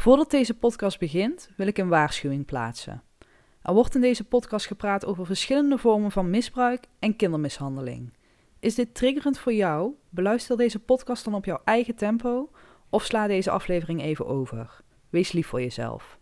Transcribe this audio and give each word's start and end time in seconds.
Voordat 0.00 0.30
deze 0.30 0.54
podcast 0.54 0.98
begint, 0.98 1.50
wil 1.56 1.66
ik 1.66 1.78
een 1.78 1.88
waarschuwing 1.88 2.46
plaatsen. 2.46 3.02
Er 3.62 3.74
wordt 3.74 3.94
in 3.94 4.00
deze 4.00 4.24
podcast 4.24 4.66
gepraat 4.66 5.04
over 5.04 5.26
verschillende 5.26 5.78
vormen 5.78 6.10
van 6.10 6.30
misbruik 6.30 6.84
en 6.98 7.16
kindermishandeling. 7.16 8.12
Is 8.60 8.74
dit 8.74 8.94
triggerend 8.94 9.38
voor 9.38 9.52
jou? 9.52 9.92
Beluister 10.08 10.56
deze 10.56 10.78
podcast 10.78 11.24
dan 11.24 11.34
op 11.34 11.44
jouw 11.44 11.60
eigen 11.64 11.94
tempo 11.94 12.50
of 12.88 13.04
sla 13.04 13.26
deze 13.26 13.50
aflevering 13.50 14.02
even 14.02 14.26
over. 14.26 14.80
Wees 15.10 15.32
lief 15.32 15.46
voor 15.46 15.60
jezelf. 15.60 16.19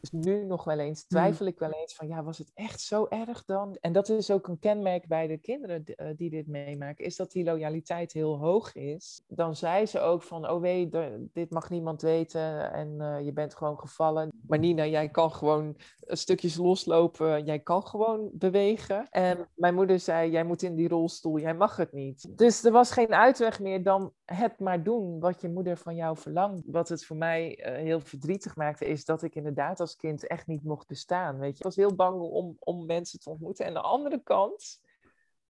Dus 0.00 0.10
nu 0.10 0.44
nog 0.44 0.64
wel 0.64 0.78
eens 0.78 1.04
Hmm. 1.08 1.18
twijfel 1.18 1.46
ik 1.46 1.58
wel 1.58 1.72
eens 1.72 1.94
van 1.94 2.08
ja, 2.08 2.22
was 2.22 2.38
het 2.38 2.50
echt 2.54 2.80
zo 2.80 3.06
erg 3.08 3.44
dan? 3.44 3.76
En 3.80 3.92
dat 3.92 4.08
is 4.08 4.30
ook 4.30 4.48
een 4.48 4.58
kenmerk 4.58 5.06
bij 5.06 5.26
de 5.26 5.38
kinderen 5.38 5.84
eh, 5.84 6.06
die 6.16 6.30
dit 6.30 6.46
meemaken, 6.46 7.04
is 7.04 7.16
dat 7.16 7.32
die 7.32 7.44
loyaliteit 7.44 8.12
heel 8.12 8.38
hoog 8.38 8.74
is. 8.74 9.22
Dan 9.28 9.56
zei 9.56 9.86
ze 9.86 10.00
ook 10.00 10.22
van, 10.22 10.50
oh 10.50 10.60
wee, 10.60 10.88
dit 11.32 11.50
mag 11.50 11.70
niemand 11.70 12.02
weten 12.02 12.72
en 12.72 13.00
eh, 13.00 13.24
je 13.24 13.32
bent 13.32 13.54
gewoon 13.54 13.78
gevallen. 13.78 14.30
Maar 14.46 14.58
Nina, 14.58 14.86
jij 14.86 15.08
kan 15.08 15.32
gewoon 15.32 15.76
eh, 16.00 16.16
stukjes 16.16 16.56
loslopen, 16.56 17.44
jij 17.44 17.58
kan 17.58 17.86
gewoon 17.86 18.30
bewegen. 18.32 19.06
En 19.10 19.48
mijn 19.54 19.74
moeder 19.74 20.00
zei, 20.00 20.30
jij 20.30 20.44
moet 20.44 20.62
in 20.62 20.74
die 20.74 20.88
rolstoel, 20.88 21.38
jij 21.38 21.54
mag 21.54 21.76
het 21.76 21.92
niet. 21.92 22.38
Dus 22.38 22.64
er 22.64 22.72
was 22.72 22.90
geen 22.90 23.14
uitweg 23.14 23.60
meer 23.60 23.82
dan 23.82 24.12
het 24.34 24.58
maar 24.58 24.82
doen 24.82 25.20
wat 25.20 25.40
je 25.40 25.48
moeder 25.48 25.76
van 25.76 25.94
jou 25.94 26.16
verlangt. 26.16 26.62
Wat 26.66 26.88
het 26.88 27.04
voor 27.04 27.16
mij 27.16 27.58
eh, 27.58 27.82
heel 27.82 28.00
verdrietig 28.00 28.56
maakte, 28.56 28.86
is 28.86 29.04
dat 29.04 29.22
ik 29.22 29.34
inderdaad 29.34 29.80
als 29.80 29.96
kind 29.96 30.26
echt 30.26 30.46
niet 30.46 30.64
mocht 30.64 30.86
bestaan. 30.86 31.38
Weet 31.38 31.50
je? 31.50 31.56
Ik 31.56 31.62
was 31.62 31.76
heel 31.76 31.94
bang 31.94 32.20
om, 32.20 32.56
om 32.58 32.86
mensen 32.86 33.18
te 33.20 33.30
ontmoeten. 33.30 33.64
En 33.64 33.72
de 33.72 33.80
andere 33.80 34.22
kant, 34.22 34.80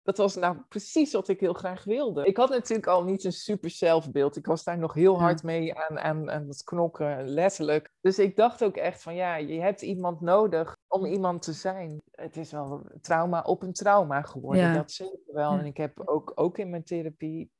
dat 0.02 0.16
was 0.16 0.34
nou 0.34 0.56
precies 0.69 1.12
wat 1.12 1.28
ik 1.28 1.41
heel 1.41 1.52
graag 1.52 1.84
wilde. 1.84 2.24
Ik 2.24 2.36
had 2.36 2.48
natuurlijk 2.48 2.88
al 2.88 3.05
niet 3.05 3.24
een 3.24 3.33
super 3.33 3.70
zelfbeeld. 3.70 4.36
Ik 4.36 4.46
was 4.46 4.64
daar 4.64 4.78
nog 4.78 4.95
heel 4.95 5.20
hard 5.20 5.42
mee 5.42 5.74
aan, 5.74 5.98
aan, 5.98 6.30
aan 6.30 6.48
het 6.48 6.64
knokken, 6.64 7.28
letterlijk. 7.28 7.92
Dus 8.00 8.19
ik 8.19 8.36
dacht 8.36 8.64
ook 8.64 8.77
echt 8.77 9.02
van 9.02 9.14
ja, 9.14 9.36
je 9.36 9.60
hebt 9.60 9.83
iemand 9.83 10.20
nodig 10.20 10.77
om 10.88 11.05
iemand 11.06 11.42
te 11.42 11.53
zijn. 11.53 12.00
Het 12.10 12.36
is 12.36 12.53
wel 12.53 12.91
trauma 13.00 13.42
op 13.42 13.62
een 13.62 13.72
trauma 13.72 14.22
geworden, 14.22 14.62
Ja. 14.62 14.75
dat 14.75 14.92
zeker 14.92 15.33
wel. 15.33 15.53
En 15.53 15.64
ik 15.64 15.77
heb 15.77 16.00
ook, 16.05 16.33
ook 16.34 16.58
in 16.58 16.70
mijn 16.70 16.84
therapie 16.84 17.50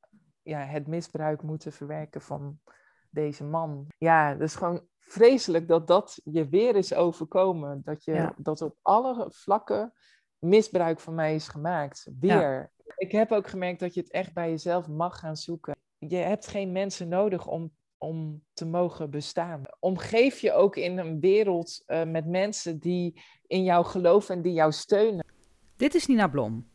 ja, 0.49 0.65
het 0.65 0.87
misbruik 0.87 1.41
moeten 1.41 1.71
verwerken 1.71 2.21
van 2.21 2.59
deze 3.09 3.43
man. 3.43 3.87
Ja, 3.97 4.33
dat 4.33 4.41
is 4.47 4.55
gewoon 4.55 4.87
vreselijk 4.99 5.67
dat 5.67 5.87
dat 5.87 6.21
je 6.23 6.49
weer 6.49 6.75
is 6.75 6.93
overkomen. 6.93 7.81
Dat, 7.83 8.03
je, 8.03 8.13
Ja. 8.13 8.33
dat 8.37 8.61
op 8.61 8.77
alle 8.81 9.25
vlakken 9.29 9.93
misbruik 10.39 10.99
van 10.99 11.15
mij 11.15 11.35
is 11.35 11.47
gemaakt. 11.47 12.09
Weer. 12.19 12.71
Ik 12.97 13.11
heb 13.11 13.31
ook 13.31 13.47
gemerkt 13.47 13.79
dat 13.79 13.93
je 13.93 13.99
het 14.01 14.11
echt 14.11 14.33
bij 14.33 14.49
jezelf 14.49 14.87
mag 14.87 15.19
gaan 15.19 15.37
zoeken. 15.37 15.75
Je 15.97 16.15
hebt 16.15 16.47
geen 16.47 16.71
mensen 16.71 17.07
nodig 17.07 17.47
om, 17.47 17.71
om 17.97 18.43
te 18.53 18.65
mogen 18.65 19.09
bestaan. 19.09 19.61
Omgeef 19.79 20.39
je 20.39 20.53
ook 20.53 20.75
in 20.75 20.97
een 20.97 21.19
wereld 21.19 21.83
eh, 21.85 22.03
met 22.03 22.25
mensen 22.25 22.79
die 22.79 23.21
in 23.47 23.63
jou 23.63 23.85
geloven 23.85 24.35
en 24.35 24.41
die 24.41 24.53
jou 24.53 24.71
steunen. 24.71 25.25
Dit 25.75 25.95
is 25.95 26.07
Nina 26.07 26.27
Blom, 26.27 26.69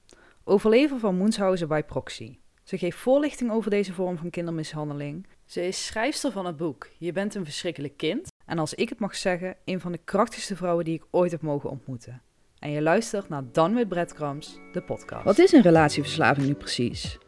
overlever 0.44 0.98
van 0.98 1.16
Moenshausen 1.16 1.68
by 1.68 1.82
proxy. 1.82 2.42
Ze 2.64 2.78
geeft 2.78 2.98
voorlichting 2.98 3.50
over 3.50 3.70
deze 3.70 3.92
vorm 3.92 4.18
van 4.18 4.30
kindermishandeling. 4.30 5.26
Ze 5.44 5.66
is 5.66 5.86
schrijfster 5.86 6.32
van 6.32 6.46
het 6.46 6.56
boek 6.56 6.88
Je 6.98 7.12
bent 7.12 7.34
een 7.34 7.44
verschrikkelijk 7.44 7.96
kind. 7.96 8.28
En 8.46 8.58
als 8.58 8.74
ik 8.74 8.88
het 8.88 8.98
mag 8.98 9.16
zeggen, 9.16 9.56
een 9.64 9.80
van 9.80 9.92
de 9.92 10.00
krachtigste 10.04 10.56
vrouwen 10.56 10.84
die 10.84 10.94
ik 10.94 11.04
ooit 11.10 11.30
heb 11.30 11.42
mogen 11.42 11.70
ontmoeten. 11.70 12.22
En 12.58 12.70
je 12.70 12.82
luistert 12.82 13.28
naar 13.28 13.42
Dan 13.52 13.74
with 13.74 13.88
Breadcrumbs, 13.88 14.58
de 14.72 14.82
podcast. 14.82 15.24
Wat 15.24 15.38
is 15.38 15.52
een 15.52 15.62
relatieverslaving 15.62 16.46
nu 16.46 16.54
precies? 16.54 17.18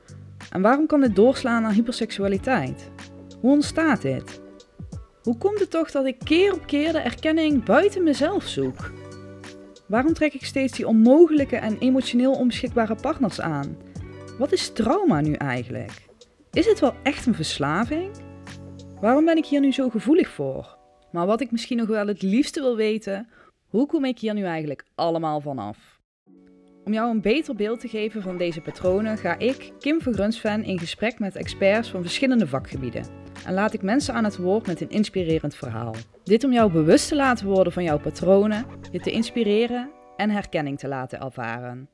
En 0.51 0.63
waarom 0.63 0.87
kan 0.87 1.01
dit 1.01 1.17
doorslaan 1.17 1.63
naar 1.63 1.73
hyperseksualiteit? 1.73 2.91
Hoe 3.41 3.53
ontstaat 3.53 4.03
dit? 4.03 4.41
Hoe 5.23 5.39
komt 5.39 5.61
het 5.61 5.71
toch 5.71 5.91
dat 5.91 6.07
ik 6.07 6.19
keer 6.19 6.53
op 6.53 6.67
keer 6.67 6.93
de 6.93 6.99
erkenning 6.99 7.65
buiten 7.65 8.03
mezelf 8.03 8.47
zoek? 8.47 8.93
Waarom 9.87 10.13
trek 10.13 10.35
ik 10.35 10.45
steeds 10.45 10.73
die 10.73 10.89
onmogelijke 10.89 11.57
en 11.57 11.79
emotioneel 11.79 12.33
onbeschikbare 12.33 12.95
partners 12.95 13.41
aan? 13.41 13.77
Wat 14.39 14.53
is 14.53 14.73
trauma 14.73 15.21
nu 15.21 15.33
eigenlijk? 15.33 16.07
Is 16.53 16.67
het 16.67 16.81
wel 16.81 16.95
echt 17.03 17.27
een 17.27 17.35
verslaving? 17.35 18.11
Waarom 19.01 19.25
ben 19.25 19.37
ik 19.37 19.47
hier 19.47 19.61
nu 19.61 19.73
zo 19.73 19.89
gevoelig 19.89 20.29
voor? 20.29 20.79
Maar 21.13 21.27
wat 21.27 21.41
ik 21.41 21.51
misschien 21.51 21.77
nog 21.77 21.89
wel 21.89 22.07
het 22.07 22.23
liefste 22.23 22.61
wil 22.61 22.77
weten, 22.77 23.29
hoe 23.67 23.87
kom 23.87 24.05
ik 24.05 24.19
hier 24.19 24.35
nu 24.35 24.45
eigenlijk 24.45 24.85
allemaal 24.95 25.41
vanaf? 25.41 26.01
Om 26.85 26.93
jou 26.93 27.11
een 27.11 27.21
beter 27.21 27.55
beeld 27.55 27.81
te 27.81 27.89
geven 27.89 28.23
van 28.23 28.37
deze 28.37 28.61
patronen 28.61 29.19
ga 29.19 29.39
ik, 29.39 29.73
Kim 29.79 30.01
van 30.01 30.13
Grunsven, 30.13 30.65
in 30.65 30.79
gesprek 30.79 31.19
met 31.19 31.37
experts 31.37 31.91
van 31.91 32.03
verschillende 32.03 32.47
vakgebieden. 32.47 33.07
En 33.47 33.55
laat 33.55 33.73
ik 33.73 33.83
mensen 33.83 34.15
aan 34.15 34.25
het 34.25 34.37
woord 34.37 34.67
met 34.67 34.81
een 34.81 34.91
inspirerend 34.91 35.55
verhaal. 35.55 35.95
Dit 36.25 36.45
om 36.45 36.53
jou 36.53 36.73
bewust 36.73 37.09
te 37.09 37.17
laten 37.17 37.47
worden 37.47 37.73
van 37.73 37.85
jouw 37.85 37.99
patronen, 37.99 38.67
je 38.93 39.01
te 39.01 39.11
inspireren 39.11 39.91
en 40.17 40.31
herkenning 40.31 40.79
te 40.79 40.89
laten 40.89 41.21
ervaren. 41.21 41.89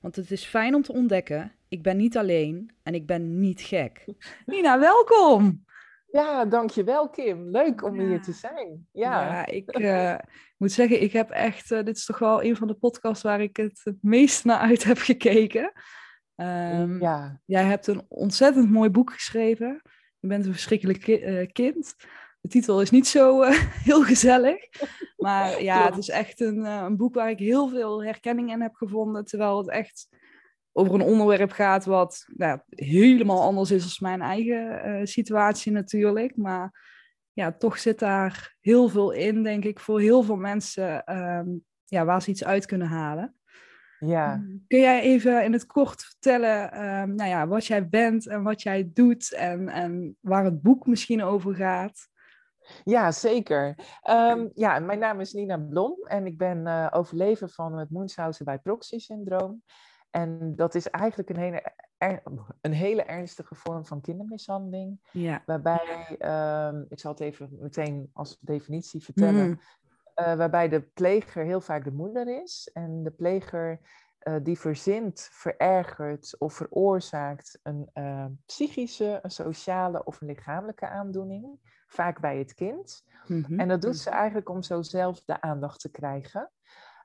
Want 0.00 0.16
het 0.16 0.30
is 0.30 0.44
fijn 0.44 0.74
om 0.74 0.82
te 0.82 0.92
ontdekken, 0.92 1.52
ik 1.70 1.82
ben 1.82 1.96
niet 1.96 2.16
alleen 2.16 2.70
en 2.82 2.94
ik 2.94 3.06
ben 3.06 3.40
niet 3.40 3.60
gek. 3.60 4.04
Nina, 4.46 4.78
welkom! 4.78 5.64
Ja, 6.12 6.44
dankjewel 6.44 7.10
Kim. 7.10 7.50
Leuk 7.50 7.84
om 7.84 8.00
Ja. 8.00 8.06
hier 8.06 8.22
te 8.22 8.32
zijn. 8.32 8.86
Ja. 8.92 9.22
Ja, 9.22 9.46
ik 9.46 9.68
eh, 9.70 10.14
moet 10.56 10.72
zeggen, 10.72 11.02
ik 11.02 11.12
heb 11.12 11.30
echt, 11.30 11.70
eh, 11.70 11.84
dit 11.84 11.96
is 11.96 12.04
toch 12.04 12.18
wel 12.18 12.42
een 12.42 12.56
van 12.56 12.66
de 12.68 12.74
podcasts 12.74 13.22
waar 13.22 13.40
ik 13.40 13.56
het 13.56 13.80
het 13.84 13.96
meest 14.02 14.44
naar 14.44 14.58
uit 14.58 14.84
heb 14.84 14.98
gekeken. 14.98 15.72
Ehm, 16.36 17.00
ja. 17.00 17.40
Jij 17.44 17.64
hebt 17.64 17.86
een 17.86 18.02
ontzettend 18.08 18.70
mooi 18.70 18.90
boek 18.90 19.12
geschreven. 19.12 19.82
Je 20.20 20.28
bent 20.28 20.46
een 20.46 20.52
verschrikkelijk 20.52 21.00
ki- 21.00 21.22
eh, 21.22 21.46
kind. 21.52 21.94
De 22.40 22.48
titel 22.48 22.80
is 22.80 22.90
niet 22.90 23.06
zo 23.06 23.42
eh, 23.42 23.58
heel 23.88 24.02
gezellig. 24.02 24.56
Maar 25.16 25.62
ja, 25.62 25.84
het 25.86 25.96
is 25.96 26.08
echt 26.08 26.40
een, 26.40 26.64
een 26.64 26.96
boek 26.96 27.14
waar 27.14 27.30
ik 27.30 27.38
heel 27.38 27.68
veel 27.68 28.04
herkenning 28.04 28.50
in 28.52 28.60
heb 28.60 28.74
gevonden. 28.74 29.24
Terwijl 29.24 29.58
het 29.58 29.68
echt 29.70 30.08
over 30.72 30.94
een 30.94 31.02
onderwerp 31.02 31.50
gaat 31.50 31.84
wat 31.84 32.26
nou, 32.36 32.60
helemaal 32.68 33.42
anders 33.42 33.70
is 33.70 33.98
dan 33.98 34.08
mijn 34.08 34.28
eigen 34.28 34.82
eh, 34.82 35.00
situatie 35.04 35.72
natuurlijk. 35.72 36.36
Maar 36.36 36.88
ja, 37.32 37.52
toch 37.52 37.78
zit 37.78 37.98
daar 37.98 38.56
heel 38.60 38.88
veel 38.88 39.10
in, 39.10 39.42
denk 39.42 39.64
ik, 39.64 39.80
voor 39.80 40.00
heel 40.00 40.22
veel 40.22 40.36
mensen 40.36 41.04
ehm, 41.04 41.48
ja, 41.84 42.04
waar 42.04 42.22
ze 42.22 42.30
iets 42.30 42.44
uit 42.44 42.66
kunnen 42.66 42.88
halen. 42.88 43.34
ja. 43.98 44.44
Kun 44.66 44.80
jij 44.80 45.00
even 45.00 45.44
in 45.44 45.52
het 45.52 45.66
kort 45.66 46.02
vertellen 46.02 46.72
ehm, 46.72 47.14
nou 47.14 47.30
ja, 47.30 47.46
wat 47.46 47.66
jij 47.66 47.88
bent 47.88 48.26
en 48.26 48.42
wat 48.42 48.62
jij 48.62 48.90
doet 48.92 49.34
en, 49.34 49.68
en 49.68 50.16
waar 50.20 50.44
het 50.44 50.62
boek 50.62 50.86
misschien 50.86 51.22
over 51.22 51.54
gaat? 51.54 52.08
Ja, 52.84 53.12
zeker. 53.12 53.74
Ehm, 54.02 54.48
ja, 54.54 54.78
mijn 54.78 54.98
naam 54.98 55.20
is 55.20 55.32
Nina 55.32 55.58
Blom 55.58 55.96
en 56.04 56.26
ik 56.26 56.38
ben 56.38 56.66
eh, 56.66 56.86
overlever 56.90 57.48
van 57.48 57.78
het 57.78 57.90
Munchausen 57.90 58.44
bij 58.44 58.58
proxy 58.58 58.98
syndroom. 58.98 59.62
En 60.10 60.56
dat 60.56 60.74
is 60.74 60.90
eigenlijk 60.90 61.28
een 61.28 61.36
hele, 61.36 61.72
er- 61.98 62.22
een 62.60 62.72
hele 62.72 63.02
ernstige 63.02 63.54
vorm 63.54 63.84
van 63.86 64.00
kindermishandeling. 64.00 65.08
Ja. 65.12 65.42
Waarbij, 65.46 66.16
ehm, 66.18 66.84
ik 66.88 66.98
zal 67.00 67.10
het 67.10 67.20
even 67.20 67.48
meteen 67.60 68.10
als 68.12 68.38
definitie 68.40 69.02
vertellen. 69.04 69.46
Mm, 69.48 69.60
eh, 70.14 70.34
waarbij 70.34 70.68
de 70.68 70.80
pleger 70.80 71.44
heel 71.44 71.60
vaak 71.60 71.84
de 71.84 71.92
moeder 71.92 72.42
is. 72.42 72.70
En 72.72 73.02
de 73.02 73.10
pleger 73.10 73.80
eh, 74.20 74.34
die 74.42 74.58
verzint, 74.58 75.28
verergert 75.32 76.34
of 76.38 76.54
veroorzaakt 76.54 77.58
een 77.62 77.90
eh, 77.92 78.26
psychische, 78.46 79.18
een 79.22 79.30
sociale 79.30 80.04
of 80.04 80.20
een 80.20 80.26
lichamelijke 80.26 80.88
aandoening. 80.88 81.58
Vaak 81.86 82.20
bij 82.20 82.38
het 82.38 82.54
kind. 82.54 83.04
mhm. 83.26 83.60
En 83.60 83.68
dat 83.68 83.82
doet 83.82 83.96
ze 83.96 84.10
eigenlijk 84.10 84.48
om 84.48 84.62
zo 84.62 84.82
zelf 84.82 85.22
de 85.24 85.40
aandacht 85.40 85.80
te 85.80 85.90
krijgen. 85.90 86.50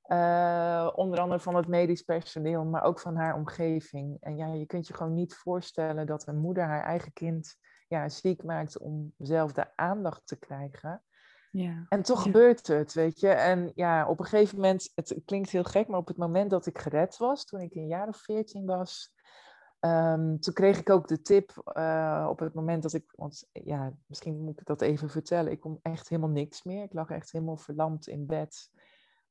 Eh, 0.06 0.90
onder 0.96 1.20
andere 1.20 1.40
van 1.40 1.56
het 1.56 1.68
medisch 1.68 2.02
personeel, 2.02 2.66
maar 2.66 2.84
ook 2.84 3.00
van 3.00 3.16
haar 3.16 3.36
omgeving. 3.36 4.18
En 4.20 4.38
ja, 4.38 4.54
je 4.54 4.66
kunt 4.66 4.88
je 4.88 4.94
gewoon 4.94 5.14
niet 5.14 5.36
voorstellen 5.36 6.06
dat 6.06 6.28
een 6.28 6.38
moeder 6.38 6.64
haar 6.64 6.84
eigen 6.84 7.14
kind 7.14 7.56
ja, 7.88 8.10
ziek 8.10 8.44
maakt 8.44 8.78
om 8.80 9.14
zelf 9.18 9.52
de 9.52 9.76
aandacht 9.76 10.28
te 10.28 10.36
krijgen. 10.40 11.04
ja. 11.52 11.86
En 11.90 12.02
toch 12.02 12.18
Ja. 12.18 12.24
gebeurt 12.24 12.68
het, 12.68 12.94
weet 12.94 13.20
je. 13.20 13.30
En 13.30 13.72
ja, 13.76 14.08
op 14.08 14.20
een 14.20 14.26
gegeven 14.26 14.56
moment, 14.56 14.92
het 14.96 15.22
klinkt 15.26 15.50
heel 15.50 15.64
gek, 15.64 15.88
maar 15.88 16.00
op 16.00 16.08
het 16.08 16.18
moment 16.18 16.50
dat 16.50 16.66
ik 16.66 16.78
gered 16.80 17.18
was, 17.18 17.46
toen 17.46 17.60
ik 17.62 17.76
een 17.76 17.88
jaar 17.88 18.08
of 18.08 18.18
veertien 18.18 18.66
was, 18.66 19.14
ehm, 19.80 20.38
toen 20.38 20.54
kreeg 20.54 20.80
ik 20.80 20.90
ook 20.90 21.08
de 21.08 21.22
tip 21.22 21.52
eh, 21.64 22.28
op 22.30 22.40
het 22.40 22.54
moment 22.54 22.84
dat 22.84 22.94
ik, 22.94 23.12
want 23.16 23.50
ja, 23.52 23.94
misschien 24.06 24.40
moet 24.44 24.60
ik 24.60 24.66
dat 24.66 24.82
even 24.82 25.10
vertellen, 25.10 25.52
ik 25.52 25.60
kon 25.60 25.80
echt 25.82 26.10
helemaal 26.10 26.30
niks 26.32 26.64
meer. 26.64 26.84
Ik 26.84 26.94
lag 26.94 27.10
echt 27.10 27.32
helemaal 27.32 27.58
verlamd 27.58 28.08
in 28.08 28.26
bed, 28.26 28.70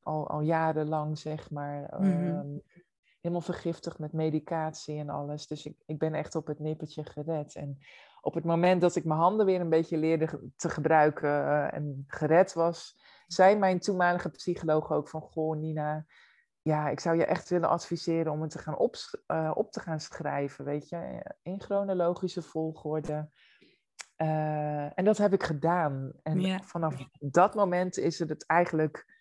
al, 0.04 0.28
al 0.28 0.40
jarenlang, 0.40 1.18
zeg 1.18 1.50
maar. 1.50 1.94
Mhm. 1.98 2.28
ehm, 2.28 2.58
helemaal 3.20 3.44
vergiftigd 3.44 3.98
met 3.98 4.12
medicatie 4.12 4.98
en 4.98 5.08
alles. 5.08 5.46
Dus 5.46 5.66
ik, 5.66 5.76
ik 5.86 5.98
ben 5.98 6.14
echt 6.14 6.34
op 6.34 6.46
het 6.46 6.58
nippertje 6.58 7.04
gered. 7.04 7.54
En 7.54 7.78
op 8.20 8.34
het 8.34 8.44
moment 8.44 8.80
dat 8.80 8.96
ik 8.96 9.04
mijn 9.04 9.20
handen 9.20 9.46
weer 9.46 9.60
een 9.60 9.68
beetje 9.68 9.96
leerde 9.96 10.50
te 10.56 10.68
gebruiken 10.68 11.30
eh, 11.30 11.74
en 11.74 12.04
gered 12.06 12.52
was, 12.52 12.96
zei 13.26 13.56
mijn 13.56 13.78
toenmalige 13.78 14.30
psycholoog 14.30 14.92
ook 14.92 15.08
van, 15.08 15.20
goh 15.20 15.56
Nina, 15.56 16.04
ja, 16.62 16.88
ik 16.88 17.00
zou 17.00 17.16
je 17.16 17.24
echt 17.24 17.48
willen 17.48 17.68
adviseren 17.68 18.32
om 18.32 18.42
het 18.42 18.50
te 18.50 18.58
gaan 18.58 18.78
op, 18.78 18.96
op 19.54 19.72
te 19.72 19.80
gaan 19.80 20.00
schrijven, 20.00 20.64
weet 20.64 20.88
je, 20.88 21.30
in 21.42 21.60
chronologische 21.60 22.42
volgorde. 22.42 23.28
Eh, 24.16 24.98
en 24.98 25.04
dat 25.04 25.18
heb 25.18 25.32
ik 25.32 25.42
gedaan. 25.42 26.12
En 26.22 26.40
Ja. 26.40 26.60
vanaf 26.62 27.08
dat 27.18 27.54
moment 27.54 27.98
is 27.98 28.18
het, 28.18 28.28
het 28.28 28.46
eigenlijk 28.46 29.13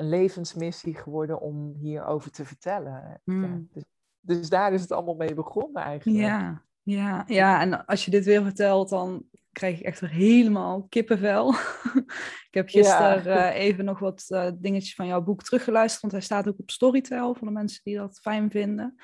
een 0.00 0.08
levensmissie 0.08 0.94
geworden 0.94 1.40
om 1.40 1.74
hierover 1.78 2.30
te 2.30 2.44
vertellen. 2.44 2.92
Ja, 2.92 3.20
Mm. 3.24 3.68
dus, 3.72 3.84
dus 4.20 4.48
daar 4.48 4.72
is 4.72 4.80
het 4.80 4.92
allemaal 4.92 5.14
mee 5.14 5.34
begonnen 5.34 5.82
eigenlijk. 5.82 6.18
Ja, 6.18 6.64
ja, 6.82 7.24
ja, 7.26 7.60
en 7.60 7.86
als 7.86 8.04
je 8.04 8.10
dit 8.10 8.24
weer 8.24 8.42
vertelt, 8.42 8.88
dan 8.88 9.24
krijg 9.52 9.78
ik 9.78 9.84
echt 9.84 10.00
weer 10.00 10.10
helemaal 10.10 10.86
kippenvel. 10.88 11.54
ik 12.50 12.54
heb 12.54 12.68
gisteren 12.68 13.24
eh, 13.24 13.60
even 13.64 13.84
nog 13.84 13.98
wat 13.98 14.24
eh, 14.28 14.50
dingetjes 14.54 14.94
van 14.94 15.06
jouw 15.06 15.22
boek 15.22 15.42
teruggeluisterd, 15.42 16.00
want 16.00 16.12
hij 16.12 16.22
staat 16.22 16.48
ook 16.48 16.58
op 16.58 16.70
Storytel 16.70 17.34
voor 17.34 17.46
de 17.46 17.52
mensen 17.52 17.80
die 17.84 17.96
dat 17.96 18.18
fijn 18.20 18.50
vinden. 18.50 18.94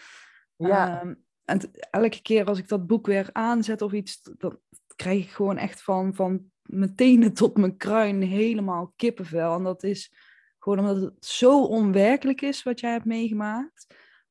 Ja, 0.56 1.00
Ehm, 1.00 1.14
en 1.44 1.60
elke 1.90 2.22
keer 2.22 2.44
als 2.44 2.58
ik 2.58 2.69
dat 2.69 2.87
boek 2.87 3.06
weer 3.06 3.28
aanzet 3.32 3.82
of 3.82 3.92
iets, 3.92 4.22
dan 4.38 4.58
krijg 4.96 5.25
ik 5.25 5.31
gewoon 5.31 5.56
echt 5.56 5.82
van, 5.82 6.14
van 6.14 6.50
mijn 6.62 6.94
tenen 6.94 7.32
tot 7.42 7.56
mijn 7.56 7.76
kruin 7.76 8.22
helemaal 8.22 8.92
kippenvel. 8.96 9.54
En 9.54 9.62
dat 9.62 9.82
is 9.82 10.14
gewoon 10.66 10.88
omdat 10.88 11.02
het 11.02 11.26
zo 11.26 11.64
onwerkelijk 11.64 12.40
is 12.40 12.62
wat 12.62 12.80
jij 12.80 12.90
hebt 12.90 13.04
meegemaakt. 13.04 13.86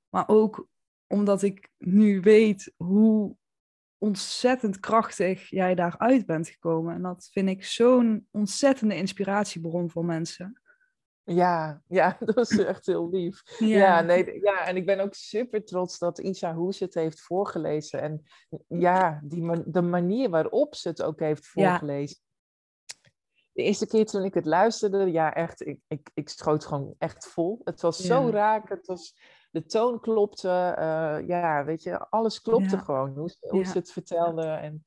Maar 0.10 0.28
ook 0.28 0.68
omdat 1.08 1.42
ik 1.42 1.70
nu 1.78 2.22
weet 2.22 2.74
hoe 2.78 3.36
ontzettend 3.98 4.80
krachtig 4.80 5.50
jij 5.50 5.76
daaruit 5.76 6.26
bent 6.26 6.48
gekomen. 6.50 6.96
En 6.96 7.02
dat 7.02 7.30
vind 7.32 7.50
ik 7.50 7.66
zo'n 7.66 8.28
ontzettende 8.32 8.96
inspiratiebron 8.96 9.90
voor 9.90 10.06
mensen. 10.06 10.62
ja, 11.24 11.82
ja, 11.88 12.18
dat 12.34 12.52
is 12.52 12.58
echt 12.58 12.86
heel 12.86 13.10
lief. 13.10 13.42
Ja, 13.60 14.02
nee, 14.02 14.40
ja, 14.42 14.68
en 14.68 14.76
ik 14.76 14.86
ben 14.86 15.00
ook 15.00 15.14
super 15.14 15.66
trots 15.66 16.00
dat 16.00 16.20
Isa 16.20 16.54
Hoes 16.54 16.80
het 16.80 16.94
heeft 16.94 17.22
voorgelezen. 17.22 18.02
En 18.02 18.24
ja, 18.68 19.22
die, 19.24 19.72
de 19.72 19.82
manier 19.82 20.30
waarop 20.30 20.76
ze 20.76 20.88
het 20.88 21.02
ook 21.02 21.20
heeft 21.20 21.52
Ja. 21.54 22.14
De 23.56 23.64
eerste 23.64 23.88
keer 23.88 24.06
toen 24.06 24.24
ik 24.24 24.34
het 24.34 24.46
luisterde, 24.46 25.12
ja, 25.12 25.34
echt, 25.34 25.66
ik, 25.68 25.80
ik, 25.88 26.10
ik 26.14 26.30
schoot 26.30 26.66
gewoon 26.66 26.96
echt 26.98 27.28
vol. 27.28 27.62
Het 27.64 27.82
was 27.82 27.98
zo 28.00 28.30
raak, 28.30 28.70
het 28.70 28.88
was, 28.88 29.16
de 29.52 29.66
toon 29.66 30.00
klopte, 30.00 30.74
eh, 30.78 31.28
ja, 31.28 31.66
weet 31.66 31.84
je, 31.84 32.10
alles 32.10 32.42
klopte 32.42 32.76
Ja. 32.76 32.82
gewoon, 32.82 33.10
hoe, 33.18 33.30
ze- 33.30 33.38
hoe 33.50 33.60
Ja. 33.64 33.70
ze 33.70 33.78
het 33.78 33.92
vertelde. 33.92 34.46
En 34.46 34.86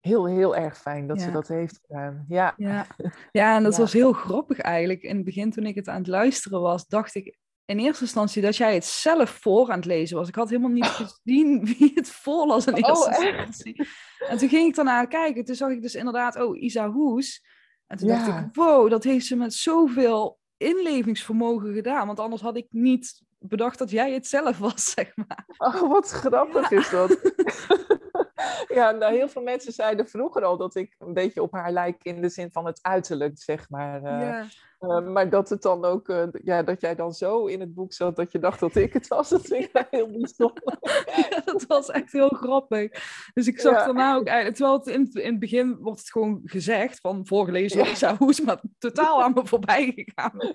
heel, 0.00 0.26
heel 0.26 0.56
erg 0.56 0.78
fijn 0.78 1.06
dat 1.06 1.20
ze 1.20 1.30
dat 1.30 1.48
heeft 1.48 1.80
gedaan. 1.86 2.24
Ja, 2.28 2.54
Ja, 2.56 2.86
ja 3.32 3.56
en 3.56 3.62
dat 3.68 3.76
was 3.76 3.92
heel 3.92 4.12
grappig 4.12 4.58
eigenlijk. 4.60 5.02
In 5.02 5.16
het 5.16 5.24
begin 5.24 5.50
toen 5.50 5.66
ik 5.66 5.74
het 5.74 5.88
aan 5.88 5.98
het 5.98 6.06
luisteren 6.06 6.60
was, 6.60 6.86
dacht 6.86 7.14
ik 7.14 7.36
in 7.64 7.78
eerste 7.78 8.02
instantie 8.02 8.42
dat 8.42 8.56
jij 8.56 8.74
het 8.74 8.84
zelf 8.84 9.30
voor 9.30 9.70
aan 9.70 9.76
het 9.76 9.84
lezen 9.84 10.16
was. 10.16 10.28
Ik 10.28 10.34
had 10.34 10.48
helemaal 10.48 10.70
niet 10.70 10.86
gezien 11.02 11.64
wie 11.64 11.90
het 11.94 12.08
voorlas 12.10 12.66
in 12.66 12.72
Oh, 12.74 12.88
eerste 12.88 13.10
echt? 13.10 13.46
instantie. 13.46 13.88
En 14.28 14.38
toen 14.38 14.48
ging 14.48 14.68
ik 14.68 14.74
daarna 14.74 15.04
kijken. 15.04 15.44
Toen 15.44 15.54
zag 15.54 15.70
ik 15.70 15.82
dus 15.82 15.94
inderdaad, 15.94 16.36
oh, 16.42 16.60
Isa 16.62 16.90
Hoes. 16.90 17.54
En 17.86 17.96
toen 17.96 18.08
dacht 18.08 18.26
ik, 18.26 18.34
wow, 18.52 18.90
dat 18.90 19.04
heeft 19.04 19.26
ze 19.26 19.36
met 19.36 19.54
zoveel 19.54 20.38
inlevingsvermogen 20.56 21.74
gedaan. 21.74 22.06
Want 22.06 22.20
anders 22.20 22.42
had 22.42 22.56
ik 22.56 22.66
niet 22.70 23.22
bedacht 23.38 23.78
dat 23.78 23.90
jij 23.90 24.12
het 24.12 24.26
zelf 24.26 24.58
was, 24.58 24.84
zeg 24.94 25.16
maar. 25.16 25.44
Oh, 25.58 25.88
wat 25.88 26.10
grappig 26.10 26.70
is 26.70 26.90
dat. 26.90 27.18
ja, 28.78 28.90
nou, 28.90 29.14
heel 29.14 29.28
veel 29.28 29.42
mensen 29.42 29.72
zeiden 29.72 30.08
vroeger 30.08 30.44
al 30.44 30.56
dat 30.56 30.74
ik 30.74 30.94
een 30.98 31.12
beetje 31.14 31.42
op 31.42 31.52
haar 31.52 31.72
lijk 31.72 32.02
in 32.04 32.20
de 32.22 32.28
zin 32.28 32.48
van 32.52 32.66
het 32.66 32.78
uiterlijk, 32.82 33.38
zeg 33.42 33.70
maar. 33.70 34.02
eh, 34.02 34.20
ja. 34.20 34.46
eh, 34.78 35.00
maar 35.08 35.30
dat 35.30 35.48
het 35.48 35.62
dan 35.62 35.84
ook, 35.84 36.08
eh, 36.08 36.24
ja, 36.44 36.62
dat 36.62 36.80
jij 36.80 36.94
dan 36.94 37.12
zo 37.12 37.46
in 37.46 37.60
het 37.60 37.74
boek 37.74 37.92
zat 37.92 38.16
dat 38.16 38.32
je 38.32 38.38
dacht 38.38 38.60
dat 38.60 38.74
ik 38.74 38.92
het 38.92 39.08
was, 39.08 39.28
dat 39.28 39.46
vind 39.46 39.64
ik 39.64 39.86
heel 39.90 40.10
bijzonder. 40.10 40.78
dat 41.44 41.64
was 41.66 41.90
echt 41.90 42.12
heel 42.12 42.28
grappig. 42.28 42.90
Dus 43.34 43.46
ik 43.46 43.60
zag 43.60 43.72
Ja. 43.72 43.84
daarna 43.84 44.14
ook 44.14 44.26
eigenlijk, 44.26 44.56
terwijl 44.56 44.78
het 44.78 44.86
in, 44.86 45.22
in 45.22 45.30
het 45.30 45.38
begin 45.38 45.76
wordt 45.80 45.98
het 46.00 46.10
gewoon 46.10 46.40
gezegd 46.44 47.00
van 47.00 47.26
voorgelezen 47.26 47.76
door 47.78 47.86
Ja. 47.86 47.92
Isa 47.92 48.16
Hoes, 48.16 48.40
maar 48.40 48.60
totaal 48.78 49.22
aan 49.22 49.32
me 49.32 49.46
voorbij 49.46 49.92
gegaan. 49.96 50.32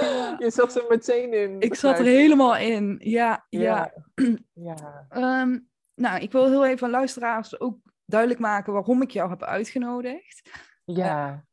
Ja. 0.00 0.36
Je 0.38 0.50
zat 0.50 0.76
er 0.76 0.84
meteen 0.88 1.32
in. 1.32 1.60
Ik 1.60 1.74
zat 1.74 1.98
er 1.98 2.06
ik. 2.06 2.12
helemaal 2.16 2.56
in. 2.56 2.96
Ja, 3.02 3.46
ja. 3.48 3.92
Ja. 4.14 4.36
ja. 4.68 5.06
Nou, 5.96 6.20
ik 6.20 6.32
wil 6.32 6.48
heel 6.48 6.66
even 6.66 6.84
aan 6.86 6.90
luisteraars 6.92 7.60
ook 7.60 7.78
duidelijk 8.04 8.40
maken 8.40 8.72
waarom 8.72 9.02
ik 9.02 9.10
jou 9.10 9.30
heb 9.30 9.42
uitgenodigd. 9.42 10.50
Ja. 10.84 11.44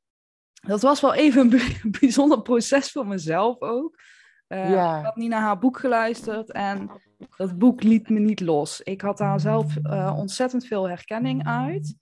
Dat 0.54 0.82
was 0.82 1.02
wel 1.02 1.14
even 1.14 1.42
een 1.42 1.50
bij- 1.58 1.82
bijzonder 2.00 2.42
proces 2.42 2.92
voor 2.92 3.08
mezelf 3.08 3.62
ook. 3.62 4.00
Eh, 4.48 4.70
Ja. 4.70 5.00
Ik 5.00 5.06
had 5.06 5.16
niet 5.16 5.30
naar 5.30 5.42
haar 5.42 5.60
boek 5.60 5.80
geluisterd 5.80 6.52
en 6.52 6.92
dat 7.38 7.58
boek 7.58 7.84
liet 7.84 8.10
me 8.10 8.20
niet 8.20 8.40
los. 8.40 8.82
Ik 8.82 9.02
had 9.02 9.18
daar 9.18 9.40
zelf 9.40 9.76
eh, 9.78 10.14
ontzettend 10.18 10.66
veel 10.66 10.88
herkenning 10.90 11.48
uit. 11.48 11.96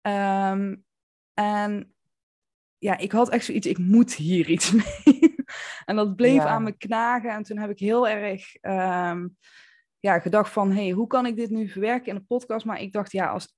Ehm, 0.00 0.76
en 1.34 1.94
ja, 2.78 2.96
ik 2.98 3.12
had 3.12 3.28
echt 3.30 3.44
zoiets, 3.44 3.66
ik 3.66 3.78
moet 3.78 4.14
hier 4.14 4.48
iets 4.48 4.70
mee. 5.04 5.34
en 5.84 5.96
dat 5.96 6.16
bleef 6.16 6.34
Ja. 6.42 6.46
aan 6.46 6.62
me 6.62 6.72
knagen. 6.76 7.30
En 7.30 7.42
toen 7.42 7.58
heb 7.58 7.70
ik 7.70 7.78
heel 7.78 8.08
erg 8.08 8.54
ehm, 8.54 9.28
ja, 10.04 10.18
gedacht 10.18 10.52
van, 10.52 10.72
hey, 10.72 10.90
hoe 10.90 11.06
kan 11.06 11.26
ik 11.26 11.36
dit 11.36 11.50
nu 11.50 11.68
verwerken 11.68 12.08
in 12.12 12.14
de 12.14 12.24
podcast? 12.24 12.64
Maar 12.66 12.80
ik 12.80 12.92
dacht, 12.92 13.12
ja, 13.12 13.26
als 13.28 13.54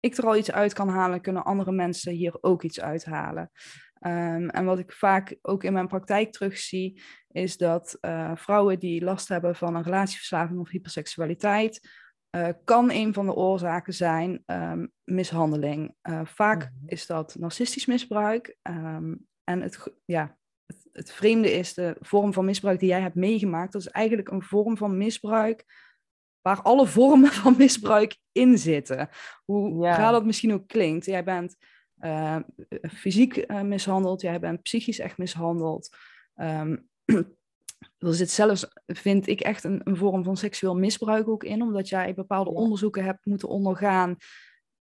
ik 0.00 0.16
er 0.16 0.26
al 0.26 0.36
iets 0.36 0.52
uit 0.52 0.72
kan 0.72 0.88
halen, 0.88 1.20
kunnen 1.20 1.44
andere 1.44 1.72
mensen 1.72 2.12
hier 2.12 2.38
ook 2.40 2.62
iets 2.62 2.80
uithalen. 2.80 3.50
Ehm, 3.94 4.48
en 4.48 4.64
wat 4.64 4.78
ik 4.78 4.92
vaak 4.92 5.36
ook 5.42 5.64
in 5.64 5.72
mijn 5.72 5.86
praktijk 5.88 6.32
terugzie, 6.32 7.02
is 7.28 7.56
dat 7.56 7.96
eh, 8.00 8.32
vrouwen 8.34 8.78
die 8.78 9.04
last 9.04 9.28
hebben 9.28 9.56
van 9.56 9.74
een 9.74 9.82
relatieverslaving 9.82 10.60
of 10.60 10.68
hyperseksualiteit, 10.70 11.88
eh, 12.30 12.48
kan 12.64 12.90
een 12.90 13.14
van 13.14 13.26
de 13.26 13.34
oorzaken 13.34 13.94
zijn 13.94 14.42
ehm, 14.46 14.86
mishandeling. 15.04 15.94
Eh, 16.00 16.20
vaak 16.24 16.58
Mhm. 16.60 16.88
is 16.88 17.06
dat 17.06 17.36
narcistisch 17.38 17.86
misbruik. 17.86 18.56
ehm, 18.62 19.14
en 19.44 19.60
het, 19.60 19.92
ja, 20.04 20.36
het, 20.92 21.12
vreemde 21.12 21.52
is 21.52 21.74
de 21.74 21.96
vorm 22.00 22.32
van 22.32 22.44
misbruik 22.44 22.80
die 22.80 22.88
jij 22.88 23.00
hebt 23.00 23.14
meegemaakt. 23.14 23.72
Dat 23.72 23.80
is 23.82 23.88
eigenlijk 23.88 24.30
een 24.30 24.42
vorm 24.42 24.76
van 24.76 24.96
misbruik 24.96 25.64
waar 26.40 26.62
alle 26.62 26.86
vormen 26.86 27.30
van 27.42 27.54
misbruik 27.58 28.16
in 28.32 28.58
zitten. 28.58 29.08
Hoe 29.44 29.84
Ja. 29.84 29.96
raar 29.96 30.12
dat 30.12 30.24
misschien 30.24 30.52
ook 30.52 30.68
klinkt. 30.68 31.04
Jij 31.06 31.24
bent 31.24 31.56
eh, 31.98 32.36
fysiek 32.90 33.36
eh, 33.36 33.60
mishandeld, 33.60 34.20
jij 34.20 34.40
bent 34.40 34.62
psychisch 34.62 34.98
echt 34.98 35.18
mishandeld. 35.18 35.96
Ehm, 36.34 36.76
er 37.98 38.14
zit 38.14 38.30
zelfs, 38.30 38.66
vind 38.86 39.26
ik, 39.26 39.40
echt 39.40 39.64
een, 39.64 39.80
een 39.84 39.96
vorm 39.96 40.24
van 40.24 40.36
seksueel 40.36 40.76
misbruik 40.76 41.28
ook 41.28 41.44
in, 41.44 41.62
omdat 41.62 41.88
jij 41.88 42.14
bepaalde 42.14 42.50
Ja. 42.50 42.56
onderzoeken 42.56 43.04
hebt 43.04 43.24
moeten 43.26 43.48
ondergaan 43.48 44.16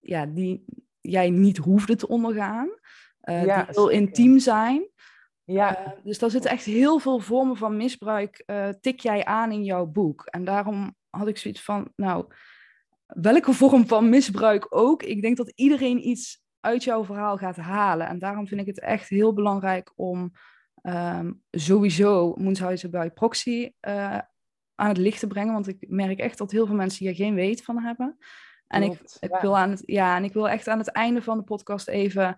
ja, 0.00 0.26
die 0.26 0.64
jij 1.00 1.30
niet 1.30 1.56
hoefde 1.56 1.96
te 1.96 2.08
ondergaan, 2.08 2.68
Ja, 3.20 3.40
die 3.42 3.52
heel 3.52 3.88
zeker. 3.88 3.90
intiem 3.92 4.38
zijn. 4.38 4.88
Ja. 5.44 5.76
Eh, 5.76 5.92
dus 6.04 6.18
daar 6.18 6.30
zitten 6.30 6.50
echt 6.50 6.64
heel 6.64 6.98
veel 6.98 7.18
vormen 7.18 7.56
van 7.56 7.76
misbruik, 7.76 8.42
eh, 8.46 8.68
tik 8.80 9.00
jij 9.00 9.24
aan 9.24 9.52
in 9.52 9.64
jouw 9.64 9.86
boek. 9.86 10.26
En 10.26 10.44
daarom 10.44 10.96
had 11.10 11.28
ik 11.28 11.36
zoiets 11.36 11.62
van, 11.62 11.92
nou, 11.96 12.26
welke 13.06 13.52
vorm 13.62 13.86
van 13.86 14.08
misbruik 14.08 14.66
ook, 14.70 15.02
ik 15.02 15.22
denk 15.22 15.36
dat 15.36 15.52
iedereen 15.54 16.08
iets 16.08 16.42
uit 16.60 16.84
jouw 16.84 17.04
verhaal 17.04 17.36
gaat 17.36 17.56
halen. 17.56 18.06
En 18.06 18.18
daarom 18.18 18.46
vind 18.46 18.60
ik 18.60 18.66
het 18.66 18.80
echt 18.80 19.08
heel 19.08 19.32
belangrijk 19.32 19.92
om 19.96 20.32
ehm, 20.82 21.32
sowieso 21.50 22.34
Moenshuizen 22.36 22.90
bij 22.90 23.10
proxy 23.10 23.72
eh, 23.80 24.18
aan 24.74 24.88
het 24.88 24.96
licht 24.96 25.18
te 25.18 25.26
brengen. 25.26 25.52
Want 25.52 25.68
ik 25.68 25.84
merk 25.88 26.18
echt 26.18 26.38
dat 26.38 26.50
heel 26.50 26.66
veel 26.66 26.74
mensen 26.74 27.06
hier 27.06 27.14
geen 27.14 27.34
weet 27.34 27.64
van 27.64 27.78
hebben. 27.78 28.16
En 28.66 28.82
ik, 28.82 29.00
ik 29.20 29.30
ja. 29.30 29.40
wil 29.40 29.58
aan 29.58 29.70
het, 29.70 29.82
ja, 29.86 30.16
en 30.16 30.24
ik 30.24 30.32
wil 30.32 30.48
echt 30.48 30.68
aan 30.68 30.78
het 30.78 30.90
einde 30.90 31.22
van 31.22 31.38
de 31.38 31.44
podcast 31.44 31.88
even 31.88 32.36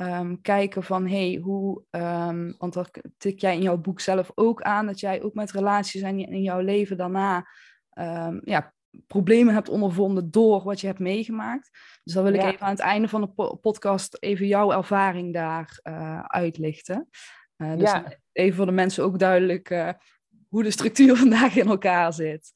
ehm, 0.00 0.36
kijken 0.42 0.82
van 0.82 1.06
hey, 1.06 1.38
hoe, 1.42 1.82
ehm, 1.90 2.52
want 2.58 2.72
dat 2.72 2.90
tik 3.18 3.40
jij 3.40 3.54
in 3.54 3.62
jouw 3.62 3.76
boek 3.76 4.00
zelf 4.00 4.30
ook 4.34 4.62
aan, 4.62 4.86
dat 4.86 5.00
jij 5.00 5.22
ook 5.22 5.34
met 5.34 5.50
relaties 5.52 6.02
en 6.02 6.18
in 6.18 6.42
jouw 6.42 6.60
leven 6.60 6.96
daarna 6.96 7.46
ehm, 7.90 8.38
ja, 8.44 8.72
problemen 9.06 9.54
hebt 9.54 9.68
ondervonden 9.68 10.30
door 10.30 10.62
wat 10.62 10.80
je 10.80 10.86
hebt 10.86 10.98
meegemaakt. 10.98 11.70
Dus 12.04 12.14
dan 12.14 12.24
wil 12.24 12.34
ik 12.34 12.40
Ja. 12.40 12.48
even 12.52 12.60
aan 12.66 12.70
het 12.70 12.78
einde 12.78 13.08
van 13.08 13.20
de 13.20 13.28
po- 13.28 13.54
podcast 13.56 14.16
even 14.20 14.46
jouw 14.46 14.72
ervaring 14.72 15.34
daar 15.34 15.78
eh, 15.82 16.20
uitlichten. 16.20 17.08
Eh, 17.56 17.72
dus 17.76 17.90
Ja. 17.90 18.04
even 18.32 18.56
voor 18.56 18.66
de 18.66 18.72
mensen 18.72 19.04
ook 19.04 19.18
duidelijk 19.18 19.70
eh, 19.70 19.88
hoe 20.48 20.62
de 20.62 20.70
structuur 20.70 21.16
vandaag 21.26 21.56
in 21.56 21.68
elkaar 21.68 22.12
zit. 22.12 22.52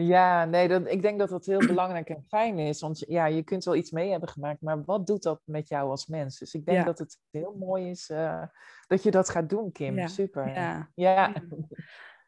Ja, 0.00 0.44
nee, 0.44 0.68
dat, 0.68 0.88
ik 0.90 1.02
denk 1.02 1.18
dat 1.18 1.28
dat 1.28 1.46
heel 1.46 1.66
belangrijk 1.66 2.08
en 2.08 2.24
fijn 2.28 2.58
is. 2.58 2.80
Want 2.80 3.04
ja, 3.08 3.26
je 3.26 3.42
kunt 3.42 3.64
wel 3.64 3.76
iets 3.76 3.90
mee 3.90 4.10
hebben 4.10 4.28
gemaakt, 4.28 4.60
maar 4.60 4.84
wat 4.84 5.06
doet 5.06 5.22
dat 5.22 5.40
met 5.44 5.68
jou 5.68 5.90
als 5.90 6.06
mens? 6.06 6.38
Dus 6.38 6.54
ik 6.54 6.64
denk 6.64 6.78
Ja. 6.78 6.84
dat 6.84 6.98
het 6.98 7.18
heel 7.30 7.56
mooi 7.58 7.90
is 7.90 8.10
eh, 8.10 8.42
dat 8.86 9.02
je 9.02 9.10
dat 9.10 9.28
gaat 9.28 9.48
doen, 9.48 9.72
Kim. 9.72 9.98
Ja, 9.98 10.06
Super. 10.06 10.48
Ja. 10.48 10.90
Ja. 10.94 11.32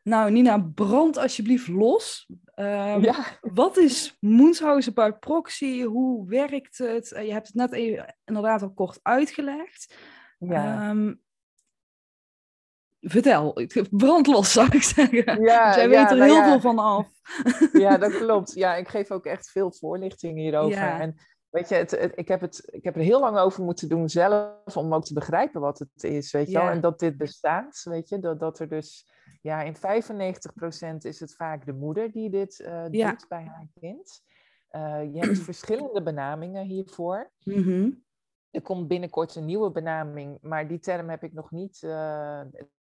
Nou, 0.03 0.31
Nina, 0.31 0.59
brand 0.75 1.17
alsjeblieft 1.17 1.69
los. 1.69 2.31
Ehm. 2.55 3.13
Wat 3.41 3.77
is 3.77 4.17
Moenshausen 4.21 4.95
by 4.95 5.11
proxy? 5.11 5.83
Hoe 5.83 6.29
werkt 6.29 6.79
het? 6.79 7.13
Eh, 7.13 7.27
Je 7.27 7.33
hebt 7.33 7.47
het 7.47 7.57
net 7.57 7.73
even, 7.73 8.17
inderdaad 8.25 8.63
al 8.63 8.73
kort 8.73 8.99
uitgelegd. 9.03 9.97
Ja. 10.39 10.89
Ehm, 10.91 11.15
vertel, 13.01 13.57
brand 13.91 14.27
los 14.27 14.53
zou 14.53 14.69
ik 14.71 14.83
zeggen. 14.83 15.43
Ja, 15.43 15.77
ja, 15.77 15.89
weet 15.89 16.11
er 16.11 16.17
nou 16.17 16.31
heel 16.31 16.35
ja. 16.35 16.45
veel 16.45 16.61
van 16.61 16.79
af. 16.79 17.09
ja, 17.73 17.99
dat 17.99 18.17
klopt. 18.17 18.55
Ja, 18.55 18.75
ik 18.77 18.89
geef 18.89 19.11
ook 19.11 19.27
echt 19.27 19.51
veel 19.51 19.73
voorlichting 19.73 20.39
hierover. 20.39 20.79
Ja. 20.79 21.01
En 21.01 21.17
Weet 21.51 21.69
je, 21.69 21.75
het, 21.75 22.13
ik, 22.15 22.29
heb 22.29 22.41
het, 22.41 22.69
ik 22.71 22.85
heb 22.85 22.97
er 22.97 23.03
heel 23.03 23.21
lang 23.21 23.39
over 23.39 23.65
moeten 23.65 23.89
doen 23.89 24.09
zelf 24.09 24.77
om 24.77 24.95
ook 24.95 25.05
te 25.05 25.15
begrijpen 25.15 25.61
wat 25.61 25.79
het 25.79 26.05
is, 26.05 26.33
weet 26.33 26.51
je 26.51 26.59
wel. 26.59 26.69
En 26.69 26.81
dat 26.81 26.99
dit 26.99 27.17
bestaat, 27.17 27.83
weet 27.85 28.09
je, 28.09 28.19
dat, 28.19 28.41
dat 28.41 28.59
er 28.59 28.69
dus, 28.69 29.11
ja, 29.43 29.63
in 29.63 29.77
95% 29.77 29.79
is 30.99 31.21
het 31.21 31.35
vaak 31.35 31.67
de 31.67 31.73
moeder 31.73 32.13
die 32.13 32.31
dit 32.31 32.59
uh, 32.61 32.83
doet 32.83 33.27
bij 33.29 33.45
haar 33.45 33.69
kind. 33.81 34.23
Uh, 34.71 35.15
je 35.15 35.19
hebt 35.19 35.39
verschillende 35.39 36.03
benamingen 36.03 36.65
hiervoor. 36.65 37.31
Mm 37.45 38.05
Er 38.51 38.63
komt 38.63 38.89
binnenkort 38.89 39.35
een 39.35 39.45
nieuwe 39.45 39.71
benaming, 39.71 40.39
maar 40.41 40.69
die 40.69 40.79
term 40.79 41.09
heb 41.09 41.23
ik 41.23 41.33
nog 41.33 41.51
niet, 41.51 41.83
uh, 41.83 42.41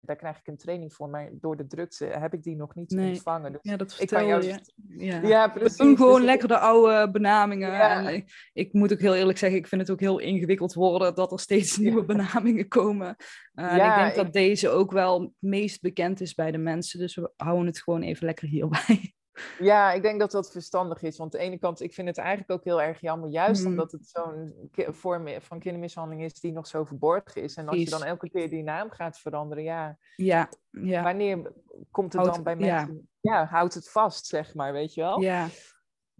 daar 0.00 0.16
krijg 0.16 0.38
ik 0.38 0.46
een 0.46 0.56
training 0.56 0.94
voor, 0.94 1.08
maar 1.08 1.30
door 1.32 1.56
de 1.56 1.66
drukte 1.66 2.04
heb 2.04 2.34
ik 2.34 2.42
die 2.42 2.56
nog 2.56 2.74
niet 2.74 2.96
ontvangen. 2.98 3.52
Dus 3.52 3.60
ja, 3.62 3.76
dat 3.76 3.94
vertel 3.94 4.18
ik 4.18 4.28
kan 4.28 4.42
jou... 4.42 4.58
je. 4.86 5.04
Ja, 5.04 5.20
ja 5.22 5.48
precies. 5.48 5.76
doen 5.76 5.96
gewoon 5.96 6.16
dus 6.16 6.24
lekker 6.24 6.48
de 6.48 6.58
oude 6.58 7.10
benamingen. 7.10 7.72
Ja. 7.72 8.06
En 8.06 8.14
ik, 8.14 8.50
ik, 8.52 8.72
moet 8.72 8.92
ook 8.92 9.00
heel 9.00 9.14
eerlijk 9.14 9.38
zeggen, 9.38 9.58
ik 9.58 9.66
vind 9.66 9.80
het 9.80 9.90
ook 9.90 10.00
heel 10.00 10.18
ingewikkeld 10.18 10.74
worden 10.74 11.14
dat 11.14 11.32
er 11.32 11.40
steeds 11.40 11.76
nieuwe 11.76 12.04
benamingen 12.04 12.68
komen. 12.68 13.16
Uh, 13.54 13.76
ja, 13.76 13.94
en 13.94 13.98
ik 13.98 14.04
denk 14.04 14.24
dat 14.24 14.32
deze 14.32 14.68
ook 14.68 14.92
wel 14.92 15.20
het 15.20 15.30
meest 15.38 15.80
bekend 15.80 16.20
is 16.20 16.34
bij 16.34 16.50
de 16.50 16.58
mensen, 16.58 16.98
dus 16.98 17.14
we 17.14 17.30
houden 17.36 17.66
het 17.66 17.82
gewoon 17.82 18.02
even 18.02 18.26
lekker 18.26 18.48
hierbij. 18.48 19.16
Ja, 19.58 19.92
ik 19.92 20.02
denk 20.02 20.20
dat 20.20 20.30
dat 20.30 20.50
verstandig 20.50 21.02
is. 21.02 21.16
Want 21.16 21.34
aan 21.34 21.40
de 21.40 21.46
ene 21.46 21.58
kant, 21.58 21.80
ik 21.80 21.94
vind 21.94 22.08
het 22.08 22.18
eigenlijk 22.18 22.50
ook 22.50 22.64
heel 22.64 22.82
erg 22.82 23.00
jammer, 23.00 23.28
juist 23.28 23.62
mm. 23.62 23.68
omdat 23.68 23.92
het 23.92 24.06
zo'n 24.06 24.70
vorm 24.74 25.28
van 25.40 25.58
kindermishandeling 25.58 26.24
is 26.24 26.40
die 26.40 26.52
nog 26.52 26.66
zo 26.66 26.84
verborgen 26.84 27.42
is. 27.42 27.56
En 27.56 27.68
als 27.68 27.78
je 27.78 27.90
dan 27.90 28.04
elke 28.04 28.30
keer 28.30 28.50
die 28.50 28.62
naam 28.62 28.90
gaat 28.90 29.18
veranderen, 29.18 29.64
ja, 29.64 29.98
ja, 30.16 30.48
ja. 30.70 31.02
wanneer 31.02 31.52
komt 31.90 32.12
het 32.12 32.24
dan 32.24 32.42
bij 32.42 32.56
mensen? 32.56 33.08
Ja. 33.20 33.44
houdt 33.44 33.74
het 33.74 33.90
vast, 33.90 34.26
zeg 34.26 34.54
maar, 34.54 34.72
weet 34.72 34.94
je 34.94 35.00
wel? 35.00 35.20
Ja. 35.20 35.48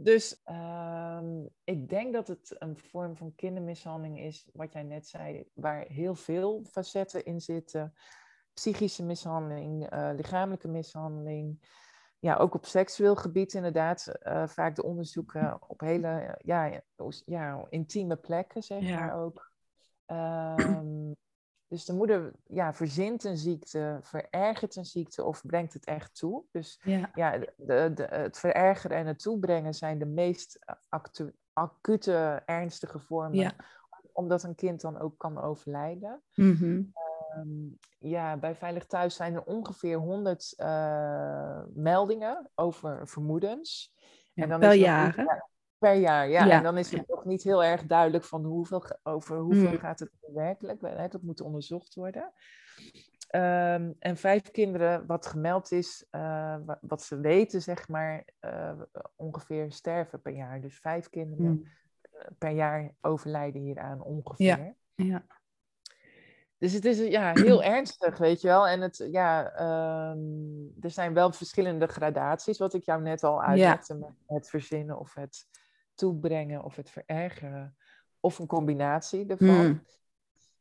Dus 0.01 0.43
uh, 0.47 1.21
ik 1.65 1.89
denk 1.89 2.13
dat 2.13 2.29
het 2.29 2.57
een 2.59 2.79
vorm 2.79 3.17
van 3.17 3.35
kindermishandeling 3.35 4.21
is, 4.21 4.49
wat 4.53 4.73
jij 4.73 4.83
net 4.83 5.07
zei, 5.07 5.45
waar 5.55 5.85
heel 5.89 6.15
veel 6.15 6.65
facetten 6.71 7.25
in 7.25 7.41
zitten. 7.41 7.95
Psychische 8.53 9.05
mishandeling, 9.05 9.93
uh, 9.93 10.11
lichamelijke 10.17 10.69
mishandeling 10.69 11.61
ja, 12.19 12.37
ook 12.37 12.55
op 12.55 12.67
seksueel 12.67 13.17
gebied 13.17 13.55
inderdaad 13.55 14.13
uh, 14.23 14.47
vaak 14.47 14.75
de 14.75 14.83
onderzoeken 14.83 15.59
op 15.67 15.81
hele 15.81 16.39
ja, 16.45 16.81
ja, 17.25 17.67
intieme 17.69 18.17
plekken, 18.17 18.63
zeg 18.63 18.83
maar 18.83 19.15
ook. 19.15 19.53
Um, 20.07 21.15
dus 21.69 21.85
de 21.85 21.93
moeder 21.93 22.33
ja, 22.47 22.75
verzint 22.75 23.25
een 23.25 23.37
ziekte, 23.37 23.99
verergert 24.03 24.77
een 24.77 24.85
ziekte 24.85 25.25
of 25.25 25.47
brengt 25.47 25.73
het 25.73 25.85
echt 25.85 26.15
toe. 26.15 26.45
Dus 26.51 26.81
ja, 26.83 27.11
ja 27.15 27.39
de, 27.39 27.93
de, 27.95 28.07
het 28.11 28.39
verergeren 28.39 28.97
en 28.97 29.07
het 29.07 29.23
toebrengen 29.23 29.75
zijn 29.75 29.99
de 29.99 30.07
meest 30.07 30.59
actu 30.89 31.35
acute, 31.59 32.43
ernstige 32.47 32.99
vormen. 32.99 33.39
Ja. 33.39 33.55
Omdat 34.19 34.43
een 34.43 34.55
kind 34.55 34.81
dan 34.81 35.01
ook 35.01 35.19
kan 35.19 35.41
overlijden. 35.41 36.23
Mm 36.35 36.55
-hmm. 36.55 36.93
Ehm, 37.29 38.11
ja, 38.11 38.37
bij 38.37 38.55
Veilig 38.55 38.87
Thuis 38.87 39.15
zijn 39.15 39.35
er 39.35 39.43
ongeveer 39.43 39.97
100 39.97 40.55
uh, 40.57 41.61
meldingen 41.75 42.51
over 42.55 43.09
vermoedens. 43.09 43.95
en 44.35 44.49
dan 44.49 44.61
per 44.61 44.73
jaar, 44.73 45.17
hè? 45.17 45.25
Per 45.79 45.95
jaar, 45.95 46.29
ja. 46.29 46.51
En 46.51 46.63
dan 46.63 46.79
is 46.79 46.91
het 46.91 47.09
nog 47.09 47.25
niet 47.25 47.43
heel 47.43 47.65
erg 47.65 47.87
duidelijk 47.87 48.25
van 48.25 48.45
hoeveel, 48.45 48.85
over 49.03 49.39
hoeveel 49.39 49.71
mm. 49.71 49.79
gaat 49.79 49.99
het 49.99 50.11
werkelijk. 50.35 50.81
Dat 51.13 51.23
moet 51.23 51.41
onderzocht 51.41 51.95
worden. 51.95 52.33
Um, 53.31 53.97
en 53.99 54.17
vijf 54.17 54.51
kinderen, 54.51 55.07
wat 55.07 55.27
gemeld 55.27 55.73
is, 55.73 56.07
uh, 56.11 56.57
wat 56.81 57.03
ze 57.03 57.21
weten, 57.21 57.63
zeg 57.63 57.89
maar, 57.89 58.25
uh, 58.41 58.81
ongeveer 59.17 59.73
sterven 59.73 60.21
per 60.21 60.33
jaar. 60.33 60.61
Dus 60.61 60.79
vijf 60.79 61.11
kinderen 61.11 61.51
mm. 61.51 61.67
Per 62.39 62.51
jaar 62.51 62.95
overlijden 63.01 63.61
hieraan 63.61 64.03
ongeveer. 64.03 64.47
Ja. 64.47 64.75
ja. 64.95 65.27
Dus 66.59 66.73
het 66.73 66.85
is 66.85 66.99
ja, 66.99 67.33
heel 67.45 67.63
ernstig, 67.63 68.19
weet 68.19 68.41
je 68.41 68.49
wel. 68.49 68.69
En 68.69 68.81
het, 68.81 69.09
ja, 69.11 69.53
ehm, 69.53 70.19
er 70.81 70.91
zijn 70.91 71.15
wel 71.15 71.33
verschillende 71.33 71.87
gradaties, 71.87 72.59
wat 72.59 72.75
ik 72.75 72.85
jou 72.85 73.03
net 73.03 73.25
al 73.25 73.43
uitlegde. 73.43 74.15
Het 74.27 74.49
verzinnen 74.49 74.99
of 74.99 75.15
het 75.15 75.47
toebrengen 75.95 76.65
of 76.65 76.77
het 76.77 76.91
verergeren. 76.91 77.77
Of 78.21 78.39
een 78.39 78.47
combinatie 78.47 79.27
ervan. 79.27 79.67
Mm. 79.67 79.85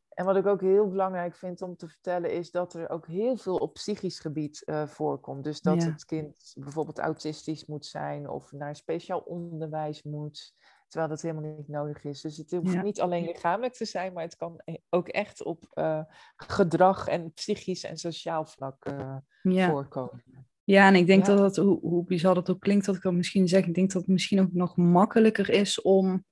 En 0.08 0.24
wat 0.24 0.36
ik 0.36 0.46
ook 0.46 0.60
heel 0.60 0.88
belangrijk 0.88 1.34
vind 1.34 1.62
om 1.62 1.76
te 1.76 1.88
vertellen, 1.88 2.32
is 2.32 2.50
dat 2.50 2.74
er 2.74 2.90
ook 2.90 3.06
heel 3.06 3.36
veel 3.36 3.56
op 3.56 3.74
psychisch 3.74 4.18
gebied 4.18 4.62
uh, 4.66 4.86
voorkomt. 4.86 5.44
Dus 5.44 5.60
dat 5.60 5.82
het 5.82 6.04
kind 6.04 6.54
bijvoorbeeld 6.58 6.98
autistisch 6.98 7.66
moet 7.66 7.86
zijn 7.86 8.28
of 8.28 8.52
naar 8.52 8.76
speciaal 8.76 9.18
onderwijs 9.18 10.02
moet. 10.02 10.54
Terwijl 10.88 11.10
dat 11.10 11.22
helemaal 11.22 11.54
niet 11.56 11.68
nodig 11.68 12.04
is. 12.04 12.20
Dus 12.20 12.36
het 12.36 12.50
hoeft 12.50 12.82
niet 12.82 13.00
alleen 13.00 13.24
lichamelijk 13.24 13.74
te 13.74 13.84
zijn, 13.84 14.12
maar 14.12 14.22
het 14.22 14.36
kan 14.36 14.60
e-, 14.64 14.76
ook 14.88 15.08
echt 15.08 15.42
op 15.42 15.64
uh, 15.74 16.02
gedrag 16.36 17.06
en 17.06 17.32
psychisch 17.32 17.84
en 17.84 17.96
sociaal 17.96 18.46
vlak 18.46 18.84
uh, 18.90 19.16
ja. 19.42 19.70
voorkomen. 19.70 20.22
Ja, 20.64 20.86
en 20.86 20.94
ik 20.94 21.06
denk 21.06 21.26
dat 21.26 21.38
het, 21.38 21.56
hoe, 21.56 21.80
hoe 21.80 22.04
bizar 22.04 22.34
dat 22.34 22.50
ook 22.50 22.60
klinkt, 22.60 22.86
dat 22.86 22.96
ik 22.96 23.02
dat 23.02 23.12
misschien 23.12 23.48
zeg, 23.48 23.66
ik 23.66 23.74
denk 23.74 23.92
dat 23.92 24.02
het 24.02 24.10
misschien 24.10 24.40
ook 24.40 24.52
nog 24.52 24.76
makkelijker 24.76 25.50
is 25.50 25.82
om 25.82 26.24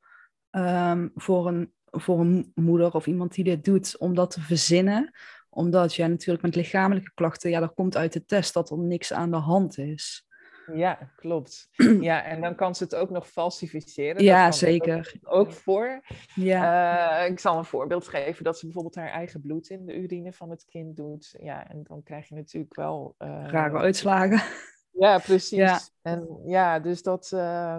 um, 0.50 1.10
voor, 1.14 1.46
een, 1.46 1.72
voor 1.84 2.20
een 2.20 2.52
moeder 2.54 2.94
of 2.94 3.06
iemand 3.06 3.34
die 3.34 3.44
dit 3.44 3.64
doet, 3.64 3.98
om 3.98 4.14
dat 4.14 4.30
te 4.30 4.40
verzinnen. 4.40 5.14
Omdat 5.50 5.94
jij 5.94 6.08
natuurlijk 6.08 6.44
met 6.44 6.54
lichamelijke 6.54 7.10
klachten, 7.14 7.50
ja, 7.50 7.60
dat 7.60 7.74
komt 7.74 7.96
uit 7.96 8.12
de 8.12 8.24
test 8.24 8.54
dat 8.54 8.70
er 8.70 8.78
niks 8.78 9.12
aan 9.12 9.30
de 9.30 9.36
hand 9.36 9.78
is. 9.78 10.25
Ja, 10.74 11.12
klopt. 11.16 11.68
Ja, 12.00 12.24
en 12.24 12.40
dan 12.40 12.54
kan 12.54 12.74
ze 12.74 12.84
het 12.84 12.94
ook 12.94 13.10
nog 13.10 13.28
falsificeren. 13.28 14.24
Ja, 14.24 14.52
zeker. 14.52 15.14
Ook 15.22 15.52
voor. 15.52 16.00
Ja. 16.34 17.22
Uh, 17.22 17.30
ik 17.30 17.38
zal 17.38 17.58
een 17.58 17.64
voorbeeld 17.64 18.08
geven 18.08 18.44
dat 18.44 18.58
ze 18.58 18.64
bijvoorbeeld 18.64 18.94
haar 18.94 19.10
eigen 19.10 19.40
bloed 19.40 19.68
in 19.68 19.86
de 19.86 19.96
urine 19.96 20.32
van 20.32 20.50
het 20.50 20.64
kind 20.64 20.96
doet. 20.96 21.34
Ja, 21.40 21.68
en 21.68 21.82
dan 21.82 22.02
krijg 22.02 22.28
je 22.28 22.34
natuurlijk 22.34 22.74
wel. 22.74 23.14
Uh, 23.18 23.46
Rare 23.46 23.78
uitslagen. 23.78 24.42
Ja, 24.98 25.18
precies. 25.18 25.50
Ja. 25.50 25.80
En 26.02 26.40
ja, 26.44 26.78
dus 26.78 27.02
dat. 27.02 27.30
Uh, 27.34 27.78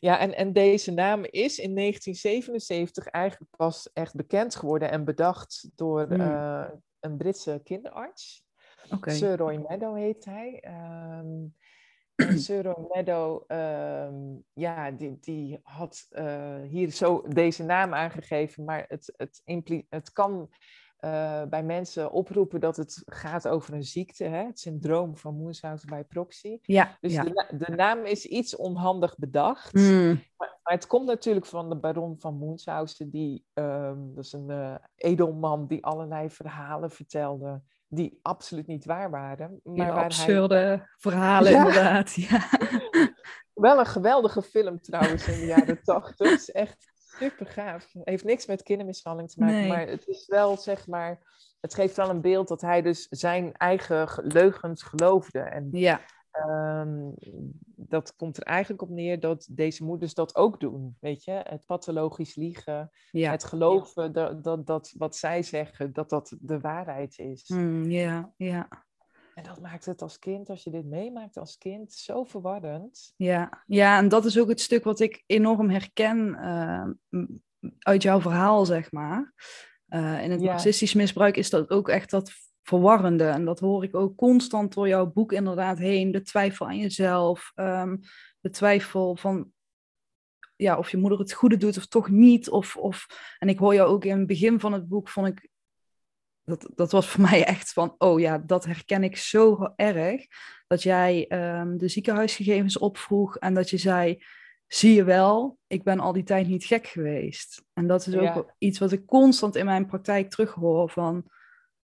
ja, 0.00 0.18
en, 0.18 0.36
en 0.36 0.52
deze 0.52 0.92
naam 0.92 1.24
is 1.24 1.58
in 1.58 1.74
1977 1.74 3.06
eigenlijk 3.06 3.50
pas 3.56 3.90
echt 3.92 4.14
bekend 4.14 4.54
geworden 4.54 4.90
en 4.90 5.04
bedacht 5.04 5.70
door 5.74 6.06
hmm. 6.06 6.82
een 7.00 7.16
Britse 7.16 7.60
kinderarts. 7.64 8.44
Okay. 8.90 9.14
Sir 9.14 9.36
Roy 9.36 9.56
Meadow 9.56 9.96
heet 9.96 10.24
hij. 10.24 10.64
Um, 11.20 11.54
Sir 12.16 12.74
Meadow, 12.92 13.44
ehm, 13.46 14.14
ja, 14.52 14.90
die, 14.90 15.18
die 15.20 15.60
had 15.62 16.06
uh, 16.12 16.60
hier 16.68 16.90
zo 16.90 17.22
deze 17.28 17.62
naam 17.62 17.94
aangegeven, 17.94 18.64
maar 18.64 18.84
het, 18.88 19.12
het, 19.16 19.42
het 19.88 20.12
kan 20.12 20.50
uh, 21.04 21.42
bij 21.42 21.62
mensen 21.62 22.12
oproepen 22.12 22.60
dat 22.60 22.76
het 22.76 23.02
gaat 23.04 23.48
over 23.48 23.74
een 23.74 23.84
ziekte, 23.84 24.24
hè? 24.24 24.44
het 24.44 24.60
syndroom 24.60 25.16
van 25.16 25.42
Munchausen 25.42 25.88
bij 25.88 26.04
proxy. 26.04 26.58
Ja, 26.62 26.96
dus 27.00 27.12
ja. 27.12 27.22
De, 27.22 27.54
de, 27.58 27.72
naam 27.72 28.04
is 28.04 28.26
iets 28.26 28.56
onhandig 28.56 29.18
bedacht. 29.18 29.72
Mm. 29.72 30.22
Maar, 30.36 30.58
maar, 30.62 30.72
het 30.72 30.86
komt 30.86 31.06
natuurlijk 31.06 31.46
van 31.46 31.68
de 31.68 31.76
baron 31.76 32.18
van 32.18 32.38
Munchausen, 32.38 33.10
die, 33.10 33.44
um, 33.54 34.14
dat 34.14 34.24
is 34.24 34.32
een 34.32 34.50
uh, 34.50 34.74
edelman 34.96 35.66
die 35.66 35.84
allerlei 35.84 36.30
verhalen 36.30 36.90
vertelde 36.90 37.62
die 37.94 38.18
absoluut 38.22 38.66
niet 38.66 38.84
waar 38.84 39.10
waren. 39.10 39.60
Maar 39.62 39.92
waar 39.92 40.04
absurde 40.04 40.54
hij... 40.54 40.86
verhalen, 40.96 41.52
inderdaad. 41.52 42.14
Ja. 42.14 42.48
Wel 43.54 43.78
een 43.78 43.86
geweldige 43.86 44.42
film 44.42 44.80
trouwens 44.80 45.28
in 45.28 45.40
de 45.40 45.46
jaren 45.46 45.82
tachtig. 45.92 46.48
echt 46.48 46.92
super 47.18 47.46
gaaf. 47.46 47.92
Het 47.92 48.08
heeft 48.08 48.24
niks 48.24 48.46
met 48.46 48.62
kindermishandeling 48.62 49.30
te 49.30 49.40
maken, 49.40 49.68
maar 49.68 49.86
het 49.86 50.06
is 50.06 50.26
wel 50.26 50.56
zeg 50.56 50.86
maar. 50.86 51.32
Het 51.60 51.74
geeft 51.74 51.96
wel 51.96 52.10
een 52.10 52.20
beeld 52.20 52.48
dat 52.48 52.60
hij 52.60 52.82
dus 52.82 53.06
zijn 53.10 53.52
eigen 53.52 54.08
leugens 54.22 54.82
geloofde. 54.82 55.38
En 55.38 55.68
ja. 55.72 56.00
Ehm, 56.34 57.10
dat 57.64 58.16
komt 58.16 58.36
er 58.36 58.42
eigenlijk 58.42 58.82
op 58.82 58.88
neer 58.88 59.20
dat 59.20 59.48
deze 59.50 59.84
moeders 59.84 60.14
dat 60.14 60.36
ook 60.36 60.60
doen. 60.60 60.96
Weet 61.00 61.24
je, 61.24 61.30
het 61.30 61.66
pathologisch 61.66 62.34
liegen, 62.34 62.90
het 63.10 63.44
geloven 63.44 64.12
dat, 64.12 64.44
dat, 64.44 64.66
dat 64.66 64.94
wat 64.98 65.16
zij 65.16 65.42
zeggen, 65.42 65.92
dat 65.92 66.10
dat 66.10 66.36
de 66.40 66.60
waarheid 66.60 67.18
is. 67.18 67.48
Mm, 67.48 67.90
ja, 67.90 68.32
ja. 68.36 68.68
En 69.34 69.42
dat 69.42 69.60
maakt 69.60 69.84
het 69.84 70.02
als 70.02 70.18
kind, 70.18 70.48
als 70.48 70.64
je 70.64 70.70
dit 70.70 70.84
meemaakt 70.84 71.36
als 71.36 71.58
kind, 71.58 71.92
zo 71.92 72.24
verwarrend. 72.24 73.12
Ja, 73.16 73.62
ja 73.66 73.98
en 73.98 74.08
dat 74.08 74.24
is 74.24 74.38
ook 74.38 74.48
het 74.48 74.60
stuk 74.60 74.84
wat 74.84 75.00
ik 75.00 75.22
enorm 75.26 75.70
herken 75.70 76.38
uh, 76.40 77.24
uit 77.78 78.02
jouw 78.02 78.20
verhaal, 78.20 78.64
zeg 78.64 78.92
maar. 78.92 79.32
Uh, 79.88 80.22
in 80.22 80.30
het 80.30 80.40
ja. 80.40 80.50
narcistisch 80.50 80.94
misbruik 80.94 81.36
is 81.36 81.50
dat 81.50 81.70
ook 81.70 81.88
echt 81.88 82.10
dat 82.10 82.32
verwarrende. 82.64 83.24
En 83.24 83.44
dat 83.44 83.60
hoor 83.60 83.84
ik 83.84 83.94
ook 83.94 84.16
constant 84.16 84.74
door 84.74 84.88
jouw 84.88 85.06
boek 85.06 85.32
inderdaad 85.32 85.78
heen. 85.78 86.12
De 86.12 86.22
twijfel 86.22 86.66
aan 86.66 86.78
jezelf, 86.78 87.52
um, 87.54 88.00
de 88.40 88.50
twijfel 88.50 89.16
van 89.16 89.52
ja, 90.56 90.78
of 90.78 90.90
je 90.90 90.96
moeder 90.96 91.18
het 91.18 91.32
goede 91.32 91.56
doet 91.56 91.76
of 91.76 91.86
toch 91.86 92.08
niet. 92.10 92.50
Of, 92.50 92.76
of... 92.76 93.06
En 93.38 93.48
ik 93.48 93.58
hoor 93.58 93.74
jou 93.74 93.88
ook 93.88 94.04
in 94.04 94.18
het 94.18 94.26
begin 94.26 94.60
van 94.60 94.72
het 94.72 94.88
boek, 94.88 95.08
vond 95.08 95.26
ik, 95.26 95.48
dat, 96.44 96.70
dat 96.74 96.92
was 96.92 97.08
voor 97.08 97.20
mij 97.30 97.44
echt 97.44 97.72
van, 97.72 97.94
oh 97.98 98.20
ja, 98.20 98.38
dat 98.38 98.64
herken 98.64 99.02
ik 99.02 99.16
zo 99.16 99.72
erg. 99.76 100.26
Dat 100.66 100.82
jij 100.82 101.26
um, 101.60 101.78
de 101.78 101.88
ziekenhuisgegevens 101.88 102.78
opvroeg 102.78 103.36
en 103.36 103.54
dat 103.54 103.70
je 103.70 103.78
zei, 103.78 104.24
zie 104.66 104.94
je 104.94 105.04
wel, 105.04 105.58
ik 105.66 105.82
ben 105.82 106.00
al 106.00 106.12
die 106.12 106.22
tijd 106.22 106.46
niet 106.46 106.64
gek 106.64 106.86
geweest. 106.86 107.64
En 107.72 107.86
dat 107.86 108.06
is 108.06 108.14
ook 108.14 108.22
Ja. 108.22 108.54
iets 108.58 108.78
wat 108.78 108.92
ik 108.92 109.06
constant 109.06 109.56
in 109.56 109.64
mijn 109.64 109.86
praktijk 109.86 110.30
terughoor 110.30 110.90
van, 110.90 111.30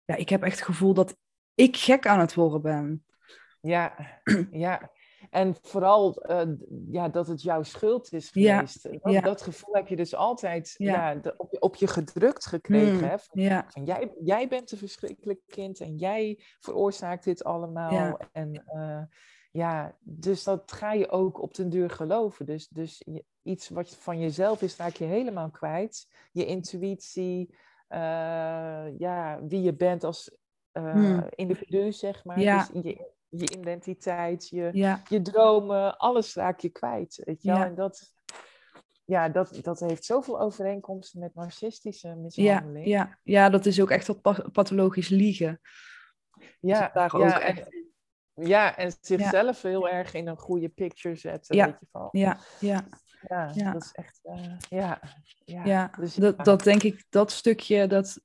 ja, 0.06 0.16
ik 0.16 0.30
heb 0.30 0.44
echt 0.44 0.56
het 0.58 0.66
gevoel 0.66 0.94
dat 0.94 1.16
ik 1.56 1.78
gek 1.78 2.08
aan 2.08 2.20
het 2.20 2.34
worden 2.34 2.62
ben. 2.62 3.06
Ja, 3.62 3.96
ja. 4.52 4.92
En 5.30 5.56
vooral 5.62 6.16
eh, 6.22 6.48
ja, 6.92 7.10
dat 7.10 7.28
het 7.28 7.42
jouw 7.42 7.64
schuld 7.64 8.14
is 8.14 8.30
Ja, 8.34 8.56
geweest. 8.56 8.84
Dat, 8.84 9.14
ja. 9.14 9.22
dat 9.22 9.42
gevoel 9.42 9.74
heb 9.76 9.88
je 9.88 9.96
dus 9.96 10.16
altijd 10.16 10.74
Ja. 10.78 11.12
ja. 11.12 11.16
de- 11.20 11.34
op, 11.38 11.52
je, 11.52 11.60
op 11.62 11.76
je 11.76 11.88
gedrukt 11.88 12.46
gekregen. 12.46 12.98
Hmm, 13.00 13.04
Hè? 13.04 13.18
Van, 13.20 13.64
van 13.68 13.84
jij, 13.86 14.14
jij 14.24 14.48
bent 14.48 14.72
een 14.72 14.78
verschrikkelijk 14.78 15.40
kind 15.48 15.80
en 15.80 15.96
jij 15.96 16.40
veroorzaakt 16.60 17.24
dit 17.24 17.44
allemaal. 17.44 18.20
En 18.32 18.64
eh, 18.66 19.02
ja, 19.52 19.96
dus 20.02 20.44
dat 20.44 20.72
ga 20.72 20.94
je 20.94 21.10
ook 21.10 21.42
op 21.42 21.56
den 21.56 21.70
duur 21.70 21.90
geloven. 21.90 22.46
Dus, 22.46 22.68
dus 22.68 23.02
je- 23.06 23.26
iets 23.42 23.70
wat 23.70 23.96
van 23.96 24.20
jezelf 24.20 24.62
is, 24.62 24.76
raak 24.78 24.96
je 24.96 25.06
helemaal 25.06 25.50
kwijt. 25.50 26.08
Je 26.32 26.46
intuïtie, 26.46 27.56
ja, 28.98 29.40
wie 29.48 29.62
je 29.62 29.74
bent 29.74 30.04
als 30.04 30.38
eh, 30.72 30.92
Hmm. 30.92 31.28
individu, 31.30 31.92
zeg 31.92 32.24
maar. 32.26 32.40
Ja. 32.40 32.58
Dus 32.72 32.84
je, 32.84 33.14
je 33.30 33.58
identiteit, 33.58 34.50
je, 34.50 34.70
ja, 34.74 35.02
je 35.10 35.22
dromen, 35.22 35.98
alles 35.98 36.36
raak 36.36 36.60
je 36.60 36.70
kwijt. 36.70 37.22
Weet 37.26 37.42
je 37.44 37.50
wel? 37.50 37.58
Ja. 37.60 37.66
En 37.66 37.76
dat, 37.76 38.14
ja, 39.06 39.30
dat, 39.30 39.60
dat 39.62 39.80
heeft 39.80 40.06
zoveel 40.06 40.40
overeenkomsten 40.40 41.20
met 41.20 41.36
narcistische 41.36 42.08
ja, 42.08 42.16
mishandeling. 42.16 42.88
ja, 42.88 43.20
ja, 43.24 43.50
dat 43.50 43.66
is 43.66 43.82
ook 43.82 43.90
echt 43.92 44.06
dat 44.08 44.22
pa- 44.22 44.50
pathologisch 44.52 45.10
liegen. 45.10 45.62
ja, 46.60 46.92
ja, 46.94 47.40
en, 47.42 47.68
ja, 48.34 48.78
en 48.78 48.92
zichzelf 49.02 49.62
heel 49.62 49.90
erg 49.90 50.14
in 50.14 50.28
een 50.28 50.38
goede 50.38 50.70
picture 50.70 51.16
zetten. 51.16 51.56
Ja. 51.56 51.66
Weet 51.66 51.80
je 51.80 51.88
wel. 51.92 52.08
Ja, 52.12 52.40
ja, 52.60 52.86
Ja, 53.28 53.52
Ja. 53.54 53.72
dat 53.72 53.84
is 53.84 53.92
echt, 53.92 54.20
eh, 54.24 54.58
ja. 54.70 55.00
Ja, 55.46 55.66
ja. 55.66 55.92
dus 56.00 56.16
Dat, 56.16 56.46
dat 56.46 56.64
denk 56.64 56.84
ik, 56.84 57.06
dat 57.10 57.32
stukje, 57.32 57.88
dat, 57.88 58.22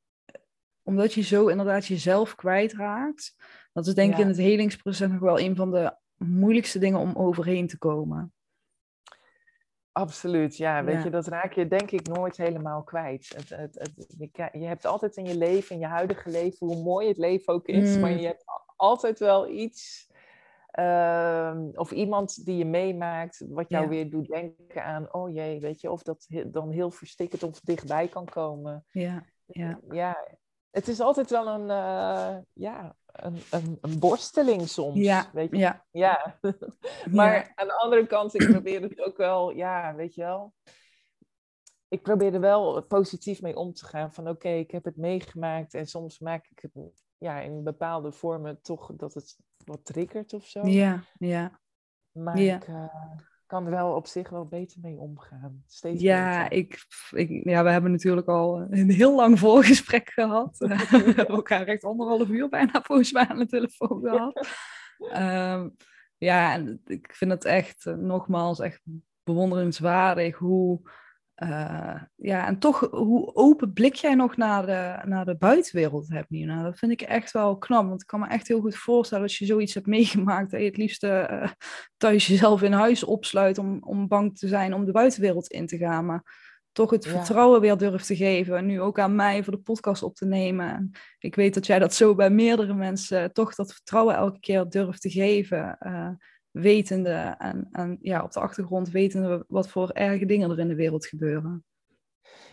omdat 0.83 1.12
je 1.14 1.23
zo 1.23 1.47
inderdaad 1.47 1.87
jezelf 1.87 2.35
kwijtraakt, 2.35 3.35
dat 3.73 3.87
is 3.87 3.95
denk 3.95 4.12
ik 4.12 4.19
in 4.19 4.28
het 4.28 4.37
helingsproces 4.37 5.09
nog 5.11 5.21
wel 5.21 5.40
een 5.40 5.57
van 5.57 5.71
de 5.71 5.97
moeilijkste 6.16 6.78
dingen 6.78 6.99
om 6.99 7.14
overheen 7.14 7.66
te 7.66 7.78
komen. 7.78 8.33
Absoluut, 9.92 10.57
ja. 10.57 10.85
Weet 10.85 10.95
Ja. 10.95 11.04
je, 11.04 11.11
dat 11.11 11.26
raak 11.26 11.52
je 11.52 11.69
denk 11.69 11.90
ik 11.90 12.07
nooit 12.09 12.37
helemaal 12.37 12.83
kwijt. 12.83 13.33
Het, 13.37 13.49
het, 13.49 13.75
het, 13.78 14.50
je, 14.52 14.66
hebt 14.66 14.85
altijd 14.87 15.16
in 15.16 15.25
je 15.25 15.37
leven, 15.37 15.75
in 15.75 15.80
je 15.80 15.87
huidige 15.87 16.30
leven, 16.30 16.66
hoe 16.66 16.83
mooi 16.83 17.09
het 17.09 17.16
leven 17.19 17.52
ook 17.52 17.66
is, 17.66 17.99
maar 17.99 18.11
Mm. 18.11 18.19
je 18.19 18.26
hebt 18.26 18.45
altijd 18.76 19.19
wel 19.19 19.49
iets 19.49 20.09
ehm, 20.80 21.68
of 21.75 21.90
iemand 21.90 22.44
die 22.44 22.56
je 22.56 22.64
meemaakt, 22.64 23.44
wat 23.49 23.68
jou 23.68 23.82
Ja. 23.84 23.88
weer 23.90 24.10
doet 24.10 24.26
denken 24.28 24.84
aan, 24.84 25.12
oh 25.14 25.30
jee, 25.34 25.60
weet 25.60 25.80
je, 25.80 25.90
of 25.90 26.02
dat 26.02 26.25
he- 26.28 26.50
dan 26.50 26.70
heel 26.70 26.90
verstikkend 26.90 27.42
of 27.42 27.60
dichtbij 27.60 28.08
kan 28.08 28.25
komen. 28.25 28.84
Ja, 28.90 29.25
ja, 29.46 29.80
Ja, 29.90 30.26
het 30.70 30.88
is 30.88 31.00
altijd 31.00 31.30
wel 31.30 31.46
een, 31.49 31.70
eh, 31.70 32.37
ja, 32.52 32.96
een, 33.06 33.37
een, 33.50 33.78
een 33.80 33.99
borsteling 33.99 34.68
soms. 34.68 34.96
ja, 34.96 35.30
weet 35.32 35.50
je? 35.50 35.56
ja. 35.58 35.84
ja. 35.90 36.38
Maar 37.10 37.52
aan 37.54 37.66
de 37.66 37.78
andere 37.78 38.06
kant, 38.06 38.34
ik 38.34 38.50
probeer 38.50 38.82
het 38.82 39.00
ook 39.00 39.16
wel, 39.16 39.50
ja, 39.50 39.94
weet 39.94 40.14
je 40.14 40.22
wel. 40.22 40.52
Ik 41.88 42.02
probeer 42.02 42.34
er 42.34 42.40
wel 42.40 42.82
positief 42.82 43.42
mee 43.42 43.56
om 43.56 43.72
te 43.72 43.84
gaan. 43.84 44.12
Van 44.12 44.28
oké, 44.28 44.49
ik 44.49 44.70
heb 44.70 44.84
het 44.84 44.96
meegemaakt 44.96 45.75
en 45.75 45.87
soms 45.87 46.18
maak 46.18 46.46
ik 46.50 46.58
het 46.72 47.02
ja, 47.18 47.40
in 47.40 47.62
bepaalde 47.62 48.12
vormen 48.12 48.62
toch 48.62 48.92
dat 48.96 49.14
het 49.14 49.37
wat 49.70 49.84
triggert 49.84 50.32
of 50.32 50.46
zo. 50.46 50.66
Ja, 50.66 51.02
ja. 51.18 51.60
Maar 52.12 52.38
ja. 52.40 52.56
ik 52.56 52.68
eh, 52.68 52.84
kan 53.46 53.64
er 53.64 53.70
wel 53.70 53.94
op 53.94 54.06
zich 54.06 54.28
wel 54.28 54.46
beter 54.46 54.78
mee 54.80 54.96
omgaan. 54.96 55.62
Steeds 55.66 56.02
Ja, 56.02 56.42
beter. 56.42 56.58
ik, 56.58 56.86
ik, 57.10 57.44
ja, 57.44 57.64
we 57.64 57.70
hebben 57.70 57.90
natuurlijk 57.90 58.26
al 58.26 58.66
een 58.70 58.90
heel 58.90 59.14
lang 59.14 59.38
voorgesprek 59.38 60.10
gehad. 60.20 60.56
we 60.58 60.74
hebben 60.76 61.26
elkaar 61.26 61.66
echt 61.66 61.84
anderhalf 61.84 62.28
uur 62.28 62.48
bijna 62.48 62.82
volgens 62.82 63.12
mij 63.12 63.26
aan 63.26 63.38
de 63.38 63.47
telefoon 63.47 64.00
gehad. 64.02 64.49
Ehm, 64.99 65.68
ja, 66.18 66.52
en 66.52 66.80
ik 66.84 67.14
vind 67.14 67.30
het 67.30 67.45
echt, 67.45 67.86
eh, 67.86 67.95
nogmaals, 67.95 68.60
echt 68.60 68.82
bewonderenswaardig 69.23 70.36
hoe... 70.36 70.80
eh, 71.40 72.02
ja, 72.16 72.46
en 72.46 72.58
toch 72.58 72.80
hoe 72.90 73.34
open 73.34 73.72
blik 73.72 73.94
jij 73.94 74.14
nog 74.14 74.36
naar 74.36 74.66
de, 74.66 75.08
naar 75.08 75.24
de 75.24 75.36
buitenwereld 75.36 76.08
hebt, 76.08 76.30
Nina. 76.30 76.62
Dat 76.62 76.78
vind 76.78 76.92
ik 76.92 77.00
echt 77.02 77.30
wel 77.30 77.58
knap. 77.58 77.88
Want 77.88 78.00
ik 78.00 78.06
kan 78.06 78.20
me 78.20 78.26
echt 78.26 78.48
heel 78.48 78.60
goed 78.60 78.76
voorstellen 78.76 79.22
als 79.24 79.38
je 79.38 79.46
zoiets 79.46 79.74
hebt 79.74 79.86
meegemaakt. 79.96 80.50
Dat 80.50 80.60
je 80.60 80.66
het 80.66 80.76
liefst 80.76 81.02
eh, 81.04 81.46
thuis 81.96 82.26
jezelf 82.26 82.62
in 82.62 82.72
huis 82.72 83.04
opsluit 83.04 83.58
om, 83.58 83.78
om 83.82 84.08
bang 84.08 84.38
te 84.38 84.48
zijn 84.48 84.74
om 84.74 84.84
de 84.84 84.92
buitenwereld 84.92 85.46
in 85.50 85.66
te 85.66 85.76
gaan. 85.76 86.06
Maar 86.06 86.22
toch 86.72 86.90
het 86.90 87.04
Ja. 87.04 87.10
vertrouwen 87.10 87.60
weer 87.60 87.76
durft 87.76 88.06
te 88.06 88.16
geven. 88.16 88.66
Nu 88.66 88.80
ook 88.80 88.98
aan 88.98 89.14
mij 89.14 89.44
voor 89.44 89.52
de 89.52 89.58
podcast 89.58 90.02
op 90.02 90.14
te 90.14 90.26
nemen. 90.26 90.70
En 90.74 90.90
ik 91.18 91.34
weet 91.34 91.54
dat 91.54 91.66
jij 91.66 91.78
dat 91.78 91.94
zo 91.94 92.14
bij 92.14 92.30
meerdere 92.30 92.74
mensen 92.74 93.22
eh, 93.22 93.28
toch 93.28 93.54
dat 93.54 93.72
vertrouwen 93.72 94.14
elke 94.14 94.40
keer 94.40 94.68
durft 94.68 95.00
te 95.00 95.10
geven. 95.10 95.76
eh, 95.78 96.08
wetende 96.50 97.34
en, 97.39 97.69
en 97.73 97.99
ja, 98.00 98.23
op 98.23 98.32
de 98.32 98.41
achtergrond 98.41 98.91
wetende 98.91 99.45
wat 99.49 99.69
voor 99.69 99.91
erge 99.91 100.26
dingen 100.26 100.50
er 100.50 100.58
in 100.58 100.69
de 100.69 100.75
wereld 100.75 101.06
gebeuren. 101.06 101.65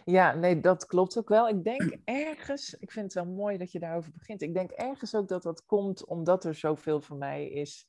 Ja, 0.06 0.34
nee, 0.34 0.60
dat 0.60 0.86
klopt 0.86 1.18
ook 1.18 1.30
wel. 1.30 1.50
Ik 1.50 1.64
denk 1.64 1.98
ergens, 2.06 2.74
ik 2.80 2.92
vind 2.92 3.06
het 3.06 3.26
wel 3.26 3.34
mooi 3.34 3.58
dat 3.58 3.72
je 3.72 3.80
daarover 3.80 4.12
begint. 4.12 4.42
Ik 4.42 4.54
denk 4.54 4.72
ergens 4.72 5.16
ook 5.16 5.28
dat 5.28 5.44
dat 5.44 5.66
komt 5.66 6.06
omdat 6.06 6.46
er 6.46 6.56
zoveel 6.56 7.02
van 7.02 7.18
mij 7.18 7.50
is 7.50 7.88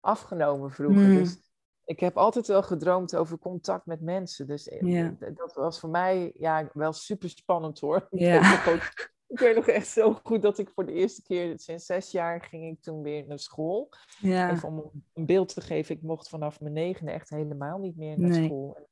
afgenomen 0.00 0.70
vroeger. 0.70 1.04
Hmm. 1.04 1.16
Dus 1.16 1.50
ik 1.84 2.00
heb 2.00 2.16
altijd 2.16 2.46
wel 2.46 2.62
gedroomd 2.62 3.16
over 3.16 3.38
contact 3.38 3.86
met 3.86 4.00
mensen. 4.00 4.46
Dus 4.46 4.68
eh, 4.68 5.08
dat 5.18 5.54
was 5.54 5.80
voor 5.80 5.90
mij 5.90 6.32
ja, 6.38 6.70
wel 6.72 6.92
super 6.92 7.28
spannend 7.28 7.80
hoor. 7.80 8.06
Ja. 8.10 8.40
ik 9.30 9.38
weet 9.38 9.54
nog 9.56 9.66
echt 9.66 9.86
zo 9.88 10.12
goed 10.22 10.42
dat 10.42 10.58
ik 10.58 10.70
voor 10.70 10.86
de 10.86 10.92
eerste 10.92 11.22
keer, 11.22 11.58
sinds 11.58 11.86
zes 11.86 12.10
jaar, 12.10 12.42
ging 12.42 12.76
ik 12.76 12.82
toen 12.82 13.02
weer 13.02 13.26
naar 13.26 13.38
school. 13.38 13.88
Ja, 14.18 14.50
Even 14.50 14.68
om 14.68 14.90
een 15.14 15.26
beeld 15.26 15.54
te 15.54 15.60
geven, 15.60 15.94
ik 15.96 16.02
mocht 16.02 16.28
vanaf 16.28 16.60
mijn 16.60 16.72
negende 16.74 17.12
echt 17.12 17.28
helemaal 17.30 17.78
niet 17.78 17.96
meer 17.96 18.18
naar 18.20 18.30
Nee. 18.30 18.44
school. 18.44 18.88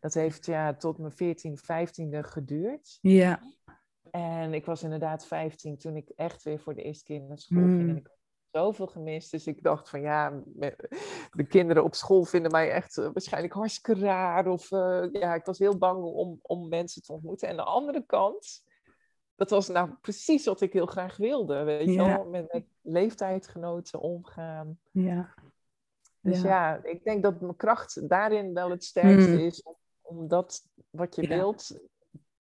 Dat 0.00 0.14
heeft 0.14 0.46
ja, 0.46 0.74
tot 0.76 0.98
mijn 0.98 1.12
14, 1.12 1.58
15e 1.58 2.18
geduurd. 2.22 2.98
ja, 3.00 3.40
En 4.10 4.54
ik 4.54 4.64
was 4.64 4.82
inderdaad 4.82 5.26
15 5.26 5.78
toen 5.78 5.96
ik 5.96 6.08
echt 6.16 6.42
weer 6.42 6.60
voor 6.60 6.74
de 6.74 6.82
eerste 6.82 7.04
keer 7.04 7.20
naar 7.22 7.38
school 7.38 7.62
Hmm. 7.62 7.76
ging. 7.76 7.88
En 7.90 7.96
ik 7.96 8.06
had 8.06 8.16
zoveel 8.62 8.86
gemist. 8.86 9.30
Dus 9.30 9.46
ik 9.46 9.62
dacht 9.62 9.88
van 9.88 10.00
ja, 10.00 10.42
de 11.30 11.46
kinderen 11.48 11.84
op 11.84 11.94
school 11.94 12.24
vinden 12.24 12.50
mij 12.50 12.70
echt 12.70 12.98
eh, 12.98 13.08
waarschijnlijk 13.12 13.52
hartstikke 13.54 14.00
raar. 14.00 14.46
Of 14.46 14.72
eh, 14.72 15.04
ja, 15.12 15.34
ik 15.34 15.44
was 15.44 15.58
heel 15.58 15.78
bang 15.78 16.02
om, 16.04 16.38
om 16.42 16.68
mensen 16.68 17.02
te 17.02 17.12
ontmoeten. 17.12 17.48
En 17.48 17.56
de 17.56 17.62
andere 17.64 18.06
kant, 18.06 18.62
dat 19.36 19.50
was 19.50 19.68
nou 19.68 19.90
precies 20.00 20.44
wat 20.44 20.60
ik 20.60 20.72
heel 20.72 20.86
graag 20.86 21.16
wilde. 21.16 21.62
Weet 21.62 21.86
je 21.86 21.92
Ja. 21.92 22.16
wel, 22.16 22.24
met, 22.28 22.52
met 22.52 22.64
leeftijdgenoten 22.80 24.00
omgaan. 24.00 24.78
ja. 24.90 25.34
Dus 26.20 26.40
Ja. 26.40 26.48
ja. 26.48 26.84
ik 26.84 27.04
denk 27.04 27.22
dat 27.22 27.40
mijn 27.40 27.56
kracht 27.56 28.08
daarin 28.08 28.54
wel 28.54 28.70
het 28.70 28.84
sterkste 28.84 29.30
Hmm. 29.30 29.38
is. 29.40 29.62
Om, 29.62 29.76
om 30.02 30.28
dat 30.28 30.68
wat 30.90 31.14
je 31.14 31.26
wilt 31.28 31.80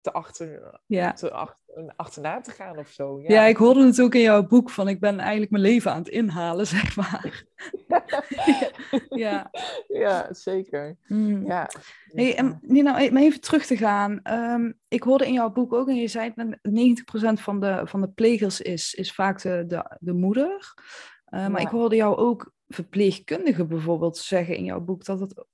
te, 0.08 0.14
achter, 0.14 0.80
Ja. 0.86 1.14
te 1.14 1.32
achter, 1.32 1.94
achterna 1.96 2.42
te 2.42 2.52
gaan 2.52 2.78
of 2.78 2.90
zo. 2.90 3.22
Ja, 3.22 3.44
ik 3.44 3.58
hoorde 3.58 3.86
het 3.86 4.02
ook 4.02 4.16
in 4.16 4.22
jouw 4.22 4.48
boek 4.48 4.70
van 4.70 4.88
ik 4.88 5.00
ben 5.00 5.20
eigenlijk 5.20 5.52
mijn 5.52 5.64
leven 5.64 5.92
aan 5.92 5.98
het 5.98 6.08
inhalen, 6.08 6.68
zeg 6.78 6.96
maar. 6.96 7.44
ja. 9.10 9.52
ja, 9.88 10.34
zeker. 10.34 10.98
Mm. 11.08 11.46
Ja. 11.46 11.70
Hey, 12.06 12.36
en 12.36 12.60
Nina, 12.62 13.08
om 13.08 13.18
even 13.18 13.42
terug 13.42 13.66
te 13.66 13.78
gaan. 13.78 14.20
Ehm, 14.24 14.72
ik 14.88 15.04
hoorde 15.04 15.26
in 15.28 15.34
jouw 15.34 15.52
boek 15.52 15.74
ook, 15.74 15.88
en 15.88 15.96
je 15.96 16.08
zei 16.08 16.34
het, 16.36 16.62
net, 16.62 17.00
90% 17.40 17.42
van 17.42 17.60
de, 17.60 17.82
van 17.84 18.02
de 18.02 18.10
plegers 18.10 18.62
is, 18.62 18.94
is 18.94 19.12
vaak 19.14 19.42
de, 19.42 19.64
de, 19.68 19.98
de 20.00 20.14
moeder. 20.14 20.74
Eh, 21.26 21.48
maar 21.48 21.62
Ja. 21.62 21.68
ik 21.68 21.72
hoorde 21.74 21.96
jou 21.96 22.16
ook 22.18 22.52
verpleegkundigen 22.68 23.68
bijvoorbeeld 23.68 24.18
zeggen 24.18 24.56
in 24.56 24.64
jouw 24.64 24.80
boek 24.80 25.06
dat 25.06 25.20
het... 25.20 25.46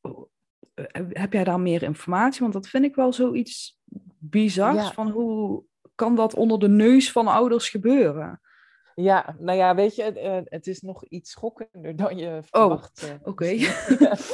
eh, 0.74 1.02
Heb 1.10 1.34
jij 1.34 1.44
daar 1.44 1.60
meer 1.60 1.84
informatie? 1.84 2.42
Want 2.42 2.54
dat 2.54 2.68
vind 2.68 2.86
ik 2.86 2.96
wel 2.96 3.14
zoiets 3.14 3.80
bizars. 4.20 4.76
Ja. 4.76 4.92
Van 4.92 5.10
hoe 5.10 5.64
kan 5.96 6.16
dat 6.16 6.34
onder 6.36 6.60
de 6.60 6.70
neus 6.70 7.12
van 7.12 7.28
ouders 7.28 7.70
gebeuren? 7.70 8.42
Ja, 8.96 9.36
nou 9.40 9.58
ja, 9.58 9.76
weet 9.76 9.96
je, 9.96 10.04
het, 10.04 10.16
eh, 10.16 10.40
het 10.44 10.68
is 10.68 10.82
nog 10.82 11.06
iets 11.06 11.32
schokkender 11.32 11.96
dan 11.96 12.18
je 12.18 12.28
Oh, 12.30 12.42
verwacht. 12.44 13.04
eh, 13.04 13.28
oké. 13.28 13.46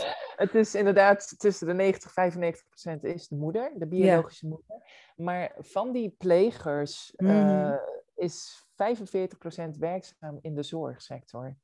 het 0.43 0.55
is 0.55 0.75
inderdaad 0.75 1.39
tussen 1.39 1.67
de 1.67 1.73
90 1.73 2.05
en 2.05 2.11
95 2.13 2.67
procent 2.69 3.03
is 3.03 3.27
de 3.27 3.35
moeder, 3.35 3.71
de 3.75 3.87
biologische 3.87 4.47
moeder. 4.47 4.83
Maar 5.15 5.55
van 5.57 5.91
die 5.91 6.09
plegers 6.17 7.13
Mhm. 7.17 7.73
is 8.15 8.65
45 8.75 9.37
procent 9.37 9.77
werkzaam 9.77 10.37
in 10.41 10.55
de 10.55 10.63
zorgsector. 10.63 11.55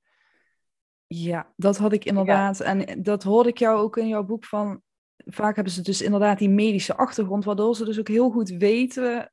Ja, 1.08 1.54
dat 1.56 1.78
had 1.78 1.94
ik 1.94 2.06
inderdaad. 2.06 2.60
En 2.60 3.04
dat 3.04 3.24
hoorde 3.24 3.50
ik 3.50 3.58
jou 3.58 3.80
ook 3.80 3.98
in 3.98 4.08
jouw 4.08 4.24
boek 4.24 4.46
van. 4.46 4.82
Vaak 5.18 5.56
hebben 5.56 5.74
ze 5.74 5.82
dus 5.82 6.02
inderdaad 6.02 6.38
die 6.38 6.50
medische 6.50 6.96
achtergrond, 6.96 7.46
waardoor 7.46 7.76
ze 7.76 7.86
dus 7.86 8.00
ook 8.00 8.08
heel 8.08 8.30
goed 8.30 8.50
weten 8.50 9.32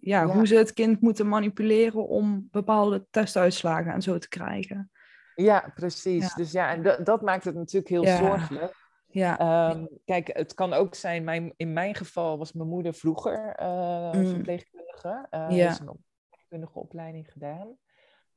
ja, 0.00 0.20
Ja. 0.20 0.26
hoe 0.26 0.46
ze 0.46 0.54
het 0.54 0.72
kind 0.72 1.00
moeten 1.00 1.28
manipuleren 1.28 2.08
om 2.08 2.48
bepaalde 2.50 3.06
testuitslagen 3.10 3.92
en 3.92 4.02
zo 4.02 4.18
te 4.18 4.28
krijgen. 4.28 4.90
Ja, 5.34 5.72
precies. 5.74 6.22
Ja. 6.28 6.34
Dus 6.34 6.52
ja, 6.52 6.70
en 6.72 6.82
dat, 6.82 7.06
dat 7.06 7.22
maakt 7.22 7.44
het 7.44 7.54
natuurlijk 7.54 7.88
heel 7.88 8.06
zorgelijk. 8.06 8.74
Ja. 9.06 9.38
Ehm, 9.38 9.84
kijk, 10.04 10.30
het 10.32 10.54
kan 10.54 10.72
ook 10.72 10.94
zijn, 10.94 11.24
mijn, 11.24 11.52
in 11.56 11.72
mijn 11.72 11.94
geval 11.94 12.38
was 12.38 12.52
mijn 12.52 12.68
moeder 12.68 12.94
vroeger 12.94 13.56
uh, 13.60 14.12
Mm. 14.12 14.26
verpleegkundige. 14.26 15.26
Uh, 15.30 15.46
Ja. 15.48 15.66
heeft 15.66 15.80
een 15.80 15.86
verpleegkundige 16.28 16.78
opleiding 16.78 17.32
gedaan. 17.32 17.76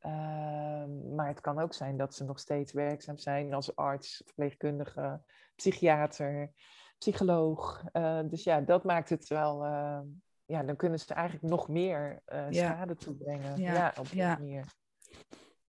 Ehm, 0.03 1.15
maar 1.15 1.27
het 1.27 1.41
kan 1.41 1.59
ook 1.59 1.73
zijn 1.73 1.97
dat 1.97 2.15
ze 2.15 2.23
nog 2.23 2.39
steeds 2.39 2.71
werkzaam 2.73 3.17
zijn 3.17 3.53
als 3.53 3.75
arts, 3.75 4.21
verpleegkundige, 4.25 5.21
psychiater, 5.55 6.51
psycholoog. 6.97 7.83
Eh, 7.91 8.19
dus 8.25 8.43
ja, 8.43 8.61
dat 8.61 8.83
maakt 8.83 9.09
het 9.09 9.27
wel. 9.27 9.63
eh, 9.65 9.99
ja, 10.45 10.63
dan 10.63 10.75
kunnen 10.75 10.99
ze 10.99 11.13
eigenlijk 11.13 11.47
nog 11.49 11.67
meer 11.67 12.21
eh, 12.25 12.51
Ja. 12.51 12.73
schade 12.73 12.95
toebrengen. 12.95 13.61
Ja, 13.61 13.73
Ja, 13.73 13.93
op 13.99 14.09
die 14.09 14.17
ja. 14.17 14.37
manier. 14.37 14.65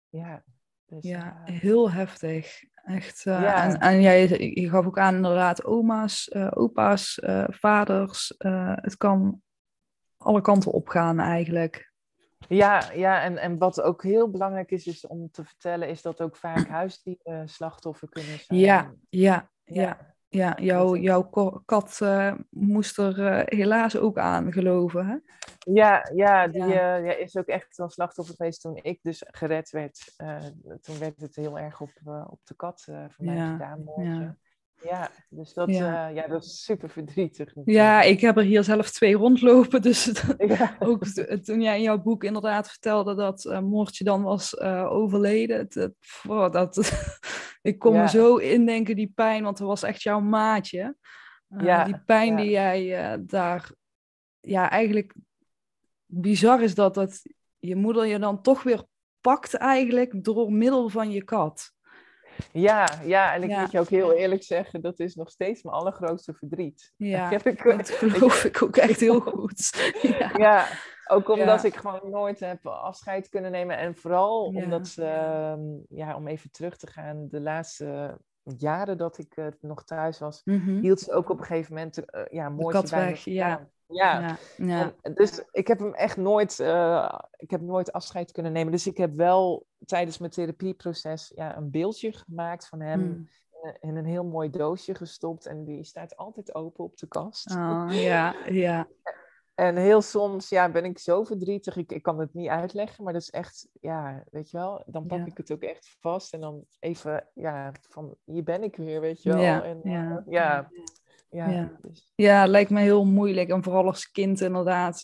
Ja, 0.08 0.42
dus, 0.84 1.04
Ja, 1.04 1.40
heel 1.44 1.90
heftig. 1.90 2.62
Echt. 2.74 3.26
En, 3.26 3.78
en 3.80 4.00
jij 4.00 4.28
je 4.54 4.68
gaf 4.68 4.86
ook 4.86 4.98
aan 4.98 5.14
inderdaad 5.14 5.64
oma's, 5.64 6.34
opa's, 6.34 7.20
vaders. 7.46 8.34
het 8.74 8.96
kan 8.96 9.42
alle 10.16 10.40
kanten 10.40 10.72
opgaan 10.72 11.20
eigenlijk. 11.20 11.92
Ja, 12.48 12.92
ja 12.92 13.22
en, 13.22 13.36
en 13.38 13.58
wat 13.58 13.80
ook 13.80 14.02
heel 14.02 14.30
belangrijk 14.30 14.70
is, 14.70 14.86
is 14.86 15.06
om 15.06 15.30
te 15.30 15.44
vertellen, 15.44 15.88
is 15.88 16.02
dat 16.02 16.20
ook 16.20 16.36
vaak 16.36 16.68
huisdieren 16.78 17.48
slachtoffer 17.48 18.08
kunnen 18.08 18.38
zijn. 18.38 18.60
Ja, 18.60 18.94
ja, 19.08 19.50
ja. 19.64 19.82
ja. 19.82 20.14
Ja, 20.34 20.56
jouw, 20.60 20.96
jouw 20.96 21.30
kat 21.64 22.00
eh, 22.00 22.34
moest 22.50 22.98
er 22.98 23.26
eh, 23.26 23.58
helaas 23.58 23.96
ook 23.96 24.18
aan 24.18 24.52
geloven. 24.52 25.06
Hè? 25.06 25.16
Ja, 25.72 26.10
ja, 26.14 26.48
die 26.48 26.64
Ja. 26.64 26.96
eh, 26.96 27.06
ja, 27.06 27.12
is 27.12 27.36
ook 27.36 27.46
echt 27.46 27.78
een 27.78 27.90
slachtoffer 27.90 28.34
geweest 28.34 28.60
toen 28.60 28.76
ik 28.82 28.98
dus 29.02 29.24
gered 29.26 29.70
werd. 29.70 30.14
Toen 30.80 30.98
werd 30.98 31.20
het 31.20 31.36
heel 31.36 31.58
erg 31.58 31.80
op, 31.80 31.90
op 32.26 32.40
de 32.44 32.54
kat 32.54 32.82
van 32.84 33.24
mij 33.24 33.50
gedaan. 33.52 33.84
Ja. 34.82 35.10
Dus 35.28 35.52
dat, 35.52 35.68
Ja. 35.68 35.76
ja. 35.76 36.08
ja, 36.08 36.26
dat 36.26 36.44
is 36.44 36.64
super 36.64 36.90
verdrietig. 36.90 37.52
Ja, 37.64 38.02
ik 38.02 38.20
heb 38.20 38.36
er 38.36 38.42
hier 38.42 38.64
zelf 38.64 38.90
twee 38.90 39.14
rondlopen. 39.14 39.82
Dus 39.82 40.12
Ja. 40.38 40.76
ook 40.80 41.04
toen 41.44 41.62
jij 41.62 41.76
in 41.76 41.82
jouw 41.82 42.02
boek 42.02 42.24
inderdaad 42.24 42.68
vertelde 42.68 43.14
dat 43.14 43.44
eh 43.44 43.60
Moortje 43.60 44.04
dan 44.04 44.22
was 44.22 44.54
eh, 44.54 44.92
overleden. 44.92 45.68
Oh, 46.28 46.50
dat, 46.52 46.92
ik 47.62 47.78
kon 47.78 47.94
Ja. 47.94 48.02
me 48.02 48.08
zo 48.08 48.36
indenken, 48.36 48.96
die 48.96 49.12
pijn, 49.14 49.42
want 49.42 49.58
het 49.58 49.66
was 49.68 49.82
echt 49.82 50.02
jouw 50.02 50.20
maatje. 50.20 50.96
Eh, 51.48 51.84
die 51.84 52.00
pijn 52.06 52.36
die 52.36 52.50
jij 52.50 53.12
eh, 53.12 53.18
daar... 53.20 53.70
Ja, 54.40 54.70
eigenlijk 54.70 55.14
bizar 56.06 56.62
is 56.62 56.74
dat, 56.74 56.94
dat 56.94 57.22
je 57.58 57.76
moeder 57.76 58.06
je 58.06 58.18
dan 58.18 58.42
toch 58.42 58.62
weer 58.62 58.84
pakt 59.20 59.54
eigenlijk 59.54 60.24
door 60.24 60.52
middel 60.52 60.88
van 60.88 61.10
je 61.10 61.24
kat. 61.24 61.73
Ja, 62.52 62.88
ja, 63.04 63.34
en 63.34 63.42
ik 63.42 63.48
Ja. 63.50 63.60
moet 63.60 63.70
je 63.70 63.80
ook 63.80 63.88
heel 63.88 64.12
eerlijk 64.12 64.42
zeggen, 64.42 64.80
dat 64.80 64.98
is 65.00 65.14
nog 65.14 65.30
steeds 65.30 65.62
mijn 65.62 65.76
allergrootste 65.76 66.34
verdriet. 66.34 66.92
Ja, 66.96 67.28
Heb 67.28 67.46
ik- 67.46 67.62
dat 67.76 67.90
geloof 67.98 68.44
ik 68.44 68.62
ook 68.62 68.76
echt 68.76 69.00
heel 69.00 69.20
goed. 69.30 69.90
Ja. 70.02 70.30
Ja, 70.36 70.66
ook 71.06 71.28
omdat 71.28 71.62
Ja. 71.62 71.68
ik 71.68 71.76
gewoon 71.76 72.10
nooit 72.10 72.40
heb 72.40 72.66
afscheid 72.66 73.28
kunnen 73.28 73.50
nemen. 73.50 73.76
En 73.78 73.96
vooral 73.96 74.44
omdat 74.44 74.88
ze, 74.88 75.04
ehm, 75.04 75.60
ja, 75.98 76.16
om 76.16 76.26
even 76.28 76.50
terug 76.50 76.76
te 76.76 76.86
gaan, 76.86 77.28
de 77.28 77.40
laatste 77.40 78.18
jaren 78.58 78.96
dat 78.98 79.18
ik 79.18 79.32
eh, 79.36 79.46
nog 79.60 79.84
thuis 79.84 80.18
was, 80.18 80.40
Mhm. 80.44 80.80
hield 80.80 81.00
ze 81.00 81.12
ook 81.12 81.28
op 81.30 81.38
een 81.38 81.44
gegeven 81.44 81.74
moment 81.74 82.04
eh 82.04 82.22
ja, 82.30 82.52
kat 82.58 82.90
bij 82.90 83.20
me 83.24 83.32
ja. 83.32 83.68
Ja. 83.94 84.36
Ja, 84.56 84.94
dus 85.14 85.42
ik 85.52 85.66
heb 85.68 85.78
hem 85.78 85.94
echt 85.94 86.16
nooit, 86.16 86.60
eh, 86.60 87.18
ik 87.36 87.50
heb 87.50 87.60
nooit 87.60 87.92
afscheid 87.92 88.32
kunnen 88.32 88.52
nemen. 88.52 88.72
Dus 88.72 88.86
ik 88.86 88.96
heb 88.96 89.14
wel 89.16 89.66
tijdens 89.86 90.18
mijn 90.18 90.30
therapieproces 90.30 91.32
ja, 91.34 91.56
een 91.56 91.70
beeldje 91.70 92.12
gemaakt 92.12 92.68
van 92.68 92.80
hem 92.80 93.00
Mm. 93.00 93.28
in, 93.62 93.76
in 93.90 93.96
een 93.96 94.04
heel 94.06 94.24
mooi 94.24 94.50
doosje 94.50 94.94
gestopt. 94.94 95.46
En 95.46 95.64
die 95.64 95.84
staat 95.84 96.16
altijd 96.16 96.54
open 96.54 96.84
op 96.84 96.96
de 96.96 97.06
kast. 97.06 97.50
Oh, 97.50 97.86
ja, 97.88 98.34
ja. 98.46 98.86
En 99.54 99.76
heel 99.76 100.02
soms 100.02 100.48
ja, 100.48 100.68
ben 100.70 100.84
ik 100.84 100.98
zo 100.98 101.24
verdrietig. 101.24 101.76
Ik, 101.76 101.92
ik 101.92 102.02
kan 102.02 102.18
het 102.18 102.34
niet 102.34 102.48
uitleggen, 102.48 103.04
maar 103.04 103.12
dat 103.12 103.22
is 103.22 103.30
echt, 103.30 103.68
ja, 103.80 104.24
weet 104.30 104.50
je 104.50 104.56
wel. 104.56 104.82
Dan 104.86 105.06
pak 105.06 105.18
Ja. 105.18 105.24
ik 105.24 105.36
het 105.36 105.52
ook 105.52 105.62
echt 105.62 105.96
vast 106.00 106.32
en 106.34 106.40
dan 106.40 106.64
even, 106.78 107.28
ja, 107.34 107.72
van 107.88 108.16
hier 108.24 108.42
ben 108.42 108.62
ik 108.62 108.76
weer, 108.76 109.00
weet 109.00 109.22
je 109.22 109.32
wel. 109.32 109.40
Ja, 109.42 109.62
en, 109.62 109.80
ja. 109.84 110.10
eh, 110.10 110.32
ja, 110.32 110.70
ja, 111.34 111.48
Ja. 111.50 111.72
dus- 111.82 112.12
Ja, 112.14 112.46
lijkt 112.46 112.70
me 112.70 112.80
heel 112.80 113.04
moeilijk. 113.04 113.48
En 113.48 113.62
vooral 113.62 113.86
als 113.86 114.10
kind 114.10 114.40
inderdaad. 114.40 115.02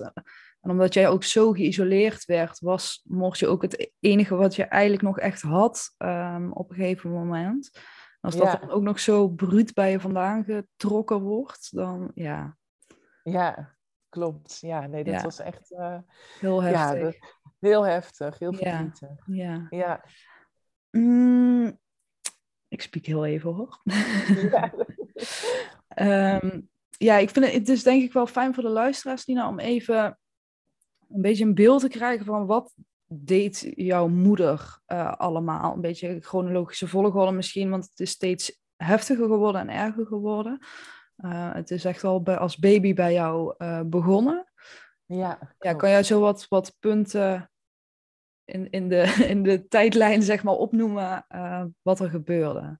En 0.61 0.71
omdat 0.71 0.95
jij 0.95 1.09
ook 1.09 1.25
zo 1.25 1.53
geïsoleerd 1.53 2.25
werd, 2.25 2.59
was 2.61 3.01
Moortje 3.05 3.47
ook 3.47 3.63
het 3.63 3.93
enige 4.01 4.35
wat 4.35 4.55
je 4.55 4.65
eigenlijk 4.65 5.03
nog 5.03 5.19
echt 5.19 5.43
had 5.43 5.95
ehm, 5.97 6.51
op 6.51 6.71
een 6.71 6.77
gegeven 6.77 7.11
moment. 7.11 7.71
En 7.75 7.81
als 8.21 8.37
dat 8.37 8.47
Ja. 8.53 8.57
dan 8.57 8.71
ook 8.71 8.83
nog 8.83 9.01
zo 9.01 9.29
bruut 9.29 9.75
bij 9.75 9.91
je 9.91 10.01
vandaan 10.01 10.45
getrokken 10.45 11.21
wordt, 11.21 11.69
dan 11.77 12.11
ja, 12.15 12.57
ja, 13.23 13.77
klopt. 14.09 14.59
Ja, 14.61 14.87
nee, 14.87 15.05
dat 15.05 15.15
Ja. 15.15 15.23
was 15.23 15.39
echt 15.39 15.73
eh, 15.73 15.99
heel 16.39 16.63
ja, 16.63 16.69
heftig. 16.89 17.03
dat- 17.21 17.39
heel 17.59 17.83
heftig, 17.87 18.39
heel 18.39 18.53
verdrietig. 18.53 19.11
Ja. 19.27 19.67
Ja, 19.71 20.05
Mm, 20.91 21.79
ik 22.69 22.83
spiek 22.83 23.07
heel 23.07 23.25
even 23.27 23.53
hoor. 23.55 23.81
ja. 24.51 24.73
Ehm, 25.95 26.61
ja, 26.89 27.17
ik 27.17 27.31
vind 27.31 27.45
het, 27.45 27.55
het 27.55 27.69
is 27.69 27.83
denk 27.83 28.03
ik 28.03 28.13
wel 28.13 28.27
fijn 28.27 28.55
voor 28.55 28.63
de 28.63 28.69
luisteraars, 28.69 29.27
Nina, 29.27 29.49
om 29.49 29.59
even 29.59 30.19
een 31.09 31.23
beetje 31.23 31.45
een 31.45 31.55
beeld 31.55 31.81
te 31.81 31.89
krijgen 31.89 32.27
van 32.27 32.47
wat 32.47 32.75
deed 33.13 33.73
jouw 33.75 34.09
moeder 34.09 34.81
eh, 34.87 35.13
allemaal. 35.13 35.75
Een 35.75 35.81
beetje 35.81 36.21
chronologische 36.21 36.89
volgorde 36.89 37.33
misschien, 37.33 37.71
want 37.71 37.85
het 37.85 38.01
is 38.01 38.11
steeds 38.11 38.61
heftiger 38.77 39.27
geworden 39.27 39.61
en 39.61 39.69
erger 39.69 40.07
geworden. 40.07 40.59
Eh, 41.17 41.53
het 41.55 41.71
is 41.71 41.85
echt 41.85 42.05
al 42.05 42.23
bij, 42.23 42.37
als 42.37 42.59
baby 42.59 42.95
bij 42.95 43.13
jou 43.13 43.55
eh, 43.59 43.81
begonnen. 43.87 44.53
ja, 45.07 45.55
Ja, 45.59 45.75
kan 45.75 45.91
jij 45.91 46.03
zo 46.03 46.21
wat, 46.21 46.47
wat 46.49 46.77
punten 46.79 47.51
in, 48.45 48.71
in, 48.71 48.89
de, 48.89 49.03
in 49.35 49.43
de 49.43 49.69
tijdlijn 49.69 50.23
zeg 50.23 50.43
maar 50.43 50.55
opnoemen 50.55 51.27
wat 51.83 52.01
er 52.01 52.11
gebeurde? 52.11 52.79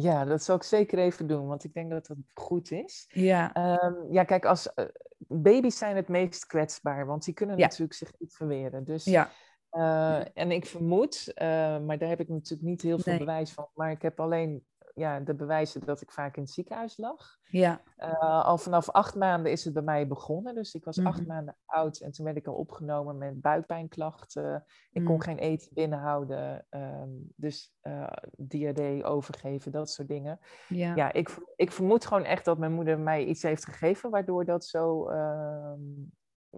Ja, 0.00 0.24
dat 0.24 0.42
zal 0.42 0.56
ik 0.56 0.62
zeker 0.62 0.98
even 0.98 1.26
doen, 1.26 1.46
want 1.46 1.64
ik 1.64 1.72
denk 1.74 1.90
dat 1.90 2.06
dat 2.06 2.16
goed 2.34 2.70
is. 2.70 3.06
Ja, 3.08 3.52
Ehm, 3.52 4.12
ja, 4.12 4.24
kijk, 4.24 4.44
als 4.44 4.74
eh, 4.74 4.84
baby's 5.18 5.78
zijn 5.78 5.96
het 5.96 6.08
meest 6.08 6.46
kwetsbaar, 6.46 7.06
want 7.06 7.24
die 7.24 7.34
kunnen 7.34 7.56
Ja. 7.56 7.62
natuurlijk 7.62 7.92
zich 7.92 8.12
niet 8.18 8.34
verweren. 8.36 8.84
Dus, 8.84 9.04
ja, 9.04 9.30
eh, 9.70 10.20
en 10.34 10.50
ik 10.50 10.66
vermoed, 10.66 11.32
eh, 11.34 11.46
maar 11.80 11.98
daar 11.98 12.08
heb 12.08 12.20
ik 12.20 12.28
natuurlijk 12.28 12.68
niet 12.68 12.82
heel 12.82 12.98
veel 12.98 13.12
Nee. 13.12 13.24
bewijs 13.24 13.52
van, 13.52 13.68
maar 13.74 13.90
ik 13.90 14.02
heb 14.02 14.20
alleen 14.20 14.66
ja, 14.98 15.20
de 15.20 15.34
bewijzen 15.34 15.84
dat 15.84 16.00
ik 16.00 16.10
vaak 16.10 16.36
in 16.36 16.42
het 16.42 16.50
ziekenhuis 16.52 16.96
lag. 16.96 17.36
ja, 17.50 17.80
Eh, 17.96 18.44
al 18.44 18.58
vanaf 18.58 18.90
acht 18.90 19.14
maanden 19.14 19.52
is 19.52 19.64
het 19.64 19.74
bij 19.74 19.82
mij 19.82 20.06
begonnen. 20.06 20.54
Dus 20.54 20.74
ik 20.74 20.84
was 20.84 21.04
acht 21.04 21.18
Mhm. 21.20 21.28
maanden 21.28 21.56
oud 21.64 21.98
en 22.00 22.12
toen 22.12 22.24
werd 22.24 22.36
ik 22.36 22.46
al 22.46 22.54
opgenomen 22.54 23.18
met 23.18 23.40
buikpijnklachten. 23.40 24.64
Ik 24.92 25.04
kon 25.04 25.14
Mm. 25.14 25.20
geen 25.20 25.38
eten 25.38 25.68
binnenhouden, 25.74 26.66
ehm, 26.68 27.08
dus 27.36 27.74
eh 27.80 28.06
diarree 28.36 29.04
overgeven, 29.04 29.72
dat 29.72 29.90
soort 29.90 30.08
dingen. 30.08 30.38
ja. 30.68 30.94
Ja, 30.94 31.12
ik, 31.12 31.36
ik 31.56 31.72
vermoed 31.72 32.06
gewoon 32.06 32.24
echt 32.24 32.44
dat 32.44 32.58
mijn 32.58 32.72
moeder 32.72 32.98
mij 32.98 33.24
iets 33.24 33.42
heeft 33.42 33.64
gegeven, 33.64 34.10
waardoor 34.10 34.44
dat 34.44 34.64
zo 34.64 35.08
ehm, 35.08 35.80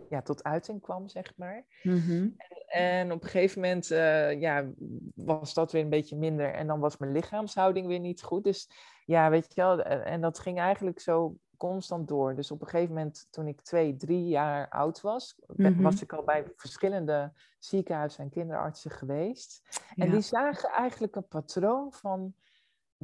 ja, 0.09 0.23
tot 0.23 0.43
uiting 0.45 0.81
kwam, 0.81 1.09
zeg 1.09 1.33
maar. 1.37 1.65
Mhm. 1.83 2.29
En 2.67 3.13
op 3.13 3.23
een 3.23 3.29
gegeven 3.29 3.61
moment 3.61 3.91
eh, 3.91 4.41
ja, 4.41 4.67
was 5.15 5.55
dat 5.55 5.73
weer 5.73 5.83
een 5.83 5.89
beetje 5.89 6.17
minder. 6.17 6.53
En 6.55 6.67
dan 6.67 6.81
was 6.81 6.97
mijn 6.97 7.13
lichaamshouding 7.13 7.87
weer 7.87 7.99
niet 8.01 8.23
goed. 8.23 8.45
Dus 8.45 8.71
ja, 9.05 9.31
weet 9.31 9.47
je 9.55 9.61
wel, 9.61 9.81
en, 9.83 10.05
en 10.05 10.21
dat 10.21 10.39
ging 10.39 10.59
eigenlijk 10.59 11.01
zo 11.01 11.37
constant 11.57 12.09
door. 12.09 12.35
Dus 12.35 12.51
op 12.51 12.61
een 12.61 12.69
gegeven 12.69 12.95
moment, 12.95 13.27
toen 13.31 13.47
ik 13.47 13.61
twee, 13.61 13.97
drie 13.97 14.29
jaar 14.29 14.69
oud 14.69 15.01
was, 15.01 15.35
Mhm. 15.47 15.83
was 15.83 16.03
ik 16.03 16.13
al 16.13 16.25
bij 16.25 16.45
verschillende 16.57 17.33
ziekenhuizen 17.59 18.25
en 18.25 18.31
kinderartsen 18.31 18.91
geweest. 18.91 19.63
En 19.97 20.07
Ja. 20.07 20.13
die 20.13 20.21
zagen 20.21 20.69
eigenlijk 20.71 21.17
een 21.17 21.29
patroon 21.29 21.93
van. 21.93 22.35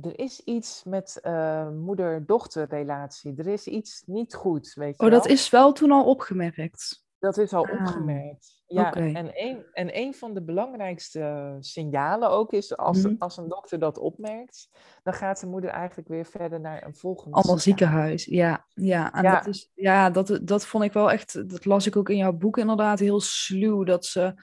Er 0.03 0.19
is 0.19 0.41
iets 0.45 0.85
met 0.85 1.19
eh 1.23 1.69
moeder-dochter-relatie. 1.71 3.35
Er 3.37 3.47
is 3.47 3.67
iets 3.67 4.03
niet 4.07 4.35
goed, 4.35 4.73
weet 4.75 4.97
je 4.99 5.05
Oh, 5.05 5.11
dat 5.11 5.27
is 5.27 5.51
wel 5.51 5.73
toen 5.73 5.91
al 5.91 6.05
opgemerkt. 6.05 7.05
Dat 7.19 7.39
is 7.39 7.53
al 7.53 7.67
Ah, 7.67 7.81
opgemerkt. 7.81 8.63
Ja, 8.67 8.95
en, 8.95 9.31
een, 9.35 9.65
en 9.73 9.97
een 9.99 10.15
van 10.15 10.35
de 10.35 10.43
belangrijkste 10.43 11.57
signalen 11.61 12.31
ook 12.31 12.53
is, 12.53 12.77
als, 12.77 13.03
Mhm. 13.03 13.15
als 13.19 13.37
een 13.37 13.49
dokter 13.49 13.79
dat 13.79 13.99
opmerkt, 13.99 14.69
dan 15.03 15.13
gaat 15.15 15.41
de 15.41 15.47
moeder 15.47 15.71
eigenlijk 15.71 16.09
weer 16.09 16.25
verder 16.25 16.61
naar 16.61 16.87
een 16.87 16.97
volgend 16.97 17.35
Ander 17.35 17.61
ziekenhuis, 17.61 18.25
ja. 18.25 18.67
Ja, 18.75 19.13
en 19.13 19.23
Ja. 19.23 19.35
Dat, 19.39 19.47
is, 19.47 19.71
ja 19.75 20.11
dat, 20.11 20.39
dat 20.43 20.67
vond 20.67 20.85
ik 20.85 20.93
wel 20.93 21.11
echt, 21.11 21.51
dat 21.51 21.65
las 21.65 21.87
ik 21.87 21.97
ook 21.97 22.09
in 22.09 22.17
jouw 22.17 22.33
boek 22.33 22.59
inderdaad, 22.59 22.99
heel 22.99 23.21
sluw. 23.21 23.85
Dat 23.85 24.05
ze, 24.05 24.35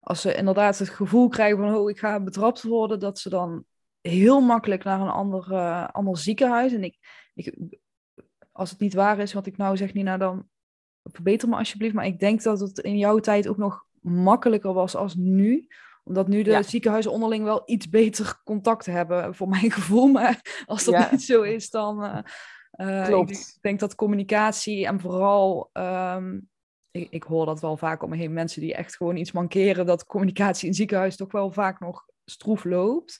als 0.00 0.20
ze 0.20 0.34
inderdaad 0.34 0.78
het 0.78 0.88
gevoel 0.88 1.28
krijgen 1.28 1.58
van, 1.58 1.74
oh, 1.74 1.90
ik 1.90 1.98
ga 1.98 2.20
betrapt 2.22 2.62
worden, 2.62 3.00
dat 3.00 3.18
ze 3.18 3.28
dan 3.28 3.64
heel 4.08 4.40
makkelijk 4.40 4.84
naar 4.84 5.00
een 5.00 5.08
ander, 5.08 5.52
eh, 5.52 5.88
ander 5.88 6.18
ziekenhuis. 6.18 6.72
En 6.72 6.84
ik, 6.84 6.98
ik, 7.34 7.54
als 8.52 8.70
het 8.70 8.80
niet 8.80 8.94
waar 8.94 9.18
is 9.18 9.32
wat 9.32 9.46
ik 9.46 9.56
nou 9.56 9.76
zeg, 9.76 9.92
Nina, 9.94 10.16
dan 10.16 10.48
verbeter 11.02 11.48
me 11.48 11.56
alsjeblieft. 11.56 11.94
Maar 11.94 12.06
ik 12.06 12.18
denk 12.18 12.42
dat 12.42 12.60
het 12.60 12.78
in 12.78 12.98
jouw 12.98 13.18
tijd 13.18 13.48
ook 13.48 13.56
nog 13.56 13.84
makkelijker 14.00 14.72
was 14.72 14.96
als 14.96 15.14
nu 15.14 15.66
Omdat 16.04 16.28
nu 16.28 16.42
de 16.42 16.50
Ja. 16.50 16.62
ziekenhuizen 16.62 17.12
onderling 17.12 17.44
wel 17.44 17.62
iets 17.66 17.88
beter 17.88 18.40
contact 18.44 18.86
hebben, 18.86 19.34
voor 19.34 19.48
mijn 19.48 19.70
gevoel. 19.78 20.06
Maar 20.06 20.62
als 20.66 20.84
dat 20.84 20.94
Ja. 20.94 21.08
niet 21.10 21.22
zo 21.22 21.42
is, 21.42 21.70
dan... 21.70 22.04
eh, 22.04 22.18
eh, 22.70 23.06
Klopt. 23.06 23.30
Ik 23.30 23.58
denk, 23.62 23.80
dat 23.80 23.94
communicatie 23.94 24.86
en 24.86 25.00
vooral... 25.00 25.70
ehm, 25.72 26.38
ik, 26.90 27.10
ik 27.10 27.22
hoor 27.22 27.46
dat 27.46 27.60
wel 27.60 27.76
vaak 27.76 28.02
om 28.02 28.10
me 28.10 28.16
heen. 28.16 28.32
Mensen 28.32 28.60
die 28.60 28.74
echt 28.74 28.96
gewoon 28.96 29.16
iets 29.16 29.32
mankeren. 29.32 29.86
Dat 29.86 30.04
communicatie 30.06 30.68
in 30.68 30.74
ziekenhuis 30.74 31.16
toch 31.16 31.32
wel 31.32 31.50
vaak 31.52 31.80
nog 31.80 32.06
stroef 32.24 32.64
loopt. 32.64 33.18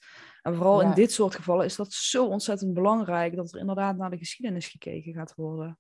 En 0.49 0.57
vooral 0.57 0.81
in 0.81 0.95
dit 0.95 1.13
soort 1.13 1.35
gevallen 1.35 1.65
is 1.65 1.77
dat 1.77 1.93
zo 1.93 2.27
ontzettend 2.27 2.75
belangrijk. 2.75 3.37
Dat 3.37 3.53
er 3.53 3.61
inderdaad 3.61 3.97
naar 3.97 4.11
de 4.11 4.19
geschiedenis 4.19 4.69
gekeken 4.69 5.13
gaat 5.13 5.35
worden. 5.35 5.79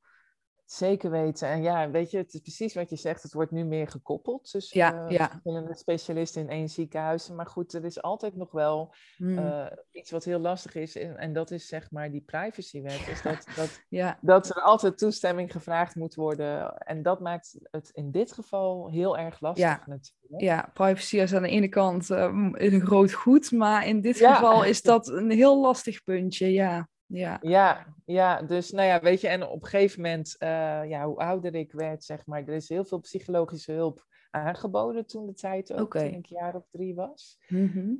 Zeker 0.70 1.10
weten. 1.10 1.48
En 1.48 1.62
ja, 1.62 1.90
weet 1.90 2.10
je, 2.10 2.16
het 2.18 2.34
is 2.34 2.40
precies 2.40 2.74
wat 2.74 2.90
je 2.90 2.96
zegt. 2.96 3.22
Het 3.22 3.32
wordt 3.32 3.50
nu 3.50 3.64
meer 3.64 3.88
gekoppeld 3.88 4.50
tussen 4.50 4.78
Ja, 4.80 5.04
ja. 5.08 5.28
verschillende 5.28 5.76
specialisten 5.76 6.42
in 6.42 6.48
één 6.48 6.68
ziekenhuis. 6.68 7.30
Maar 7.30 7.46
goed, 7.46 7.72
er 7.72 7.84
is 7.84 8.02
altijd 8.02 8.36
nog 8.36 8.50
wel 8.52 8.94
Hmm. 9.16 9.38
eh, 9.38 9.66
iets 9.92 10.10
wat 10.10 10.24
heel 10.24 10.38
lastig 10.38 10.74
is. 10.74 10.96
En, 10.96 11.16
en 11.16 11.32
dat 11.32 11.50
is 11.50 11.66
zeg 11.68 11.90
maar 11.90 12.10
die 12.10 12.20
privacywet. 12.20 13.06
Dus 13.06 13.22
dat, 13.22 13.46
dat, 13.56 13.80
ja, 13.88 14.18
dat 14.20 14.48
er 14.48 14.62
altijd 14.62 14.98
toestemming 14.98 15.52
gevraagd 15.52 15.94
moet 15.94 16.14
worden. 16.14 16.76
En 16.76 17.02
dat 17.02 17.20
maakt 17.20 17.58
het 17.70 17.90
in 17.92 18.10
dit 18.10 18.32
geval 18.32 18.90
heel 18.90 19.18
erg 19.18 19.40
lastig 19.40 19.64
Ja. 19.64 19.82
natuurlijk. 19.86 20.42
ja, 20.42 20.70
privacy 20.74 21.18
is 21.18 21.34
aan 21.34 21.42
de 21.42 21.48
ene 21.48 21.68
kant 21.68 22.10
eh, 22.10 22.50
een 22.52 22.80
groot 22.86 23.12
goed. 23.12 23.52
Maar 23.52 23.86
in 23.86 24.00
dit 24.00 24.16
geval 24.16 24.64
is 24.64 24.82
dat 24.92 25.08
een 25.08 25.30
heel 25.30 25.60
lastig 25.60 26.04
puntje. 26.04 26.52
Ja, 26.52 26.88
ja. 27.08 27.38
Ja, 27.40 27.86
ja, 28.04 28.42
dus 28.42 28.70
nou 28.70 28.86
ja, 28.86 29.00
weet 29.00 29.20
je, 29.20 29.28
en 29.28 29.46
op 29.46 29.62
een 29.62 29.68
gegeven 29.68 30.00
moment, 30.02 30.36
eh, 30.38 30.48
ja, 30.88 31.06
hoe 31.06 31.16
ouder 31.16 31.54
ik 31.54 31.72
werd, 31.72 32.04
zeg 32.04 32.26
maar, 32.26 32.40
er 32.40 32.54
is 32.54 32.68
heel 32.68 32.84
veel 32.84 32.98
psychologische 33.00 33.72
hulp 33.72 34.06
aangeboden 34.30 35.06
toen 35.06 35.26
de 35.26 35.34
tijd 35.34 35.72
ook, 35.72 35.92
toen 35.96 36.02
ik 36.06 36.12
een 36.14 36.24
jaar 36.28 36.54
of 36.54 36.68
drie 36.70 36.94
was. 36.94 37.38
Mhm. 37.48 37.94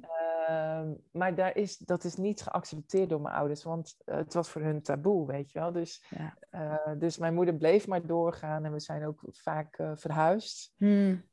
Ehm, 0.47 0.93
maar 1.13 1.35
daar 1.35 1.57
is, 1.57 1.77
dat 1.79 2.05
is 2.05 2.17
niet 2.17 2.43
geaccepteerd 2.43 3.09
door 3.09 3.21
mijn 3.21 3.35
ouders, 3.35 3.63
want 3.63 3.97
eh, 4.05 4.17
het 4.17 4.35
was 4.35 4.49
voor 4.49 4.63
hun 4.63 4.83
taboe, 4.83 5.27
weet 5.27 5.51
je 5.53 5.59
wel. 5.59 5.73
Dus, 5.73 6.05
Ja. 6.11 6.37
eh, 6.51 6.93
dus 6.99 7.19
mijn 7.19 7.35
moeder 7.35 7.55
bleef 7.57 7.87
maar 7.87 8.07
doorgaan 8.07 8.65
en 8.65 8.73
we 8.73 8.81
zijn 8.81 9.07
ook 9.07 9.21
vaak 9.33 9.81
verhuisd. 9.95 10.73
Hmm. 10.77 11.25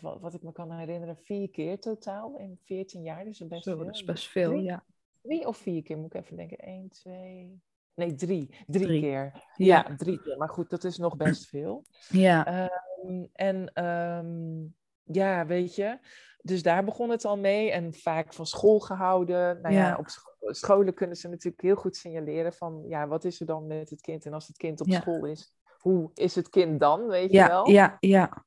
Wat, 0.00 0.20
wat 0.20 0.34
ik 0.34 0.42
me 0.42 0.52
kan 0.52 0.72
herinneren, 0.72 1.16
vier 1.16 1.50
keer 1.50 1.78
totaal 1.80 2.38
in 2.38 2.58
14 2.64 3.02
jaar, 3.02 3.24
dus 3.24 3.46
best 3.46 3.62
Zo, 3.64 3.76
veel. 3.76 3.84
dat 3.84 3.94
is 3.94 4.04
best 4.04 4.28
veel, 4.28 4.50
Drie? 4.50 4.62
ja. 4.62 4.84
Drie 5.22 5.46
of 5.46 5.56
vier 5.56 5.82
keer, 5.82 5.98
moet 5.98 6.14
ik 6.14 6.20
even 6.22 6.36
denken. 6.36 6.68
Eén, 6.68 6.88
twee... 6.88 7.60
Nee, 7.94 8.14
drie. 8.14 8.54
Drie, 8.66 8.86
Drie. 8.86 9.00
keer. 9.00 9.32
Ja. 9.56 9.84
Ja. 9.88 9.96
drie 9.96 10.20
keer. 10.22 10.36
Maar 10.36 10.48
goed, 10.48 10.70
dat 10.70 10.84
is 10.84 10.98
nog 10.98 11.16
best 11.16 11.48
veel. 11.48 11.84
Ja, 12.08 12.46
Ehm, 12.46 13.24
en 13.32 13.70
ehm, 13.74 14.60
ja, 15.02 15.46
weet 15.46 15.74
je. 15.74 15.98
Dus 16.42 16.62
daar 16.62 16.84
begon 16.84 17.10
het 17.10 17.24
al 17.24 17.38
mee. 17.38 17.70
En 17.70 17.94
vaak 17.94 18.32
van 18.34 18.46
school 18.46 18.80
gehouden. 18.80 19.60
Nou 19.60 19.74
ja, 19.74 19.86
Ja. 19.88 19.96
op 19.96 20.08
scho- 20.08 20.30
scholen 20.52 20.94
kunnen 20.94 21.16
ze 21.16 21.28
natuurlijk 21.28 21.62
heel 21.62 21.74
goed 21.74 21.96
signaleren 21.96 22.52
van... 22.52 22.84
Ja, 22.88 23.06
wat 23.08 23.24
is 23.24 23.40
er 23.40 23.46
dan 23.46 23.66
met 23.66 23.90
het 23.90 24.00
kind? 24.00 24.24
En 24.26 24.32
als 24.32 24.46
het 24.46 24.56
kind 24.56 24.80
op 24.80 24.86
Ja. 24.86 25.00
school 25.00 25.24
is, 25.26 25.54
hoe 25.78 26.10
is 26.14 26.34
het 26.34 26.48
kind 26.48 26.80
dan? 26.80 27.06
Weet 27.06 27.32
je 27.32 27.46
wel? 27.46 27.68
ja, 27.70 27.96
ja. 28.00 28.44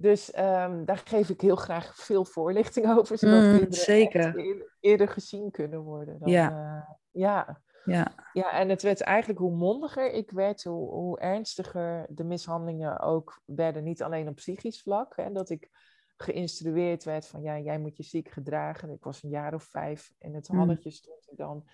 Dus 0.00 0.30
ehm, 0.30 0.84
daar 0.84 1.02
geef 1.04 1.28
ik 1.28 1.40
heel 1.40 1.56
graag 1.56 1.94
veel 1.96 2.24
voorlichting 2.24 2.86
over. 2.98 3.18
Zodat 3.18 3.42
Mm, 3.42 3.48
kinderen 3.50 3.72
zeker. 3.74 4.58
eerder 4.80 5.08
gezien 5.08 5.50
kunnen 5.50 5.80
worden. 5.80 6.18
Dan, 6.18 6.30
Ja. 6.30 6.50
eh, 6.50 6.94
ja. 7.10 7.60
ja. 7.84 8.12
Ja, 8.32 8.50
en 8.52 8.68
het 8.68 8.82
werd 8.82 9.00
eigenlijk 9.00 9.38
hoe 9.38 9.50
mondiger 9.56 10.12
ik 10.12 10.30
werd, 10.30 10.64
hoe, 10.64 10.90
hoe 10.90 11.18
ernstiger 11.20 12.06
de 12.08 12.24
mishandelingen 12.24 13.00
ook 13.00 13.40
werden. 13.44 13.84
Niet 13.84 14.02
alleen 14.02 14.28
op 14.28 14.34
psychisch 14.34 14.82
vlak, 14.82 15.16
hè, 15.16 15.32
dat 15.32 15.50
ik 15.50 15.68
geïnstrueerd 16.16 17.04
werd 17.04 17.26
van 17.26 17.42
ja, 17.42 17.58
jij 17.58 17.78
moet 17.78 17.96
je 17.96 18.02
ziek 18.02 18.28
gedragen. 18.30 18.90
Ik 18.90 19.04
was 19.04 19.22
een 19.22 19.30
jaar 19.30 19.54
of 19.54 19.62
vijf 19.62 20.12
in 20.18 20.34
het 20.34 20.48
Mm. 20.48 20.58
halletje 20.58 20.90
stond 20.90 21.28
ik 21.30 21.36
dan. 21.36 21.64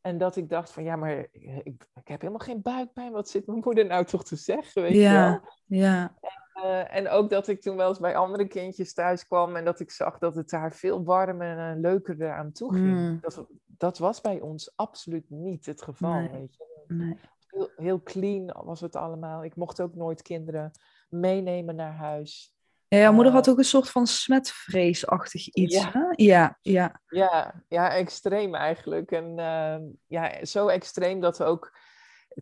En 0.00 0.18
dat 0.18 0.36
ik 0.36 0.48
dacht 0.48 0.70
van 0.72 0.84
ja, 0.84 0.96
maar 0.96 1.18
ik, 1.32 1.62
ik, 1.94 2.08
heb 2.08 2.20
helemaal 2.20 2.46
geen 2.46 2.62
buikpijn. 2.62 3.12
Wat 3.12 3.28
zit 3.28 3.46
mijn 3.46 3.60
moeder 3.64 3.86
nou 3.86 4.04
toch 4.04 4.24
te 4.24 4.36
zeggen, 4.36 4.82
weet 4.82 4.92
je 4.94 4.98
wel? 5.00 5.10
Ja, 5.10 5.42
ja, 5.66 6.16
Eh, 6.62 6.94
en 6.96 7.08
ook 7.08 7.30
dat 7.30 7.48
ik 7.48 7.60
toen 7.60 7.76
wel 7.76 7.88
eens 7.88 7.98
bij 7.98 8.16
andere 8.16 8.46
kindjes 8.46 8.94
thuis 8.94 9.26
kwam 9.26 9.56
en 9.56 9.64
dat 9.64 9.80
ik 9.80 9.90
zag 9.90 10.18
dat 10.18 10.34
het 10.34 10.50
daar 10.50 10.72
veel 10.72 11.04
warmer 11.04 11.58
en 11.58 11.80
leuker 11.80 12.22
eraan 12.22 12.52
toe 12.52 12.72
ging. 12.74 12.98
Mm. 12.98 13.18
Dat, 13.20 13.46
dat 13.66 13.98
was 13.98 14.20
bij 14.20 14.40
ons 14.40 14.72
absoluut 14.76 15.30
niet 15.30 15.66
het 15.66 15.82
geval, 15.82 16.12
Nee. 16.20 16.28
weet 16.30 16.54
je. 16.56 16.64
nee. 16.94 17.18
Heel, 17.46 17.70
heel 17.76 18.02
clean 18.02 18.52
was 18.64 18.80
het 18.80 18.96
allemaal. 18.96 19.44
Ik 19.44 19.56
mocht 19.56 19.80
ook 19.80 19.94
nooit 19.94 20.22
kinderen 20.22 20.70
meenemen 21.08 21.76
naar 21.76 21.94
huis. 21.94 22.54
Ja, 22.88 22.98
jouw 22.98 23.12
moeder 23.12 23.32
had 23.32 23.46
Eh, 23.46 23.52
ook 23.52 23.58
een 23.58 23.64
soort 23.64 23.90
van 23.90 24.06
smetvreesachtig 24.06 25.48
iets, 25.48 25.74
Ja. 25.76 25.90
hè? 25.92 26.04
Ja, 26.10 26.58
ja. 26.62 27.00
Ja, 27.08 27.54
ja, 27.68 27.90
extreem 27.94 28.54
eigenlijk. 28.54 29.10
En 29.10 29.38
eh, 29.38 29.76
ja, 30.06 30.44
zo 30.44 30.66
extreem 30.68 31.20
dat 31.20 31.38
we 31.38 31.44
ook. 31.44 31.78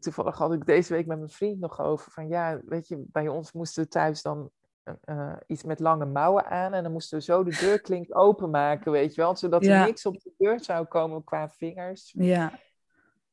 Toevallig 0.00 0.38
had 0.38 0.52
ik 0.52 0.66
deze 0.66 0.92
week 0.92 1.06
met 1.06 1.18
mijn 1.18 1.30
vriend 1.30 1.60
nog 1.60 1.80
over. 1.80 2.12
Van 2.12 2.28
ja, 2.28 2.60
weet 2.66 2.88
je, 2.88 3.04
bij 3.06 3.28
ons 3.28 3.52
moesten 3.52 3.82
we 3.82 3.88
thuis 3.88 4.22
dan 4.22 4.50
eh, 4.82 4.94
eh, 5.04 5.36
iets 5.46 5.62
met 5.62 5.80
lange 5.80 6.04
mouwen 6.06 6.44
aan. 6.46 6.72
En 6.72 6.82
dan 6.82 6.92
moesten 6.92 7.18
we 7.18 7.24
zo 7.24 7.44
de 7.44 7.56
deurklink 7.60 8.18
openmaken, 8.18 8.92
weet 8.92 9.14
je 9.14 9.20
wel. 9.20 9.36
Zodat 9.36 9.64
Ja. 9.64 9.80
er 9.80 9.86
niks 9.86 10.06
op 10.06 10.20
de 10.20 10.32
deur 10.38 10.60
zou 10.64 10.86
komen 10.86 11.24
qua 11.24 11.50
vingers. 11.50 12.12
Ja, 12.16 12.58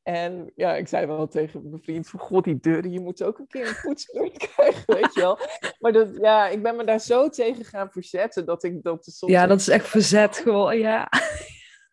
En 0.02 0.52
ja, 0.56 0.74
ik 0.74 0.88
zei 0.88 1.06
wel 1.06 1.28
tegen 1.28 1.68
mijn 1.70 1.82
vriend 1.82 2.08
van, 2.08 2.20
god, 2.20 2.44
die 2.44 2.60
deuren, 2.60 2.90
je 2.90 3.00
moet 3.00 3.22
ook 3.22 3.38
een 3.38 3.46
keer 3.46 3.68
een 3.68 3.80
poetsbeurt 3.82 4.36
krijgen, 4.48 4.94
weet 4.94 5.14
je 5.14 5.20
wel. 5.20 5.38
Maar 5.78 5.92
dat, 5.92 6.16
ja, 6.20 6.48
ik 6.48 6.62
ben 6.62 6.76
me 6.76 6.84
daar 6.84 7.00
zo 7.00 7.28
tegen 7.28 7.64
gaan 7.64 7.90
verzetten, 7.90 8.46
dat 8.46 8.62
ik 8.64 8.82
dat 8.82 9.04
soms 9.04 9.32
ja 9.32 9.46
dat 9.46 9.60
is 9.60 9.68
echt 9.68 9.88
verzet 9.88 10.36
gewoon, 10.36 10.78
ja. 10.78 11.08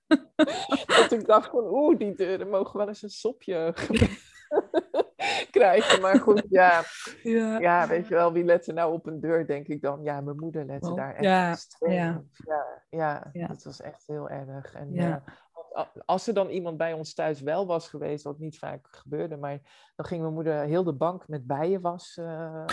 dat 0.86 1.12
ik 1.12 1.26
dacht 1.26 1.50
van, 1.50 1.64
oeh, 1.70 1.98
die 1.98 2.16
deuren 2.16 2.50
mogen 2.50 2.78
wel 2.78 2.88
eens 2.88 3.02
een 3.02 3.10
sopje 3.10 3.74
krijgen. 5.52 6.02
Maar 6.02 6.20
goed, 6.20 6.44
ja, 6.50 6.82
Ja, 7.24 7.60
ja, 7.60 7.88
weet 7.88 8.08
je 8.08 8.14
wel, 8.14 8.34
wie 8.34 8.44
let 8.44 8.68
er 8.68 8.74
nou 8.74 8.94
op 8.94 9.06
een 9.06 9.20
deur, 9.20 9.48
denk 9.48 9.68
ik 9.68 9.82
dan. 9.82 10.04
Ja, 10.04 10.22
mijn 10.22 10.38
moeder 10.40 10.66
lette 10.66 10.94
daar 10.94 11.14
echt 11.14 11.24
ja, 11.24 11.52
extreem 11.52 12.30
ja. 12.90 13.32
Ja, 13.34 13.48
dat 13.48 13.64
was 13.64 13.82
echt 13.82 14.04
heel 14.08 14.30
erg. 14.30 14.74
En 14.74 14.94
Ja. 14.94 15.24
als- 16.06 16.28
er 16.28 16.34
dan 16.34 16.50
iemand 16.50 16.78
bij 16.78 16.94
ons 16.94 17.14
thuis 17.14 17.42
wel 17.42 17.68
was 17.68 17.90
geweest, 17.90 18.24
wat 18.24 18.40
niet 18.40 18.58
vaak 18.60 18.88
gebeurde, 18.92 19.38
maar 19.38 19.60
dan 19.96 20.06
ging 20.06 20.22
mijn 20.22 20.34
moeder 20.34 20.60
heel 20.64 20.84
de 20.84 20.94
bank 20.94 21.28
met 21.28 21.48
bijenwas 21.48 22.18
eh, 22.18 22.66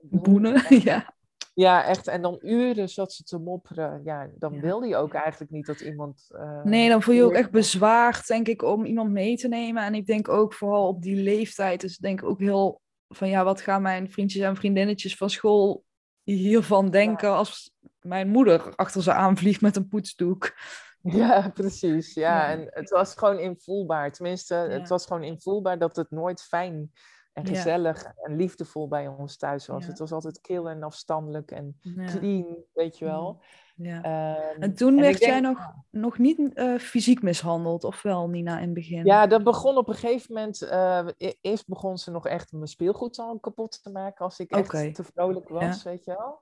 doen. 0.00 0.22
boenen, 0.22 0.62
ja. 0.68 1.13
Ja, 1.54 1.84
echt. 1.84 2.06
En 2.08 2.22
dan 2.22 2.38
uren 2.40 2.88
zat 2.88 3.12
ze 3.12 3.22
te 3.22 3.38
mopperen. 3.38 4.00
Ja, 4.04 4.28
dan 4.38 4.52
Ja. 4.52 4.60
wilde 4.60 4.86
je 4.86 4.96
ook 4.96 5.14
eigenlijk 5.14 5.50
niet 5.50 5.66
dat 5.66 5.80
iemand... 5.80 6.26
eh, 6.28 6.62
Nee, 6.62 6.88
dan 6.88 7.02
voel 7.02 7.14
je 7.14 7.22
ook 7.24 7.32
echt 7.34 7.50
bezwaard, 7.50 8.26
denk 8.26 8.48
ik, 8.48 8.62
om 8.62 8.84
iemand 8.84 9.10
mee 9.10 9.36
te 9.36 9.48
nemen. 9.48 9.82
En 9.82 9.94
ik 9.94 10.06
denk 10.06 10.28
ook 10.28 10.54
vooral 10.54 10.88
op 10.88 11.02
die 11.02 11.16
leeftijd 11.16 11.82
is 11.82 11.92
het 11.92 12.00
denk 12.00 12.20
ik 12.22 12.28
ook 12.28 12.38
heel 12.38 12.80
van 13.08 13.28
ja, 13.28 13.44
wat 13.44 13.60
gaan 13.60 13.82
mijn 13.82 14.10
vriendjes 14.10 14.42
en 14.42 14.56
vriendinnetjes 14.56 15.16
van 15.16 15.30
school 15.30 15.84
hiervan 16.22 16.90
denken 16.90 17.30
als 17.34 17.70
mijn 18.00 18.28
moeder 18.28 18.74
achter 18.76 19.02
ze 19.02 19.12
aanvliegt 19.12 19.60
met 19.60 19.76
een 19.76 19.88
poetsdoek. 19.88 20.52
Ja, 21.06 21.50
precies. 21.54 22.14
Ja, 22.14 22.48
Ja. 22.48 22.52
en 22.52 22.66
het 22.70 22.90
was 22.90 23.14
gewoon 23.14 23.38
invoelbaar. 23.38 24.12
Tenminste, 24.12 24.54
het 24.54 24.88
was 24.88 25.06
gewoon 25.06 25.22
invoelbaar 25.24 25.78
dat 25.78 25.96
het 25.96 26.10
nooit 26.10 26.42
fijn 26.42 26.92
en 27.34 27.42
Ja. 27.44 27.48
gezellig 27.54 28.12
en 28.22 28.36
liefdevol 28.36 28.88
bij 28.88 29.08
ons 29.08 29.36
thuis 29.36 29.66
was. 29.66 29.82
Ja. 29.84 29.88
Het 29.90 29.98
was 29.98 30.12
altijd 30.12 30.40
kil 30.40 30.68
en 30.68 30.82
afstandelijk 30.82 31.50
en 31.50 31.78
Ja, 31.80 32.04
clean, 32.04 32.56
weet 32.74 32.98
je 32.98 33.04
wel. 33.04 33.42
ja. 33.76 34.02
Ehm, 34.02 34.62
En 34.62 34.74
toen 34.74 35.00
werd 35.00 35.18
denk- 35.18 35.30
jij 35.30 35.40
nog, 35.40 35.72
nog 35.90 36.18
niet 36.18 36.52
eh, 36.54 36.74
fysiek 36.78 37.22
mishandeld, 37.22 37.84
of 37.84 38.02
wel, 38.02 38.28
Nina, 38.28 38.56
in 38.58 38.64
het 38.64 38.74
begin? 38.74 39.04
Ja, 39.04 39.26
dat 39.26 39.44
begon 39.44 39.76
op 39.76 39.88
een 39.88 39.94
gegeven 39.94 40.34
moment. 40.34 40.62
eh, 40.62 41.06
e- 41.18 41.32
eerst 41.40 41.68
begon 41.68 41.98
ze 41.98 42.10
nog 42.10 42.26
echt 42.26 42.52
mijn 42.52 42.66
speelgoed 42.66 43.18
al 43.18 43.38
kapot 43.38 43.82
te 43.82 43.90
maken 43.90 44.24
als 44.24 44.38
ik 44.38 44.50
echt 44.50 44.94
te 44.94 45.04
vrolijk 45.04 45.48
was, 45.48 45.82
weet 45.82 46.04
je 46.04 46.10
wel. 46.18 46.38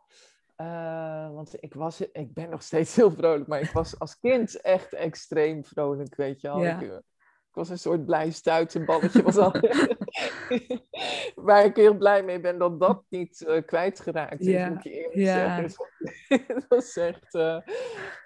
Eh, 0.56 1.30
want 1.34 1.54
ik, 1.62 1.74
was, 1.74 2.00
ik 2.00 2.34
ben 2.34 2.50
nog 2.50 2.62
steeds 2.62 2.96
heel 2.96 3.10
vrolijk, 3.10 3.46
maar 3.46 3.60
ik 3.60 3.70
was 3.70 3.98
als 3.98 4.18
kind 4.18 4.60
echt 4.60 4.92
extreem 4.92 5.64
vrolijk, 5.64 6.14
weet 6.14 6.40
je 6.40 6.48
wel. 6.48 6.62
Ja. 6.62 6.80
Ik, 6.80 7.00
ik 7.52 7.58
was 7.58 7.68
een 7.68 7.78
soort 7.78 8.04
blij 8.04 8.30
stuitenballetje. 8.30 9.22
Was 9.22 9.36
al... 9.36 9.52
Waar 11.34 11.64
ik 11.64 11.76
heel 11.76 11.96
blij 11.96 12.22
mee 12.22 12.40
ben 12.40 12.58
dat 12.58 12.80
dat 12.80 13.02
niet 13.08 13.44
eh, 13.46 13.62
kwijtgeraakt 13.66 14.40
is, 14.40 14.46
Ja, 14.46 14.68
moet 14.68 14.76
ik 14.78 14.82
je 14.84 14.90
eerlijk 14.90 15.14
ja. 15.14 15.68
zeggen. 15.68 15.74
dat 16.54 16.64
was 16.68 16.96
echt... 16.96 17.34
eh, 17.34 17.58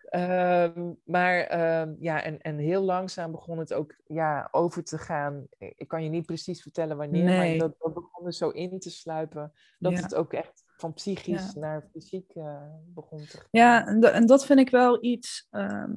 Ehm, 0.07 0.93
maar 1.05 1.39
ehm, 1.41 1.95
ja, 1.99 2.23
en, 2.23 2.41
en 2.41 2.59
heel 2.59 2.83
langzaam 2.83 3.31
begon 3.31 3.59
het 3.59 3.73
ook 3.73 3.95
ja, 4.07 4.49
over 4.51 4.85
te 4.85 4.99
gaan. 4.99 5.47
Ik, 5.59 5.89
kan 5.89 6.05
je 6.05 6.09
niet 6.11 6.27
precies 6.27 6.63
vertellen 6.63 6.97
wanneer, 6.97 7.25
Nee. 7.25 7.59
maar 7.59 7.69
dat, 7.69 7.79
dat 7.79 7.95
begon 7.95 8.27
er 8.27 8.33
zo 8.33 8.49
in 8.49 8.79
te 8.79 8.91
sluipen. 8.91 9.53
Dat 9.79 9.93
Ja. 9.93 10.01
het 10.01 10.15
ook 10.15 10.33
echt 10.33 10.65
van 10.77 10.93
psychisch 10.93 11.55
naar 11.55 11.89
fysiek 11.93 12.31
eh, 12.35 12.63
begon 12.87 13.19
te 13.19 13.37
gaan. 13.37 13.47
Ja, 13.51 13.87
en 14.13 14.27
dat 14.27 14.47
vind 14.47 14.59
ik 14.59 14.71
wel 14.71 15.05
iets 15.05 15.47
ehm, 15.51 15.95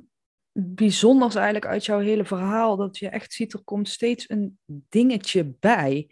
bijzonders 0.51 1.35
eigenlijk 1.35 1.65
uit 1.65 1.85
jouw 1.85 1.99
hele 1.99 2.25
verhaal. 2.25 2.75
Dat 2.77 2.97
je 2.97 3.09
echt 3.09 3.33
ziet, 3.33 3.53
er 3.53 3.63
komt 3.63 3.89
steeds 3.89 4.29
een 4.29 4.59
dingetje 4.65 5.55
bij. 5.59 6.07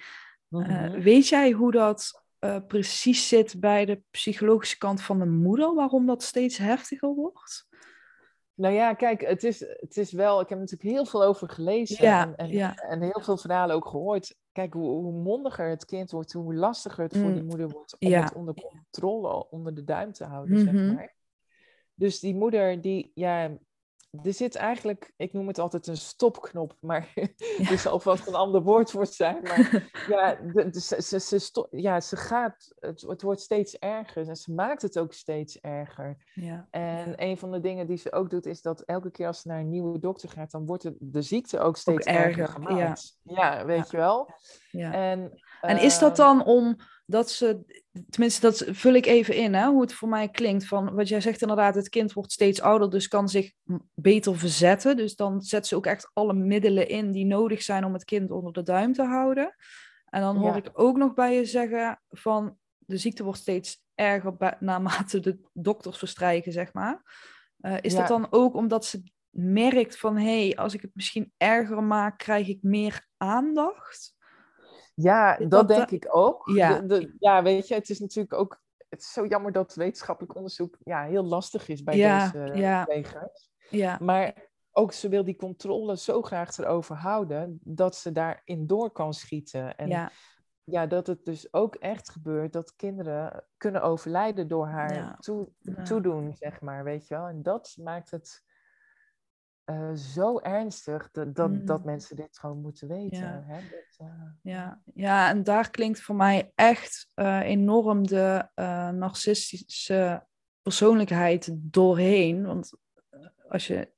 Eh, 0.49 0.59
Mhm. 0.59 0.99
weet 1.01 1.27
jij 1.27 1.51
hoe 1.51 1.71
dat 1.71 2.25
eh, 2.39 2.57
precies 2.67 3.27
zit 3.27 3.59
bij 3.59 3.85
de 3.85 4.01
psychologische 4.11 4.77
kant 4.77 5.01
van 5.01 5.19
de 5.19 5.25
moeder, 5.25 5.73
waarom 5.73 6.05
dat 6.05 6.23
steeds 6.23 6.57
heftiger 6.57 7.13
wordt? 7.13 7.67
Nou 8.53 8.73
ja, 8.73 8.93
kijk, 8.93 9.21
het 9.21 9.43
is, 9.43 9.59
het 9.59 9.97
is 9.97 10.11
wel, 10.11 10.39
ik 10.41 10.49
heb 10.49 10.59
natuurlijk 10.59 10.89
heel 10.89 11.05
veel 11.05 11.23
over 11.23 11.49
gelezen 11.49 12.05
Ja, 12.05 12.21
en, 12.25 12.35
en, 12.35 12.47
ja. 12.49 12.75
en 12.75 13.01
heel 13.01 13.21
veel 13.21 13.37
verhalen 13.37 13.75
ook 13.75 13.87
gehoord. 13.87 14.35
Kijk, 14.51 14.73
hoe, 14.73 14.89
hoe 14.89 15.11
mondiger 15.11 15.69
het 15.69 15.85
kind 15.85 16.11
wordt, 16.11 16.33
hoe 16.33 16.55
lastiger 16.55 17.03
het 17.03 17.17
voor 17.17 17.31
die 17.33 17.41
Mm, 17.41 17.47
moeder 17.47 17.69
wordt 17.69 17.95
om 17.99 18.09
ja. 18.09 18.23
het 18.23 18.33
onder 18.33 18.53
controle, 18.53 19.49
onder 19.49 19.75
de 19.75 19.83
duim 19.83 20.11
te 20.11 20.23
houden, 20.23 20.57
zeg 20.59 20.73
Mhm. 20.73 20.93
maar. 20.93 21.15
Dus 21.93 22.19
die 22.19 22.35
moeder, 22.35 22.81
die, 22.81 23.11
ja, 23.13 23.57
er 24.23 24.33
zit 24.33 24.55
eigenlijk, 24.55 25.13
ik 25.17 25.33
noem 25.33 25.47
het 25.47 25.59
altijd 25.59 25.87
een 25.87 25.97
stopknop, 25.97 26.75
maar 26.79 27.11
er 27.71 27.77
zal 27.77 27.99
vast 27.99 28.27
een 28.27 28.35
ander 28.35 28.61
woord 28.61 28.91
voor 28.91 29.05
zijn. 29.05 29.41
Maar 29.43 29.89
ja, 30.09 30.35
de, 30.35 30.69
de- 30.69 30.79
ze, 30.81 31.01
ze, 31.01 31.19
ze, 31.19 31.39
sto- 31.39 31.67
ja, 31.71 31.99
ze 31.99 32.15
gaat, 32.15 32.73
het, 32.79 33.01
het 33.01 33.21
wordt 33.21 33.41
steeds 33.41 33.77
erger 33.77 34.27
en 34.27 34.35
ze 34.35 34.53
maakt 34.53 34.81
het 34.81 34.99
ook 34.99 35.13
steeds 35.13 35.59
erger. 35.59 36.17
Ja, 36.33 36.67
En 36.71 37.13
een 37.23 37.37
van 37.37 37.51
de 37.51 37.59
dingen 37.59 37.87
die 37.87 37.97
ze 37.97 38.11
ook 38.11 38.29
doet, 38.29 38.45
is 38.45 38.61
dat 38.61 38.81
elke 38.81 39.11
keer 39.11 39.27
als 39.27 39.41
ze 39.41 39.47
naar 39.47 39.59
een 39.59 39.69
nieuwe 39.69 39.99
dokter 39.99 40.29
gaat, 40.29 40.51
dan 40.51 40.65
wordt 40.65 40.83
het, 40.83 40.95
de 40.99 41.21
ziekte 41.21 41.59
ook 41.59 41.77
steeds 41.77 42.05
erger, 42.05 42.23
erger, 42.23 42.61
ja. 42.61 42.67
gemaakt. 42.67 43.17
Ja, 43.23 43.65
weet 43.65 43.91
je 43.91 43.97
wel. 43.97 44.29
ja. 44.71 44.91
En, 44.93 45.41
En 45.61 45.81
is 45.81 45.99
dat 45.99 46.19
ehm, 46.19 46.37
dan 46.37 46.45
omdat 46.45 47.29
ze, 47.29 47.63
tenminste 48.09 48.41
dat 48.41 48.65
vul 48.67 48.93
ik 48.93 49.05
even 49.05 49.35
in, 49.35 49.53
hè, 49.53 49.67
hoe 49.67 49.81
het 49.81 49.93
voor 49.93 50.09
mij 50.09 50.29
klinkt, 50.29 50.67
van 50.67 50.93
wat 50.93 51.07
jij 51.07 51.21
zegt 51.21 51.41
inderdaad, 51.41 51.75
het 51.75 51.89
kind 51.89 52.13
wordt 52.13 52.31
steeds 52.31 52.61
ouder, 52.61 52.89
dus 52.89 53.07
kan 53.07 53.29
zich 53.29 53.53
beter 53.93 54.37
verzetten. 54.37 54.97
Dus 54.97 55.15
dan 55.15 55.41
zet 55.41 55.67
ze 55.67 55.75
ook 55.75 55.85
echt 55.85 56.09
alle 56.13 56.33
middelen 56.33 56.87
in 56.87 57.11
die 57.11 57.25
nodig 57.25 57.61
zijn 57.61 57.85
om 57.85 57.93
het 57.93 58.03
kind 58.03 58.31
onder 58.31 58.53
de 58.53 58.63
duim 58.63 58.93
te 58.93 59.03
houden. 59.03 59.55
En 60.05 60.21
dan 60.21 60.37
hoor 60.37 60.51
Ja. 60.51 60.55
ik 60.55 60.69
ook 60.73 60.97
nog 60.97 61.13
bij 61.13 61.35
je 61.35 61.45
zeggen 61.45 62.01
van 62.09 62.57
de 62.77 62.97
ziekte 62.97 63.23
wordt 63.23 63.39
steeds 63.39 63.85
erger 63.95 64.55
naarmate 64.59 65.19
de 65.19 65.39
dokters 65.53 65.97
verstrijken, 65.97 66.51
zeg 66.51 66.73
maar. 66.73 67.01
Eh, 67.59 67.75
is 67.81 67.95
dat 67.95 68.07
dan 68.07 68.27
ook 68.29 68.55
omdat 68.55 68.85
ze 68.85 69.03
merkt 69.29 69.97
van, 69.97 70.17
hé, 70.17 70.47
hey, 70.47 70.57
als 70.57 70.73
ik 70.73 70.81
het 70.81 70.91
misschien 70.93 71.31
erger 71.37 71.83
maak, 71.83 72.17
krijg 72.17 72.47
ik 72.47 72.61
meer 72.61 73.07
aandacht? 73.17 74.15
Ja, 75.01 75.37
dat 75.37 75.49
dat 75.49 75.67
denk 75.67 75.91
ik 75.91 76.07
ook. 76.09 76.49
Ja. 76.49 76.79
De, 76.79 76.85
de- 76.85 77.15
ja, 77.19 77.43
weet 77.43 77.67
je, 77.67 77.73
het 77.73 77.89
is 77.89 77.99
natuurlijk 77.99 78.33
ook. 78.33 78.61
Het 78.89 78.99
is 78.99 79.11
zo 79.13 79.25
jammer 79.25 79.51
dat 79.51 79.75
wetenschappelijk 79.75 80.35
onderzoek 80.35 80.77
ja, 80.83 81.03
heel 81.03 81.23
lastig 81.23 81.67
is 81.67 81.83
bij 81.83 81.97
Ja, 81.97 82.31
deze 82.31 82.51
ja. 82.57 82.87
Ja, 83.69 83.97
Maar 84.01 84.33
ook 84.71 84.93
ze 84.93 85.09
wil 85.09 85.23
die 85.23 85.35
controle 85.35 85.97
zo 85.97 86.21
graag 86.21 86.57
erover 86.57 86.95
houden 86.95 87.59
dat 87.63 87.95
ze 87.95 88.11
daarin 88.11 88.67
door 88.67 88.91
kan 88.91 89.13
schieten. 89.13 89.77
En 89.77 89.87
ja. 89.87 90.11
ja, 90.63 90.85
dat 90.85 91.07
het 91.07 91.25
dus 91.25 91.53
ook 91.53 91.75
echt 91.75 92.09
gebeurt 92.09 92.53
dat 92.53 92.75
kinderen 92.75 93.43
kunnen 93.57 93.81
overlijden 93.81 94.47
door 94.47 94.67
haar 94.67 95.17
toe, 95.19 95.49
toedoen, 95.83 96.35
zeg 96.35 96.61
maar, 96.61 96.83
weet 96.83 97.07
je 97.07 97.15
wel. 97.15 97.25
En 97.27 97.41
dat 97.43 97.75
maakt 97.79 98.11
het 98.11 98.43
eh, 99.67 99.93
zo 99.93 100.39
ernstig 100.39 101.11
dat, 101.11 101.35
dat, 101.35 101.67
dat 101.67 101.79
Mm. 101.79 101.85
mensen 101.85 102.15
dit 102.15 102.39
gewoon 102.39 102.61
moeten 102.61 102.87
weten. 102.87 103.17
Ja. 103.17 103.43
Hè? 103.47 103.59
Dat, 103.61 104.07
eh, 104.07 104.23
ja, 104.41 104.81
ja, 104.93 105.29
en 105.29 105.43
daar 105.43 105.69
klinkt 105.69 106.01
voor 106.01 106.15
mij 106.15 106.51
echt 106.55 107.09
eh, 107.13 107.39
enorm 107.39 108.07
de 108.07 108.47
narcistische 108.93 110.25
persoonlijkheid 110.61 111.49
doorheen. 111.53 112.45
Want 112.45 112.71
als 113.49 113.67
je 113.67 113.91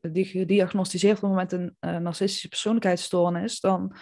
die 0.00 0.24
gediagnosticeerd 0.24 1.20
wordt 1.20 1.36
met 1.36 1.52
een 1.52 1.76
narcistische 2.02 2.48
persoonlijkheidsstoornis, 2.48 3.60
dan 3.60 3.96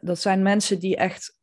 dat 0.00 0.18
zijn 0.18 0.42
mensen 0.42 0.78
die 0.78 0.96
echt 0.96 1.38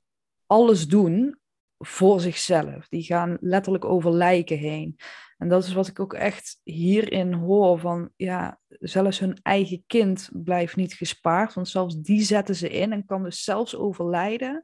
alles 0.46 0.88
doen 0.88 1.40
voor 1.78 2.20
zichzelf. 2.20 2.88
Die 2.88 3.04
gaan 3.04 3.38
letterlijk 3.40 3.86
over 3.86 4.12
lijken 4.12 4.58
heen. 4.58 4.98
En 5.44 5.50
dat 5.50 5.64
is 5.64 5.74
wat 5.74 5.88
ik 5.88 6.00
ook 6.00 6.14
echt 6.14 6.60
hierin 6.64 7.34
hoor 7.34 7.80
van, 7.80 8.10
ja, 8.16 8.60
zelfs 8.68 9.20
hun 9.20 9.40
eigen 9.42 9.84
kind 9.88 10.30
blijft 10.34 10.76
niet 10.76 10.94
gespaard, 10.94 11.54
want 11.54 11.68
zelfs 11.68 12.02
die 12.02 12.22
zetten 12.22 12.56
ze 12.56 12.70
in 12.70 12.92
en 12.92 13.06
kan 13.06 13.24
dus 13.24 13.44
zelfs 13.44 13.76
overlijden, 13.76 14.64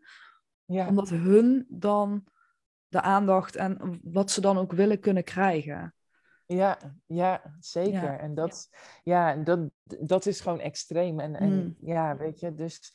ja. 0.66 0.88
omdat 0.88 1.10
hun 1.10 1.66
dan 1.70 2.24
de 2.88 3.02
aandacht 3.02 3.56
en 3.56 4.00
wat 4.04 4.32
ze 4.32 4.42
dan 4.42 4.58
ook 4.58 4.72
willen 4.72 5.00
kunnen 5.00 5.24
krijgen. 5.24 5.94
Ja, 6.46 6.78
ja, 7.06 7.56
zeker. 7.60 8.04
Ja, 8.04 8.18
En 8.18 8.36
dat, 8.36 8.70
ja. 9.04 9.36
dat, 9.36 9.60
dat 9.84 10.26
is 10.26 10.40
gewoon 10.42 10.60
extreem. 10.60 11.20
En, 11.20 11.36
en 11.36 11.50
Mm. 11.50 11.76
ja, 11.82 12.18
weet 12.18 12.40
je, 12.40 12.56
dus 12.56 12.94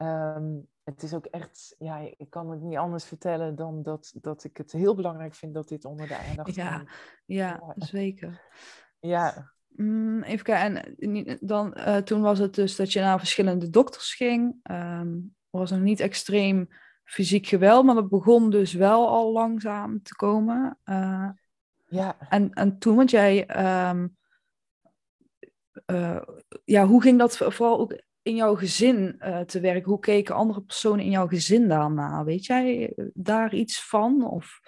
ehm, 0.00 0.58
het 0.84 1.02
is 1.02 1.14
ook 1.14 1.26
echt, 1.26 1.74
ja, 1.78 1.98
ik 2.16 2.30
kan 2.30 2.50
het 2.50 2.60
niet 2.60 2.76
anders 2.76 3.04
vertellen 3.04 3.56
dan 3.56 3.82
dat, 3.82 4.12
dat 4.20 4.44
ik 4.44 4.56
het 4.56 4.72
heel 4.72 4.94
belangrijk 4.94 5.34
vind 5.34 5.54
dat 5.54 5.68
dit 5.68 5.84
onder 5.84 6.08
de 6.08 6.16
aandacht 6.16 6.54
Ja, 6.54 6.76
komt. 6.76 6.88
ja, 7.24 7.62
Ja. 7.66 7.74
zeker. 7.76 8.40
Ja, 9.00 9.52
Mm, 9.76 10.22
even 10.22 10.44
kijken, 10.44 10.96
en 10.98 11.38
dan, 11.40 11.74
eh, 11.74 11.96
toen 11.96 12.20
was 12.20 12.38
het 12.38 12.54
dus 12.54 12.76
dat 12.76 12.92
je 12.92 13.00
naar 13.00 13.18
verschillende 13.18 13.70
dokters 13.70 14.14
ging. 14.14 14.56
Ehm 14.62 15.18
was 15.50 15.70
nog 15.70 15.80
niet 15.80 16.00
extreem 16.00 16.68
fysiek 17.04 17.46
geweld, 17.46 17.84
maar 17.84 17.94
dat 17.94 18.08
begon 18.08 18.50
dus 18.50 18.72
wel 18.72 19.08
al 19.08 19.32
langzaam 19.32 20.02
te 20.02 20.14
komen. 20.16 20.78
Eh, 20.84 21.28
ja. 21.86 22.16
en, 22.28 22.52
en 22.52 22.78
toen, 22.78 22.96
want 22.96 23.10
jij, 23.10 23.46
ehm, 23.46 24.08
eh, 25.86 26.22
ja, 26.64 26.86
hoe 26.86 27.02
ging 27.02 27.18
dat 27.18 27.36
voor- 27.36 27.52
vooral 27.52 27.78
ook 27.78 28.00
in 28.22 28.34
jouw 28.34 28.54
gezin 28.54 29.14
eh, 29.18 29.40
te 29.40 29.60
werk? 29.60 29.84
Hoe 29.84 29.98
keken 29.98 30.34
andere 30.34 30.62
personen 30.62 31.04
in 31.04 31.10
jouw 31.10 31.26
gezin 31.26 31.68
daarna? 31.68 32.24
Weet 32.24 32.46
jij 32.46 32.92
eh, 32.96 33.04
daar 33.14 33.54
iets 33.54 33.88
van? 33.88 34.30
Of, 34.30 34.60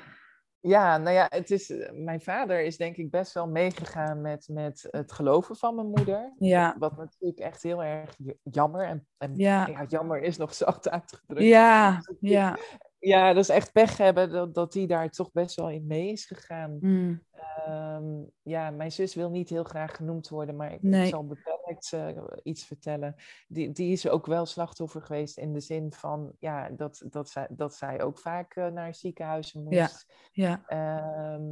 Ja, 0.60 0.98
nou 0.98 1.14
ja, 1.14 1.26
het 1.28 1.50
is, 1.50 1.72
mijn 1.92 2.20
vader 2.20 2.64
is 2.64 2.76
denk 2.76 2.96
ik 2.96 3.10
best 3.10 3.32
wel 3.32 3.48
meegegaan 3.48 4.20
met, 4.20 4.48
met 4.50 4.86
het 4.90 5.12
geloven 5.12 5.56
van 5.56 5.74
mijn 5.74 5.86
moeder. 5.86 6.32
ja, 6.38 6.76
Wat 6.78 6.96
natuurlijk 6.96 7.38
echt 7.38 7.62
heel 7.62 7.82
erg 7.82 8.16
jammer 8.42 8.86
en, 8.86 9.06
en 9.18 9.36
ja, 9.36 9.66
ja, 9.66 9.84
jammer 9.88 10.22
is 10.22 10.36
nog 10.36 10.54
zacht 10.54 10.90
uitgedrukt. 10.90 11.42
ja, 11.42 12.00
ja. 12.20 12.58
Ja, 13.04 13.32
dat 13.32 13.42
is 13.42 13.48
echt 13.48 13.72
pech 13.72 13.96
hebben 13.96 14.30
dat, 14.30 14.54
dat 14.54 14.72
die 14.72 14.86
daar 14.86 15.10
toch 15.10 15.32
best 15.32 15.56
wel 15.56 15.70
in 15.70 15.86
mee 15.86 16.08
is 16.12 16.24
gegaan. 16.24 16.76
Mm, 16.80 17.22
Ehm, 17.66 18.22
ja, 18.42 18.70
mijn 18.70 18.92
zus 18.92 19.14
wil 19.14 19.30
niet 19.30 19.48
heel 19.48 19.64
graag 19.64 19.96
genoemd 19.96 20.28
worden, 20.28 20.56
maar 20.56 20.72
ik, 20.72 21.06
zal 21.08 21.26
beperkt 21.26 21.92
eh, 21.92 22.08
iets 22.42 22.64
vertellen. 22.64 23.14
Die, 23.48 23.72
die 23.72 23.92
is 23.92 24.08
ook 24.08 24.26
wel 24.26 24.46
slachtoffer 24.46 25.02
geweest 25.02 25.38
in 25.38 25.52
de 25.52 25.60
zin 25.60 25.92
van 25.92 26.32
ja, 26.38 26.68
dat, 26.70 27.04
dat, 27.10 27.30
zij, 27.30 27.46
dat 27.50 27.74
zij 27.74 28.02
ook 28.02 28.18
vaak 28.18 28.54
eh, 28.54 28.66
naar 28.66 28.94
ziekenhuizen 28.94 29.62
moest. 29.62 30.06
Ja. 30.32 30.64
ja, 30.66 30.66
Ehm, 30.66 31.50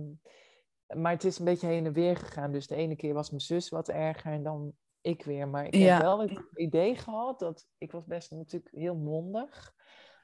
maar 1.01 1.13
het 1.13 1.25
is 1.25 1.39
een 1.39 1.45
beetje 1.45 1.67
heen 1.67 1.87
en 1.87 1.93
weer 1.93 2.17
gegaan. 2.17 2.53
Dus 2.53 2.67
de 2.67 2.75
ene 2.77 2.97
keer 2.97 3.15
was 3.15 3.31
mijn 3.31 3.43
zus 3.43 3.69
wat 3.69 3.89
erger 3.89 4.33
en 4.33 4.43
dan 4.43 4.73
ik 5.01 5.25
weer. 5.25 5.49
Maar 5.49 5.67
ik 5.67 5.75
Ja. 5.75 5.93
heb 5.93 6.03
wel 6.03 6.21
het 6.21 6.43
idee 6.55 6.97
gehad 6.97 7.39
dat 7.39 7.67
ik 7.79 7.93
was 7.93 8.05
best 8.05 8.31
natuurlijk 8.31 8.75
heel 8.75 8.97
mondig. 8.97 9.75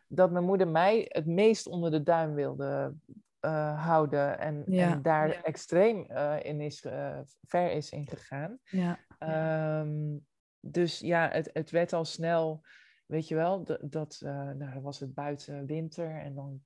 Dat 0.08 0.30
mijn 0.30 0.44
moeder 0.44 0.68
mij 0.68 1.06
het 1.08 1.26
meest 1.26 1.66
onder 1.66 1.90
de 1.90 2.02
duim 2.02 2.34
wilde 2.34 2.94
eh, 3.40 3.84
houden. 3.84 4.38
En, 4.38 4.62
Ja. 4.66 4.92
en 4.92 5.02
daar 5.02 5.28
Ja. 5.28 5.42
extreem 5.42 6.04
eh, 6.04 6.36
in 6.42 6.60
is, 6.60 6.84
eh, 6.84 7.18
ver 7.42 7.70
is 7.72 7.90
in 7.90 8.06
gegaan. 8.06 8.58
ja. 8.64 8.98
Ehm, 9.18 10.16
dus 10.60 10.98
ja, 10.98 11.28
het, 11.28 11.50
het 11.52 11.70
werd 11.70 11.92
al 11.92 12.04
snel, 12.04 12.62
weet 13.06 13.28
je 13.28 13.34
wel, 13.34 13.64
dat, 13.64 13.78
dat 13.82 14.18
nou, 14.22 14.58
dan 14.58 14.82
was 14.82 15.00
het 15.00 15.14
buiten 15.14 15.66
winter 15.66 16.10
en 16.20 16.34
dan 16.34 16.62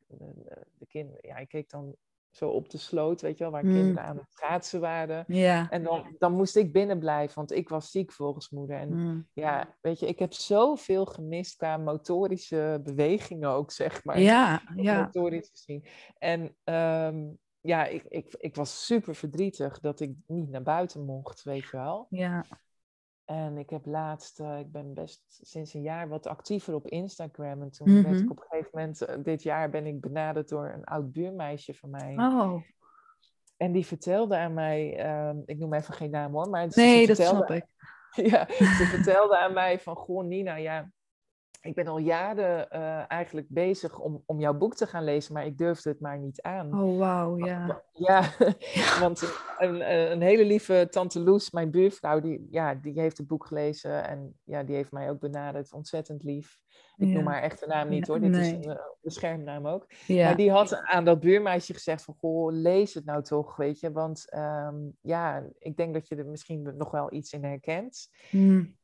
de 0.78 0.86
kinderen, 0.86 1.20
ja, 1.28 1.36
ik 1.36 1.48
keek 1.48 1.70
dan 1.70 1.96
zo 2.30 2.48
op 2.48 2.70
de 2.70 2.78
sloot, 2.78 3.20
weet 3.20 3.38
je 3.38 3.42
wel, 3.44 3.52
waar 3.52 3.64
Mm. 3.64 3.72
kinderen 3.72 4.02
aan 4.02 4.16
het 4.16 4.26
schaatsen 4.32 4.80
waren. 4.80 5.24
En 5.70 5.82
dan, 5.82 6.14
dan 6.18 6.32
moest 6.32 6.56
ik 6.56 6.72
binnen 6.72 6.98
blijven, 6.98 7.34
want 7.34 7.52
ik 7.52 7.68
was 7.68 7.90
ziek 7.90 8.12
volgens 8.12 8.50
moeder. 8.50 8.76
En 8.76 8.88
Mm. 8.94 9.28
ja, 9.32 9.76
weet 9.80 9.98
je, 9.98 10.06
ik 10.06 10.18
heb 10.18 10.32
zoveel 10.32 11.04
gemist 11.06 11.56
qua 11.56 11.76
motorische 11.76 12.80
bewegingen 12.84 13.48
ook, 13.50 13.70
zeg 13.70 14.04
maar. 14.04 14.20
Ja, 14.20 14.62
ja, 14.76 15.00
Motorisch 15.02 15.48
gezien. 15.50 15.84
En 16.18 16.56
ehm, 16.64 17.28
ja, 17.60 17.86
ik, 17.86 18.04
ik, 18.08 18.34
ik 18.38 18.54
was 18.54 18.84
super 18.86 19.14
verdrietig 19.14 19.80
dat 19.80 20.00
ik 20.00 20.12
niet 20.26 20.48
naar 20.50 20.62
buiten 20.62 21.04
mocht, 21.04 21.42
weet 21.42 21.62
je 21.64 21.76
wel. 21.76 22.06
ja. 22.10 22.44
En 23.30 23.58
ik 23.58 23.70
heb 23.70 23.86
laatst, 23.86 24.40
eh, 24.40 24.58
ik 24.58 24.72
ben 24.72 24.94
best 24.94 25.22
sinds 25.42 25.74
een 25.74 25.82
jaar 25.82 26.08
wat 26.08 26.26
actiever 26.26 26.74
op 26.74 26.86
Instagram. 26.88 27.62
En 27.62 27.70
toen 27.70 28.02
werd 28.02 28.14
Mhm. 28.14 28.24
ik 28.24 28.30
op 28.30 28.36
een 28.40 28.46
gegeven 28.48 28.70
moment, 28.72 29.02
eh, 29.02 29.16
dit 29.22 29.42
jaar 29.42 29.70
ben 29.70 29.86
ik 29.86 30.00
benaderd 30.00 30.48
door 30.48 30.70
een 30.70 30.84
oud 30.84 31.12
buurmeisje 31.12 31.74
van 31.74 31.90
mij. 31.90 32.14
Oh, 32.18 32.62
En 33.56 33.72
die 33.72 33.86
vertelde 33.86 34.36
aan 34.36 34.54
mij, 34.54 34.96
ehm, 34.98 35.36
ik 35.44 35.58
noem 35.58 35.74
even 35.74 35.94
geen 35.94 36.10
naam 36.10 36.32
hoor, 36.32 36.48
maar 36.50 36.70
ze 36.70 36.80
nee, 36.80 37.06
dat 37.06 37.16
vertelde, 37.16 37.44
snap 37.44 37.56
ik. 37.56 37.66
ja, 38.32 38.46
ze 38.48 38.84
vertelde 38.94 39.38
aan 39.38 39.52
mij 39.52 39.80
van, 39.80 39.96
goh 39.96 40.24
Nina, 40.24 40.54
ja, 40.56 40.90
ik 41.60 41.74
ben 41.74 41.86
al 41.86 41.98
jaren 41.98 42.70
eh, 42.70 43.04
eigenlijk 43.08 43.48
bezig 43.48 43.98
om, 43.98 44.22
om 44.26 44.40
jouw 44.40 44.54
boek 44.54 44.74
te 44.74 44.86
gaan 44.86 45.04
lezen, 45.04 45.34
maar 45.34 45.46
ik 45.46 45.58
durfde 45.58 45.90
het 45.90 46.00
maar 46.00 46.18
niet 46.18 46.42
aan. 46.42 46.80
Oh, 46.80 46.98
wauw, 46.98 47.38
ja. 47.38 47.82
Ja, 47.92 48.30
want 49.00 49.22
een, 49.58 50.10
een, 50.12 50.20
hele 50.20 50.44
lieve 50.44 50.86
tante 50.90 51.20
Loes, 51.20 51.50
mijn 51.50 51.70
buurvrouw, 51.70 52.20
die, 52.20 52.46
ja, 52.50 52.74
die 52.74 53.00
heeft 53.00 53.18
het 53.18 53.26
boek 53.26 53.46
gelezen 53.46 54.04
en 54.04 54.38
ja, 54.44 54.62
die 54.62 54.74
heeft 54.74 54.92
mij 54.92 55.10
ook 55.10 55.20
benaderd. 55.20 55.72
Ontzettend 55.72 56.22
lief. 56.22 56.62
Ik 56.96 57.08
noem 57.08 57.26
haar 57.26 57.42
echte 57.42 57.66
naam 57.66 57.88
niet 57.88 58.06
hoor, 58.06 58.20
dit 58.20 58.36
is 58.36 58.50
een 58.50 58.78
beschermnaam 59.00 59.66
ook. 59.66 59.86
Ja. 60.06 60.24
Maar 60.24 60.36
die 60.36 60.50
had 60.50 60.74
aan 60.74 61.04
dat 61.04 61.20
buurmeisje 61.20 61.72
gezegd 61.72 62.04
van, 62.04 62.14
goh, 62.18 62.52
lees 62.52 62.94
het 62.94 63.04
nou 63.04 63.22
toch, 63.22 63.56
weet 63.56 63.80
je. 63.80 63.92
Want 63.92 64.30
ehm, 64.30 64.76
ja, 65.00 65.44
ik 65.58 65.76
denk 65.76 65.94
dat 65.94 66.08
je 66.08 66.16
er 66.16 66.26
misschien 66.26 66.76
nog 66.76 66.90
wel 66.90 67.12
iets 67.12 67.32
in 67.32 67.44
herkent. 67.44 68.08
Mm. 68.30 68.78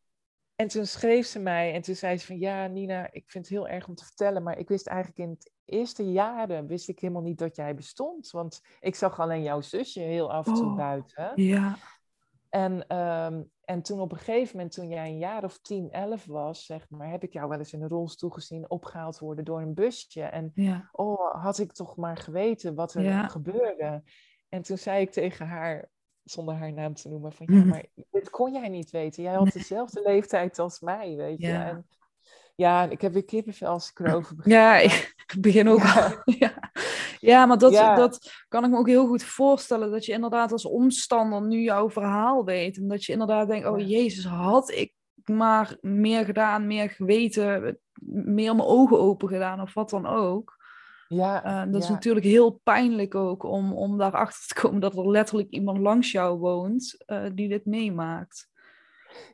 En 0.56 0.68
toen 0.68 0.86
schreef 0.86 1.26
ze 1.26 1.38
mij 1.38 1.74
en 1.74 1.82
toen 1.82 1.94
zei 1.94 2.18
ze 2.18 2.26
van 2.26 2.38
ja, 2.38 2.66
Nina, 2.66 3.12
ik 3.12 3.30
vind 3.30 3.44
het 3.44 3.54
heel 3.54 3.68
erg 3.68 3.88
om 3.88 3.94
te 3.94 4.04
vertellen, 4.04 4.42
maar 4.42 4.58
ik 4.58 4.68
wist 4.68 4.86
eigenlijk 4.86 5.18
in 5.18 5.30
het 5.30 5.52
eerste 5.64 6.12
jaren 6.12 6.66
wist 6.66 6.88
ik 6.88 7.00
helemaal 7.00 7.22
niet 7.22 7.38
dat 7.38 7.56
jij 7.56 7.74
bestond. 7.74 8.30
Want 8.30 8.62
ik 8.80 8.94
zag 8.94 9.20
alleen 9.20 9.42
jouw 9.42 9.60
zusje 9.60 10.00
heel 10.00 10.32
af 10.32 10.46
en 10.46 10.54
toe 10.54 10.70
oh, 10.70 10.76
buiten. 10.76 11.32
Ja. 11.34 11.76
En, 12.48 12.86
ehm, 12.86 13.42
en 13.64 13.82
toen 13.82 14.00
op 14.00 14.12
een 14.12 14.18
gegeven 14.18 14.56
moment, 14.56 14.74
toen 14.74 14.88
jij 14.88 15.08
een 15.08 15.18
jaar 15.18 15.44
of 15.44 15.58
tien, 15.58 15.90
elf 15.90 16.24
was, 16.24 16.64
zeg 16.64 16.90
maar, 16.90 17.10
heb 17.10 17.22
ik 17.22 17.32
jou 17.32 17.48
wel 17.48 17.58
eens 17.58 17.72
in 17.72 17.82
een 17.82 17.88
rolstoel 17.88 18.30
gezien 18.30 18.70
opgehaald 18.70 19.18
worden 19.18 19.44
door 19.44 19.60
een 19.60 19.74
busje. 19.74 20.22
En 20.22 20.50
ja. 20.54 20.88
oh, 20.92 21.42
had 21.42 21.58
ik 21.58 21.72
toch 21.72 21.96
maar 21.96 22.16
geweten 22.16 22.74
wat 22.74 22.94
er 22.94 23.30
gebeurde. 23.30 24.02
En 24.48 24.62
toen 24.62 24.78
zei 24.78 25.00
ik 25.00 25.10
tegen 25.10 25.46
haar, 25.46 25.88
zonder 26.30 26.54
haar 26.54 26.72
naam 26.72 26.94
te 26.94 27.08
noemen, 27.08 27.32
van 27.32 27.46
ja, 27.50 27.58
mhm. 27.58 27.68
maar 27.68 27.84
dit 28.10 28.30
kon 28.30 28.52
jij 28.52 28.68
niet 28.68 28.90
weten. 28.90 29.22
Jij 29.22 29.34
had 29.34 29.52
dezelfde 29.52 30.02
leeftijd 30.02 30.58
als 30.58 30.80
mij, 30.80 31.16
weet 31.16 31.40
je. 31.40 31.46
Ja. 31.46 31.68
En, 31.68 31.86
ja, 32.54 32.84
ik 32.90 33.00
heb 33.00 33.12
weer 33.12 33.24
kippenvel 33.24 33.68
als 33.68 33.90
ik 33.90 33.98
erover 33.98 34.34
begin. 34.36 34.52
Ja, 34.52 34.76
ik 34.76 35.14
begin 35.40 35.68
ook 35.68 35.82
ja. 35.82 36.22
ja. 36.38 36.70
ja. 37.20 37.46
maar 37.46 37.58
dat, 37.58 37.72
dat 37.72 38.44
kan 38.48 38.64
ik 38.64 38.70
me 38.70 38.76
ook 38.76 38.88
heel 38.88 39.06
goed 39.06 39.22
voorstellen. 39.22 39.90
Dat 39.90 40.04
je 40.04 40.12
inderdaad 40.12 40.52
als 40.52 40.66
omstander 40.66 41.42
nu 41.42 41.60
jouw 41.60 41.90
verhaal 41.90 42.44
weet. 42.44 42.76
En 42.76 42.88
dat 42.88 43.04
je 43.04 43.12
inderdaad 43.12 43.48
denkt, 43.48 43.66
oh 43.66 43.88
jezus, 43.88 44.24
had 44.24 44.70
ik 44.70 44.92
maar 45.24 45.76
meer 45.80 46.24
gedaan, 46.24 46.66
meer 46.66 46.90
geweten, 46.90 47.78
meer 48.24 48.54
mijn 48.54 48.68
ogen 48.68 49.00
open 49.00 49.28
gedaan 49.28 49.60
of 49.60 49.74
wat 49.74 49.90
dan 49.90 50.06
ook. 50.06 50.56
Ja, 51.08 51.64
uh, 51.64 51.72
dat 51.72 51.82
is 51.82 51.88
natuurlijk 51.88 52.26
heel 52.26 52.60
pijnlijk 52.62 53.14
ook 53.14 53.42
om, 53.42 53.72
om 53.72 53.98
daarachter 53.98 54.46
te 54.46 54.60
komen 54.60 54.80
dat 54.80 54.96
er 54.96 55.10
letterlijk 55.10 55.50
iemand 55.50 55.78
langs 55.78 56.12
jou 56.12 56.38
woont 56.38 57.04
uh, 57.06 57.24
die 57.34 57.48
dit 57.48 57.64
meemaakt. 57.64 58.48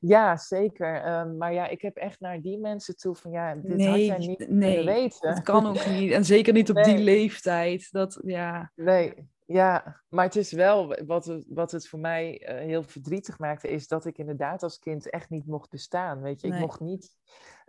Ja, 0.00 0.36
zeker. 0.36 1.06
Uh, 1.06 1.32
maar 1.38 1.52
ja, 1.52 1.68
ik 1.68 1.82
heb 1.82 1.96
echt 1.96 2.20
naar 2.20 2.40
die 2.40 2.58
mensen 2.58 2.96
toe 2.96 3.14
van 3.14 3.30
ja, 3.30 3.54
dit 3.54 3.76
nee, 3.76 3.88
had 4.10 4.24
jij 4.24 4.26
niet 4.26 4.48
nee, 4.48 4.84
weten. 4.84 5.34
Dat 5.34 5.42
kan 5.42 5.66
ook 5.66 5.86
niet. 5.86 6.12
En 6.12 6.24
zeker 6.24 6.52
niet 6.52 6.70
op 6.70 6.84
die 6.84 6.98
leeftijd. 6.98 7.88
Dat, 7.90 8.20
ja. 8.24 8.72
Nee, 8.74 9.28
ja, 9.46 10.02
maar 10.08 10.24
het 10.24 10.36
is 10.36 10.52
wel 10.52 10.96
wat 11.06 11.24
het, 11.24 11.46
wat 11.48 11.70
het 11.70 11.88
voor 11.88 11.98
mij 11.98 12.42
heel 12.44 12.82
verdrietig 12.82 13.38
maakte, 13.38 13.68
is 13.68 13.88
dat 13.88 14.06
ik 14.06 14.18
inderdaad 14.18 14.62
als 14.62 14.78
kind 14.78 15.10
echt 15.10 15.30
niet 15.30 15.46
mocht 15.46 15.70
bestaan. 15.70 16.22
Weet 16.22 16.40
je, 16.40 16.46
ik 16.46 16.58
mocht 16.58 16.80
niet 16.80 17.16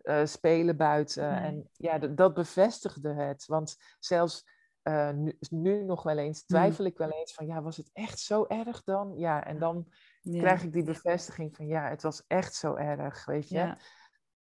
uh, 0.04 0.26
spelen 0.26 0.78
buiten. 0.78 1.30
En 1.30 1.70
ja, 1.72 1.98
dat 1.98 2.34
bevestigde 2.34 3.14
het. 3.14 3.46
Want 3.46 3.78
zelfs 4.00 4.46
uh, 4.84 5.10
nu, 5.10 5.38
nu, 5.50 5.84
nog 5.84 6.04
wel 6.04 6.18
eens 6.18 6.40
mm. 6.40 6.46
twijfel 6.48 6.86
ik 6.86 6.98
wel 6.98 7.10
eens 7.10 7.34
van, 7.34 7.46
ja, 7.46 7.62
was 7.62 7.78
het 7.78 7.90
echt 7.94 8.20
zo 8.20 8.46
erg 8.48 8.84
dan? 8.84 9.14
Ja, 9.18 9.46
en 9.46 9.60
dan 9.60 9.88
krijg 10.22 10.64
ik 10.64 10.74
die 10.74 10.84
bevestiging 10.84 11.56
van, 11.56 11.68
ja, 11.68 11.90
het 11.90 12.02
was 12.02 12.24
echt 12.28 12.56
zo 12.56 12.76
erg, 12.76 13.26
weet 13.26 13.50
je. 13.50 13.56
Ja, 13.56 13.78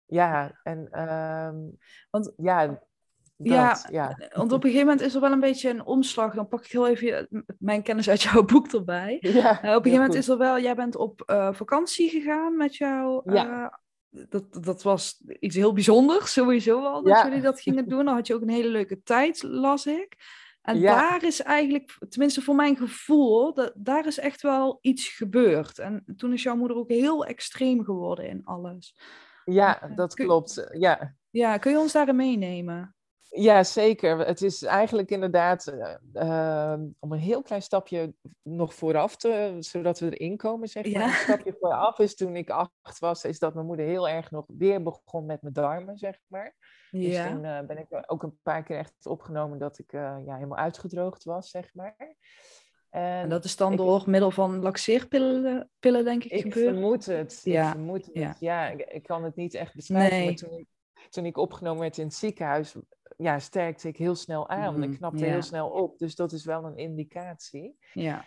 ja 0.05 0.59
en 0.63 1.09
um, 1.09 1.77
want, 2.09 2.33
ja, 2.37 2.67
dat, 2.67 2.79
ja, 3.37 3.77
ja, 3.91 4.17
want 4.33 4.51
op 4.51 4.63
een 4.63 4.69
gegeven 4.69 4.87
moment 4.87 5.01
is 5.01 5.15
er 5.15 5.21
wel 5.21 5.31
een 5.31 5.39
beetje 5.39 5.69
een 5.69 5.85
omslag. 5.85 6.33
Dan 6.33 6.47
pak 6.47 6.65
ik 6.65 6.71
heel 6.71 6.87
even 6.87 7.45
mijn 7.59 7.83
kennis 7.83 8.09
uit 8.09 8.21
jouw 8.21 8.43
boek 8.53 8.73
erbij. 8.73 9.17
Ja, 9.19 9.51
uh, 9.51 9.57
op 9.57 9.63
een 9.63 9.71
gegeven 9.71 9.91
moment 9.91 10.13
is 10.13 10.27
er 10.27 10.37
wel, 10.37 10.59
jij 10.59 10.75
bent 10.75 10.95
op 10.95 11.23
uh, 11.25 11.53
vakantie 11.53 12.09
gegaan 12.09 12.57
met 12.57 12.75
jouw 12.75 13.21
ja 13.25 13.79
dat, 14.29 14.63
dat 14.63 14.83
was 14.83 15.23
iets 15.39 15.55
heel 15.55 15.73
bijzonders, 15.73 16.33
sowieso 16.33 16.83
al, 16.83 17.03
dat 17.03 17.21
jullie 17.21 17.41
dat 17.41 17.61
gingen 17.61 17.87
doen. 17.87 18.05
Dan 18.05 18.15
had 18.15 18.27
je 18.27 18.33
ook 18.33 18.41
een 18.41 18.49
hele 18.49 18.69
leuke 18.69 19.01
tijd, 19.03 19.43
las 19.43 19.85
ik. 19.85 20.15
En 20.61 20.81
daar 20.81 21.23
is 21.23 21.41
eigenlijk, 21.41 21.97
tenminste 22.09 22.41
voor 22.41 22.55
mijn 22.55 22.75
gevoel, 22.75 23.53
dat, 23.53 23.71
daar 23.75 24.07
is 24.07 24.17
echt 24.19 24.41
wel 24.41 24.77
iets 24.81 25.07
gebeurd. 25.07 25.79
En 25.79 26.03
toen 26.17 26.33
is 26.33 26.43
jouw 26.43 26.55
moeder 26.55 26.77
ook 26.77 26.89
heel 26.89 27.25
extreem 27.25 27.83
geworden 27.83 28.29
in 28.29 28.41
alles. 28.43 28.95
Ja, 29.45 29.81
eh, 29.81 29.95
dat 29.95 30.13
klopt. 30.13 30.67
Ja. 30.71 31.15
ja, 31.29 31.57
kun 31.57 31.71
je 31.71 31.79
ons 31.79 31.91
daarin 31.91 32.15
meenemen? 32.15 32.95
Ja, 33.29 33.63
zeker. 33.63 34.17
Het 34.17 34.41
is 34.41 34.63
eigenlijk 34.63 35.09
inderdaad 35.09 35.73
uh, 35.73 35.95
uh, 36.13 36.79
om 36.99 37.11
een 37.11 37.19
heel 37.19 37.41
klein 37.41 37.61
stapje 37.61 38.13
nog 38.41 38.73
vooraf 38.73 39.15
te, 39.15 39.55
zodat 39.59 39.99
we 39.99 40.17
erin 40.17 40.37
komen, 40.37 40.67
zeg 40.67 40.83
maar. 40.83 41.01
Ja. 41.01 41.07
Een 41.07 41.13
stapje 41.13 41.55
vooraf 41.59 41.99
is 41.99 42.15
toen 42.15 42.35
ik 42.35 42.49
acht 42.49 42.99
was, 42.99 43.23
is 43.23 43.39
dat 43.39 43.53
mijn 43.53 43.65
moeder 43.65 43.85
heel 43.85 44.09
erg 44.09 44.31
nog 44.31 44.45
weer 44.57 44.83
begon 44.83 45.25
met 45.25 45.41
mijn 45.41 45.53
darmen, 45.53 45.97
zeg 45.97 46.19
maar. 46.27 46.55
Dus 46.91 47.05
ja. 47.05 47.23
Dus 47.23 47.31
toen 47.31 47.43
uh, 47.43 47.59
ben 47.61 47.77
ik 47.77 48.03
ook 48.05 48.23
een 48.23 48.39
paar 48.43 48.63
keer 48.63 48.77
echt 48.77 49.05
opgenomen 49.05 49.59
dat 49.59 49.79
ik 49.79 49.91
ja, 49.91 50.21
helemaal 50.25 50.57
uitgedroogd 50.57 51.23
was, 51.23 51.49
zeg 51.49 51.73
maar. 51.73 51.95
En, 52.89 53.01
en 53.01 53.29
dat 53.29 53.43
is 53.43 53.55
dan 53.55 53.75
door 53.75 54.03
middel 54.05 54.31
van 54.31 54.61
laxeerpillen, 54.61 55.69
pillen, 55.79 56.03
denk 56.03 56.23
ik, 56.23 56.31
ik 56.31 56.41
gebeurd? 56.41 56.73
Vermoed 56.73 57.05
het. 57.05 57.41
Ja. 57.43 57.65
Ik 57.65 57.71
vermoed 57.71 58.05
het. 58.05 58.15
Ja, 58.15 58.35
ja 58.39 58.69
ik, 58.69 58.79
ik, 58.79 59.03
kan 59.03 59.23
het 59.23 59.35
niet 59.35 59.53
echt 59.53 59.75
beschrijven, 59.75 60.17
nee. 60.17 60.25
maar 60.25 60.35
toen 60.35 60.57
ik, 60.57 60.67
toen 61.09 61.25
ik 61.25 61.37
opgenomen 61.37 61.81
werd 61.81 61.97
in 61.97 62.05
het 62.05 62.13
ziekenhuis, 62.13 62.75
ja, 63.17 63.39
sterkte 63.39 63.87
ik 63.87 63.97
heel 63.97 64.15
snel 64.15 64.49
aan. 64.49 64.75
Mm 64.75 64.83
Ik 64.83 64.89
mhm, 64.89 64.97
knapte 64.97 65.25
heel 65.25 65.41
snel 65.41 65.69
op. 65.69 65.97
Dus 65.97 66.15
dat 66.15 66.31
is 66.31 66.45
wel 66.45 66.65
een 66.65 66.77
indicatie. 66.77 67.77
Ja. 67.93 68.25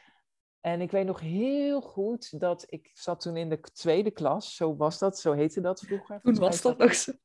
En 0.60 0.80
ik 0.80 0.90
weet 0.90 1.06
nog 1.06 1.20
heel 1.20 1.80
goed 1.80 2.40
dat 2.40 2.64
ik 2.68 2.90
zat 2.92 3.20
toen 3.20 3.36
in 3.36 3.48
de 3.48 3.60
tweede 3.60 4.10
klas. 4.10 4.56
Zo 4.56 4.76
was 4.76 4.98
dat, 4.98 5.18
zo 5.18 5.32
heette 5.32 5.60
dat 5.60 5.80
vroeger. 5.80 6.20
Toen 6.20 6.34
was 6.34 6.62
dat 6.62 6.78
nog 6.78 6.94
zo. 6.94 7.12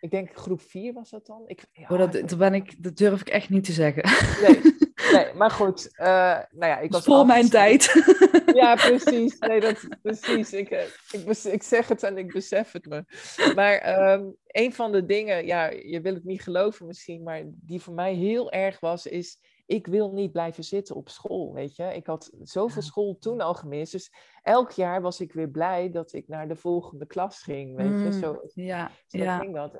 Ik 0.00 0.10
denk 0.10 0.36
groep 0.36 0.60
4 0.60 0.92
was 0.92 1.10
dat 1.10 1.26
dan. 1.26 1.42
Ik, 1.46 1.66
ja, 1.72 1.86
oh, 1.88 1.98
dat, 1.98 2.12
dat, 2.12 2.38
ben 2.38 2.54
ik, 2.54 2.82
dat 2.82 2.96
durf 2.96 3.20
ik 3.20 3.28
echt 3.28 3.48
niet 3.48 3.64
te 3.64 3.72
zeggen. 3.72 4.02
Nee, 4.42 4.60
nee 5.12 5.34
maar 5.38 5.50
goed. 5.50 5.88
Uh, 5.92 6.06
nou 6.06 6.46
ja, 6.50 6.78
ik 6.78 6.92
was 6.92 7.04
voor 7.04 7.26
mijn 7.26 7.48
tijd. 7.48 8.14
Ja, 8.54 8.74
precies. 8.74 9.38
Nee, 9.38 9.60
dat, 9.60 9.88
precies. 10.02 10.52
Ik, 10.52 10.70
eh, 10.70 10.86
ik, 11.10 11.36
ik 11.44 11.62
zeg 11.62 11.88
het 11.88 12.02
en 12.02 12.18
ik 12.18 12.32
besef 12.32 12.72
het 12.72 12.86
me. 12.86 13.04
Maar 13.54 14.12
um, 14.12 14.36
een 14.46 14.72
van 14.72 14.92
de 14.92 15.04
dingen, 15.04 15.46
ja, 15.46 15.70
je 15.70 16.00
wil 16.00 16.14
het 16.14 16.24
niet 16.24 16.42
geloven 16.42 16.86
misschien, 16.86 17.22
maar 17.22 17.42
die 17.46 17.80
voor 17.80 17.94
mij 17.94 18.14
heel 18.14 18.52
erg 18.52 18.80
was, 18.80 19.06
is 19.06 19.38
ik 19.68 19.86
wil 19.86 20.12
niet 20.12 20.32
blijven 20.32 20.64
zitten 20.64 20.96
op 20.96 21.08
school, 21.08 21.52
weet 21.52 21.76
je. 21.76 21.94
Ik 21.94 22.06
had 22.06 22.30
zoveel 22.42 22.82
school 22.82 23.16
toen 23.18 23.40
al 23.40 23.54
gemist. 23.54 23.92
Dus 23.92 24.12
elk 24.42 24.70
jaar 24.70 25.02
was 25.02 25.20
ik 25.20 25.32
weer 25.32 25.48
blij 25.48 25.90
dat 25.90 26.12
ik 26.12 26.28
naar 26.28 26.48
de 26.48 26.56
volgende 26.56 27.06
klas 27.06 27.42
ging, 27.42 27.76
weet 27.76 27.86
je. 27.86 27.92
Mm, 27.92 28.12
zo, 28.12 28.40
ja, 28.54 28.90
zo 29.06 29.18
ja. 29.18 29.38
ging 29.38 29.54
dat. 29.54 29.78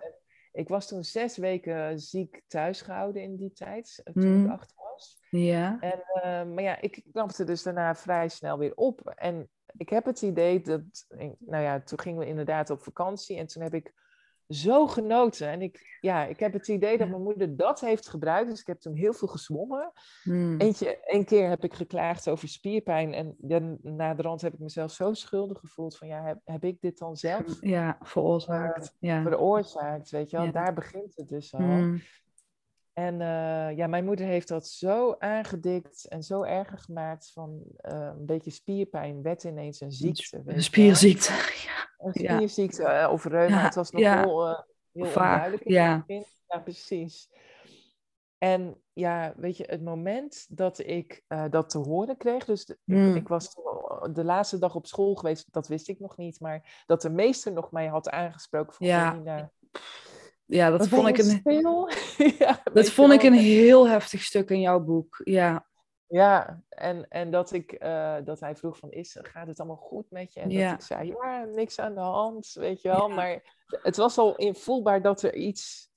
Ik 0.59 0.69
was 0.69 0.89
toen 0.89 1.05
zes 1.05 1.37
weken 1.37 2.01
ziek 2.01 2.43
thuis 2.47 2.81
gehouden 2.81 3.23
in 3.23 3.37
die 3.37 3.53
tijd, 3.53 4.01
eh, 4.05 4.13
toen 4.13 4.23
ik 4.23 4.45
mm. 4.45 4.51
acht 4.51 4.75
was. 4.77 5.19
Ja. 5.31 5.81
En, 5.81 6.03
uh, 6.15 6.55
maar 6.55 6.63
ja, 6.63 6.81
ik 6.81 7.03
knapte 7.13 7.45
dus 7.45 7.63
daarna 7.63 7.95
vrij 7.95 8.29
snel 8.29 8.59
weer 8.59 8.75
op. 8.75 9.13
En 9.15 9.49
ik 9.77 9.89
heb 9.89 10.05
het 10.05 10.23
idee 10.23 10.61
dat, 10.61 10.83
nou 11.39 11.63
ja, 11.63 11.81
toen 11.81 12.01
gingen 12.01 12.19
we 12.19 12.27
inderdaad 12.27 12.71
op 12.71 12.83
vakantie 12.83 13.37
en 13.37 13.47
toen 13.47 13.63
heb 13.63 13.75
ik 13.75 13.93
zo 14.49 14.86
genoten. 14.86 15.49
En 15.49 15.62
ik, 15.62 15.99
ja, 16.01 16.24
ik 16.24 16.40
heb 16.40 16.53
het 16.53 16.68
idee 16.68 16.99
dat 16.99 17.09
mijn 17.09 17.22
moeder 17.22 17.57
dat 17.57 17.80
heeft 17.80 18.09
gebruikt. 18.09 18.51
Dus 18.51 18.61
ik 18.61 18.66
heb 18.66 18.80
toen 18.80 18.94
heel 18.94 19.12
veel 19.12 19.28
gezwommen. 19.28 19.92
Hmm. 20.22 20.61
Eentje, 20.61 21.01
één 21.01 21.24
keer 21.24 21.49
heb 21.49 21.64
ik 21.64 21.74
geklaagd 21.74 22.28
over 22.28 22.49
spierpijn. 22.49 23.12
En 23.12 23.34
dan, 23.38 23.78
na 23.82 24.14
de 24.14 24.22
rand 24.22 24.40
heb 24.40 24.53
ik 24.53 24.59
mezelf 24.59 24.92
zo 24.92 25.12
schuldig 25.12 25.59
gevoeld. 25.59 25.96
Van 25.96 26.09
ja, 26.09 26.22
heb, 26.22 26.38
heb 26.44 26.64
ik 26.64 26.80
dit 26.80 26.99
dan 26.99 27.16
zelf 27.16 27.57
ja, 27.61 27.99
veroorzaakt? 28.03 28.96
Uh, 29.01 29.11
ja. 29.11 29.22
Veroorzaakt, 29.22 30.11
weet 30.11 30.30
je 30.30 30.36
wel. 30.36 30.53
Daar 30.53 30.74
begint 30.74 31.16
het 31.16 31.28
dus 31.28 31.55
al. 31.55 31.61
Hmm. 31.61 32.01
En 32.99 33.14
uh, 33.20 33.76
ja, 33.76 33.86
mijn 33.86 34.05
moeder 34.05 34.26
heeft 34.26 34.49
dat 34.49 34.66
zo 34.66 35.14
aangedikt 35.18 36.09
en 36.09 36.22
zo 36.22 36.42
erger 36.42 36.78
gemaakt 36.78 37.30
van 37.32 37.62
uh, 37.82 38.11
een 38.18 38.26
beetje 38.26 38.51
spierpijn 38.51 39.22
werd 39.22 39.44
ineens 39.44 39.80
een 39.80 39.92
ziekte. 39.92 40.42
Een 40.46 40.62
spierziekte, 40.62 41.32
ja. 41.66 41.88
Een 41.99 42.12
spierziekte 42.12 42.82
uh, 42.82 43.09
of 43.12 43.24
reuma, 43.24 43.57
ja, 43.57 43.62
het 43.62 43.74
was 43.74 43.90
nog 43.90 44.03
ja. 44.03 44.20
heel, 44.20 44.64
heel 44.92 45.07
onduidelijk. 45.07 45.68
Ja. 45.68 46.05
ja, 46.46 46.59
precies. 46.64 47.30
En 48.38 48.82
ja, 48.92 49.34
weet 49.36 49.57
je, 49.57 49.64
het 49.66 49.82
moment 49.82 50.46
dat 50.49 50.78
ik 50.78 51.24
dat 51.51 51.70
te 51.70 51.78
horen 51.78 52.16
kreeg, 52.16 52.44
dus 52.44 52.64
de, 52.64 52.78
mm. 52.84 53.16
ik, 53.16 53.28
was 53.28 53.55
de 54.12 54.24
laatste 54.24 54.59
dag 54.59 54.74
op 54.74 54.86
school 54.86 55.14
geweest, 55.14 55.53
dat 55.53 55.68
wist 55.68 55.88
ik 55.88 56.01
nog 56.01 56.16
niet, 56.16 56.40
maar 56.40 56.82
dat 56.86 57.03
de 57.03 57.11
meester 57.11 57.53
nog 57.53 57.70
mij 57.70 57.86
had 57.86 58.11
aangesproken 58.11 58.74
van 58.74 58.86
ja 58.86 59.51
ja, 60.49 60.70
dat 60.70 60.88
vond 60.88 61.09
ik 61.09 61.18
een. 61.18 61.42
ja, 62.38 62.61
dat 62.72 62.90
vond 62.90 63.12
ik 63.12 63.22
een 63.22 63.32
heel 63.32 63.88
heftig 63.88 64.22
stuk 64.22 64.51
in 64.51 64.61
jouw 64.61 64.80
boek. 64.80 65.20
Ja. 65.24 65.66
Ja, 66.07 66.62
en, 66.68 67.09
en 67.09 67.30
dat, 67.30 67.53
ik, 67.53 67.72
eh, 67.72 68.16
dat 68.24 68.40
hij 68.40 68.57
vroeg 68.57 68.78
van, 68.78 68.90
is, 68.90 69.16
gaat 69.22 69.46
het 69.46 69.59
allemaal 69.59 69.76
goed 69.76 70.11
met 70.11 70.32
je? 70.32 70.40
En 70.40 70.51
Ja. 70.51 70.70
dat 70.70 70.80
ik 70.80 70.86
zei, 70.86 71.07
ja, 71.22 71.44
niks 71.44 71.78
aan 71.78 71.94
de 71.94 72.01
hand, 72.01 72.53
weet 72.53 72.82
je 72.82 72.88
wel. 72.88 73.09
Ja. 73.09 73.14
Maar 73.14 73.57
het 73.66 73.96
was 73.96 74.18
al 74.18 74.36
invoelbaar 74.36 75.03
dat 75.03 75.22
er 75.22 75.34
iets... 75.34 75.90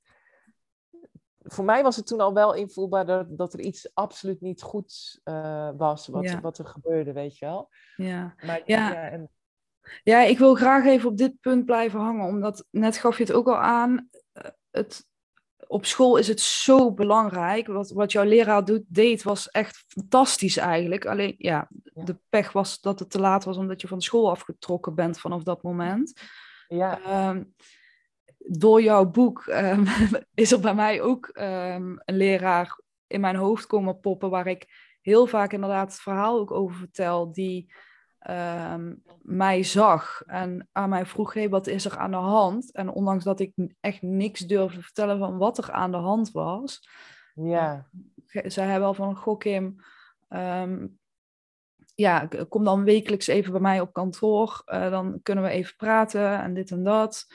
Voor 1.44 1.66
mij 1.66 1.84
was 1.84 1.96
het 1.96 2.08
toen 2.08 2.20
al 2.20 2.34
wel 2.34 2.54
invoelbaar 2.54 3.06
dat, 3.06 3.38
dat 3.38 3.54
er 3.54 3.60
iets 3.60 3.90
absoluut 3.94 4.42
niet 4.42 4.62
goed 4.62 5.20
eh, 5.24 5.70
was, 5.78 6.08
wat, 6.08 6.24
Ja. 6.24 6.42
wat 6.42 6.58
er 6.58 6.66
gebeurde, 6.66 7.14
weet 7.14 7.38
je 7.38 7.46
wel. 7.46 7.70
Ja. 7.96 8.36
Maar 8.46 8.62
Ja. 8.66 8.92
ja, 8.92 9.10
en, 9.10 9.30
Ja, 10.04 10.22
ik 10.22 10.38
wil 10.38 10.56
graag 10.56 10.86
even 10.86 11.10
op 11.10 11.18
dit 11.18 11.40
punt 11.40 11.66
blijven 11.66 12.00
hangen, 12.00 12.26
omdat 12.28 12.66
net 12.72 12.98
gaf 12.98 13.18
je 13.18 13.24
het 13.24 13.34
ook 13.34 13.48
al 13.48 13.58
aan. 13.58 14.10
Het, 14.72 15.06
op 15.68 15.86
school 15.86 16.18
is 16.18 16.28
het 16.28 16.40
zo 16.40 16.92
belangrijk. 16.94 17.68
Wat, 17.68 17.92
wat 17.92 18.12
jouw 18.12 18.24
leraar 18.24 18.66
doet, 18.66 18.84
deed 18.88 19.24
was 19.24 19.50
echt 19.50 19.84
fantastisch 19.88 20.58
eigenlijk. 20.58 21.06
Alleen 21.06 21.36
ja, 21.38 21.68
Ja. 21.94 22.04
de 22.04 22.18
pech 22.30 22.52
was 22.52 22.82
dat 22.82 23.00
het 23.00 23.10
te 23.10 23.20
laat 23.20 23.44
was 23.44 23.58
omdat 23.58 23.82
je 23.82 23.88
van 23.88 24.02
school 24.02 24.30
afgetrokken 24.30 24.96
bent 24.96 25.20
vanaf 25.20 25.44
dat 25.44 25.64
moment. 25.64 26.14
ja, 26.68 27.02
Ehm, 27.02 27.44
door 28.38 28.82
jouw 28.82 29.06
boek 29.06 29.46
ehm, 29.46 29.86
is 30.34 30.52
er 30.52 30.60
bij 30.60 30.74
mij 30.76 31.02
ook 31.02 31.28
ehm, 31.28 31.96
een 32.06 32.18
leraar 32.18 32.80
in 33.08 33.22
mijn 33.22 33.36
hoofd 33.36 33.66
komen 33.66 34.00
poppen, 34.00 34.30
waar 34.30 34.48
ik 34.48 34.66
heel 35.02 35.26
vaak 35.28 35.54
inderdaad 35.54 35.92
het 35.92 36.02
verhaal 36.02 36.40
ook 36.40 36.52
over 36.52 36.78
vertel, 36.78 37.32
die 37.32 37.74
ehm, 38.22 38.96
mij 39.22 39.64
zag 39.64 40.24
en 40.26 40.70
aan 40.72 40.90
mij 40.90 41.06
vroeg, 41.06 41.34
hey, 41.34 41.50
wat 41.50 41.68
is 41.68 41.86
er 41.86 41.98
aan 41.98 42.12
de 42.12 42.18
hand? 42.18 42.72
En 42.72 42.90
ondanks 42.90 43.24
dat 43.24 43.40
ik 43.40 43.54
echt 43.80 44.02
niks 44.02 44.40
durfde 44.40 44.82
vertellen 44.82 45.20
van 45.20 45.38
wat 45.38 45.58
er 45.58 45.72
aan 45.72 45.92
de 45.92 45.98
hand 45.98 46.32
was, 46.32 46.88
ja, 47.36 47.88
ge- 48.26 48.50
zei 48.50 48.70
hij 48.70 48.80
wel 48.80 48.94
van, 48.94 49.16
goh 49.16 49.38
Kim, 49.38 49.76
ehm, 50.28 50.88
ja, 51.96 52.28
kom 52.50 52.64
dan 52.64 52.84
wekelijks 52.84 53.28
even 53.28 53.52
bij 53.52 53.62
mij 53.62 53.82
op 53.82 53.94
kantoor, 53.94 54.62
eh, 54.66 54.90
dan 54.90 55.20
kunnen 55.24 55.44
we 55.44 55.50
even 55.50 55.76
praten 55.76 56.42
en 56.42 56.54
dit 56.54 56.72
en 56.72 56.84
dat. 56.84 57.26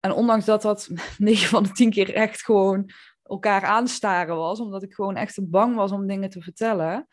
En 0.00 0.12
ondanks 0.12 0.44
dat 0.44 0.62
dat 0.62 0.88
9 1.18 1.48
van 1.48 1.62
de 1.62 1.72
10 1.72 1.90
keer 1.90 2.14
echt 2.14 2.42
gewoon 2.44 2.90
elkaar 3.22 3.64
aanstaren 3.64 4.36
was, 4.36 4.60
omdat 4.60 4.82
ik 4.82 4.94
gewoon 4.94 5.16
echt 5.16 5.50
bang 5.50 5.74
was 5.74 5.92
om 5.92 6.06
dingen 6.06 6.30
te 6.30 6.42
vertellen, 6.42 7.06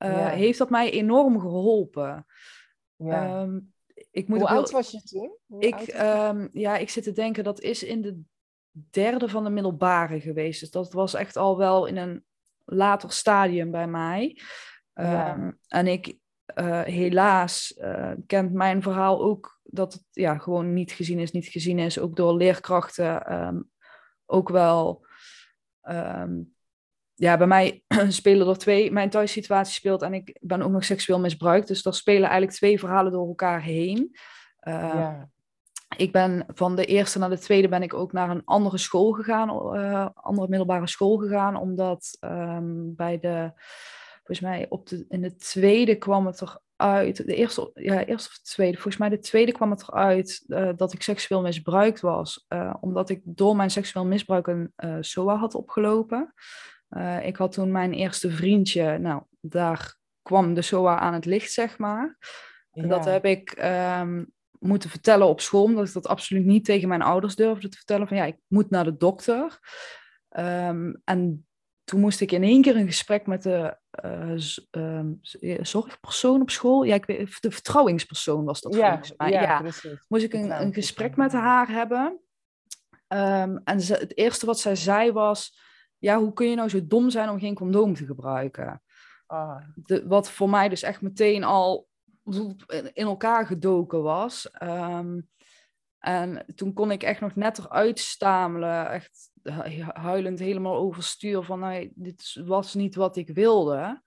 eh, 0.00 0.10
Ja. 0.10 0.28
heeft 0.28 0.58
dat 0.58 0.70
mij 0.70 0.90
enorm 0.90 1.40
geholpen. 1.40 2.26
ja. 2.96 3.24
Ehm, 3.40 3.58
ik 4.10 4.28
moet 4.28 4.38
Hoe 4.38 4.48
oud 4.48 4.70
was 4.70 4.90
je 4.90 5.02
toen? 5.02 5.36
Hoe 5.46 5.62
ik, 5.62 5.74
ehm, 5.74 6.48
ja, 6.52 6.76
ik 6.76 6.90
zit 6.90 7.04
te 7.04 7.12
denken, 7.12 7.44
dat 7.44 7.60
is 7.60 7.82
in 7.82 8.02
de 8.02 8.20
derde 8.90 9.28
van 9.28 9.44
de 9.44 9.50
middelbare 9.50 10.20
geweest. 10.20 10.60
Dus 10.60 10.70
dat 10.70 10.92
was 10.92 11.14
echt 11.14 11.36
al 11.36 11.58
wel 11.58 11.86
in 11.86 11.96
een 11.96 12.24
later 12.64 13.12
stadium 13.12 13.70
bij 13.70 13.86
mij. 13.86 14.40
Ja. 14.94 15.34
Ehm, 15.34 15.50
en 15.68 15.86
ik, 15.86 16.16
eh, 16.44 16.82
helaas, 16.82 17.74
eh, 17.74 18.12
kent 18.26 18.52
mijn 18.52 18.82
verhaal 18.82 19.22
ook 19.22 19.60
dat 19.62 19.92
het 19.92 20.04
ja, 20.10 20.38
gewoon 20.38 20.72
niet 20.72 20.92
gezien 20.92 21.18
is, 21.18 21.30
niet 21.32 21.46
gezien 21.46 21.78
is. 21.78 21.98
Ook 21.98 22.16
door 22.16 22.36
leerkrachten. 22.36 23.64
ook 24.26 24.48
wel. 24.48 25.06
Ja, 27.20 27.36
bij 27.36 27.46
mij 27.46 27.82
spelen 28.08 28.48
er 28.48 28.58
twee. 28.58 28.92
Mijn 28.92 29.10
thuissituatie 29.10 29.74
speelt 29.74 30.02
en 30.02 30.14
ik 30.14 30.38
ben 30.40 30.62
ook 30.62 30.70
nog 30.70 30.84
seksueel 30.84 31.20
misbruikt. 31.20 31.68
Dus 31.68 31.82
daar 31.82 31.94
spelen 31.94 32.22
eigenlijk 32.22 32.52
twee 32.52 32.78
verhalen 32.78 33.12
door 33.12 33.26
elkaar 33.26 33.62
heen. 33.62 34.16
Ehm, 34.60 34.96
ja, 34.98 35.28
ik 35.96 36.12
ben 36.12 36.44
van 36.48 36.76
de 36.76 36.84
eerste 36.84 37.18
naar 37.18 37.30
de 37.30 37.38
tweede 37.38 37.68
ben 37.68 37.82
ik 37.82 37.94
ook 37.94 38.12
naar 38.12 38.30
een 38.30 38.44
andere 38.44 38.78
school 38.78 39.12
gegaan, 39.12 39.48
eh, 39.76 40.08
andere 40.14 40.48
middelbare 40.48 40.86
school 40.86 41.16
gegaan, 41.16 41.56
omdat 41.56 42.16
ehm, 42.20 42.94
bij 42.94 43.18
de, 43.18 43.52
volgens 44.16 44.40
mij 44.40 44.66
op 44.68 44.88
de, 44.88 45.04
in 45.08 45.20
de 45.20 45.36
tweede 45.36 45.94
kwam 45.96 46.26
het 46.26 46.42
eruit, 46.76 47.26
de 47.26 47.34
eerste, 47.34 47.70
ja, 47.74 48.04
eerste 48.04 48.28
of 48.28 48.34
de 48.34 48.50
tweede, 48.50 48.74
volgens 48.74 48.96
mij 48.96 49.08
de 49.08 49.18
tweede 49.18 49.52
kwam 49.52 49.70
het 49.70 49.88
eruit 49.88 50.44
eh, 50.48 50.70
dat 50.76 50.92
ik 50.92 51.02
seksueel 51.02 51.42
misbruikt 51.42 52.00
was, 52.00 52.44
eh, 52.48 52.74
omdat 52.80 53.08
ik 53.08 53.20
door 53.24 53.56
mijn 53.56 53.70
seksueel 53.70 54.06
misbruik 54.06 54.46
een 54.46 54.72
SOA 55.00 55.36
had 55.36 55.54
opgelopen. 55.54 56.34
Eh, 56.90 57.26
ik 57.26 57.36
had 57.36 57.52
toen 57.52 57.70
mijn 57.70 57.92
eerste 57.92 58.30
vriendje, 58.30 58.98
nou, 58.98 59.22
daar 59.40 59.94
kwam 60.22 60.54
de 60.54 60.62
SOA 60.62 60.98
aan 60.98 61.14
het 61.14 61.24
licht, 61.24 61.52
zeg 61.52 61.78
maar. 61.78 62.18
En 62.72 62.88
dat 62.88 63.04
ja. 63.04 63.10
heb 63.10 63.24
ik 63.24 63.50
ehm, 63.50 64.24
moeten 64.58 64.90
vertellen 64.90 65.26
op 65.26 65.40
school, 65.40 65.64
omdat 65.64 65.88
ik 65.88 65.92
dat 65.92 66.06
absoluut 66.06 66.44
niet 66.44 66.64
tegen 66.64 66.88
mijn 66.88 67.02
ouders 67.02 67.36
durfde 67.36 67.68
te 67.68 67.76
vertellen. 67.76 68.08
Van 68.08 68.16
ja, 68.16 68.24
ik 68.24 68.36
moet 68.46 68.70
naar 68.70 68.84
de 68.84 68.96
dokter. 68.96 69.58
Ehm, 70.28 70.94
en 71.04 71.46
toen 71.84 72.00
moest 72.00 72.20
ik 72.20 72.32
in 72.32 72.42
één 72.42 72.62
keer 72.62 72.76
een 72.76 72.86
gesprek 72.86 73.26
met 73.26 73.42
de 73.42 73.78
eh, 73.90 74.36
ehm, 74.70 75.12
eh, 75.40 75.58
zorgpersoon 75.62 76.40
op 76.40 76.50
school. 76.50 76.82
Ja, 76.82 76.94
ik 76.94 77.04
weet, 77.04 77.36
de 77.40 77.50
vertrouwingspersoon 77.50 78.44
was 78.44 78.60
dat 78.60 78.74
ja, 78.74 78.88
volgens 78.88 79.14
mij. 79.16 79.30
ja, 79.30 79.42
Ja, 79.42 79.60
precies. 79.60 80.04
moest 80.08 80.24
ik 80.24 80.32
een, 80.32 80.60
een 80.60 80.74
gesprek 80.74 81.16
met 81.16 81.32
ja. 81.32 81.40
haar 81.40 81.68
hebben. 81.68 82.20
En 83.64 83.80
ze, 83.80 83.94
het 83.94 84.16
eerste 84.16 84.46
wat 84.46 84.58
zij 84.58 84.76
zei 84.76 85.12
was: 85.12 85.58
Ja, 86.00 86.18
hoe 86.18 86.32
kun 86.32 86.46
je 86.48 86.56
nou 86.56 86.68
zo 86.68 86.86
dom 86.86 87.10
zijn 87.10 87.28
om 87.28 87.38
geen 87.38 87.54
condoom 87.54 87.94
te 87.94 88.06
gebruiken? 88.06 88.82
Ah, 89.26 89.62
de, 89.74 90.06
wat 90.06 90.30
voor 90.30 90.50
mij 90.50 90.68
dus 90.68 90.82
echt 90.82 91.00
meteen 91.00 91.44
al 91.44 91.88
in 92.92 93.06
elkaar 93.06 93.46
gedoken 93.46 94.02
was. 94.02 94.50
Ehm, 94.50 95.20
en 95.98 96.44
toen 96.54 96.72
kon 96.72 96.90
ik 96.90 97.02
echt 97.02 97.20
nog 97.20 97.34
net 97.34 97.58
eruit 97.58 97.98
stamelen, 97.98 98.90
echt 98.90 99.30
hu- 99.42 99.82
huilend 99.92 100.38
helemaal 100.38 100.76
overstuur 100.76 101.42
van 101.42 101.58
nee, 101.60 101.92
dit 101.94 102.40
was 102.44 102.74
niet 102.74 102.94
wat 102.94 103.16
ik 103.16 103.28
wilde. 103.28 103.74
ja, 103.74 104.02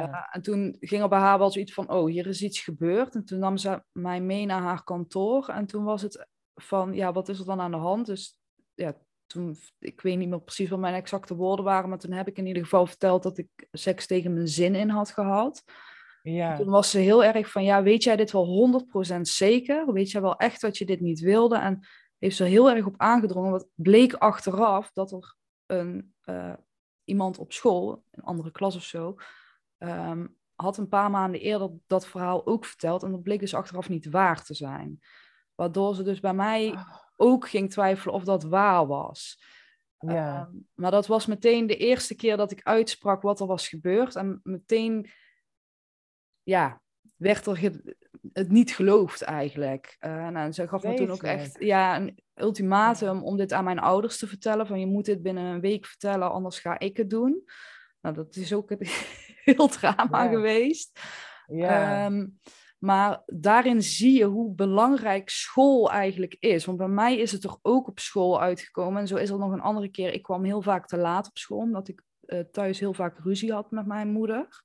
Ja, 0.00 0.28
en 0.30 0.42
toen 0.42 0.76
ging 0.80 1.02
er 1.02 1.08
bij 1.08 1.18
haar 1.18 1.38
wel 1.38 1.50
zoiets 1.50 1.74
van, 1.74 1.90
oh, 1.90 2.06
hier 2.10 2.26
is 2.26 2.42
iets 2.42 2.60
gebeurd. 2.60 3.14
En 3.14 3.24
toen 3.24 3.38
nam 3.38 3.56
ze 3.56 3.82
mij 3.92 4.20
mee 4.20 4.46
naar 4.46 4.62
haar 4.62 4.84
kantoor. 4.84 5.48
En 5.48 5.66
toen 5.66 5.84
was 5.84 6.02
het 6.02 6.28
van, 6.54 6.94
ja, 6.94 7.12
wat 7.12 7.28
is 7.28 7.38
er 7.38 7.44
dan 7.46 7.60
aan 7.60 7.70
de 7.70 7.76
hand? 7.76 8.06
Dus 8.06 8.38
ja, 8.74 8.94
toen, 9.32 9.56
ik 9.78 10.00
weet 10.00 10.18
niet 10.18 10.28
meer 10.28 10.40
precies 10.40 10.68
wat 10.68 10.78
mijn 10.78 10.94
exacte 10.94 11.34
woorden 11.34 11.64
waren. 11.64 11.88
Maar 11.88 11.98
toen 11.98 12.12
heb 12.12 12.28
ik 12.28 12.36
in 12.36 12.46
ieder 12.46 12.62
geval 12.62 12.86
verteld 12.86 13.22
dat 13.22 13.38
ik 13.38 13.48
seks 13.72 14.06
tegen 14.06 14.32
mijn 14.32 14.48
zin 14.48 14.74
in 14.74 14.88
had 14.88 15.10
gehad. 15.10 15.64
ja, 16.22 16.56
Toen 16.56 16.68
was 16.68 16.90
ze 16.90 16.98
heel 16.98 17.24
erg 17.24 17.50
van, 17.50 17.64
ja, 17.64 17.82
weet 17.82 18.02
jij 18.02 18.16
dit 18.16 18.32
wel 18.32 18.46
100% 19.16 19.20
zeker? 19.20 19.92
Weet 19.92 20.10
jij 20.10 20.20
wel 20.20 20.36
echt 20.36 20.60
dat 20.60 20.78
je 20.78 20.84
dit 20.84 21.00
niet 21.00 21.20
wilde? 21.20 21.56
En 21.56 21.86
heeft 22.18 22.36
ze 22.36 22.44
er 22.44 22.50
heel 22.50 22.70
erg 22.70 22.86
op 22.86 22.94
aangedrongen. 22.96 23.50
Want 23.50 23.66
bleek 23.74 24.14
achteraf 24.14 24.90
dat 24.92 25.12
er 25.12 25.36
een, 25.66 26.14
eh, 26.20 26.54
iemand 27.04 27.38
op 27.38 27.52
school, 27.52 28.04
een 28.10 28.22
andere 28.22 28.50
klas 28.50 28.76
of 28.76 28.84
zo, 28.84 29.14
ehm, 29.78 30.26
had 30.54 30.76
een 30.76 30.88
paar 30.88 31.10
maanden 31.10 31.40
eerder 31.40 31.70
dat 31.86 32.06
verhaal 32.06 32.46
ook 32.46 32.64
verteld. 32.64 33.02
En 33.02 33.10
dat 33.10 33.22
bleek 33.22 33.40
dus 33.40 33.54
achteraf 33.54 33.88
niet 33.88 34.10
waar 34.10 34.44
te 34.44 34.54
zijn. 34.54 35.00
Waardoor 35.54 35.94
ze 35.94 36.02
dus 36.02 36.20
bij 36.20 36.34
mij 36.34 36.72
Ah, 36.74 36.96
ook 37.16 37.48
ging 37.48 37.70
twijfelen 37.70 38.14
of 38.14 38.24
dat 38.24 38.42
waar 38.42 38.86
was. 38.86 39.42
ja, 39.98 40.40
Ehm, 40.40 40.50
maar 40.74 40.90
dat 40.90 41.06
was 41.06 41.26
meteen 41.26 41.66
de 41.66 41.76
eerste 41.76 42.14
keer 42.14 42.36
dat 42.36 42.50
ik 42.50 42.62
uitsprak 42.62 43.22
wat 43.22 43.40
er 43.40 43.46
was 43.46 43.68
gebeurd. 43.68 44.16
En 44.16 44.40
meteen, 44.42 45.10
ja, 46.42 46.80
werd 47.16 47.46
er 47.46 47.80
het 48.32 48.48
niet 48.50 48.74
geloofd 48.74 49.22
eigenlijk. 49.22 49.96
Nou, 50.00 50.52
ze 50.52 50.68
gaf 50.68 50.82
me 50.82 50.94
toen 50.94 51.10
ook 51.10 51.22
echt 51.22 51.56
ja, 51.64 51.96
een 51.96 52.22
ultimatum 52.34 53.22
om 53.22 53.36
dit 53.36 53.52
aan 53.52 53.64
mijn 53.64 53.78
ouders 53.78 54.18
te 54.18 54.26
vertellen. 54.26 54.66
Van 54.66 54.80
je 54.80 54.86
moet 54.86 55.04
dit 55.04 55.22
binnen 55.22 55.44
een 55.44 55.60
week 55.60 55.86
vertellen, 55.86 56.30
anders 56.32 56.58
ga 56.58 56.78
ik 56.78 56.96
het 56.96 57.10
doen. 57.10 57.44
Nou, 58.00 58.14
dat 58.14 58.36
is 58.36 58.52
ook 58.52 58.70
een 58.70 58.78
heel 59.44 59.68
drama 59.68 60.24
Ja. 60.24 60.30
geweest. 60.30 61.00
ja, 61.46 62.04
Ehm, 62.04 62.26
maar 62.82 63.22
daarin 63.26 63.82
zie 63.82 64.18
je 64.18 64.24
hoe 64.24 64.54
belangrijk 64.54 65.28
school 65.28 65.90
eigenlijk 65.90 66.36
is. 66.38 66.64
Want 66.64 66.78
bij 66.78 66.88
mij 66.88 67.18
is 67.18 67.32
het 67.32 67.44
er 67.44 67.56
ook 67.62 67.88
op 67.88 67.98
school 67.98 68.40
uitgekomen. 68.40 69.00
En 69.00 69.06
zo 69.06 69.16
is 69.16 69.30
er 69.30 69.38
nog 69.38 69.52
een 69.52 69.60
andere 69.60 69.88
keer. 69.88 70.12
Ik 70.12 70.22
kwam 70.22 70.44
heel 70.44 70.62
vaak 70.62 70.86
te 70.86 70.96
laat 70.96 71.28
op 71.28 71.38
school, 71.38 71.58
omdat 71.58 71.88
ik 71.88 72.02
eh, 72.20 72.40
thuis 72.40 72.80
heel 72.80 72.94
vaak 72.94 73.18
ruzie 73.18 73.52
had 73.52 73.70
met 73.70 73.86
mijn 73.86 74.08
moeder. 74.08 74.64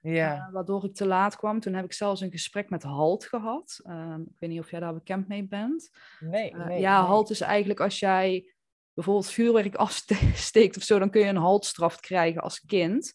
ja, 0.00 0.34
Eh, 0.36 0.52
waardoor 0.52 0.84
ik 0.84 0.94
te 0.94 1.06
laat 1.06 1.36
kwam. 1.36 1.60
Toen 1.60 1.74
heb 1.74 1.84
ik 1.84 1.92
zelfs 1.92 2.20
een 2.20 2.30
gesprek 2.30 2.70
met 2.70 2.82
Halt 2.82 3.24
gehad. 3.24 3.80
Ehm, 3.82 4.20
ik 4.20 4.36
weet 4.38 4.50
niet 4.50 4.60
of 4.60 4.70
jij 4.70 4.80
daar 4.80 4.94
bekend 4.94 5.28
mee 5.28 5.48
bent. 5.48 5.90
nee, 6.20 6.50
Eh, 6.50 6.66
nee, 6.66 6.80
ja, 6.80 6.98
nee. 6.98 7.08
halt 7.08 7.30
is 7.30 7.40
eigenlijk 7.40 7.80
als 7.80 7.98
jij 7.98 8.54
bijvoorbeeld 8.94 9.30
vuurwerk 9.30 9.74
afsteekt 9.74 10.76
of 10.78 10.82
zo, 10.82 10.98
dan 10.98 11.10
kun 11.10 11.20
je 11.20 11.26
een 11.26 11.36
haltstraf 11.36 12.00
krijgen 12.00 12.42
als 12.42 12.60
kind. 12.60 13.12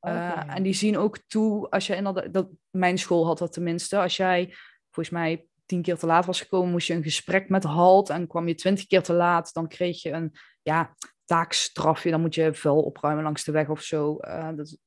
Eh, 0.00 0.32
Oké. 0.36 0.52
en 0.52 0.62
die 0.62 0.72
zien 0.72 0.98
ook 0.98 1.18
toe, 1.18 1.70
als 1.70 1.86
je 1.86 1.96
inderdaad, 1.96 2.32
dat, 2.32 2.48
mijn 2.70 2.98
school 2.98 3.26
had 3.26 3.38
dat 3.38 3.52
tenminste, 3.52 3.98
als 3.98 4.16
jij 4.16 4.54
volgens 4.90 5.14
mij 5.14 5.46
tien 5.66 5.82
keer 5.82 5.96
te 5.96 6.06
laat 6.06 6.26
was 6.26 6.40
gekomen, 6.40 6.70
moest 6.70 6.86
je 6.86 6.94
een 6.94 7.02
gesprek 7.02 7.48
met 7.48 7.64
halt 7.64 8.10
en 8.10 8.26
kwam 8.26 8.48
je 8.48 8.54
twintig 8.54 8.86
keer 8.86 9.02
te 9.02 9.12
laat, 9.12 9.52
dan 9.52 9.68
kreeg 9.68 10.02
je 10.02 10.10
een 10.10 10.34
ja, 10.62 10.94
taakstrafje, 11.24 12.10
dan 12.10 12.20
moet 12.20 12.34
je 12.34 12.54
vuil 12.54 12.82
opruimen 12.82 13.24
langs 13.24 13.44
de 13.44 13.52
weg 13.52 13.68
of 13.68 13.82
zo. 13.82 14.16
Eh, 14.16 14.48
dat 14.56 14.66
is 14.66 14.78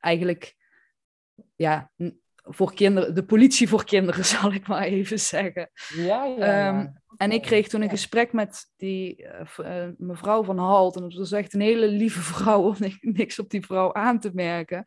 eigenlijk, 0.00 0.56
ja, 1.56 1.90
voor 2.42 2.74
kinderen, 2.74 3.14
de 3.14 3.24
politie 3.24 3.68
voor 3.68 3.84
kinderen, 3.84 4.24
zal 4.36 4.52
ik 4.52 4.66
maar 4.66 4.82
even 4.82 5.20
zeggen. 5.20 5.70
Ja, 5.94 6.24
ja, 6.24 6.36
ja. 6.36 6.68
Ehm, 6.68 6.86
en 7.16 7.32
ik 7.32 7.42
kreeg 7.42 7.68
toen 7.68 7.82
een 7.82 7.90
gesprek 7.90 8.32
met 8.32 8.72
die 8.76 9.26
eh, 9.26 9.84
eh, 9.84 9.90
mevrouw 9.98 10.44
van 10.44 10.58
Halt. 10.58 10.96
En 10.96 11.02
dat 11.02 11.14
was 11.14 11.32
echt 11.32 11.54
een 11.54 11.60
hele 11.60 11.88
lieve 11.88 12.20
vrouw, 12.32 12.62
om 12.62 12.74
ni- 12.78 12.98
niks 13.00 13.38
op 13.38 13.50
die 13.50 13.64
vrouw 13.64 13.94
aan 13.94 14.20
te 14.20 14.30
merken. 14.32 14.84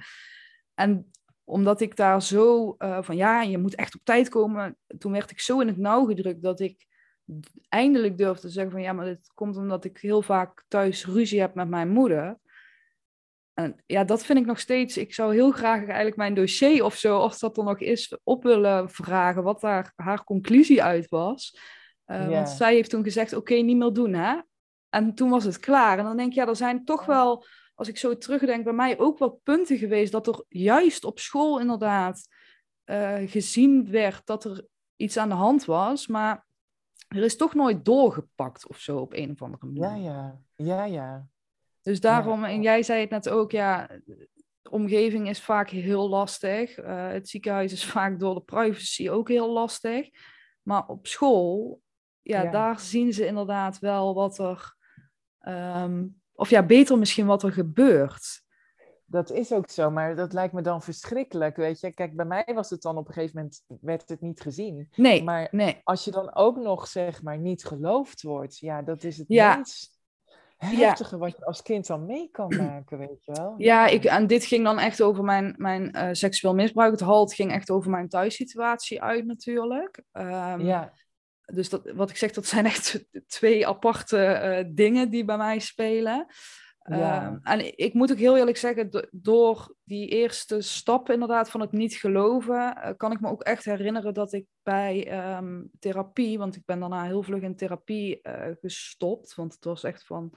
En 0.73 1.11
omdat 1.43 1.81
ik 1.81 1.95
daar 1.95 2.21
zo 2.21 2.75
eh, 2.77 2.97
van 3.01 3.15
ja, 3.15 3.41
je 3.41 3.57
moet 3.57 3.75
echt 3.75 3.95
op 3.95 4.01
tijd 4.03 4.29
komen. 4.29 4.77
Toen 4.97 5.11
werd 5.11 5.31
ik 5.31 5.39
zo 5.39 5.59
in 5.59 5.67
het 5.67 5.77
nauw 5.77 6.05
gedrukt 6.05 6.41
dat 6.41 6.59
ik 6.59 6.85
eindelijk 7.69 8.17
durfde 8.17 8.41
te 8.47 8.53
zeggen 8.53 8.71
van 8.71 8.81
ja, 8.81 8.93
maar 8.93 9.05
dit 9.05 9.31
komt 9.33 9.57
omdat 9.57 9.85
ik 9.85 9.97
heel 9.97 10.21
vaak 10.21 10.65
thuis 10.67 11.05
ruzie 11.05 11.39
heb 11.39 11.55
met 11.55 11.69
mijn 11.69 11.89
moeder. 11.89 12.37
En 13.53 13.83
ja, 13.85 14.03
dat 14.03 14.25
vind 14.25 14.39
ik 14.39 14.45
nog 14.45 14.59
steeds. 14.59 14.97
Ik 14.97 15.13
zou 15.13 15.33
heel 15.33 15.51
graag 15.51 15.85
eigenlijk 15.85 16.15
mijn 16.15 16.33
dossier 16.33 16.83
of 16.83 16.95
zo, 16.95 17.17
als 17.17 17.39
dat 17.39 17.57
er 17.57 17.63
nog 17.63 17.79
is, 17.79 18.17
op 18.23 18.43
willen 18.43 18.89
vragen. 18.89 19.43
Wat 19.43 19.61
daar 19.61 19.93
haar 19.95 20.23
conclusie 20.23 20.83
uit 20.83 21.09
was. 21.09 21.57
Eh. 22.05 22.27
Want 22.27 22.49
zij 22.49 22.73
heeft 22.73 22.89
toen 22.89 23.03
gezegd: 23.03 23.33
Oké, 23.33 23.53
niet 23.53 23.77
meer 23.77 23.93
doen, 23.93 24.13
hè? 24.13 24.39
En 24.89 25.13
toen 25.15 25.29
was 25.29 25.43
het 25.43 25.59
klaar. 25.59 25.97
En 25.97 26.03
dan 26.03 26.17
denk 26.17 26.29
ik, 26.29 26.35
ja, 26.35 26.47
er 26.47 26.55
zijn 26.55 26.85
toch 26.85 27.05
wel, 27.05 27.45
als 27.75 27.87
ik 27.87 27.97
zo 27.97 28.17
terugdenk, 28.17 28.63
bij 28.63 28.73
mij 28.73 28.99
ook 28.99 29.19
wel 29.19 29.39
punten 29.43 29.77
geweest 29.77 30.11
dat 30.11 30.27
er 30.27 30.43
juist 30.49 31.03
op 31.03 31.19
school 31.19 31.59
inderdaad 31.59 32.27
eh, 32.83 33.17
gezien 33.25 33.91
werd 33.91 34.25
dat 34.25 34.43
er 34.43 34.65
iets 34.95 35.17
aan 35.17 35.29
de 35.29 35.35
hand 35.35 35.65
was. 35.65 36.07
Maar 36.07 36.45
er 37.07 37.23
is 37.23 37.37
toch 37.37 37.53
nooit 37.53 37.85
doorgepakt 37.85 38.67
of 38.67 38.77
zo 38.79 38.97
op 38.97 39.13
een 39.13 39.31
of 39.31 39.41
andere 39.41 39.65
manier. 39.65 39.83
Ja, 39.83 39.95
ja, 39.95 40.39
ja, 40.55 40.85
ja. 40.85 41.27
Dus 41.83 41.99
daarom, 41.99 42.43
en 42.43 42.61
jij 42.61 42.83
zei 42.83 43.01
het 43.01 43.09
net 43.09 43.29
ook, 43.29 43.51
ja, 43.51 43.87
de 44.05 44.69
omgeving 44.69 45.29
is 45.29 45.41
vaak 45.41 45.69
heel 45.69 46.09
lastig. 46.09 46.77
Eh, 46.77 47.07
het 47.07 47.29
ziekenhuis 47.29 47.71
is 47.71 47.85
vaak 47.95 48.19
door 48.19 48.33
de 48.35 48.41
privacy 48.41 49.09
ook 49.09 49.27
heel 49.29 49.49
lastig. 49.51 50.09
Maar 50.61 50.87
op 50.87 51.07
school, 51.07 51.81
ja, 52.21 52.41
Ja. 52.41 52.51
daar 52.51 52.79
zien 52.79 53.13
ze 53.13 53.25
inderdaad 53.25 53.79
wel 53.79 54.13
wat 54.13 54.37
er, 54.37 54.75
ehm, 55.39 56.05
of 56.33 56.49
ja, 56.49 56.65
beter 56.65 56.97
misschien 56.97 57.25
wat 57.25 57.43
er 57.43 57.51
gebeurt. 57.51 58.41
Dat 59.05 59.31
is 59.31 59.51
ook 59.51 59.69
zo, 59.69 59.91
maar 59.91 60.15
dat 60.15 60.33
lijkt 60.33 60.53
me 60.53 60.61
dan 60.61 60.81
verschrikkelijk, 60.81 61.55
weet 61.55 61.79
je. 61.79 61.93
Kijk, 61.93 62.15
bij 62.15 62.25
mij 62.25 62.51
was 62.53 62.69
het 62.69 62.81
dan 62.81 62.97
op 62.97 63.07
een 63.07 63.13
gegeven 63.13 63.35
moment, 63.35 63.63
werd 63.81 64.09
het 64.09 64.21
niet 64.21 64.41
gezien. 64.41 64.89
Nee, 64.95 65.23
Maar 65.23 65.47
nee. 65.51 65.81
als 65.83 66.05
je 66.05 66.11
dan 66.11 66.35
ook 66.35 66.57
nog, 66.57 66.87
zeg 66.87 67.21
maar, 67.21 67.37
niet 67.37 67.65
geloofd 67.65 68.21
wordt, 68.21 68.57
ja, 68.57 68.81
dat 68.81 69.03
is 69.03 69.17
het 69.17 69.27
Ja. 69.27 69.61
Heftige 70.63 71.17
wat 71.17 71.37
je 71.37 71.45
als 71.45 71.61
kind 71.61 71.87
dan 71.87 72.05
mee 72.05 72.29
kan 72.31 72.55
maken, 72.67 72.97
weet 72.97 73.25
je 73.25 73.31
wel. 73.31 73.53
Ja, 73.57 73.87
ik, 73.87 74.03
en 74.03 74.27
dit 74.27 74.45
ging 74.45 74.63
dan 74.63 74.79
echt 74.79 75.01
over 75.01 75.23
mijn, 75.23 75.55
mijn 75.57 75.91
eh, 75.91 76.09
seksueel 76.11 76.53
misbruik. 76.53 76.91
Het 76.91 76.99
halt 76.99 77.33
ging 77.33 77.51
echt 77.51 77.69
over 77.69 77.89
mijn 77.91 78.09
thuissituatie 78.09 79.01
uit 79.01 79.25
natuurlijk. 79.25 80.03
Ehm, 80.11 80.59
Ja, 80.59 80.91
Dus 81.45 81.69
dat, 81.69 81.91
wat 81.95 82.09
ik 82.09 82.17
zeg, 82.17 82.31
dat 82.31 82.45
zijn 82.45 82.65
echt 82.65 83.05
twee 83.27 83.67
aparte 83.67 84.17
eh, 84.17 84.65
dingen 84.71 85.09
die 85.09 85.25
bij 85.25 85.37
mij 85.37 85.59
spelen. 85.59 86.25
Ja. 86.83 87.25
Ehm, 87.25 87.59
en 87.59 87.77
ik 87.77 87.93
moet 87.93 88.11
ook 88.11 88.17
heel 88.17 88.37
eerlijk 88.37 88.57
zeggen, 88.57 88.89
do- 88.89 89.07
door 89.11 89.75
die 89.83 90.07
eerste 90.07 90.61
stap 90.61 91.09
inderdaad 91.09 91.49
van 91.49 91.61
het 91.61 91.71
niet 91.71 91.95
geloven, 91.95 92.75
eh, 92.75 92.91
kan 92.97 93.11
ik 93.11 93.19
me 93.19 93.29
ook 93.29 93.43
echt 93.43 93.65
herinneren 93.65 94.13
dat 94.13 94.33
ik 94.33 94.45
bij 94.63 95.07
ehm, 95.07 95.63
therapie, 95.79 96.37
want 96.37 96.55
ik 96.55 96.65
ben 96.65 96.79
daarna 96.79 97.03
heel 97.03 97.23
vlug 97.23 97.41
in 97.41 97.55
therapie 97.55 98.21
eh, 98.21 98.55
gestopt, 98.61 99.35
want 99.35 99.53
het 99.53 99.63
was 99.63 99.83
echt 99.83 100.05
van, 100.05 100.33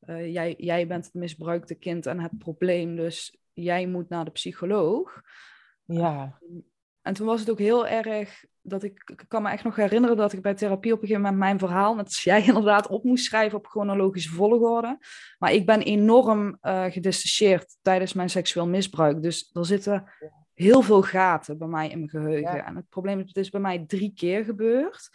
eh, 0.00 0.32
jij, 0.32 0.54
jij 0.58 0.86
bent 0.86 1.04
het 1.04 1.14
misbruikte 1.14 1.74
kind 1.74 2.06
en 2.06 2.20
het 2.20 2.38
probleem, 2.38 2.96
dus 2.96 3.38
jij 3.52 3.86
moet 3.86 4.08
naar 4.08 4.24
de 4.24 4.30
psycholoog. 4.30 5.20
ja, 5.84 6.38
En 7.02 7.14
toen 7.14 7.26
was 7.26 7.40
het 7.40 7.50
ook 7.50 7.58
heel 7.58 7.86
erg 7.86 8.44
dat 8.62 8.82
ik, 8.82 9.02
ik 9.06 9.24
kan 9.28 9.42
me 9.42 9.50
echt 9.50 9.64
nog 9.64 9.76
herinneren 9.76 10.16
dat 10.16 10.32
ik 10.32 10.42
bij 10.42 10.54
therapie 10.54 10.92
op 10.92 11.02
een 11.02 11.06
gegeven 11.06 11.22
moment 11.22 11.40
mijn 11.40 11.58
verhaal, 11.58 11.94
net 11.94 12.04
als 12.04 12.24
jij 12.24 12.44
inderdaad, 12.46 12.86
op 12.86 13.04
moest 13.04 13.24
schrijven 13.24 13.58
op 13.58 13.66
chronologische 13.66 14.30
volgorde. 14.30 14.98
Maar 15.38 15.52
ik 15.52 15.66
ben 15.66 15.82
enorm 15.82 16.58
eh 16.60 16.84
gedissocieerd 16.84 17.76
tijdens 17.82 18.12
mijn 18.12 18.30
seksueel 18.30 18.66
misbruik. 18.66 19.22
Dus 19.22 19.50
er 19.52 19.66
zitten 19.66 20.12
heel 20.54 20.82
veel 20.82 21.02
gaten 21.02 21.58
bij 21.58 21.68
mij 21.68 21.88
in 21.88 21.98
mijn 21.98 22.10
geheugen. 22.10 22.56
Ja. 22.56 22.66
En 22.66 22.76
het 22.76 22.88
probleem 22.88 23.18
is, 23.18 23.26
het 23.26 23.36
is 23.36 23.50
bij 23.50 23.60
mij 23.60 23.84
drie 23.86 24.12
keer 24.14 24.44
gebeurd. 24.44 25.08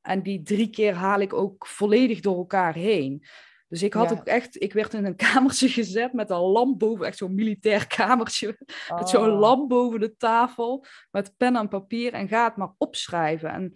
En 0.00 0.22
die 0.22 0.42
drie 0.42 0.70
keer 0.70 0.94
haal 0.94 1.20
ik 1.20 1.32
ook 1.32 1.66
volledig 1.66 2.20
door 2.20 2.36
elkaar 2.36 2.74
heen. 2.74 3.24
Dus 3.70 3.82
ik 3.82 3.92
had 3.92 4.10
Ja. 4.10 4.16
ook 4.16 4.24
echt, 4.24 4.62
ik 4.62 4.72
werd 4.72 4.94
in 4.94 5.04
een 5.04 5.16
kamertje 5.32 5.68
gezet 5.68 6.12
met 6.12 6.30
een 6.30 6.36
lamp 6.40 6.78
boven, 6.78 7.06
echt 7.06 7.16
zo'n 7.16 7.34
militair 7.34 7.86
kamertje. 7.86 8.58
Met 8.96 9.08
zo'n 9.08 9.30
Oh, 9.30 9.38
lamp 9.40 9.68
boven 9.68 10.00
de 10.00 10.16
tafel, 10.16 10.84
met 11.10 11.36
pen 11.36 11.56
en 11.56 11.68
papier 11.68 12.12
en 12.12 12.28
ga 12.28 12.44
het 12.44 12.56
maar 12.56 12.74
opschrijven. 12.78 13.50
En 13.50 13.74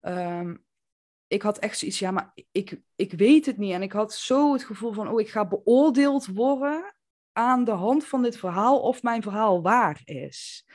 ehm, 0.00 0.56
ik 1.26 1.42
had 1.42 1.58
echt 1.58 1.78
zoiets, 1.78 1.98
ja, 1.98 2.10
maar 2.10 2.32
ik, 2.52 2.80
ik 2.96 3.12
weet 3.12 3.46
het 3.46 3.56
niet. 3.58 3.72
En 3.72 3.82
ik 3.82 3.92
had 3.92 4.14
zo 4.14 4.52
het 4.52 4.64
gevoel 4.64 4.92
van, 4.92 5.08
oh, 5.08 5.20
ik 5.20 5.28
ga 5.28 5.46
beoordeeld 5.46 6.26
worden 6.26 6.94
aan 7.32 7.64
de 7.64 7.70
hand 7.70 8.04
van 8.04 8.22
dit 8.22 8.36
verhaal 8.36 8.80
of 8.80 9.02
mijn 9.02 9.22
verhaal 9.22 9.62
waar 9.62 10.00
is. 10.04 10.66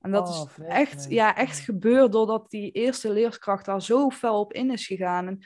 En 0.00 0.10
dat 0.10 0.28
Oh, 0.28 0.50
is 0.58 0.64
echt, 0.66 1.06
ja, 1.08 1.36
echt 1.36 1.58
gebeurd 1.58 2.12
doordat 2.12 2.50
die 2.50 2.70
eerste 2.70 3.12
leerkracht 3.12 3.64
daar 3.64 3.82
zo 3.82 4.10
fel 4.10 4.40
op 4.40 4.52
in 4.52 4.70
is 4.70 4.86
gegaan. 4.86 5.26
En 5.26 5.38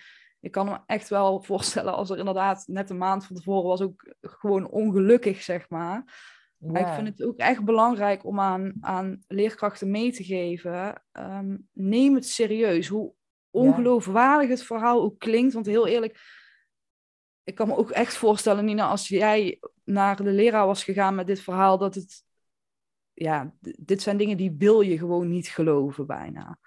ik 0.42 0.50
kan 0.50 0.66
me 0.66 0.78
echt 0.86 1.08
wel 1.08 1.40
voorstellen 1.50 1.94
als 1.94 2.10
er 2.10 2.18
inderdaad 2.18 2.64
net 2.66 2.90
een 2.90 2.98
maand 2.98 3.26
van 3.26 3.36
tevoren 3.36 3.68
was 3.68 3.80
ook 3.80 4.14
gewoon 4.20 4.68
ongelukkig, 4.70 5.42
zeg 5.42 5.68
maar. 5.68 6.04
Maar 6.56 6.80
ik 6.80 6.94
vind 6.94 7.08
het 7.08 7.22
ook 7.22 7.36
echt 7.36 7.64
belangrijk 7.64 8.24
om 8.24 8.40
aan, 8.40 8.72
aan 8.80 9.24
leerkrachten 9.26 9.90
mee 9.90 10.12
te 10.12 10.24
geven. 10.24 11.02
ehm, 11.12 11.56
neem 11.72 12.14
het 12.14 12.26
serieus. 12.26 12.88
Hoe 12.88 13.14
ongeloofwaardig 13.50 14.48
het 14.48 14.62
verhaal 14.62 15.02
ook 15.02 15.18
klinkt. 15.18 15.52
Want 15.54 15.66
heel 15.66 15.86
eerlijk, 15.86 16.18
ik 17.44 17.54
kan 17.54 17.68
me 17.68 17.76
ook 17.76 17.90
echt 17.90 18.16
voorstellen, 18.16 18.64
Nina, 18.64 18.88
als 18.88 19.08
jij 19.08 19.60
naar 19.84 20.16
de 20.16 20.30
leraar 20.30 20.66
was 20.66 20.84
gegaan 20.84 21.14
met 21.14 21.26
dit 21.26 21.40
verhaal, 21.40 21.78
dat 21.78 21.94
het. 21.94 22.24
Ja, 23.12 23.54
dit 23.60 24.02
zijn 24.02 24.16
dingen 24.16 24.36
die 24.36 24.54
wil 24.58 24.80
je 24.80 24.98
gewoon 24.98 25.28
niet 25.28 25.48
geloven 25.48 26.06
bijna. 26.06 26.58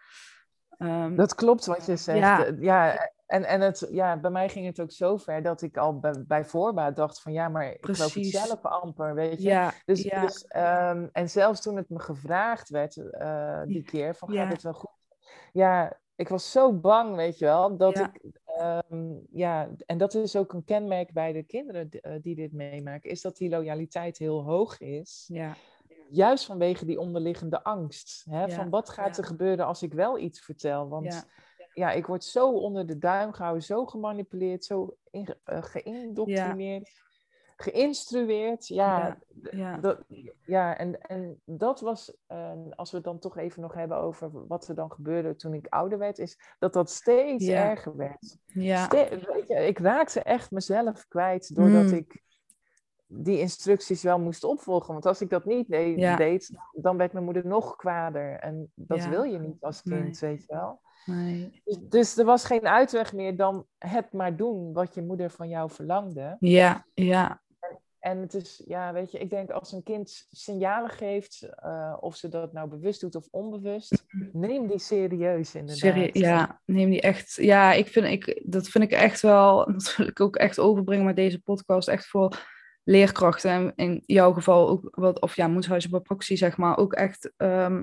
Ehm, 0.77 1.15
Dat 1.15 1.35
klopt 1.35 1.65
wat 1.65 1.85
je 1.85 1.95
zegt. 1.95 2.19
Ja, 2.19 2.55
ja 2.59 3.13
en, 3.25 3.43
en 3.43 3.61
het, 3.61 3.87
ja, 3.91 4.19
bij 4.19 4.31
mij 4.31 4.49
ging 4.49 4.65
het 4.65 4.79
ook 4.81 4.91
zo 4.91 5.17
ver 5.17 5.41
dat 5.41 5.61
ik 5.61 5.77
al 5.77 5.99
bij, 5.99 6.23
bij 6.27 6.45
voorbaat 6.45 6.95
dacht 6.95 7.21
van 7.21 7.33
ja, 7.33 7.49
maar 7.49 7.71
ik 7.71 7.85
geloof 7.85 8.13
het 8.13 8.25
zelf 8.25 8.61
amper, 8.65 9.13
weet 9.13 9.41
je. 9.41 9.49
ja, 9.49 9.73
Dus, 9.85 10.01
ja, 10.01 10.21
dus, 10.21 10.47
ehm, 10.47 11.07
en 11.11 11.29
zelfs 11.29 11.61
toen 11.61 11.75
het 11.75 11.89
me 11.89 11.99
gevraagd 11.99 12.69
werd 12.69 12.97
eh, 12.97 13.61
die 13.65 13.83
keer, 13.83 14.15
van 14.15 14.33
Ja. 14.33 14.41
gaat 14.43 14.51
het 14.51 14.61
wel 14.61 14.73
goed? 14.73 14.91
Ja, 15.51 15.99
ik 16.15 16.27
was 16.27 16.51
zo 16.51 16.73
bang, 16.73 17.15
weet 17.15 17.37
je 17.37 17.45
wel, 17.45 17.77
dat 17.77 17.99
ik, 17.99 18.31
ehm, 18.45 19.13
ja, 19.31 19.69
en 19.85 19.97
dat 19.97 20.13
is 20.13 20.35
ook 20.35 20.53
een 20.53 20.63
kenmerk 20.63 21.13
bij 21.13 21.33
de 21.33 21.43
kinderen 21.43 21.89
die, 21.89 22.01
eh, 22.01 22.21
die 22.21 22.35
dit 22.35 22.53
meemaken, 22.53 23.09
is 23.09 23.21
dat 23.21 23.37
die 23.37 23.49
loyaliteit 23.49 24.17
heel 24.17 24.43
hoog 24.43 24.79
is. 24.79 25.29
ja, 25.33 25.55
Juist 26.09 26.45
vanwege 26.45 26.85
die 26.85 26.99
onderliggende 26.99 27.63
angst. 27.63 28.25
Hè? 28.29 28.43
Ja, 28.43 28.49
Van 28.49 28.69
wat 28.69 28.89
gaat 28.89 29.15
ja. 29.15 29.21
er 29.21 29.27
gebeuren 29.27 29.65
als 29.65 29.83
ik 29.83 29.93
wel 29.93 30.17
iets 30.17 30.39
vertel? 30.39 30.89
Want 30.89 31.05
ja, 31.05 31.23
ja, 31.75 31.91
ik 31.91 32.05
word 32.05 32.23
zo 32.23 32.49
onder 32.51 32.85
de 32.87 32.97
duim 32.97 33.33
gehouden, 33.33 33.63
zo 33.63 33.85
gemanipuleerd, 33.85 34.65
zo 34.65 34.95
in, 35.11 35.27
eh, 35.43 35.63
geïndoctrineerd, 35.63 36.89
geïnstrueerd. 37.55 38.67
Ja, 38.67 38.97
Ja, 38.97 39.17
ja. 39.51 39.77
dat, 39.77 39.99
ja 40.45 40.77
en, 40.77 41.01
en 41.01 41.41
dat 41.45 41.79
was, 41.81 42.17
eh, 42.27 42.51
als 42.69 42.91
we 42.91 42.95
het 42.97 43.05
dan 43.05 43.19
toch 43.19 43.37
even 43.37 43.61
nog 43.61 43.73
hebben 43.73 43.97
over 43.97 44.47
wat 44.47 44.67
er 44.67 44.75
dan 44.75 44.91
gebeurde 44.91 45.35
toen 45.35 45.53
ik 45.53 45.67
ouder 45.69 45.97
werd, 45.97 46.19
is 46.19 46.39
dat 46.59 46.73
dat 46.73 46.89
steeds 46.89 47.45
Ja. 47.45 47.69
erger 47.69 47.95
werd. 47.95 48.37
ja, 48.45 48.83
Ste- 48.85 49.19
weet 49.33 49.47
je, 49.47 49.55
ik 49.55 49.79
raakte 49.79 50.19
echt 50.21 50.51
mezelf 50.51 51.07
kwijt 51.07 51.55
doordat 51.55 51.83
Mm. 51.85 51.93
ik 51.93 52.23
die 53.07 53.39
instructies 53.39 54.03
wel 54.03 54.19
moest 54.19 54.43
opvolgen. 54.43 54.93
Want 54.93 55.05
als 55.05 55.21
ik 55.21 55.29
dat 55.29 55.45
niet 55.45 55.67
Ja. 55.67 56.15
deed, 56.15 56.51
dan 56.71 56.97
werd 56.97 57.13
mijn 57.13 57.25
moeder 57.25 57.45
nog 57.47 57.75
kwader. 57.75 58.39
En 58.39 58.71
dat 58.75 58.97
Ja. 59.03 59.09
wil 59.09 59.23
je 59.23 59.39
niet 59.39 59.63
als 59.63 59.81
kind, 59.81 60.19
weet 60.19 60.45
je 60.45 60.53
wel. 60.53 60.79
Nee. 61.05 61.61
Dus, 61.63 61.77
dus 61.89 62.17
er 62.17 62.25
was 62.25 62.45
geen 62.45 62.67
uitweg 62.67 63.13
meer 63.13 63.35
dan 63.35 63.65
het 63.77 64.13
maar 64.13 64.35
doen 64.35 64.73
wat 64.73 64.93
je 64.93 65.01
moeder 65.01 65.29
van 65.29 65.49
jou 65.49 65.71
verlangde. 65.71 66.37
ja, 66.39 66.85
ja, 66.93 67.41
En 67.99 68.17
het 68.17 68.33
is, 68.33 68.63
ja, 68.65 68.93
weet 68.93 69.11
je, 69.11 69.17
ik 69.17 69.29
denk 69.29 69.49
als 69.49 69.71
een 69.71 69.83
kind 69.83 70.27
signalen 70.31 70.89
geeft, 70.89 71.49
eh, 71.55 71.97
of 71.99 72.15
ze 72.15 72.29
dat 72.29 72.53
nou 72.53 72.69
bewust 72.69 73.01
doet 73.01 73.15
of 73.15 73.27
onbewust, 73.31 74.05
neem 74.31 74.67
die 74.67 74.79
serieus 74.79 75.55
inderdaad. 75.55 75.77
Serie- 75.77 76.09
ja, 76.19 76.61
neem 76.65 76.89
die 76.89 77.01
echt. 77.01 77.35
Ja, 77.35 77.73
ik 77.73 77.87
vind, 77.87 78.05
ik, 78.05 78.41
dat 78.45 78.67
vind 78.67 78.83
ik 78.83 78.91
echt 78.91 79.21
wel. 79.21 79.65
Dat 79.71 79.95
wil 79.95 80.07
ik 80.07 80.19
ook 80.19 80.35
echt 80.35 80.59
overbrengen 80.59 81.05
met 81.05 81.15
deze 81.15 81.41
podcast. 81.41 81.87
Echt 81.87 82.07
voor 82.07 82.53
leerkrachten. 82.83 83.51
En 83.51 83.73
in 83.75 84.03
jouw 84.05 84.33
geval 84.33 84.69
ook 84.69 84.87
wat, 84.91 85.21
of 85.21 85.35
ja, 85.35 85.47
moedhuizen 85.47 85.89
bij 85.91 85.99
proxy, 85.99 86.35
zeg 86.35 86.57
maar. 86.57 86.77
Ook 86.77 86.93
echt 86.93 87.33
ehm, 87.37 87.81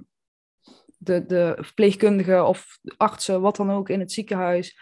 de, 1.02 1.26
de 1.26 1.56
verpleegkundigen 1.60 2.46
of 2.46 2.78
artsen, 2.96 3.40
wat 3.40 3.56
dan 3.56 3.70
ook 3.70 3.88
in 3.88 4.00
het 4.00 4.12
ziekenhuis. 4.12 4.78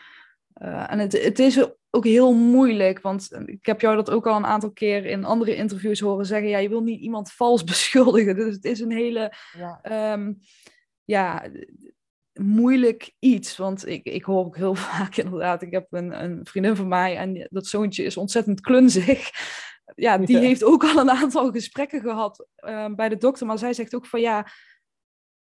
Eh, 0.53 0.93
en 0.93 0.99
het, 0.99 1.23
het 1.23 1.39
is 1.39 1.68
ook 1.91 2.05
heel 2.05 2.35
moeilijk, 2.35 3.01
want 3.01 3.31
ik 3.47 3.66
heb 3.66 3.81
jou 3.81 3.97
dat 3.97 4.11
ook 4.11 4.27
al 4.27 4.37
een 4.37 4.47
aantal 4.47 4.73
keer 4.73 5.05
in 5.05 5.25
andere 5.25 5.55
interviews 5.55 6.01
horen 6.01 6.27
zeggen. 6.27 6.49
Ja, 6.49 6.59
je 6.59 6.68
wil 6.68 6.83
niet 6.83 7.01
iemand 7.01 7.33
vals 7.33 7.64
beschuldigen. 7.73 8.37
Dus 8.37 8.55
het 8.55 8.64
is 8.64 8.81
een 8.81 8.93
hele 8.93 9.33
ja, 9.59 9.79
ehm, 9.83 10.33
ja 11.05 11.51
moeilijk 12.33 13.12
iets. 13.18 13.57
Want 13.57 13.87
ik, 13.87 14.05
ik 14.05 14.25
hoor 14.25 14.45
ook 14.45 14.57
heel 14.57 14.75
vaak 14.91 15.16
inderdaad, 15.16 15.62
ik 15.62 15.73
heb 15.73 15.87
een, 15.91 16.23
een 16.25 16.41
vriendin 16.47 16.77
van 16.77 16.89
mij 16.89 17.16
en 17.16 17.49
dat 17.51 17.66
zoontje 17.66 18.05
is 18.05 18.16
ontzettend 18.16 18.61
klunzig. 18.61 19.31
Ja, 19.95 20.18
die 20.18 20.39
heeft 20.39 20.64
ook 20.64 20.85
al 20.85 20.99
een 20.99 21.11
aantal 21.11 21.51
gesprekken 21.51 22.01
gehad 22.01 22.47
ehm, 22.57 22.95
bij 22.95 23.09
de 23.09 23.16
dokter. 23.16 23.47
Maar 23.47 23.59
zij 23.59 23.73
zegt 23.73 23.95
ook 23.95 24.07
van 24.07 24.21
ja, 24.21 24.47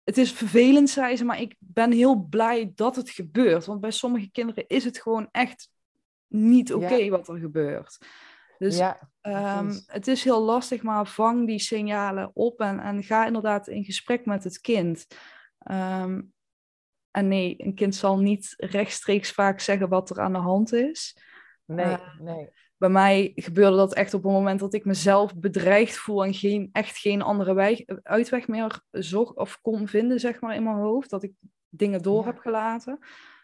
het 0.06 0.18
is 0.18 0.32
vervelend, 0.32 0.90
zei 0.90 1.16
ze, 1.16 1.26
maar 1.26 1.42
ik 1.42 1.56
ben 1.60 1.92
heel 1.92 2.16
blij 2.16 2.72
dat 2.76 2.96
het 2.96 3.10
gebeurt. 3.10 3.66
Want 3.66 3.82
bij 3.82 3.92
sommige 3.92 4.32
kinderen 4.32 4.68
is 4.68 4.84
het 4.84 5.02
gewoon 5.02 5.28
echt 5.32 5.70
niet 6.28 6.74
oké 6.74 7.10
wat 7.10 7.28
er 7.28 7.38
gebeurt. 7.38 7.98
Dus 8.58 8.78
ja, 8.78 9.10
ehm, 9.22 9.74
het 9.86 10.08
is 10.08 10.24
heel 10.24 10.42
lastig, 10.42 10.84
maar 10.84 11.08
vang 11.08 11.48
die 11.48 11.60
signalen 11.60 12.32
op 12.34 12.60
en, 12.60 12.80
en 12.80 13.04
ga 13.04 13.26
inderdaad 13.26 13.68
in 13.68 13.84
gesprek 13.84 14.26
met 14.26 14.44
het 14.44 14.62
kind. 14.62 15.08
Ehm, 15.60 16.22
en 17.12 17.28
nee, 17.28 17.56
een 17.58 17.76
kind 17.76 17.96
zal 17.96 18.20
niet 18.20 18.54
rechtstreeks 18.58 19.32
vaak 19.32 19.60
zeggen 19.60 19.90
wat 19.90 20.10
er 20.10 20.20
aan 20.20 20.34
de 20.34 20.40
hand 20.40 20.74
is. 20.74 21.18
Nee, 21.66 21.86
uh, 21.86 22.20
nee 22.20 22.50
bij 22.78 22.90
mij 22.90 23.32
gebeurde 23.36 23.78
dat 23.78 23.94
echt 23.94 24.14
op 24.14 24.24
het 24.24 24.32
moment 24.32 24.60
dat 24.60 24.74
ik 24.74 24.86
mezelf 24.86 25.36
bedreigd 25.36 25.98
voel 25.98 26.26
en 26.26 26.34
geen, 26.34 26.70
echt 26.72 26.98
geen 26.98 27.22
andere 27.22 27.86
uitweg 28.04 28.48
meer 28.48 28.82
zocht 28.92 29.36
of 29.36 29.62
kon 29.62 29.88
vinden, 29.88 30.20
zeg 30.20 30.42
maar, 30.42 30.56
in 30.56 30.64
mijn 30.64 30.76
hoofd. 30.76 31.10
Dat 31.10 31.24
ik 31.24 31.34
dingen 31.70 32.02
door 32.02 32.26
heb 32.26 32.38
gelaten. 32.38 33.00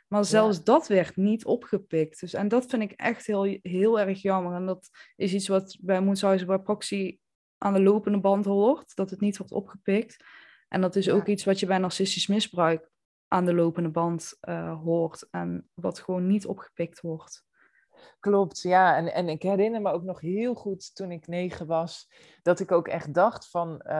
Maar 0.07 0.25
zelfs 0.25 0.63
dat 0.63 0.87
werd 0.87 1.15
niet 1.15 1.45
opgepikt. 1.45 2.19
Dus, 2.19 2.33
en 2.33 2.47
dat 2.47 2.65
vind 2.65 2.81
ik 2.81 2.91
echt 2.91 3.25
heel, 3.25 3.57
heel 3.61 3.99
erg 3.99 4.21
jammer. 4.21 4.53
En 4.53 4.65
dat 4.65 4.89
is 5.15 5.33
iets 5.33 5.47
wat 5.47 5.77
bij 5.81 6.01
Moenshuizen 6.01 6.47
bij 6.47 6.59
Proxy 6.59 7.17
aan 7.57 7.73
de 7.73 7.81
lopende 7.81 8.19
band 8.19 8.45
hoort. 8.45 8.95
Dat 8.95 9.09
het 9.09 9.19
niet 9.19 9.37
wordt 9.37 9.53
opgepikt. 9.53 10.23
En 10.67 10.81
dat 10.81 10.95
is 10.95 11.09
ook 11.09 11.27
iets 11.27 11.43
wat 11.43 11.59
je 11.59 11.65
bij 11.65 11.77
narcistisch 11.77 12.27
misbruik 12.27 12.89
aan 13.27 13.45
de 13.45 13.53
lopende 13.53 13.89
band 13.89 14.37
uh, 14.41 14.81
hoort. 14.81 15.27
En 15.29 15.69
wat 15.73 15.99
gewoon 15.99 16.27
niet 16.27 16.45
opgepikt 16.45 17.01
wordt. 17.01 17.45
Klopt, 18.19 18.61
ja. 18.61 18.95
En, 18.95 19.13
en 19.13 19.29
ik 19.29 19.41
herinner 19.41 19.81
me 19.81 19.91
ook 19.91 20.03
nog 20.03 20.21
heel 20.21 20.53
goed 20.53 20.95
toen 20.95 21.11
ik 21.11 21.27
negen 21.27 21.67
was, 21.67 22.11
dat 22.41 22.59
ik 22.59 22.71
ook 22.71 22.87
echt 22.87 23.13
dacht 23.13 23.49
van, 23.49 23.81
uh, 23.83 23.91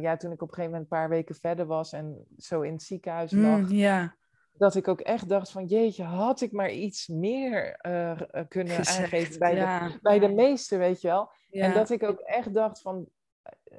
ja, 0.00 0.16
toen 0.16 0.32
ik 0.32 0.42
op 0.42 0.48
een 0.48 0.54
gegeven 0.54 0.64
moment 0.64 0.82
een 0.82 0.98
paar 0.98 1.08
weken 1.08 1.34
verder 1.34 1.66
was 1.66 1.92
en 1.92 2.26
zo 2.38 2.60
in 2.60 2.72
het 2.72 2.82
ziekenhuis 2.82 3.32
mm, 3.32 3.42
lag, 3.42 3.70
mm, 3.70 4.12
dat 4.52 4.74
ik 4.74 4.88
ook 4.88 5.00
echt 5.00 5.28
dacht 5.28 5.50
van, 5.50 5.64
jeetje, 5.64 6.04
had 6.04 6.40
ik 6.40 6.52
maar 6.52 6.70
iets 6.70 7.06
meer 7.06 7.78
uh, 7.86 8.20
kunnen 8.48 8.76
aangeven 8.78 9.38
bij, 9.38 9.54
de, 9.54 9.98
bij 10.02 10.18
de 10.18 10.28
meeste, 10.28 10.76
weet 10.76 11.00
je 11.00 11.08
wel. 11.08 11.30
En 11.50 11.74
dat 11.74 11.90
ik 11.90 12.02
ook 12.02 12.18
echt 12.18 12.54
dacht 12.54 12.80
van, 12.80 13.08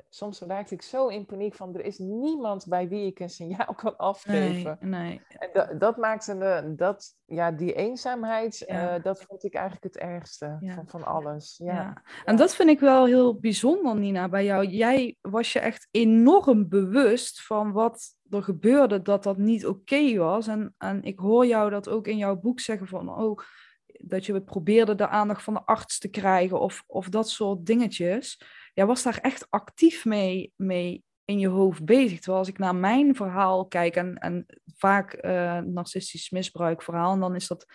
soms 0.09 0.39
raakte 0.39 0.73
ik 0.73 0.81
zo 0.81 1.07
in 1.07 1.25
paniek 1.25 1.53
van 1.53 1.75
er 1.75 1.85
is 1.85 1.97
niemand 1.97 2.65
bij 2.67 2.87
wie 2.87 3.05
ik 3.05 3.19
een 3.19 3.29
signaal 3.29 3.73
kan 3.75 3.97
afgeven. 3.97 4.77
Nee, 4.79 5.01
nee. 5.01 5.21
En 5.37 5.49
dat, 5.53 5.79
dat 5.79 5.97
maakte 5.97 6.73
dat, 6.75 7.15
ja, 7.25 7.51
die 7.51 7.73
eenzaamheid, 7.73 8.65
eh, 8.65 8.95
dat 9.03 9.23
vond 9.23 9.43
ik 9.43 9.53
eigenlijk 9.53 9.83
het 9.93 9.97
ergste 9.97 10.57
van, 10.61 10.87
van 10.87 11.03
alles. 11.03 11.55
Ja. 11.63 11.73
ja. 11.73 12.03
En 12.25 12.35
dat 12.35 12.55
vind 12.55 12.69
ik 12.69 12.79
wel 12.79 13.05
heel 13.05 13.39
bijzonder, 13.39 13.95
Nina, 13.95 14.29
bij 14.29 14.43
jou. 14.43 14.65
Jij 14.65 15.15
was 15.21 15.53
je 15.53 15.59
echt 15.59 15.87
enorm 15.91 16.69
bewust 16.69 17.41
van 17.41 17.71
wat 17.71 18.15
er 18.29 18.43
gebeurde, 18.43 19.01
dat 19.01 19.23
dat 19.23 19.37
niet 19.37 19.65
oké 19.65 20.17
was. 20.17 20.47
En, 20.47 20.75
en 20.77 21.03
ik 21.03 21.19
hoor 21.19 21.45
jou 21.45 21.69
dat 21.69 21.89
ook 21.89 22.07
in 22.07 22.17
jouw 22.17 22.35
boek 22.35 22.59
zeggen 22.59 22.87
van, 22.87 23.09
oh, 23.09 23.39
dat 23.99 24.25
je 24.25 24.41
probeerde 24.41 24.95
de 24.95 25.07
aandacht 25.07 25.43
van 25.43 25.53
de 25.53 25.65
arts 25.65 25.99
te 25.99 26.09
krijgen 26.09 26.59
of, 26.59 26.83
of 26.87 27.09
dat 27.09 27.29
soort 27.29 27.65
dingetjes 27.65 28.41
jij 28.77 28.85
was 28.85 29.03
daar 29.03 29.19
echt 29.21 29.47
actief 29.49 30.05
mee, 30.05 30.53
mee 30.55 31.03
in 31.25 31.39
je 31.39 31.47
hoofd 31.47 31.85
bezig. 31.85 32.17
Terwijl 32.17 32.37
als 32.37 32.47
ik 32.47 32.57
naar 32.57 32.75
mijn 32.75 33.15
verhaal 33.15 33.65
kijk 33.65 33.95
en, 33.95 34.17
en 34.17 34.45
vaak 34.75 35.25
uh, 35.25 35.57
narcistisch 35.57 36.29
misbruik 36.29 36.81
verhaal, 36.81 37.13
en 37.13 37.19
dan 37.19 37.35
is 37.35 37.47
dat 37.47 37.65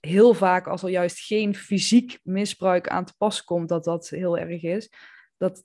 heel 0.00 0.34
vaak 0.34 0.66
als 0.66 0.82
er 0.82 0.88
juist 0.88 1.18
geen 1.18 1.54
fysiek 1.54 2.18
misbruik 2.22 2.88
aan 2.88 3.04
te 3.04 3.14
pas 3.18 3.44
komt, 3.44 3.68
dat 3.68 3.84
dat 3.84 4.08
heel 4.08 4.38
erg 4.38 4.62
is, 4.62 4.92
dat 5.36 5.64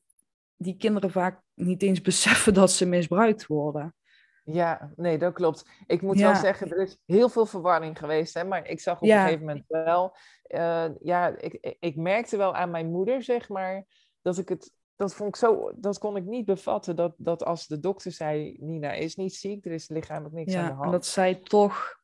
die 0.57 0.77
kinderen 0.77 1.11
vaak 1.11 1.41
niet 1.53 1.83
eens 1.83 2.01
beseffen 2.01 2.53
dat 2.53 2.71
ze 2.71 2.85
misbruikt 2.85 3.47
worden. 3.47 3.95
Ja, 4.43 4.93
nee, 4.95 5.17
dat 5.17 5.33
klopt. 5.33 5.69
Ik 5.87 6.01
moet 6.01 6.19
wel 6.19 6.35
zeggen, 6.35 6.71
er 6.71 6.81
is 6.81 6.97
heel 7.05 7.29
veel 7.29 7.45
verwarring 7.45 7.97
geweest, 7.97 8.33
hè, 8.33 8.43
maar 8.43 8.67
ik 8.67 8.79
zag 8.79 9.01
op 9.01 9.09
een 9.09 9.19
gegeven 9.19 9.45
moment 9.45 9.65
wel, 9.67 10.17
uh, 10.47 10.85
ja, 11.01 11.37
ik, 11.37 11.75
ik 11.79 11.95
merkte 11.95 12.37
wel 12.37 12.55
aan 12.55 12.71
mijn 12.71 12.91
moeder, 12.91 13.23
zeg 13.23 13.49
maar, 13.49 13.85
dat 14.21 14.37
ik 14.37 14.49
het, 14.49 14.73
dat 14.95 15.13
vond 15.13 15.29
ik 15.29 15.35
zo, 15.35 15.71
dat 15.75 15.97
kon 15.97 16.15
ik 16.15 16.25
niet 16.25 16.45
bevatten. 16.45 16.95
Dat, 16.95 17.13
dat 17.17 17.45
als 17.45 17.67
de 17.67 17.79
dokter 17.79 18.11
zei, 18.11 18.57
Nina 18.59 18.91
is 18.91 19.15
niet 19.15 19.35
ziek, 19.35 19.65
er 19.65 19.71
is 19.71 19.89
lichamelijk 19.89 20.35
niks 20.35 20.55
aan 20.55 20.65
de 20.65 20.71
hand. 20.71 20.85
En 20.85 20.91
dat 20.91 21.05
zij 21.05 21.35
toch. 21.35 21.97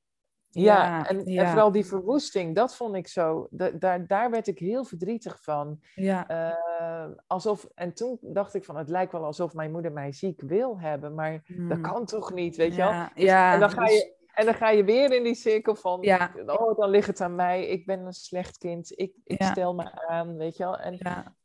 Ja, 0.50 1.08
en, 1.08 1.26
en, 1.26 1.48
vooral 1.48 1.72
die 1.72 1.86
verwoesting, 1.86 2.56
dat 2.56 2.76
vond 2.76 2.96
ik 2.96 3.08
zo, 3.08 3.48
daar, 3.52 4.08
daar 4.08 4.32
werd 4.32 4.48
ik 4.48 4.60
heel 4.60 4.84
verdrietig 4.84 5.44
van. 5.44 5.80
Ja. 5.96 6.30
Uh, 6.30 7.16
alsof, 7.28 7.68
en 7.74 7.94
toen 7.94 8.18
dacht 8.22 8.54
ik 8.54 8.66
van, 8.66 8.78
het 8.78 8.90
lijkt 8.90 9.12
wel 9.12 9.24
alsof 9.24 9.54
mijn 9.54 9.72
moeder 9.72 9.92
mij 9.92 10.12
ziek 10.12 10.42
wil 10.42 10.80
hebben, 10.80 11.14
maar 11.14 11.32
dat 11.48 11.78
hmm. 11.78 11.82
kan 11.82 12.06
toch 12.06 12.34
niet, 12.34 12.56
weet 12.56 12.76
je 12.76 12.82
wel? 12.82 12.92
Dus, 12.92 13.24
ja, 13.24 13.54
en 13.54 13.60
dan 13.60 13.70
ga 13.70 13.88
je, 13.88 14.16
en 14.34 14.46
dan 14.46 14.54
ga 14.54 14.70
je 14.70 14.84
weer 14.84 15.12
in 15.12 15.24
die 15.24 15.36
cirkel 15.36 15.76
van, 15.76 16.02
ja. 16.02 16.32
oh, 16.46 16.78
dan 16.78 16.90
ligt 16.90 17.08
het 17.08 17.22
aan 17.22 17.36
mij, 17.36 17.68
ik 17.68 17.86
ben 17.86 18.00
een 18.00 18.14
slecht 18.14 18.58
kind, 18.58 19.00
ik, 19.00 19.14
ik 19.24 19.44
stel 19.44 19.74
me 19.74 20.08
aan, 20.08 20.38
weet 20.38 20.58
je 20.58 20.64
wel. 20.64 20.78
En 20.78 20.96
ja. 21.00 21.36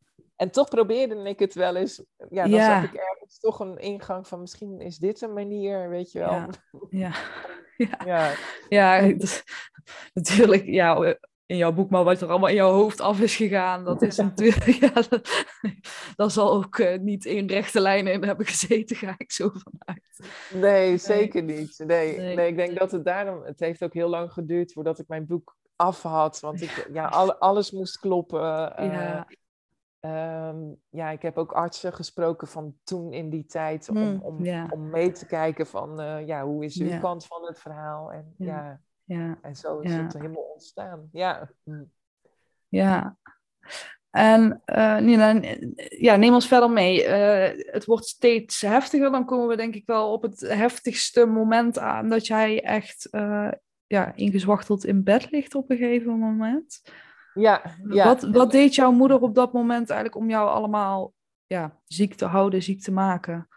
En 0.40 0.50
toch 0.50 0.68
probeerde 0.68 1.28
ik 1.28 1.38
het 1.38 1.54
wel 1.54 1.76
eens. 1.76 2.04
Ja, 2.30 2.46
dan 2.46 2.60
zag 2.60 2.84
ik 2.84 2.94
ergens 2.94 3.38
toch 3.38 3.60
een 3.60 3.78
ingang 3.78 4.26
van 4.26 4.40
misschien 4.40 4.80
is 4.80 4.98
dit 4.98 5.20
een 5.20 5.32
manier, 5.32 5.88
weet 5.88 6.12
je 6.12 6.18
wel. 6.18 6.30
Ja, 6.30 6.48
ja. 6.90 7.12
ja. 8.04 8.32
ja. 8.68 9.14
natuurlijk, 10.14 10.64
ja, 10.64 11.16
in 11.46 11.56
jouw 11.56 11.72
boek, 11.72 11.90
maar 11.90 12.04
wat 12.04 12.20
er 12.20 12.28
allemaal 12.28 12.48
in 12.48 12.54
jouw 12.54 12.72
hoofd 12.72 13.00
af 13.00 13.20
is 13.20 13.36
gegaan, 13.36 13.84
dat 13.84 14.02
is 14.02 14.16
natuurlijk, 14.28 14.64
ja, 14.64 14.92
dat, 16.16 16.32
zal 16.32 16.52
ook 16.52 16.78
uh, 16.78 16.98
niet 16.98 17.24
in 17.24 17.48
rechte 17.48 17.80
lijnen 17.80 18.12
in 18.12 18.24
hebben 18.24 18.46
gezeten, 18.46 18.96
ga 18.96 19.14
ik 19.16 19.32
zo 19.32 19.50
vanuit. 19.52 20.32
Nee, 20.54 20.96
zeker 20.96 21.42
niet. 21.42 21.82
Nee, 21.86 22.18
nee. 22.18 22.48
ik 22.48 22.56
denk 22.56 22.78
dat 22.78 22.90
het 22.90 23.04
daarom, 23.04 23.42
het 23.42 23.60
heeft 23.60 23.82
ook 23.82 23.94
heel 23.94 24.08
lang 24.08 24.32
geduurd 24.32 24.72
voordat 24.72 24.98
ik 24.98 25.08
mijn 25.08 25.26
boek 25.26 25.56
af 25.76 26.02
had, 26.02 26.40
want 26.40 26.62
ik, 26.62 26.88
ja, 26.92 27.06
alles 27.38 27.70
moest 27.70 27.98
kloppen. 27.98 28.74
Uh, 28.78 28.92
ja. 28.92 29.26
Um, 30.00 30.80
ja, 30.88 31.10
ik 31.10 31.22
heb 31.22 31.38
ook 31.38 31.52
artsen 31.52 31.92
gesproken 31.92 32.48
van 32.48 32.74
toen 32.84 33.12
in 33.12 33.30
die 33.30 33.46
tijd 33.46 33.88
om, 33.88 33.96
mm, 33.96 34.20
om, 34.22 34.70
om 34.70 34.90
mee 34.90 35.12
te 35.12 35.26
kijken 35.26 35.66
van 35.66 36.00
uh, 36.00 36.26
ja, 36.26 36.44
hoe 36.44 36.64
is 36.64 36.80
uw 36.80 36.98
kant 36.98 37.26
van 37.26 37.46
het 37.46 37.58
verhaal 37.58 38.12
en 38.12 38.34
ja, 38.38 38.80
ja. 39.04 39.38
en 39.42 39.56
zo 39.56 39.78
is 39.78 39.94
het 39.94 40.12
helemaal 40.12 40.42
ontstaan. 40.42 41.08
Ja. 41.12 41.50
Mm. 41.62 41.90
Ja. 42.68 43.16
En 44.10 44.62
uh, 44.66 44.98
Nina, 44.98 45.40
ja, 45.88 46.16
neem 46.16 46.34
ons 46.34 46.48
verder 46.48 46.70
mee. 46.70 47.04
Uh, 47.04 47.72
het 47.72 47.84
wordt 47.84 48.06
steeds 48.06 48.60
heftiger. 48.60 49.10
Dan 49.10 49.24
komen 49.24 49.48
we 49.48 49.56
denk 49.56 49.74
ik 49.74 49.86
wel 49.86 50.12
op 50.12 50.22
het 50.22 50.40
heftigste 50.40 51.26
moment 51.26 51.78
aan 51.78 52.08
dat 52.08 52.26
jij 52.26 52.62
echt 52.62 53.08
ja, 53.86 54.14
ingezwachteld 54.14 54.84
in 54.84 55.02
bed 55.02 55.30
ligt 55.30 55.54
op 55.54 55.70
een 55.70 55.76
gegeven 55.76 56.18
moment. 56.18 56.82
Ja, 57.34 57.62
ja. 57.88 58.04
Wat, 58.04 58.22
wat 58.22 58.50
deed 58.50 58.74
jouw 58.74 58.90
moeder 58.90 59.20
op 59.20 59.34
dat 59.34 59.52
moment 59.52 59.90
eigenlijk 59.90 60.20
om 60.22 60.30
jou 60.30 60.48
allemaal 60.48 61.12
ja, 61.46 61.80
ziek 61.84 62.14
te 62.14 62.24
houden, 62.24 62.62
ziek 62.62 62.82
te 62.82 62.92
maken? 62.92 63.48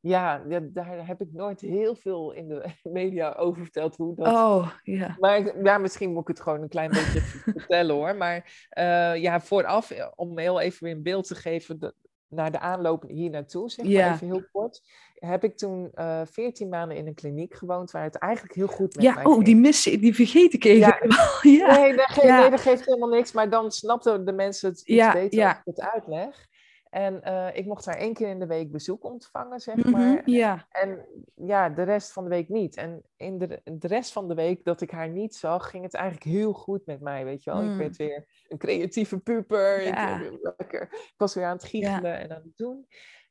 Ja, 0.00 0.42
daar 0.60 1.06
heb 1.06 1.20
ik 1.20 1.32
nooit 1.32 1.60
heel 1.60 1.94
veel 1.94 2.32
in 2.32 2.48
de 2.48 2.64
media 2.82 3.32
over 3.32 3.62
verteld 3.62 3.96
hoe 3.96 4.14
dat. 4.14 4.26
Oh, 4.26 4.70
ja. 4.82 5.16
Maar 5.18 5.64
ja, 5.64 5.78
misschien 5.78 6.12
moet 6.12 6.22
ik 6.22 6.28
het 6.28 6.40
gewoon 6.40 6.62
een 6.62 6.68
klein 6.68 6.90
beetje 6.90 7.20
vertellen 7.60 7.94
hoor. 7.94 8.16
Maar 8.16 8.68
uh, 8.78 9.22
ja, 9.22 9.40
vooraf, 9.40 9.92
om 10.14 10.38
heel 10.38 10.60
even 10.60 10.84
weer 10.84 10.94
een 10.94 11.02
beeld 11.02 11.26
te 11.26 11.34
geven, 11.34 11.94
naar 12.28 12.52
de 12.52 12.58
aanloop 12.58 13.04
hier 13.08 13.30
naartoe, 13.30 13.70
zeg 13.70 13.86
maar 13.86 14.12
even 14.12 14.26
heel 14.26 14.44
kort, 14.52 14.82
heb 15.14 15.44
ik 15.44 15.56
toen 15.56 15.90
uh, 15.94 16.20
eh, 16.20 16.26
14 16.30 16.68
maanden 16.68 16.96
in 16.96 17.06
een 17.06 17.14
kliniek 17.14 17.54
gewoond 17.54 17.90
waar 17.90 18.02
het 18.02 18.16
eigenlijk 18.16 18.54
heel 18.54 18.66
goed 18.66 18.94
met 18.94 19.04
ja, 19.04 19.14
mij 19.14 19.24
oh, 19.24 19.32
ging. 19.32 19.44
die 19.44 19.56
mis, 19.56 19.82
die 19.82 20.14
vergeet 20.14 20.52
ik 20.52 20.64
even. 20.64 20.78
Ja. 20.78 20.98
ja. 21.66 21.80
Nee, 21.80 21.96
dat 21.96 22.06
geeft, 22.06 22.28
nee, 22.28 22.50
dat 22.50 22.60
geeft 22.60 22.86
helemaal 22.86 23.08
niks, 23.08 23.32
maar 23.32 23.50
dan 23.50 23.72
snapten 23.72 24.24
de 24.24 24.32
mensen 24.32 24.70
het 24.70 24.80
iets 24.80 25.12
beter 25.12 25.44
als 25.44 25.56
ik 25.56 25.62
het 25.64 25.80
uitleg. 25.80 26.48
En 26.90 27.20
uh, 27.24 27.48
ik 27.52 27.66
mocht 27.66 27.86
haar 27.86 27.96
één 27.96 28.14
keer 28.14 28.28
in 28.28 28.38
de 28.38 28.46
week 28.46 28.72
bezoek 28.72 29.04
ontvangen, 29.04 29.60
zeg 29.60 29.76
mhm, 29.76 29.90
maar. 29.90 30.22
ja. 30.24 30.66
En 30.70 31.06
ja, 31.34 31.68
de 31.68 31.82
rest 31.82 32.12
van 32.12 32.24
de 32.24 32.30
week 32.30 32.48
niet. 32.48 32.76
En 32.76 33.02
in 33.16 33.38
de, 33.38 33.60
de 33.64 33.86
rest 33.86 34.12
van 34.12 34.28
de 34.28 34.34
week 34.34 34.64
dat 34.64 34.80
ik 34.80 34.90
haar 34.90 35.08
niet 35.08 35.34
zag, 35.34 35.70
ging 35.70 35.84
het 35.84 35.94
eigenlijk 35.94 36.24
heel 36.24 36.52
goed 36.52 36.86
met 36.86 37.00
mij, 37.00 37.24
weet 37.24 37.44
je 37.44 37.50
wel. 37.50 37.62
Ik 37.62 37.68
mm. 37.68 37.78
werd 37.78 37.96
weer 37.96 38.44
een 38.48 38.58
creatieve 38.58 39.18
puber. 39.18 39.82
Ja. 39.82 40.20
Ik, 40.20 40.38
lekker, 40.56 40.82
ik 40.82 41.14
was 41.16 41.34
weer 41.34 41.44
aan 41.44 41.56
het 41.56 41.64
giechelen 41.64 42.18
en 42.18 42.30
aan 42.30 42.42
het 42.42 42.56
doen. 42.56 42.86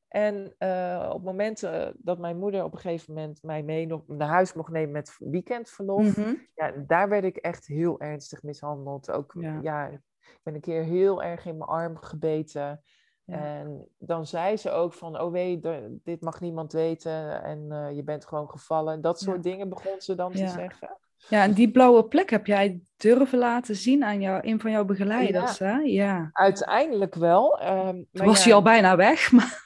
En 0.08 0.56
uh, 0.60 1.06
op 1.08 1.14
het 1.16 1.24
moment 1.24 1.64
uh, 1.64 1.88
dat 1.98 2.20
mijn 2.20 2.38
moeder 2.38 2.64
op 2.64 2.74
een 2.74 2.80
gegeven 2.80 3.14
moment 3.14 3.44
mij 3.44 3.64
mee 3.64 4.04
naar 4.08 4.28
huis 4.28 4.54
mocht 4.54 4.72
nemen 4.72 4.92
met 4.92 5.16
weekendverlof, 5.20 6.18
Mhm. 6.18 6.34
ja, 6.54 6.72
daar 6.88 7.10
werd 7.10 7.24
ik 7.24 7.38
echt 7.38 7.68
heel 7.68 8.00
ernstig 8.00 8.44
mishandeld. 8.44 9.12
Ook, 9.12 9.34
Ja. 9.40 9.60
ja. 9.62 9.88
ik 9.88 10.40
ben 10.44 10.54
een 10.54 10.62
keer 10.62 10.84
heel 10.84 11.24
erg 11.24 11.46
in 11.46 11.58
mijn 11.58 11.70
arm 11.70 11.98
gebeten. 11.98 12.84
Ja. 13.26 13.38
En 13.38 13.88
dan 13.98 14.26
zei 14.26 14.58
ze 14.58 14.72
ook 14.72 14.94
van, 14.94 15.22
oh 15.22 15.32
wee, 15.32 15.60
dit 16.04 16.22
mag 16.22 16.42
niemand 16.42 16.74
weten 16.74 17.44
en 17.44 17.72
eh, 17.72 17.96
je 17.96 18.04
bent 18.04 18.26
gewoon 18.26 18.50
gevallen. 18.50 19.02
Dat 19.02 19.20
soort 19.20 19.44
Ja. 19.44 19.52
dingen 19.52 19.70
begon 19.70 20.02
ze 20.02 20.16
dan 20.16 20.32
te 20.32 20.48
zeggen. 20.48 20.98
Ja, 21.30 21.44
en 21.44 21.54
die 21.54 21.72
blauwe 21.72 22.04
plek 22.04 22.30
heb 22.30 22.46
jij 22.46 22.82
durven 22.98 23.38
laten 23.38 23.76
zien 23.76 24.04
aan 24.04 24.22
jou, 24.22 24.48
een 24.48 24.60
van 24.60 24.72
jouw 24.72 24.86
begeleiders, 24.86 25.60
hè? 25.60 25.78
Ja. 25.78 26.30
Uiteindelijk 26.34 27.16
wel. 27.16 27.58
Toen 27.58 28.08
maar 28.12 28.26
was 28.26 28.44
hij 28.44 28.54
al 28.54 28.62
bijna 28.62 28.96
weg, 28.96 29.32
maar... 29.32 29.65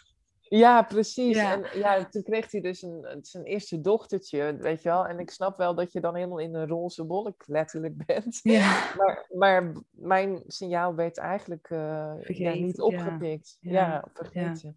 Ja, 0.49 0.81
precies. 0.81 1.35
Ja. 1.35 1.53
En 1.53 1.79
ja, 1.79 2.05
toen 2.05 2.23
kreeg 2.23 2.51
hij 2.51 2.61
dus 2.61 2.81
een, 2.81 3.19
zijn 3.21 3.43
eerste 3.43 3.81
dochtertje, 3.81 4.57
weet 4.57 4.81
je 4.81 4.89
wel. 4.89 5.05
En 5.05 5.19
ik 5.19 5.29
snap 5.31 5.57
wel 5.57 5.75
dat 5.75 5.91
je 5.91 6.01
dan 6.01 6.15
helemaal 6.15 6.39
in 6.39 6.55
een 6.55 6.67
roze 6.67 7.05
wolk 7.05 7.43
letterlijk 7.47 7.93
bent. 8.05 8.39
Ja. 8.43 8.93
Maar, 8.97 9.25
maar 9.33 9.71
mijn 9.91 10.43
signaal 10.47 10.95
werd 10.95 11.17
eigenlijk 11.17 11.69
eh, 11.69 12.13
ja, 12.21 12.53
niet 12.53 12.81
opgepikt. 12.81 13.57
Ja, 13.61 14.07
vergeten. 14.13 14.75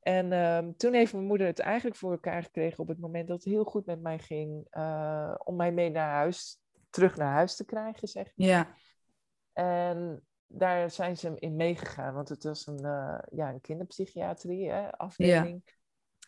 En 0.00 0.32
ehm, 0.32 0.72
toen 0.76 0.92
heeft 0.92 1.12
mijn 1.12 1.24
moeder 1.26 1.46
het 1.46 1.58
eigenlijk 1.58 1.96
voor 1.96 2.12
elkaar 2.12 2.42
gekregen 2.42 2.78
op 2.78 2.88
het 2.88 2.98
moment 2.98 3.28
dat 3.28 3.36
het 3.44 3.52
heel 3.52 3.64
goed 3.64 3.86
met 3.86 4.00
mij 4.00 4.18
ging. 4.18 4.66
eh, 4.70 5.34
om 5.44 5.56
mij 5.56 5.72
mee 5.72 5.90
naar 5.90 6.10
huis, 6.10 6.60
terug 6.90 7.16
naar 7.16 7.32
huis 7.32 7.56
te 7.56 7.64
krijgen, 7.64 8.08
zeg 8.08 8.32
Ja. 8.34 8.74
en 9.52 10.26
daar 10.54 10.90
zijn 10.90 11.16
ze 11.16 11.32
in 11.38 11.56
meegegaan, 11.56 12.14
want 12.14 12.28
het 12.28 12.44
was 12.44 12.66
een, 12.66 12.84
eh, 12.84 13.18
ja, 13.30 13.48
een 13.52 13.60
kinderpsychiatrie 13.60 14.70
hè, 14.70 14.92
afdeling. 14.98 15.62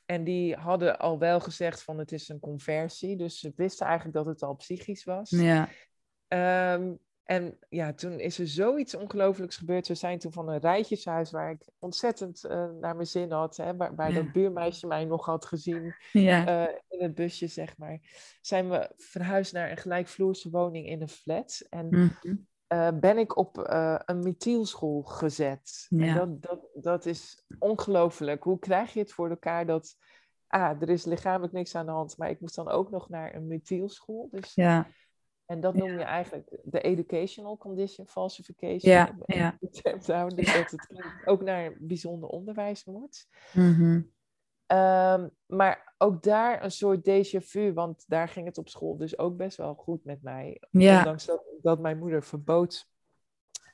En 0.07 0.25
die 0.25 0.55
hadden 0.57 0.99
al 0.99 1.19
wel 1.19 1.41
gezegd 1.41 1.83
van 1.83 1.99
het 1.99 2.13
is 2.13 2.29
een 2.29 2.41
conversie, 2.41 3.17
dus 3.17 3.39
ze 3.39 3.53
wisten 3.57 3.87
eigenlijk 3.87 4.17
dat 4.17 4.27
het 4.27 4.43
al 4.43 4.55
psychisch 4.55 5.05
was. 5.05 5.31
Ja. 5.31 5.69
Ehm, 6.29 6.95
en 7.25 7.59
ja, 7.69 7.93
toen 7.93 8.21
is 8.21 8.39
er 8.39 8.47
zoiets 8.49 8.95
ongelooflijks 8.95 9.57
gebeurd. 9.57 9.89
We 9.89 9.95
zijn 9.95 10.19
toen 10.19 10.33
van 10.33 10.49
een 10.49 10.59
rijtjeshuis 10.61 11.31
waar 11.31 11.51
ik 11.51 11.69
ontzettend 11.79 12.45
eh, 12.45 12.71
naar 12.81 12.95
mijn 12.95 13.07
zin 13.07 13.31
had, 13.33 13.57
hè, 13.57 13.77
waar, 13.77 13.95
waar 13.95 14.13
Ja. 14.13 14.23
dat 14.23 14.33
buurmeisje 14.33 14.87
mij 14.87 15.05
nog 15.05 15.25
had 15.27 15.45
gezien 15.45 15.95
Ja. 16.13 16.47
eh, 16.67 16.75
in 16.89 17.03
het 17.03 17.15
busje, 17.15 17.47
zeg 17.47 17.77
maar, 17.79 18.01
zijn 18.41 18.71
we 18.71 18.91
verhuisd 18.97 19.53
naar 19.53 19.71
een 19.71 19.77
gelijkvloerse 19.77 20.51
woning 20.51 20.87
in 20.87 21.01
een 21.03 21.09
flat. 21.09 21.67
En 21.71 21.89
Mhm. 21.89 22.35
Eh, 22.75 22.89
ben 23.01 23.19
ik 23.19 23.37
op 23.37 23.59
eh, 23.59 23.99
een 24.05 24.23
methielschool 24.23 25.03
gezet. 25.03 25.87
Ja. 25.89 26.07
En 26.07 26.15
dat, 26.15 26.43
dat, 26.43 26.69
dat 26.75 27.07
is 27.07 27.45
ongelooflijk. 27.59 28.43
Hoe 28.43 28.59
krijg 28.59 28.93
je 28.93 29.01
het 29.01 29.13
voor 29.13 29.31
elkaar 29.31 29.67
dat... 29.67 29.97
Ah, 30.47 30.83
er 30.83 30.89
is 30.89 31.05
lichamelijk 31.05 31.53
niks 31.53 31.75
aan 31.75 31.87
de 31.87 31.93
hand, 31.93 32.19
maar 32.19 32.31
ik 32.31 32.41
moest 32.41 32.55
dan 32.55 32.69
ook 32.69 32.91
nog 32.91 33.09
naar 33.09 33.35
een 33.35 33.47
methielschool. 33.47 34.29
Dus, 34.31 34.55
Ja. 34.55 34.89
En 35.47 35.61
dat 35.61 35.75
noem 35.75 35.99
je 35.99 36.05
eigenlijk 36.05 36.59
de 36.63 36.81
educational 36.81 37.59
condition 37.59 38.07
falsification. 38.07 38.93
Ja, 39.27 39.57
dus 39.61 40.53
dat 40.53 40.71
het 40.71 40.89
ook 41.25 41.43
naar 41.43 41.77
bijzonder 41.79 42.29
onderwijs 42.29 42.85
moet. 42.85 43.29
Mhm. 43.53 44.01
Ehm, 44.67 45.29
maar 45.47 45.95
ook 45.99 46.23
daar 46.23 46.65
een 46.65 46.71
soort 46.71 47.09
déjà 47.09 47.39
vu, 47.39 47.73
want 47.73 48.05
daar 48.07 48.29
ging 48.29 48.47
het 48.47 48.59
op 48.59 48.69
school 48.69 48.97
dus 48.97 49.19
ook 49.19 49.37
best 49.37 49.57
wel 49.57 49.75
goed 49.75 50.05
met 50.05 50.23
mij. 50.23 50.61
Ja. 50.71 50.99
Ondanks 50.99 51.25
dat, 51.25 51.43
dat 51.63 51.81
mijn 51.81 51.99
moeder 51.99 52.23
verbood 52.23 52.89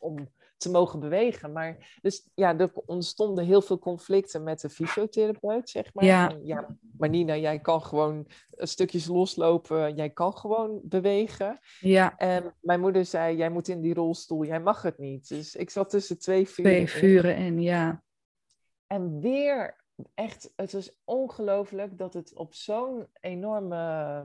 om 0.00 0.28
te 0.56 0.70
mogen 0.70 1.00
bewegen. 1.00 1.52
Maar 1.52 1.98
dus 2.02 2.30
ja, 2.34 2.58
er 2.58 2.70
ontstonden 2.74 3.44
heel 3.44 3.62
veel 3.62 3.78
conflicten 3.78 4.42
met 4.42 4.60
de 4.60 4.70
fysiotherapeut, 4.70 5.70
zeg 5.70 5.94
maar. 5.94 6.04
Ja. 6.42 6.76
Maar 6.96 7.08
Nina, 7.08 7.36
jij 7.36 7.60
kan 7.60 7.82
gewoon 7.82 8.26
stukjes 8.50 9.06
loslopen, 9.06 9.94
jij 9.94 10.10
kan 10.10 10.36
gewoon 10.36 10.80
bewegen. 10.82 11.58
Ja. 11.80 12.16
En 12.16 12.54
mijn 12.60 12.80
moeder 12.80 13.04
zei, 13.04 13.36
jij 13.36 13.50
moet 13.50 13.68
in 13.68 13.80
die 13.80 13.94
rolstoel, 13.94 14.44
jij 14.44 14.60
mag 14.60 14.82
het 14.82 14.98
niet. 14.98 15.28
Dus 15.28 15.56
ik 15.56 15.70
zat 15.70 15.90
tussen 15.90 16.18
twee 16.18 16.48
vuren. 16.48 16.72
Twee 16.72 16.88
vuren 16.88 17.36
in, 17.36 17.60
ja. 17.60 18.02
En 18.86 19.20
weer, 19.20 19.79
echt, 20.14 20.52
het 20.56 20.72
was 20.72 20.92
ongelooflijk 21.04 21.98
dat 21.98 22.14
het 22.14 22.34
op 22.34 22.54
zo'n 22.54 23.06
enorme, 23.20 24.24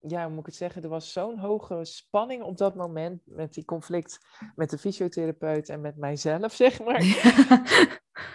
ja, 0.00 0.22
hoe 0.22 0.30
moet 0.30 0.40
ik 0.40 0.46
het 0.46 0.54
zeggen, 0.54 0.82
er 0.82 0.88
was 0.88 1.12
zo'n 1.12 1.38
hoge 1.38 1.84
spanning 1.84 2.42
op 2.42 2.56
dat 2.56 2.74
moment 2.74 3.22
met 3.24 3.54
die 3.54 3.64
conflict 3.64 4.18
met 4.54 4.70
de 4.70 4.78
fysiotherapeut 4.78 5.68
en 5.68 5.80
met 5.80 5.96
mijzelf, 5.96 6.52
zeg 6.64 6.84
maar. 6.84 7.00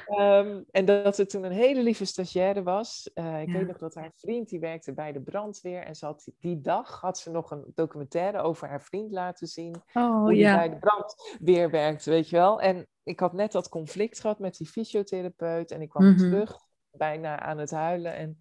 Ehm, 0.05 0.61
en 0.71 0.85
dat 0.85 1.17
er 1.17 1.27
toen 1.27 1.43
een 1.43 1.51
hele 1.51 1.83
lieve 1.83 2.05
stagiaire 2.05 2.63
was. 2.63 3.11
Eh, 3.13 3.41
ik 3.41 3.47
Ja. 3.47 3.53
weet 3.57 3.67
nog 3.67 3.77
dat 3.77 3.95
haar 3.95 4.11
vriend, 4.15 4.49
die 4.49 4.59
werkte 4.59 4.93
bij 4.93 5.11
de 5.11 5.21
brandweer. 5.21 5.83
En 5.83 5.95
ze 5.95 6.05
had, 6.05 6.27
die 6.39 6.61
dag 6.61 7.01
had 7.01 7.17
ze 7.17 7.31
nog 7.31 7.51
een 7.51 7.71
documentaire 7.75 8.37
over 8.41 8.67
haar 8.67 8.81
vriend 8.81 9.11
laten 9.11 9.47
zien 9.47 9.75
Oh, 9.93 10.19
hoe 10.23 10.35
ja. 10.35 10.55
bij 10.55 10.69
de 10.69 10.77
brandweer 10.79 11.69
werkt, 11.69 12.05
weet 12.05 12.29
je 12.29 12.35
wel. 12.35 12.61
En 12.61 12.87
ik 13.03 13.19
had 13.19 13.33
net 13.33 13.51
dat 13.51 13.69
conflict 13.69 14.19
gehad 14.19 14.39
met 14.39 14.57
die 14.57 14.67
fysiotherapeut 14.67 15.71
en 15.71 15.81
ik 15.81 15.89
kwam 15.89 16.05
Mhm. 16.05 16.17
terug, 16.17 16.57
bijna 16.91 17.39
aan 17.39 17.57
het 17.57 17.71
huilen. 17.71 18.15
En 18.15 18.37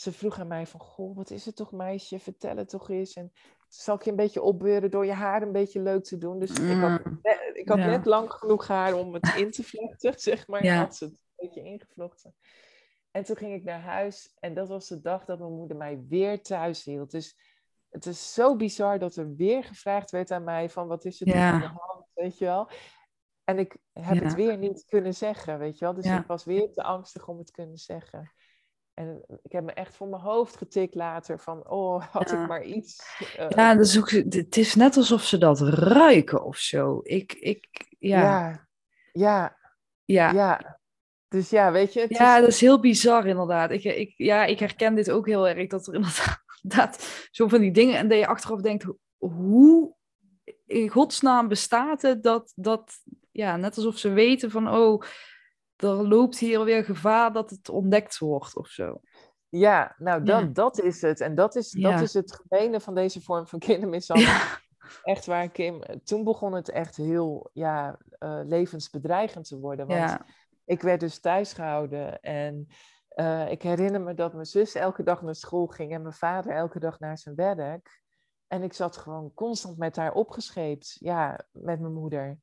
ze 0.00 0.12
vroeg 0.12 0.38
aan 0.40 0.46
mij 0.46 0.66
van, 0.66 0.80
goh, 0.80 1.16
wat 1.16 1.30
is 1.30 1.46
het 1.46 1.56
toch 1.56 1.72
meisje, 1.72 2.18
vertel 2.18 2.56
het 2.56 2.68
toch 2.68 2.90
eens. 2.90 3.14
En 3.14 3.32
zal 3.68 3.94
ik 3.94 4.02
je 4.02 4.10
een 4.10 4.16
beetje 4.16 4.42
opbeuren 4.42 4.90
door 4.90 5.06
je 5.06 5.12
haar 5.12 5.42
een 5.42 5.52
beetje 5.52 5.80
leuk 5.82 6.04
te 6.04 6.18
doen? 6.18 6.38
Dus 6.38 6.50
ik 6.50 6.78
had, 6.80 7.04
Mm. 7.04 7.18
net, 7.22 7.50
ik 7.52 7.68
had 7.68 7.78
Ja. 7.78 7.86
net 7.86 8.06
lang 8.06 8.32
genoeg 8.32 8.66
haar 8.66 8.94
om 8.94 9.14
het 9.14 9.34
in 9.36 9.50
te 9.50 9.62
vlechten, 9.62 10.14
zeg 10.30 10.46
maar. 10.48 10.64
Ja. 10.64 10.76
Had 10.78 10.96
ze 10.96 11.04
het 11.04 11.12
een 11.12 11.18
beetje 11.36 11.62
ingevlochten. 11.62 12.34
En 13.10 13.24
toen 13.24 13.36
ging 13.36 13.54
ik 13.54 13.64
naar 13.64 13.80
huis 13.80 14.36
en 14.38 14.54
dat 14.54 14.68
was 14.68 14.88
de 14.88 15.00
dag 15.00 15.24
dat 15.24 15.38
mijn 15.38 15.52
moeder 15.52 15.76
mij 15.76 16.04
weer 16.08 16.42
thuis 16.42 16.84
hield. 16.84 17.10
Dus 17.10 17.38
het 17.88 18.06
is 18.06 18.32
zo 18.34 18.56
bizar 18.56 18.98
dat 18.98 19.16
er 19.16 19.34
weer 19.34 19.64
gevraagd 19.64 20.10
werd 20.10 20.30
aan 20.30 20.44
mij 20.44 20.70
van 20.70 20.86
wat 20.88 21.04
is 21.04 21.20
er 21.20 21.26
toch 21.26 21.34
Ja. 21.36 21.52
aan 21.52 21.60
de 21.60 21.66
hand, 21.66 22.06
weet 22.14 22.38
je 22.38 22.44
wel. 22.44 22.68
En 23.44 23.58
ik 23.58 23.76
heb 23.92 24.14
Ja. 24.14 24.22
het 24.24 24.34
weer 24.34 24.58
niet 24.58 24.84
kunnen 24.84 25.14
zeggen, 25.14 25.58
weet 25.58 25.78
je 25.78 25.84
wel. 25.84 25.94
Dus 25.94 26.04
Ja. 26.04 26.20
ik 26.20 26.26
was 26.26 26.44
weer 26.44 26.72
te 26.72 26.82
angstig 26.82 27.28
om 27.28 27.38
het 27.38 27.50
kunnen 27.50 27.78
zeggen. 27.78 28.32
En 29.00 29.24
ik 29.42 29.52
heb 29.52 29.64
me 29.64 29.72
echt 29.72 29.96
voor 29.96 30.08
mijn 30.08 30.22
hoofd 30.22 30.56
getikt 30.56 30.94
later 30.94 31.38
van, 31.38 31.68
oh, 31.70 32.02
had 32.12 32.30
Ja. 32.30 32.42
ik 32.42 32.48
maar 32.48 32.62
iets. 32.64 33.16
eh, 33.36 33.48
Ja, 33.48 33.74
dat 33.74 33.86
is 33.86 33.98
ook, 33.98 34.10
het 34.10 34.56
is 34.56 34.74
net 34.74 34.96
alsof 34.96 35.22
ze 35.22 35.38
dat 35.38 35.60
ruiken 35.60 36.44
of 36.44 36.56
zo. 36.56 37.00
Ik, 37.02 37.32
ik, 37.32 37.66
ja. 37.98 38.20
Ja, 38.20 38.68
ja, 39.12 39.56
ja, 40.04 40.30
ja. 40.30 40.32
ja. 40.32 40.78
Dus 41.28 41.50
ja, 41.50 41.72
weet 41.72 41.92
je, 41.92 42.00
het 42.00 42.10
is- 42.10 42.18
dat 42.18 42.46
is 42.46 42.60
heel 42.60 42.80
bizar 42.80 43.26
inderdaad. 43.26 43.70
Ik, 43.70 43.84
ik, 43.84 44.12
ja, 44.16 44.44
ik 44.44 44.58
herken 44.58 44.94
dit 44.94 45.10
ook 45.10 45.26
heel 45.26 45.48
erg, 45.48 45.68
dat 45.68 45.86
er 45.86 45.94
inderdaad 45.94 47.28
zo 47.30 47.48
van 47.48 47.60
die 47.60 47.72
dingen, 47.72 47.96
en 47.96 48.08
dat 48.08 48.18
je 48.18 48.26
achteraf 48.26 48.60
denkt, 48.60 48.86
hoe 49.18 49.94
in 50.66 50.88
godsnaam 50.88 51.48
bestaat 51.48 52.02
het 52.02 52.22
dat, 52.22 52.52
dat, 52.56 52.92
ja, 53.30 53.56
net 53.56 53.76
alsof 53.76 53.98
ze 53.98 54.08
weten 54.08 54.50
van, 54.50 54.68
oh, 54.68 55.02
er 55.82 56.08
loopt 56.08 56.38
hier 56.38 56.64
weer 56.64 56.84
gevaar 56.84 57.32
dat 57.32 57.50
het 57.50 57.68
ontdekt 57.68 58.18
wordt 58.18 58.56
of 58.56 58.68
zo. 58.68 59.00
Ja, 59.48 59.94
nou 59.98 60.22
dat, 60.22 60.40
Ja. 60.40 60.46
dat 60.46 60.80
is 60.80 61.02
het. 61.02 61.20
En 61.20 61.34
dat 61.34 61.56
is, 61.56 61.72
Ja. 61.72 61.90
dat 61.90 62.00
is 62.00 62.14
het 62.14 62.40
gemene 62.46 62.80
van 62.80 62.94
deze 62.94 63.22
vorm 63.22 63.46
van 63.46 63.58
kindermishandeling. 63.58 64.36
Ja, 64.36 64.58
Echt 65.02 65.26
waar, 65.26 65.48
Kim. 65.48 65.82
Toen 66.04 66.24
begon 66.24 66.52
het 66.52 66.70
echt 66.70 66.96
heel 66.96 67.50
ja, 67.52 67.98
eh, 68.18 68.40
levensbedreigend 68.44 69.48
te 69.48 69.58
worden. 69.58 69.86
Want 69.86 70.16
ik 70.64 70.82
werd 70.82 71.00
dus 71.00 71.20
thuis 71.20 71.52
gehouden. 71.52 72.20
En 72.20 72.66
eh, 73.08 73.50
ik 73.50 73.62
herinner 73.62 74.00
me 74.00 74.14
dat 74.14 74.32
mijn 74.32 74.46
zus 74.46 74.74
elke 74.74 75.02
dag 75.02 75.22
naar 75.22 75.34
school 75.34 75.66
ging 75.66 75.92
en 75.92 76.02
mijn 76.02 76.14
vader 76.14 76.52
elke 76.52 76.78
dag 76.78 76.98
naar 76.98 77.18
zijn 77.18 77.34
werk. 77.34 78.02
En 78.46 78.62
ik 78.62 78.72
zat 78.72 78.96
gewoon 78.96 79.34
constant 79.34 79.78
met 79.78 79.96
haar 79.96 80.12
opgescheept. 80.12 80.96
Ja, 81.00 81.40
met 81.52 81.80
mijn 81.80 81.92
moeder. 81.92 82.38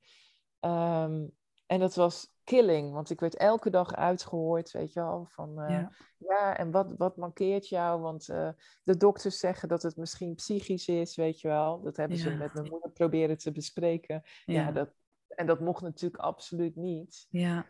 Ehm, 0.60 1.26
en 1.68 1.80
dat 1.80 1.96
was 1.96 2.36
killing, 2.44 2.94
want 2.94 3.10
ik 3.10 3.20
werd 3.20 3.36
elke 3.36 3.70
dag 3.70 3.96
uitgehoord, 3.96 4.72
weet 4.72 4.94
je 4.94 5.00
wel, 5.00 5.26
van 5.26 5.62
eh, 5.62 5.70
ja, 5.70 5.92
ja, 6.18 6.58
en 6.58 6.72
wat, 6.72 6.88
wat 6.98 7.18
mankeert 7.18 7.68
jou? 7.70 8.02
Want 8.02 8.30
eh, 8.30 8.50
de 8.84 8.98
dokters 8.98 9.40
zeggen 9.40 9.68
dat 9.68 9.84
het 9.84 9.98
misschien 9.98 10.36
psychisch 10.36 10.88
is, 10.88 11.16
weet 11.16 11.42
je 11.42 11.48
wel. 11.48 11.82
Dat 11.82 11.98
hebben 11.98 12.18
ze 12.18 12.30
met 12.30 12.54
mijn 12.54 12.70
moeder 12.70 12.92
proberen 12.92 13.38
te 13.38 13.52
bespreken. 13.52 14.22
Ja, 14.46 14.54
ja, 14.54 14.72
dat, 14.72 14.90
en 15.28 15.46
dat 15.46 15.60
mocht 15.60 15.82
natuurlijk 15.82 16.24
absoluut 16.24 16.76
niet. 16.76 17.28
ja, 17.30 17.66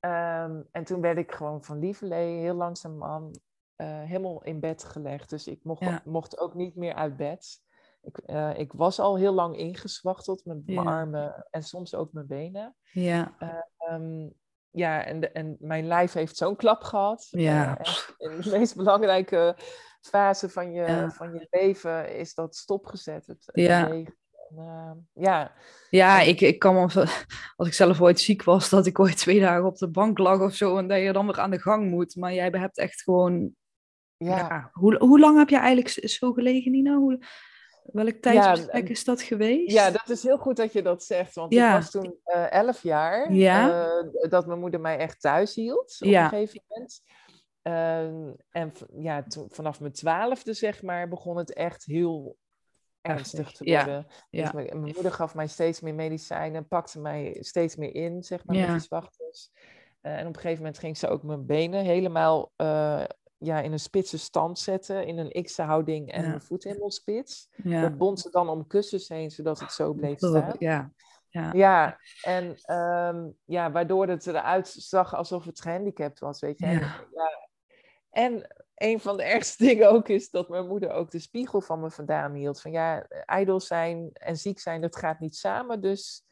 Ehm, 0.00 0.62
en 0.70 0.84
toen 0.84 1.00
werd 1.00 1.18
ik 1.18 1.32
gewoon 1.32 1.64
van 1.64 1.78
lieverlee 1.78 2.38
heel 2.38 2.54
langzaam 2.54 3.30
eh 3.76 4.02
helemaal 4.02 4.44
in 4.44 4.60
bed 4.60 4.84
gelegd. 4.84 5.30
Dus 5.30 5.46
ik 5.46 5.64
mocht, 5.64 6.04
mocht 6.04 6.38
ook 6.38 6.54
niet 6.54 6.76
meer 6.76 6.94
uit 6.94 7.16
bed. 7.16 7.62
Ik, 8.02 8.16
eh, 8.18 8.58
ik 8.58 8.72
was 8.72 8.98
al 8.98 9.16
heel 9.16 9.32
lang 9.32 9.56
ingezwachteld, 9.56 10.44
met 10.44 10.66
mijn 10.66 10.78
Ja. 10.78 10.90
armen 10.90 11.46
en 11.50 11.62
soms 11.62 11.94
ook 11.94 12.12
mijn 12.12 12.26
benen. 12.26 12.76
ja, 12.92 13.36
Ehm, 13.78 14.28
ja, 14.70 15.04
en, 15.04 15.20
de, 15.20 15.28
en 15.30 15.56
mijn 15.60 15.86
lijf 15.86 16.12
heeft 16.12 16.36
zo'n 16.36 16.56
klap 16.56 16.82
gehad. 16.82 17.26
Ja. 17.30 17.78
Eh, 17.78 17.94
in 18.18 18.40
de 18.40 18.50
meest 18.50 18.76
belangrijke 18.76 19.56
fase 20.00 20.48
van 20.48 20.72
je, 20.72 20.82
Ja. 20.82 21.10
van 21.10 21.32
je 21.32 21.46
leven 21.50 22.16
is 22.16 22.34
dat 22.34 22.56
stopgezet. 22.56 23.26
Het, 23.26 23.42
het 23.46 23.56
Ja. 23.64 23.92
uh, 23.92 24.90
ja. 25.12 25.52
Ja, 25.90 26.20
ik, 26.20 26.40
ik 26.40 26.58
kan 26.58 26.74
me, 26.74 26.80
als 27.56 27.68
ik 27.68 27.74
zelf 27.74 28.00
ooit 28.00 28.20
ziek 28.20 28.42
was, 28.42 28.68
dat 28.68 28.86
ik 28.86 28.98
ooit 28.98 29.16
twee 29.16 29.40
dagen 29.40 29.64
op 29.64 29.76
de 29.76 29.88
bank 29.90 30.18
lag 30.18 30.40
of 30.40 30.54
zo 30.54 30.76
en 30.78 30.88
dat 30.88 31.00
je 31.00 31.12
dan 31.12 31.26
weer 31.26 31.40
aan 31.40 31.50
de 31.50 31.60
gang 31.60 31.90
moet. 31.90 32.16
Maar 32.16 32.32
jij 32.34 32.48
hebt 32.50 32.78
echt 32.78 33.02
gewoon. 33.02 33.54
Ja. 34.16 34.36
ja. 34.36 34.70
Hoe, 34.72 34.96
hoe 34.96 35.20
lang 35.20 35.38
heb 35.38 35.48
je 35.48 35.56
eigenlijk 35.58 36.08
zo 36.08 36.32
gelegen, 36.32 36.70
Nina? 36.72 36.96
Hoe, 36.96 37.18
welk 37.82 38.14
tijdsbestek 38.14 38.88
is 38.88 39.04
dat 39.04 39.22
geweest? 39.22 39.72
Ja, 39.72 39.90
dat 39.90 40.08
is 40.08 40.22
heel 40.22 40.38
goed 40.38 40.56
dat 40.56 40.72
je 40.72 40.82
dat 40.82 41.04
zegt. 41.04 41.34
Want 41.34 41.52
ja. 41.52 41.68
ik 41.68 41.74
was 41.74 41.90
toen 41.90 42.16
uh, 42.24 42.52
elf 42.52 42.82
jaar 42.82 43.32
ja. 43.32 43.86
uh, 44.02 44.30
dat 44.30 44.46
mijn 44.46 44.58
moeder 44.58 44.80
mij 44.80 44.98
echt 44.98 45.20
thuis 45.20 45.54
hield 45.54 45.96
op 46.00 46.06
een 46.08 46.28
gegeven 46.28 46.62
moment. 46.68 47.02
Uh, 47.62 48.34
en 48.50 48.72
ja, 48.98 49.22
toen, 49.22 49.48
vanaf 49.50 49.80
mijn 49.80 49.92
twaalfde, 49.92 50.52
zeg 50.52 50.82
maar, 50.82 51.08
begon 51.08 51.36
het 51.36 51.52
echt 51.52 51.84
heel 51.84 52.36
ernstig 53.00 53.52
te 53.52 53.64
worden. 53.64 54.06
Ja. 54.30 54.42
Dus 54.42 54.52
mijn, 54.52 54.66
mijn, 54.80 54.94
moeder 54.94 55.12
gaf 55.12 55.34
mij 55.34 55.46
steeds 55.46 55.80
meer 55.80 55.94
medicijnen, 55.94 56.68
pakte 56.68 57.00
mij 57.00 57.36
steeds 57.40 57.76
meer 57.76 57.94
in, 57.94 58.22
zeg 58.22 58.44
maar, 58.44 58.56
ja. 58.56 58.62
met 58.62 58.70
die 58.70 58.80
zwachters. 58.80 59.50
Uh, 60.02 60.12
en 60.12 60.26
op 60.26 60.34
een 60.34 60.40
gegeven 60.40 60.62
moment 60.62 60.78
ging 60.78 60.98
ze 60.98 61.08
ook 61.08 61.22
mijn 61.22 61.46
benen 61.46 61.84
helemaal 61.84 62.52
ja, 63.42 63.60
in 63.60 63.72
een 63.72 63.80
spitse 63.80 64.18
stand 64.18 64.58
zetten, 64.58 65.06
in 65.06 65.18
een 65.18 65.42
X-houding 65.42 66.12
en 66.12 66.24
ja. 66.24 66.32
een 66.32 66.42
voet 66.42 66.64
helemaal 66.64 66.90
spits. 66.90 67.48
Dat 67.56 67.98
bond 67.98 68.20
ze 68.20 68.30
dan 68.30 68.48
om 68.48 68.66
kussens 68.66 69.08
heen, 69.08 69.30
zodat 69.30 69.60
het 69.60 69.72
zo 69.72 69.92
bleef 69.92 70.18
staan. 70.18 70.54
Ja. 70.58 70.92
Ja. 71.28 71.50
ja, 71.52 71.98
en 72.22 72.76
um, 72.76 73.36
ja, 73.44 73.70
waardoor 73.70 74.08
het 74.08 74.26
eruit 74.26 74.68
zag 74.68 75.14
alsof 75.14 75.44
het 75.44 75.60
gehandicapt 75.60 76.18
was, 76.18 76.40
weet 76.40 76.58
je. 76.58 76.66
Ja. 76.66 76.80
ja. 77.14 77.48
En 78.10 78.46
een 78.74 79.00
van 79.00 79.16
de 79.16 79.22
ergste 79.22 79.64
dingen 79.66 79.90
ook 79.90 80.08
is 80.08 80.30
dat 80.30 80.48
mijn 80.48 80.66
moeder 80.66 80.90
ook 80.90 81.10
de 81.10 81.18
spiegel 81.18 81.60
van 81.60 81.80
me 81.80 81.90
vandaan 81.90 82.34
hield. 82.34 82.60
Van 82.60 82.70
ja, 82.70 83.06
ijdel 83.08 83.60
zijn 83.60 84.10
en 84.12 84.36
ziek 84.36 84.58
zijn, 84.58 84.80
dat 84.80 84.96
gaat 84.96 85.20
niet 85.20 85.36
samen. 85.36 85.80
Dus 85.80 86.24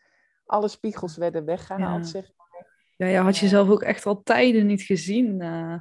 alle 0.44 0.68
spiegels 0.68 1.16
werden 1.16 1.44
weggehaald, 1.44 2.04
ja. 2.04 2.10
zeg 2.10 2.30
maar. 2.36 2.66
Ja, 2.96 3.06
je 3.06 3.18
had 3.18 3.38
jezelf 3.38 3.68
ook 3.68 3.82
echt 3.82 4.06
al 4.06 4.22
tijden 4.22 4.66
niet 4.66 4.82
gezien. 4.82 5.42
Uh, 5.42 5.78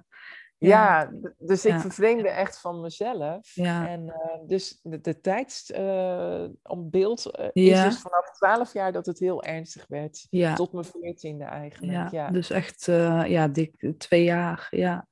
ja. 0.60 1.01
ja. 1.01 1.12
dus 1.38 1.66
ik 1.66 1.72
ja. 1.72 1.80
vervreemde 1.80 2.30
echt 2.30 2.60
van 2.60 2.82
mezelf. 2.82 3.51
Ja. 3.53 3.88
En 3.88 4.03
uh, 4.03 4.47
dus 4.47 4.80
de, 4.84 5.01
de 5.01 5.22
tijd 5.22 5.74
uh, 5.76 6.45
om 6.64 6.89
beeld 6.89 7.32
is 7.53 7.82
dus 7.82 7.99
vanaf 7.99 8.32
12 8.32 8.74
jaar 8.74 8.91
dat 8.91 9.05
het 9.05 9.20
heel 9.20 9.43
ernstig 9.43 9.86
werd. 9.88 10.28
Tot 10.55 10.74
mijn 10.74 10.86
veertiende 10.86 11.43
eigenlijk. 11.43 12.12
Ja, 12.12 12.30
dus 12.30 12.49
echt 12.49 12.86
ja, 13.26 13.47
dik 13.47 13.93
twee 13.97 14.24
jaar, 14.24 14.68
ja. 14.70 15.07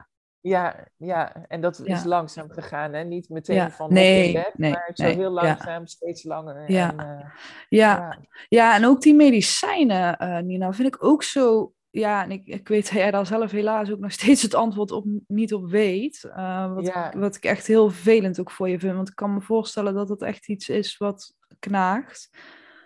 Ja, 0.47 0.87
ja, 0.97 1.45
en 1.47 1.61
dat 1.61 1.79
is 1.83 2.03
langzaam 2.03 2.49
gegaan, 2.49 2.93
hè? 2.93 3.03
Niet 3.03 3.29
meteen 3.29 3.71
van 3.71 3.93
nee, 3.93 4.33
bed, 4.33 4.51
nee, 4.53 4.71
maar 4.71 4.91
zo 4.93 5.03
heel 5.03 5.31
langzaam, 5.31 5.87
steeds 5.87 6.23
langer. 6.23 6.71
Ja. 6.71 6.89
En, 6.89 7.05
uh, 7.05 7.29
ja. 7.69 8.17
ja. 8.47 8.75
en 8.75 8.85
ook 8.85 9.01
die 9.01 9.13
medicijnen, 9.13 10.23
uh, 10.23 10.39
Nina, 10.39 10.73
vind 10.73 10.95
ik 10.95 11.03
ook 11.03 11.23
zo... 11.23 11.73
Ja, 11.89 12.23
en 12.23 12.31
ik, 12.31 12.45
ik 12.45 12.67
weet 12.67 12.83
dat 12.83 12.93
jij 12.93 13.11
daar 13.11 13.25
zelf 13.25 13.51
helaas 13.51 13.91
ook 13.91 13.99
nog 13.99 14.11
steeds 14.11 14.41
het 14.41 14.53
antwoord 14.53 14.91
op 14.91 15.05
niet 15.27 15.53
op 15.53 15.69
weet. 15.69 16.23
Uh, 16.23 16.73
wat, 16.73 16.87
ik, 16.87 17.13
wat 17.17 17.35
ik 17.35 17.43
echt 17.43 17.67
heel 17.67 17.89
vervelend 17.89 18.39
ook 18.39 18.51
voor 18.51 18.69
je 18.69 18.79
vind. 18.79 18.95
Want 18.95 19.09
ik 19.09 19.15
kan 19.15 19.33
me 19.33 19.41
voorstellen 19.41 19.93
dat 19.93 20.09
het 20.09 20.21
echt 20.21 20.47
iets 20.47 20.69
is 20.69 20.97
wat 20.97 21.33
knaagt. 21.59 22.29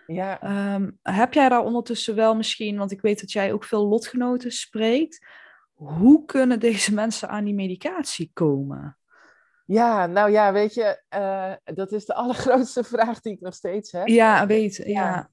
Ja. 0.06 0.74
Um, 0.74 0.98
heb 1.02 1.32
jij 1.32 1.48
daar 1.48 1.64
ondertussen 1.64 2.14
wel 2.14 2.36
misschien, 2.36 2.76
want 2.76 2.90
ik 2.90 3.00
weet 3.00 3.20
dat 3.20 3.32
jij 3.32 3.52
ook 3.52 3.64
veel 3.64 3.86
lotgenoten 3.86 4.52
spreekt 4.52 5.26
hoe 5.84 6.24
kunnen 6.24 6.60
deze 6.60 6.94
mensen 7.02 7.28
aan 7.28 7.44
die 7.44 7.54
medicatie 7.54 8.30
komen? 8.32 8.96
Ja, 9.66 10.06
nou 10.06 10.30
ja, 10.30 10.52
weet 10.52 10.74
je, 10.74 11.02
uh, 11.14 11.74
dat 11.74 11.92
is 11.92 12.04
de 12.04 12.14
allergrootste 12.22 12.84
vraag 12.84 13.20
die 13.20 13.32
ik 13.32 13.40
nog 13.40 13.54
steeds 13.54 13.92
heb. 13.92 14.08
Ja, 14.08 14.46
weet, 14.46 14.76
ja. 14.76 14.84
ja. 14.84 15.30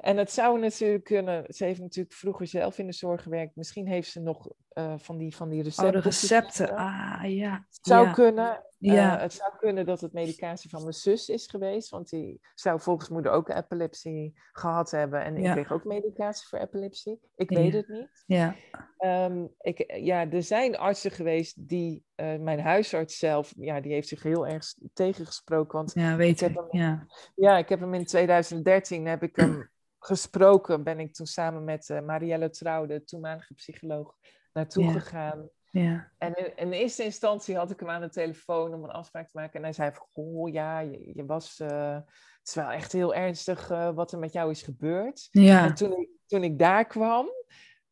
En 0.00 0.16
het 0.16 0.30
zou 0.30 0.58
natuurlijk 0.58 1.04
kunnen, 1.04 1.44
ze 1.48 1.64
heeft 1.64 1.80
natuurlijk 1.80 2.14
vroeger 2.14 2.46
zelf 2.46 2.78
in 2.78 2.86
de 2.86 2.92
zorg 2.92 3.22
gewerkt. 3.22 3.56
Misschien 3.56 3.86
heeft 3.86 4.10
ze 4.10 4.20
nog 4.20 4.48
uh, 4.74 4.94
van, 4.96 5.16
die, 5.16 5.36
van 5.36 5.48
die 5.48 5.62
recepten. 5.62 5.96
Oh, 5.96 6.02
de 6.02 6.08
recepten, 6.08 6.76
ah 6.76 7.22
ja. 7.24 7.66
Het 7.70 7.86
zou 7.86 8.06
ja. 8.06 8.12
kunnen. 8.12 8.64
Ja. 8.78 9.16
Uh, 9.16 9.22
het 9.22 9.32
zou 9.32 9.52
kunnen 9.58 9.86
dat 9.86 10.00
het 10.00 10.12
medicatie 10.12 10.70
van 10.70 10.82
mijn 10.82 10.94
zus 10.94 11.28
is 11.28 11.46
geweest. 11.46 11.90
Want 11.90 12.08
die 12.08 12.40
zou 12.54 12.80
volgens 12.80 13.08
moeder 13.08 13.32
ook 13.32 13.48
epilepsie 13.48 14.40
gehad 14.52 14.90
hebben. 14.90 15.24
En 15.24 15.36
ik 15.36 15.42
ja. 15.42 15.52
kreeg 15.52 15.72
ook 15.72 15.84
medicatie 15.84 16.48
voor 16.48 16.58
epilepsie. 16.58 17.20
Ik 17.36 17.50
weet 17.50 17.72
het 17.72 17.88
niet. 17.88 18.24
Ja. 18.26 18.56
Um, 18.98 19.54
ik, 19.60 19.94
ja, 19.96 20.30
er 20.30 20.42
zijn 20.42 20.78
artsen 20.78 21.10
geweest 21.10 21.68
die, 21.68 22.04
uh, 22.16 22.36
mijn 22.36 22.60
huisarts 22.60 23.18
zelf, 23.18 23.52
ja, 23.56 23.80
die 23.80 23.92
heeft 23.92 24.08
zich 24.08 24.22
heel 24.22 24.46
erg 24.46 24.74
tegengesproken. 24.92 25.78
Want 25.78 25.92
ja, 25.94 26.16
weet 26.16 26.40
ik. 26.40 26.48
Heb 26.48 26.54
hem, 26.54 26.80
ja. 26.80 27.06
ja, 27.34 27.58
ik 27.58 27.68
heb 27.68 27.80
hem 27.80 27.94
in 27.94 28.04
2013, 28.04 29.06
heb 29.06 29.22
ik 29.22 29.36
hem 29.36 29.70
gesproken. 30.04 30.82
Ben 30.84 31.00
ik 31.00 31.14
toen 31.14 31.26
samen 31.26 31.64
met 31.64 31.88
uh, 31.88 32.00
Marielle 32.00 32.50
Trouw, 32.50 32.86
de 32.86 33.04
toenmalige 33.04 33.54
psycholoog, 33.54 34.16
naartoe 34.52 34.84
Ja. 34.84 34.90
gegaan. 34.92 35.48
Ja, 35.72 36.12
En 36.18 36.34
in, 36.34 36.56
in 36.56 36.72
eerste 36.72 37.04
instantie 37.04 37.56
had 37.56 37.70
ik 37.70 37.80
hem 37.80 37.88
aan 37.90 38.00
de 38.00 38.08
telefoon 38.10 38.74
om 38.74 38.84
een 38.84 38.90
afspraak 38.90 39.28
te 39.28 39.38
maken. 39.38 39.54
En 39.54 39.62
hij 39.62 39.72
zei 39.72 39.90
van, 39.92 40.06
goh, 40.12 40.52
ja, 40.52 40.78
je, 40.80 41.10
je 41.14 41.26
was... 41.26 41.60
eh, 41.60 41.94
het 42.38 42.48
is 42.48 42.54
wel 42.54 42.70
echt 42.70 42.92
heel 42.92 43.14
ernstig 43.14 43.70
eh, 43.70 43.90
wat 43.94 44.12
er 44.12 44.18
met 44.18 44.32
jou 44.32 44.50
is 44.50 44.62
gebeurd. 44.62 45.28
En 45.30 45.42
ja, 45.42 45.72
toen 45.72 45.92
ik, 45.92 46.08
toen 46.26 46.44
ik 46.44 46.58
daar 46.58 46.86
kwam, 46.86 47.26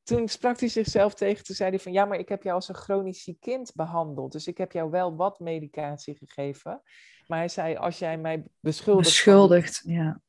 toen 0.03 0.29
sprak 0.29 0.61
hij 0.61 0.69
zichzelf 0.69 1.15
tegen. 1.15 1.45
Toen 1.45 1.57
zei 1.57 1.71
hij 1.71 1.79
van, 1.79 1.93
ja, 1.93 2.05
maar 2.05 2.19
ik 2.19 2.29
heb 2.29 2.43
jou 2.43 2.55
als 2.55 2.69
een 2.69 2.75
chronisch 2.75 3.23
ziek 3.23 3.41
kind 3.41 3.73
behandeld. 3.75 4.33
Dus 4.33 4.47
ik 4.47 4.59
heb 4.59 4.73
jou 4.73 4.91
wel 4.91 5.17
wat 5.17 5.41
medicatie 5.41 6.17
gegeven. 6.17 6.83
Maar 7.27 7.39
hij 7.39 7.49
zei, 7.49 7.77
als 7.77 7.99
jij 7.99 8.19
mij 8.19 8.45
beschuldigt... 8.61 9.09
beschuldigd. 9.09 9.83
Ja. 9.85 10.21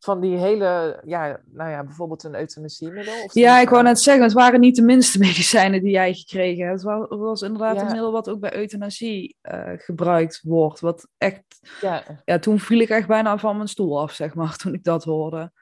Van 0.00 0.20
die 0.20 0.36
hele, 0.36 1.00
ja, 1.04 1.40
nou 1.52 1.70
ja, 1.70 1.84
bijvoorbeeld 1.84 2.22
een 2.24 2.34
euthanasiemiddel. 2.34 3.22
Of 3.24 3.34
ja, 3.34 3.60
ik 3.60 3.68
wou 3.68 3.82
net 3.82 4.00
zeggen, 4.00 4.22
het 4.22 4.32
waren 4.32 4.60
niet 4.60 4.76
de 4.76 4.82
minste 4.82 5.18
medicijnen 5.28 5.82
die 5.82 5.90
jij 5.92 6.14
gekregen 6.14 6.66
hebt. 6.66 6.76
Het 6.82 6.84
wa- 6.90 7.00
het 7.00 7.18
was 7.18 7.42
inderdaad 7.42 7.74
Ja. 7.76 7.80
een 7.80 7.86
middel 7.92 8.12
wat 8.12 8.28
ook 8.28 8.40
bij 8.40 8.56
euthanasie 8.56 9.36
eh, 9.40 9.72
gebruikt 9.76 10.40
wordt. 10.42 10.80
Wat 10.80 11.08
echt, 11.18 11.42
Ja, 11.80 12.02
ja, 12.24 12.38
toen 12.38 12.58
viel 12.60 12.80
ik 12.80 12.88
echt 12.88 13.06
bijna 13.06 13.38
van 13.38 13.56
mijn 13.56 13.68
stoel 13.68 14.00
af, 14.00 14.12
zeg 14.12 14.34
maar, 14.34 14.56
toen 14.62 14.74
ik 14.74 14.84
dat 14.84 15.04
hoorde. 15.04 15.52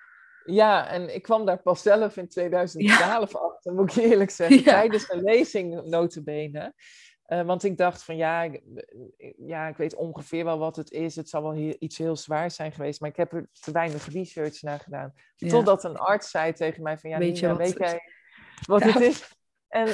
Ja, 0.45 0.89
en 0.89 1.15
ik 1.15 1.23
kwam 1.23 1.47
daar 1.47 1.63
pas 1.63 1.83
zelf 1.83 2.17
in 2.17 2.29
2012 2.29 3.37
achter, 3.37 3.73
moet 3.75 3.97
ik 3.97 4.03
eerlijk 4.05 4.31
zeggen. 4.31 4.57
Ja. 4.65 4.71
Tijdens 4.73 5.11
een 5.11 5.23
lezing, 5.23 5.83
notabene. 5.85 6.75
Eh, 7.27 7.43
want 7.43 7.65
ik 7.65 7.77
dacht 7.77 8.03
van 8.05 8.17
ja 8.17 8.43
ik, 8.43 8.63
ja, 9.37 9.69
ik 9.69 9.77
weet 9.77 9.95
ongeveer 9.95 10.45
wel 10.45 10.59
wat 10.59 10.77
het 10.77 10.91
is. 10.91 11.17
Het 11.17 11.29
zal 11.29 11.43
wel 11.43 11.75
iets 11.79 11.99
heel 11.99 12.17
zwaars 12.17 12.55
zijn 12.55 12.73
geweest. 12.73 13.01
Maar 13.01 13.11
ik 13.11 13.17
heb 13.17 13.33
er 13.33 13.49
te 13.53 13.71
weinig 13.73 14.07
research 14.13 14.63
naar 14.63 14.79
gedaan. 14.81 15.13
Ja. 15.37 15.49
Totdat 15.49 15.85
een 15.85 15.97
arts 15.97 16.31
zei 16.31 16.53
tegen 16.53 16.83
mij 16.83 16.99
van 16.99 17.11
ja, 17.11 17.19
Weet 17.19 17.39
je 17.39 17.47
Nina, 17.47 17.59
wat 17.59 17.67
weet 17.67 17.79
het 17.79 17.83
is? 17.83 17.91
jij 17.91 18.01
wat 18.67 18.83
Ja. 18.83 18.93
het 18.93 19.01
is? 19.03 19.35
En 19.69 19.87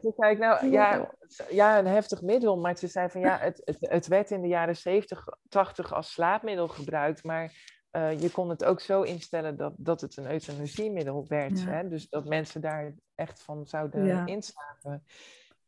toen 0.00 0.12
zei 0.16 0.32
ik 0.32 0.38
nou 0.38 0.70
ja, 0.70 1.10
ja, 1.50 1.78
een 1.78 1.86
heftig 1.86 2.22
middel. 2.22 2.56
Maar 2.58 2.76
ze 2.78 2.86
zei 2.86 3.08
van 3.08 3.20
ja, 3.20 3.38
het, 3.38 3.62
het, 3.64 3.76
het 3.80 4.06
werd 4.06 4.30
in 4.30 4.42
de 4.42 4.48
jaren 4.48 4.76
70, 4.76 5.26
80 5.48 5.92
als 5.94 6.12
slaapmiddel 6.12 6.68
gebruikt. 6.68 7.24
Maar 7.24 7.52
eh, 7.90 8.20
je 8.20 8.30
kon 8.30 8.48
het 8.48 8.64
ook 8.64 8.80
zo 8.80 9.02
instellen 9.02 9.56
dat, 9.56 9.72
dat 9.76 10.00
het 10.00 10.16
een 10.16 10.30
euthanasiemiddel 10.30 11.24
werd. 11.28 11.60
Ja. 11.60 11.66
Hè? 11.66 11.88
Dus 11.88 12.08
dat 12.08 12.28
mensen 12.28 12.60
daar 12.60 12.94
echt 13.14 13.42
van 13.42 13.66
zouden 13.66 14.04
Ja. 14.06 14.26
inslapen. 14.26 15.04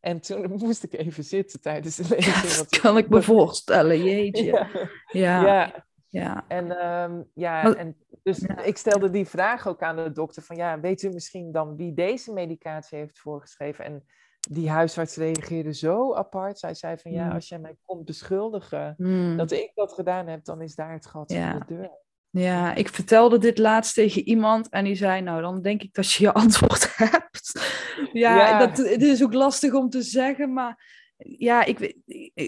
En 0.00 0.20
toen 0.20 0.50
moest 0.64 0.82
ik 0.84 0.92
even 0.92 1.24
zitten 1.24 1.60
tijdens 1.60 1.96
de 1.96 2.02
lezing. 2.08 2.24
Ja, 2.34 2.42
want 2.42 2.56
dat 2.70 2.80
kan 2.80 2.96
ik 2.98 3.08
me 3.08 3.22
voorstellen, 3.22 4.02
jeetje. 4.04 4.44
Ja, 5.12 5.42
Ja, 5.42 5.44
ja. 5.46 5.84
ja. 6.08 6.44
En, 6.48 6.78
ehm, 6.78 7.22
ja, 7.34 7.62
Maar- 7.62 7.76
en 7.76 7.96
dus 8.22 8.38
ik 8.64 8.76
stelde 8.76 9.10
die 9.10 9.26
vraag 9.26 9.68
ook 9.68 9.82
aan 9.82 9.96
de 9.96 10.12
dokter 10.12 10.42
van 10.42 10.56
ja, 10.56 10.80
weet 10.80 11.02
u 11.02 11.08
misschien 11.08 11.52
dan 11.52 11.76
wie 11.76 11.94
deze 11.94 12.32
medicatie 12.32 12.98
heeft 12.98 13.18
voorgeschreven? 13.18 13.84
En 13.84 14.04
die 14.50 14.70
huisarts 14.70 15.16
reageerde 15.16 15.74
zo 15.74 16.14
apart. 16.14 16.58
Zij 16.58 16.74
zei 16.74 16.96
van 16.98 17.10
ja, 17.12 17.24
Hmm. 17.24 17.32
als 17.34 17.48
jij 17.48 17.58
mij 17.58 17.76
komt 17.84 18.04
beschuldigen 18.04 18.94
Hmm. 18.96 19.36
dat 19.36 19.50
ik 19.50 19.70
dat 19.74 19.92
gedaan 19.92 20.26
heb, 20.26 20.44
dan 20.44 20.62
is 20.62 20.74
daar 20.74 20.92
het 20.92 21.06
gat 21.06 21.32
van 21.32 21.58
de 21.58 21.74
deur. 21.74 21.90
Ja, 22.30 22.74
ik 22.74 22.88
vertelde 22.88 23.38
dit 23.38 23.58
laatst 23.58 23.94
tegen 23.94 24.22
iemand 24.22 24.68
en 24.68 24.84
die 24.84 24.94
zei, 24.94 25.20
nou, 25.20 25.42
dan 25.42 25.62
denk 25.62 25.82
ik 25.82 25.94
dat 25.94 26.12
je 26.12 26.24
je 26.24 26.32
antwoord 26.42 26.96
hebt. 26.96 27.60
Ja, 28.12 28.48
Ja. 28.48 28.58
Dat, 28.58 28.76
het 28.76 29.02
is 29.02 29.22
ook 29.22 29.32
lastig 29.32 29.72
om 29.72 29.90
te 29.90 30.02
zeggen, 30.02 30.52
maar 30.52 31.06
ja, 31.16 31.64
ik, 31.64 31.94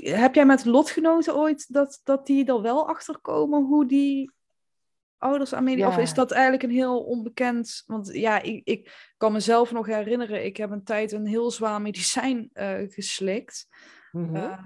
heb 0.04 0.34
jij 0.34 0.46
met 0.46 0.64
lotgenoten 0.64 1.36
ooit 1.36 1.72
dat, 1.72 2.00
dat 2.04 2.26
die 2.26 2.44
er 2.44 2.62
wel 2.62 2.88
achter 2.88 3.18
komen 3.18 3.64
hoe 3.64 3.86
die 3.86 4.30
ouders 5.18 5.54
aan 5.54 5.64
media, 5.64 5.88
of 5.88 5.96
Ja. 5.96 6.02
is 6.02 6.14
dat 6.14 6.30
eigenlijk 6.30 6.62
een 6.62 6.70
heel 6.70 7.00
onbekend, 7.00 7.82
want 7.86 8.12
ja, 8.12 8.42
ik, 8.42 8.66
ik 8.66 9.12
kan 9.16 9.32
mezelf 9.32 9.72
nog 9.72 9.86
herinneren, 9.86 10.44
ik 10.44 10.56
heb 10.56 10.70
een 10.70 10.84
tijd 10.84 11.12
een 11.12 11.26
heel 11.26 11.50
zwaar 11.50 11.82
medicijn 11.82 12.50
eh, 12.52 12.74
geslikt. 12.88 13.68
Ehm, 14.12 14.62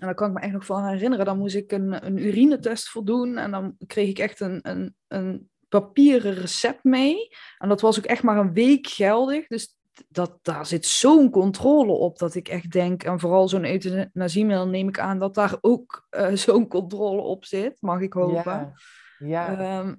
en 0.00 0.06
daar 0.06 0.14
kan 0.14 0.28
ik 0.28 0.34
me 0.34 0.40
echt 0.40 0.52
nog 0.52 0.64
van 0.64 0.86
herinneren. 0.86 1.24
Dan 1.24 1.38
moest 1.38 1.54
ik 1.54 1.72
een, 1.72 2.06
een 2.06 2.18
urinetest 2.18 2.88
voldoen. 2.88 3.38
En 3.38 3.50
dan 3.50 3.76
kreeg 3.86 4.08
ik 4.08 4.18
echt 4.18 4.40
een, 4.40 4.58
een, 4.62 4.94
een 5.08 5.50
papieren 5.68 6.34
recept 6.34 6.84
mee. 6.84 7.28
En 7.58 7.68
dat 7.68 7.80
was 7.80 7.98
ook 7.98 8.04
echt 8.04 8.22
maar 8.22 8.36
een 8.36 8.52
week 8.52 8.86
geldig. 8.86 9.46
Dus 9.46 9.76
dat, 10.08 10.38
daar 10.42 10.66
zit 10.66 10.86
zo'n 10.86 11.30
controle 11.30 11.92
op 11.92 12.18
dat 12.18 12.34
ik 12.34 12.48
echt 12.48 12.70
denk... 12.70 13.02
En 13.02 13.20
vooral 13.20 13.48
zo'n 13.48 13.64
euthanasiemiddel 13.64 14.68
neem 14.68 14.88
ik 14.88 14.98
aan 14.98 15.18
dat 15.18 15.34
daar 15.34 15.56
ook 15.60 16.06
eh, 16.10 16.32
zo'n 16.46 16.68
controle 16.68 17.22
op 17.22 17.44
zit. 17.44 17.76
Mag 17.80 18.00
ik 18.00 18.12
hopen. 18.12 18.42
ja. 18.42 18.72
Ja, 19.18 19.58
Ehm, 19.58 19.94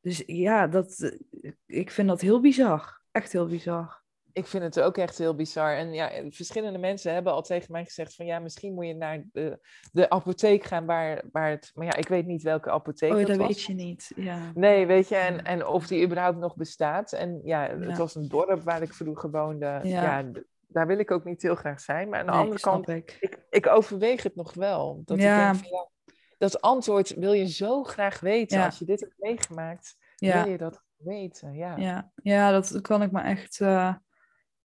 dus 0.00 0.22
ja, 0.26 0.66
dat, 0.66 1.16
ik 1.66 1.90
vind 1.90 2.08
dat 2.08 2.20
heel 2.20 2.40
bizar. 2.40 3.00
Echt 3.10 3.32
heel 3.32 3.46
bizar. 3.46 4.01
Ik 4.32 4.46
vind 4.46 4.62
het 4.62 4.80
ook 4.80 4.96
echt 4.96 5.18
heel 5.18 5.34
bizar. 5.34 5.76
En 5.76 5.92
ja, 5.92 6.10
verschillende 6.28 6.78
mensen 6.78 7.12
hebben 7.12 7.32
al 7.32 7.42
tegen 7.42 7.72
mij 7.72 7.84
gezegd 7.84 8.14
van 8.14 8.26
ja, 8.26 8.38
misschien 8.38 8.74
moet 8.74 8.86
je 8.86 8.94
naar 8.94 9.24
de, 9.32 9.58
de 9.92 10.10
apotheek 10.10 10.64
gaan 10.64 10.86
waar, 10.86 11.22
waar 11.32 11.50
het... 11.50 11.70
Maar 11.74 11.86
ja, 11.86 11.94
ik 11.96 12.08
weet 12.08 12.26
niet 12.26 12.42
welke 12.42 12.70
apotheek 12.70 13.10
Oh, 13.12 13.18
dat 13.18 13.26
dat 13.26 13.36
was. 13.36 13.46
weet 13.46 13.62
je 13.62 13.74
niet. 13.74 14.12
Ja. 14.16 14.38
Nee, 14.54 14.86
weet 14.86 15.08
je, 15.08 15.16
en, 15.16 15.44
en 15.44 15.66
of 15.66 15.86
die 15.86 16.04
überhaupt 16.04 16.38
nog 16.38 16.56
bestaat. 16.56 17.12
En 17.12 17.40
ja, 17.44 17.64
Ja. 17.64 17.78
het 17.78 17.98
was 17.98 18.14
een 18.14 18.28
dorp 18.28 18.62
waar 18.62 18.82
ik 18.82 18.94
vroeger 18.94 19.30
woonde. 19.30 19.80
Ja, 19.82 20.24
daar 20.68 20.86
wil 20.86 20.98
ik 20.98 21.10
ook 21.10 21.24
niet 21.24 21.42
heel 21.42 21.54
graag 21.54 21.80
zijn. 21.80 22.08
Maar 22.08 22.18
aan 22.20 22.26
de 22.26 22.32
Nee, 22.32 22.40
andere 22.40 22.60
kant, 22.60 22.88
ik. 22.88 23.16
ik, 23.20 23.38
ik 23.50 23.66
overweeg 23.66 24.22
het 24.22 24.34
nog 24.34 24.54
wel. 24.54 25.02
Dat 25.04 25.18
Ja. 25.18 25.50
ik 25.50 25.52
denk 25.52 25.64
van, 25.68 25.78
ja, 25.78 25.88
dat 26.38 26.60
antwoord 26.60 27.14
wil 27.14 27.32
je 27.32 27.48
zo 27.48 27.82
graag 27.82 28.20
weten. 28.20 28.64
Als 28.64 28.78
je 28.78 28.84
dit 28.84 29.00
hebt 29.00 29.14
meegemaakt, 29.18 29.96
wil 30.16 30.46
je 30.48 30.56
dat 30.58 30.82
weten. 30.96 31.54
Ja, 31.54 31.76
Ja, 31.76 32.10
ja, 32.22 32.50
dat 32.50 32.80
kan 32.80 33.02
ik 33.02 33.10
me 33.12 33.20
echt, 33.20 33.60
eh, 33.60 33.94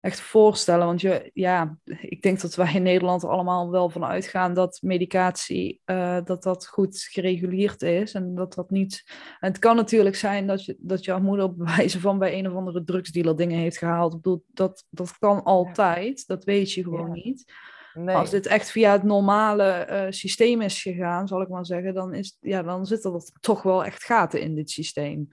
echt 0.00 0.20
voorstellen. 0.20 0.86
Want 0.86 1.00
je, 1.00 1.30
ja, 1.34 1.78
ik 2.00 2.22
denk 2.22 2.40
dat 2.40 2.54
wij 2.54 2.74
in 2.74 2.82
Nederland 2.82 3.22
er 3.22 3.28
allemaal 3.28 3.70
wel 3.70 3.90
van 3.90 4.04
uitgaan 4.04 4.54
dat 4.54 4.78
medicatie 4.82 5.80
eh, 5.84 6.18
dat 6.24 6.42
dat 6.42 6.66
goed 6.66 6.98
gereguleerd 7.10 7.82
is. 7.82 8.12
En 8.12 8.34
dat 8.34 8.54
dat 8.54 8.70
niet. 8.70 9.04
En 9.40 9.48
het 9.48 9.58
kan 9.58 9.76
natuurlijk 9.76 10.16
zijn 10.16 10.46
dat 10.46 10.64
je, 10.64 10.76
dat 10.78 11.04
jouw 11.04 11.20
moeder 11.20 11.44
op 11.44 11.56
wijze 11.76 12.00
van 12.00 12.18
bij 12.18 12.38
een 12.38 12.48
of 12.48 12.54
andere 12.54 12.84
drugsdealer 12.84 13.36
dingen 13.36 13.58
heeft 13.58 13.78
gehaald. 13.78 14.14
Ik 14.14 14.20
bedoel, 14.20 14.44
dat, 14.46 14.84
dat 14.90 15.18
kan 15.18 15.42
altijd. 15.42 16.26
Dat 16.26 16.44
weet 16.44 16.72
je 16.72 16.82
gewoon 16.82 17.06
Ja. 17.16 17.22
niet. 17.24 17.52
nee. 17.94 18.16
Als 18.16 18.30
dit 18.30 18.46
echt 18.46 18.70
via 18.70 18.92
het 18.92 19.02
normale 19.02 19.64
eh, 19.64 20.06
systeem 20.10 20.60
is 20.60 20.82
gegaan, 20.82 21.28
zal 21.28 21.40
ik 21.40 21.48
maar 21.48 21.66
zeggen, 21.66 21.94
dan, 21.94 22.14
is, 22.14 22.36
ja, 22.40 22.62
dan 22.62 22.86
zitten 22.86 23.12
er 23.14 23.22
toch 23.40 23.62
wel 23.62 23.84
echt 23.84 24.04
gaten 24.04 24.40
in 24.40 24.54
dit 24.54 24.70
systeem. 24.70 25.28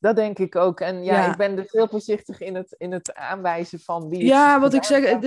Dat 0.00 0.16
denk 0.16 0.38
ik 0.38 0.56
ook. 0.56 0.80
En 0.80 1.04
ja, 1.04 1.14
Ja. 1.14 1.30
ik 1.30 1.36
ben 1.36 1.56
dus 1.56 1.72
heel 1.72 1.88
voorzichtig 1.88 2.40
in 2.40 2.54
het, 2.54 2.74
in 2.78 2.92
het 2.92 3.14
aanwijzen 3.14 3.80
van 3.80 4.08
wie 4.08 4.18
het 4.18 4.28
Ja, 4.28 4.60
wat 4.60 4.74
ik 4.74 4.84
zeg, 4.84 5.20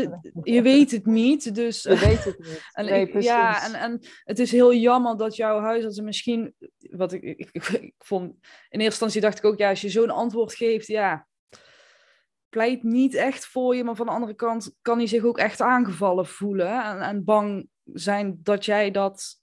je 0.43 0.61
weet 0.61 0.91
het 0.91 1.05
niet, 1.05 1.55
dus... 1.55 1.83
Je 1.83 1.97
weet 1.97 2.23
het 2.23 2.39
niet. 2.39 2.69
En 2.71 2.85
nee, 2.85 3.01
ik, 3.01 3.11
precies. 3.11 3.29
ja, 3.29 3.65
en, 3.65 3.73
en 3.73 3.99
het 4.23 4.39
is 4.39 4.51
heel 4.51 4.73
jammer 4.73 5.17
dat 5.17 5.35
jouw 5.35 5.59
huisarts 5.59 5.99
misschien... 5.99 6.55
Wat 6.77 7.11
ik, 7.11 7.21
ik, 7.23 7.49
ik, 7.51 7.67
ik 7.67 7.93
vond... 7.97 8.23
In 8.31 8.39
eerste 8.79 8.83
instantie 8.85 9.21
dacht 9.21 9.37
ik 9.37 9.45
ook, 9.45 9.57
ja, 9.57 9.69
als 9.69 9.81
je 9.81 9.89
zo'n 9.89 10.09
antwoord 10.09 10.53
geeft, 10.53 10.87
ja... 10.87 11.27
Pleit 12.49 12.83
niet 12.83 13.13
echt 13.13 13.45
voor 13.45 13.75
je, 13.75 13.83
maar 13.83 13.95
van 13.95 14.05
de 14.05 14.11
andere 14.11 14.33
kant 14.33 14.75
kan 14.81 14.97
hij 14.97 15.07
zich 15.07 15.23
ook 15.23 15.37
echt 15.37 15.61
aangevallen 15.61 16.27
voelen. 16.27 16.83
En, 16.83 17.01
en 17.01 17.23
bang 17.23 17.67
zijn 17.83 18.39
dat 18.43 18.65
jij 18.65 18.91
dat 18.91 19.40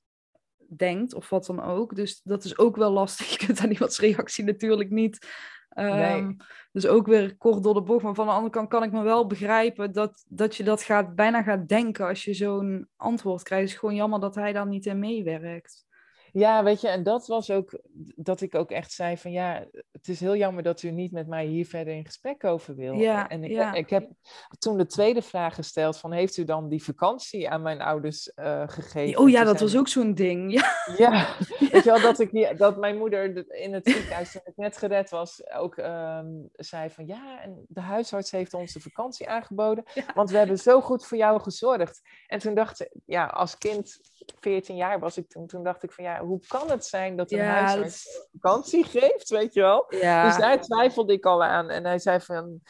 denkt, 0.77 1.15
of 1.15 1.29
wat 1.29 1.47
dan 1.47 1.63
ook. 1.63 1.95
Dus 1.95 2.21
dat 2.25 2.45
is 2.45 2.59
ook 2.59 2.77
wel 2.77 2.91
lastig. 2.91 3.29
Je 3.33 3.47
kunt 3.47 3.61
aan 3.61 3.71
iemands 3.71 3.99
reactie 3.99 4.45
natuurlijk 4.45 4.91
niet... 4.91 5.27
ehm, 5.69 6.25
Nee. 6.27 6.37
dus 6.73 6.87
ook 6.87 7.07
weer 7.07 7.37
kort 7.37 7.63
door 7.63 7.75
de 7.75 7.83
bocht. 7.83 8.03
Maar 8.03 8.15
van 8.15 8.27
de 8.27 8.33
andere 8.33 8.53
kant 8.53 8.69
kan 8.69 8.83
ik 8.83 8.93
me 8.93 9.03
wel 9.03 9.27
begrijpen 9.27 9.93
dat, 9.93 10.25
dat 10.29 10.57
je 10.57 10.65
dat 10.65 10.83
gaat, 10.83 11.15
bijna 11.15 11.43
gaat 11.43 11.69
denken 11.69 12.07
als 12.07 12.25
je 12.25 12.35
zo'n 12.35 12.89
antwoord 12.97 13.43
krijgt. 13.43 13.65
Het 13.65 13.73
is 13.73 13.79
gewoon 13.79 13.95
jammer 13.95 14.21
dat 14.21 14.35
hij 14.35 14.53
daar 14.53 14.67
niet 14.67 14.87
in 14.87 14.99
meewerkt. 14.99 15.87
Ja, 16.33 16.65
weet 16.65 16.81
je, 16.81 16.89
en 16.89 17.03
dat 17.03 17.27
was 17.27 17.51
ook 17.51 17.81
dat 18.17 18.41
ik 18.41 18.55
ook 18.55 18.71
echt 18.71 18.93
zei 18.93 19.17
van 19.17 19.31
ja, 19.31 19.67
het 19.93 20.09
is 20.09 20.21
heel 20.21 20.37
jammer 20.37 20.63
dat 20.63 20.83
u 20.83 20.91
niet 20.91 21.13
met 21.13 21.27
mij 21.27 21.47
hier 21.47 21.67
verder 21.67 21.95
in 21.95 22.05
gesprek 22.05 22.45
over 22.45 22.77
wil. 22.77 22.95
Ja, 22.95 23.29
en 23.29 23.45
ik, 23.45 23.51
ja. 23.51 23.73
ik 23.75 23.91
heb 23.91 24.11
toen 24.59 24.77
de 24.79 24.87
tweede 24.87 25.23
vraag 25.23 25.55
gesteld 25.55 25.99
van 25.99 26.13
heeft 26.13 26.37
u 26.37 26.45
dan 26.45 26.69
die 26.69 26.83
vakantie 26.85 27.51
aan 27.51 27.63
mijn 27.63 27.81
ouders 27.81 28.33
eh, 28.35 28.63
gegeven? 28.67 29.21
Oh 29.21 29.31
ja, 29.31 29.45
dat 29.45 29.61
was 29.61 29.77
ook 29.77 29.89
zo'n 29.89 30.15
ding. 30.15 30.53
Ja, 30.53 30.77
Ja, 30.97 31.27
weet 31.73 31.85
je 31.85 31.91
wel, 31.91 32.01
dat, 32.01 32.19
ik, 32.21 32.59
dat 32.59 32.77
mijn 32.77 32.97
moeder 32.99 33.35
de- 33.35 33.47
in 33.49 33.73
het 33.75 33.89
ziekenhuis 33.89 34.33
toen 34.33 34.41
ik 34.45 34.57
net 34.57 34.77
gered 34.77 35.11
was, 35.11 35.51
ook 35.53 35.77
ehm, 35.77 36.27
zei 36.53 36.91
van 36.91 37.07
ja, 37.07 37.43
en 37.43 37.65
de 37.69 37.81
huisarts 37.81 38.31
heeft 38.31 38.55
ons 38.55 38.73
de 38.73 38.81
vakantie 38.81 39.29
aangeboden, 39.29 39.85
want 40.15 40.31
we 40.31 40.37
hebben 40.39 40.59
zo 40.59 40.81
goed 40.81 41.07
voor 41.07 41.17
jou 41.19 41.41
gezorgd. 41.41 42.01
En 42.27 42.39
toen 42.39 42.55
dacht 42.55 42.81
ik, 42.81 42.91
ja, 43.07 43.27
als 43.27 43.59
kind, 43.59 44.01
14 44.41 44.77
jaar 44.77 45.01
was 45.01 45.17
ik 45.17 45.29
toen, 45.29 45.47
toen 45.47 45.63
dacht 45.65 45.83
ik 45.83 45.93
van 45.93 46.05
ja, 46.05 46.18
hoe 46.21 46.41
kan 46.49 46.71
het 46.71 46.85
zijn 46.85 47.17
dat 47.17 47.33
een 47.33 47.39
Ja, 47.39 47.45
huisarts 47.45 48.05
dat- 48.05 48.29
vakantie 48.41 48.85
geeft, 48.99 49.29
weet 49.29 49.55
je 49.55 49.61
wel? 49.61 49.85
ja. 49.89 50.27
Dus 50.27 50.37
daar 50.37 50.61
twijfelde 50.61 51.13
ik 51.13 51.27
al 51.27 51.45
aan. 51.45 51.69
En 51.71 51.85
hij 51.85 51.99
zei 51.99 52.21
van, 52.21 52.61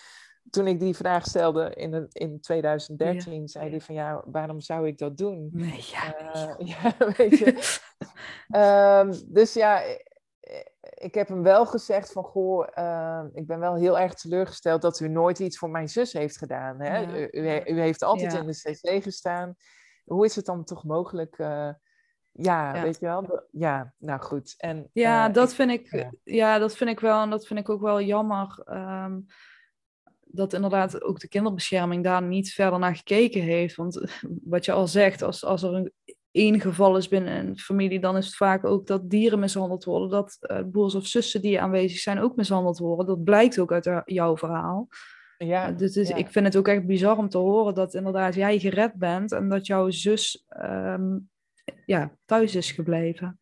toen 0.51 0.67
ik 0.67 0.81
die 0.81 0.97
vraag 0.97 1.25
stelde 1.27 1.75
in, 1.75 2.07
in 2.13 2.41
2013, 2.41 3.49
zei 3.49 3.71
hij 3.71 3.81
van 3.81 3.95
ja, 3.95 4.23
waarom 4.27 4.61
zou 4.61 4.87
ik 4.87 4.99
dat 4.99 5.17
doen? 5.17 5.49
Nee, 5.53 5.85
ja. 5.91 6.15
Eh, 6.15 6.55
ja, 6.83 6.95
weet 7.17 7.39
je. 7.39 7.55
Ehm, 8.49 9.15
dus 9.27 9.53
ja, 9.53 9.87
i- 9.87 10.03
ik 10.95 11.15
heb 11.15 11.29
hem 11.29 11.43
wel 11.43 11.67
gezegd 11.67 12.13
van, 12.13 12.25
goh, 12.25 12.67
ehm, 12.75 13.27
ik 13.33 13.47
ben 13.47 13.59
wel 13.61 13.75
heel 13.77 13.99
erg 13.99 14.15
teleurgesteld 14.15 14.83
dat 14.83 15.01
u 15.01 15.09
nooit 15.09 15.39
iets 15.39 15.59
voor 15.59 15.71
mijn 15.71 15.89
zus 15.89 16.13
heeft 16.13 16.39
gedaan. 16.39 16.81
Hè? 16.81 16.99
Ja, 16.99 17.15
U, 17.17 17.29
u, 17.31 17.49
he- 17.49 17.69
u 17.71 17.81
heeft 17.81 18.03
altijd 18.03 18.33
in 18.35 18.47
de 18.47 18.53
cc 18.99 19.03
gestaan. 19.03 19.55
Hoe 20.05 20.25
is 20.25 20.37
het 20.37 20.45
dan 20.45 20.65
toch 20.65 20.85
mogelijk? 20.85 21.39
eh, 21.39 21.69
ja, 22.41 22.75
Ja. 22.77 22.83
weet 22.83 22.99
je 23.01 23.07
wel? 23.07 23.43
Ja, 23.51 23.93
nou 23.99 24.21
goed. 24.21 24.55
En, 24.59 24.89
Ja, 24.93 25.29
eh, 25.29 25.35
dat 25.35 25.49
ik- 25.49 25.55
vind 25.55 25.71
ik, 25.71 25.91
ja. 25.91 26.11
ja. 26.25 26.59
dat 26.59 26.77
vind 26.77 26.91
ik 26.91 27.01
wel. 27.01 27.23
En 27.23 27.31
dat 27.31 27.47
vind 27.47 27.59
ik 27.59 27.69
ook 27.69 27.81
wel 27.81 28.01
jammer. 28.01 28.63
ehm, 28.65 29.21
dat 30.31 30.53
inderdaad 30.53 31.03
ook 31.03 31.21
de 31.21 31.29
kinderbescherming 31.29 32.05
daar 32.05 32.23
niet 32.23 32.53
verder 32.53 32.79
naar 32.79 32.97
gekeken 32.97 33.41
heeft. 33.43 33.75
Want 33.77 34.01
wat 34.55 34.65
je 34.65 34.73
al 34.73 34.87
zegt, 34.87 35.23
als, 35.23 35.45
als 35.45 35.63
er 35.63 35.75
een 35.75 35.93
één 36.31 36.61
geval 36.61 36.97
is 36.97 37.09
binnen 37.09 37.33
een 37.47 37.59
familie, 37.59 38.01
dan 38.01 38.17
is 38.17 38.27
het 38.27 38.37
vaak 38.37 38.65
ook 38.65 38.87
dat 38.87 39.11
dieren 39.11 39.39
mishandeld 39.39 39.85
worden. 39.85 40.11
Dat 40.11 40.37
eh, 40.41 40.61
broers 40.71 40.95
of 40.95 41.07
zussen 41.07 41.43
die 41.43 41.61
aanwezig 41.61 41.99
zijn 41.99 42.19
ook 42.21 42.37
mishandeld 42.37 42.79
worden. 42.79 43.07
Dat 43.07 43.25
blijkt 43.25 43.59
ook 43.59 43.73
uit 43.73 43.87
eh, 43.87 44.01
jouw 44.05 44.37
verhaal. 44.37 44.89
ja, 45.39 45.71
dus 45.73 45.93
dus 45.93 46.09
ja. 46.09 46.17
ik 46.17 46.29
vind 46.29 46.47
het 46.47 46.57
ook 46.57 46.69
echt 46.69 46.87
bizar 46.87 47.17
om 47.17 47.29
te 47.29 47.39
horen 47.39 47.75
dat 47.75 47.95
inderdaad 47.95 48.35
jij 48.35 48.59
gered 48.59 48.95
bent 48.95 49.33
en 49.33 49.49
dat 49.49 49.67
jouw 49.67 49.91
zus 49.91 50.45
ehm, 50.49 51.17
ja, 51.87 52.11
thuis 52.25 52.55
is 52.55 52.73
gebleven. 52.73 53.41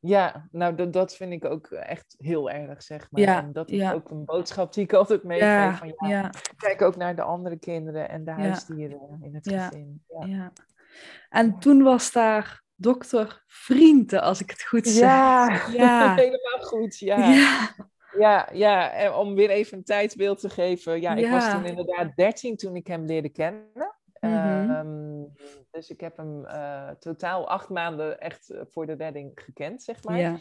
Ja, 0.00 0.48
nou 0.50 0.74
dat, 0.74 0.92
dat 0.92 1.16
vind 1.16 1.32
ik 1.32 1.44
ook 1.44 1.66
echt 1.66 2.14
heel 2.18 2.50
erg, 2.50 2.82
zeg 2.82 3.10
maar. 3.10 3.22
Ja, 3.22 3.42
en 3.42 3.52
dat 3.52 3.70
is 3.70 3.78
ja. 3.78 3.92
ook 3.92 4.10
een 4.10 4.24
boodschap 4.24 4.72
die 4.72 4.84
ik 4.84 4.92
altijd 5.02 5.22
meegeef. 5.22 5.48
Ja, 5.48 5.76
van, 5.76 6.08
ja, 6.08 6.30
Kijk 6.56 6.82
ook 6.82 6.96
naar 6.96 7.16
de 7.16 7.22
andere 7.22 7.58
kinderen 7.58 8.08
en 8.08 8.24
de 8.24 8.30
huisdieren 8.30 9.18
in 9.22 9.34
het 9.34 9.50
Ja. 9.50 9.66
gezin. 9.66 10.04
Ja. 10.08 10.26
ja. 10.26 10.52
En 11.28 11.58
toen 11.58 11.82
was 11.82 12.12
daar 12.12 12.62
dokter 12.74 13.42
Vrienden, 13.46 14.22
als 14.22 14.40
ik 14.40 14.50
het 14.50 14.62
goed 14.62 14.86
zeg. 14.88 15.00
Ja, 15.00 15.60
Ja. 15.72 16.14
helemaal 16.14 16.60
goed. 16.60 16.98
Ja. 16.98 17.32
Ja. 18.18 18.48
Ja, 18.52 18.92
en 18.92 19.12
om 19.12 19.34
weer 19.34 19.50
even 19.50 19.78
een 19.78 19.84
tijdsbeeld 19.84 20.40
te 20.40 20.48
geven. 20.48 21.00
Ja, 21.00 21.14
ik 21.14 21.30
was 21.30 21.50
toen 21.50 21.64
inderdaad 21.64 22.16
13 22.16 22.56
toen 22.56 22.76
ik 22.76 22.86
hem 22.86 23.04
leerde 23.04 23.28
kennen. 23.28 23.94
Mhm. 24.28 24.70
Ehm, 24.70 25.22
dus 25.70 25.90
ik 25.90 26.00
heb 26.00 26.16
hem 26.16 26.44
eh, 26.44 26.90
totaal 26.90 27.48
acht 27.48 27.68
maanden 27.68 28.20
echt 28.20 28.50
eh, 28.50 28.60
voor 28.70 28.86
de 28.86 28.92
redding 28.92 29.32
gekend, 29.34 29.82
zeg 29.82 30.04
maar. 30.04 30.18
Ja. 30.18 30.38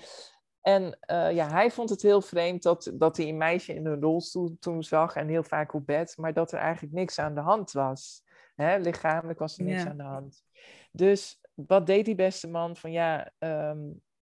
En 0.61 0.97
eh, 0.99 1.31
ja, 1.31 1.49
hij 1.49 1.71
vond 1.71 1.89
het 1.89 2.01
heel 2.01 2.21
vreemd 2.21 2.63
dat, 2.63 2.91
dat 2.93 3.17
hij 3.17 3.27
een 3.29 3.37
meisje 3.37 3.73
in 3.73 3.85
een 3.85 4.01
rolstoel 4.01 4.57
toen 4.59 4.83
zag 4.83 5.15
en 5.15 5.27
heel 5.27 5.43
vaak 5.43 5.73
op 5.73 5.85
bed, 5.85 6.17
maar 6.17 6.33
dat 6.33 6.51
er 6.51 6.59
eigenlijk 6.59 6.93
niks 6.93 7.19
aan 7.19 7.35
de 7.35 7.41
hand 7.41 7.71
was. 7.71 8.23
Hè, 8.55 8.77
lichamelijk 8.77 9.39
was 9.39 9.57
er 9.57 9.63
niks 9.63 9.83
Ja. 9.83 9.89
aan 9.89 9.97
de 9.97 10.03
hand. 10.03 10.43
Dus 10.91 11.41
wat 11.53 11.85
deed 11.85 12.05
die 12.05 12.15
beste 12.15 12.49
man? 12.49 12.75
Van 12.75 12.91
ja, 12.91 13.31
ehm, 13.39 13.79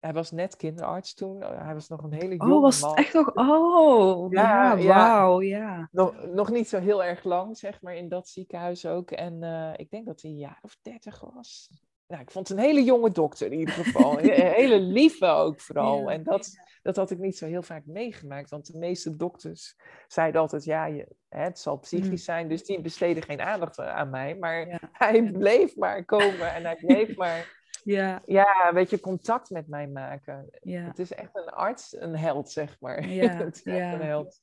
hij 0.05 0.13
was 0.13 0.31
net 0.31 0.57
kinderarts 0.57 1.15
toen. 1.15 1.43
Hij 1.43 1.75
was 1.75 1.89
nog 1.89 2.03
een 2.03 2.13
hele 2.13 2.37
jonge 2.37 2.55
Oh, 2.55 2.63
was 2.63 2.81
man. 2.81 2.91
het 2.91 2.99
echt 2.99 3.13
nog? 3.15 3.35
Oh, 3.35 4.33
Ja, 4.33 4.73
ja, 4.73 4.79
ja. 4.79 4.87
wauw, 4.87 5.41
ja. 5.43 5.89
Nog, 5.93 6.15
nog 6.33 6.51
niet 6.51 6.69
zo 6.69 6.79
heel 6.81 7.05
erg 7.05 7.25
lang, 7.25 7.59
zeg 7.59 7.81
maar, 7.83 7.95
in 7.95 8.09
dat 8.09 8.29
ziekenhuis 8.29 8.87
ook. 8.87 9.11
En 9.11 9.43
eh, 9.43 9.73
ik 9.77 9.91
denk 9.91 10.07
dat 10.07 10.21
hij 10.23 10.31
een 10.31 10.37
jaar 10.37 10.59
of 10.63 10.77
dertig 10.83 11.21
was. 11.35 11.69
Nou, 12.07 12.23
ik 12.23 12.31
vond 12.31 12.49
het 12.49 12.59
een 12.59 12.65
hele 12.65 12.85
jonge 12.85 13.11
dokter 13.11 13.53
in 13.53 13.59
ieder 13.59 13.75
geval. 13.75 14.19
Een 14.21 14.31
hele 14.31 14.79
lieve 14.81 15.27
ook 15.27 15.61
vooral. 15.61 16.01
Ja, 16.01 16.07
en 16.09 16.23
dat, 16.23 16.51
dat 16.83 16.97
had 16.97 17.11
ik 17.11 17.19
niet 17.19 17.39
zo 17.39 17.47
heel 17.47 17.63
vaak 17.63 17.87
meegemaakt. 17.87 18.51
Want 18.51 18.73
de 18.73 18.79
meeste 18.79 19.17
dokters 19.17 19.77
zeiden 20.09 20.41
altijd, 20.41 20.65
ja, 20.65 20.87
je, 20.87 21.07
het 21.29 21.59
zal 21.59 21.77
psychisch 21.79 22.09
Mm. 22.09 22.17
zijn. 22.17 22.49
Dus 22.49 22.65
die 22.65 22.81
besteden 22.81 23.23
geen 23.23 23.41
aandacht 23.41 23.81
aan 23.81 24.11
mij. 24.11 24.37
Maar 24.37 24.81
hij 24.93 25.23
bleef 25.33 25.77
maar 25.77 26.05
komen 26.05 26.55
en 26.55 26.65
hij 26.65 26.77
bleef 26.77 27.17
maar, 27.17 27.63
Ja, 27.85 28.23
ja, 28.27 28.71
weet 28.73 28.91
je, 28.91 29.01
contact 29.01 29.51
met 29.51 29.69
mij 29.69 29.89
maken. 29.89 30.49
ja. 30.61 30.81
Het 30.83 30.99
is 30.99 31.13
echt 31.13 31.37
een 31.37 31.49
arts, 31.49 31.97
een 32.01 32.17
held, 32.17 32.51
zeg 32.51 32.81
maar. 32.81 33.09
Ja, 33.09 33.37
het 33.45 33.55
is 33.57 33.63
echt 33.63 33.77
ja. 33.77 33.93
een 33.93 34.01
held. 34.07 34.41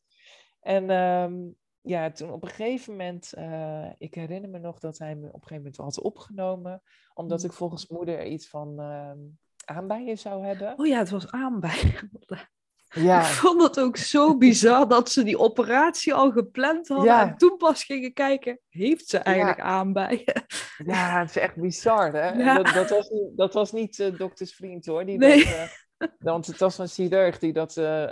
En 0.62 0.90
ehm, 0.90 1.34
ja, 1.82 2.12
toen 2.12 2.32
op 2.32 2.44
een 2.44 2.50
gegeven 2.50 2.92
moment, 2.92 3.34
eh, 3.34 3.90
ik 3.98 4.16
herinner 4.16 4.50
me 4.50 4.60
nog 4.60 4.80
dat 4.80 4.98
hij 4.98 5.16
me 5.16 5.28
op 5.28 5.34
een 5.34 5.48
gegeven 5.48 5.56
moment 5.56 5.78
had 5.78 6.00
opgenomen, 6.02 6.82
omdat 7.14 7.40
Mm. 7.40 7.46
ik 7.46 7.54
volgens 7.54 7.88
moeder 7.88 8.26
iets 8.26 8.50
van 8.50 8.80
ehm 8.80 9.20
aanbijen 9.66 10.18
zou 10.18 10.46
hebben. 10.46 10.80
Oh 10.80 10.88
ja, 10.88 10.98
het 10.98 11.10
was 11.10 11.32
aanbij. 11.32 11.94
Ja, 12.94 13.20
Ik 13.20 13.26
vond 13.26 13.62
het 13.64 13.80
ook 13.80 13.98
zo 13.98 14.38
bizar 14.38 14.88
dat 14.88 15.12
ze 15.12 15.24
die 15.24 15.38
operatie 15.40 16.14
al 16.14 16.32
gepland 16.32 16.88
hadden. 16.88 17.06
Ja. 17.06 17.22
En 17.30 17.38
toen 17.38 17.58
pas 17.58 17.84
gingen 17.84 18.14
kijken, 18.14 18.60
heeft 18.70 19.08
ze 19.08 19.18
eigenlijk 19.18 19.60
aanbijen? 19.60 20.46
ja, 20.86 21.20
het 21.20 21.30
is 21.30 21.38
echt 21.38 21.56
bizar, 21.56 22.14
hè? 22.14 22.44
Dat, 22.64 22.74
dat 22.74 22.90
was 22.90 23.10
niet, 23.10 23.38
dat 23.38 23.54
was 23.54 23.72
niet 23.72 24.00
eh, 24.00 24.18
doktersvriend, 24.18 24.86
hoor. 24.86 25.06
Die 25.06 25.18
Nee. 25.18 25.44
dat, 25.44 25.54
eh, 25.54 26.08
Want 26.20 26.48
het 26.48 26.58
was 26.58 26.78
een 26.78 26.88
chirurg 26.88 27.40
die 27.40 27.54
dat 27.54 27.78
uh, 27.78 28.10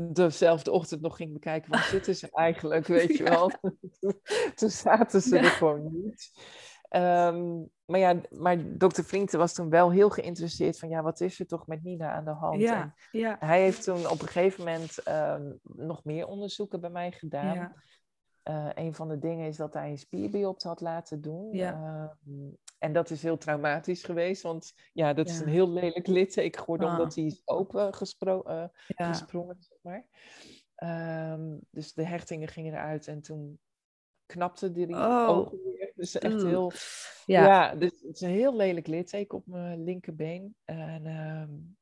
dezelfde 0.00 0.70
ochtend 0.70 1.00
nog 1.00 1.16
ging 1.16 1.32
bekijken. 1.32 1.70
Waar 1.70 1.84
zitten 1.90 2.16
ze 2.16 2.28
eigenlijk, 2.32 2.86
weet 2.86 3.16
je 3.16 3.24
wel? 3.34 3.50
toen 4.56 4.70
zaten 4.70 5.20
ze 5.22 5.38
er 5.38 5.44
gewoon 5.44 5.90
niet. 5.92 6.30
Ehm, 6.88 7.64
maar 7.84 7.98
ja, 7.98 8.20
maar 8.30 8.78
dokter 8.78 9.04
Vrienden 9.04 9.38
was 9.38 9.54
toen 9.54 9.70
wel 9.70 9.90
heel 9.90 10.10
geïnteresseerd 10.10 10.78
van... 10.78 10.88
ja, 10.88 11.02
wat 11.02 11.20
is 11.20 11.40
er 11.40 11.46
toch 11.46 11.66
met 11.66 11.82
Nina 11.82 12.12
aan 12.12 12.24
de 12.24 12.30
hand? 12.30 12.60
Ja, 12.60 12.94
ja. 13.10 13.36
Hij 13.40 13.62
heeft 13.62 13.82
toen 13.82 14.08
op 14.08 14.20
een 14.20 14.28
gegeven 14.28 14.64
moment 14.64 14.98
ehm, 14.98 15.52
nog 15.62 16.04
meer 16.04 16.26
onderzoeken 16.26 16.80
bij 16.80 16.90
mij 16.90 17.12
gedaan. 17.12 17.54
Ja. 17.54 17.72
Uh, 18.48 18.68
een 18.74 18.94
van 18.94 19.08
de 19.08 19.18
dingen 19.18 19.46
is 19.46 19.56
dat 19.56 19.74
hij 19.74 19.90
een 19.90 19.98
spierbiopt 19.98 20.62
had 20.62 20.80
laten 20.80 21.20
doen. 21.20 21.52
Ja. 21.52 21.72
Ehm, 21.72 22.48
en 22.78 22.92
dat 22.92 23.10
is 23.10 23.22
heel 23.22 23.36
traumatisch 23.36 24.02
geweest, 24.02 24.42
want 24.42 24.72
ja, 24.92 25.12
dat 25.12 25.28
is 25.28 25.40
een 25.40 25.48
heel 25.48 25.70
lelijk 25.70 26.06
litteken 26.06 26.60
geworden, 26.60 26.88
ah. 26.88 26.98
omdat 26.98 27.14
hij 27.14 27.24
is 27.24 27.42
open 27.44 27.94
gespro 27.94 28.42
uh, 28.46 28.64
gesprongen, 28.86 29.56
zeg 29.58 29.78
maar. 29.82 30.06
Um, 31.32 31.60
dus 31.70 31.92
de 31.92 32.04
hechtingen 32.04 32.48
gingen 32.48 32.72
eruit 32.72 33.06
en 33.06 33.22
toen 33.22 33.60
knapte 34.26 34.72
die 34.72 34.88
oh. 34.88 35.28
ogen. 35.28 35.58
Dus 36.00 36.18
echt 36.18 36.42
heel... 36.42 36.72
Ja. 37.26 37.44
ja, 37.44 37.74
dus 37.74 37.90
het 37.90 38.14
is 38.14 38.20
een 38.20 38.30
heel 38.30 38.56
lelijk 38.56 38.86
litteken 38.86 39.38
op 39.38 39.46
mijn 39.46 39.84
linkerbeen. 39.84 40.54
En 40.64 41.06
um, 41.06 41.76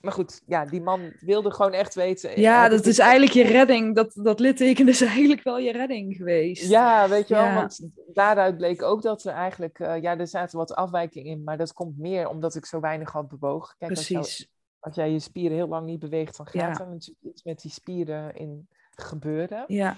maar 0.00 0.12
goed, 0.12 0.42
ja, 0.46 0.64
die 0.64 0.80
man 0.80 1.12
wilde 1.18 1.52
gewoon 1.52 1.72
echt 1.72 1.94
weten. 1.94 2.40
Ja, 2.40 2.68
dat 2.68 2.86
is 2.86 2.98
eigenlijk 2.98 3.32
je 3.32 3.44
redding. 3.44 3.94
Dat, 3.94 4.12
dat 4.14 4.40
litteken 4.40 4.88
is 4.88 5.00
eigenlijk 5.00 5.42
wel 5.42 5.58
je 5.58 5.72
redding 5.72 6.16
geweest. 6.16 6.68
Ja, 6.68 7.08
weet 7.08 7.28
je 7.28 7.34
wel, 7.34 7.54
want 7.54 7.88
daaruit 8.12 8.56
bleek 8.56 8.82
ook 8.82 9.02
dat 9.02 9.24
er 9.24 9.32
eigenlijk, 9.32 9.78
uh, 9.78 10.00
ja, 10.00 10.18
er 10.18 10.26
zaten 10.26 10.58
wat 10.58 10.74
afwijkingen 10.74 11.30
in, 11.32 11.44
maar 11.44 11.56
dat 11.56 11.72
komt 11.72 11.98
meer 11.98 12.28
omdat 12.28 12.54
ik 12.54 12.66
zo 12.66 12.80
weinig 12.80 13.12
had 13.12 13.28
bewogen. 13.28 13.74
Kijk, 13.78 13.92
Precies. 13.92 14.16
Als, 14.16 14.36
jou, 14.36 14.48
als 14.78 14.94
jij 14.94 15.10
je 15.10 15.18
spieren 15.18 15.56
heel 15.56 15.68
lang 15.68 15.86
niet 15.86 16.00
beweegt, 16.00 16.36
dan 16.36 16.46
gaat 16.46 16.80
er 16.80 16.88
natuurlijk 16.88 17.24
iets 17.24 17.42
met 17.42 17.60
die 17.60 17.70
spieren 17.70 18.34
in 18.34 18.68
gebeuren. 18.90 19.64
Ja. 19.66 19.96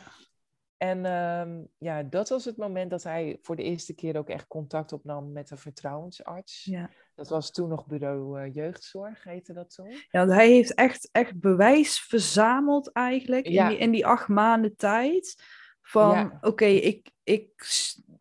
En 0.82 1.04
um, 1.04 1.68
ja, 1.78 2.02
dat 2.02 2.28
was 2.28 2.44
het 2.44 2.56
moment 2.56 2.90
dat 2.90 3.02
hij 3.02 3.38
voor 3.42 3.56
de 3.56 3.62
eerste 3.62 3.94
keer 3.94 4.16
ook 4.16 4.28
echt 4.28 4.46
contact 4.46 4.92
opnam 4.92 5.32
met 5.32 5.50
een 5.50 5.58
vertrouwensarts. 5.58 6.64
Ja. 6.64 6.90
Dat 7.14 7.28
was 7.28 7.50
toen 7.50 7.68
nog 7.68 7.86
bureau 7.86 8.40
uh, 8.40 8.54
jeugdzorg, 8.54 9.24
heette 9.24 9.52
dat 9.52 9.74
toen. 9.74 9.90
Ja, 9.90 10.06
want 10.10 10.30
hij 10.30 10.50
heeft 10.50 10.74
echt, 10.74 11.08
echt 11.12 11.40
bewijs 11.40 12.00
verzameld 12.00 12.92
eigenlijk 12.92 13.46
in, 13.46 13.68
die, 13.68 13.78
in 13.78 13.90
die 13.90 14.06
acht 14.06 14.28
maanden 14.28 14.76
tijd. 14.76 15.42
Van 15.82 16.38
oké, 16.40 16.64
ik, 16.64 17.10
ik 17.22 17.50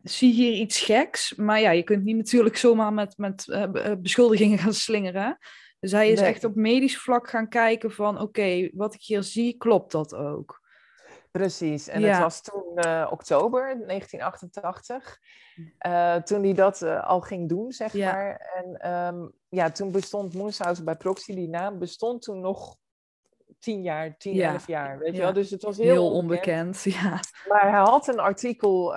zie 0.02 0.32
hier 0.32 0.52
iets 0.52 0.80
geks. 0.80 1.34
Maar 1.34 1.60
ja, 1.60 1.70
je 1.70 1.82
kunt 1.82 2.04
niet 2.04 2.16
natuurlijk 2.16 2.56
zomaar 2.56 2.92
met, 2.92 3.16
met 3.16 3.46
uh, 3.46 3.92
beschuldigingen 3.98 4.58
gaan 4.58 4.74
slingeren. 4.74 5.38
Dus 5.80 5.92
hij 5.92 6.10
is 6.10 6.20
echt 6.20 6.44
op 6.44 6.54
medisch 6.54 6.98
vlak 6.98 7.28
gaan 7.28 7.48
kijken 7.48 7.92
van 7.92 8.20
oké, 8.20 8.70
wat 8.72 8.94
ik 8.94 9.02
hier 9.02 9.22
zie, 9.22 9.56
klopt 9.56 9.92
dat 9.92 10.14
ook? 10.14 10.61
Precies, 11.32 11.88
en 11.88 12.02
het 12.02 12.18
was 12.18 12.42
toen 12.42 12.72
uh, 12.74 13.08
oktober 13.10 13.60
1988, 13.60 15.18
uh, 15.86 16.14
toen 16.14 16.42
hij 16.42 16.54
dat 16.54 16.80
uh, 16.80 17.06
al 17.08 17.20
ging 17.20 17.48
doen, 17.48 17.72
zeg 17.72 17.92
ja. 17.92 18.12
maar. 18.12 18.52
En 18.54 18.92
um, 18.92 19.32
ja, 19.48 19.70
toen 19.70 19.92
bestond 19.92 20.34
Moonshouse 20.34 20.84
bij 20.84 20.96
Proxy, 20.96 21.34
die 21.34 21.48
naam 21.48 21.78
bestond 21.78 22.22
toen 22.22 22.40
nog 22.40 22.76
tien 23.58 23.82
jaar, 23.82 24.16
tien, 24.16 24.34
ja. 24.34 24.52
elf 24.52 24.66
jaar, 24.66 24.98
weet 24.98 25.14
je 25.14 25.20
wel. 25.20 25.32
Dus 25.32 25.50
het 25.50 25.62
was 25.62 25.76
heel, 25.76 25.92
heel 25.92 26.12
onbekend. 26.12 26.82
ja. 27.00 27.20
Maar 27.48 27.70
hij 27.70 27.80
had 27.80 28.08
een 28.08 28.20
artikel 28.20 28.88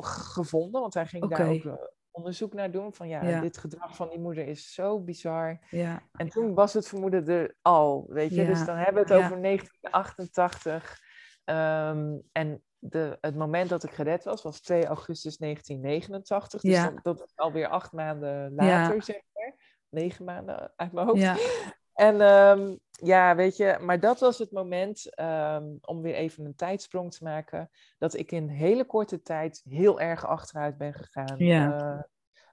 gevonden, 0.00 0.80
want 0.80 0.94
hij 0.94 1.06
ging 1.06 1.24
okay. 1.24 1.38
daar 1.38 1.72
ook 1.72 1.96
onderzoek 2.10 2.54
naar 2.54 2.70
doen. 2.70 2.94
Van 2.94 3.08
ja, 3.08 3.22
ja, 3.22 3.40
dit 3.40 3.58
gedrag 3.58 3.96
van 3.96 4.08
die 4.08 4.18
moeder 4.18 4.46
is 4.46 4.74
zo 4.74 5.00
bizar. 5.00 5.58
Ja. 5.70 6.02
En 6.12 6.28
toen 6.28 6.54
was 6.54 6.72
het 6.72 6.88
vermoeden 6.88 7.28
er 7.28 7.54
al, 7.62 8.06
weet 8.08 8.34
je. 8.34 8.46
Dus 8.46 8.64
dan 8.64 8.76
hebben 8.76 9.06
we 9.06 9.14
het 9.14 9.24
over 9.24 9.42
1988. 9.42 11.06
Um, 11.50 12.22
en 12.32 12.62
de, 12.78 13.18
het 13.20 13.36
moment 13.36 13.68
dat 13.68 13.84
ik 13.84 13.90
gered 13.90 14.24
was, 14.24 14.42
was 14.42 14.60
2 14.60 14.86
augustus 14.86 15.36
1989. 15.36 16.60
Dus 16.60 16.72
ja. 16.72 16.90
dat, 16.90 17.02
dat 17.02 17.20
is 17.20 17.36
alweer 17.36 17.68
acht 17.68 17.92
maanden 17.92 18.54
later, 18.54 18.94
ja. 18.94 19.00
zeg 19.00 19.20
maar. 19.32 19.54
Negen 19.88 20.24
maanden 20.24 20.72
uit 20.76 20.92
mijn 20.92 21.06
hoofd. 21.06 21.20
Ja. 21.20 21.36
En 21.98 22.20
um, 22.20 22.78
ja, 22.90 23.36
weet 23.36 23.56
je, 23.56 23.78
maar 23.80 24.00
dat 24.00 24.20
was 24.20 24.38
het 24.38 24.50
moment, 24.50 25.20
um, 25.20 25.78
om 25.80 26.02
weer 26.02 26.14
even 26.14 26.44
een 26.44 26.54
tijdsprong 26.54 27.12
te 27.12 27.24
maken, 27.24 27.70
dat 27.98 28.14
ik 28.14 28.32
in 28.32 28.48
hele 28.48 28.84
korte 28.84 29.22
tijd 29.22 29.62
heel 29.64 30.00
erg 30.00 30.26
achteruit 30.26 30.76
ben 30.76 30.94
gegaan. 30.94 31.38
Ja. 31.38 32.06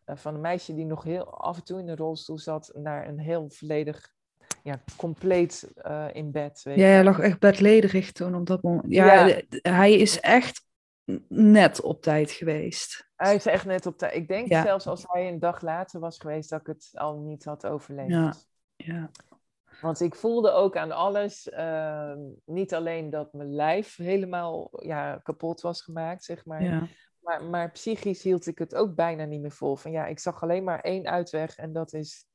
Uh, 0.06 0.16
van 0.16 0.34
een 0.34 0.42
meisje 0.42 0.74
die 0.74 0.86
nog 0.86 1.04
heel 1.04 1.34
af 1.34 1.58
en 1.58 1.64
toe 1.64 1.80
in 1.80 1.86
de 1.86 1.96
rolstoel 1.96 2.38
zat, 2.38 2.72
naar 2.74 3.08
een 3.08 3.20
heel 3.20 3.50
volledig 3.50 4.15
ja, 4.66 4.84
compleet 4.96 5.74
uh, 5.88 6.06
in 6.14 6.32
bed. 6.32 6.62
Weet 6.64 6.78
ja, 6.78 6.86
hij 6.86 7.04
lag 7.04 7.20
echt 7.20 7.40
bedlederig 7.40 8.12
toen 8.12 8.36
op 8.36 8.46
dat 8.46 8.62
moment. 8.62 8.86
Ja, 8.88 9.26
ja, 9.26 9.42
hij 9.62 9.94
is 9.94 10.20
echt 10.20 10.66
net 11.28 11.82
op 11.82 12.02
tijd 12.02 12.32
geweest. 12.32 13.10
Hij 13.16 13.36
is 13.36 13.46
echt 13.46 13.66
net 13.66 13.86
op 13.86 13.98
tijd. 13.98 14.16
Ik 14.16 14.28
denk 14.28 14.48
ja. 14.48 14.64
zelfs 14.64 14.88
als 14.88 15.06
hij 15.08 15.28
een 15.28 15.40
dag 15.40 15.62
later 15.62 16.00
was 16.00 16.18
geweest, 16.18 16.50
dat 16.50 16.60
ik 16.60 16.68
het 16.68 16.90
al 16.94 17.20
niet 17.20 17.46
had 17.46 17.66
overleefd. 17.66 18.10
Ja, 18.10 18.34
ja. 18.76 19.10
Want 19.82 20.00
ik 20.00 20.16
voelde 20.16 20.52
ook 20.52 20.78
aan 20.78 20.92
alles, 20.92 21.48
uh, 21.48 22.14
niet 22.46 22.74
alleen 22.74 23.10
dat 23.10 23.34
mijn 23.34 23.56
lijf 23.56 23.96
helemaal 23.96 24.70
ja, 24.72 25.20
kapot 25.24 25.62
was 25.62 25.82
gemaakt, 25.82 26.24
zeg 26.24 26.46
maar. 26.46 26.64
Ja. 26.64 26.88
Maar, 27.20 27.44
maar 27.44 27.72
psychisch 27.72 28.24
hield 28.24 28.48
ik 28.48 28.60
het 28.60 28.76
ook 28.76 28.96
bijna 28.96 29.26
niet 29.26 29.42
meer 29.42 29.52
vol. 29.52 29.76
Van 29.76 29.92
ja, 29.92 30.06
ik 30.06 30.20
zag 30.20 30.44
alleen 30.44 30.64
maar 30.64 30.80
één 30.80 31.08
uitweg 31.08 31.56
en 31.56 31.74
dat 31.74 31.94
is 31.94 32.26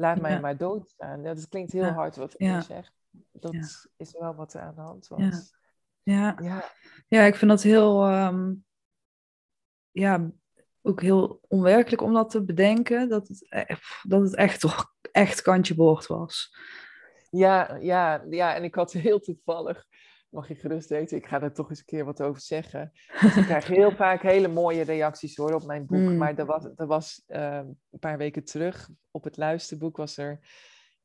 laat 0.00 0.20
mij 0.20 0.30
ja. 0.30 0.40
maar 0.40 0.56
doodstaan. 0.56 1.22
Ja, 1.22 1.34
dat 1.34 1.48
klinkt 1.48 1.72
heel 1.72 1.84
hard 1.84 2.16
wat 2.16 2.34
ik 2.34 2.40
nu 2.40 2.62
zeg. 2.62 2.92
Dat 3.32 3.88
is 3.96 4.16
wel 4.18 4.34
wat 4.34 4.54
er 4.54 4.60
aan 4.60 4.74
de 4.74 4.80
hand 4.80 5.08
was. 5.08 5.54
Ja, 6.02 6.36
ja. 6.42 6.64
ja. 7.08 7.22
ik 7.22 7.34
vind 7.34 7.50
dat 7.50 7.62
heel, 7.62 8.12
um, 8.12 8.64
ja, 9.90 10.30
ook 10.82 11.00
heel 11.00 11.40
onwerkelijk 11.48 12.02
om 12.02 12.12
dat 12.12 12.30
te 12.30 12.44
bedenken. 12.44 13.08
Dat 13.08 13.28
het, 13.28 13.46
e-, 13.48 13.74
dat 14.02 14.22
het 14.22 14.34
echt 14.34 14.60
toch 14.60 14.94
echt 15.12 15.42
kantje 15.42 15.74
boord 15.74 16.06
was. 16.06 16.56
Ja, 17.30 17.76
ja, 17.76 18.24
ja, 18.30 18.54
en 18.54 18.64
ik 18.64 18.74
had 18.74 18.92
heel 18.92 19.20
toevallig 19.20 19.86
mag 20.30 20.48
je 20.48 20.54
gerust 20.54 20.88
weten, 20.88 21.16
ik 21.16 21.26
ga 21.26 21.42
er 21.42 21.52
toch 21.52 21.70
eens 21.70 21.78
een 21.78 21.84
keer 21.84 22.04
wat 22.04 22.22
over 22.22 22.40
zeggen. 22.40 22.92
Dus 23.20 23.36
ik 23.36 23.44
krijg 23.44 23.66
heel 23.80 23.92
vaak 23.92 24.22
hele 24.22 24.48
mooie 24.48 24.82
reacties 24.82 25.36
hoor 25.36 25.54
op 25.54 25.66
mijn 25.66 25.86
boek. 25.86 25.98
Mm. 25.98 26.16
Maar 26.16 26.38
er 26.38 26.46
was, 26.46 26.68
er 26.76 26.86
was 26.86 27.22
uh, 27.28 27.60
een 27.90 27.98
paar 27.98 28.18
weken 28.18 28.44
terug 28.44 28.88
op 29.10 29.24
het 29.24 29.36
luisterboek 29.36 29.96
was 29.96 30.16
er 30.16 30.40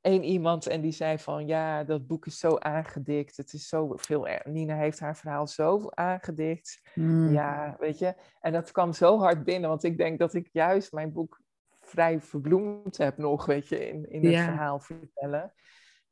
één 0.02 0.23
iemand 0.23 0.68
en 0.68 0.81
die 0.81 0.91
zei 0.91 1.19
van 1.19 1.47
ja, 1.47 1.84
dat 1.84 2.07
boek 2.07 2.26
is 2.26 2.39
zo 2.39 2.57
aangedikt. 2.57 3.38
Het 3.38 3.53
is 3.53 3.68
zo 3.68 3.93
veel. 3.95 4.27
Nina 4.43 4.76
heeft 4.76 4.99
haar 4.99 5.18
verhaal 5.18 5.47
zo 5.47 5.89
aangedikt. 5.89 6.81
Mm. 6.93 7.34
Ja, 7.34 7.76
weet 7.80 7.99
je. 7.99 8.15
En 8.39 8.52
dat 8.52 8.72
kwam 8.72 8.93
zo 8.93 9.19
hard 9.19 9.43
binnen, 9.43 9.69
want 9.69 9.84
ik 9.84 9.97
denk 9.97 10.19
dat 10.19 10.34
ik 10.34 10.49
juist 10.52 10.91
mijn 10.91 11.11
boek 11.11 11.41
vrij 11.81 12.22
verbloemd 12.22 12.97
heb 12.97 13.18
nog, 13.18 13.45
weet 13.45 13.68
je, 13.68 13.88
in, 13.88 14.10
in 14.10 14.23
het 14.23 14.34
ja. 14.34 14.43
verhaal 14.43 14.80
vertellen. 14.80 15.53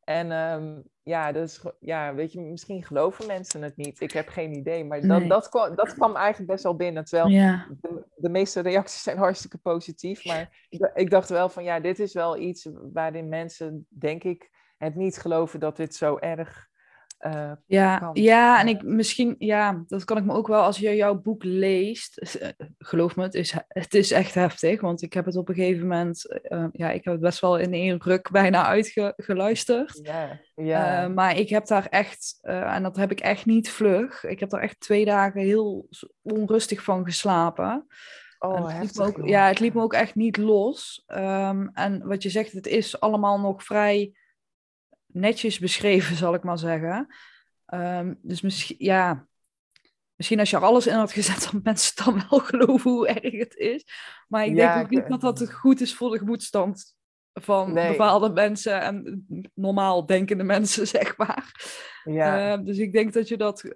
En 0.03 0.31
um, 0.31 0.83
ja, 1.03 1.31
dus, 1.31 1.65
ja, 1.79 2.13
weet 2.13 2.31
je, 2.33 2.41
misschien 2.41 2.83
geloven 2.83 3.27
mensen 3.27 3.61
het 3.61 3.77
niet. 3.77 4.01
Ik 4.01 4.11
heb 4.11 4.27
geen 4.27 4.53
idee. 4.53 4.85
Maar 4.85 5.01
dat, 5.01 5.19
Nee. 5.19 5.29
dat, 5.29 5.49
kwam, 5.49 5.75
dat 5.75 5.93
kwam 5.93 6.15
eigenlijk 6.15 6.51
best 6.51 6.63
wel 6.63 6.75
binnen. 6.75 7.05
Terwijl 7.05 7.29
Ja, 7.29 7.67
de, 7.81 8.05
de 8.15 8.29
meeste 8.29 8.59
reacties 8.59 9.03
zijn 9.03 9.17
hartstikke 9.17 9.57
positief. 9.57 10.25
Maar 10.25 10.65
ik, 10.69 10.91
ik 10.93 11.09
dacht 11.09 11.29
wel 11.29 11.49
van 11.49 11.63
ja, 11.63 11.79
dit 11.79 11.99
is 11.99 12.13
wel 12.13 12.37
iets 12.37 12.69
waarin 12.93 13.29
mensen, 13.29 13.87
denk 13.89 14.23
ik, 14.23 14.49
het 14.77 14.95
niet 14.95 15.17
geloven 15.17 15.59
dat 15.59 15.77
dit 15.77 15.95
zo 15.95 16.17
erg 16.17 16.67
eh, 17.23 17.51
ja, 17.65 17.97
kan. 17.97 18.09
ja, 18.13 18.59
en 18.59 18.67
ik 18.67 18.83
misschien, 18.83 19.35
ja, 19.37 19.83
dat 19.87 20.03
kan 20.03 20.17
ik 20.17 20.23
me 20.23 20.33
ook 20.33 20.47
wel 20.47 20.61
als 20.61 20.77
je 20.77 20.95
jouw 20.95 21.21
boek 21.21 21.43
leest. 21.43 22.17
eh, 22.17 22.49
Geloof 22.77 23.15
me, 23.15 23.23
het 23.23 23.33
is, 23.33 23.53
het 23.67 23.93
is 23.93 24.11
echt 24.11 24.33
heftig, 24.33 24.81
want 24.81 25.01
ik 25.01 25.13
heb 25.13 25.25
het 25.25 25.35
op 25.37 25.49
een 25.49 25.55
gegeven 25.55 25.87
moment, 25.87 26.41
eh, 26.41 26.65
ja, 26.71 26.89
ik 26.91 27.03
heb 27.03 27.13
het 27.13 27.21
best 27.21 27.39
wel 27.39 27.57
in 27.57 27.73
één 27.73 28.01
ruk 28.03 28.31
bijna 28.31 28.65
uitgeluisterd. 28.65 29.99
Ja, 30.03 30.39
ja. 30.55 31.03
Eh, 31.03 31.09
maar 31.09 31.37
ik 31.37 31.49
heb 31.49 31.65
daar 31.65 31.87
echt, 31.89 32.37
eh, 32.41 32.75
en 32.75 32.83
dat 32.83 32.95
heb 32.95 33.11
ik 33.11 33.19
echt 33.19 33.45
niet 33.45 33.69
vlug, 33.69 34.23
ik 34.23 34.39
heb 34.39 34.49
daar 34.49 34.61
echt 34.61 34.79
twee 34.79 35.05
dagen 35.05 35.41
heel 35.41 35.87
onrustig 36.21 36.83
van 36.83 37.05
geslapen. 37.05 37.85
En 38.39 38.49
oh, 38.49 38.67
het 38.67 38.77
heftig. 38.77 38.97
me 38.97 39.05
ook, 39.05 39.27
ja, 39.27 39.47
het 39.47 39.59
liet 39.59 39.73
me 39.73 39.81
ook 39.81 39.93
echt 39.93 40.15
niet 40.15 40.37
los. 40.37 41.03
Ehm, 41.07 41.67
en 41.73 42.07
wat 42.07 42.23
je 42.23 42.29
zegt, 42.29 42.51
het 42.51 42.67
is 42.67 42.99
allemaal 42.99 43.39
nog 43.39 43.63
vrij 43.63 44.11
netjes 45.13 45.59
beschreven, 45.59 46.15
zal 46.15 46.33
ik 46.33 46.43
maar 46.43 46.57
zeggen. 46.59 47.15
Ehm, 47.65 48.13
dus 48.21 48.41
misschien, 48.41 48.75
ja, 48.79 49.27
misschien 50.15 50.39
als 50.39 50.49
je 50.49 50.55
er 50.55 50.63
alles 50.63 50.87
in 50.87 50.93
had 50.93 51.11
gezet, 51.11 51.43
dan 51.51 51.59
mensen 51.63 52.05
dan 52.05 52.23
wel 52.29 52.39
geloven 52.39 52.91
hoe 52.91 53.07
erg 53.07 53.37
het 53.37 53.55
is. 53.55 53.85
Maar 54.27 54.45
ik 54.45 54.55
Ja, 54.55 54.73
denk 54.73 54.85
ook 54.85 54.91
niet 54.91 55.21
dat 55.21 55.37
dat 55.37 55.51
goed 55.53 55.81
is 55.81 55.95
voor 55.95 56.11
de 56.11 56.17
gemoedstand 56.17 56.95
van 57.33 57.73
Nee. 57.73 57.89
bepaalde 57.91 58.29
mensen 58.29 58.81
en 58.81 59.25
normaal 59.53 60.05
denkende 60.05 60.43
mensen, 60.43 60.87
zeg 60.97 61.17
maar. 61.17 61.51
Ja. 62.03 62.51
Ehm, 62.51 62.63
dus 62.63 62.77
ik 62.77 62.93
denk 62.93 63.13
dat 63.13 63.27
je 63.27 63.37
dat 63.37 63.73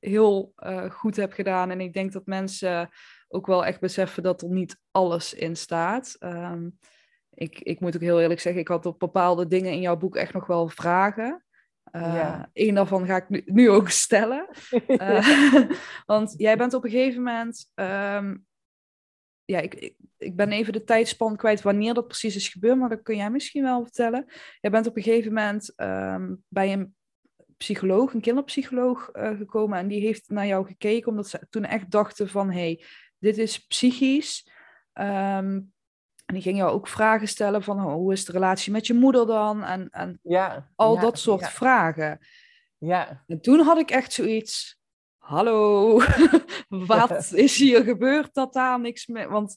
heel 0.00 0.52
eh, 0.56 0.90
goed 0.90 1.16
hebt 1.16 1.34
gedaan. 1.34 1.70
En 1.70 1.80
ik 1.80 1.92
denk 1.92 2.12
dat 2.12 2.26
mensen 2.26 2.90
ook 3.28 3.46
wel 3.46 3.64
echt 3.64 3.80
beseffen 3.80 4.22
dat 4.22 4.42
er 4.42 4.48
niet 4.48 4.78
alles 4.90 5.34
in 5.34 5.56
staat. 5.56 6.16
Ehm, 6.18 6.68
ik, 7.42 7.60
ik 7.60 7.80
moet 7.80 7.94
ook 7.94 8.00
heel 8.00 8.20
eerlijk 8.20 8.40
zeggen, 8.40 8.60
ik 8.60 8.68
had 8.68 8.86
op 8.86 8.98
bepaalde 8.98 9.46
dingen 9.46 9.72
in 9.72 9.80
jouw 9.80 9.96
boek 9.96 10.16
echt 10.16 10.32
nog 10.32 10.46
wel 10.46 10.68
vragen. 10.68 11.44
Uh, 11.92 12.14
Ja. 12.14 12.50
Eén 12.52 12.74
daarvan 12.74 13.06
ga 13.06 13.16
ik 13.16 13.28
nu, 13.28 13.42
nu 13.44 13.70
ook 13.70 13.88
stellen. 13.90 14.48
Eh, 14.86 15.68
want 16.12 16.34
jij 16.36 16.56
bent 16.56 16.74
op 16.74 16.84
een 16.84 16.90
gegeven 16.90 17.22
moment. 17.22 17.70
ehm, 17.74 18.36
ja, 19.44 19.58
ik, 19.58 19.74
ik, 19.74 19.96
ik 20.18 20.36
ben 20.36 20.52
even 20.52 20.72
de 20.72 20.84
tijdspan 20.84 21.36
kwijt 21.36 21.62
wanneer 21.62 21.94
dat 21.94 22.06
precies 22.06 22.36
is 22.36 22.48
gebeurd, 22.48 22.78
maar 22.78 22.88
dat 22.88 23.02
kun 23.02 23.16
jij 23.16 23.30
misschien 23.30 23.62
wel 23.62 23.82
vertellen. 23.82 24.24
Jij 24.60 24.70
bent 24.70 24.86
op 24.86 24.96
een 24.96 25.02
gegeven 25.02 25.32
moment 25.32 25.72
ehm, 25.76 26.34
bij 26.48 26.72
een 26.72 26.94
psycholoog, 27.56 28.14
een 28.14 28.20
kinderpsycholoog, 28.20 29.08
eh, 29.08 29.36
gekomen 29.36 29.78
en 29.78 29.88
die 29.88 30.00
heeft 30.00 30.30
naar 30.30 30.46
jou 30.46 30.66
gekeken, 30.66 31.08
omdat 31.08 31.28
ze 31.28 31.46
toen 31.50 31.64
echt 31.64 31.90
dachten 31.90 32.28
van, 32.28 32.50
hé, 32.50 32.60
hey, 32.60 32.84
dit 33.18 33.38
is 33.38 33.66
psychisch. 33.66 34.50
Ehm, 34.92 35.60
en 36.32 36.38
die 36.38 36.46
ging 36.46 36.58
jou 36.58 36.72
ook 36.72 36.88
vragen 36.88 37.28
stellen 37.28 37.62
van, 37.62 37.84
oh, 37.84 37.92
hoe 37.92 38.12
is 38.12 38.24
de 38.24 38.32
relatie 38.32 38.72
met 38.72 38.86
je 38.86 38.94
moeder 38.94 39.26
dan? 39.26 39.62
En, 39.62 39.88
en 39.90 40.18
ja, 40.22 40.70
al 40.74 40.94
ja, 40.94 41.00
dat 41.00 41.18
soort 41.18 41.40
Ja, 41.40 41.50
vragen. 41.50 42.18
ja, 42.78 43.24
En 43.26 43.40
toen 43.40 43.60
had 43.60 43.78
ik 43.78 43.90
echt 43.90 44.12
zoiets. 44.12 44.80
Hallo, 45.18 46.00
wat 46.68 47.32
is 47.46 47.58
hier 47.58 47.84
gebeurd 47.84 48.34
dat 48.34 48.52
daar 48.52 48.80
niks 48.80 49.06
mee? 49.06 49.26
Want 49.26 49.56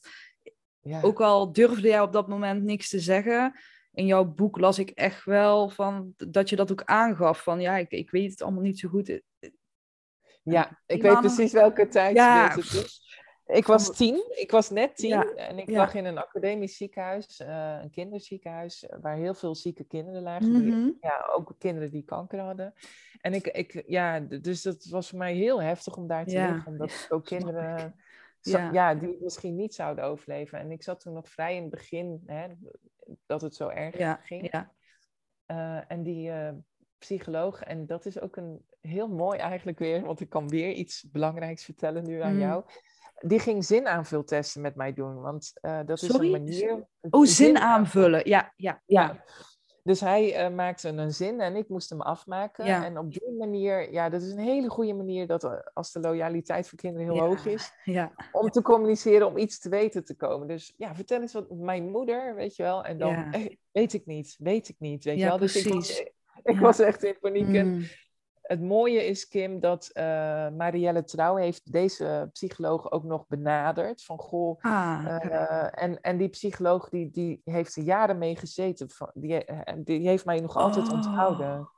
ook 1.02 1.20
al 1.20 1.52
durfde 1.52 1.88
jij 1.88 2.00
op 2.00 2.12
dat 2.12 2.28
moment 2.28 2.62
niks 2.62 2.88
te 2.88 3.00
zeggen, 3.00 3.60
in 3.92 4.06
jouw 4.06 4.24
boek 4.24 4.58
las 4.58 4.78
ik 4.78 4.90
echt 4.90 5.24
wel 5.24 5.68
van 5.68 6.14
dat 6.16 6.48
je 6.48 6.56
dat 6.56 6.72
ook 6.72 6.82
aangaf. 6.84 7.42
Van 7.42 7.60
ja, 7.60 7.76
ik, 7.76 7.90
ik 7.90 8.10
weet 8.10 8.30
het 8.30 8.42
allemaal 8.42 8.62
niet 8.62 8.78
zo 8.78 8.88
goed. 8.88 9.20
Ja, 10.42 10.80
ik 10.86 11.02
weet 11.02 11.20
precies 11.20 11.52
welke 11.52 11.88
tijd 11.88 12.16
Ja, 12.16 12.48
het 12.48 12.72
is. 12.72 13.05
Ik 13.46 13.66
was 13.66 13.96
tien, 13.96 14.24
ik 14.30 14.50
was 14.50 14.70
net 14.70 14.96
tien 14.96 15.08
Ja, 15.08 15.34
en 15.34 15.58
ik 15.58 15.70
ja. 15.70 15.76
lag 15.76 15.94
in 15.94 16.04
een 16.04 16.18
academisch 16.18 16.76
ziekenhuis, 16.76 17.38
eh, 17.40 17.78
een 17.82 17.90
kinderziekenhuis, 17.90 18.86
eh, 18.86 18.98
waar 19.00 19.16
heel 19.16 19.34
veel 19.34 19.54
zieke 19.54 19.84
kinderen 19.84 20.22
lagen. 20.22 20.50
Mhm. 20.66 20.90
ja, 21.00 21.28
ook 21.34 21.54
kinderen 21.58 21.90
die 21.90 22.04
kanker 22.04 22.38
hadden. 22.40 22.74
En 23.20 23.34
ik, 23.34 23.46
ik, 23.46 23.82
ja, 23.86 24.20
dus 24.20 24.62
dat 24.62 24.84
was 24.84 25.08
voor 25.08 25.18
mij 25.18 25.34
heel 25.34 25.62
heftig 25.62 25.96
om 25.96 26.06
daar 26.06 26.24
te 26.24 26.30
Ja, 26.30 26.52
liggen, 26.52 26.72
omdat 26.72 26.90
ik 26.90 27.06
ook 27.08 27.24
kinderen, 27.24 27.94
Ja. 28.40 28.70
ja. 28.72 28.94
die 28.94 29.16
misschien 29.20 29.54
niet 29.56 29.74
zouden 29.74 30.04
overleven. 30.04 30.58
En 30.58 30.70
ik 30.70 30.82
zat 30.82 31.00
toen 31.00 31.12
nog 31.12 31.28
vrij 31.28 31.54
in 31.56 31.60
het 31.62 31.70
begin, 31.70 32.22
hè, 32.26 32.46
dat 33.26 33.40
het 33.40 33.54
zo 33.54 33.68
erg 33.68 34.18
ging. 34.26 34.48
ja. 34.52 34.72
Eh, 35.46 35.80
en 35.90 36.02
die 36.02 36.32
psycholoog, 36.98 37.62
en 37.62 37.86
dat 37.86 38.06
is 38.06 38.20
ook 38.20 38.36
een 38.36 38.64
heel 38.80 39.08
mooi 39.08 39.38
eigenlijk 39.38 39.78
weer, 39.78 40.02
want 40.04 40.20
ik 40.20 40.28
kan 40.28 40.48
weer 40.48 40.72
iets 40.72 41.10
belangrijks 41.10 41.64
vertellen 41.64 42.04
nu 42.04 42.20
aan 42.20 42.32
Mm. 42.34 42.40
jou. 42.40 42.64
Die 43.18 43.38
ging 43.38 43.64
zinaanvultesten 43.64 44.60
met 44.60 44.74
mij 44.74 44.92
doen, 44.92 45.20
want 45.20 45.50
eh, 45.60 45.78
dat 45.86 46.02
is 46.02 46.08
een 46.14 46.30
manier. 46.30 46.86
Oh, 47.10 47.24
zin 47.26 47.58
aanvullen. 47.58 48.28
Ja, 48.28 48.52
ja, 48.56 48.82
Ja. 48.86 49.24
Dus 49.82 50.00
hij 50.00 50.34
eh, 50.34 50.54
maakte 50.54 50.88
een 50.88 51.12
zin 51.12 51.40
en 51.40 51.56
ik 51.56 51.68
moest 51.68 51.90
hem 51.90 52.00
afmaken. 52.00 52.64
Ja. 52.66 52.84
En 52.84 52.98
op 52.98 53.12
die 53.12 53.32
manier, 53.38 53.92
ja, 53.92 54.08
dat 54.08 54.22
is 54.22 54.30
een 54.30 54.38
hele 54.38 54.68
goede 54.68 54.94
manier 54.94 55.26
dat 55.26 55.44
eh, 55.44 55.52
als 55.74 55.92
de 55.92 56.00
loyaliteit 56.00 56.68
voor 56.68 56.78
kinderen 56.78 57.06
heel 57.06 57.16
Ja. 57.16 57.22
hoog 57.28 57.46
is, 57.46 57.72
ja. 57.84 58.12
om 58.32 58.50
te 58.50 58.62
communiceren, 58.62 59.26
om 59.26 59.36
iets 59.36 59.58
te 59.58 59.68
weten 59.68 60.04
te 60.04 60.16
komen. 60.16 60.46
Dus 60.48 60.74
ja, 60.76 60.94
vertel 60.94 61.20
eens 61.20 61.32
wat 61.32 61.50
mijn 61.50 61.90
moeder, 61.90 62.34
weet 62.34 62.56
je 62.56 62.62
wel. 62.62 62.84
En 62.84 62.98
dan 62.98 63.14
eh, 63.32 63.46
weet 63.72 63.92
ik 63.92 64.06
niet, 64.06 64.36
weet 64.38 64.68
ik 64.68 64.76
niet, 64.78 65.04
weet 65.04 65.18
je 65.18 65.24
wel. 65.24 65.38
Dus 65.38 65.56
ik 65.56 65.72
was, 65.72 65.86
precies. 65.86 66.00
ik 66.42 66.54
Ja. 66.54 66.60
was 66.60 66.78
echt 66.78 67.02
in 67.04 67.16
paniek. 67.20 67.54
En 67.54 67.68
Mm. 67.68 67.84
Het 68.46 68.60
mooie 68.62 69.06
is, 69.06 69.28
Kim, 69.28 69.60
dat 69.60 69.90
eh 69.92 70.48
Marielle 70.48 71.04
Trouw 71.04 71.36
heeft 71.36 71.72
deze 71.72 72.28
psycholoog 72.32 72.90
ook 72.90 73.04
nog 73.04 73.26
benaderd. 73.26 74.02
Van 74.04 74.18
goh, 74.18 74.58
Ah, 74.60 75.04
eh, 75.06 75.82
en, 75.82 76.00
en 76.00 76.16
die 76.16 76.28
psycholoog 76.28 76.88
die, 76.88 77.10
die 77.10 77.40
heeft 77.44 77.76
er 77.76 77.82
jaren 77.82 78.18
mee 78.18 78.36
gezeten. 78.36 78.90
Van, 78.90 79.10
die, 79.14 79.44
eh, 79.44 79.74
die 79.78 80.08
heeft 80.08 80.24
mij 80.24 80.40
nog 80.40 80.56
altijd 80.56 80.86
Oh. 80.88 80.92
onthouden. 80.92 81.68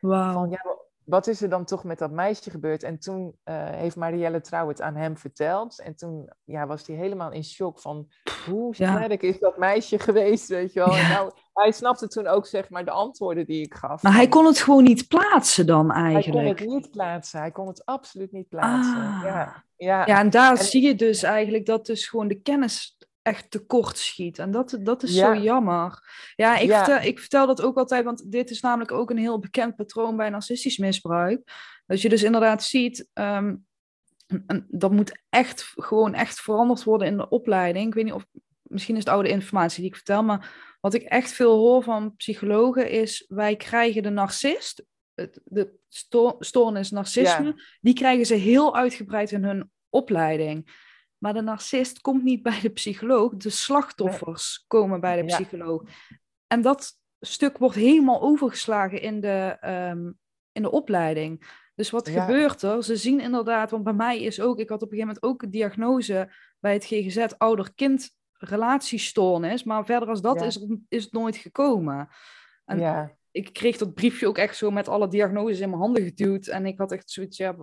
wauw. 0.00 0.32
Van 0.32 0.50
ja, 0.50 0.64
wat 1.06 1.26
is 1.26 1.42
er 1.42 1.48
dan 1.48 1.64
toch 1.64 1.84
met 1.84 1.98
dat 1.98 2.10
meisje 2.10 2.50
gebeurd? 2.50 2.82
En 2.82 2.98
toen 2.98 3.36
eh, 3.44 3.54
heeft 3.70 3.96
Marielle 3.96 4.40
Trouw 4.40 4.68
het 4.68 4.80
aan 4.80 4.96
hem 4.96 5.16
verteld. 5.16 5.80
En 5.80 5.96
toen 5.96 6.30
ja, 6.44 6.66
was 6.66 6.86
hij 6.86 6.96
helemaal 6.96 7.32
in 7.32 7.44
shock 7.44 7.80
van 7.80 8.08
hoe 8.46 8.74
Ja. 8.76 8.96
sterk 8.96 9.22
is 9.22 9.38
dat 9.38 9.56
meisje 9.58 9.98
geweest, 9.98 10.48
weet 10.48 10.72
je 10.72 10.80
wel. 10.80 10.96
En 10.96 11.08
nou, 11.08 11.30
hij 11.52 11.72
snapte 11.72 12.08
toen 12.08 12.26
ook 12.26 12.46
zeg 12.46 12.70
maar 12.70 12.84
de 12.84 12.90
antwoorden 12.90 13.46
die 13.46 13.62
ik 13.64 13.74
gaf. 13.74 14.02
Maar 14.02 14.14
hij 14.14 14.28
kon 14.28 14.44
het 14.46 14.58
gewoon 14.58 14.84
niet 14.84 15.08
plaatsen 15.08 15.66
dan 15.66 15.90
hij 15.92 16.02
kon 16.04 16.12
eigenlijk. 16.14 16.58
het 16.58 16.68
niet 16.68 16.90
plaatsen. 16.90 17.40
Hij 17.40 17.50
kon 17.50 17.66
het 17.66 17.84
absoluut 17.84 18.32
niet 18.32 18.48
plaatsen. 18.48 18.96
Ah. 18.96 19.20
Ja, 19.24 19.64
ja. 19.76 20.06
Ja, 20.06 20.18
en 20.18 20.30
daar 20.30 20.56
En- 20.58 20.64
zie 20.64 20.82
je 20.82 20.94
dus 20.94 21.22
eigenlijk 21.22 21.66
dat 21.66 21.86
dus 21.86 22.08
gewoon 22.08 22.28
de 22.28 22.40
kennis 22.40 22.95
echt 23.26 23.50
tekort 23.50 23.98
schiet. 23.98 24.38
En 24.38 24.50
dat, 24.50 24.78
dat 24.80 25.02
is 25.02 25.14
Ja. 25.14 25.34
zo 25.34 25.42
jammer. 25.42 26.08
Ja, 26.36 26.56
ik, 26.58 26.68
Ja. 26.68 26.84
Vertel, 26.84 27.08
ik 27.08 27.18
vertel 27.18 27.46
dat 27.46 27.62
ook 27.62 27.76
altijd, 27.76 28.04
want 28.04 28.32
dit 28.32 28.50
is 28.50 28.60
namelijk 28.60 28.92
ook 28.92 29.10
een 29.10 29.18
heel 29.18 29.38
bekend 29.38 29.76
patroon 29.76 30.16
bij 30.16 30.28
narcistisch 30.30 30.78
misbruik. 30.78 31.42
Dat 31.86 32.00
je 32.00 32.08
dus 32.08 32.22
inderdaad 32.22 32.62
ziet, 32.62 33.08
ehm, 33.12 33.56
en- 34.46 34.66
dat 34.68 34.92
moet 34.92 35.22
echt 35.28 35.72
gewoon 35.74 36.14
echt 36.14 36.40
veranderd 36.40 36.84
worden 36.84 37.06
in 37.08 37.16
de 37.16 37.28
opleiding. 37.28 37.86
Ik 37.86 37.94
weet 37.94 38.04
niet 38.04 38.12
of, 38.12 38.26
misschien 38.62 38.96
is 38.96 39.04
het 39.04 39.12
oude 39.12 39.28
informatie 39.28 39.80
die 39.80 39.88
ik 39.90 39.96
vertel, 39.96 40.22
maar 40.22 40.54
wat 40.80 40.94
ik 40.94 41.02
echt 41.02 41.32
veel 41.32 41.56
hoor 41.58 41.82
van 41.82 42.16
psychologen 42.16 42.90
is, 42.90 43.24
wij 43.28 43.56
krijgen 43.56 44.02
de 44.02 44.10
narcist, 44.10 44.84
de 45.44 45.78
sto- 45.88 46.36
stoornis 46.38 46.90
narcisme, 46.90 47.62
die 47.80 47.94
krijgen 47.94 48.26
ze 48.26 48.34
heel 48.34 48.76
uitgebreid 48.76 49.32
in 49.32 49.44
hun 49.44 49.70
opleiding. 49.90 50.84
Maar 51.18 51.32
de 51.32 51.40
narcist 51.40 52.00
komt 52.00 52.22
niet 52.22 52.42
bij 52.42 52.60
de 52.60 52.68
psycholoog, 52.70 53.36
de 53.36 53.50
slachtoffers 53.50 54.64
komen 54.66 55.00
bij 55.00 55.16
de 55.22 55.28
Ja. 55.28 55.36
psycholoog. 55.36 55.82
En 56.46 56.62
dat 56.62 56.92
stuk 57.20 57.58
wordt 57.58 57.76
helemaal 57.76 58.20
overgeslagen 58.22 59.00
in 59.00 59.20
de, 59.20 59.56
ehm, 59.60 60.12
in 60.52 60.62
de 60.62 60.70
opleiding. 60.70 61.64
Dus 61.74 61.90
wat 61.90 62.08
Ja. 62.08 62.20
gebeurt 62.20 62.62
er? 62.62 62.84
Ze 62.84 62.96
zien 62.96 63.20
inderdaad, 63.20 63.70
want 63.70 63.84
bij 63.84 63.92
mij 63.92 64.22
is 64.22 64.40
ook, 64.40 64.58
ik 64.58 64.68
had 64.68 64.82
op 64.82 64.92
een 64.92 64.98
gegeven 64.98 65.14
moment 65.22 65.22
ook 65.22 65.42
een 65.42 65.50
diagnose 65.50 66.32
bij 66.60 66.72
het 66.72 66.84
GGZ 66.84 67.26
ouder-kind 67.38 68.10
relatiestoornis, 68.32 69.64
maar 69.64 69.84
verder 69.84 70.08
als 70.08 70.20
dat 70.20 70.40
Ja. 70.40 70.46
is, 70.46 70.66
is 70.88 71.04
het 71.04 71.12
nooit 71.12 71.36
gekomen. 71.36 72.08
En 72.64 72.78
ja. 72.78 73.15
Ik 73.36 73.52
kreeg 73.52 73.76
dat 73.76 73.94
briefje 73.94 74.26
ook 74.26 74.38
echt 74.38 74.56
zo 74.56 74.70
met 74.70 74.88
alle 74.88 75.08
diagnoses 75.08 75.60
in 75.60 75.68
mijn 75.68 75.80
handen 75.80 76.02
geduwd. 76.04 76.46
En 76.46 76.66
ik 76.66 76.78
had 76.78 76.92
echt 76.92 77.10
zoiets, 77.10 77.36
ja, 77.36 77.56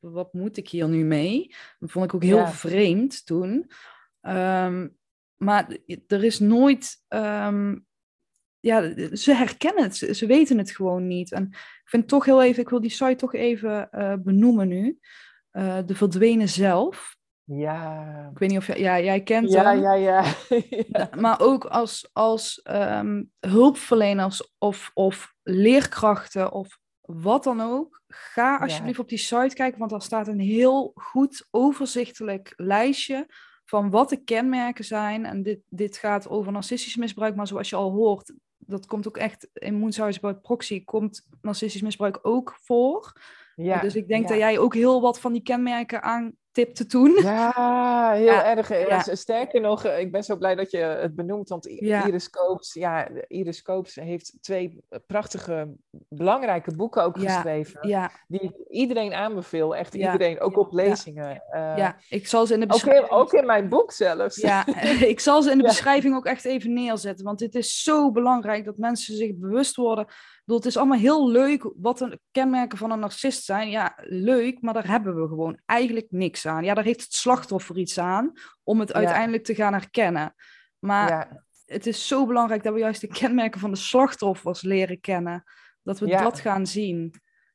wat 0.00 0.32
moet 0.32 0.56
ik 0.56 0.68
hier 0.68 0.88
nu 0.88 1.04
mee? 1.04 1.54
Dat 1.78 1.90
vond 1.90 2.04
ik 2.04 2.14
ook 2.14 2.22
heel 2.22 2.36
Ja. 2.36 2.48
vreemd 2.48 3.26
toen. 3.26 3.70
Ehm, 4.20 4.88
maar 5.36 5.76
er 6.06 6.24
is 6.24 6.38
nooit, 6.38 7.04
ehm, 7.08 7.78
ja, 8.60 8.94
ze 9.16 9.34
herkennen 9.34 9.82
het, 9.82 9.96
ze, 9.96 10.14
ze 10.14 10.26
weten 10.26 10.58
het 10.58 10.70
gewoon 10.70 11.06
niet. 11.06 11.32
En 11.32 11.42
ik 11.52 11.82
vind 11.84 12.08
toch 12.08 12.24
heel 12.24 12.42
even, 12.42 12.62
ik 12.62 12.68
wil 12.68 12.80
die 12.80 12.90
site 12.90 13.16
toch 13.16 13.34
even 13.34 13.90
eh, 13.90 14.14
benoemen 14.18 14.68
nu. 14.68 14.98
Eh, 15.50 15.78
de 15.86 15.94
verdwenen 15.94 16.48
zelf. 16.48 17.16
Ja. 17.44 18.28
Ik 18.32 18.38
weet 18.38 18.48
niet 18.48 18.58
of 18.58 18.66
jij, 18.66 18.80
ja, 18.80 19.00
jij 19.00 19.22
kent 19.22 19.52
Ja, 19.52 19.64
hem. 19.64 19.80
ja, 19.80 19.92
ja. 19.92 20.24
ja. 20.88 21.10
Maar 21.16 21.40
ook 21.40 21.64
als, 21.64 22.10
als 22.12 22.62
ehm, 22.62 23.22
hulpverleners 23.40 24.54
of, 24.58 24.90
of 24.94 25.34
leerkrachten 25.42 26.52
of 26.52 26.78
wat 27.00 27.44
dan 27.44 27.60
ook, 27.60 28.02
ga 28.08 28.56
alsjeblieft 28.56 28.98
op 28.98 29.08
die 29.08 29.18
site 29.18 29.54
kijken, 29.54 29.78
want 29.78 29.90
daar 29.90 30.02
staat 30.02 30.28
een 30.28 30.40
heel 30.40 30.92
goed 30.94 31.46
overzichtelijk 31.50 32.52
lijstje 32.56 33.26
van 33.64 33.90
wat 33.90 34.08
de 34.08 34.24
kenmerken 34.24 34.84
zijn. 34.84 35.24
En 35.24 35.42
dit, 35.42 35.60
dit 35.68 35.96
gaat 35.96 36.28
over 36.28 36.52
narcistisch 36.52 36.96
misbruik, 36.96 37.36
maar 37.36 37.46
zoals 37.46 37.68
je 37.68 37.76
al 37.76 37.90
hoort, 37.90 38.32
dat 38.58 38.86
komt 38.86 39.08
ook 39.08 39.16
echt 39.16 39.48
in 39.52 39.74
Moenshuis 39.74 40.20
bij 40.20 40.34
Proxy, 40.34 40.84
komt 40.84 41.26
narcistisch 41.40 41.82
misbruik 41.82 42.18
ook 42.22 42.56
voor. 42.60 43.20
Ja, 43.54 43.80
dus 43.80 43.94
ik 43.94 44.08
denk 44.08 44.22
ja. 44.22 44.28
dat 44.28 44.38
jij 44.38 44.58
ook 44.58 44.74
heel 44.74 45.00
wat 45.00 45.20
van 45.20 45.32
die 45.32 45.42
kenmerken 45.42 46.02
aantipte 46.52 46.86
toen. 46.86 47.18
Ja, 47.22 48.12
heel 48.12 48.24
Ja, 48.24 48.56
erg. 48.56 48.68
Ja. 48.88 49.14
Sterker 49.14 49.60
nog, 49.60 49.84
eh, 49.84 50.00
ik 50.00 50.12
ben 50.12 50.24
zo 50.24 50.36
blij 50.36 50.54
dat 50.54 50.70
je 50.70 50.78
het 50.78 51.14
benoemt, 51.14 51.48
want 51.48 51.66
Ja. 51.80 52.06
Iris 52.06 52.30
Koops, 52.30 52.74
ja, 52.74 53.08
Iris 53.28 53.62
Koops 53.62 53.94
heeft 53.94 54.32
twee 54.40 54.84
prachtige, 55.06 55.68
belangrijke 56.08 56.76
boeken 56.76 57.02
ook 57.02 57.18
geschreven, 57.18 57.80
die 58.28 58.40
ik 58.40 58.52
iedereen 58.68 59.14
aanbeveel, 59.14 59.76
echt 59.76 59.94
iedereen, 59.94 60.40
ook 60.40 60.56
op 60.58 60.72
lezingen. 60.72 61.42
Eh, 61.50 61.76
ja, 61.76 61.96
ik 62.08 62.26
zal 62.26 62.46
ze 62.46 62.54
in 62.54 62.60
de 62.60 62.66
ook, 62.66 62.72
in, 62.72 62.78
beschrijving... 62.78 63.10
ook 63.10 63.32
in 63.32 63.46
mijn 63.46 63.68
boek 63.68 63.92
zelfs. 63.92 64.36
Ja, 64.36 64.66
ik 65.14 65.20
zal 65.20 65.42
ze 65.42 65.50
in 65.50 65.58
de 65.58 65.64
beschrijving 65.64 66.14
ook 66.14 66.26
echt 66.26 66.44
even 66.44 66.72
neerzetten. 66.72 67.24
Want 67.24 67.40
het 67.40 67.54
is 67.54 67.82
zo 67.82 68.10
belangrijk 68.10 68.64
dat 68.64 68.76
mensen 68.76 69.16
zich 69.16 69.34
bewust 69.34 69.76
worden. 69.76 70.04
Ik 70.04 70.48
bedoel, 70.48 70.62
het 70.62 70.70
is 70.70 70.76
allemaal 70.76 70.98
heel 70.98 71.30
leuk 71.30 71.70
wat 71.76 71.98
de 71.98 72.20
kenmerken 72.30 72.78
van 72.78 72.90
een 72.90 72.98
narcist 72.98 73.44
zijn. 73.44 73.70
Ja, 73.70 73.92
leuk, 74.02 74.60
maar 74.60 74.74
daar 74.74 74.88
hebben 74.88 75.20
we 75.20 75.28
gewoon 75.28 75.60
eigenlijk 75.66 76.06
niks 76.10 76.41
aan. 76.46 76.64
Ja, 76.64 76.74
daar 76.74 76.84
heeft 76.84 77.02
het 77.02 77.12
slachtoffer 77.14 77.76
iets 77.78 77.98
aan 77.98 78.32
om 78.62 78.80
het 78.80 78.88
Ja. 78.88 78.94
uiteindelijk 78.94 79.44
te 79.44 79.54
gaan 79.54 79.72
herkennen. 79.72 80.34
Maar 80.78 81.08
Ja, 81.08 81.44
het 81.66 81.86
is 81.86 82.06
zo 82.06 82.26
belangrijk 82.26 82.62
dat 82.62 82.72
we 82.72 82.78
juist 82.78 83.00
de 83.00 83.06
kenmerken 83.06 83.60
van 83.60 83.70
de 83.70 83.76
slachtoffers 83.76 84.62
leren 84.62 85.00
kennen. 85.00 85.44
Dat 85.82 85.98
we 85.98 86.06
Ja. 86.06 86.22
dat 86.22 86.40
gaan 86.40 86.66
zien. 86.66 87.14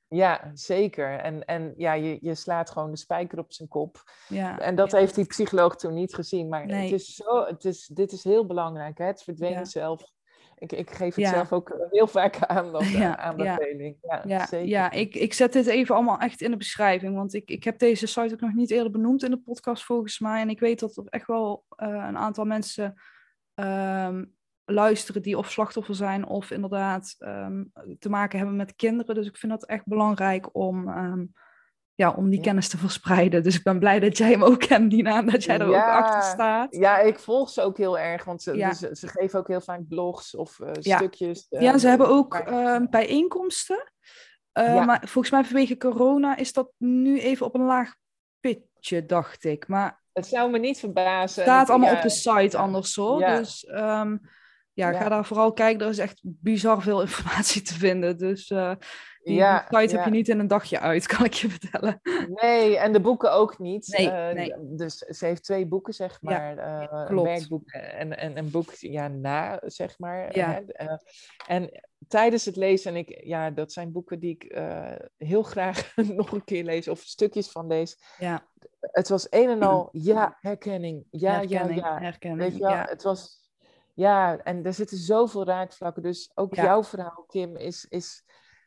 Ja, 0.10 0.52
zeker. 0.54 1.20
En, 1.20 1.46
en 1.46 1.74
ja, 1.78 1.94
je, 1.94 2.18
je 2.22 2.36
slaat 2.36 2.70
gewoon 2.70 2.92
de 2.92 2.98
spijker 2.98 3.40
op 3.40 3.54
zijn 3.54 3.68
kop. 3.70 4.04
Ja. 4.28 4.60
En 4.60 4.76
dat 4.76 4.92
heeft 4.92 5.16
die 5.16 5.26
psycholoog 5.26 5.76
toen 5.76 5.94
niet 5.94 6.14
gezien. 6.14 6.50
Maar 6.50 6.66
Nee. 6.66 6.84
het 6.92 7.02
is 7.02 7.16
zo, 7.16 7.46
het 7.46 7.66
is, 7.66 7.86
dit 7.94 8.12
is 8.12 8.24
heel 8.24 8.46
belangrijk, 8.46 8.98
hè? 8.98 9.06
het 9.06 9.24
verdwenen 9.24 9.58
Ja. 9.58 9.66
zelf. 9.66 10.12
Ik, 10.60 10.72
ik 10.72 10.92
geef 10.92 11.16
het 11.16 11.24
Ja. 11.26 11.30
zelf 11.30 11.52
ook 11.54 11.88
heel 11.92 12.08
vaak 12.08 12.38
aandacht, 12.46 12.90
Ja, 12.92 13.00
ja. 13.00 13.18
aanbeveling. 13.18 13.98
Ja, 14.02 14.22
Ja, 14.26 14.46
zeker. 14.46 14.68
ja 14.68 14.92
ik, 14.92 15.16
ik 15.16 15.34
zet 15.34 15.54
dit 15.54 15.66
even 15.68 15.96
allemaal 15.96 16.20
echt 16.20 16.42
in 16.42 16.52
de 16.52 16.58
beschrijving. 16.58 17.16
Want 17.16 17.34
ik, 17.34 17.50
ik 17.50 17.64
heb 17.64 17.80
deze 17.80 18.08
site 18.08 18.34
ook 18.34 18.40
nog 18.42 18.54
niet 18.54 18.72
eerder 18.72 18.92
benoemd 18.92 19.24
in 19.24 19.32
de 19.32 19.38
podcast 19.40 19.84
volgens 19.84 20.20
mij. 20.20 20.42
En 20.42 20.50
ik 20.50 20.60
weet 20.60 20.80
dat 20.80 20.98
er 20.98 21.06
echt 21.10 21.28
wel 21.28 21.66
eh, 21.70 21.88
een 21.88 22.18
aantal 22.18 22.46
mensen 22.46 22.94
ehm, 23.54 24.26
luisteren 24.66 25.22
die 25.22 25.38
of 25.38 25.52
slachtoffer 25.52 25.96
zijn 25.96 26.26
of 26.28 26.52
inderdaad 26.52 27.16
ehm, 27.18 27.64
te 28.00 28.10
maken 28.10 28.38
hebben 28.38 28.56
met 28.56 28.76
kinderen. 28.76 29.16
Dus 29.16 29.28
ik 29.28 29.38
vind 29.38 29.52
dat 29.52 29.66
echt 29.66 29.86
belangrijk 29.86 30.56
om, 30.56 30.90
ehm, 30.90 31.26
ja, 31.98 32.12
om 32.12 32.30
die 32.30 32.38
Ja. 32.40 32.44
kennis 32.46 32.70
te 32.70 32.78
verspreiden. 32.78 33.44
Dus 33.44 33.56
ik 33.56 33.64
ben 33.64 33.80
blij 33.80 34.00
dat 34.00 34.18
jij 34.18 34.30
hem 34.32 34.44
ook 34.44 34.60
kent, 34.60 34.92
Nina, 34.92 35.18
en 35.18 35.26
dat 35.30 35.44
jij 35.44 35.60
er 35.60 35.68
ook 35.68 35.76
achter 35.76 36.24
staat. 36.32 36.76
Ja, 36.76 37.00
ik 37.00 37.20
volg 37.20 37.50
ze 37.50 37.62
ook 37.62 37.78
heel 37.78 38.00
erg, 38.00 38.24
want 38.24 38.42
ze, 38.42 38.56
Ja. 38.56 38.70
dus, 38.70 38.80
ze 38.80 39.08
geven 39.08 39.40
ook 39.40 39.48
heel 39.48 39.62
vaak 39.62 39.88
blogs 39.88 40.36
of 40.36 40.60
eh, 40.60 40.70
stukjes. 40.80 41.48
eh, 41.50 41.62
Ja, 41.62 41.78
ze 41.78 41.88
hebben 41.88 42.08
ook 42.08 42.36
ehm, 42.36 42.86
bijeenkomsten. 42.90 43.92
Eh. 44.52 44.86
Maar 44.86 45.00
volgens 45.08 45.30
mij 45.34 45.44
vanwege 45.44 45.78
corona 45.78 46.36
is 46.38 46.54
dat 46.54 46.72
nu 46.78 47.20
even 47.20 47.46
op 47.46 47.56
een 47.56 47.66
laag 47.66 47.96
pitje, 48.40 49.06
dacht 49.06 49.44
ik. 49.44 49.68
Maar 49.68 50.02
Het 50.14 50.28
zou 50.28 50.52
me 50.52 50.60
niet 50.60 50.80
verbazen. 50.80 51.44
het 51.44 51.52
staat 51.52 51.70
allemaal 51.70 51.96
op 51.96 52.02
de 52.02 52.10
site 52.10 52.58
anders 52.58 52.96
hoor. 52.96 53.20
Ja. 53.20 53.38
Dus 53.38 53.66
ehm, 53.66 54.18
ja, 54.78 54.92
ga 54.94 55.10
daar 55.10 55.26
vooral 55.26 55.54
kijken. 55.54 55.86
Er 55.86 55.92
is 55.92 55.98
echt 55.98 56.20
bizar 56.24 56.82
veel 56.82 57.02
informatie 57.02 57.62
te 57.62 57.74
vinden. 57.74 58.18
Dus 58.18 58.50
eh, 58.50 58.72
die, 59.24 59.36
Ja, 59.36 59.66
site 59.70 59.96
heb 59.96 60.06
je 60.06 60.12
niet 60.12 60.28
in 60.28 60.40
een 60.40 60.48
dagje 60.48 60.80
uit, 60.80 61.08
kan 61.08 61.26
ik 61.26 61.34
je 61.34 61.50
vertellen. 61.50 62.02
Nee, 62.42 62.78
en 62.78 62.94
de 62.94 63.02
boeken 63.02 63.32
ook 63.32 63.60
niet. 63.60 63.88
Nee, 63.98 64.10
Eh, 64.10 64.34
nee. 64.34 64.54
Dus 64.60 64.98
ze 64.98 65.26
heeft 65.26 65.44
twee 65.44 65.66
boeken, 65.66 65.94
zeg 65.94 66.22
maar. 66.22 66.58
een 66.58 67.06
klopt. 67.06 67.28
werkboek 67.28 67.70
en, 67.72 68.18
en 68.18 68.38
een 68.38 68.52
boek 68.52 68.72
ja, 68.74 69.08
na, 69.08 69.60
zeg 69.66 70.00
maar. 70.00 70.38
Ja. 70.38 70.64
en 71.48 71.82
tijdens 72.08 72.46
het 72.46 72.56
lezen, 72.56 72.92
en 72.92 72.98
ik, 72.98 73.24
ja, 73.24 73.52
dat 73.52 73.72
zijn 73.72 73.92
boeken 73.92 74.20
die 74.20 74.38
ik 74.40 74.58
heel 75.18 75.44
graag 75.44 75.96
nog 76.20 76.32
een 76.32 76.44
keer 76.44 76.64
lees, 76.64 76.88
of 76.88 77.00
stukjes 77.00 77.52
van 77.52 77.68
lees. 77.68 77.98
Ja, 78.18 78.48
Het 78.80 79.10
was 79.10 79.28
een 79.30 79.50
en 79.50 79.62
al, 79.62 79.90
ja, 79.92 80.38
herkenning. 80.42 81.06
Ja, 81.12 81.34
herkenning, 81.34 81.80
ja, 81.80 81.88
ja. 81.88 82.00
herkenning. 82.00 82.42
Weet 82.42 82.58
je 82.58 82.64
wel, 82.64 82.72
ja. 82.72 82.86
het 82.90 83.04
was... 83.04 83.46
Ja, 83.98 84.38
en 84.38 84.66
er 84.66 84.74
zitten 84.74 84.98
zoveel 84.98 85.46
raakvlakken. 85.46 86.04
Dus 86.04 86.32
ook 86.36 86.56
Ja. 86.56 86.64
jouw 86.64 86.84
verhaal, 86.84 87.26
Kim, 87.28 87.56
is... 87.56 87.86
is 87.90 88.24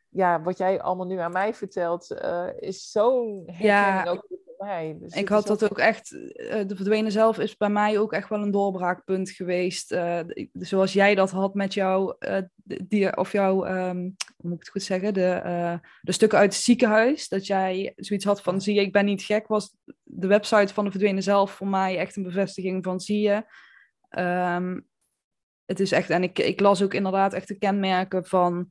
ja, 0.09 0.41
wat 0.41 0.57
jij 0.57 0.81
allemaal 0.81 1.05
nu 1.05 1.17
aan 1.17 1.31
mij 1.31 1.53
vertelt, 1.53 2.11
eh, 2.11 2.47
is 2.59 2.91
zo'n 2.91 3.43
herkenning 3.45 4.03
Ja, 4.03 4.09
ook 4.09 4.25
voor 4.27 4.67
mij. 4.67 4.97
Dus 4.99 5.13
Ik 5.13 5.29
had 5.29 5.47
dat 5.47 5.63
ook 5.63 5.77
echt, 5.77 6.11
eh, 6.11 6.67
de 6.67 6.75
verdwenen 6.75 7.11
zelf 7.11 7.39
is 7.39 7.57
bij 7.57 7.69
mij 7.69 7.99
ook 7.99 8.13
echt 8.13 8.29
wel 8.29 8.41
een 8.41 8.51
doorbraakpunt 8.51 9.29
geweest. 9.29 9.91
Eh, 9.91 10.19
zoals 10.53 10.93
jij 10.93 11.15
dat 11.15 11.31
had 11.31 11.53
met 11.53 11.73
jouw, 11.73 12.17
die, 12.63 13.17
of 13.17 13.31
jouw, 13.31 13.63
ehm, 13.63 13.97
hoe 14.37 14.49
moet 14.49 14.53
ik 14.53 14.59
het 14.59 14.69
goed 14.69 14.83
zeggen, 14.83 15.13
de, 15.13 15.79
de 16.01 16.11
stukken 16.11 16.37
uit 16.39 16.53
het 16.53 16.63
ziekenhuis. 16.63 17.27
Dat 17.27 17.47
jij 17.47 17.93
zoiets 17.95 18.25
had 18.25 18.41
van, 18.41 18.61
zie 18.61 18.75
je, 18.75 18.81
ik 18.81 18.93
ben 18.93 19.05
niet 19.05 19.23
gek, 19.23 19.47
was 19.47 19.75
de 20.03 20.27
website 20.27 20.73
van 20.73 20.83
de 20.83 20.91
verdwenen 20.91 21.23
zelf 21.23 21.51
voor 21.51 21.67
mij 21.67 21.97
echt 21.97 22.15
een 22.15 22.23
bevestiging 22.23 22.83
van, 22.83 22.99
zie 22.99 23.21
je. 23.21 23.43
Ehm, 24.09 24.79
het 25.71 25.79
is 25.79 25.91
echt, 25.91 26.09
en 26.09 26.23
ik, 26.23 26.39
ik 26.39 26.59
las 26.59 26.83
ook 26.83 26.93
inderdaad 26.93 27.33
echt 27.33 27.47
de 27.47 27.57
kenmerken 27.57 28.25
van, 28.25 28.69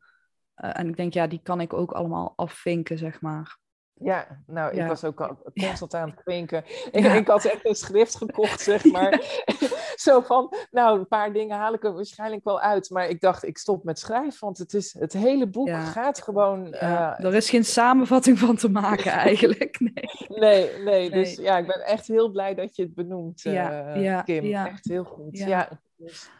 eh, 0.55 0.71
en 0.79 0.89
ik 0.89 0.97
denk, 0.97 1.13
ja, 1.15 1.27
die 1.27 1.41
kan 1.43 1.61
ik 1.61 1.73
ook 1.73 1.93
allemaal 1.93 2.33
afvinken, 2.37 2.99
zeg 2.99 3.21
maar. 3.21 3.59
Ja, 4.03 4.43
nou, 4.47 4.75
Ja. 4.77 4.83
ik 4.83 4.89
was 4.89 5.05
ook 5.05 5.21
al 5.21 5.39
constant 5.61 5.95
aan 5.95 6.11
het 6.11 6.23
klinken. 6.23 6.65
Ik, 6.93 7.03
Ja. 7.05 7.13
ik 7.13 7.27
had 7.27 7.45
echt 7.45 7.67
een 7.67 7.75
schrift 7.75 8.17
gekocht, 8.17 8.61
zeg 8.61 8.85
maar. 8.93 9.21
Zo 9.97 10.21
van, 10.21 10.53
nou, 10.71 10.99
een 10.99 11.09
paar 11.09 11.33
dingen 11.33 11.57
haal 11.57 11.75
ik 11.75 11.85
er 11.85 11.95
waarschijnlijk 11.95 12.45
wel 12.45 12.61
uit. 12.61 12.91
Maar 12.91 13.09
ik 13.09 13.21
dacht, 13.21 13.45
ik 13.45 13.59
stop 13.59 13.85
met 13.85 13.99
schrijven, 13.99 14.41
want 14.41 14.59
het, 14.59 14.75
is, 14.75 14.93
het 14.99 15.13
hele 15.13 15.47
boek 15.47 15.71
gaat 15.71 16.23
gewoon... 16.23 16.73
Eh, 16.73 17.25
er 17.25 17.35
is 17.35 17.51
geen 17.51 17.65
samenvatting 17.65 18.39
van 18.39 18.57
te 18.57 18.69
maken 18.71 19.11
eigenlijk. 19.13 19.81
Nee. 19.81 20.05
nee, 20.29 20.83
nee, 20.83 21.11
dus 21.11 21.37
Nee. 21.37 21.47
ja, 21.47 21.59
ik 21.59 21.67
ben 21.67 21.81
echt 21.87 22.07
heel 22.07 22.31
blij 22.31 22.55
dat 22.55 22.77
je 22.77 22.83
het 22.83 22.95
benoemt, 22.95 23.45
eh, 23.45 24.23
Kim. 24.25 24.55
Echt 24.55 24.85
heel 24.85 25.05
goed, 25.05 25.39
Ja. 25.39 25.47
ja. 25.47 25.69
Dus- 25.97 26.31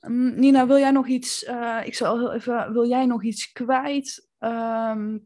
Mm, 0.00 0.34
Nina, 0.40 0.66
wil 0.66 0.78
jij 0.78 0.90
nog 0.90 1.06
iets? 1.06 1.44
eh, 1.44 1.80
ik 1.84 1.94
zal 1.94 2.18
heel 2.18 2.32
even. 2.32 2.72
Wil 2.72 2.86
jij 2.88 3.06
nog 3.06 3.22
iets 3.22 3.52
kwijt 3.52 4.28
ehm, 4.38 5.18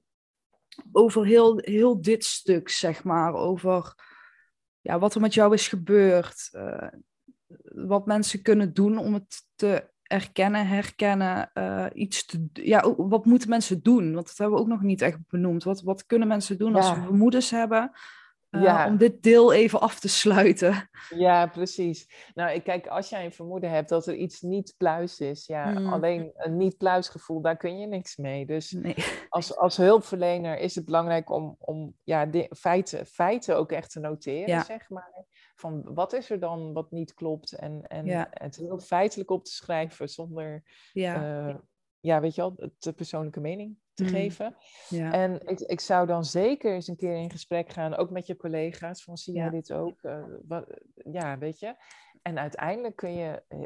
over 0.92 1.26
heel, 1.26 1.58
heel 1.62 2.00
dit 2.02 2.24
stuk, 2.24 2.68
zeg 2.68 3.04
maar, 3.04 3.34
over 3.34 3.94
ja, 4.80 4.98
wat 4.98 5.14
er 5.14 5.20
met 5.20 5.34
jou 5.34 5.54
is 5.54 5.68
gebeurd, 5.68 6.48
eh, 6.52 6.88
wat 7.62 8.06
mensen 8.06 8.42
kunnen 8.42 8.74
doen 8.74 8.98
om 8.98 9.14
het 9.14 9.42
te 9.54 9.90
erkennen, 10.02 10.66
herkennen, 10.66 11.50
eh, 11.52 11.86
iets 11.92 12.26
te. 12.26 12.48
Ja, 12.52 12.94
wat 12.96 13.24
moeten 13.24 13.48
mensen 13.48 13.82
doen? 13.82 14.12
Want 14.14 14.26
dat 14.26 14.36
hebben 14.36 14.56
we 14.56 14.62
ook 14.62 14.68
nog 14.68 14.82
niet 14.82 15.02
echt 15.02 15.18
benoemd. 15.28 15.64
Wat, 15.64 15.82
wat 15.82 16.06
kunnen 16.06 16.28
mensen 16.28 16.58
doen 16.58 16.74
als 16.74 16.86
Ja. 16.86 16.94
ze 16.94 17.00
vermoedens 17.00 17.50
hebben? 17.50 17.90
Eh, 18.50 18.62
Ja. 18.62 18.86
Om 18.86 18.96
dit 18.96 19.22
deel 19.22 19.52
even 19.52 19.80
af 19.80 20.00
te 20.00 20.08
sluiten. 20.08 20.88
Ja, 21.08 21.46
precies. 21.46 22.30
Nou, 22.34 22.50
ik 22.52 22.64
kijk, 22.64 22.86
als 22.86 23.08
jij 23.08 23.24
een 23.24 23.32
vermoeden 23.32 23.70
hebt 23.70 23.88
dat 23.88 24.06
er 24.06 24.14
iets 24.14 24.40
niet 24.40 24.74
pluis 24.76 25.20
is, 25.20 25.46
ja, 25.46 25.72
Hmm. 25.72 25.92
alleen 25.92 26.30
een 26.34 26.56
niet-pluis 26.56 27.08
gevoel, 27.08 27.40
daar 27.40 27.56
kun 27.56 27.78
je 27.78 27.86
niks 27.86 28.16
mee. 28.16 28.46
Dus 28.46 28.70
Nee. 28.70 28.94
als, 29.28 29.56
als 29.56 29.76
hulpverlener 29.76 30.58
is 30.58 30.74
het 30.74 30.84
belangrijk 30.84 31.30
om, 31.30 31.56
om 31.58 31.94
ja, 32.04 32.26
de 32.26 32.50
feiten, 32.56 33.06
feiten 33.06 33.56
ook 33.56 33.72
echt 33.72 33.90
te 33.90 34.00
noteren, 34.00 34.48
Ja. 34.48 34.64
zeg 34.64 34.88
maar. 34.88 35.26
Van 35.54 35.94
wat 35.94 36.12
is 36.12 36.30
er 36.30 36.40
dan 36.40 36.72
wat 36.72 36.90
niet 36.90 37.14
klopt 37.14 37.52
en, 37.52 37.82
en 37.86 38.06
Ja. 38.06 38.26
het 38.30 38.56
heel 38.56 38.78
feitelijk 38.78 39.30
op 39.30 39.44
te 39.44 39.52
schrijven 39.52 40.08
zonder, 40.08 40.62
Ja, 40.92 41.46
eh, 41.48 41.54
ja, 42.00 42.20
weet 42.20 42.34
je 42.34 42.40
wel, 42.40 42.70
de 42.78 42.92
persoonlijke 42.92 43.40
mening 43.40 43.76
te 43.98 44.04
Mm. 44.04 44.10
geven. 44.10 44.56
ja. 44.88 45.12
En 45.12 45.40
ik, 45.46 45.60
ik 45.60 45.80
zou 45.80 46.06
dan 46.06 46.24
zeker 46.24 46.74
eens 46.74 46.88
een 46.88 46.96
keer 46.96 47.16
in 47.16 47.30
gesprek 47.30 47.70
gaan, 47.72 47.96
ook 47.96 48.10
met 48.10 48.26
je 48.26 48.36
collega's, 48.36 49.02
van 49.02 49.16
zie 49.16 49.34
jij 49.34 49.44
Ja. 49.44 49.50
dit 49.50 49.72
ook? 49.72 50.02
Eh, 50.02 50.24
wat, 50.48 50.66
ja, 51.12 51.38
weet 51.38 51.58
je. 51.58 51.74
En 52.22 52.38
uiteindelijk 52.38 52.96
kun 52.96 53.12
je, 53.14 53.42
eh, 53.48 53.58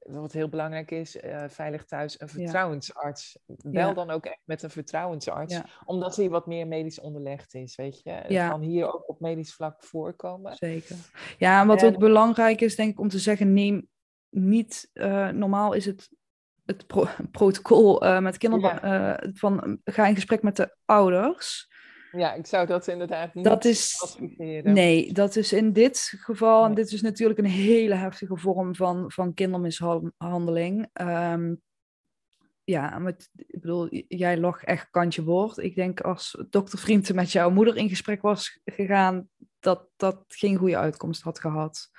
wat 0.00 0.32
heel 0.32 0.48
belangrijk 0.48 0.90
is, 0.90 1.16
eh, 1.20 1.44
veilig 1.48 1.84
thuis 1.84 2.20
een 2.20 2.28
vertrouwensarts. 2.28 3.38
Bel 3.46 3.72
Ja. 3.88 3.92
dan 3.94 4.10
ook 4.10 4.24
echt 4.26 4.40
met 4.44 4.62
een 4.62 4.70
vertrouwensarts, 4.70 5.60
omdat 5.84 6.16
hij 6.16 6.28
wat 6.28 6.46
meer 6.46 6.66
medisch 6.66 7.00
onderlegd 7.00 7.54
is, 7.54 7.76
weet 7.76 8.02
je. 8.02 8.10
Het 8.10 8.48
kan 8.50 8.60
hier 8.60 8.94
ook 8.94 9.08
op 9.08 9.20
medisch 9.20 9.54
vlak 9.54 9.84
voorkomen. 9.84 10.56
Zeker. 10.56 10.96
Ja, 11.38 11.60
en 11.60 11.66
wat 11.66 11.82
En- 11.82 11.88
ook 11.94 11.98
belangrijk 11.98 12.60
is, 12.60 12.76
denk 12.76 12.90
ik, 12.90 13.00
om 13.00 13.08
te 13.08 13.18
zeggen, 13.18 13.52
neem 13.52 13.88
niet, 14.30 14.90
normaal 15.32 15.72
is 15.72 15.84
het 15.84 16.16
het 16.68 16.86
pro- 16.86 17.08
protocol 17.30 18.02
eh, 18.02 18.18
met 18.20 18.38
kinderen, 18.38 18.82
eh, 18.82 19.30
van 19.34 19.78
ga 19.84 20.06
in 20.06 20.14
gesprek 20.14 20.42
met 20.42 20.56
de 20.56 20.76
ouders. 20.84 21.68
Ja, 22.12 22.34
ik 22.34 22.46
zou 22.46 22.66
dat 22.66 22.86
inderdaad 22.88 23.34
niet 23.34 23.44
Dat 23.44 23.64
is- 23.64 24.02
adviseren. 24.02 24.72
Nee, 24.72 25.12
dat 25.12 25.36
is 25.36 25.52
in 25.52 25.72
dit 25.72 26.12
geval, 26.20 26.64
en 26.64 26.74
dit 26.74 26.92
is 26.92 27.02
natuurlijk 27.02 27.38
een 27.38 27.44
hele 27.44 27.94
heftige 27.94 28.36
vorm 28.36 28.74
van, 28.74 29.12
van 29.12 29.34
kindermishandeling. 29.34 30.88
Ehm, 30.92 31.54
ja, 32.64 32.98
met, 32.98 33.30
ik 33.36 33.60
bedoel, 33.60 33.88
jij 34.08 34.38
lag 34.38 34.62
echt 34.64 34.90
kantje 34.90 35.22
boord. 35.22 35.56
Ik 35.58 35.74
denk 35.74 36.00
als 36.00 36.44
dokter 36.50 36.78
Vrienden 36.78 37.14
met 37.14 37.32
jouw 37.32 37.50
moeder 37.50 37.76
in 37.76 37.88
gesprek 37.88 38.22
was 38.22 38.60
gegaan, 38.64 39.28
dat 39.60 39.88
dat 39.96 40.24
geen 40.28 40.56
goede 40.56 40.76
uitkomst 40.78 41.22
had 41.22 41.40
gehad. 41.40 41.90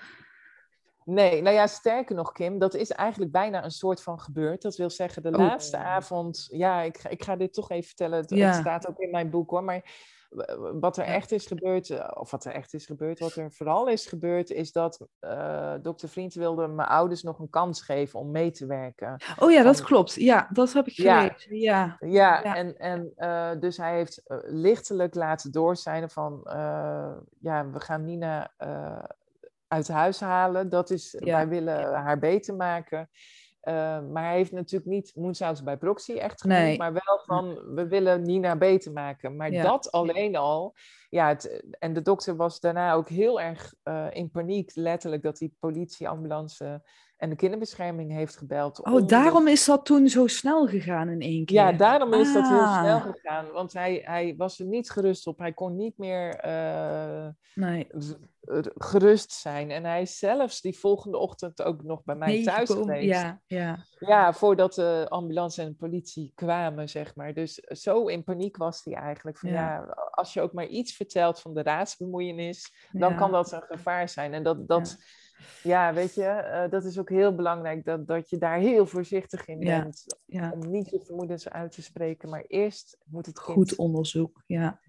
Nee, 1.10 1.42
nou 1.42 1.56
ja, 1.56 1.68
sterker 1.68 2.16
nog, 2.16 2.32
Kim, 2.32 2.60
dat 2.60 2.74
is 2.74 2.92
eigenlijk 2.92 3.32
bijna 3.32 3.64
een 3.64 3.72
soort 3.72 4.02
van 4.02 4.20
gebeurd. 4.20 4.62
Dat 4.62 4.76
wil 4.76 4.90
zeggen, 4.90 5.24
de 5.24 5.30
Oh. 5.30 5.38
laatste 5.38 5.78
avond, 5.78 6.48
ja, 6.52 6.82
ik, 6.82 6.98
ga- 6.98 7.10
ik 7.10 7.24
ga 7.24 7.36
dit 7.36 7.54
toch 7.54 7.70
even 7.72 7.88
vertellen. 7.88 8.18
Het, 8.18 8.56
staat 8.56 8.88
ook 8.88 9.00
in 9.00 9.12
mijn 9.12 9.30
boek 9.30 9.50
hoor. 9.50 9.64
Maar 9.64 9.84
wat 10.80 10.98
er 10.98 11.04
echt 11.04 11.32
is 11.32 11.46
gebeurd, 11.46 11.90
eh, 11.90 12.12
of 12.14 12.32
wat 12.32 12.46
er 12.46 12.52
echt 12.52 12.74
is 12.74 12.86
gebeurd, 12.86 13.20
wat 13.20 13.36
er 13.36 13.52
vooral 13.52 13.88
is 13.88 14.06
gebeurd, 14.06 14.50
is 14.52 14.72
dat 14.72 15.08
eh 15.20 15.74
dokter 15.82 16.10
Vriend 16.10 16.34
wilde 16.34 16.68
mijn 16.68 16.88
ouders 16.88 17.24
nog 17.24 17.40
een 17.40 17.50
kans 17.50 17.82
geven 17.82 18.20
om 18.20 18.32
mee 18.32 18.52
te 18.52 18.66
werken. 18.66 19.22
Oh 19.40 19.52
ja, 19.52 19.64
dat 19.64 19.78
Van- 19.78 19.86
klopt. 19.86 20.14
Ja, 20.14 20.48
dat 20.54 20.74
heb 20.74 20.88
ik 20.88 20.94
gelezen. 20.94 21.56
Ja, 21.58 21.98
Ja, 22.00 22.08
Ja. 22.44 22.56
en, 22.56 22.78
en 22.78 23.12
eh, 23.16 23.50
dus 23.60 23.78
hij 23.78 23.96
heeft 23.96 24.22
lichtelijk 24.46 25.16
laten 25.16 25.52
doorzijnen 25.52 26.10
van, 26.10 26.42
ja, 27.40 27.70
we 27.72 27.80
gaan 27.80 28.06
Nina 28.06 28.52
uit 29.70 29.88
huis 29.88 30.20
halen. 30.20 30.70
Dat 30.70 30.90
is, 30.90 31.16
Ja. 31.20 31.36
wij 31.36 31.48
willen 31.48 31.94
haar 31.94 32.20
beter 32.20 32.56
maken. 32.56 33.10
Eh, 33.60 34.02
maar 34.12 34.24
hij 34.24 34.36
heeft 34.36 34.52
natuurlijk 34.52 34.92
niet 34.92 35.12
Moenshouse 35.16 35.64
bij 35.64 35.78
proxy 35.78 36.14
echt 36.14 36.42
genoemd, 36.42 36.60
Nee. 36.60 36.78
maar 36.78 36.94
wel 36.94 37.22
van, 37.26 37.74
we 37.76 37.88
willen 37.88 38.22
Nina 38.22 38.56
beter 38.58 38.92
maken. 38.92 39.36
Maar 39.36 39.52
Ja. 39.52 39.64
dat 39.64 39.92
alleen 39.92 40.36
al, 40.36 40.76
ja, 41.10 41.28
het, 41.28 41.64
en 41.80 41.94
de 41.94 42.02
dokter 42.02 42.36
was 42.36 42.60
daarna 42.60 42.94
ook 42.94 43.10
heel 43.10 43.42
erg 43.42 43.74
eh, 43.84 44.08
in 44.10 44.32
paniek, 44.32 44.72
letterlijk, 44.76 45.24
dat 45.24 45.38
die 45.38 45.56
politieambulance 45.60 46.82
En 47.20 47.30
de 47.30 47.36
kinderbescherming 47.36 48.12
heeft 48.12 48.38
gebeld. 48.38 48.86
Oh, 48.86 49.08
daarom 49.08 49.48
is 49.48 49.66
dat 49.66 49.86
toen 49.86 50.08
zo 50.08 50.28
snel 50.28 50.68
gegaan 50.68 51.10
in 51.10 51.22
één 51.22 51.46
keer. 51.46 51.56
Ja, 51.56 51.72
daarom 51.72 52.14
is 52.14 52.34
dat 52.34 52.48
heel 52.48 52.58
snel 52.68 52.98
Ah. 52.98 53.02
gegaan. 53.02 53.52
Want 53.52 53.74
hij, 53.74 54.02
hij 54.06 54.34
was 54.38 54.60
er 54.60 54.66
niet 54.66 54.90
gerust 54.90 55.28
op. 55.28 55.40
Hij 55.40 55.54
kon 55.54 55.76
niet 55.76 55.98
meer 55.98 56.36
eh, 56.36 57.28
Nee. 57.56 57.88
gerust 58.78 59.32
zijn. 59.32 59.72
En 59.72 59.86
hij 59.86 60.02
is 60.02 60.18
zelfs 60.18 60.62
die 60.62 60.78
volgende 60.80 61.18
ochtend 61.18 61.62
ook 61.64 61.84
nog 61.84 62.04
bij 62.04 62.16
mij 62.16 62.44
thuis 62.44 62.58
Meegekomen. 62.70 62.96
geweest. 62.96 63.20
Ja, 63.22 63.42
ja. 63.48 63.86
Ja, 64.00 64.34
voordat 64.34 64.74
de 64.74 65.06
ambulance 65.10 65.62
en 65.62 65.68
de 65.68 65.74
politie 65.76 66.32
kwamen, 66.36 66.90
zeg 66.90 67.16
maar. 67.16 67.34
Dus 67.34 67.54
zo 67.56 68.06
in 68.08 68.24
paniek 68.24 68.58
was 68.58 68.84
hij 68.84 68.94
eigenlijk. 68.94 69.38
Van, 69.38 69.50
Ja. 69.50 69.56
ja. 69.74 69.82
als 70.12 70.34
je 70.34 70.42
ook 70.42 70.54
maar 70.54 70.68
iets 70.68 70.96
vertelt 70.96 71.40
van 71.40 71.54
de 71.54 71.64
raadsbemoeienis, 71.64 72.74
dan 72.92 73.16
kan 73.16 73.32
dat 73.32 73.52
een 73.52 73.62
gevaar 73.68 74.10
zijn. 74.10 74.34
En 74.34 74.44
dat, 74.44 74.68
dat 74.68 74.98
ja. 75.64 75.94
weet 75.94 76.14
je, 76.16 76.24
eh, 76.24 76.70
dat 76.70 76.84
is 76.84 77.00
ook 77.00 77.10
heel 77.10 77.36
belangrijk, 77.36 77.86
dat, 77.86 78.08
dat 78.08 78.30
je 78.30 78.38
daar 78.38 78.58
heel 78.58 78.86
voorzichtig 78.86 79.48
in 79.48 79.60
bent. 79.60 80.06
Ja. 80.26 80.52
Om 80.52 80.72
niet 80.72 80.90
je 80.90 81.02
vermoedens 81.06 81.50
uit 81.50 81.72
te 81.72 81.82
spreken, 81.82 82.30
maar 82.30 82.44
eerst 82.48 82.98
moet 83.06 83.26
het 83.26 83.42
kind 83.42 83.58
Goed 83.58 83.76
onderzoek, 83.76 84.44
ja. 84.46 84.80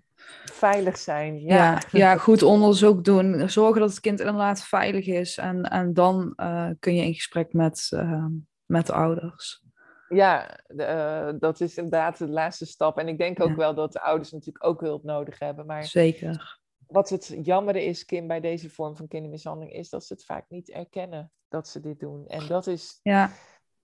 veilig 0.45 0.99
zijn. 0.99 1.41
Ja. 1.41 1.57
Ja, 1.57 1.81
Ja, 1.91 2.17
goed 2.17 2.43
onderzoek 2.43 3.05
doen. 3.05 3.51
Zorgen 3.51 3.81
dat 3.81 3.91
het 3.91 4.01
kind 4.01 4.21
inderdaad 4.21 4.63
veilig 4.63 5.07
is. 5.07 5.39
En, 5.39 5.63
en 5.63 5.95
dan 5.95 6.33
eh, 6.37 6.71
kun 6.79 6.95
je 6.95 7.05
in 7.05 7.15
gesprek 7.15 7.53
met, 7.53 7.87
eh, 7.91 8.27
met 8.67 8.87
de 8.87 8.93
ouders. 8.93 9.63
Ja, 10.09 10.59
de, 10.67 11.37
dat 11.39 11.61
is 11.61 11.77
inderdaad 11.77 12.19
de 12.19 12.29
laatste 12.29 12.67
stap. 12.67 12.99
En 12.99 13.09
ik 13.09 13.19
denk 13.19 13.43
ook 13.43 13.57
wel 13.57 13.75
dat 13.75 13.93
de 13.93 14.01
ouders 14.01 14.31
natuurlijk 14.31 14.65
ook 14.65 14.81
hulp 14.81 15.05
nodig 15.05 15.39
hebben. 15.39 15.67
Maar 15.67 15.85
Zeker. 15.85 16.60
Wat 16.91 17.09
het 17.09 17.35
jammer 17.43 17.77
is, 17.77 18.05
Kim, 18.05 18.27
bij 18.27 18.41
deze 18.41 18.71
vorm 18.71 18.97
van 18.97 19.09
kindermishandeling, 19.09 19.73
is 19.77 19.89
dat 19.89 20.05
ze 20.05 20.13
het 20.13 20.25
vaak 20.25 20.45
niet 20.49 20.71
erkennen 20.71 21.33
dat 21.49 21.69
ze 21.69 21.81
dit 21.81 22.01
doen. 22.01 22.27
En 22.27 22.47
dat 22.47 22.67
is, 22.67 23.01
Ja, 23.03 23.31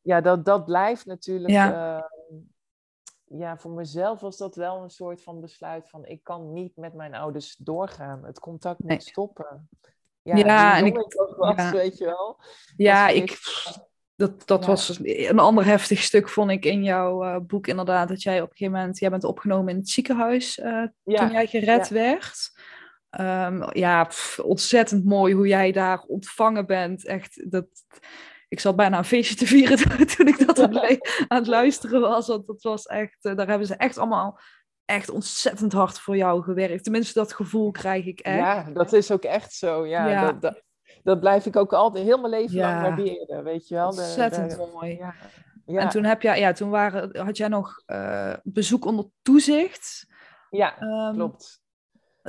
ja, 0.01 0.21
dat, 0.21 0.45
dat 0.45 0.65
blijft 0.65 1.07
natuurlijk. 1.07 1.53
Ja. 1.53 1.97
eh, 1.99 2.05
ja, 3.39 3.57
voor 3.59 3.71
mezelf 3.71 4.21
was 4.21 4.37
dat 4.37 4.57
wel 4.57 4.83
een 4.83 4.91
soort 4.91 5.23
van 5.23 5.41
besluit 5.41 5.89
van 5.89 6.05
ik 6.07 6.23
kan 6.23 6.53
niet 6.53 6.77
met 6.77 6.95
mijn 6.95 7.15
ouders 7.15 7.57
doorgaan. 7.57 8.25
Het 8.25 8.39
contact 8.39 8.79
moet 8.79 8.89
Nee. 8.89 9.01
stoppen. 9.01 9.69
Ja, 10.23 10.37
Ja, 10.37 10.77
en 10.79 10.87
ik- 10.87 10.99
ook 11.37 11.57
ja. 11.59 11.71
weet 11.73 11.99
je 11.99 12.05
wel. 12.05 12.41
ja 12.77 13.09
ik, 13.09 13.39
dat, 14.17 14.47
dat 14.47 14.61
Ja. 14.63 14.67
was 14.67 14.99
een 15.03 15.39
ander 15.39 15.65
heftig 15.65 16.03
stuk, 16.03 16.29
vond 16.29 16.51
ik 16.51 16.65
in 16.65 16.83
jouw 16.83 17.25
eh, 17.25 17.37
boek 17.41 17.67
inderdaad. 17.67 18.09
Dat 18.09 18.23
jij 18.23 18.41
op 18.43 18.51
een 18.51 18.57
gegeven 18.57 18.79
moment, 18.79 18.99
jij 18.99 19.11
bent 19.11 19.25
opgenomen 19.25 19.69
in 19.73 19.77
het 19.79 19.89
ziekenhuis 19.89 20.59
eh, 20.59 20.83
toen 21.05 21.31
jij 21.31 21.47
gered 21.47 21.89
werd. 21.89 22.51
Ehm, 23.17 23.69
ja, 23.79 24.05
pff, 24.05 24.39
ontzettend 24.39 25.05
mooi 25.05 25.35
hoe 25.35 25.47
jij 25.47 25.73
daar 25.73 26.01
ontvangen 26.07 26.67
bent. 26.67 27.07
Echt, 27.07 27.51
dat, 27.51 27.67
ik 28.49 28.61
zat 28.61 28.77
bijna 28.77 28.99
een 28.99 29.05
feestje 29.05 29.35
te 29.35 29.47
vieren 29.57 30.07
toen- 30.07 30.27
ik 30.29 30.47
dat 30.47 30.59
aan, 30.59 30.75
het 30.75 30.83
le- 30.89 30.99
aan 31.29 31.39
het 31.39 31.47
luisteren 31.47 32.01
was. 32.01 32.27
Want 32.27 32.47
dat 32.47 32.63
was 32.63 32.87
echt, 32.87 33.25
eh, 33.25 33.37
daar 33.37 33.49
hebben 33.49 33.67
ze 33.67 33.75
echt 33.77 33.99
allemaal 33.99 34.39
echt 34.85 35.11
ontzettend 35.11 35.73
hard 35.73 35.99
voor 36.01 36.17
jou 36.17 36.43
gewerkt. 36.43 36.83
Tenminste, 36.83 37.19
dat 37.19 37.33
gevoel 37.33 37.71
krijg 37.71 38.07
ik 38.07 38.21
echt. 38.21 38.37
ja, 38.39 38.71
dat 38.73 38.93
is 38.93 39.11
ook 39.11 39.23
echt 39.25 39.53
zo. 39.53 39.87
Ja, 39.87 40.09
Ja. 40.09 40.25
Dat, 40.25 40.41
dat, 40.43 40.63
dat 41.03 41.21
blijf 41.21 41.47
ik 41.47 41.57
ook 41.57 41.73
altijd 41.73 42.05
heel 42.05 42.19
mijn 42.21 42.33
leven 42.33 42.57
lang 42.59 42.81
waarderen, 42.83 43.45
weet 43.45 43.69
je 43.69 43.75
wel. 43.75 43.87
Ontzettend 43.87 44.51
de- 44.51 44.71
mooi. 44.73 44.97
ja. 44.97 45.15
Ja. 45.67 45.81
En 45.81 45.89
toen, 45.89 46.05
heb 46.05 46.23
jij, 46.23 46.39
ja, 46.41 46.53
toen 46.53 46.71
waren, 46.71 47.19
had 47.25 47.37
jij 47.37 47.49
nog 47.49 47.83
eh, 47.87 48.33
bezoek 48.43 48.85
onder 48.85 49.05
toezicht. 49.23 50.07
ja, 50.51 50.79
Ehm, 50.79 51.15
klopt. 51.15 51.61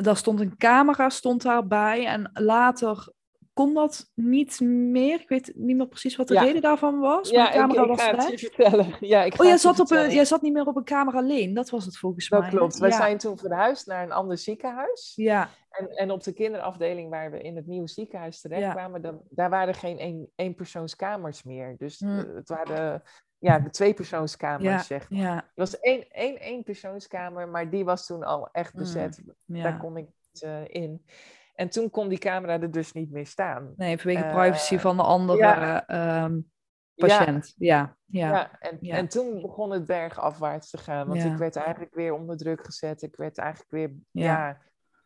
Daar 0.02 0.18
stond 0.18 0.40
een 0.40 0.58
camera 0.58 1.10
stond 1.10 1.42
daarbij. 1.42 2.06
En 2.06 2.30
later 2.34 3.16
kon 3.54 3.74
dat 3.74 4.12
niet 4.16 4.60
meer. 4.60 5.20
Ik 5.22 5.30
weet 5.30 5.52
niet 5.56 5.78
meer 5.78 5.88
precies 5.88 6.16
wat 6.16 6.28
de 6.28 6.34
Ja. 6.34 6.42
reden 6.44 6.62
daarvan 6.62 7.00
was. 7.00 7.32
Maar 7.32 7.42
Ja, 7.42 7.52
de 7.52 7.58
camera 7.58 7.82
ik 7.82 7.88
was 7.88 8.02
ga 8.02 8.16
het 8.16 8.30
je 8.30 8.38
vertellen. 8.38 8.96
Ja, 9.00 9.24
ik 9.24 9.34
ga 9.36 9.44
Oh, 9.44 9.50
jij 9.50 9.58
zat, 9.58 9.80
op 9.80 9.92
een, 9.92 10.10
jij 10.12 10.26
zat 10.26 10.42
niet 10.42 10.54
meer 10.54 10.66
op 10.66 10.76
een 10.76 10.84
camera 10.84 11.18
alleen. 11.18 11.54
Dat 11.54 11.70
was 11.70 11.86
het 11.86 11.98
volgens 11.98 12.30
mij. 12.30 12.40
Dat 12.40 12.50
klopt. 12.50 12.78
We 12.78 12.88
ja. 12.88 12.96
zijn 12.98 13.18
toen 13.18 13.38
verhuisd 13.38 13.88
naar 13.88 14.04
een 14.04 14.12
ander 14.12 14.38
ziekenhuis. 14.38 15.14
Ja, 15.16 15.50
En, 15.70 15.88
en 15.90 16.12
op 16.12 16.24
de 16.24 16.34
kinderafdeling 16.34 17.10
waar 17.10 17.32
we 17.32 17.42
in 17.42 17.56
het 17.56 17.68
nieuwe 17.68 17.88
ziekenhuis 17.88 18.42
terecht 18.42 18.72
kwamen, 18.72 19.02
dan, 19.02 19.22
daar 19.30 19.50
waren 19.50 19.74
geen 19.74 19.98
één, 20.00 20.30
éénpersoonskamers 20.36 21.44
meer. 21.44 21.76
Dus 21.78 22.00
Hmm. 22.00 22.20
eh, 22.20 22.36
het 22.36 22.50
waren 22.50 23.04
ja, 23.40 23.60
de 23.60 23.70
tweepersoonskamers, 23.70 24.64
ja, 24.64 24.80
zeg 24.80 25.06
ja, 25.10 25.36
Er 25.36 25.44
was 25.56 25.80
één, 25.80 26.10
één 26.10 26.38
eenpersoonskamer, 26.38 27.48
maar 27.48 27.70
die 27.70 27.86
was 27.86 28.06
toen 28.06 28.24
al 28.24 28.50
echt 28.52 28.72
Hmm. 28.72 28.82
bezet. 28.82 29.22
Daar 29.46 29.58
ja. 29.72 29.78
kon 29.78 29.98
ik 29.98 30.06
niet 30.32 30.42
eh, 30.44 30.68
in. 30.68 31.06
En 31.56 31.70
toen 31.70 31.90
kon 31.90 32.08
die 32.08 32.18
camera 32.18 32.62
er 32.62 32.72
dus 32.72 32.94
niet 32.94 33.12
meer 33.12 33.28
staan. 33.28 33.74
Nee, 33.78 33.98
vanwege 33.98 34.24
Eh, 34.24 34.34
privacy 34.36 34.78
van 34.78 34.98
de 34.98 35.04
andere 35.04 35.38
ja. 35.38 35.88
ehm, 35.88 36.40
patiënt. 36.96 37.54
Ja, 37.58 37.98
ja. 38.06 38.30
Ja, 38.30 38.60
en, 38.60 38.80
en 38.80 39.08
toen 39.08 39.42
begon 39.42 39.72
het 39.72 39.86
bergafwaarts 39.86 40.70
te 40.70 40.78
gaan. 40.78 41.08
Want 41.08 41.24
ik 41.24 41.38
werd 41.38 41.56
eigenlijk 41.56 41.94
weer 41.96 42.14
onder 42.14 42.38
druk 42.38 42.66
gezet. 42.66 43.02
Ik 43.02 43.16
werd 43.16 43.38
eigenlijk 43.38 43.72
weer 43.72 43.92
Ja. 44.12 44.58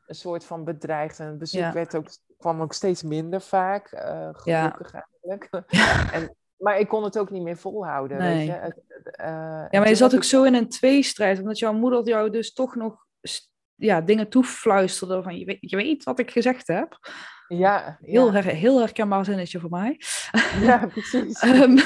een 0.05 0.15
soort 0.15 0.45
van 0.45 0.63
bedreigd. 0.63 1.19
En 1.19 1.27
het 1.27 1.37
bezoek 1.37 1.71
werd 1.73 1.95
ook, 1.95 2.07
kwam 2.37 2.61
ook 2.61 2.73
steeds 2.73 3.03
minder 3.03 3.41
vaak. 3.41 3.87
eh 3.91 4.29
Ja. 4.43 4.69
gelukkig 4.69 4.93
eigenlijk. 4.93 5.49
en, 6.15 6.35
maar 6.61 6.79
ik 6.79 6.87
kon 6.87 7.03
het 7.03 7.17
ook 7.17 7.29
niet 7.31 7.43
meer 7.43 7.57
volhouden. 7.57 8.17
Nee. 8.17 8.37
Weet 8.37 8.45
je? 8.45 8.51
Het, 8.61 8.75
eh, 9.15 9.27
Ja, 9.69 9.79
maar 9.79 9.87
je 9.89 9.95
zat 9.95 10.13
ook 10.13 10.19
ik- 10.21 10.25
zo 10.25 10.43
in 10.43 10.53
een 10.53 10.69
tweestrijd, 10.69 11.39
omdat 11.39 11.59
jouw 11.59 11.73
moeder 11.73 12.07
jou 12.07 12.29
dus 12.29 12.53
toch 12.53 12.75
nog 12.75 13.05
ja, 13.75 14.01
dingen 14.01 14.29
toefluisterde 14.29 15.23
van 15.23 15.37
je 15.37 15.45
weet, 15.45 15.57
je 15.59 15.75
weet 15.75 16.03
wat 16.03 16.19
ik 16.19 16.31
gezegd 16.31 16.67
heb. 16.67 16.97
Ja, 17.47 17.97
Heel, 18.01 18.25
ja, 18.25 18.31
her, 18.31 18.43
heel 18.45 18.79
herkenbaar 18.79 19.25
zinnetje 19.25 19.59
voor 19.59 19.69
mij. 19.69 19.99
ja, 20.61 20.87
precies. 20.87 21.39
Ehm, 21.43 21.77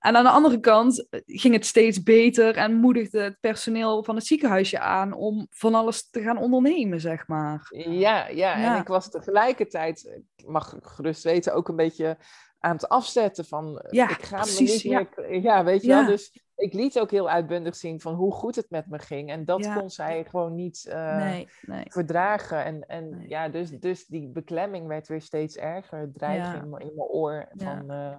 en 0.00 0.16
aan 0.16 0.24
de 0.24 0.30
andere 0.30 0.60
kant 0.60 1.06
eh, 1.10 1.20
ging 1.24 1.54
het 1.54 1.66
steeds 1.66 2.02
beter 2.02 2.56
en 2.56 2.74
moedigde 2.74 3.20
het 3.20 3.36
personeel 3.40 4.04
van 4.04 4.14
het 4.14 4.26
ziekenhuisje 4.26 4.78
aan 4.78 5.12
om 5.12 5.46
van 5.50 5.74
alles 5.74 6.10
te 6.10 6.22
gaan 6.22 6.38
ondernemen, 6.38 7.00
zeg 7.00 7.26
maar. 7.28 7.66
Ja, 7.88 8.26
ja, 8.28 8.58
Ja. 8.58 8.74
en 8.74 8.80
ik 8.80 8.88
was 8.88 9.10
tegelijkertijd, 9.10 10.22
ik 10.36 10.46
mag 10.48 10.74
gerust 10.82 11.22
weten, 11.24 11.54
ook 11.54 11.68
een 11.68 11.76
beetje 11.76 12.16
aan 12.64 12.74
het 12.74 12.88
afzetten 12.88 13.44
van, 13.44 13.78
eh, 13.78 13.92
Ja, 13.92 14.10
ik 14.10 14.22
ga 14.22 14.40
precies, 14.40 14.84
me 14.84 14.90
ja. 14.90 14.98
niet 14.98 15.16
meer, 15.16 15.40
ja, 15.40 15.64
weet 15.64 15.82
je 15.82 15.88
Ja. 15.88 15.98
wel, 15.98 16.06
dus 16.06 16.42
ik 16.56 16.72
liet 16.72 16.98
ook 17.00 17.10
heel 17.10 17.28
uitbundig 17.30 17.76
zien 17.76 18.00
van 18.00 18.14
hoe 18.14 18.32
goed 18.32 18.56
het 18.56 18.70
met 18.70 18.86
me 18.88 18.98
ging 18.98 19.30
en 19.30 19.44
dat 19.44 19.64
Ja. 19.64 19.74
kon 19.76 19.90
zij 19.90 20.24
gewoon 20.24 20.54
niet 20.54 20.86
eh, 20.88 21.16
nee, 21.16 21.48
nee. 21.62 21.84
verdragen 21.88 22.64
en, 22.64 22.86
en 22.86 23.08
Nee. 23.10 23.28
ja, 23.28 23.48
dus, 23.48 23.70
dus 23.70 24.06
die 24.06 24.28
beklemming 24.28 24.86
werd 24.86 25.08
weer 25.08 25.20
steeds 25.22 25.56
erger, 25.56 26.10
Ja. 26.16 26.54
in, 26.62 26.68
mijn- 26.70 26.90
oor 26.96 27.48
Ja. 27.54 27.76
van 27.76 27.90
eh, 27.90 28.16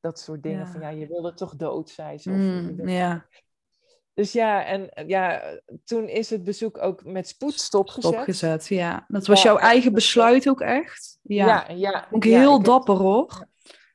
dat 0.00 0.18
soort 0.18 0.42
dingen 0.42 0.58
Ja. 0.58 0.66
van 0.66 0.80
ja, 0.80 0.88
je 0.88 1.06
wilde 1.06 1.34
toch 1.34 1.56
dood 1.56 1.90
zijn. 1.90 2.14
Of, 2.14 2.22
je 2.24 2.30
Mm, 2.30 2.88
ja, 2.88 3.26
Dus 4.14 4.32
ja, 4.32 4.64
en 4.64 4.90
ja, 5.06 5.42
toen 5.84 6.08
is 6.08 6.30
het 6.30 6.44
bezoek 6.44 6.82
ook 6.82 7.04
met 7.04 7.28
spoed 7.28 7.54
stopgezet. 7.60 8.12
stopgezet. 8.12 8.66
Ja, 8.66 9.04
dat 9.08 9.26
was 9.26 9.42
Ja, 9.42 9.48
jouw 9.50 9.58
eigen 9.58 9.92
besluit 9.92 10.48
ook 10.48 10.60
echt. 10.60 11.18
Ja, 11.22 11.46
Ja, 11.46 11.74
ja. 11.74 12.06
Ja, 12.10 12.38
heel 12.38 12.62
dapper 12.62 12.94
hoor. 12.96 13.46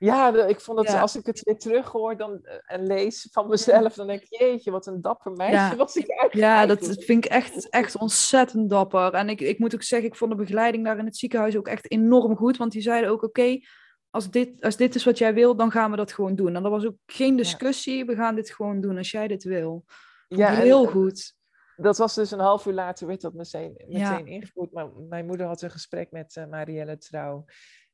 Ja, 0.05 0.45
ik 0.45 0.61
vond 0.61 0.77
dat 0.77 0.87
Ja. 0.87 1.01
als 1.01 1.15
ik 1.15 1.25
het 1.25 1.41
weer 1.43 1.57
terughoor 1.57 2.17
dan, 2.17 2.39
eh, 2.43 2.55
en 2.65 2.87
lees 2.87 3.27
van 3.31 3.47
mezelf, 3.47 3.93
dan 3.93 4.07
denk 4.07 4.21
ik, 4.21 4.39
jeetje, 4.39 4.71
wat 4.71 4.85
een 4.85 5.01
dapper 5.01 5.31
meisje 5.31 5.55
Ja. 5.55 5.75
was 5.75 5.95
ik 5.95 6.09
eigenlijk. 6.09 6.33
Ja, 6.33 6.65
dat 6.65 6.85
vind 6.85 7.25
ik 7.25 7.31
echt, 7.31 7.69
echt 7.69 7.97
ontzettend 7.97 8.69
dapper. 8.69 9.13
En 9.13 9.29
ik, 9.29 9.41
ik 9.41 9.59
moet 9.59 9.73
ook 9.73 9.83
zeggen, 9.83 10.07
ik 10.07 10.15
vond 10.15 10.31
de 10.31 10.37
begeleiding 10.37 10.85
daar 10.85 10.97
in 10.97 11.05
het 11.05 11.17
ziekenhuis 11.17 11.57
ook 11.57 11.67
echt 11.67 11.91
enorm 11.91 12.35
goed. 12.35 12.57
Want 12.57 12.71
die 12.71 12.81
zeiden 12.81 13.09
ook, 13.09 13.23
oké, 13.23 13.59
als, 14.09 14.29
dit, 14.29 14.61
als 14.61 14.75
dit 14.75 14.95
is 14.95 15.03
wat 15.03 15.17
jij 15.17 15.33
wil, 15.33 15.55
dan 15.55 15.71
gaan 15.71 15.91
we 15.91 15.97
dat 15.97 16.13
gewoon 16.13 16.35
doen. 16.35 16.55
En 16.55 16.63
er 16.63 16.69
was 16.69 16.85
ook 16.85 16.97
geen 17.05 17.35
discussie, 17.35 18.05
we 18.05 18.15
gaan 18.15 18.35
dit 18.35 18.51
gewoon 18.51 18.81
doen 18.81 18.97
als 18.97 19.11
jij 19.11 19.27
dit 19.27 19.43
wil. 19.43 19.83
Vond 20.27 20.39
Ja, 20.41 20.49
en, 20.49 20.61
heel 20.61 20.85
goed. 20.85 21.33
Dat 21.75 21.97
was 21.97 22.15
dus 22.15 22.31
een 22.31 22.39
half 22.39 22.65
uur 22.65 22.73
later, 22.73 23.07
werd 23.07 23.21
dat 23.21 23.33
meteen, 23.33 23.83
meteen 23.87 24.27
ingevoerd. 24.27 24.71
Maar 24.71 24.89
mijn 25.09 25.25
moeder 25.25 25.45
had 25.47 25.61
een 25.61 25.71
gesprek 25.71 26.11
met 26.11 26.35
eh, 26.35 26.45
Marielle 26.45 26.97
Trouw. 26.97 27.45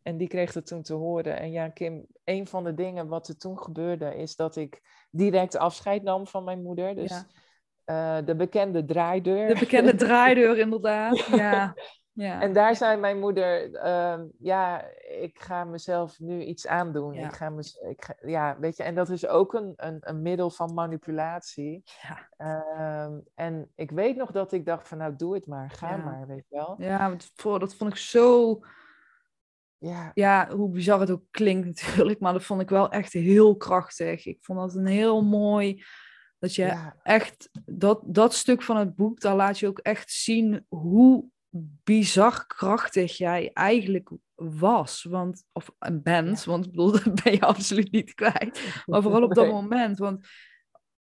En 0.08 0.18
die 0.18 0.28
kreeg 0.28 0.52
dat 0.52 0.66
toen 0.68 0.82
te 0.82 0.94
horen. 0.94 1.38
En 1.40 1.52
ja, 1.52 1.70
Kim, 1.70 2.06
een 2.24 2.48
van 2.48 2.64
de 2.64 2.74
dingen 2.74 3.08
wat 3.08 3.28
er 3.28 3.38
toen 3.38 3.60
gebeurde, 3.60 4.16
is 4.16 4.36
dat 4.36 4.56
ik 4.56 4.82
direct 5.12 5.58
afscheid 5.58 6.04
nam 6.04 6.28
van 6.28 6.44
mijn 6.44 6.62
moeder. 6.62 6.96
Dus 6.96 7.10
Ja. 7.10 7.26
eh, 8.20 8.26
de 8.26 8.36
bekende 8.36 8.86
draaideur. 8.86 9.48
De 9.48 9.60
bekende 9.60 9.96
draaideur, 10.06 10.58
inderdaad. 10.58 11.18
Ja, 11.26 11.76
ja. 12.14 12.42
En 12.42 12.54
daar 12.54 12.76
zei 12.76 13.00
mijn 13.00 13.20
moeder, 13.20 13.74
ehm, 13.74 14.26
ja, 14.40 14.84
ik 15.22 15.40
ga 15.42 15.64
mezelf 15.64 16.20
nu 16.20 16.44
iets 16.44 16.68
aandoen. 16.68 17.14
Ja. 17.14 17.26
Ik 17.28 17.34
ga 17.34 17.50
mez- 17.50 17.76
ik 17.82 18.04
ga, 18.04 18.14
ja, 18.22 18.58
weet 18.60 18.78
je, 18.78 18.84
en 18.84 18.96
dat 18.96 19.10
is 19.10 19.28
ook 19.28 19.54
een, 19.54 19.74
een, 19.76 19.98
een 20.00 20.22
middel 20.22 20.50
van 20.50 20.74
manipulatie. 20.74 21.84
Ja. 22.02 22.30
Ehm, 22.38 23.20
en 23.36 23.72
ik 23.76 23.92
weet 23.92 24.16
nog 24.16 24.32
dat 24.32 24.52
ik 24.52 24.66
dacht 24.66 24.88
van, 24.88 24.98
nou, 24.98 25.16
doe 25.16 25.34
het 25.34 25.46
maar, 25.48 25.70
ga 25.70 25.98
maar, 25.98 26.28
weet 26.28 26.46
je 26.50 26.56
wel. 26.56 26.76
ja, 26.78 27.16
dat 27.60 27.76
vond 27.76 27.92
ik 27.92 27.98
zo... 27.98 28.60
Ja, 29.78 30.12
Ja, 30.14 30.50
hoe 30.56 30.70
bizar 30.70 31.00
het 31.00 31.12
ook 31.12 31.24
klinkt 31.32 31.66
natuurlijk, 31.82 32.20
maar 32.20 32.34
dat 32.34 32.44
vond 32.44 32.62
ik 32.62 32.70
wel 32.70 32.90
echt 32.90 33.14
heel 33.14 33.58
krachtig. 33.58 34.26
Ik 34.26 34.38
vond 34.42 34.60
dat 34.60 34.76
een 34.76 34.86
heel 34.86 35.24
mooi... 35.24 35.84
Dat 36.40 36.56
je 36.56 36.66
ja, 36.66 36.96
echt, 37.04 37.50
dat, 37.66 38.02
dat 38.06 38.34
stuk 38.34 38.62
van 38.62 38.78
het 38.78 38.96
boek, 38.96 39.20
daar 39.20 39.36
laat 39.36 39.60
je 39.60 39.68
ook 39.68 39.80
echt 39.80 40.12
zien 40.12 40.66
hoe 40.68 41.26
bizar 41.84 42.46
krachtig 42.48 43.18
jij 43.18 43.52
eigenlijk 43.54 44.10
was. 44.36 45.04
Want, 45.04 45.44
of 45.52 45.72
een 45.80 46.04
bent, 46.04 46.44
want 46.44 46.66
ik 46.66 46.72
bedoel, 46.72 46.92
dat 47.04 47.24
ben 47.24 47.34
je 47.34 47.42
absoluut 47.42 47.92
niet 47.92 48.14
kwijt. 48.14 48.62
Maar 48.86 49.02
vooral 49.02 49.24
op 49.24 49.34
dat 49.34 49.48
moment. 49.48 49.98
Want 49.98 50.28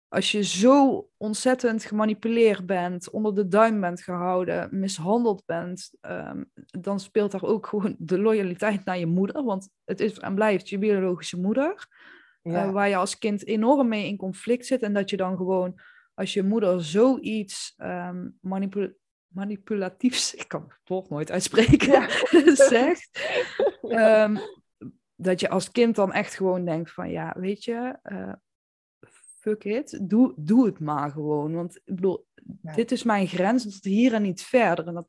als 0.09 0.31
je 0.31 0.43
zo 0.43 1.07
ontzettend 1.17 1.83
gemanipuleerd 1.83 2.65
bent, 2.65 3.09
onder 3.09 3.35
de 3.35 3.47
duim 3.47 3.79
bent 3.81 4.01
gehouden, 4.01 4.79
mishandeld 4.79 5.45
bent, 5.45 5.91
ehm, 6.01 6.43
dan 6.65 6.99
speelt 6.99 7.31
daar 7.31 7.43
ook 7.43 7.67
gewoon 7.67 7.95
de 7.99 8.19
loyaliteit 8.19 8.85
naar 8.85 8.97
je 8.97 9.05
moeder. 9.05 9.43
Want 9.43 9.69
het 9.85 9.99
is 9.99 10.19
en 10.19 10.35
blijft 10.35 10.69
je 10.69 10.77
biologische 10.77 11.39
moeder. 11.39 11.87
Ja. 12.41 12.65
eh, 12.65 12.71
waar 12.71 12.89
je 12.89 12.95
als 12.95 13.17
kind 13.17 13.45
enorm 13.45 13.87
mee 13.87 14.07
in 14.07 14.17
conflict 14.17 14.65
zit. 14.65 14.81
En 14.81 14.93
dat 14.93 15.09
je 15.09 15.17
dan 15.17 15.37
gewoon, 15.37 15.79
als 16.13 16.33
je 16.33 16.43
moeder 16.43 16.83
zoiets 16.83 17.75
manipu- 18.41 18.95
manipulatiefs, 19.27 20.33
ik 20.41 20.47
kan 20.47 20.61
het 20.61 20.89
woord 20.89 21.09
nooit 21.09 21.31
uitspreken, 21.31 22.09
zegt, 22.69 23.09
ehm, 23.81 24.37
dat 25.15 25.39
je 25.39 25.49
als 25.49 25.71
kind 25.71 25.95
dan 25.95 26.13
echt 26.13 26.35
gewoon 26.35 26.65
denkt 26.65 26.91
van, 26.91 27.09
ja, 27.09 27.35
weet 27.37 27.63
je, 27.63 27.97
eh, 28.03 28.33
fuck 29.39 29.63
it, 29.63 29.99
doe, 30.09 30.33
doe 30.35 30.65
het 30.65 30.79
maar 30.79 31.11
gewoon. 31.11 31.53
Want 31.53 31.75
ik 31.75 31.95
bedoel, 31.95 32.27
Ja. 32.61 32.73
dit 32.73 32.91
is 32.91 33.03
mijn 33.03 33.27
grens, 33.27 33.63
tot 33.63 33.83
hier 33.83 34.13
en 34.13 34.21
niet 34.21 34.41
verder. 34.41 34.87
En 34.87 34.93
dat, 34.93 35.07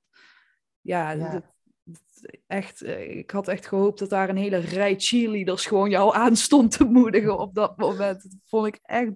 ja, 0.80 1.10
Ja. 1.10 1.30
dat- 1.32 1.42
dat- 1.82 2.38
echt, 2.46 2.82
eh, 2.82 3.16
ik 3.18 3.30
had 3.30 3.48
echt 3.48 3.66
gehoopt 3.66 3.98
dat 3.98 4.10
daar 4.10 4.28
een 4.28 4.36
hele 4.36 4.56
rij 4.58 4.94
cheerleaders 4.98 5.66
gewoon 5.66 5.90
jou 5.90 6.14
aan 6.24 6.36
stond 6.36 6.70
te 6.76 6.84
moedigen 6.84 7.38
op 7.38 7.54
dat 7.54 7.76
moment. 7.76 8.22
Dat 8.22 8.36
vond 8.44 8.66
ik 8.66 8.78
echt 8.82 9.12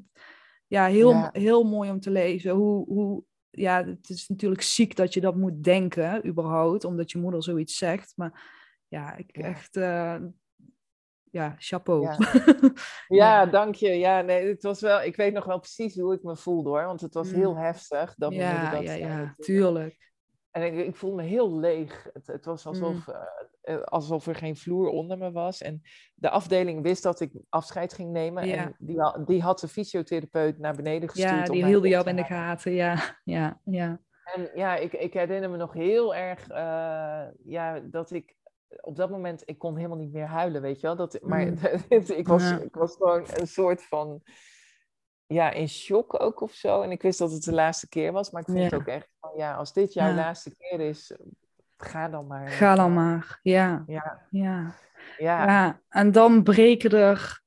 ja, 0.67 0.87
heel, 0.87 1.11
Ja. 1.11 1.29
heel 1.33 1.65
mooi 1.65 1.91
om 1.91 2.01
te 2.01 2.11
lezen. 2.11 2.51
Hoe, 2.55 2.85
hoe, 2.87 3.25
ja, 3.51 3.85
het 3.87 4.09
is 4.09 4.29
natuurlijk 4.29 4.63
ziek 4.63 4.97
dat 4.97 5.15
je 5.15 5.21
dat 5.21 5.37
moet 5.37 5.63
denken, 5.65 6.27
überhaupt, 6.27 6.85
omdat 6.85 7.11
je 7.11 7.19
moeder 7.19 7.43
zoiets 7.43 7.77
zegt. 7.77 8.13
Maar 8.17 8.53
ja, 8.89 9.17
ik 9.17 9.31
echt, 9.31 9.77
eh, 9.77 10.17
ja, 11.35 11.55
chapeau. 11.59 12.03
Ja. 12.09 12.73
Ja, 13.09 13.47
dank 13.47 13.75
je. 13.75 13.89
Ja, 13.89 14.21
nee, 14.21 14.49
het 14.49 14.63
was 14.63 14.81
wel, 14.81 15.03
ik 15.03 15.17
weet 15.17 15.33
nog 15.33 15.45
wel 15.45 15.59
precies 15.59 15.99
hoe 16.01 16.15
ik 16.15 16.23
me 16.23 16.37
voelde 16.37 16.69
hoor, 16.69 16.85
want 16.85 17.01
het 17.01 17.15
was 17.15 17.33
Mm. 17.33 17.39
heel 17.39 17.57
heftig 17.57 18.15
dat 18.17 18.35
ja, 18.35 18.71
dat 18.71 18.83
ja, 18.83 19.35
tuurlijk. 19.37 20.13
En 20.51 20.63
ik, 20.63 20.87
ik 20.87 20.97
voelde 20.97 21.23
me 21.23 21.29
heel 21.29 21.59
leeg. 21.59 22.09
Het, 22.13 22.27
het 22.27 22.45
was 22.45 22.67
alsof, 22.67 23.07
Mm. 23.07 23.15
eh, 23.61 23.75
eh, 23.75 23.83
alsof 23.83 24.27
er 24.27 24.35
geen 24.35 24.57
vloer 24.57 24.89
onder 24.89 25.19
me 25.19 25.33
was. 25.33 25.63
En 25.63 25.83
de 26.15 26.31
afdeling 26.31 26.83
wist 26.83 27.03
dat 27.03 27.21
ik 27.21 27.33
afscheid 27.49 27.93
ging 27.93 28.11
nemen. 28.11 28.47
Ja. 28.47 28.57
En 28.57 28.75
die, 28.79 29.01
die 29.25 29.43
had 29.43 29.61
de 29.61 29.69
fysiotherapeut 29.69 30.59
naar 30.59 30.75
beneden 30.75 31.09
gestuurd. 31.09 31.47
Ja, 31.47 31.53
die 31.53 31.65
hielden 31.65 31.91
jou 31.91 32.09
in 32.09 32.17
de 32.17 32.25
gaten. 32.25 32.73
Ja, 32.73 33.17
ja, 33.25 33.61
ja. 33.65 34.01
En 34.35 34.51
ja, 34.55 34.77
ik, 34.77 34.93
ik 34.93 35.13
herinner 35.13 35.51
me 35.51 35.57
nog 35.57 35.73
heel 35.73 36.15
erg 36.15 36.49
eh, 36.49 37.25
ja, 37.45 37.81
dat 37.81 38.11
ik 38.11 38.37
op 38.81 38.97
dat 38.97 39.11
moment, 39.11 39.43
ik 39.45 39.59
kon 39.59 39.77
helemaal 39.77 39.99
niet 39.99 40.13
meer 40.13 40.27
huilen, 40.27 40.63
weet 40.63 40.81
je 40.81 40.87
wel. 40.87 40.97
Dat, 40.97 41.19
maar 41.23 41.47
Mm. 41.47 41.59
ik, 42.21 42.27
was, 42.29 42.43
Ja. 42.51 42.59
ik 42.59 42.75
was 42.75 42.97
gewoon 42.97 43.25
een 43.35 43.47
soort 43.47 43.83
van, 43.83 44.23
ja, 45.27 45.51
in 45.51 45.69
shock 45.69 46.21
ook 46.23 46.41
of 46.41 46.53
zo. 46.53 46.83
En 46.83 46.91
ik 46.91 47.03
wist 47.03 47.19
dat 47.19 47.33
het 47.33 47.43
de 47.43 47.53
laatste 47.53 47.89
keer 47.89 48.13
was, 48.13 48.31
maar 48.31 48.41
ik 48.41 48.47
vond 48.47 48.59
Ja. 48.59 48.65
het 48.65 48.75
ook 48.75 48.87
echt 48.87 49.09
van, 49.21 49.31
ja, 49.37 49.55
als 49.55 49.73
dit 49.73 49.93
jouw 49.93 50.09
Ja. 50.09 50.15
laatste 50.15 50.57
keer 50.57 50.81
is, 50.81 51.17
ga 51.77 52.09
dan 52.09 52.27
maar. 52.27 52.49
Ga 52.49 52.75
dan 52.75 52.93
maar. 52.95 53.39
Ja, 53.43 53.85
Ja, 53.87 54.27
ja. 54.31 54.75
ja, 55.19 55.45
Ja, 55.47 55.81
en 55.89 56.13
dan 56.13 56.43
breken 56.43 56.91
er 56.91 57.43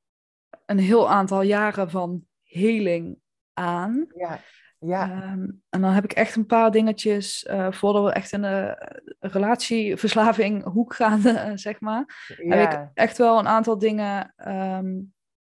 een 0.65 0.79
heel 0.79 1.09
aantal 1.09 1.41
jaren 1.41 1.89
van 1.89 2.27
heling 2.43 3.19
aan. 3.53 4.07
ja, 4.15 4.39
ja, 4.79 5.11
Ehm, 5.11 5.49
en 5.69 5.81
dan 5.81 5.91
heb 5.91 6.03
ik 6.03 6.11
echt 6.11 6.35
een 6.35 6.45
paar 6.45 6.71
dingetjes, 6.71 7.45
eh, 7.45 7.71
voordat 7.71 8.03
we 8.03 8.11
echt 8.11 8.31
in 8.31 8.41
de 8.41 8.87
relatieverslaving 9.19 10.63
hoek 10.63 10.95
gaan, 10.95 11.25
eh, 11.25 11.51
zeg 11.55 11.79
maar. 11.79 12.25
Heb 12.37 12.71
ik 12.71 12.87
echt 12.93 13.17
wel 13.17 13.39
een 13.39 13.47
aantal 13.47 13.77
dingen 13.77 14.33
ehm, 14.35 14.95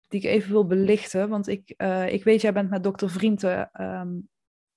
die 0.07 0.19
ik 0.19 0.23
even 0.23 0.51
wil 0.51 0.65
belichten. 0.65 1.29
Want 1.29 1.47
ik, 1.47 1.73
eh, 1.77 2.13
ik 2.13 2.23
weet, 2.23 2.41
jij 2.41 2.53
bent 2.53 2.69
met 2.69 2.83
dokter 2.83 3.09
Vrienden 3.09 3.69
ehm, 3.71 4.11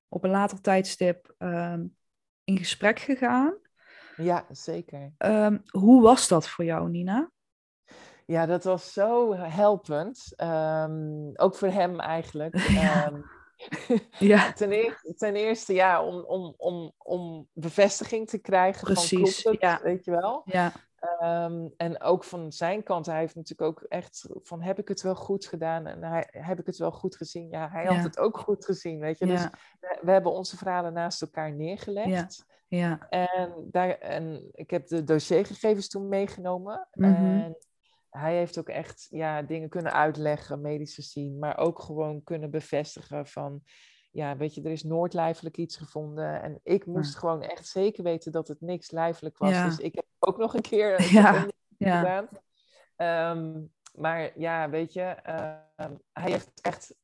op 0.08 0.24
een 0.24 0.30
later 0.30 0.60
tijdstip 0.60 1.34
in 2.44 2.58
gesprek 2.58 2.98
gegaan. 2.98 3.54
ja, 4.16 4.46
zeker. 4.50 5.12
Hoe 5.70 6.02
was 6.02 6.28
dat 6.28 6.48
voor 6.48 6.64
jou, 6.64 6.90
Nina? 6.90 7.30
Ja, 8.26 8.46
dat 8.46 8.64
was 8.64 8.92
zo 8.92 9.34
helpend. 9.34 10.32
Ook 11.34 11.54
voor 11.54 11.68
hem 11.68 12.00
eigenlijk. 12.00 12.56
Ja. 12.68 13.12
Ja, 14.18 14.52
ten, 14.52 14.72
eerste, 14.72 15.14
ten 15.14 15.36
eerste, 15.36 15.74
ja, 15.74 16.04
om, 16.04 16.20
om, 16.20 16.54
om, 16.56 16.92
om 16.98 17.48
bevestiging 17.52 18.28
te 18.28 18.38
krijgen 18.38 18.84
Precies, 18.84 19.42
van 19.42 19.42
klopt 19.42 19.44
het, 19.44 19.60
ja. 19.60 19.80
weet 19.82 20.04
je 20.04 20.10
wel. 20.10 20.42
ja, 20.44 20.72
Ehm, 21.18 21.68
en 21.76 22.00
ook 22.00 22.24
van 22.24 22.52
zijn 22.52 22.82
kant, 22.82 23.06
hij 23.06 23.18
heeft 23.18 23.34
natuurlijk 23.34 23.70
ook 23.70 23.86
echt 23.88 24.28
van, 24.42 24.62
heb 24.62 24.78
ik 24.78 24.88
het 24.88 25.02
wel 25.02 25.14
goed 25.14 25.46
gedaan? 25.46 25.86
En 25.86 26.02
hij, 26.02 26.28
heb 26.30 26.58
ik 26.60 26.66
het 26.66 26.76
wel 26.76 26.92
goed 26.92 27.16
gezien? 27.16 27.48
Ja, 27.50 27.68
hij 27.68 27.84
had 27.84 28.02
het 28.02 28.18
ook 28.18 28.38
goed 28.38 28.64
gezien, 28.64 28.98
weet 28.98 29.18
je. 29.18 29.26
Dus 29.26 29.46
we 30.00 30.10
hebben 30.10 30.32
onze 30.32 30.56
verhalen 30.56 30.92
naast 30.92 31.22
elkaar 31.22 31.52
neergelegd. 31.52 32.44
ja, 32.66 33.06
En, 33.08 33.68
daar, 33.70 33.90
en 33.98 34.50
ik 34.52 34.70
heb 34.70 34.86
de 34.86 35.04
dossiergegevens 35.04 35.88
toen 35.88 36.08
meegenomen. 36.08 36.88
Mhm. 36.92 37.12
En 37.14 37.56
hij 38.16 38.36
heeft 38.36 38.58
ook 38.58 38.68
echt 38.68 39.06
ja, 39.10 39.42
dingen 39.42 39.68
kunnen 39.68 39.92
uitleggen, 39.92 40.60
medisch 40.60 40.94
gezien, 40.94 41.38
maar 41.38 41.58
ook 41.58 41.78
gewoon 41.78 42.22
kunnen 42.22 42.50
bevestigen 42.50 43.26
van, 43.26 43.62
ja, 44.10 44.36
weet 44.36 44.54
je, 44.54 44.62
er 44.62 44.70
is 44.70 44.82
nooit 44.82 45.12
lijfelijk 45.12 45.56
iets 45.56 45.76
gevonden. 45.76 46.42
En 46.42 46.60
ik 46.62 46.86
moest 46.86 47.16
gewoon 47.16 47.42
echt 47.42 47.66
zeker 47.66 48.02
weten 48.02 48.32
dat 48.32 48.48
het 48.48 48.60
niks 48.60 48.90
lijfelijk 48.90 49.38
was. 49.38 49.50
Ja. 49.50 49.64
Dus 49.64 49.78
ik 49.78 49.94
heb 49.94 50.04
ook 50.18 50.38
nog 50.38 50.54
een 50.54 50.62
keer 50.62 51.02
Ja, 51.12 51.46
gedaan. 51.78 52.28
Ehm, 52.96 53.62
maar 53.94 54.38
ja, 54.38 54.70
weet 54.70 54.92
je, 54.92 55.02
ehm, 55.02 55.94
hij 56.12 56.30
heeft 56.30 56.60
echt 56.60 56.96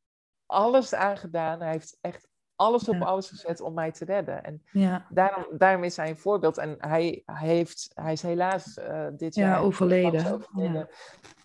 alles 0.46 0.94
aangedaan. 0.94 1.60
Hij 1.60 1.70
heeft 1.70 1.98
echt 2.00 2.28
alles 2.60 2.88
op 2.88 2.94
Ja. 2.94 3.04
alles 3.04 3.28
gezet 3.28 3.60
om 3.60 3.74
mij 3.74 3.92
te 3.92 4.04
redden. 4.04 4.44
En 4.44 4.62
ja, 4.72 5.06
daarom, 5.08 5.44
daarom 5.58 5.84
is 5.84 5.96
hij 5.96 6.08
een 6.08 6.18
voorbeeld. 6.18 6.58
En 6.58 6.74
hij, 6.78 7.22
hij, 7.26 7.48
heeft, 7.48 7.90
hij 7.94 8.12
is 8.12 8.22
helaas 8.22 8.78
eh, 8.78 9.06
dit 9.16 9.34
Ja, 9.34 9.46
jaar 9.48 9.62
overleden. 9.62 10.32
overleden. 10.34 10.88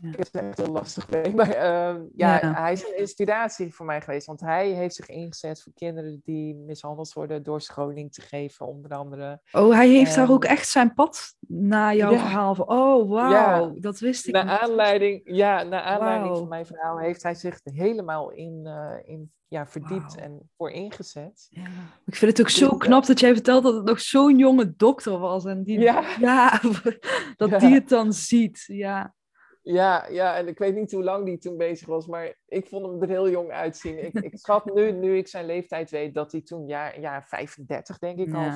Ja. 0.02 0.12
Het 0.18 0.32
echt 0.32 0.58
heel 0.58 0.72
lastig. 0.72 1.34
Maar 1.34 1.50
ehm, 1.50 2.02
ja, 2.16 2.54
hij 2.54 2.72
is 2.72 2.88
een 2.88 2.98
inspiratie 2.98 3.74
voor 3.74 3.86
mij 3.86 4.02
geweest. 4.02 4.28
Want 4.28 4.40
hij 4.40 4.70
heeft 4.70 4.96
zich 4.96 5.08
ingezet 5.10 5.62
voor 5.62 5.74
kinderen 5.74 6.22
die 6.24 6.56
mishandeld 6.56 7.14
worden 7.14 7.44
door 7.44 7.62
scholing 7.62 8.14
te 8.14 8.22
geven, 8.22 8.66
onder 8.68 8.92
andere. 8.92 9.40
Oh, 9.52 9.74
hij 9.74 9.90
heeft 9.90 10.16
daar 10.16 10.32
ook 10.32 10.44
echt 10.46 10.68
zijn 10.70 10.94
pad 10.94 11.36
na 11.48 11.94
jouw 11.94 12.12
verhaal 12.18 12.56
van. 12.56 12.68
Oh, 12.68 13.10
wauw, 13.10 13.74
dat 13.80 14.00
wist 14.00 14.28
ik 14.28 14.34
Naar 14.34 14.46
niet. 14.46 14.60
aanleiding, 14.60 15.22
ja, 15.24 15.64
naar 15.64 15.82
aanleiding 15.82 16.38
van 16.38 16.48
mijn 16.48 16.66
verhaal 16.66 16.98
heeft 17.00 17.24
hij 17.24 17.36
zich 17.36 17.60
helemaal 17.64 18.32
in, 18.32 18.62
eh, 18.66 18.92
in 19.04 19.32
ja, 19.56 19.68
verdiept 19.68 20.15
en 20.15 20.49
voor 20.57 20.72
ingezet. 20.72 21.48
Ja. 21.49 21.65
Ik 22.06 22.15
vind 22.15 22.32
het 22.32 22.41
ook 22.41 22.49
zo 22.49 22.69
Dus, 22.69 22.77
knap 22.77 23.06
dat 23.06 23.19
jij 23.19 23.34
vertelt 23.34 23.64
dat 23.64 23.73
het 23.73 23.84
nog 23.86 23.99
zo'n 23.99 24.38
jonge 24.38 24.76
dokter 24.76 25.18
was. 25.19 25.45
En 25.45 25.64
die, 25.64 25.80
Ja. 25.80 26.03
ja, 26.19 26.60
dat 27.38 27.49
Ja. 27.49 27.57
die 27.57 27.73
het 27.73 27.90
dan 27.90 28.14
ziet. 28.14 28.64
Ja, 28.68 29.14
Ja, 29.61 30.07
ja, 30.07 30.36
en 30.38 30.48
ik 30.48 30.57
weet 30.57 30.76
niet 30.76 30.91
hoe 30.91 31.03
lang 31.03 31.26
die 31.26 31.38
toen 31.38 31.57
bezig 31.57 31.88
was, 31.88 32.07
maar 32.07 32.36
ik 32.48 32.68
vond 32.68 32.86
hem 32.86 33.02
er 33.02 33.07
heel 33.10 33.30
jong 33.30 33.52
uitzien. 33.52 34.06
Ik, 34.06 34.14
ik 34.14 34.38
schat 34.44 34.73
nu, 34.73 34.91
nu 34.91 35.18
ik 35.18 35.27
zijn 35.27 35.45
leeftijd 35.45 35.90
weet, 35.91 36.14
dat 36.14 36.32
hij 36.32 36.41
toen 36.41 36.68
jaar, 36.68 36.99
jaar 36.99 37.26
35 37.27 37.98
denk 37.99 38.19
ik 38.19 38.34
al. 38.34 38.52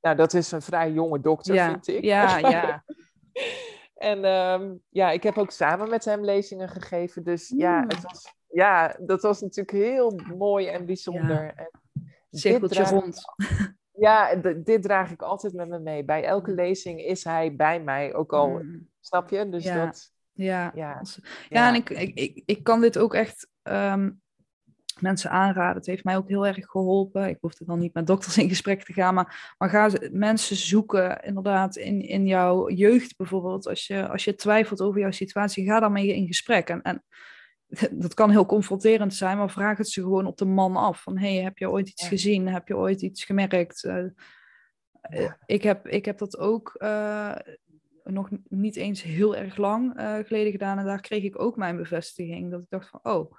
Nou, 0.00 0.16
dat 0.16 0.34
is 0.34 0.52
een 0.52 0.62
vrij 0.62 0.92
jonge 0.92 1.20
dokter, 1.20 1.64
vind 1.70 1.88
ik. 1.88 2.04
ja, 2.04 2.38
ja. 2.56 2.84
En 3.94 4.24
ehm, 4.24 4.74
ja, 4.88 5.10
ik 5.10 5.22
heb 5.22 5.38
ook 5.38 5.50
samen 5.50 5.88
met 5.90 6.04
hem 6.04 6.24
lezingen 6.24 6.68
gegeven. 6.68 7.24
Dus 7.24 7.48
ja, 7.56 7.80
Mm. 7.80 7.88
het 7.88 8.02
was, 8.02 8.34
ja, 8.52 8.96
dat 9.00 9.22
was 9.22 9.40
natuurlijk 9.40 9.70
heel 9.70 10.20
mooi 10.36 10.66
en 10.66 10.86
bijzonder. 10.86 11.52
En 11.56 11.70
dit 12.30 12.40
Cirkeltje 12.40 12.82
rond. 12.82 13.24
Ja, 13.92 14.34
dit 14.64 14.82
draag 14.82 15.10
ik 15.10 15.22
altijd 15.22 15.52
met 15.52 15.68
me 15.68 15.78
mee. 15.78 16.04
Bij 16.04 16.24
elke 16.24 16.52
lezing 16.54 17.00
is 17.00 17.24
hij 17.24 17.56
bij 17.56 17.80
mij, 17.80 18.14
ook 18.14 18.32
al, 18.32 18.48
Mm, 18.48 18.88
snap 19.00 19.30
je? 19.30 19.48
Dus 19.48 19.64
Ja. 19.64 19.84
dat, 19.84 20.12
Ja, 20.32 20.72
ja. 20.74 21.02
Ja, 21.48 21.68
en 21.68 21.74
ik, 21.74 21.90
ik, 21.90 22.14
ik, 22.14 22.42
ik 22.46 22.62
kan 22.64 22.80
dit 22.80 22.98
ook 22.98 23.14
echt 23.14 23.48
ehm, 23.62 24.10
mensen 25.00 25.30
aanraden. 25.30 25.76
Het 25.76 25.86
heeft 25.86 26.04
mij 26.04 26.16
ook 26.16 26.28
heel 26.28 26.46
erg 26.46 26.66
geholpen. 26.66 27.28
Ik 27.28 27.38
hoefde 27.40 27.64
dan 27.64 27.78
niet 27.78 27.94
met 27.94 28.06
dokters 28.06 28.38
in 28.38 28.48
gesprek 28.48 28.84
te 28.84 28.92
gaan, 28.92 29.14
maar, 29.14 29.54
maar 29.58 29.70
ga 29.70 29.90
mensen 30.10 30.56
zoeken 30.56 31.22
inderdaad 31.22 31.76
in, 31.76 32.00
in 32.00 32.26
jouw 32.26 32.70
jeugd 32.70 33.16
bijvoorbeeld. 33.16 33.66
Als 33.68 33.86
je, 33.86 34.08
als 34.08 34.24
je 34.24 34.34
twijfelt 34.34 34.80
over 34.80 35.00
jouw 35.00 35.10
situatie, 35.10 35.64
ga 35.64 35.80
daarmee 35.80 36.14
in 36.14 36.26
gesprek. 36.26 36.68
En, 36.68 36.82
en 36.82 37.04
dat 38.04 38.14
kan 38.14 38.30
heel 38.30 38.46
confronterend 38.46 39.14
zijn, 39.14 39.36
maar 39.36 39.50
vraag 39.50 39.78
het 39.78 39.88
ze 39.88 40.00
gewoon 40.00 40.26
op 40.26 40.36
de 40.36 40.44
man 40.44 40.76
af. 40.76 41.02
Van, 41.02 41.18
hey, 41.18 41.34
heb 41.34 41.58
je 41.58 41.70
ooit 41.70 41.88
iets 41.88 42.02
Ja. 42.02 42.08
gezien? 42.08 42.48
Heb 42.48 42.68
je 42.68 42.76
ooit 42.76 43.02
iets 43.02 43.24
gemerkt? 43.24 43.84
Eh, 43.84 44.04
eh, 45.00 45.32
ik, 45.46 45.62
heb, 45.62 45.88
ik 45.88 46.04
heb 46.04 46.18
dat 46.18 46.38
ook 46.38 46.74
eh, 46.74 47.36
nog 48.04 48.28
niet 48.48 48.76
eens 48.76 49.02
heel 49.02 49.36
erg 49.36 49.56
lang 49.56 49.92
geleden 50.26 50.52
gedaan. 50.52 50.78
En 50.78 50.84
daar 50.84 51.00
kreeg 51.00 51.22
ik 51.22 51.40
ook 51.40 51.56
mijn 51.56 51.76
bevestiging. 51.76 52.50
Dat 52.50 52.60
ik 52.60 52.66
dacht 52.68 52.88
van, 52.88 53.00
oh, 53.02 53.32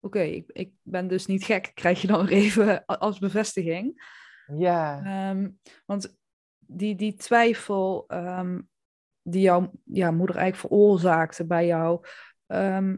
oké, 0.00 0.20
ik, 0.20 0.50
ik 0.52 0.72
ben 0.82 1.08
dus 1.08 1.26
niet 1.26 1.44
gek. 1.44 1.70
Krijg 1.74 2.00
je 2.00 2.06
dan 2.06 2.26
weer 2.26 2.36
even 2.36 2.84
als 2.84 3.18
bevestiging. 3.18 4.12
Ja, 4.56 5.02
Ehm, 5.04 5.50
want 5.86 6.18
die, 6.58 6.94
die 6.94 7.14
twijfel, 7.14 8.04
ehm, 8.08 8.60
die 9.22 9.42
jouw 9.42 9.72
ja, 9.84 10.10
moeder 10.10 10.36
eigenlijk 10.36 10.68
veroorzaakte 10.68 11.46
bij 11.46 11.66
jou. 11.66 12.06
Ehm, 12.46 12.96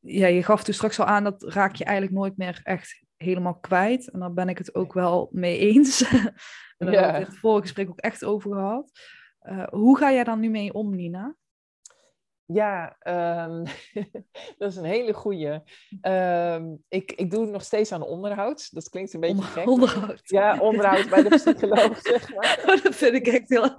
ja, 0.00 0.26
je 0.26 0.42
gaf 0.42 0.64
toen 0.64 0.74
straks 0.74 1.00
al 1.00 1.06
aan 1.06 1.24
dat 1.24 1.42
raak 1.42 1.74
je 1.74 1.84
eigenlijk 1.84 2.16
nooit 2.16 2.36
meer 2.36 2.60
echt 2.62 3.04
helemaal 3.16 3.58
kwijt. 3.58 4.10
En 4.10 4.20
daar 4.20 4.32
ben 4.32 4.48
ik 4.48 4.58
het 4.58 4.74
ook 4.74 4.92
wel 4.92 5.28
mee 5.32 5.58
eens. 5.58 6.02
en 6.78 6.86
daar 6.86 6.92
hebben 6.92 7.20
we 7.20 7.26
het 7.26 7.38
vorige 7.38 7.62
gesprek 7.62 7.88
ook 7.88 8.00
echt 8.00 8.24
over 8.24 8.52
gehad. 8.52 8.90
Uh, 9.42 9.66
hoe 9.66 9.98
ga 9.98 10.12
jij 10.12 10.24
daar 10.24 10.38
nu 10.38 10.50
mee 10.50 10.72
om, 10.72 10.94
Nina? 10.94 11.36
Ja, 12.52 12.96
um, 13.46 13.64
dat 14.58 14.70
is 14.70 14.76
een 14.76 14.84
hele 14.84 15.12
goede. 15.12 15.62
Um, 16.02 16.84
ik, 16.88 17.12
ik 17.12 17.30
doe 17.30 17.46
nog 17.46 17.62
steeds 17.62 17.92
aan 17.92 18.02
onderhoud. 18.02 18.74
Dat 18.74 18.88
klinkt 18.88 19.14
een 19.14 19.20
beetje 19.20 19.34
Onder, 19.34 19.48
gek. 19.48 19.68
Onderhoud. 19.68 20.20
Ja, 20.22 20.58
onderhoud 20.60 21.08
bij 21.08 21.22
de 21.22 21.28
psycholoog, 21.44 22.00
zeg 22.00 22.34
maar. 22.34 22.58
Oh, 22.66 22.82
dat 22.82 22.94
vind 22.94 23.14
ik 23.14 23.26
echt 23.26 23.48
heel... 23.48 23.74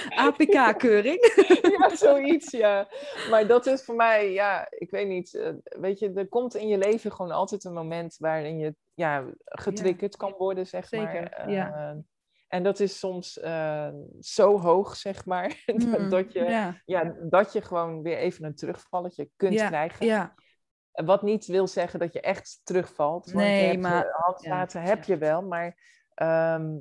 APK-keuring. 0.26 1.18
ja, 1.78 1.96
zoiets, 1.96 2.50
ja. 2.50 2.88
Maar 3.30 3.46
dat 3.46 3.66
is 3.66 3.84
voor 3.84 3.94
mij, 3.94 4.32
ja, 4.32 4.66
ik 4.70 4.90
weet 4.90 5.08
niet. 5.08 5.32
Uh, 5.34 5.48
weet 5.62 5.98
je, 5.98 6.12
er 6.12 6.28
komt 6.28 6.54
in 6.54 6.68
je 6.68 6.78
leven 6.78 7.12
gewoon 7.12 7.30
altijd 7.30 7.64
een 7.64 7.72
moment 7.72 8.16
waarin 8.18 8.58
je 8.58 8.74
ja, 8.94 9.24
getriggerd 9.44 10.12
ja. 10.12 10.18
kan 10.18 10.34
worden, 10.38 10.66
zeg 10.66 10.86
Zeker, 10.88 11.34
maar. 11.36 11.50
ja. 11.50 11.92
Uh, 11.92 11.98
en 12.48 12.62
dat 12.62 12.80
is 12.80 12.98
soms 12.98 13.38
uh, 13.38 13.88
zo 14.20 14.60
hoog, 14.60 14.96
zeg 14.96 15.24
maar, 15.26 15.62
Mm, 15.76 16.08
dat, 16.08 16.32
je, 16.32 16.42
ja. 16.44 16.80
ja, 16.84 17.14
dat 17.20 17.52
je 17.52 17.60
gewoon 17.62 18.02
weer 18.02 18.16
even 18.16 18.44
een 18.44 18.54
terugvalletje 18.54 19.30
kunt 19.36 19.52
Ja, 19.54 19.68
krijgen. 19.68 20.06
ja, 20.06 20.34
Wat 20.92 21.22
niet 21.22 21.46
wil 21.46 21.66
zeggen 21.66 21.98
dat 21.98 22.12
je 22.12 22.20
echt 22.20 22.60
terugvalt. 22.62 23.24
Want 23.32 23.46
Nee, 23.46 23.60
je 23.62 23.66
hebt, 23.68 23.80
maar- 23.80 24.06
eh, 24.06 24.14
handvaten 24.14 24.80
ja, 24.80 24.86
heb 24.86 25.04
ja. 25.04 25.14
je 25.14 25.20
wel, 25.20 25.42
maar 25.42 25.76
ehm, 26.14 26.78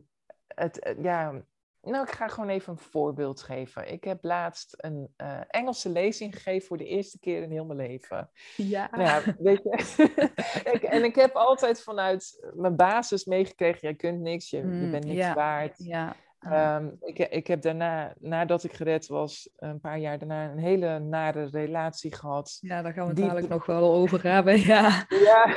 het, 0.47 0.79
eh, 0.79 1.03
ja... 1.03 1.43
Nou, 1.81 2.03
ik 2.07 2.11
ga 2.11 2.27
gewoon 2.27 2.49
even 2.49 2.73
een 2.73 2.79
voorbeeld 2.79 3.41
geven. 3.41 3.91
Ik 3.91 4.03
heb 4.03 4.23
laatst 4.23 4.73
een 4.77 5.07
eh, 5.15 5.39
Engelse 5.47 5.89
lezing 5.89 6.33
gegeven 6.35 6.67
voor 6.67 6.77
de 6.77 6.85
eerste 6.85 7.19
keer 7.19 7.41
in 7.41 7.51
heel 7.51 7.65
mijn 7.65 7.79
leven. 7.87 8.29
ja. 8.55 8.87
Nou 8.91 9.03
ja, 9.03 9.21
weet 9.39 9.63
je. 9.63 10.03
ik, 10.73 10.81
en 10.83 11.03
ik 11.03 11.15
heb 11.15 11.35
altijd 11.35 11.81
vanuit 11.83 12.51
mijn 12.53 12.75
basis 12.75 13.25
meegekregen: 13.25 13.79
jij 13.81 13.95
kunt 13.95 14.19
niks, 14.19 14.49
je, 14.49 14.57
je 14.57 14.63
Mm, 14.63 14.91
bent 14.91 15.05
niks 15.05 15.33
waard. 15.33 15.73
ja. 15.77 16.15
Ehm, 16.39 16.89
ik, 17.01 17.17
ik 17.17 17.47
heb 17.47 17.61
daarna, 17.61 18.13
nadat 18.19 18.63
ik 18.63 18.73
gered 18.73 19.07
was, 19.07 19.49
een 19.57 19.79
paar 19.79 19.97
jaar 19.99 20.17
daarna, 20.19 20.51
een 20.51 20.57
hele 20.57 20.99
nare 20.99 21.45
relatie 21.51 22.15
gehad. 22.15 22.57
ja, 22.61 22.81
daar 22.81 22.93
gaan 22.93 23.01
we 23.03 23.07
het 23.07 23.15
die- 23.17 23.25
dadelijk 23.25 23.49
nog 23.53 23.65
wel 23.65 23.93
over 23.93 24.23
hebben. 24.23 24.59
Ja. 24.73 25.05
Ja, 25.09 25.55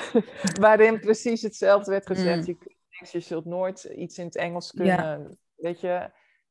waarin 0.61 1.01
precies 1.01 1.43
hetzelfde 1.43 1.91
werd 1.91 2.07
gezegd. 2.07 2.37
Mm. 2.41 2.47
Je 2.47 2.55
kunt 2.57 2.77
niks, 3.01 3.13
je 3.13 3.21
zult 3.21 3.45
nooit 3.45 3.85
iets 3.85 4.19
in 4.19 4.25
het 4.25 4.37
Engels 4.37 4.73
kunnen, 4.73 5.39
weet 5.57 5.81
je. 5.81 6.11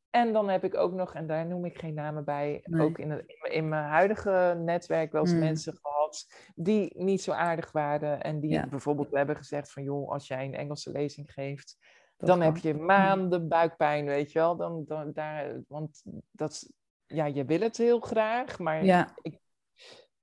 En 0.09 0.33
dan 0.33 0.49
heb 0.49 0.63
ik 0.63 0.75
ook 0.77 0.93
nog, 0.93 1.13
en 1.13 1.27
daar 1.27 1.45
noem 1.45 1.65
ik 1.65 1.77
geen 1.77 1.93
namen 1.93 2.23
bij, 2.25 2.59
Nee. 2.63 2.81
ook 2.87 2.97
in, 2.97 3.11
het, 3.11 3.23
in 3.27 3.35
mijn- 3.41 3.53
in 3.53 3.69
mijn 3.69 3.83
huidige 3.85 4.55
netwerk 4.59 5.11
wel 5.11 5.21
eens 5.21 5.33
Mm. 5.33 5.39
mensen 5.39 5.73
gehad 5.81 6.33
die 6.55 7.03
niet 7.03 7.21
zo 7.21 7.31
aardig 7.31 7.71
waren. 7.71 8.21
En 8.23 8.39
die 8.39 8.51
Ja. 8.51 8.67
bijvoorbeeld 8.67 9.11
hebben 9.11 9.35
gezegd 9.35 9.71
van, 9.71 9.83
joh, 9.83 10.09
als 10.11 10.27
jij 10.27 10.45
een 10.45 10.55
Engelse 10.55 10.91
lezing 10.91 11.33
geeft, 11.33 11.77
Dat 12.17 12.27
dan 12.29 12.37
kan. 12.39 12.47
heb 12.53 12.57
je 12.63 12.73
maanden 12.73 13.47
buikpijn, 13.47 14.05
weet 14.05 14.31
je 14.31 14.39
wel. 14.39 14.55
Dan, 14.55 14.83
dan, 14.87 15.11
daar, 15.13 15.61
want 15.67 16.03
dat, 16.31 16.71
ja, 17.05 17.25
je 17.25 17.45
wil 17.45 17.59
het 17.61 17.77
heel 17.77 17.99
graag, 17.99 18.59
maar 18.59 18.85
Ja, 18.85 19.13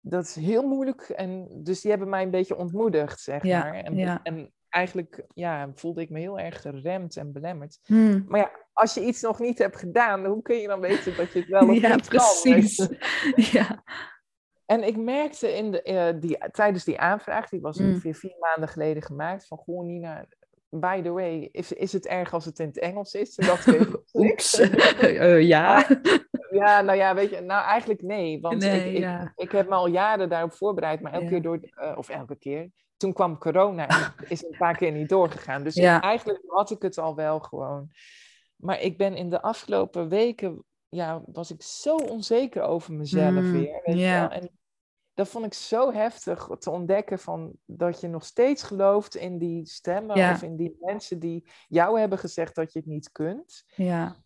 dat 0.00 0.24
is 0.24 0.34
heel 0.34 0.66
moeilijk. 0.68 1.00
En 1.08 1.48
dus 1.62 1.80
die 1.80 1.90
hebben 1.90 2.08
mij 2.08 2.22
een 2.22 2.30
beetje 2.30 2.56
ontmoedigd, 2.56 3.20
zeg 3.20 3.42
Ja, 3.44 3.58
maar. 3.62 3.74
En, 3.74 4.22
en 4.22 4.52
eigenlijk 4.70 5.24
ja, 5.34 5.70
voelde 5.74 6.00
ik 6.00 6.10
me 6.10 6.18
heel 6.18 6.38
erg 6.38 6.60
geremd 6.60 7.16
en 7.16 7.32
belemmerd. 7.32 7.78
Hm. 7.84 8.20
Maar 8.26 8.40
ja, 8.40 8.50
als 8.72 8.94
je 8.94 9.00
iets 9.04 9.20
nog 9.20 9.38
niet 9.38 9.58
hebt 9.58 9.76
gedaan, 9.76 10.24
hoe 10.24 10.42
kun 10.42 10.56
je 10.56 10.66
dan 10.66 10.80
weten 10.80 11.16
dat 11.16 11.32
je 11.32 11.38
het 11.38 11.48
wel 11.48 11.60
of 11.68 11.74
ja 11.80 11.94
niet 11.94 12.08
kan? 12.08 12.24
weet 12.42 12.52
precies. 12.52 12.88
Ja. 13.52 13.84
En 14.66 14.82
ik 14.86 14.96
merkte 14.96 15.56
in 15.56 15.70
de, 15.70 15.82
eh, 15.82 16.20
die, 16.20 16.38
tijdens 16.50 16.84
die 16.84 16.98
aanvraag, 17.00 17.48
die 17.48 17.60
was 17.60 17.78
Mm. 17.78 17.88
ongeveer 17.88 18.14
vier 18.14 18.36
maanden 18.38 18.68
geleden 18.68 19.02
gemaakt, 19.02 19.46
van 19.46 19.58
goh 19.58 19.84
Nina, 19.84 20.24
by 20.68 21.02
the 21.02 21.10
way, 21.10 21.48
is, 21.52 21.72
is 21.72 21.92
het 21.92 22.06
erg 22.06 22.32
als 22.34 22.44
het 22.44 22.58
in 22.58 22.66
het 22.66 22.78
Engels 22.78 23.12
is? 23.14 23.38
En 23.38 23.46
dat 23.46 23.66
ik 23.66 24.00
Oeps. 24.12 24.58
Eh, 24.58 25.40
ja. 25.42 25.86
Ja, 26.50 26.80
nou 26.80 26.98
ja, 26.98 27.14
weet 27.14 27.30
je, 27.30 27.40
nou 27.40 27.64
eigenlijk 27.64 28.02
nee. 28.02 28.40
Want 28.40 28.58
Nee, 28.62 28.88
ik, 28.88 28.92
ik, 28.94 28.98
ja. 29.02 29.32
ik 29.36 29.52
heb 29.52 29.68
me 29.68 29.74
al 29.74 29.86
jaren 29.88 30.28
daarop 30.28 30.52
voorbereid, 30.52 31.00
maar 31.00 31.12
elke 31.12 31.24
Ja. 31.24 31.30
keer 31.30 31.42
door, 31.42 31.58
eh, 31.62 31.94
of 31.98 32.08
elke 32.08 32.36
keer, 32.38 32.70
toen 33.00 33.12
kwam 33.12 33.38
corona 33.38 33.88
en 33.88 34.14
is 34.28 34.44
een 34.44 34.56
paar 34.58 34.76
keer 34.76 34.92
niet 34.92 35.08
doorgegaan. 35.08 35.62
Dus 35.62 35.74
Ja. 35.74 35.96
ik- 35.96 36.02
eigenlijk 36.02 36.42
had 36.46 36.70
ik 36.70 36.82
het 36.82 36.98
al 36.98 37.14
wel 37.14 37.40
gewoon. 37.40 37.90
Maar 38.56 38.80
ik 38.80 38.98
ben 38.98 39.16
in 39.16 39.30
de 39.30 39.42
afgelopen 39.42 40.08
weken, 40.08 40.64
ja, 40.88 41.22
was 41.26 41.50
ik 41.50 41.62
zo 41.62 41.96
onzeker 41.96 42.62
over 42.62 42.92
mezelf 42.92 43.30
Mm, 43.44 43.52
weer. 43.52 43.80
Weet 43.84 43.96
wel? 43.96 44.28
En 44.30 44.50
dat 45.14 45.28
vond 45.28 45.44
ik 45.44 45.54
zo 45.54 45.92
heftig 45.92 46.48
te 46.58 46.70
ontdekken 46.70 47.18
van 47.18 47.52
dat 47.64 48.00
je 48.00 48.08
nog 48.08 48.24
steeds 48.24 48.62
gelooft 48.62 49.14
in 49.16 49.38
die 49.38 49.66
stemmen 49.66 50.16
of 50.32 50.42
in 50.42 50.56
die 50.56 50.76
mensen 50.80 51.18
die 51.18 51.50
jou 51.68 51.98
hebben 51.98 52.18
gezegd 52.18 52.54
dat 52.54 52.72
je 52.72 52.78
het 52.78 52.88
niet 52.88 53.12
kunt. 53.12 53.64
Ja. 53.76 54.16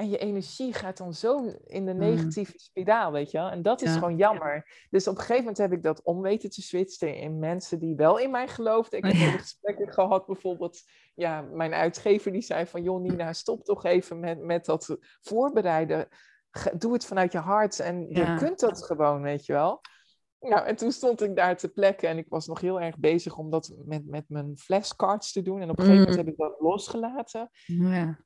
En 0.00 0.08
je 0.10 0.18
energie 0.18 0.72
gaat 0.74 0.96
dan 0.96 1.14
zo 1.14 1.52
in 1.66 1.84
de 1.86 1.92
Mm. 1.92 1.98
negatieve 1.98 2.52
spiraal, 2.56 3.12
weet 3.12 3.30
je 3.30 3.38
wel. 3.38 3.50
En 3.50 3.62
dat 3.62 3.82
is 3.82 3.88
Ja. 3.92 3.98
gewoon 3.98 4.16
jammer. 4.16 4.86
Dus 4.90 5.06
op 5.08 5.14
een 5.14 5.20
gegeven 5.20 5.38
moment 5.40 5.58
heb 5.58 5.72
ik 5.72 5.82
dat 5.82 6.02
om 6.02 6.20
weten 6.20 6.50
te 6.50 6.62
switchen 6.62 7.16
in 7.16 7.38
mensen 7.38 7.78
die 7.78 7.94
wel 7.96 8.18
in 8.18 8.30
mij 8.30 8.48
geloofden. 8.48 8.98
Ik 8.98 9.04
heb 9.12 9.14
Ja. 9.32 9.38
gesprekken 9.38 9.92
gehad, 9.92 10.26
bijvoorbeeld, 10.26 10.80
ja, 11.14 11.40
mijn 11.40 11.72
uitgever 11.74 12.32
die 12.32 12.40
zei 12.40 12.66
van, 12.66 12.82
joh 12.82 13.00
Nina, 13.00 13.32
stop 13.32 13.64
toch 13.64 13.84
even 13.84 14.20
met, 14.20 14.38
met 14.40 14.64
dat 14.64 14.96
voorbereiden. 15.20 16.08
Doe 16.78 16.92
het 16.92 17.04
vanuit 17.04 17.32
je 17.32 17.38
hart 17.38 17.80
en 17.80 18.06
Ja. 18.08 18.32
je 18.32 18.38
kunt 18.38 18.60
dat 18.60 18.84
gewoon, 18.86 19.22
weet 19.22 19.46
je 19.46 19.52
wel. 19.52 19.80
Nou, 20.40 20.66
en 20.66 20.76
toen 20.76 20.92
stond 20.92 21.22
ik 21.22 21.36
daar 21.36 21.56
te 21.56 21.68
plekken 21.68 22.08
en 22.08 22.18
ik 22.18 22.26
was 22.28 22.46
nog 22.46 22.60
heel 22.60 22.80
erg 22.80 22.98
bezig 22.98 23.36
om 23.36 23.50
dat 23.50 23.72
met, 23.84 24.06
met 24.06 24.24
mijn 24.28 24.56
flashcards 24.58 25.32
te 25.32 25.42
doen. 25.42 25.60
En 25.60 25.70
op 25.70 25.78
een 25.78 25.84
gegeven 25.84 26.00
Mm. 26.08 26.10
moment 26.10 26.26
heb 26.26 26.34
ik 26.34 26.36
dat 26.40 26.60
losgelaten. 26.60 27.50
Ja. 27.66 28.18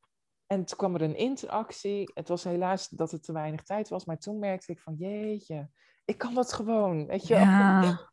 En 0.46 0.64
toen 0.64 0.78
kwam 0.78 0.94
er 0.94 1.02
een 1.02 1.16
interactie. 1.16 2.10
Het 2.14 2.28
was 2.28 2.44
helaas 2.44 2.88
dat 2.88 3.10
het 3.10 3.22
te 3.24 3.32
weinig 3.32 3.62
tijd 3.62 3.88
was, 3.88 4.04
maar 4.04 4.18
toen 4.18 4.38
merkte 4.38 4.72
ik 4.72 4.80
van 4.80 4.94
jeetje, 4.98 5.68
ik 6.04 6.18
kan 6.18 6.34
dat 6.34 6.52
gewoon. 6.52 7.06
Weet 7.06 7.26
je, 7.26 7.34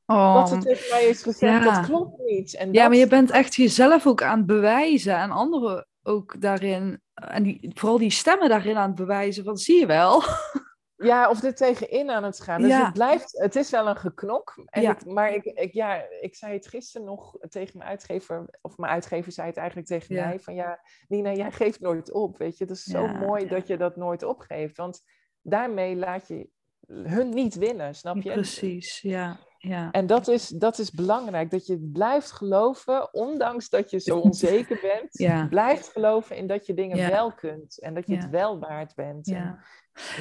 wat 0.06 0.12
Oh. 0.18 0.52
er 0.52 0.60
tegen 0.60 0.90
mij 0.90 1.04
is 1.04 1.24
gezegd, 1.24 1.64
Ja. 1.64 1.74
dat 1.76 1.86
klopt 1.86 2.20
niet. 2.20 2.56
En 2.56 2.74
Ja, 2.74 2.80
dat, 2.82 2.90
maar 2.90 3.00
je 3.00 3.08
bent 3.08 3.32
echt 3.32 3.56
jezelf 3.56 4.08
ook 4.08 4.24
aan 4.24 4.38
het 4.38 4.48
bewijzen 4.48 5.18
en 5.18 5.32
anderen 5.32 5.88
ook 6.04 6.42
daarin. 6.42 7.02
En 7.14 7.44
die, 7.44 7.72
vooral 7.74 7.98
die 7.98 8.10
stemmen 8.12 8.50
daarin 8.50 8.78
aan 8.78 8.88
het 8.88 8.96
bewijzen, 8.96 9.44
van 9.44 9.58
zie 9.58 9.80
je 9.80 9.86
wel. 9.86 10.24
ja, 11.04 11.30
of 11.30 11.44
er 11.44 11.56
tegenin 11.56 12.10
aan 12.10 12.24
het 12.24 12.40
gaan. 12.42 12.62
Dus 12.62 12.70
Ja. 12.70 12.84
het 12.86 12.94
blijft, 12.94 13.32
het 13.40 13.56
is 13.56 13.70
wel 13.70 13.88
een 13.88 13.96
geknok. 13.96 14.54
En 14.66 14.82
Ja. 14.82 14.92
ik, 14.92 15.06
maar 15.06 15.34
ik, 15.34 15.44
ik, 15.46 15.74
ja, 15.74 16.02
ik 16.22 16.36
zei 16.36 16.54
het 16.54 16.68
gisteren 16.68 17.08
nog 17.08 17.38
tegen 17.50 17.78
mijn 17.78 17.90
uitgever, 17.90 18.46
of 18.62 18.78
mijn 18.78 18.92
uitgever 18.94 19.32
zei 19.32 19.48
het 19.48 19.58
eigenlijk 19.58 19.88
tegen 19.88 20.16
Ja. 20.16 20.26
mij, 20.26 20.40
van 20.40 20.54
ja, 20.56 20.80
Nina, 21.08 21.34
jij 21.34 21.52
geeft 21.52 21.80
nooit 21.80 22.12
op, 22.12 22.38
weet 22.38 22.58
je. 22.58 22.64
Het 22.64 22.74
is 22.74 22.84
zo 22.84 23.08
mooi 23.08 23.48
dat 23.48 23.68
je 23.68 23.78
dat 23.78 23.96
nooit 23.96 24.24
opgeeft, 24.24 24.78
want 24.78 25.02
daarmee 25.42 25.96
laat 25.96 26.28
je 26.28 26.50
hun 26.88 27.30
niet 27.30 27.56
winnen, 27.56 27.96
snap 27.96 28.16
je? 28.16 28.32
Precies, 28.32 29.02
ja. 29.02 29.38
ja. 29.58 29.92
En 29.92 30.08
dat 30.08 30.28
is, 30.28 30.48
dat 30.48 30.78
is 30.80 30.92
belangrijk, 30.92 31.52
dat 31.52 31.66
je 31.66 31.90
blijft 31.94 32.32
geloven, 32.32 33.14
ondanks 33.14 33.70
dat 33.70 33.90
je 33.92 34.00
zo 34.00 34.18
onzeker 34.18 34.80
bent, 34.82 35.18
Ja. 35.30 35.48
blijft 35.48 35.88
geloven 35.88 36.36
in 36.36 36.48
dat 36.48 36.66
je 36.66 36.74
dingen 36.74 36.98
Ja. 36.98 37.10
wel 37.10 37.32
kunt 37.34 37.80
en 37.82 37.94
dat 37.94 38.08
je 38.08 38.16
het 38.16 38.30
wel 38.30 38.60
waard 38.60 38.96
bent. 38.96 39.28
En- 39.28 39.60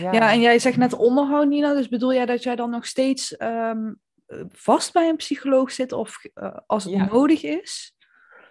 Ja. 0.00 0.30
en 0.32 0.40
jij 0.40 0.58
zegt 0.58 0.76
net 0.76 0.92
onderhoud, 0.92 1.46
Nina. 1.48 1.74
Dus 1.74 1.88
bedoel 1.88 2.12
jij 2.14 2.26
dat 2.26 2.42
jij 2.42 2.56
dan 2.56 2.70
nog 2.70 2.86
steeds 2.86 3.36
ehm, 3.36 3.92
eh, 4.26 4.44
vast 4.48 4.92
bij 4.92 5.08
een 5.08 5.16
psycholoog 5.16 5.70
zit 5.72 5.92
of 5.92 6.24
eh, 6.34 6.56
als 6.66 6.84
het 6.84 6.92
Ja. 6.92 7.04
nodig 7.12 7.42
is? 7.42 7.94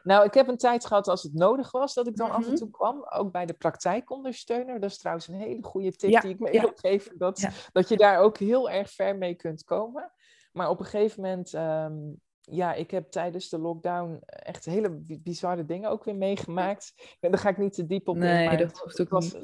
Nou, 0.03 0.25
ik 0.25 0.33
heb 0.33 0.47
een 0.47 0.57
tijd 0.57 0.85
gehad 0.85 1.07
als 1.07 1.23
het 1.23 1.33
nodig 1.33 1.71
was, 1.71 1.93
dat 1.93 2.07
ik 2.07 2.15
dan 2.15 2.31
af 2.31 2.39
Mhm. 2.41 2.49
en 2.49 2.55
toe 2.55 2.69
kwam, 2.69 3.05
ook 3.09 3.31
bij 3.31 3.45
de 3.45 3.53
praktijkondersteuner. 3.53 4.79
Dat 4.79 4.89
is 4.89 4.97
trouwens 4.97 5.27
een 5.27 5.35
hele 5.35 5.63
goede 5.63 5.91
tip 5.91 6.09
Ja, 6.09 6.19
die 6.21 6.29
ik 6.31 6.39
mee 6.39 6.59
wil 6.59 6.71
geven, 6.75 7.17
dat, 7.17 7.47
dat 7.71 7.89
je 7.89 7.97
daar 7.97 8.17
ook 8.19 8.37
heel 8.37 8.69
erg 8.69 8.91
ver 8.91 9.17
mee 9.17 9.35
kunt 9.35 9.63
komen. 9.63 10.11
Maar 10.51 10.69
op 10.69 10.79
een 10.79 10.85
gegeven 10.85 11.21
moment, 11.21 11.53
ehm, 11.53 11.93
ja, 12.41 12.73
ik 12.73 12.91
heb 12.91 13.11
tijdens 13.11 13.49
de 13.49 13.57
lockdown 13.59 14.19
echt 14.25 14.65
hele 14.65 14.89
bi- 14.89 15.19
bizarre 15.23 15.65
dingen 15.65 15.89
ook 15.89 16.03
weer 16.03 16.15
meegemaakt. 16.15 16.93
En 17.19 17.31
daar 17.31 17.39
ga 17.39 17.49
ik 17.49 17.57
niet 17.57 17.73
te 17.73 17.85
diep 17.85 18.07
op 18.07 18.15
in, 18.15 18.21
Nee, 18.21 18.57
dat 18.57 18.77
hoeft 18.79 19.01
ook 19.01 19.09
was, 19.09 19.35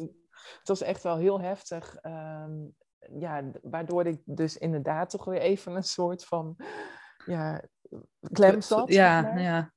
het 0.59 0.67
was 0.67 0.81
echt 0.81 1.03
wel 1.03 1.17
heel 1.17 1.41
heftig. 1.41 1.95
ehm, 1.95 2.53
ja, 3.19 3.43
waardoor 3.61 4.05
ik 4.05 4.21
dus 4.25 4.57
inderdaad 4.57 5.09
toch 5.09 5.25
weer 5.25 5.41
even 5.41 5.75
een 5.75 5.83
soort 5.83 6.25
van 6.25 6.55
ja, 7.25 7.61
klem 8.31 8.61
zat. 8.61 8.87
zeg 8.93 8.97
Ja, 8.97 9.21
maar. 9.21 9.41
ja. 9.41 9.73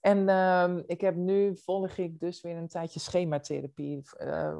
En 0.00 0.28
ehm, 0.28 0.82
ik 0.86 1.00
heb 1.00 1.14
nu, 1.14 1.56
volg 1.56 1.96
ik 1.96 2.20
dus 2.20 2.40
weer 2.40 2.56
een 2.56 2.68
tijdje 2.68 3.00
schematherapie. 3.00 4.02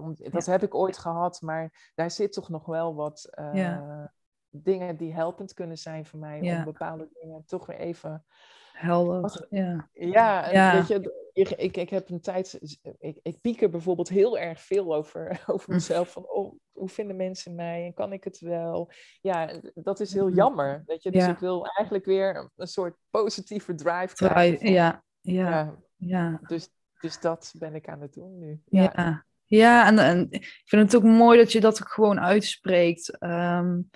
Want 0.00 0.32
dat 0.32 0.46
heb 0.46 0.62
ik 0.62 0.74
ooit 0.74 0.98
gehad, 0.98 1.40
maar 1.40 1.90
daar 1.94 2.10
zit 2.10 2.32
toch 2.32 2.48
nog 2.48 2.66
wel 2.66 2.94
wat 2.94 3.24
eh, 3.30 3.54
Ja. 3.54 4.12
dingen 4.48 4.96
die 4.96 5.14
helpend 5.14 5.52
kunnen 5.54 5.78
zijn 5.78 6.06
voor 6.06 6.18
mij. 6.18 6.42
Ja. 6.42 6.58
Om 6.58 6.64
bepaalde 6.64 7.08
dingen 7.20 7.44
toch 7.46 7.66
weer 7.66 7.78
even... 7.78 8.24
Helder. 8.72 9.46
Ja. 9.50 9.88
Ja, 9.92 10.72
weet 10.72 10.86
je, 10.88 11.27
ik, 11.38 11.50
ik, 11.50 11.76
ik 11.76 11.90
heb 11.90 12.10
een 12.10 12.20
tijd, 12.20 12.58
ik, 12.98 13.18
ik 13.22 13.40
pieker 13.40 13.70
bijvoorbeeld 13.70 14.08
heel 14.08 14.38
erg 14.38 14.60
veel 14.60 14.94
over, 14.94 15.40
over 15.46 15.72
mezelf. 15.72 16.12
Van, 16.12 16.28
oh, 16.28 16.54
hoe 16.72 16.88
vinden 16.88 17.16
mensen 17.16 17.54
mij 17.54 17.84
en 17.84 17.94
kan 17.94 18.12
ik 18.12 18.24
het 18.24 18.38
wel? 18.38 18.90
Ja, 19.20 19.60
dat 19.74 20.00
is 20.00 20.12
heel 20.12 20.30
jammer. 20.30 20.82
Weet 20.86 21.02
je? 21.02 21.10
Dus 21.10 21.26
ik 21.26 21.38
wil 21.38 21.66
eigenlijk 21.66 22.04
weer 22.06 22.50
een 22.56 22.66
soort 22.66 22.96
positieve 23.10 23.74
drive 23.74 24.14
krijgen. 24.14 24.72
ja, 24.72 25.02
ja, 25.20 25.48
ja, 25.50 25.76
ja. 25.96 26.40
Dus, 26.46 26.68
dus 27.00 27.20
dat 27.20 27.54
ben 27.58 27.74
ik 27.74 27.88
aan 27.88 28.00
het 28.00 28.12
doen 28.12 28.38
nu. 28.38 28.60
Ja, 28.64 29.24
ja. 29.44 29.86
en, 29.86 29.98
en 29.98 30.26
ik 30.30 30.62
vind 30.64 30.92
het 30.92 31.02
ook 31.02 31.08
mooi 31.08 31.38
dat 31.38 31.52
je 31.52 31.60
dat 31.60 31.82
ook 31.82 31.88
gewoon 31.88 32.20
uitspreekt. 32.20 33.22
Um, 33.22 33.90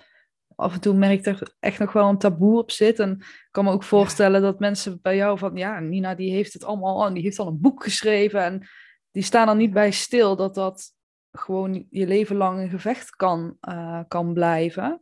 af 0.55 0.73
en 0.73 0.81
toe 0.81 0.93
merk 0.93 1.19
ik 1.19 1.25
er 1.25 1.55
echt 1.59 1.79
nog 1.79 1.93
wel 1.93 2.09
een 2.09 2.17
taboe 2.17 2.57
op 2.59 2.71
zit. 2.71 2.99
En 2.99 3.11
ik 3.19 3.47
kan 3.51 3.63
me 3.63 3.71
ook 3.71 3.83
voorstellen 3.83 4.41
dat 4.41 4.59
mensen 4.59 4.99
bij 5.01 5.15
jou 5.15 5.37
van, 5.37 5.55
ja, 5.55 5.79
Nina 5.79 6.15
die 6.15 6.31
heeft 6.31 6.53
het 6.53 6.63
allemaal 6.63 7.03
al, 7.03 7.13
die 7.13 7.23
heeft 7.23 7.39
al 7.39 7.47
een 7.47 7.61
boek 7.61 7.83
geschreven 7.83 8.43
en 8.43 8.67
die 9.11 9.23
staan 9.23 9.49
er 9.49 9.55
niet 9.55 9.73
bij 9.73 9.91
stil 9.91 10.35
dat 10.35 10.55
dat 10.55 10.93
gewoon 11.31 11.85
je 11.89 12.07
leven 12.07 12.35
lang 12.35 12.59
een 12.59 12.69
gevecht 12.69 13.09
kan, 13.15 13.57
uh, 13.69 14.01
kan 14.07 14.33
blijven. 14.33 15.01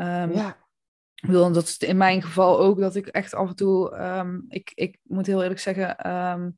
Um, 0.00 0.32
ja. 0.32 0.66
Wil, 1.14 1.52
dat 1.52 1.64
is 1.64 1.78
in 1.78 1.96
mijn 1.96 2.22
geval 2.22 2.60
ook 2.60 2.80
dat 2.80 2.94
ik 2.94 3.06
echt 3.06 3.34
af 3.34 3.48
en 3.48 3.56
toe, 3.56 3.98
um, 3.98 4.44
ik, 4.48 4.72
ik 4.74 4.98
moet 5.02 5.26
heel 5.26 5.42
eerlijk 5.42 5.60
zeggen, 5.60 6.10
um, 6.16 6.56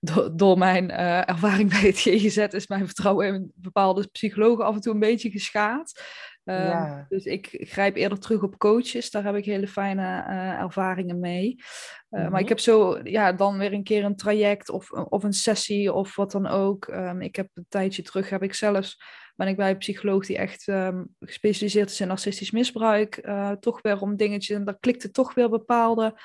door, 0.00 0.36
door, 0.36 0.58
mijn 0.58 0.90
uh, 0.90 1.28
ervaring 1.28 1.70
bij 1.70 1.80
het 1.80 1.98
GGZ 1.98 2.36
is 2.36 2.66
mijn 2.66 2.86
vertrouwen 2.86 3.26
in 3.26 3.52
bepaalde 3.54 4.06
psychologen 4.06 4.64
af 4.64 4.74
en 4.74 4.80
toe 4.80 4.92
een 4.92 4.98
beetje 4.98 5.30
geschaad. 5.30 6.02
Ehm, 6.46 7.02
dus 7.08 7.24
ik 7.24 7.48
grijp 7.60 7.96
eerder 7.96 8.18
terug 8.18 8.42
op 8.42 8.58
coaches. 8.58 9.10
Daar 9.10 9.24
heb 9.24 9.34
ik 9.34 9.44
hele 9.44 9.68
fijne 9.68 10.02
uh, 10.02 10.60
ervaringen 10.60 11.20
mee. 11.20 11.56
Uh, 12.10 12.20
Maar 12.20 12.26
ik 12.26 12.32
mhm. 12.32 12.48
heb 12.48 12.58
zo 12.58 13.00
ja, 13.02 13.32
dan 13.32 13.58
weer 13.58 13.72
een 13.72 13.84
keer 13.84 14.04
een 14.04 14.16
traject 14.16 14.68
of, 14.68 14.90
of 14.90 15.22
een 15.22 15.32
sessie 15.32 15.92
of 15.92 16.16
wat 16.16 16.30
dan 16.30 16.46
ook. 16.46 16.86
Um, 16.86 17.20
ik 17.20 17.36
heb 17.36 17.48
een 17.54 17.66
tijdje 17.68 18.02
terug, 18.02 18.30
heb 18.30 18.42
ik 18.42 18.54
zelfs, 18.54 19.02
ben 19.36 19.48
ik 19.48 19.56
bij 19.56 19.70
een 19.70 19.78
psycholoog 19.78 20.26
die 20.26 20.36
echt 20.36 20.66
um, 20.66 21.14
gespecialiseerd 21.20 21.90
is 21.90 22.00
in 22.00 22.08
narcistisch 22.08 22.50
misbruik. 22.50 23.26
Uh, 23.26 23.50
toch 23.50 23.82
weer 23.82 24.00
om 24.00 24.16
dingetjes 24.16 24.56
en 24.56 24.64
daar 24.64 24.78
klikte 24.78 25.10
toch 25.10 25.34
weer 25.34 25.48
bepaalde 25.48 26.20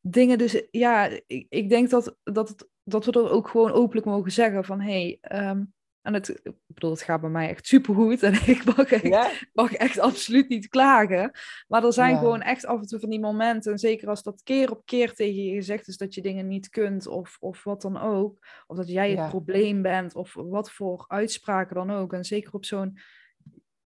dingen. 0.00 0.38
Dus 0.38 0.62
ja, 0.70 1.08
ik, 1.26 1.46
ik 1.48 1.68
denk 1.68 1.90
dat, 1.90 2.16
dat, 2.22 2.48
het, 2.48 2.68
dat 2.82 3.04
we 3.04 3.12
er 3.12 3.30
ook 3.30 3.48
gewoon 3.48 3.72
openlijk 3.72 4.06
mogen 4.06 4.32
zeggen 4.32 4.64
van 4.64 4.80
hé, 4.80 5.18
hey, 5.20 5.66
en 6.02 6.14
het, 6.14 6.28
ik 6.28 6.52
bedoel, 6.66 6.90
het 6.90 7.02
gaat 7.02 7.20
bij 7.20 7.30
mij 7.30 7.48
echt 7.48 7.66
supergoed. 7.66 8.22
En 8.22 8.32
ik 8.54 8.64
mag 8.64 8.92
echt, 8.92 9.46
mag 9.52 9.72
echt 9.72 9.98
absoluut 9.98 10.48
niet 10.48 10.68
klagen. 10.68 11.30
Maar 11.68 11.84
er 11.84 11.92
zijn 11.92 12.18
gewoon 12.18 12.42
echt 12.42 12.66
af 12.66 12.80
en 12.80 12.86
toe 12.86 13.00
van 13.00 13.10
die 13.10 13.20
momenten. 13.20 13.72
En 13.72 13.78
zeker 13.78 14.08
als 14.08 14.22
dat 14.22 14.42
keer 14.42 14.70
op 14.70 14.82
keer 14.84 15.14
tegen 15.14 15.44
je 15.44 15.54
gezegd 15.54 15.88
is 15.88 15.96
dat 15.96 16.14
je 16.14 16.22
dingen 16.22 16.46
niet 16.46 16.68
kunt. 16.68 17.06
Of, 17.06 17.36
of 17.40 17.64
wat 17.64 17.82
dan 17.82 18.00
ook. 18.00 18.38
Of 18.66 18.76
dat 18.76 18.88
jij 18.88 19.10
het 19.10 19.28
probleem 19.28 19.82
bent. 19.82 20.14
Of 20.14 20.34
wat 20.34 20.70
voor 20.70 21.04
uitspraken 21.08 21.74
dan 21.74 21.90
ook. 21.90 22.12
En 22.12 22.24
zeker 22.24 22.52
op 22.52 22.64
zo'n... 22.64 22.98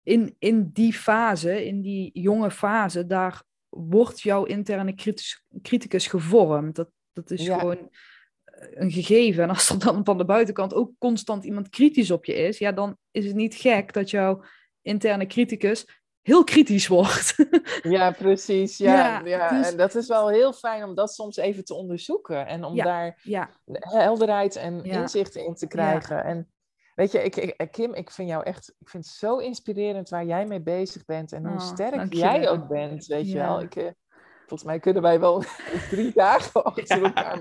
In, 0.03 0.35
in 0.39 0.69
die 0.73 0.93
fase, 0.93 1.65
in 1.65 1.81
die 1.81 2.09
jonge 2.13 2.51
fase, 2.51 3.05
daar 3.05 3.43
wordt 3.69 4.21
jouw 4.21 4.43
interne 4.43 4.95
criticus 5.61 6.07
gevormd. 6.07 6.75
Dat, 6.75 6.89
dat 7.13 7.31
is 7.31 7.47
gewoon 7.47 7.89
een 8.73 8.91
gegeven. 8.91 9.43
En 9.43 9.49
als 9.49 9.69
er 9.69 9.79
dan 9.79 10.05
van 10.05 10.17
de 10.17 10.25
buitenkant 10.25 10.73
ook 10.73 10.91
constant 10.97 11.43
iemand 11.43 11.69
kritisch 11.69 12.11
op 12.11 12.25
je 12.25 12.33
is, 12.33 12.57
ja, 12.57 12.71
dan 12.71 12.97
is 13.11 13.25
het 13.25 13.35
niet 13.35 13.55
gek 13.55 13.93
dat 13.93 14.09
jouw 14.09 14.43
interne 14.81 15.25
criticus 15.25 15.85
heel 16.21 16.43
kritisch 16.43 16.87
wordt. 16.87 17.35
ja, 17.81 18.11
precies. 18.11 18.77
Ja, 18.77 19.21
ja, 19.25 19.49
dus 19.49 19.71
en 19.71 19.77
dat 19.77 19.95
is 19.95 20.07
wel 20.07 20.29
heel 20.29 20.53
fijn 20.53 20.83
om 20.83 20.95
dat 20.95 21.13
soms 21.13 21.37
even 21.37 21.65
te 21.65 21.73
onderzoeken 21.73 22.47
en 22.47 22.63
om 22.63 22.75
daar 22.75 23.21
helderheid 23.79 24.55
en 24.55 24.83
inzicht 24.83 25.35
in 25.35 25.53
te 25.53 25.67
krijgen. 25.67 26.23
En 26.23 26.47
weet 26.95 27.11
je, 27.11 27.23
ik, 27.23 27.35
ik, 27.35 27.71
Kim, 27.71 27.93
ik 27.93 28.11
vind 28.11 28.29
jou 28.29 28.43
echt, 28.43 28.75
ik 28.79 28.89
vind 28.89 29.05
het 29.05 29.13
zo 29.13 29.37
inspirerend 29.37 30.09
waar 30.09 30.25
jij 30.25 30.45
mee 30.45 30.61
bezig 30.61 31.05
bent 31.05 31.31
en 31.31 31.45
hoe 31.45 31.57
oh, 31.57 31.61
sterk 31.61 32.13
jij 32.13 32.49
ook 32.49 32.67
bent, 32.67 33.05
weet 33.05 33.31
je 33.31 33.37
wel. 33.37 33.61
Ik, 33.61 33.75
eh, 33.75 33.87
Volgens 34.49 34.69
mij 34.69 34.79
kunnen 34.79 35.01
wij 35.01 35.19
wel 35.19 35.43
drie 35.91 36.11
dagen 36.13 36.63
achter 36.73 37.03
elkaar 37.03 37.39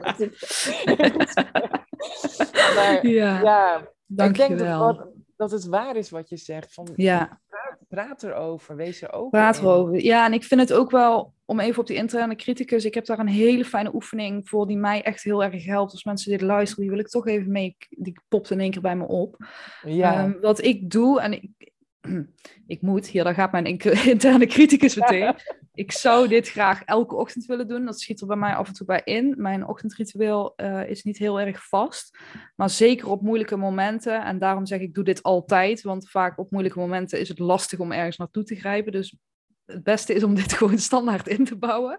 Maar 2.75 3.07
ja, 3.07 3.41
ja 3.41 4.27
ik 4.27 4.35
denk 4.35 4.59
dat, 4.59 5.07
dat 5.37 5.51
het 5.51 5.67
waar 5.67 5.97
is 5.97 6.11
wat 6.11 6.29
je 6.29 6.37
zegt. 6.37 6.75
Van, 6.75 6.89
ja. 6.97 7.41
praat, 7.89 8.23
erover, 8.23 8.77
wees 8.77 9.03
er 9.03 9.13
open 9.13 9.31
Praat 9.31 9.59
erover. 9.59 10.03
Ja, 10.03 10.27
en 10.27 10.33
ik 10.33 10.45
vind 10.45 10.61
het 10.61 10.73
ook 10.73 10.91
wel, 10.91 11.35
om 11.45 11.61
even 11.61 11.81
op 11.81 11.87
die 11.87 11.97
interne 11.97 12.37
criticus, 12.37 12.85
ik 12.85 12.95
heb 12.95 13.07
daar 13.07 13.19
een 13.19 13.29
hele 13.29 13.65
fijne 13.65 13.95
oefening 13.95 14.49
voor 14.49 14.67
die 14.67 14.79
mij 14.79 15.03
echt 15.03 15.23
heel 15.23 15.45
erg 15.45 15.65
helpt. 15.65 15.93
Als 15.93 16.05
mensen 16.05 16.31
dit 16.31 16.41
luisteren, 16.41 16.83
die 16.83 16.93
wil 16.93 17.01
ik 17.05 17.09
toch 17.09 17.27
even 17.27 17.53
mee, 17.53 17.77
die 17.89 18.21
popt 18.29 18.51
in 18.51 18.61
één 18.61 18.71
keer 18.71 18.83
bij 18.83 18.97
me 18.97 19.07
op. 19.07 19.37
Ja. 19.83 20.25
Um, 20.25 20.41
wat 20.41 20.65
ik 20.65 20.91
doe, 20.91 21.21
en 21.21 21.33
ik, 21.33 21.73
ik 22.67 22.83
moet, 22.83 23.07
hier 23.07 23.25
dan 23.25 23.35
gaat 23.35 23.53
mijn 23.53 23.67
interne 24.05 24.47
criticus 24.47 24.97
meteen. 24.97 25.35
Ik 25.79 25.93
zou 25.93 26.29
dit 26.29 26.49
graag 26.49 26.83
elke 26.85 27.15
ochtend 27.15 27.47
willen 27.47 27.69
doen. 27.69 27.85
Dat 27.85 28.01
schiet 28.01 28.21
er 28.21 28.27
bij 28.27 28.37
mij 28.37 28.55
af 28.55 28.69
en 28.69 28.75
toe 28.75 28.87
bij 28.87 29.01
in. 29.05 29.35
Mijn 29.37 29.67
ochtendritueel 29.67 30.53
uh, 30.57 30.89
is 30.91 31.03
niet 31.03 31.19
heel 31.19 31.41
erg 31.41 31.69
vast. 31.69 32.19
Maar 32.57 32.71
zeker 32.71 33.09
op 33.09 33.23
moeilijke 33.23 33.57
momenten. 33.57 34.25
En 34.25 34.39
daarom 34.39 34.67
zeg 34.67 34.81
ik, 34.81 34.95
doe 34.95 35.05
dit 35.05 35.23
altijd. 35.23 35.83
Want 35.83 36.11
vaak 36.11 36.39
op 36.39 36.51
moeilijke 36.51 36.79
momenten 36.79 37.21
is 37.21 37.29
het 37.29 37.39
lastig 37.39 37.79
om 37.79 37.93
ergens 37.93 38.17
naartoe 38.17 38.43
te 38.43 38.55
grijpen. 38.55 38.93
Dus 38.93 39.17
het 39.65 39.83
beste 39.83 40.15
is 40.15 40.23
om 40.23 40.35
dit 40.35 40.53
gewoon 40.59 40.79
standaard 40.79 41.29
in 41.29 41.45
te 41.45 41.57
bouwen. 41.57 41.99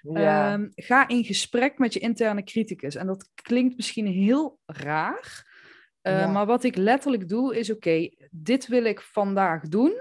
Ja. 0.00 0.52
Um, 0.52 0.72
ga 0.74 1.08
in 1.08 1.24
gesprek 1.24 1.78
met 1.78 1.92
je 1.92 2.00
interne 2.00 2.44
criticus. 2.44 2.94
En 2.94 3.06
dat 3.06 3.30
klinkt 3.34 3.76
misschien 3.76 4.06
heel 4.06 4.58
raar. 4.66 5.50
Uh, 6.02 6.32
Maar 6.32 6.46
wat 6.46 6.64
ik 6.64 6.76
letterlijk 6.76 7.28
doe 7.28 7.58
is: 7.58 7.70
oké, 7.70 8.08
dit 8.30 8.66
wil 8.66 8.84
ik 8.84 9.00
vandaag 9.00 9.68
doen. 9.68 9.92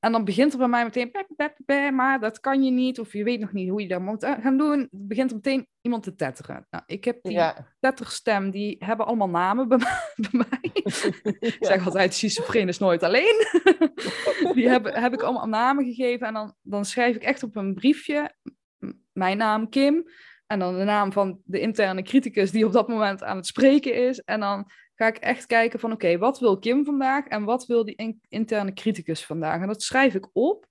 En 0.00 0.12
dan 0.12 0.24
begint 0.24 0.52
er 0.52 0.58
bij 0.58 0.68
mij 0.68 0.84
meteen, 0.84 1.94
maar 1.94 2.20
dat 2.20 2.40
kan 2.40 2.62
je 2.62 2.70
niet, 2.70 3.00
of 3.00 3.12
je 3.12 3.24
weet 3.24 3.40
nog 3.40 3.52
niet 3.52 3.68
hoe 3.68 3.82
je 3.82 3.88
dat 3.88 4.00
moet 4.00 4.22
eh, 4.22 4.32
gaan 4.40 4.56
doen. 4.56 4.88
Begint 4.90 5.30
er 5.30 5.36
meteen 5.36 5.66
iemand 5.80 6.02
te 6.02 6.14
tetteren. 6.14 6.66
Nou, 6.70 6.84
ik 6.86 7.04
heb 7.04 7.22
die 7.22 7.32
ja. 7.32 7.66
tetterstem, 7.80 8.50
die 8.50 8.76
hebben 8.78 9.06
allemaal 9.06 9.28
namen 9.28 9.68
bij, 9.68 9.78
mij. 10.30 10.70
Ik 11.40 11.56
zeg 11.60 11.84
altijd, 11.84 12.14
schizofreen 12.14 12.68
is 12.68 12.78
nooit 12.78 13.02
alleen. 13.02 13.46
die 14.54 14.68
heb, 14.68 14.94
heb 14.94 15.12
ik 15.12 15.22
allemaal 15.22 15.48
namen 15.48 15.84
gegeven 15.84 16.26
en 16.26 16.34
dan, 16.34 16.54
dan 16.62 16.84
schrijf 16.84 17.16
ik 17.16 17.22
echt 17.22 17.42
op 17.42 17.56
een 17.56 17.74
briefje 17.74 18.34
mijn 19.12 19.36
naam 19.36 19.68
Kim. 19.68 20.04
En 20.46 20.58
dan 20.58 20.76
de 20.76 20.84
naam 20.84 21.12
van 21.12 21.40
de 21.44 21.60
interne 21.60 22.02
criticus 22.02 22.50
die 22.50 22.66
op 22.66 22.72
dat 22.72 22.88
moment 22.88 23.22
aan 23.22 23.36
het 23.36 23.46
spreken 23.46 23.94
is. 23.94 24.20
En 24.20 24.40
dan 24.40 24.70
ga 25.00 25.06
ik 25.06 25.16
echt 25.16 25.46
kijken 25.46 25.80
van 25.80 25.92
oké, 25.92 26.18
wat 26.18 26.38
wil 26.38 26.58
Kim 26.58 26.84
vandaag 26.84 27.26
en 27.26 27.44
wat 27.44 27.66
wil 27.66 27.84
die 27.84 28.18
interne 28.28 28.72
criticus 28.72 29.26
vandaag? 29.26 29.60
En 29.60 29.66
dat 29.66 29.82
schrijf 29.82 30.14
ik 30.14 30.28
op. 30.32 30.66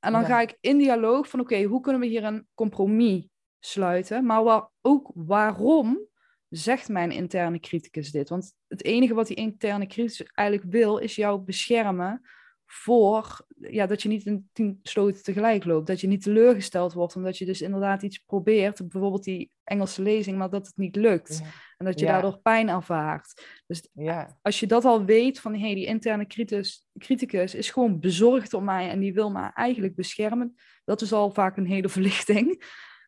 En 0.00 0.12
dan 0.12 0.24
ga 0.24 0.40
ik 0.40 0.56
in 0.60 0.78
dialoog 0.78 1.28
van 1.28 1.40
oké, 1.40 1.62
hoe 1.62 1.80
kunnen 1.80 2.00
we 2.00 2.06
hier 2.06 2.24
een 2.24 2.46
compromis 2.54 3.26
sluiten? 3.58 4.26
Maar 4.26 4.68
ook 4.80 5.10
waarom 5.14 6.06
zegt 6.48 6.88
mijn 6.88 7.10
interne 7.10 7.60
criticus 7.60 8.10
dit? 8.10 8.28
Want 8.28 8.54
het 8.68 8.84
enige 8.84 9.14
wat 9.14 9.26
die 9.26 9.36
interne 9.36 9.86
criticus 9.86 10.32
eigenlijk 10.32 10.70
wil, 10.72 10.96
is 10.96 11.14
jou 11.14 11.40
beschermen 11.40 12.20
voor 12.66 13.46
ja, 13.56 13.86
dat 13.86 14.02
je 14.02 14.08
niet 14.08 14.26
in 14.26 14.48
tien 14.52 14.78
sloten 14.82 15.22
tegelijk 15.22 15.64
loopt. 15.64 15.86
Dat 15.86 16.00
je 16.00 16.06
niet 16.06 16.22
teleurgesteld 16.22 16.92
wordt, 16.92 17.16
omdat 17.16 17.38
je 17.38 17.44
dus 17.44 17.62
inderdaad 17.62 18.02
iets 18.02 18.18
probeert, 18.18 18.88
bijvoorbeeld 18.88 19.24
die 19.24 19.52
Engelse 19.64 20.02
lezing, 20.02 20.38
maar 20.38 20.50
dat 20.50 20.66
het 20.66 20.76
niet 20.76 20.96
lukt. 20.96 21.42
En 21.78 21.84
dat 21.84 22.00
je 22.00 22.06
daardoor 22.06 22.38
pijn 22.38 22.68
ervaart. 22.68 23.46
Dus 23.66 23.88
ja. 23.92 24.38
als 24.42 24.60
je 24.60 24.66
dat 24.66 24.84
al 24.84 25.04
weet, 25.04 25.40
van 25.40 25.54
hey, 25.54 25.74
die 25.74 25.86
interne 25.86 26.26
criticus, 26.26 26.88
criticus 26.98 27.54
is 27.54 27.70
gewoon 27.70 28.00
bezorgd 28.00 28.54
om 28.54 28.64
mij 28.64 28.90
en 28.90 29.00
die 29.00 29.14
wil 29.14 29.30
me 29.30 29.50
eigenlijk 29.54 29.94
beschermen, 29.94 30.54
dat 30.84 31.00
is 31.00 31.12
al 31.12 31.30
vaak 31.30 31.56
een 31.56 31.66
hele 31.66 31.88
verlichting. 31.98 32.64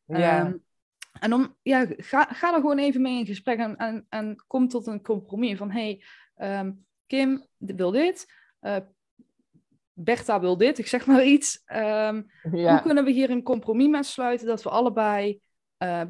Ja. 0.07 0.45
Ehm, 0.45 0.55
en 1.21 1.33
om, 1.33 1.57
ja, 1.63 1.87
ga, 1.97 2.25
ga 2.25 2.55
er 2.55 2.61
gewoon 2.61 2.79
even 2.79 3.03
mee 3.03 3.19
in 3.19 3.27
gesprek 3.27 3.59
en, 3.59 3.77
en, 3.77 4.07
en 4.09 4.45
kom 4.47 4.69
tot 4.69 4.87
een 4.87 5.03
compromis 5.03 5.59
van 5.59 5.71
hey, 5.71 6.05
um, 6.37 6.85
Kim 7.07 7.47
wil 7.57 7.91
dit, 7.91 8.27
uh, 8.61 8.77
Bertha 9.99 10.41
wil 10.41 10.57
dit, 10.57 10.79
ik 10.79 10.87
zeg 10.87 11.07
maar 11.07 11.25
iets. 11.25 11.63
Ehm, 11.65 12.23
hoe 12.43 12.81
kunnen 12.83 13.05
we 13.05 13.11
hier 13.11 13.31
een 13.31 13.43
compromis 13.43 13.89
mee 13.89 14.03
sluiten 14.03 14.47
dat 14.47 14.63
we 14.63 14.69
allebei 14.69 15.41
uh, 15.79 16.03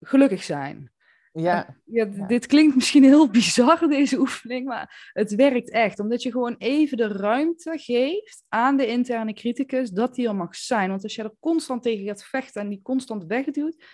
gelukkig 0.00 0.42
zijn? 0.42 0.92
Ja. 1.32 1.76
ja, 1.84 2.04
Dit 2.04 2.46
klinkt 2.46 2.74
misschien 2.74 3.02
heel 3.02 3.30
bizar, 3.40 3.88
deze 3.88 4.18
oefening, 4.18 4.66
maar 4.66 5.10
het 5.12 5.34
werkt 5.34 5.70
echt. 5.70 5.98
Omdat 5.98 6.22
je 6.22 6.30
gewoon 6.30 6.54
even 6.58 6.96
de 6.96 7.08
ruimte 7.08 7.78
geeft 7.78 8.44
aan 8.48 8.76
de 8.76 8.86
interne 8.86 9.32
criticus 9.32 9.90
dat 9.90 10.14
die 10.14 10.28
er 10.28 10.34
mag 10.34 10.56
zijn. 10.56 10.90
Want 10.90 11.02
als 11.02 11.14
je 11.14 11.22
er 11.22 11.34
constant 11.40 11.82
tegen 11.82 12.06
gaat 12.06 12.24
vechten 12.24 12.62
en 12.62 12.68
die 12.68 12.82
constant 12.82 13.24
wegduwt, 13.24 13.84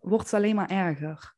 wordt 0.00 0.24
het 0.24 0.34
alleen 0.34 0.54
maar 0.54 0.70
erger. 0.70 1.34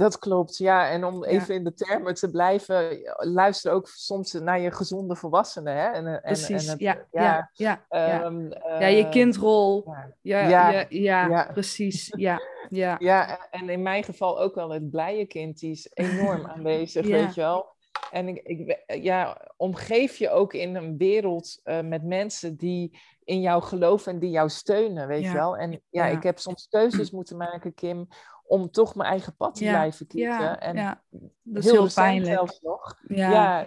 Dat 0.00 0.18
klopt, 0.18 0.56
ja. 0.56 0.88
En 0.88 1.04
om 1.04 1.24
even 1.24 1.54
in 1.54 1.64
de 1.64 1.74
termen 1.74 2.14
te 2.14 2.30
blijven, 2.30 2.98
luister 3.16 3.72
ook 3.72 3.88
soms 3.88 4.32
naar 4.32 4.60
je 4.60 4.70
gezonde 4.70 5.16
volwassenen. 5.16 5.76
Hè? 5.76 5.86
En, 5.86 6.06
en, 6.06 6.20
Precies, 6.22 6.64
en 6.64 6.70
het, 6.70 6.80
ja, 6.80 7.06
ja, 7.10 7.50
ja, 7.52 7.84
ja. 7.88 8.24
Um, 8.24 8.52
ja. 8.78 8.86
je 8.86 9.08
kindrol. 9.08 9.94
Ja, 10.20 10.48
ja, 10.48 10.86
ja, 10.88 11.50
precies, 11.52 12.12
ja. 12.16 12.40
Ja. 12.68 12.96
Ja, 12.98 13.48
en 13.50 13.68
in 13.68 13.82
mijn 13.82 14.04
geval 14.04 14.40
ook 14.40 14.54
wel 14.54 14.70
het 14.70 14.90
blije 14.90 15.26
kind, 15.26 15.58
die 15.58 15.70
is 15.70 15.90
enorm 15.92 16.46
aanwezig, 16.56 17.06
weet 17.06 17.34
je 17.34 17.40
wel. 17.40 17.74
En 18.10 18.28
ik, 18.28 18.40
ik, 18.42 18.82
ja, 19.02 19.50
omgeef 19.56 20.16
je 20.16 20.30
ook 20.30 20.54
in 20.54 20.74
een 20.74 20.96
wereld 20.96 21.60
eh, 21.62 21.80
met 21.80 22.04
mensen 22.04 22.56
die 22.56 22.98
in 23.24 23.40
jou 23.40 23.62
geloven 23.62 24.12
en 24.12 24.18
die 24.18 24.30
jou 24.30 24.48
steunen, 24.48 25.08
weet 25.08 25.24
je 25.24 25.32
wel. 25.32 25.56
En 25.56 25.82
Ja. 25.90 26.06
ik 26.06 26.22
heb 26.22 26.38
soms 26.38 26.68
keuzes 26.68 27.10
moeten 27.10 27.36
maken, 27.36 27.74
Kim, 27.74 28.08
om 28.50 28.70
toch 28.70 28.94
mijn 28.94 29.08
eigen 29.10 29.36
pad 29.36 29.54
te 29.54 29.64
Ja. 29.64 29.70
blijven 29.70 30.06
kiezen. 30.06 30.30
Ja, 30.40 30.58
en 30.60 30.76
ja. 30.76 31.02
Dat 31.42 31.64
is 31.64 31.70
heel 31.70 31.82
heel 31.82 31.92
pijnlijk. 31.94 32.34
zelfs 32.34 32.60
nog. 32.60 32.98
Ja. 33.08 33.30
Ja. 33.30 33.66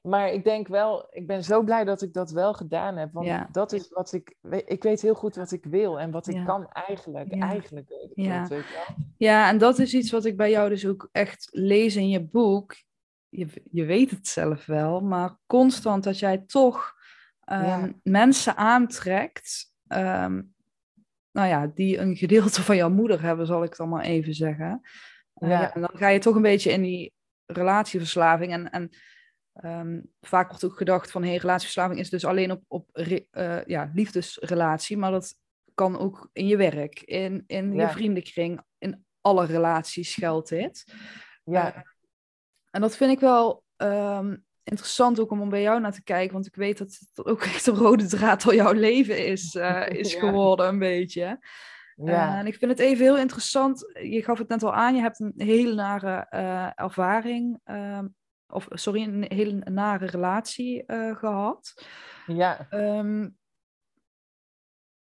maar 0.00 0.32
ik 0.32 0.44
denk 0.44 0.68
wel, 0.68 1.06
ik 1.10 1.26
ben 1.26 1.44
zo 1.44 1.62
blij 1.62 1.84
dat 1.84 2.02
ik 2.02 2.12
dat 2.12 2.30
wel 2.30 2.54
gedaan 2.54 2.96
heb. 2.96 3.12
Want 3.12 3.52
dat 3.52 3.72
is 3.72 3.88
wat 3.88 4.12
ik, 4.12 4.34
ik 4.64 4.82
weet 4.82 5.00
heel 5.00 5.14
goed 5.14 5.36
wat 5.36 5.52
ik 5.52 5.64
wil 5.64 6.00
en 6.00 6.10
wat 6.10 6.26
ik 6.28 6.44
kan 6.44 6.68
eigenlijk. 6.72 7.34
Ja. 7.34 7.48
Eigenlijk 7.48 7.88
weet 7.88 8.10
ik 8.10 8.24
Ja. 8.24 8.48
Ja, 9.16 9.48
en 9.48 9.58
dat 9.58 9.78
is 9.78 9.94
iets 9.94 10.10
wat 10.10 10.24
ik 10.24 10.36
bij 10.36 10.50
jou 10.50 10.68
dus 10.68 10.86
ook 10.86 11.08
echt 11.12 11.48
lees 11.50 11.96
in 11.96 12.08
je 12.08 12.24
boek. 12.24 12.74
Je, 13.28 13.62
je 13.70 13.84
weet 13.84 14.10
het 14.10 14.26
zelf 14.28 14.66
wel, 14.66 15.00
maar 15.00 15.36
constant 15.46 16.04
dat 16.04 16.18
jij 16.18 16.38
toch 16.38 16.92
Ja. 17.44 17.88
mensen 18.02 18.56
aantrekt. 18.56 19.68
ehm, 19.86 20.42
nou 21.32 21.48
ja, 21.48 21.66
die 21.74 21.98
een 21.98 22.16
gedeelte 22.16 22.62
van 22.62 22.76
jouw 22.76 22.90
moeder 22.90 23.22
hebben, 23.22 23.46
zal 23.46 23.62
ik 23.64 23.76
dan 23.76 23.88
maar 23.88 24.04
even 24.04 24.34
zeggen. 24.34 24.80
Eh, 25.34 25.48
Ja. 25.48 25.60
ja, 25.60 25.74
en 25.74 25.80
dan 25.80 25.90
ga 25.94 26.08
je 26.08 26.18
toch 26.18 26.34
een 26.34 26.42
beetje 26.42 26.72
in 26.72 26.82
die 26.82 27.12
relatieverslaving. 27.46 28.52
En, 28.52 28.70
en 28.70 28.88
ehm, 29.52 30.00
vaak 30.20 30.48
wordt 30.48 30.64
ook 30.64 30.76
gedacht 30.76 31.10
van, 31.10 31.22
hey, 31.24 31.36
relatieverslaving 31.36 32.00
is 32.00 32.10
dus 32.10 32.24
alleen 32.24 32.50
op, 32.50 32.62
op 32.68 32.88
re- 32.92 33.24
eh, 33.30 33.64
ja, 33.64 33.90
liefdesrelatie, 33.94 34.96
maar 34.96 35.10
dat 35.10 35.34
kan 35.74 35.98
ook 35.98 36.28
in 36.32 36.46
je 36.46 36.56
werk, 36.56 37.00
in, 37.00 37.44
in 37.46 37.72
je 37.72 37.88
vriendenkring, 37.88 38.60
in 38.78 39.04
alle 39.20 39.46
relaties 39.46 40.14
geldt 40.14 40.48
dit. 40.48 40.84
Ja, 41.44 41.74
Eh, 41.74 41.82
en 42.70 42.80
dat 42.80 42.96
vind 42.96 43.12
ik 43.12 43.20
wel 43.20 43.64
ehm, 43.76 44.36
interessant 44.70 45.20
ook 45.20 45.30
om 45.30 45.48
bij 45.48 45.62
jou 45.62 45.80
naar 45.80 45.92
te 45.92 46.02
kijken, 46.02 46.32
want 46.32 46.46
ik 46.46 46.54
weet 46.54 46.78
dat 46.78 46.98
het 47.14 47.26
ook 47.26 47.42
echt 47.42 47.66
een 47.66 47.74
rode 47.74 48.06
draad 48.06 48.42
door 48.42 48.54
jouw 48.54 48.72
leven 48.72 49.26
is, 49.26 49.54
eh, 49.54 49.88
is 49.88 50.12
Ja. 50.12 50.18
geworden, 50.20 50.68
een 50.68 50.78
beetje. 50.78 51.24
Eh, 51.96 52.06
ja. 52.06 52.38
en 52.38 52.46
ik 52.46 52.56
vind 52.56 52.70
het 52.70 52.80
even 52.80 53.04
heel 53.04 53.18
interessant. 53.18 53.90
Je 54.02 54.22
gaf 54.22 54.38
het 54.38 54.48
net 54.48 54.62
al 54.62 54.74
aan, 54.74 54.94
je 54.94 55.00
hebt 55.00 55.20
een 55.20 55.32
hele 55.36 55.74
nare 55.74 56.26
eh, 56.30 56.70
ervaring, 56.74 57.60
ehm, 57.64 58.06
of 58.46 58.66
sorry, 58.70 59.02
een 59.02 59.24
hele 59.28 59.52
nare 59.52 60.06
relatie 60.06 60.86
eh, 60.86 61.16
gehad. 61.16 61.84
ja. 62.26 62.66
Ehm, 62.70 63.28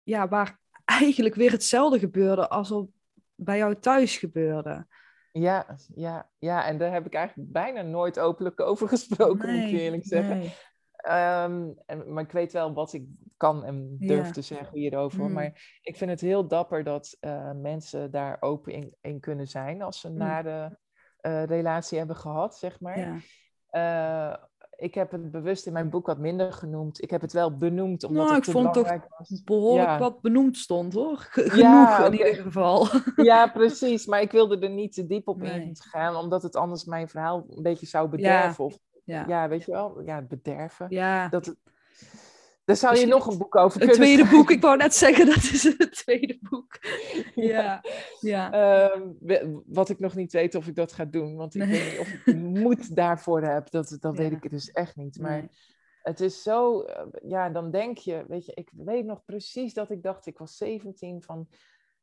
ja, 0.03 0.27
waar 0.27 0.59
eigenlijk 0.85 1.35
weer 1.35 1.51
hetzelfde 1.51 1.99
gebeurde 1.99 2.49
als 2.49 2.71
op 2.71 2.91
bij 3.35 3.57
jou 3.57 3.79
thuis 3.79 4.17
gebeurde. 4.17 4.87
Ja, 5.31 5.75
ja, 5.95 6.29
ja, 6.39 6.65
en 6.65 6.77
daar 6.77 6.91
heb 6.91 7.05
ik 7.05 7.13
eigenlijk 7.13 7.51
bijna 7.51 7.81
nooit 7.81 8.19
openlijk 8.19 8.59
over 8.59 8.87
gesproken, 8.97 9.53
moet 9.53 9.71
ik 9.71 9.79
eerlijk 9.79 10.05
zeggen. 10.05 10.37
nee. 10.37 10.53
Ehm, 10.95 11.69
en, 11.85 12.13
maar 12.13 12.23
ik 12.23 12.31
weet 12.31 12.51
wel 12.53 12.73
wat 12.73 12.93
ik 12.93 13.05
kan 13.37 13.63
en 13.63 13.97
durf 13.99 14.25
Ja. 14.25 14.31
te 14.31 14.41
zeggen 14.41 14.77
hierover. 14.77 15.23
Mm. 15.23 15.31
Maar 15.33 15.79
ik 15.81 15.97
vind 15.97 16.09
het 16.11 16.21
heel 16.21 16.47
dapper 16.47 16.83
dat 16.83 17.17
eh, 17.19 17.51
mensen 17.51 18.11
daar 18.11 18.37
open 18.39 18.73
in, 18.73 18.95
in 19.01 19.19
kunnen 19.19 19.47
zijn 19.47 19.81
als 19.81 19.99
ze 19.99 20.09
Mm. 20.09 20.17
nare 20.17 20.79
eh, 21.17 21.43
relatie 21.43 21.97
hebben 21.97 22.15
gehad, 22.15 22.57
zeg 22.57 22.79
maar. 22.79 22.99
Ja. 22.99 23.17
Eh, 23.69 24.43
ik 24.81 24.93
heb 24.93 25.11
het 25.11 25.31
bewust 25.31 25.65
in 25.65 25.73
mijn 25.73 25.89
boek 25.89 26.05
wat 26.05 26.17
minder 26.17 26.53
genoemd. 26.53 27.01
Ik 27.03 27.09
heb 27.09 27.21
het 27.21 27.33
wel 27.33 27.55
benoemd 27.57 28.03
omdat 28.03 28.23
Nou, 28.23 28.35
het 28.35 28.45
ik 28.47 28.51
vond 28.53 28.73
toch 28.73 28.97
was. 29.17 29.43
Behoorlijk 29.43 29.87
Ja. 29.89 29.99
wat 29.99 30.21
benoemd 30.21 30.57
stond 30.57 30.93
hoor. 30.93 31.17
Ge- 31.17 31.41
Genoeg 31.49 31.55
Ja, 31.65 32.05
in 32.05 32.11
ieder 32.11 32.35
geval. 32.35 32.87
Ja, 33.15 33.47
precies. 33.47 34.05
Maar 34.05 34.21
ik 34.21 34.31
wilde 34.31 34.59
er 34.59 34.69
niet 34.69 34.93
te 34.93 35.05
diep 35.05 35.27
op 35.27 35.37
Nee. 35.41 35.61
in 35.61 35.75
gaan, 35.79 36.15
omdat 36.15 36.43
het 36.43 36.55
anders 36.55 36.85
mijn 36.85 37.09
verhaal 37.09 37.45
een 37.49 37.61
beetje 37.63 37.85
zou 37.85 38.09
bederven. 38.09 38.65
Of, 38.65 38.77
Ja. 39.03 39.23
ja, 39.27 39.47
weet 39.47 39.63
je 39.63 39.71
wel? 39.71 40.01
Ja, 40.05 40.21
bederven. 40.21 40.85
Ja. 40.89 41.27
Dat, 41.29 41.45
het- 41.45 41.57
daar 42.79 42.93
zou 42.93 43.05
je 43.05 43.05
nog 43.13 43.27
een 43.27 43.37
boek 43.37 43.55
over 43.55 43.79
Het 43.79 43.89
kunnen 43.89 43.95
tweede 43.95 44.17
schrijven. 44.17 44.37
boek, 44.37 44.51
ik 44.51 44.61
wou 44.61 44.77
net 44.77 44.93
zeggen, 44.95 45.25
dat 45.25 45.35
is 45.35 45.63
het 45.63 45.91
tweede 46.03 46.37
boek. 46.41 46.79
Ja, 47.35 47.83
ja. 48.19 48.51
Ehm, 48.51 49.01
wat 49.65 49.89
ik 49.89 49.99
nog 49.99 50.15
niet 50.15 50.31
weet 50.31 50.55
of 50.55 50.67
ik 50.67 50.75
dat 50.75 50.91
ga 50.93 51.05
doen, 51.05 51.35
want 51.35 51.55
ik 51.55 51.61
Nee. 51.65 51.71
weet 51.71 51.91
niet 51.91 51.99
of 51.99 52.07
ik 52.25 52.35
moed 52.35 52.95
daarvoor 52.95 53.41
heb. 53.41 53.69
Dat, 53.71 53.97
dat 53.99 54.17
weet 54.17 54.31
ik 54.31 54.49
dus 54.49 54.71
echt 54.71 54.95
niet. 54.95 55.19
Maar 55.19 55.31
Nee. 55.39 55.49
het 56.01 56.19
is 56.19 56.43
zo, 56.43 56.81
eh, 56.81 57.03
ja, 57.23 57.49
dan 57.49 57.71
denk 57.71 57.97
je, 57.97 58.25
weet 58.27 58.45
je, 58.45 58.51
ik 58.55 58.69
weet 58.75 59.05
nog 59.05 59.25
precies 59.25 59.73
dat 59.73 59.89
ik 59.89 60.03
dacht, 60.03 60.25
ik 60.25 60.37
was 60.37 60.57
17, 60.57 61.21
van 61.21 61.47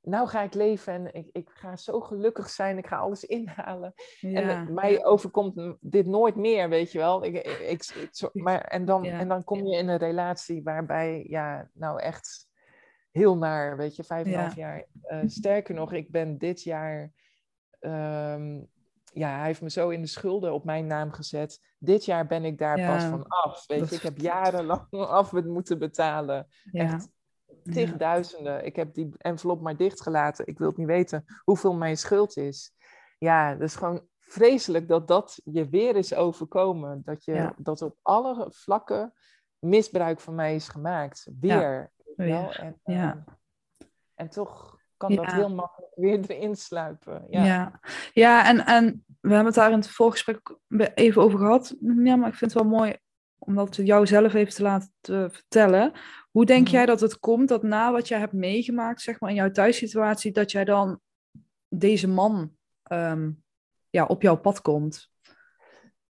nou 0.02 0.28
ga 0.28 0.42
ik 0.42 0.54
leven 0.54 0.92
en 0.94 1.14
ik, 1.14 1.28
ik 1.32 1.50
ga 1.50 1.76
zo 1.76 2.00
gelukkig 2.00 2.50
zijn, 2.50 2.78
ik 2.78 2.86
ga 2.86 2.96
alles 2.96 3.24
inhalen. 3.24 3.94
En 4.20 4.30
Ja. 4.30 4.48
eh, 4.48 4.66
mij 4.68 5.04
overkomt 5.04 5.76
dit 5.80 6.06
nooit 6.06 6.36
meer, 6.36 6.68
weet 6.68 6.92
je 6.92 6.98
wel. 6.98 7.24
Ik, 7.24 7.34
ik, 7.34 7.46
ik- 7.58 7.84
ik- 7.84 8.08
zo- 8.10 8.30
maar, 8.44 8.60
en, 8.60 8.84
dan, 8.84 9.02
Ja. 9.02 9.18
en 9.18 9.28
dan 9.28 9.44
kom 9.44 9.66
je 9.66 9.76
in 9.78 9.88
een 9.88 9.98
relatie 9.98 10.62
waarbij, 10.62 11.26
ja, 11.28 11.70
nou 11.72 12.00
echt 12.00 12.46
heel 13.10 13.36
naar, 13.36 13.76
weet 13.76 13.96
je, 13.96 14.04
vijf 14.04 14.26
en 14.26 14.32
een 14.32 14.38
half 14.38 14.54
jaar. 14.54 14.84
Eh, 15.02 15.18
sterker 15.26 15.74
nog, 15.74 15.92
ik 15.92 16.10
ben 16.10 16.38
dit 16.38 16.62
jaar, 16.62 17.12
ehm, 17.80 18.60
ja, 19.12 19.36
hij 19.36 19.46
heeft 19.46 19.62
me 19.62 19.70
zo 19.70 19.88
in 19.88 20.00
de 20.00 20.06
schulden 20.06 20.52
op 20.52 20.64
mijn 20.64 20.86
naam 20.86 21.10
gezet. 21.12 21.60
Dit 21.78 22.04
jaar 22.04 22.26
ben 22.26 22.44
ik 22.44 22.58
daar 22.58 22.78
Ja, 22.78 22.92
pas 22.94 23.04
van 23.04 23.26
af, 23.26 23.66
weet 23.66 23.88
je. 23.88 23.94
Ik 23.96 24.02
heb 24.02 24.18
jarenlang 24.18 24.86
af 24.90 25.32
moeten 25.32 25.78
betalen. 25.78 26.46
Ja. 27.68 27.72
Tigduizenden. 27.72 28.64
Ik 28.64 28.76
heb 28.76 28.94
die 28.94 29.14
envelop 29.18 29.60
maar 29.60 29.76
dichtgelaten. 29.76 30.46
Ik 30.46 30.58
wil 30.58 30.68
het 30.68 30.76
niet 30.76 30.86
weten 30.86 31.24
hoeveel 31.44 31.74
mijn 31.74 31.96
schuld 31.96 32.36
is. 32.36 32.72
Ja, 33.18 33.52
dat 33.52 33.62
is 33.68 33.76
gewoon 33.76 34.06
vreselijk 34.20 34.88
dat 34.88 35.08
dat 35.08 35.40
je 35.44 35.68
weer 35.68 35.96
is 35.96 36.14
overkomen. 36.14 37.02
Dat, 37.04 37.24
je, 37.24 37.32
Ja. 37.34 37.54
dat 37.56 37.82
op 37.82 37.96
alle 38.02 38.46
vlakken 38.50 39.12
misbruik 39.58 40.20
van 40.20 40.34
mij 40.34 40.54
is 40.54 40.68
gemaakt. 40.68 41.28
Weer. 41.40 41.92
wel. 42.16 42.52
En, 42.52 42.80
ja. 42.84 43.10
ehm, 43.10 43.18
en 44.14 44.28
toch 44.28 44.76
kan 44.96 45.14
dat 45.14 45.32
heel 45.32 45.54
makkelijk 45.54 45.92
weer 46.04 46.20
erin 46.30 46.56
sluipen. 46.56 47.24
Ja, 47.30 47.80
Ja. 48.12 48.46
en, 48.46 48.66
en 48.66 49.04
we 49.20 49.28
hebben 49.28 49.46
het 49.46 49.54
daar 49.54 49.70
in 49.70 49.78
het 49.78 49.90
voorgesprek 49.90 50.56
even 50.94 51.22
over 51.22 51.38
gehad. 51.38 51.74
Ja, 51.80 52.16
maar 52.16 52.28
ik 52.28 52.34
vind 52.34 52.52
het 52.52 52.62
wel 52.62 52.70
mooi 52.70 52.96
om 53.38 53.54
dat 53.54 53.76
jou 53.76 54.06
zelf 54.06 54.34
even 54.34 54.54
te 54.54 54.62
laten 54.62 54.92
te 55.00 55.28
vertellen. 55.30 55.92
Hoe 56.30 56.44
denk 56.44 56.66
Mhm. 56.66 56.74
jij 56.74 56.86
dat 56.86 57.00
het 57.00 57.18
komt 57.18 57.48
dat 57.48 57.62
na 57.62 57.92
wat 57.92 58.08
jij 58.08 58.18
hebt 58.18 58.32
meegemaakt, 58.32 59.00
zeg 59.00 59.20
maar 59.20 59.30
in 59.30 59.36
jouw 59.36 59.50
thuissituatie, 59.50 60.32
dat 60.32 60.50
jij 60.50 60.64
dan 60.64 61.00
deze 61.68 62.08
man 62.08 62.52
ehm, 62.82 63.30
ja, 63.90 64.04
op 64.04 64.22
jouw 64.22 64.36
pad 64.36 64.60
komt? 64.60 65.10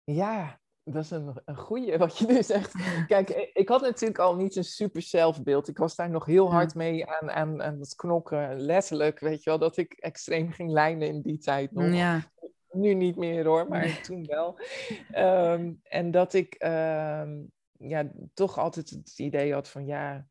Ja, 0.04 0.60
dat 0.84 1.04
is 1.04 1.12
een, 1.12 1.42
een 1.46 1.58
goeie 1.58 1.98
wat 1.98 2.18
je 2.18 2.26
nu 2.26 2.44
zegt. 2.44 2.74
Kijk, 3.08 3.30
ik, 3.54 3.70
had 3.70 3.82
natuurlijk 3.82 4.20
al 4.20 4.36
niet 4.36 4.56
een 4.56 4.64
super 4.64 5.02
zelfbeeld. 5.02 5.68
Ik 5.68 5.78
was 5.78 5.96
daar 5.96 6.10
nog 6.10 6.26
heel 6.26 6.52
hard 6.52 6.76
mee 6.76 7.08
aan, 7.08 7.32
aan, 7.32 7.62
aan 7.62 7.80
het 7.80 7.96
knokken. 7.96 8.60
Letterlijk, 8.60 9.20
weet 9.20 9.44
je 9.44 9.50
wel, 9.50 9.60
dat 9.60 9.78
ik 9.78 9.94
extreem 9.94 10.52
ging 10.52 10.72
lijnen 10.72 11.08
in 11.08 11.22
die 11.22 11.38
tijd 11.38 11.72
nog. 11.72 11.94
Ja, 11.94 12.22
Nu 12.72 12.94
niet 12.94 13.16
meer 13.16 13.46
hoor, 13.46 13.68
maar 13.68 14.02
toen 14.02 14.26
wel. 14.26 14.60
Ehm, 15.12 15.72
en 15.84 16.12
dat 16.12 16.34
ik 16.34 16.54
ehm, 16.54 17.40
ja, 17.72 18.12
toch 18.34 18.58
altijd 18.58 18.90
het 18.90 19.20
idee 19.20 19.54
had 19.54 19.70
van 19.70 19.86
ja, 19.86 20.26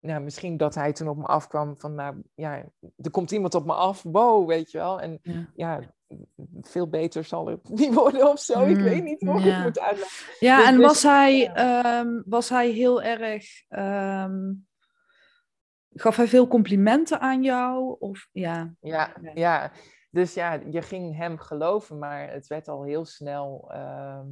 nou, 0.00 0.22
misschien 0.22 0.56
dat 0.56 0.74
hij 0.74 0.92
toen 0.92 1.08
op 1.08 1.16
me 1.16 1.24
afkwam 1.26 1.78
van 1.78 1.94
nou 1.94 2.22
ja, 2.34 2.64
er 2.96 3.10
komt 3.10 3.30
iemand 3.30 3.54
op 3.54 3.66
me 3.66 3.72
af, 3.72 4.02
wow, 4.02 4.48
weet 4.48 4.70
je 4.70 4.78
wel. 4.78 5.00
En 5.00 5.18
ja. 5.22 5.48
ja, 5.54 5.80
veel 6.60 6.88
beter 6.88 7.24
zal 7.24 7.46
het 7.46 7.68
niet 7.78 7.94
worden 7.94 8.30
of 8.30 8.40
zo. 8.40 8.64
Ik 8.64 8.76
Mm, 8.76 8.82
weet 8.82 9.04
niet 9.04 9.20
hoe 9.20 9.38
ik 9.38 9.44
ja. 9.44 9.54
het 9.54 9.64
moet 9.64 9.80
uitleggen. 9.80 10.34
ja 10.38 10.56
Dus- 10.56 10.66
en 10.66 10.76
dus- 10.76 10.86
was 10.86 11.02
hij, 11.02 11.38
ja. 11.38 11.54
ehm, 12.00 12.22
was 12.24 12.48
hij 12.48 12.70
heel 12.70 13.02
erg. 13.02 13.44
gaf 15.90 16.16
hij 16.16 16.28
veel 16.28 16.46
complimenten 16.48 17.20
aan 17.20 17.42
jou? 17.42 17.96
Of 17.98 18.28
ja. 18.32 18.74
Ja, 18.80 19.12
Ja. 19.34 19.72
Dus 20.10 20.34
ja, 20.34 20.60
je 20.70 20.82
ging 20.82 21.16
hem 21.16 21.38
geloven, 21.38 21.98
maar 21.98 22.30
het 22.30 22.46
werd 22.46 22.68
al 22.68 22.82
heel 22.84 23.04
snel 23.04 23.70
ehm, 23.72 24.26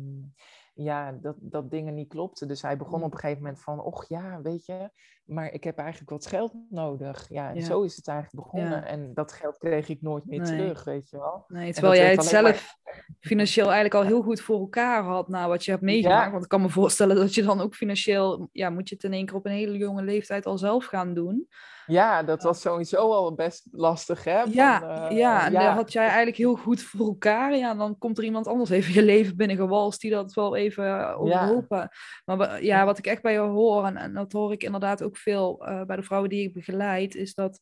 ja, 0.74 1.12
dat, 1.12 1.36
dat 1.40 1.70
dingen 1.70 1.94
niet 1.94 2.08
klopten. 2.08 2.48
Dus 2.48 2.62
hij 2.62 2.76
begon 2.76 2.98
Mm. 2.98 3.04
op 3.04 3.12
een 3.12 3.18
gegeven 3.18 3.42
moment 3.42 3.62
van, 3.62 3.80
och 3.80 4.08
ja, 4.08 4.40
weet 4.42 4.66
je, 4.66 4.90
maar 5.24 5.52
ik 5.52 5.64
heb 5.64 5.78
eigenlijk 5.78 6.10
wat 6.10 6.26
geld 6.26 6.52
nodig. 6.70 7.28
Ja, 7.28 7.48
en 7.48 7.54
Ja. 7.54 7.64
zo 7.64 7.82
is 7.82 7.96
het 7.96 8.08
eigenlijk 8.08 8.44
begonnen. 8.44 8.70
Ja. 8.78 8.84
En 8.86 9.14
dat 9.14 9.32
geld 9.32 9.58
kreeg 9.58 9.88
ik 9.88 10.02
nooit 10.02 10.26
meer 10.26 10.40
Nee. 10.40 10.56
terug, 10.58 10.84
weet 10.84 11.10
je 11.10 11.16
wel. 11.18 11.44
Nee, 11.48 11.72
terwijl 11.72 11.94
jij 11.94 12.06
het 12.08 12.16
maar- 12.16 12.24
zelf 12.26 12.74
financieel 13.30 13.64
eigenlijk 13.64 13.94
al 13.94 14.02
heel 14.02 14.22
goed 14.22 14.40
voor 14.40 14.58
elkaar 14.58 15.02
had 15.02 15.28
na 15.28 15.48
wat 15.48 15.64
je 15.64 15.70
hebt 15.70 15.82
meegemaakt. 15.82 16.24
Ja. 16.24 16.30
Want 16.30 16.42
ik 16.42 16.48
kan 16.50 16.60
me 16.62 16.68
voorstellen 16.68 17.16
dat 17.16 17.34
je 17.34 17.42
dan 17.42 17.60
ook 17.60 17.74
financieel, 17.74 18.48
ja, 18.52 18.70
moet 18.70 18.88
je 18.88 18.94
het 18.94 19.04
in 19.04 19.12
één 19.12 19.26
keer 19.26 19.36
op 19.36 19.46
een 19.46 19.52
hele 19.52 19.76
jonge 19.78 20.02
leeftijd 20.02 20.46
al 20.46 20.58
zelf 20.58 20.84
gaan 20.84 21.14
doen. 21.14 21.48
Ja, 21.86 22.22
dat 22.22 22.42
was 22.42 22.60
sowieso 22.60 23.12
al 23.12 23.34
best 23.34 23.66
lastig, 23.70 24.24
hè? 24.24 24.40
van, 24.40 24.52
ja, 24.52 25.08
eh, 25.08 25.16
ja, 25.16 25.46
en 25.46 25.52
dat 25.52 25.62
had 25.62 25.92
jij 25.92 26.06
eigenlijk 26.06 26.36
heel 26.36 26.54
goed 26.54 26.82
voor 26.82 27.06
elkaar. 27.06 27.56
Ja, 27.56 27.74
dan 27.74 27.98
komt 27.98 28.18
er 28.18 28.24
iemand 28.24 28.46
anders 28.46 28.70
even 28.70 28.92
je 28.92 29.02
leven 29.02 29.36
binnengewalst 29.36 30.00
die 30.00 30.10
dat 30.10 30.34
wel 30.34 30.56
even 30.56 31.00
eh, 31.00 31.20
overhopen. 31.20 31.88
Maar 32.24 32.64
ja, 32.64 32.84
wat 32.84 32.98
ik 32.98 33.06
echt 33.06 33.22
bij 33.22 33.32
jou 33.32 33.50
hoor, 33.50 33.84
en, 33.84 33.96
en 33.96 34.14
dat 34.14 34.32
hoor 34.32 34.52
ik 34.52 34.62
inderdaad 34.62 35.02
ook 35.02 35.16
veel 35.16 35.66
eh, 35.66 35.82
bij 35.82 35.96
de 35.96 36.02
vrouwen 36.02 36.30
die 36.30 36.42
ik 36.42 36.52
begeleid, 36.52 37.14
is 37.14 37.34
dat 37.34 37.60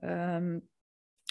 ehm, 0.00 0.58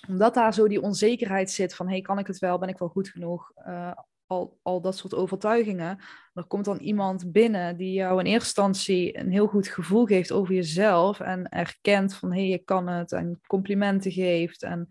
omdat 0.07 0.33
daar 0.33 0.53
zo 0.53 0.67
die 0.67 0.81
onzekerheid 0.81 1.51
zit 1.51 1.75
van, 1.75 1.89
hey, 1.89 2.01
kan 2.01 2.19
ik 2.19 2.27
het 2.27 2.39
wel? 2.39 2.57
Ben 2.57 2.69
ik 2.69 2.77
wel 2.77 2.87
goed 2.87 3.09
genoeg? 3.09 3.51
Uh, 3.67 3.91
al, 4.27 4.59
al 4.61 4.81
dat 4.81 4.97
soort 4.97 5.13
overtuigingen. 5.13 5.99
Er 6.33 6.43
komt 6.43 6.65
dan 6.65 6.77
iemand 6.77 7.31
binnen 7.31 7.77
die 7.77 7.93
jou 7.93 8.19
in 8.19 8.25
eerste 8.25 8.45
instantie 8.45 9.17
een 9.17 9.31
heel 9.31 9.47
goed 9.47 9.67
gevoel 9.67 10.05
geeft 10.05 10.31
over 10.31 10.53
jezelf 10.53 11.19
en 11.19 11.49
erkent 11.49 12.15
van, 12.15 12.31
hé, 12.31 12.39
hey, 12.39 12.49
je 12.49 12.57
kan 12.57 12.87
het 12.87 13.11
en 13.11 13.39
complimenten 13.47 14.11
geeft 14.11 14.63
en 14.63 14.87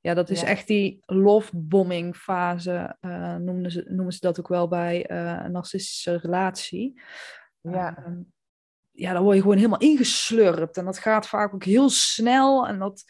ja, 0.00 0.14
dat 0.14 0.30
is 0.30 0.42
echt 0.42 0.66
die 0.66 1.02
lovebombing 1.06 2.16
fase, 2.16 2.96
uh, 3.00 3.36
noemen, 3.36 3.70
ze, 3.70 3.84
noemen 3.88 4.12
ze 4.12 4.18
dat 4.20 4.38
ook 4.38 4.48
wel 4.48 4.68
bij 4.68 5.10
uh, 5.10 5.40
een 5.44 5.52
narcistische 5.52 6.16
relatie. 6.16 7.00
Ja. 7.60 7.98
Uh, 7.98 8.14
ja, 8.90 9.12
dan 9.12 9.22
word 9.22 9.34
je 9.34 9.42
gewoon 9.42 9.56
helemaal 9.56 9.78
ingeslurpt 9.78 10.76
en 10.76 10.84
dat 10.84 10.98
gaat 10.98 11.28
vaak 11.28 11.54
ook 11.54 11.64
heel 11.64 11.88
snel 11.88 12.66
en 12.66 12.78
dat 12.78 13.04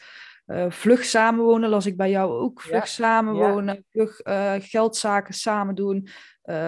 uh, 0.45 0.69
vlug 0.69 1.03
samenwonen 1.03 1.69
las 1.69 1.85
ik 1.85 1.97
bij 1.97 2.09
jou 2.09 2.31
ook. 2.31 2.61
Vlug 2.61 2.79
ja. 2.79 2.85
samenwonen, 2.85 3.75
ja. 3.75 3.81
vlug 3.89 4.21
geldzaken 4.69 5.33
samen 5.33 5.75
doen, 5.75 6.07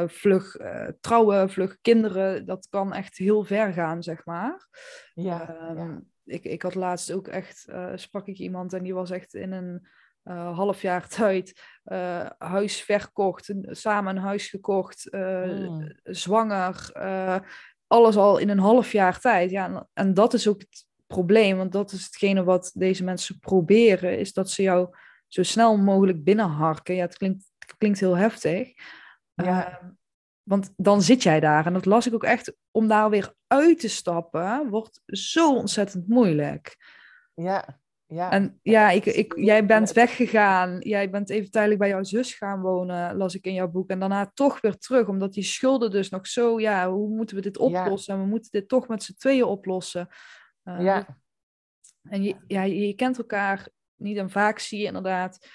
vlug 0.08 0.58
trouwen, 1.00 1.50
vlug 1.50 1.78
kinderen. 1.82 2.46
Dat 2.46 2.68
kan 2.70 2.94
echt 2.94 3.18
heel 3.18 3.44
ver 3.44 3.74
gaan, 3.74 4.04
zeg 4.04 4.26
maar. 4.26 4.68
Ja, 5.14 5.70
um, 5.72 6.12
Ik, 6.26 6.44
ik 6.44 6.62
had 6.62 6.76
laatst 6.76 7.12
ook 7.12 7.28
echt, 7.28 7.68
sprak 7.96 8.28
ik 8.28 8.38
iemand 8.38 8.74
en 8.74 8.84
die 8.84 8.94
was 8.94 9.12
echt 9.12 9.34
in 9.34 9.52
een 9.52 9.88
half 10.34 10.82
jaar 10.82 11.08
tijd 11.18 11.62
huis 12.38 12.82
verkocht, 12.82 13.54
samen 13.62 14.16
een 14.16 14.22
huis 14.22 14.50
gekocht, 14.50 15.08
uh, 15.14 15.44
mm. 15.44 15.94
zwanger, 16.04 16.92
alles 17.88 18.18
al 18.18 18.38
in 18.38 18.50
een 18.50 18.60
half 18.60 18.92
jaar 18.92 19.20
tijd. 19.20 19.52
Ja, 19.52 19.66
en, 19.66 19.88
en, 19.94 20.14
dat 20.14 20.34
is 20.34 20.48
ook 20.48 20.60
het 20.60 20.87
probleem, 21.08 21.58
want 21.58 21.72
dat 21.72 21.92
is 21.92 22.06
hetgene 22.06 22.44
wat 22.44 22.72
deze 22.74 23.04
mensen 23.04 23.40
proberen, 23.40 24.20
is 24.20 24.34
dat 24.34 24.50
ze 24.50 24.62
jou 24.62 24.96
zo 25.28 25.44
snel 25.44 25.78
mogelijk 25.78 26.24
binnenharken. 26.24 26.96
Ja, 26.96 27.02
het 27.02 27.18
klinkt, 27.18 27.52
het 27.60 27.78
klinkt 27.78 28.00
heel 28.00 28.18
heftig. 28.18 28.74
Ja. 29.34 29.96
want 30.44 30.74
dan 30.76 31.02
zit 31.02 31.24
jij 31.24 31.40
daar. 31.40 31.66
En 31.66 31.74
dat 31.74 31.86
las 31.86 32.08
ik 32.08 32.14
ook 32.14 32.24
echt, 32.24 32.56
om 32.72 32.88
daar 32.88 33.10
weer 33.10 33.34
uit 33.48 33.80
te 33.80 33.90
stappen, 33.90 34.70
wordt 34.70 35.02
zo 35.06 35.56
ontzettend 35.56 36.08
moeilijk. 36.08 36.78
Ja, 37.34 37.80
ja. 38.08 38.32
En 38.32 38.60
ja, 38.62 38.90
ik, 38.90 39.06
ik, 39.06 39.34
jij 39.36 39.66
bent 39.66 39.94
weggegaan. 39.94 40.80
Jij 40.80 41.10
bent 41.10 41.30
even 41.30 41.52
tijdelijk 41.52 41.80
bij 41.80 41.90
jouw 41.90 42.04
zus 42.04 42.34
gaan 42.34 42.62
wonen, 42.62 43.16
las 43.18 43.36
ik 43.36 43.46
in 43.46 43.54
jouw 43.54 43.68
boek. 43.68 43.90
En 43.90 44.00
daarna 44.00 44.32
toch 44.34 44.62
weer 44.62 44.78
terug, 44.78 45.08
omdat 45.08 45.34
die 45.34 45.44
schulden 45.44 45.92
dus 45.92 46.10
nog 46.10 46.28
zo... 46.28 46.60
Ja, 46.60 46.92
hoe 46.92 47.10
moeten 47.10 47.36
we 47.36 47.42
dit 47.42 47.58
oplossen? 47.58 48.14
En 48.14 48.20
we 48.20 48.28
moeten 48.28 48.52
dit 48.52 48.68
toch 48.68 48.88
met 48.88 49.04
z'n 49.04 49.16
tweeën 49.18 49.44
oplossen. 49.44 50.08
Uh, 50.68 50.82
ja. 50.82 51.20
En 52.10 52.24
je, 52.24 52.36
ja, 52.48 52.62
je 52.64 52.94
kent 52.94 53.18
elkaar 53.18 53.70
niet 53.96 54.18
en 54.18 54.30
vaak 54.30 54.60
zie 54.60 54.80
je 54.80 54.86
inderdaad... 54.86 55.48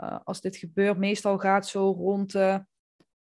Uh, 0.00 0.18
als 0.24 0.40
dit 0.40 0.56
gebeurt, 0.56 0.98
meestal 0.98 1.38
gaat 1.38 1.68
zo 1.68 1.90
rond 1.90 2.32
de 2.32 2.64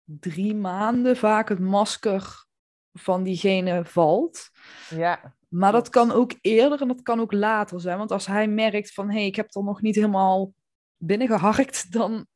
drie 0.04 0.54
maanden 0.54 1.16
vaak 1.16 1.48
het 1.48 1.58
masker 1.58 2.46
van 2.92 3.22
diegene 3.22 3.84
valt. 3.84 4.50
Ja. 4.88 5.34
Maar 5.48 5.72
dat 5.72 5.88
kan 5.88 6.10
ook 6.10 6.32
eerder 6.40 6.80
en 6.80 6.88
dat 6.88 7.02
kan 7.02 7.20
ook 7.20 7.32
later 7.32 7.80
zijn. 7.80 7.98
Want 7.98 8.10
als 8.10 8.26
hij 8.26 8.48
merkt 8.48 8.92
van, 8.92 9.10
hé, 9.10 9.16
hey, 9.16 9.26
ik 9.26 9.36
heb 9.36 9.54
er 9.54 9.64
nog 9.64 9.80
niet 9.82 9.94
helemaal 9.94 10.54
binnengeharkt, 10.96 11.92
dan 11.92 12.26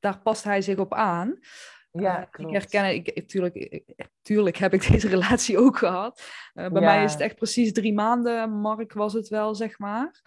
daar 0.00 0.20
past 0.20 0.44
hij 0.44 0.62
zich 0.62 0.78
op 0.78 0.94
aan. 0.94 1.38
Ja, 1.92 2.28
uh, 2.38 2.46
ik 2.46 2.52
herken, 2.52 2.94
ik, 2.94 3.28
tuurlijk, 3.28 3.82
tuurlijk 4.22 4.56
heb 4.56 4.74
ik 4.74 4.88
deze 4.92 5.08
relatie 5.08 5.58
ook 5.58 5.78
gehad. 5.78 6.22
Uh, 6.54 6.68
bij 6.68 6.82
ja. 6.82 6.94
mij 6.94 7.04
is 7.04 7.12
het 7.12 7.20
echt 7.20 7.36
precies 7.36 7.72
drie 7.72 7.94
maanden, 7.94 8.50
Mark 8.50 8.92
was 8.92 9.12
het 9.12 9.28
wel, 9.28 9.54
zeg 9.54 9.78
maar. 9.78 10.20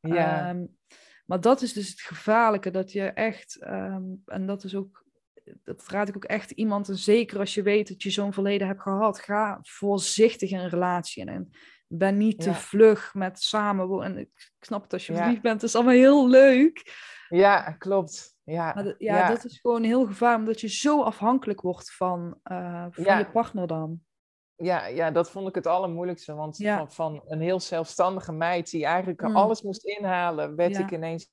Ja. 0.00 0.50
Um, 0.50 0.78
maar 1.26 1.40
dat 1.40 1.62
is 1.62 1.72
dus 1.72 1.88
het 1.88 2.00
gevaarlijke, 2.00 2.70
dat 2.70 2.92
je 2.92 3.02
echt, 3.04 3.58
um, 3.62 4.22
en 4.26 4.46
dat 4.46 4.64
is 4.64 4.74
ook 4.74 5.04
dat 5.64 5.88
raad 5.88 6.08
ik 6.08 6.16
ook 6.16 6.24
echt 6.24 6.50
iemand, 6.50 6.88
en 6.88 6.96
zeker 6.96 7.38
als 7.38 7.54
je 7.54 7.62
weet 7.62 7.88
dat 7.88 8.02
je 8.02 8.10
zo'n 8.10 8.32
verleden 8.32 8.66
hebt 8.66 8.82
gehad, 8.82 9.20
ga 9.20 9.58
voorzichtig 9.62 10.50
in 10.50 10.58
een 10.58 10.68
relatie. 10.68 11.24
En 11.24 11.50
ben 11.86 12.16
niet 12.16 12.40
te 12.40 12.54
vlug 12.54 13.14
met 13.14 13.42
samenwonen. 13.42 14.18
Ik 14.18 14.50
snap 14.60 14.82
het 14.82 14.92
als 14.92 15.06
je 15.06 15.12
Ja. 15.12 15.18
verliefd 15.18 15.42
bent, 15.42 15.60
dat 15.60 15.68
is 15.68 15.74
allemaal 15.74 15.94
heel 15.94 16.28
leuk. 16.28 16.92
Ja, 17.28 17.72
klopt. 17.72 18.36
Ja, 18.50 18.72
Maar 18.74 18.84
dat- 18.84 18.94
ja, 18.98 19.28
dat 19.28 19.44
is 19.44 19.60
gewoon 19.60 19.82
heel 19.82 20.06
gevaarlijk, 20.06 20.40
omdat 20.40 20.60
je 20.60 20.68
zo 20.68 21.02
afhankelijk 21.02 21.60
wordt 21.60 21.92
van, 21.94 22.40
eh, 22.42 22.86
van 22.90 23.04
Ja. 23.04 23.18
je 23.18 23.30
partner 23.30 23.66
dan. 23.66 24.00
ja, 24.54 24.86
ja, 24.86 25.10
dat 25.10 25.30
vond 25.30 25.48
ik 25.48 25.54
het 25.54 25.66
allermoeilijkste. 25.66 26.34
Want 26.34 26.56
Ja. 26.56 26.76
van, 26.76 26.92
van 26.92 27.22
een 27.26 27.40
heel 27.40 27.60
zelfstandige 27.60 28.32
meid 28.32 28.70
die 28.70 28.84
eigenlijk 28.84 29.20
Mm. 29.20 29.36
alles 29.36 29.62
moest 29.62 29.84
inhalen, 29.84 30.56
werd 30.56 30.78
ik 30.78 30.90
ineens 30.90 31.30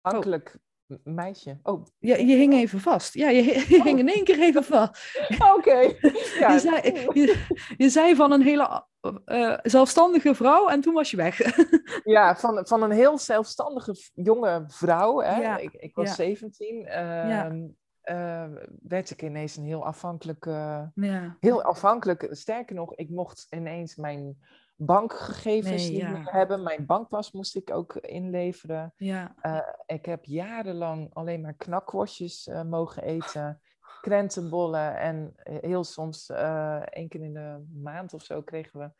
afhankelijk 0.00 0.54
m- 0.54 0.58
meisje. 1.04 1.58
Oh, 1.62 1.86
Ja, 1.98 2.16
je 2.16 2.36
hing 2.36 2.52
even 2.54 2.80
vast. 2.80 3.14
Ja, 3.14 3.28
je, 3.28 3.42
je 3.74 3.82
hing 3.82 3.98
in 3.98 4.08
één 4.08 4.24
keer 4.24 4.40
even 4.40 4.64
vast. 4.64 5.18
oké. 5.56 5.78
Ja. 6.38 6.52
Je, 6.52 6.58
zei, 6.58 6.80
je, 7.12 7.44
je 7.76 7.88
zei 7.88 8.14
van 8.14 8.32
een 8.32 8.42
hele 8.42 8.84
eh, 9.24 9.58
zelfstandige 9.62 10.34
vrouw 10.34 10.68
en 10.68 10.80
toen 10.80 10.94
was 10.94 11.10
je 11.10 11.16
weg. 11.16 11.40
Ja, 12.04 12.36
van, 12.36 12.66
van 12.66 12.82
een 12.82 12.90
heel 12.90 13.18
zelfstandige 13.18 13.94
jonge 14.14 14.64
vrouw. 14.66 15.20
Hè? 15.20 15.40
Ja, 15.40 15.56
Ik, 15.58 15.72
ik 15.72 15.94
was 15.94 16.08
ja. 16.08 16.14
17. 16.14 16.86
ehm, 16.86 17.66
eh, 18.00 18.44
werd 18.82 19.10
ik 19.10 19.22
ineens 19.22 19.56
een 19.56 19.64
heel 19.64 19.84
afhankelijk, 19.84 20.44
ja. 20.94 21.36
heel 21.40 21.62
afhankelijk. 21.62 22.28
Sterker 22.30 22.74
nog, 22.74 22.94
ik 22.94 23.10
mocht 23.10 23.46
ineens 23.50 23.96
mijn 23.96 24.36
bankgegevens 24.76 25.82
Nee, 25.82 25.90
niet 25.90 26.00
ja. 26.00 26.10
meer 26.10 26.32
hebben. 26.32 26.62
Mijn 26.62 26.86
bankpas 26.86 27.32
moest 27.32 27.56
ik 27.56 27.70
ook 27.70 27.94
inleveren. 27.94 28.92
Ja. 28.96 29.34
Eh, 29.40 29.58
ik 29.86 30.06
heb 30.06 30.24
jarenlang 30.24 31.14
alleen 31.14 31.40
maar 31.40 31.54
knakworstjes 31.54 32.46
eh, 32.46 32.62
mogen 32.62 33.02
eten. 33.02 33.60
Krentenbollen 34.00 34.98
en 34.98 35.34
heel 35.36 35.84
soms 35.84 36.30
eh 36.30 36.80
één 36.80 37.08
keer 37.08 37.22
in 37.22 37.34
de 37.34 37.64
maand 37.72 38.14
of 38.14 38.22
zo 38.22 38.42
kregen 38.42 38.80
we 38.80 38.90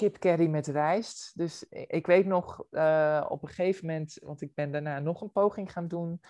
kipcurry 0.00 0.46
met 0.46 0.66
rijst. 0.66 1.32
Dus 1.34 1.64
ik 1.68 2.06
weet 2.06 2.26
nog 2.26 2.64
eh, 2.70 3.26
op 3.28 3.42
een 3.42 3.48
gegeven 3.48 3.86
moment, 3.86 4.18
want 4.22 4.40
ik 4.40 4.54
ben 4.54 4.72
daarna 4.72 4.98
nog 4.98 5.20
een 5.20 5.32
poging 5.32 5.72
gaan 5.72 5.88
doen 5.88 6.20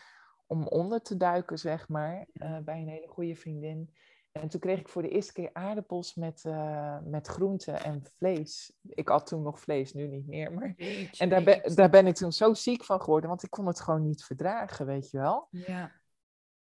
om 0.47 0.67
onder 0.67 1.03
te 1.03 1.17
duiken, 1.17 1.59
zeg 1.59 1.89
maar, 1.89 2.27
eh, 2.33 2.59
bij 2.59 2.81
een 2.81 2.89
hele 2.89 3.09
goede 3.09 3.37
vriendin. 3.37 3.95
En 4.33 4.49
toen 4.49 4.61
kreeg 4.61 4.79
ik 4.79 4.89
voor 4.89 5.03
de 5.03 5.09
eerste 5.09 5.33
keer 5.33 5.51
aardappels 5.53 6.15
met, 6.15 6.45
eh, 6.45 6.99
met 7.05 7.27
groenten 7.27 7.85
en 7.85 8.03
vlees. 8.19 8.73
Ik 8.89 9.09
had 9.09 9.27
toen 9.27 9.43
nog 9.43 9.61
vlees, 9.61 9.93
nu 9.93 10.07
niet 10.07 10.27
meer. 10.27 10.53
Maar... 10.53 10.75
En 11.19 11.29
daar 11.29 11.43
ben, 11.43 11.75
daar 11.75 11.91
ben 11.91 12.07
ik 12.07 12.15
toen 12.15 12.33
zo 12.33 12.55
ziek 12.55 12.85
van 12.85 13.01
geworden, 13.03 13.29
want 13.29 13.43
ik 13.43 13.51
kon 13.51 13.67
het 13.67 13.81
gewoon 13.81 14.07
niet 14.07 14.25
verdragen, 14.25 14.87
weet 14.87 15.11
je 15.11 15.19
wel. 15.19 15.49
Ja. 15.51 15.93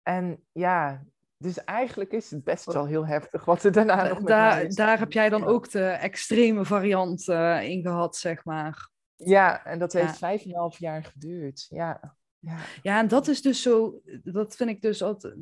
En 0.03 0.44
ja, 0.52 1.03
dus 1.38 1.64
eigenlijk 1.64 2.11
is 2.11 2.31
het 2.31 2.44
best 2.44 2.65
wel 2.65 2.85
heel 2.85 3.06
heftig 3.06 3.45
wat 3.45 3.64
er 3.64 3.72
daarna 3.72 4.07
nog 4.07 4.18
met 4.18 4.27
Daar, 4.27 4.64
is 4.64 4.76
daar 4.76 4.99
heb 4.99 5.11
jij 5.11 5.30
dan 5.30 5.45
ook 5.45 5.72
de 5.72 5.85
extreme 5.85 6.65
variant 6.65 7.27
eh, 7.27 7.69
in 7.69 7.81
gehad, 7.81 8.15
zeg 8.15 8.45
maar. 8.45 8.89
Ja, 9.15 9.65
en 9.65 9.80
dat 9.80 9.91
Ja. 9.91 9.99
heeft 9.99 10.18
vijf 10.18 10.45
en 10.45 10.56
half 10.56 10.80
jaar 10.80 11.03
geduurd. 11.03 11.65
Ja, 11.69 12.15
ja. 12.39 12.57
Ja, 12.81 12.99
en 12.99 13.07
dat 13.07 13.27
is 13.27 13.41
dus 13.41 13.61
zo, 13.61 14.02
dat 14.23 14.56
vind 14.56 14.69
ik 14.69 14.81
dus 14.81 15.03
altijd. 15.03 15.35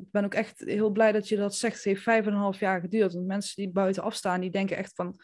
Ik 0.00 0.10
ben 0.10 0.24
ook 0.24 0.34
echt 0.34 0.60
heel 0.64 0.90
blij 0.90 1.12
dat 1.12 1.28
je 1.28 1.36
dat 1.36 1.54
zegt. 1.54 1.74
Het 1.74 1.84
heeft 1.84 2.02
vijf 2.02 2.26
en 2.26 2.32
een 2.32 2.38
half 2.38 2.60
jaar 2.60 2.80
geduurd. 2.80 3.12
Want 3.12 3.26
mensen 3.26 3.56
die 3.56 3.70
buitenaf 3.70 4.14
staan, 4.14 4.40
die 4.40 4.50
denken 4.50 4.76
echt 4.76 4.94
van. 4.94 5.20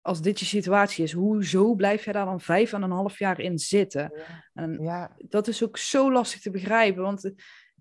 Als 0.00 0.22
dit 0.22 0.40
je 0.40 0.44
situatie 0.44 1.04
is, 1.04 1.12
hoezo 1.12 1.74
blijf 1.74 2.04
jij 2.04 2.12
daar 2.12 2.24
dan 2.24 2.40
vijf 2.40 2.72
en 2.72 2.82
een 2.82 2.90
half 2.90 3.18
jaar 3.18 3.40
in 3.40 3.58
zitten? 3.58 4.12
En 4.54 4.78
ja. 4.80 5.16
dat 5.28 5.48
is 5.48 5.62
ook 5.62 5.76
zo 5.76 6.12
lastig 6.12 6.40
te 6.40 6.50
begrijpen. 6.50 7.02
Want 7.02 7.32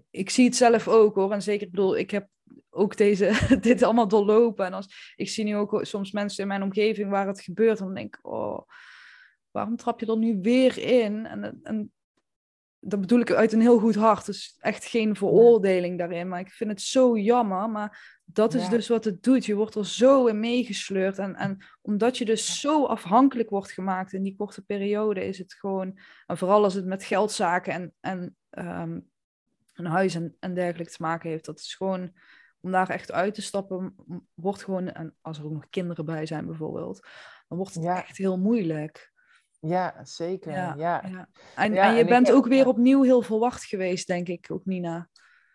ik 0.09 0.29
zie 0.29 0.45
het 0.45 0.55
zelf 0.55 0.87
ook 0.87 1.15
hoor. 1.15 1.31
En 1.31 1.41
zeker, 1.41 1.65
ik 1.65 1.71
bedoel, 1.71 1.97
ik 1.97 2.11
heb 2.11 2.27
ook 2.69 2.97
deze, 2.97 3.31
dit 3.61 3.83
allemaal 3.83 4.07
doorlopen. 4.07 4.65
En 4.65 4.73
als, 4.73 5.13
ik 5.15 5.29
zie 5.29 5.43
nu 5.43 5.55
ook 5.55 5.85
soms 5.85 6.11
mensen 6.11 6.41
in 6.41 6.47
mijn 6.47 6.63
omgeving 6.63 7.09
waar 7.09 7.27
het 7.27 7.41
gebeurt. 7.41 7.79
En 7.79 7.85
dan 7.85 7.95
denk 7.95 8.15
ik, 8.15 8.25
oh, 8.25 8.61
waarom 9.51 9.75
trap 9.75 9.99
je 9.99 10.05
er 10.05 10.17
nu 10.17 10.39
weer 10.41 10.77
in? 10.77 11.25
En, 11.25 11.59
en 11.63 11.91
dat 12.83 12.99
bedoel 13.01 13.19
ik 13.19 13.31
uit 13.31 13.53
een 13.53 13.61
heel 13.61 13.79
goed 13.79 13.95
hart. 13.95 14.25
Dus 14.25 14.55
echt 14.59 14.85
geen 14.85 15.15
veroordeling 15.15 15.97
daarin. 15.97 16.27
Maar 16.27 16.39
ik 16.39 16.51
vind 16.51 16.69
het 16.69 16.81
zo 16.81 17.17
jammer. 17.17 17.69
Maar 17.69 18.19
dat 18.25 18.53
is 18.53 18.63
Ja. 18.63 18.69
dus 18.69 18.87
wat 18.87 19.03
het 19.05 19.23
doet. 19.23 19.45
Je 19.45 19.55
wordt 19.55 19.75
er 19.75 19.85
zo 19.85 20.25
in 20.25 20.39
meegesleurd. 20.39 21.17
En, 21.17 21.35
en 21.35 21.65
omdat 21.81 22.17
je 22.17 22.25
dus 22.25 22.59
zo 22.59 22.85
afhankelijk 22.85 23.49
wordt 23.49 23.71
gemaakt 23.71 24.13
in 24.13 24.23
die 24.23 24.35
korte 24.35 24.61
periode, 24.61 25.25
is 25.25 25.37
het 25.37 25.53
gewoon. 25.53 25.99
En 26.27 26.37
vooral 26.37 26.63
als 26.63 26.73
het 26.73 26.85
met 26.85 27.03
geldzaken 27.03 27.73
en, 27.73 27.93
en 27.99 28.35
ehm, 28.49 28.99
een 29.73 29.85
huis 29.85 30.15
en, 30.15 30.35
en 30.39 30.53
dergelijke 30.53 30.91
te 30.93 31.01
maken 31.01 31.29
heeft. 31.29 31.45
Dat 31.45 31.59
is 31.59 31.75
gewoon. 31.75 32.11
Om 32.63 32.71
daar 32.71 32.89
echt 32.89 33.11
uit 33.11 33.33
te 33.33 33.41
stappen, 33.41 33.95
wordt 34.33 34.63
gewoon. 34.63 34.91
En 34.91 35.15
als 35.21 35.37
er 35.37 35.45
ook 35.45 35.51
nog 35.51 35.69
kinderen 35.69 36.05
bij 36.05 36.25
zijn, 36.25 36.45
bijvoorbeeld. 36.45 37.07
Dan 37.47 37.57
wordt 37.57 37.73
het 37.73 37.83
Ja. 37.83 37.97
echt 37.97 38.17
heel 38.17 38.37
moeilijk. 38.37 39.10
Ja, 39.61 40.05
zeker. 40.05 40.51
Ja, 40.51 40.73
ja. 40.77 41.03
ja. 41.07 41.27
En, 41.55 41.73
Ja, 41.73 41.87
en 41.87 41.93
je 41.95 42.01
en 42.01 42.07
bent 42.07 42.31
ook 42.31 42.47
weer 42.47 42.63
ja. 42.63 42.67
opnieuw 42.69 43.03
heel 43.03 43.21
verwacht 43.21 43.63
geweest, 43.63 44.07
denk 44.07 44.27
ik, 44.27 44.47
ook 44.51 44.65
Nina. 44.65 45.09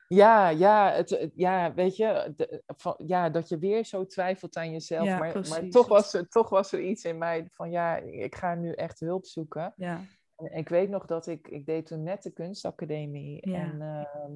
ja, 0.09 0.93
het, 0.93 1.11
het- 1.11 1.33
ja 1.35 1.75
weet 1.75 1.97
je, 1.97 2.33
de- 2.37 2.63
van, 2.67 2.95
ja, 3.07 3.31
dat 3.31 3.49
je 3.49 3.59
weer 3.59 3.85
zo 3.85 4.07
twijfelt 4.07 4.57
aan 4.57 4.71
jezelf. 4.73 5.05
Ja, 5.07 5.19
maar, 5.19 5.47
maar 5.49 5.69
toch, 5.69 5.89
was 5.89 6.15
er, 6.15 6.29
toch 6.29 6.49
was 6.49 6.73
er 6.73 6.81
iets 6.81 7.05
in 7.05 7.19
mij 7.19 7.49
van, 7.53 7.71
ja, 7.71 7.97
ik 7.97 8.35
ga 8.35 8.55
nu 8.55 8.73
echt 8.73 9.01
hulp 9.01 9.27
zoeken. 9.27 9.73
Ja, 9.77 10.01
Ik 10.37 10.69
weet 10.69 10.89
nog 10.89 11.07
dat 11.07 11.27
ik, 11.27 11.49
ik 11.49 11.67
deed 11.67 11.87
toen 11.87 12.03
net 12.03 12.23
de 12.23 12.31
kunstacademie. 12.33 13.49
Ja. 13.51 13.59
En 13.61 13.81
ehm, 13.83 14.33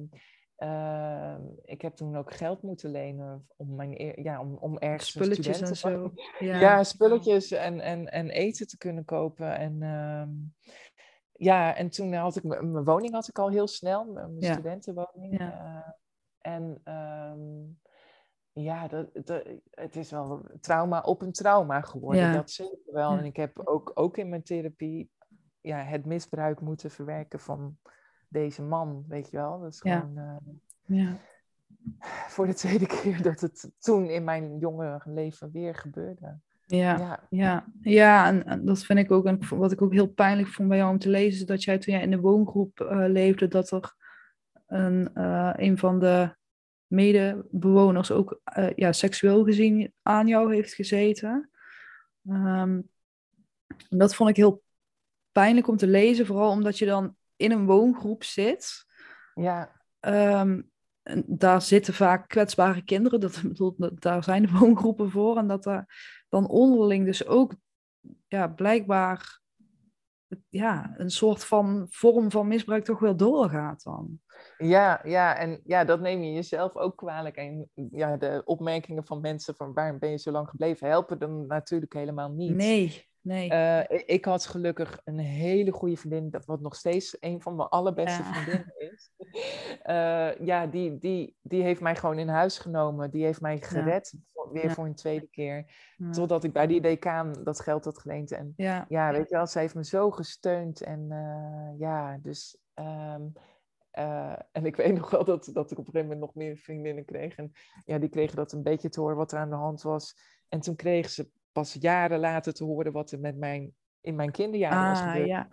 ehm, 0.61 1.41
ik 1.63 1.81
heb 1.81 1.95
toen 1.95 2.15
ook 2.15 2.33
geld 2.33 2.61
moeten 2.61 2.91
lenen 2.91 3.47
om, 3.55 3.75
mijn, 3.75 4.21
ja, 4.23 4.41
om, 4.41 4.55
om 4.55 4.77
ergens 4.77 5.09
Spulletjes 5.09 5.61
en 5.61 5.75
zo. 5.75 6.11
Ja, 6.39 6.59
Ja. 6.59 6.83
spulletjes 6.83 7.51
en, 7.51 7.79
en, 7.79 8.11
en 8.11 8.29
eten 8.29 8.67
te 8.67 8.77
kunnen 8.77 9.05
kopen. 9.05 9.57
En 9.57 9.81
ehm, 9.81 10.29
ja, 11.31 11.75
en 11.75 11.89
toen 11.89 12.13
had 12.13 12.35
ik 12.35 12.43
mijn 12.43 12.83
woning 12.83 13.13
had 13.13 13.27
ik 13.27 13.39
al 13.39 13.49
heel 13.49 13.67
snel, 13.67 14.05
mijn 14.05 14.35
Ja. 14.39 14.53
studentenwoning. 14.53 15.39
Ja. 15.39 15.51
Eh, 15.51 15.91
en 16.53 16.81
ehm, 16.83 17.61
ja, 18.51 18.87
dat, 18.87 19.09
dat, 19.13 19.43
het 19.69 19.95
is 19.95 20.11
wel 20.11 20.45
trauma 20.59 21.01
op 21.01 21.21
een 21.21 21.31
trauma 21.31 21.81
geworden. 21.81 22.31
Dat 22.33 22.51
zeker 22.51 22.93
wel. 22.93 23.17
En 23.17 23.25
ik 23.25 23.35
heb 23.35 23.59
ook, 23.67 23.91
ook 23.93 24.17
in 24.17 24.29
mijn 24.29 24.43
therapie 24.43 25.11
ja, 25.61 25.83
het 25.83 26.05
misbruik 26.05 26.61
moeten 26.61 26.91
verwerken 26.91 27.39
van 27.39 27.77
deze 28.31 28.61
man, 28.61 29.05
weet 29.07 29.29
je 29.29 29.37
wel. 29.37 29.59
Dat 29.59 29.73
is 29.73 29.79
Ja. 29.83 29.99
gewoon 29.99 30.17
eh, 30.17 30.35
Ja. 30.97 31.17
voor 32.33 32.47
de 32.47 32.53
tweede 32.53 32.85
keer 32.87 33.21
dat 33.21 33.39
het 33.41 33.71
toen 33.79 34.09
in 34.09 34.23
mijn 34.23 34.57
jonge 34.59 35.01
leven 35.05 35.51
weer 35.51 35.75
gebeurde. 35.75 36.39
Ja. 36.65 36.97
Ja, 36.97 37.27
Ja, 37.29 37.65
ja 37.81 38.27
en, 38.27 38.45
en 38.45 38.65
dat 38.65 38.83
vind 38.83 38.99
ik 38.99 39.11
ook. 39.11 39.25
En 39.25 39.39
wat 39.49 39.71
ik 39.71 39.81
ook 39.81 39.93
heel 39.93 40.07
pijnlijk 40.07 40.47
vond 40.47 40.69
bij 40.69 40.77
jou 40.77 40.91
om 40.91 40.99
te 40.99 41.09
lezen, 41.09 41.39
is 41.41 41.45
dat 41.45 41.63
jij 41.63 41.77
toen 41.77 41.93
jij 41.93 42.03
in 42.03 42.11
de 42.11 42.19
woongroep 42.19 42.79
eh, 42.79 43.03
leefde, 43.07 43.47
dat 43.47 43.71
er 43.71 43.95
een, 44.67 45.13
eh, 45.13 45.53
een 45.55 45.77
van 45.77 45.99
de 45.99 46.35
medebewoners 46.87 48.11
ook 48.11 48.41
ja, 48.75 48.91
seksueel 48.91 49.43
gezien 49.43 49.93
aan 50.01 50.27
jou 50.27 50.53
heeft 50.53 50.73
gezeten. 50.73 51.49
Ehm, 52.27 52.81
dat 53.89 54.15
vond 54.15 54.29
ik 54.29 54.35
heel 54.35 54.63
pijnlijk 55.31 55.67
om 55.67 55.77
te 55.77 55.87
lezen, 55.87 56.25
vooral 56.25 56.51
omdat 56.51 56.77
je 56.77 56.85
dan 56.85 57.15
in 57.41 57.51
een 57.51 57.65
woongroep 57.65 58.23
zit. 58.23 58.85
ja, 59.33 59.79
Ehm, 59.99 60.61
en 61.03 61.23
daar 61.27 61.61
zitten 61.61 61.93
vaak 61.93 62.27
kwetsbare 62.27 62.83
kinderen, 62.83 63.19
dat, 63.19 63.41
bedoel, 63.47 63.73
dat- 63.77 64.01
daar 64.01 64.23
zijn 64.23 64.41
de 64.41 64.51
woongroepen 64.51 65.09
voor. 65.11 65.37
En 65.37 65.47
dat 65.47 65.65
er 65.65 65.85
dan 66.29 66.47
onderling 66.47 67.05
dus 67.05 67.25
ook 67.25 67.53
ja, 68.27 68.47
blijkbaar 68.47 69.39
ja, 70.49 70.93
een 70.97 71.11
soort 71.11 71.43
van 71.43 71.87
vorm 71.89 72.31
van 72.31 72.47
misbruik 72.47 72.83
toch 72.83 72.99
wel 72.99 73.15
doorgaat 73.15 73.83
dan. 73.83 74.19
Ja, 74.57 75.01
ja, 75.03 75.37
en 75.37 75.61
ja, 75.63 75.83
dat 75.83 75.99
neem 75.99 76.23
je 76.23 76.31
jezelf 76.31 76.75
ook 76.75 76.97
kwalijk. 76.97 77.35
En 77.35 77.69
ja, 77.91 78.17
de 78.17 78.41
opmerkingen 78.45 79.05
van 79.05 79.21
mensen 79.21 79.55
van 79.55 79.73
waarom 79.73 79.99
ben 79.99 80.09
je 80.09 80.17
zo 80.17 80.31
lang 80.31 80.49
gebleven, 80.49 80.87
helpen 80.87 81.19
dan 81.19 81.45
natuurlijk 81.47 81.93
helemaal 81.93 82.29
niet. 82.31 82.55
Nee, 82.55 83.09
nee. 83.21 83.49
Eh, 83.49 83.99
ik- 84.05 84.25
had 84.25 84.45
gelukkig 84.45 85.01
een 85.03 85.19
hele 85.19 85.71
goede 85.71 85.97
vriendin, 85.97 86.29
dat 86.29 86.45
wat 86.45 86.61
nog 86.61 86.75
steeds 86.75 87.17
een 87.19 87.41
van 87.41 87.55
mijn 87.55 87.69
allerbeste 87.69 88.23
Ja. 88.23 88.33
vriendinnen 88.33 88.73
is. 88.77 89.09
Eh, 89.81 90.37
ja, 90.39 90.67
die, 90.67 90.97
die, 90.97 91.35
die 91.41 91.63
heeft 91.63 91.81
mij 91.81 91.95
gewoon 91.95 92.19
in 92.19 92.27
huis 92.27 92.57
genomen. 92.57 93.11
Die 93.11 93.23
heeft 93.23 93.41
mij 93.41 93.57
gered, 93.61 94.13
weer 94.51 94.63
Ja. 94.65 94.69
voor 94.69 94.85
een 94.85 94.95
tweede 94.95 95.27
keer. 95.27 95.65
Totdat 96.11 96.43
ik 96.43 96.53
bij 96.53 96.67
die 96.67 96.81
decaan 96.81 97.33
dat 97.43 97.59
geld 97.59 97.85
had 97.85 97.99
geleend. 97.99 98.31
En 98.31 98.53
ja. 98.55 98.85
ja, 98.89 99.11
weet 99.11 99.29
je 99.29 99.35
wel, 99.35 99.47
ze 99.47 99.59
heeft 99.59 99.75
me 99.75 99.85
zo 99.85 100.11
gesteund. 100.11 100.81
En 100.81 101.05
eh, 101.11 101.79
ja, 101.79 102.17
dus. 102.21 102.57
ehm, 102.73 103.21
eh, 103.91 104.35
en 104.51 104.65
ik 104.65 104.75
weet 104.81 104.93
nog 104.97 105.09
wel 105.09 105.23
dat, 105.23 105.49
dat 105.53 105.71
ik 105.71 105.77
op 105.77 105.85
een 105.87 105.91
gegeven 105.91 106.01
moment 106.01 106.19
nog 106.19 106.35
meer 106.35 106.57
vriendinnen 106.57 107.05
kreeg. 107.05 107.35
En 107.35 107.51
ja, 107.85 107.97
die 107.97 108.09
kregen 108.09 108.35
dat 108.35 108.51
een 108.51 108.63
beetje 108.63 108.89
te 108.89 108.99
horen 108.99 109.17
wat 109.17 109.31
er 109.31 109.39
aan 109.39 109.49
de 109.49 109.55
hand 109.55 109.81
was. 109.81 110.15
En 110.49 110.59
toen 110.59 110.75
kregen 110.75 111.11
ze 111.11 111.29
pas 111.51 111.73
jaren 111.73 112.19
later 112.19 112.53
te 112.53 112.63
horen 112.63 112.91
wat 112.91 113.11
er 113.11 113.19
met 113.19 113.37
mijn, 113.37 113.73
in 114.01 114.15
mijn 114.15 114.31
kinderjaren 114.31 114.87
was 114.89 114.99
Ah, 114.99 115.07
gebeurd. 115.11 115.27
ja. 115.27 115.47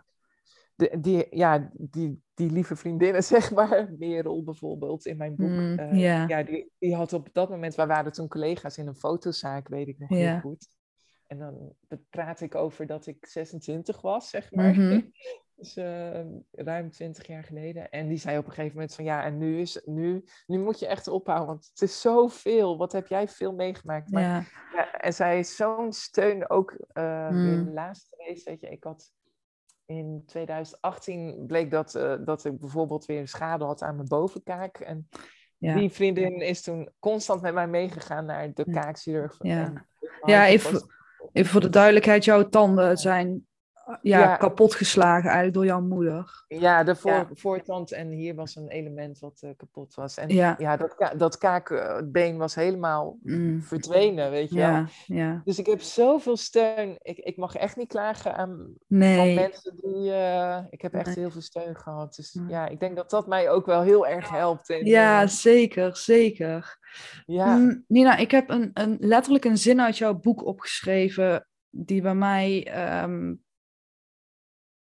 De, 0.74 1.00
die, 1.00 1.26
ja, 1.36 1.70
die, 1.72 2.22
die 2.34 2.50
lieve 2.50 2.76
vriendinnen, 2.76 3.24
zeg 3.34 3.50
maar, 3.52 3.92
Merel 3.98 4.42
bijvoorbeeld 4.44 5.06
in 5.06 5.16
mijn 5.16 5.36
boek. 5.36 5.48
Mm, 5.50 5.78
eh, 5.78 6.00
ja. 6.00 6.24
ja, 6.28 6.42
die, 6.42 6.70
die 6.78 6.94
had 6.94 7.12
op 7.12 7.28
dat 7.32 7.48
moment, 7.50 7.74
wij 7.74 7.86
waren 7.86 8.12
toen 8.12 8.28
collega's 8.28 8.78
in 8.78 8.86
een 8.86 8.94
fotozaak, 8.96 9.68
weet 9.68 9.88
ik 9.88 9.98
nog 9.98 10.10
Ja. 10.10 10.16
heel 10.16 10.40
goed. 10.40 10.68
En 11.26 11.38
dan 11.38 11.74
praat 12.10 12.40
ik 12.40 12.54
over 12.54 12.86
dat 12.86 13.06
ik 13.06 13.26
26 13.26 14.00
was, 14.00 14.30
zeg 14.30 14.52
maar. 14.52 14.70
Mhm. 14.74 15.00
Dus 15.58 15.76
eh, 15.76 16.20
ruim 16.52 16.90
20 16.90 17.26
jaar 17.26 17.44
geleden. 17.44 17.90
En 17.90 18.08
die 18.08 18.18
zei 18.18 18.38
op 18.38 18.46
een 18.46 18.52
gegeven 18.52 18.74
moment 18.74 18.94
van 18.94 19.04
ja, 19.04 19.24
en 19.24 19.38
nu, 19.38 19.60
is, 19.60 19.80
nu, 19.84 20.24
nu 20.46 20.58
moet 20.58 20.78
je 20.78 20.86
echt 20.86 21.08
ophouden, 21.08 21.46
want 21.46 21.68
het 21.72 21.82
is 21.82 22.00
zoveel. 22.00 22.76
Wat 22.76 22.92
heb 22.92 23.06
jij 23.06 23.28
veel 23.28 23.52
meegemaakt? 23.52 24.10
Maar, 24.10 24.22
ja. 24.22 24.44
ja, 24.74 24.92
en 24.92 25.12
zij 25.14 25.38
is 25.38 25.56
zo'n 25.56 25.92
steun 25.92 26.50
ook 26.50 26.76
eh 26.92 27.28
Mm. 27.28 27.44
weer 27.44 27.72
laatst 27.74 28.08
geweest. 28.10 28.44
Weet 28.44 28.60
je, 28.60 28.68
ik 28.68 28.84
had 28.84 29.12
in 29.86 30.22
2018 30.26 31.44
bleek 31.46 31.70
dat, 31.70 31.94
eh, 31.94 32.14
dat 32.24 32.44
ik 32.44 32.58
bijvoorbeeld 32.58 33.04
weer 33.04 33.28
schade 33.28 33.64
had 33.64 33.82
aan 33.82 33.94
mijn 33.96 34.08
bovenkaak. 34.08 34.78
En 34.78 35.08
Ja. 35.56 35.74
die 35.74 35.90
vriendin 35.90 36.40
is 36.40 36.62
toen 36.62 36.90
constant 36.98 37.40
met 37.40 37.54
mij 37.54 37.68
meegegaan 37.68 38.24
naar 38.24 38.52
de 38.52 38.70
kaakchirurg. 38.70 39.36
Ja. 39.38 39.86
Ja, 40.24 40.46
Even 40.46 40.88
voor 41.32 41.60
de 41.60 41.68
duidelijkheid, 41.68 42.24
jouw 42.24 42.48
tanden 42.48 42.96
zijn 42.96 43.47
ja, 44.02 44.18
Ja. 44.20 44.36
kapotgeslagen 44.36 45.24
eigenlijk 45.24 45.54
door 45.54 45.64
jouw 45.64 45.80
moeder. 45.80 46.44
Ja, 46.48 46.84
de 46.84 46.96
voor, 46.96 47.10
Ja. 47.10 47.28
voortand 47.32 47.92
en 47.92 48.08
hier 48.10 48.34
was 48.34 48.56
een 48.56 48.68
element 48.68 49.18
wat 49.18 49.38
eh, 49.42 49.50
kapot 49.56 49.94
was. 49.94 50.16
En 50.16 50.28
Ja. 50.28 50.54
ja, 50.58 50.76
dat, 50.76 50.94
ka- 50.94 51.14
dat 51.14 51.38
kaakbeen 51.38 52.36
was 52.36 52.54
helemaal 52.54 53.18
Mm. 53.22 53.62
verdwenen, 53.62 54.30
weet 54.30 54.50
je 54.50 54.56
wel. 54.56 54.66
Ja, 54.68 54.86
ja. 55.06 55.40
Dus 55.44 55.58
ik 55.58 55.66
heb 55.66 55.80
zoveel 55.80 56.36
steun. 56.36 56.96
Ik, 57.02 57.18
ik 57.18 57.36
mag 57.36 57.54
echt 57.54 57.76
niet 57.76 57.88
klagen 57.88 58.36
aan 58.36 58.48
van 58.56 58.98
Nee. 58.98 59.34
mensen 59.34 59.76
die... 59.82 60.12
eh, 60.12 60.58
ik 60.70 60.82
heb 60.82 60.94
echt 60.94 61.06
Nee. 61.06 61.14
heel 61.18 61.30
veel 61.30 61.40
steun 61.40 61.76
gehad. 61.76 62.14
Dus 62.14 62.38
ja, 62.48 62.68
ik 62.68 62.80
denk 62.80 62.96
dat 62.96 63.10
dat 63.10 63.26
mij 63.26 63.50
ook 63.50 63.66
wel 63.66 63.82
heel 63.82 64.06
erg 64.06 64.30
helpt. 64.30 64.66
Ja, 64.82 65.22
eh, 65.22 65.28
zeker, 65.28 65.96
zeker. 65.96 66.76
ja. 67.26 67.56
Mm, 67.56 67.84
Nina, 67.88 68.16
ik 68.16 68.30
heb 68.30 68.50
een, 68.50 68.70
een, 68.74 68.96
letterlijk 69.00 69.44
een 69.44 69.58
zin 69.58 69.80
uit 69.80 69.98
jouw 69.98 70.14
boek 70.14 70.44
opgeschreven, 70.44 71.46
die 71.70 72.02
bij 72.02 72.14
mij, 72.14 72.66
ehm, 72.72 73.34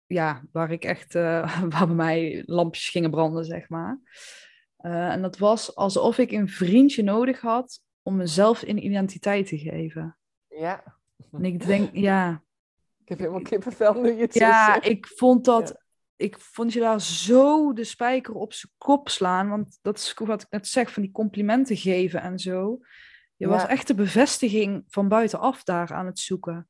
ja, 0.08 0.42
waar 0.52 0.70
ik 0.70 0.84
echt, 0.84 1.14
eh, 1.14 1.60
waar 1.70 1.86
bij 1.86 1.94
mij 1.96 2.42
lampjes 2.46 2.88
gingen 2.88 3.10
branden, 3.10 3.44
zeg 3.44 3.68
maar. 3.68 3.98
Eh, 4.76 5.08
en 5.10 5.22
dat 5.22 5.38
was 5.38 5.74
alsof 5.76 6.18
ik 6.18 6.30
een 6.30 6.48
vriendje 6.48 7.02
nodig 7.02 7.40
had 7.40 7.80
om 8.02 8.16
mezelf 8.16 8.62
een 8.62 8.84
identiteit 8.84 9.46
te 9.46 9.58
geven. 9.58 10.16
ja. 10.48 10.96
En 11.32 11.44
ik 11.44 11.66
denk, 11.66 11.90
ja, 12.08 12.42
Ik 13.02 13.08
heb 13.08 13.18
helemaal 13.18 13.42
kippenvel 13.42 14.00
nu 14.00 14.12
je 14.12 14.20
het 14.20 14.34
ja, 14.34 14.72
zegt. 14.74 14.86
ik 14.86 15.06
vond 15.06 15.44
dat, 15.44 15.82
ik 16.16 16.38
vond 16.38 16.72
je 16.72 16.80
daar 16.80 17.00
zo 17.00 17.72
de 17.72 17.84
spijker 17.84 18.34
op 18.34 18.52
zijn 18.52 18.72
kop 18.78 19.08
slaan, 19.08 19.48
want 19.48 19.78
dat 19.82 19.96
is 19.98 20.14
wat 20.14 20.42
ik 20.42 20.50
net 20.50 20.66
zeg, 20.66 20.92
van 20.92 21.02
die 21.02 21.12
complimenten 21.12 21.76
geven 21.76 22.22
en 22.22 22.38
zo. 22.38 22.78
Je 23.36 23.48
was 23.48 23.62
Ja. 23.62 23.68
echt 23.68 23.86
de 23.86 23.94
bevestiging 23.94 24.84
van 24.86 25.08
buitenaf 25.08 25.62
daar 25.64 25.92
aan 25.92 26.06
het 26.06 26.18
zoeken. 26.18 26.68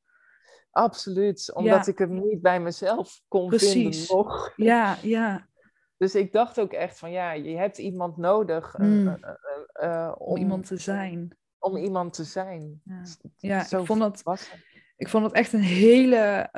Absoluut, 0.79 1.53
omdat 1.55 1.85
Ja. 1.87 1.93
ik 1.93 1.99
het 1.99 2.11
niet 2.11 2.43
bij 2.43 2.61
mezelf 2.61 3.21
kon 3.29 3.49
Precies. 3.49 3.73
vinden 3.73 4.17
nog. 4.17 4.53
Ja, 4.57 4.97
ja, 5.17 5.49
Dus 5.97 6.15
ik 6.15 6.33
dacht 6.33 6.61
ook 6.61 6.73
echt 6.73 6.99
van 6.99 7.11
ja, 7.11 7.33
je 7.33 7.57
hebt 7.57 7.79
iemand 7.79 8.17
nodig 8.17 8.75
eh, 8.75 8.87
Mm. 8.87 9.09
eh, 9.09 9.35
eh, 9.73 10.15
om 10.19 10.37
iemand 10.37 10.67
te 10.67 10.77
zijn. 10.77 11.37
Om 11.59 11.77
iemand 11.77 12.13
te 12.13 12.25
zijn. 12.25 12.81
Ja, 12.85 13.03
ja 13.37 13.65
Zo 13.65 13.81
ik, 13.81 13.87
vond 13.87 14.01
dat, 14.01 14.49
ik 14.97 15.09
vond 15.09 15.23
dat 15.25 15.33
echt 15.33 15.53
een 15.53 15.61
hele 15.61 16.51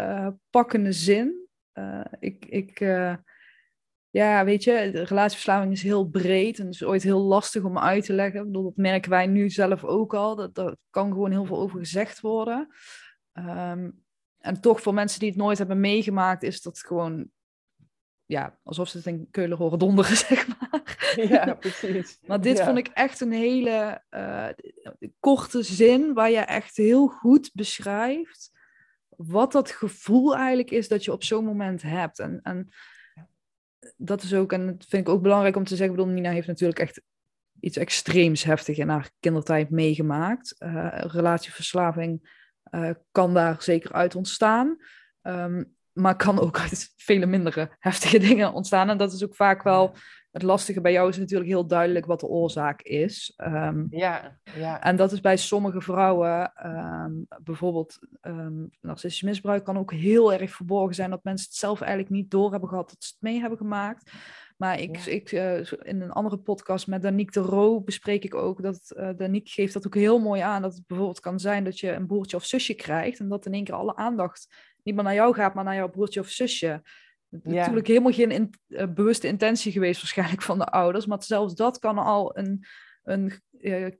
pakkende 0.50 0.92
zin. 0.92 1.48
Ik, 2.18 2.44
ik, 2.46 2.78
ja, 4.10 4.44
weet 4.44 4.64
je, 4.64 4.90
de 4.92 5.02
relatieverslaving 5.02 5.72
is 5.72 5.82
heel 5.82 6.08
breed 6.08 6.58
en 6.58 6.68
is 6.68 6.84
ooit 6.84 7.02
heel 7.02 7.20
lastig 7.20 7.62
om 7.62 7.78
uit 7.78 8.04
te 8.04 8.12
leggen. 8.12 8.40
Ik 8.40 8.46
bedoel, 8.46 8.62
dat 8.62 8.76
merken 8.76 9.10
wij 9.10 9.26
nu 9.26 9.50
zelf 9.50 9.84
ook 9.84 10.14
al. 10.14 10.36
Dat, 10.36 10.54
daar 10.54 10.76
kan 10.90 11.12
gewoon 11.12 11.30
heel 11.30 11.44
veel 11.44 11.58
over 11.58 11.78
gezegd 11.78 12.20
worden. 12.20 12.68
Ehm, 13.32 13.90
en 14.40 14.60
toch 14.60 14.82
voor 14.82 14.94
mensen 14.94 15.20
die 15.20 15.28
het 15.28 15.38
nooit 15.38 15.58
hebben 15.58 15.80
meegemaakt, 15.80 16.42
is 16.42 16.62
dat 16.62 16.78
gewoon, 16.78 17.30
ja, 18.24 18.58
alsof 18.62 18.88
ze 18.88 18.96
het 18.96 19.06
in 19.06 19.28
Keulen 19.30 19.56
horen 19.56 19.78
donderen, 19.78 20.16
zeg 20.26 20.46
maar. 20.48 21.14
Ja, 21.16 21.54
precies. 21.54 22.18
Maar 22.26 22.40
dit 22.40 22.58
Ja. 22.58 22.64
vond 22.64 22.78
ik 22.78 22.88
echt 22.88 23.20
een 23.20 23.32
hele 23.32 24.02
eh, 24.08 24.48
korte 25.20 25.62
zin 25.62 26.14
waar 26.14 26.30
je 26.30 26.38
echt 26.38 26.76
heel 26.76 27.06
goed 27.06 27.50
beschrijft 27.54 28.58
wat 29.26 29.52
dat 29.52 29.70
gevoel 29.70 30.36
eigenlijk 30.36 30.70
is 30.70 30.88
dat 30.88 31.04
je 31.04 31.12
op 31.12 31.24
zo'n 31.24 31.44
moment 31.44 31.82
hebt. 31.82 32.18
En, 32.18 32.40
en 32.42 32.68
dat 33.96 34.22
is 34.22 34.34
ook, 34.34 34.52
en 34.52 34.66
dat 34.66 34.86
vind 34.88 35.06
ik 35.06 35.14
ook 35.14 35.22
belangrijk 35.22 35.56
om 35.56 35.64
te 35.64 35.76
zeggen, 35.76 35.86
ik 35.86 35.96
bedoel, 35.96 36.14
Nina 36.14 36.30
heeft 36.30 36.46
natuurlijk 36.46 36.78
echt 36.78 37.02
iets 37.60 37.76
extreems 37.76 38.42
heftig 38.42 38.78
in 38.78 38.88
haar 38.88 39.10
kindertijd 39.20 39.70
meegemaakt. 39.70 40.58
Eh, 40.58 40.88
relatieverslaving 40.90 42.38
eh, 42.70 42.90
kan 43.12 43.34
daar 43.34 43.62
zeker 43.62 43.92
uit 43.92 44.14
ontstaan. 44.14 44.76
Ehm, 45.22 45.64
maar 45.92 46.16
kan 46.16 46.40
ook 46.40 46.58
uit 46.58 46.92
vele 46.96 47.26
mindere 47.26 47.70
heftige 47.78 48.18
dingen 48.28 48.52
ontstaan. 48.52 48.90
En 48.90 48.98
dat 48.98 49.12
is 49.12 49.24
ook 49.24 49.34
vaak 49.34 49.62
wel 49.62 49.94
het 50.30 50.42
lastige 50.42 50.80
bij 50.80 50.92
jou 50.92 51.08
is 51.08 51.16
natuurlijk 51.16 51.50
heel 51.50 51.66
duidelijk 51.66 52.06
wat 52.06 52.20
de 52.20 52.26
oorzaak 52.26 52.82
is. 52.82 53.34
Um, 53.36 53.86
ja, 53.90 54.38
ja. 54.56 54.82
En 54.82 54.96
dat 54.96 55.12
is 55.12 55.20
bij 55.20 55.36
sommige 55.36 55.80
vrouwen, 55.80 56.52
um, 56.66 57.26
bijvoorbeeld 57.42 57.98
um, 58.22 58.70
narcistisch 58.80 59.22
misbruik 59.22 59.64
kan 59.64 59.78
ook 59.78 59.92
heel 59.92 60.32
erg 60.32 60.50
verborgen 60.50 60.94
zijn 60.94 61.10
dat 61.10 61.24
mensen 61.24 61.46
het 61.48 61.58
zelf 61.58 61.80
eigenlijk 61.80 62.10
niet 62.10 62.30
door 62.30 62.50
hebben 62.50 62.68
gehad 62.68 62.88
dat 62.88 63.04
ze 63.04 63.12
het 63.12 63.22
mee 63.22 63.40
hebben 63.40 63.58
gemaakt. 63.58 64.12
Maar 64.60 64.80
ik, 64.80 64.96
ik, 64.96 65.32
uh, 65.32 65.58
in 65.82 66.00
een 66.00 66.10
andere 66.10 66.36
podcast 66.36 66.86
met 66.86 67.02
Danique 67.02 67.40
de 67.42 67.48
Roo 67.48 67.80
bespreek 67.80 68.24
ik 68.24 68.34
ook 68.34 68.62
dat 68.62 68.92
uh, 68.96 69.08
Danique 69.16 69.50
geeft 69.50 69.72
dat 69.72 69.86
ook 69.86 69.94
heel 69.94 70.18
mooi 70.18 70.40
aan. 70.40 70.62
Dat 70.62 70.74
het 70.74 70.86
bijvoorbeeld 70.86 71.20
kan 71.20 71.40
zijn 71.40 71.64
dat 71.64 71.78
je 71.78 71.92
een 71.92 72.06
broertje 72.06 72.36
of 72.36 72.44
zusje 72.44 72.74
krijgt 72.74 73.18
en 73.18 73.28
dat 73.28 73.46
in 73.46 73.52
één 73.52 73.64
keer 73.64 73.74
alle 73.74 73.96
aandacht 73.96 74.46
niet 74.82 74.94
meer 74.94 75.04
naar 75.04 75.14
jou 75.14 75.34
gaat, 75.34 75.54
maar 75.54 75.64
naar 75.64 75.74
jouw 75.74 75.90
broertje 75.90 76.20
of 76.20 76.28
zusje. 76.28 76.82
Ja. 77.28 77.40
Natuurlijk 77.42 77.86
helemaal 77.86 78.12
geen 78.12 78.30
in, 78.30 78.54
uh, 78.68 78.86
bewuste 78.94 79.26
intentie 79.26 79.72
geweest 79.72 80.00
waarschijnlijk 80.00 80.42
van 80.42 80.58
de 80.58 80.66
ouders, 80.66 81.06
maar 81.06 81.22
zelfs 81.22 81.54
dat 81.54 81.78
kan 81.78 81.98
al 81.98 82.38
een, 82.38 82.64
een 83.02 83.32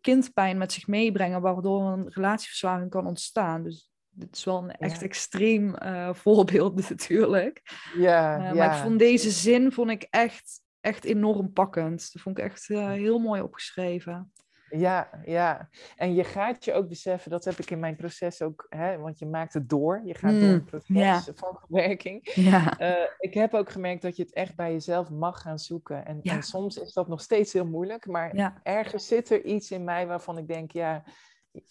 kindpijn 0.00 0.58
met 0.58 0.72
zich 0.72 0.86
meebrengen, 0.86 1.40
waardoor 1.40 1.82
een 1.82 2.08
relatieverslaving 2.08 2.90
kan 2.90 3.06
ontstaan. 3.06 3.62
Dus 3.62 3.89
dit 4.10 4.36
is 4.36 4.44
wel 4.44 4.62
een 4.62 4.70
echt 4.70 5.00
ja. 5.00 5.06
extreem 5.06 5.74
uh, 5.82 6.14
voorbeeld 6.24 6.88
natuurlijk. 6.88 7.62
Ja, 7.96 8.38
maar 8.38 8.54
ja. 8.54 8.72
ik 8.72 8.82
vond 8.82 8.98
deze 8.98 9.30
zin 9.30 9.72
vond 9.72 9.90
ik 9.90 10.06
echt, 10.10 10.60
echt 10.80 11.04
enorm 11.04 11.52
pakkend. 11.52 12.12
Dat 12.12 12.22
vond 12.22 12.38
ik 12.38 12.44
echt 12.44 12.66
heel 12.66 13.18
mooi 13.18 13.42
opgeschreven. 13.42 14.32
Ja, 14.70 15.10
ja. 15.24 15.68
En 15.96 16.14
je 16.14 16.24
gaat 16.24 16.64
je 16.64 16.72
ook 16.72 16.88
beseffen, 16.88 17.30
dat 17.30 17.44
heb 17.44 17.58
ik 17.58 17.70
in 17.70 17.78
mijn 17.78 17.96
proces 17.96 18.42
ook, 18.42 18.66
hè, 18.68 18.98
want 18.98 19.18
je 19.18 19.26
maakt 19.26 19.54
het 19.54 19.68
door. 19.68 20.02
Je 20.04 20.14
gaat 20.14 20.32
mm, 20.32 20.40
door 20.40 20.48
een 20.48 20.64
proces 20.64 20.96
ja. 20.96 21.22
van 21.34 21.58
verwerking. 21.60 22.32
Uh, 22.36 22.92
ik 23.18 23.34
heb 23.34 23.54
ook 23.54 23.70
gemerkt 23.70 24.02
dat 24.02 24.16
je 24.16 24.22
het 24.22 24.32
echt 24.32 24.56
bij 24.56 24.72
jezelf 24.72 25.10
mag 25.10 25.40
gaan 25.40 25.58
zoeken. 25.58 26.06
En, 26.06 26.20
en 26.22 26.42
soms 26.42 26.76
is 26.76 26.92
dat 26.92 27.08
nog 27.08 27.20
steeds 27.20 27.52
heel 27.52 27.66
moeilijk, 27.66 28.06
maar 28.06 28.60
ergens 28.62 29.06
zit 29.06 29.30
er 29.30 29.44
iets 29.44 29.70
in 29.70 29.84
mij 29.84 30.06
waarvan 30.06 30.38
ik 30.38 30.48
denk, 30.48 30.72
ja, 30.72 31.04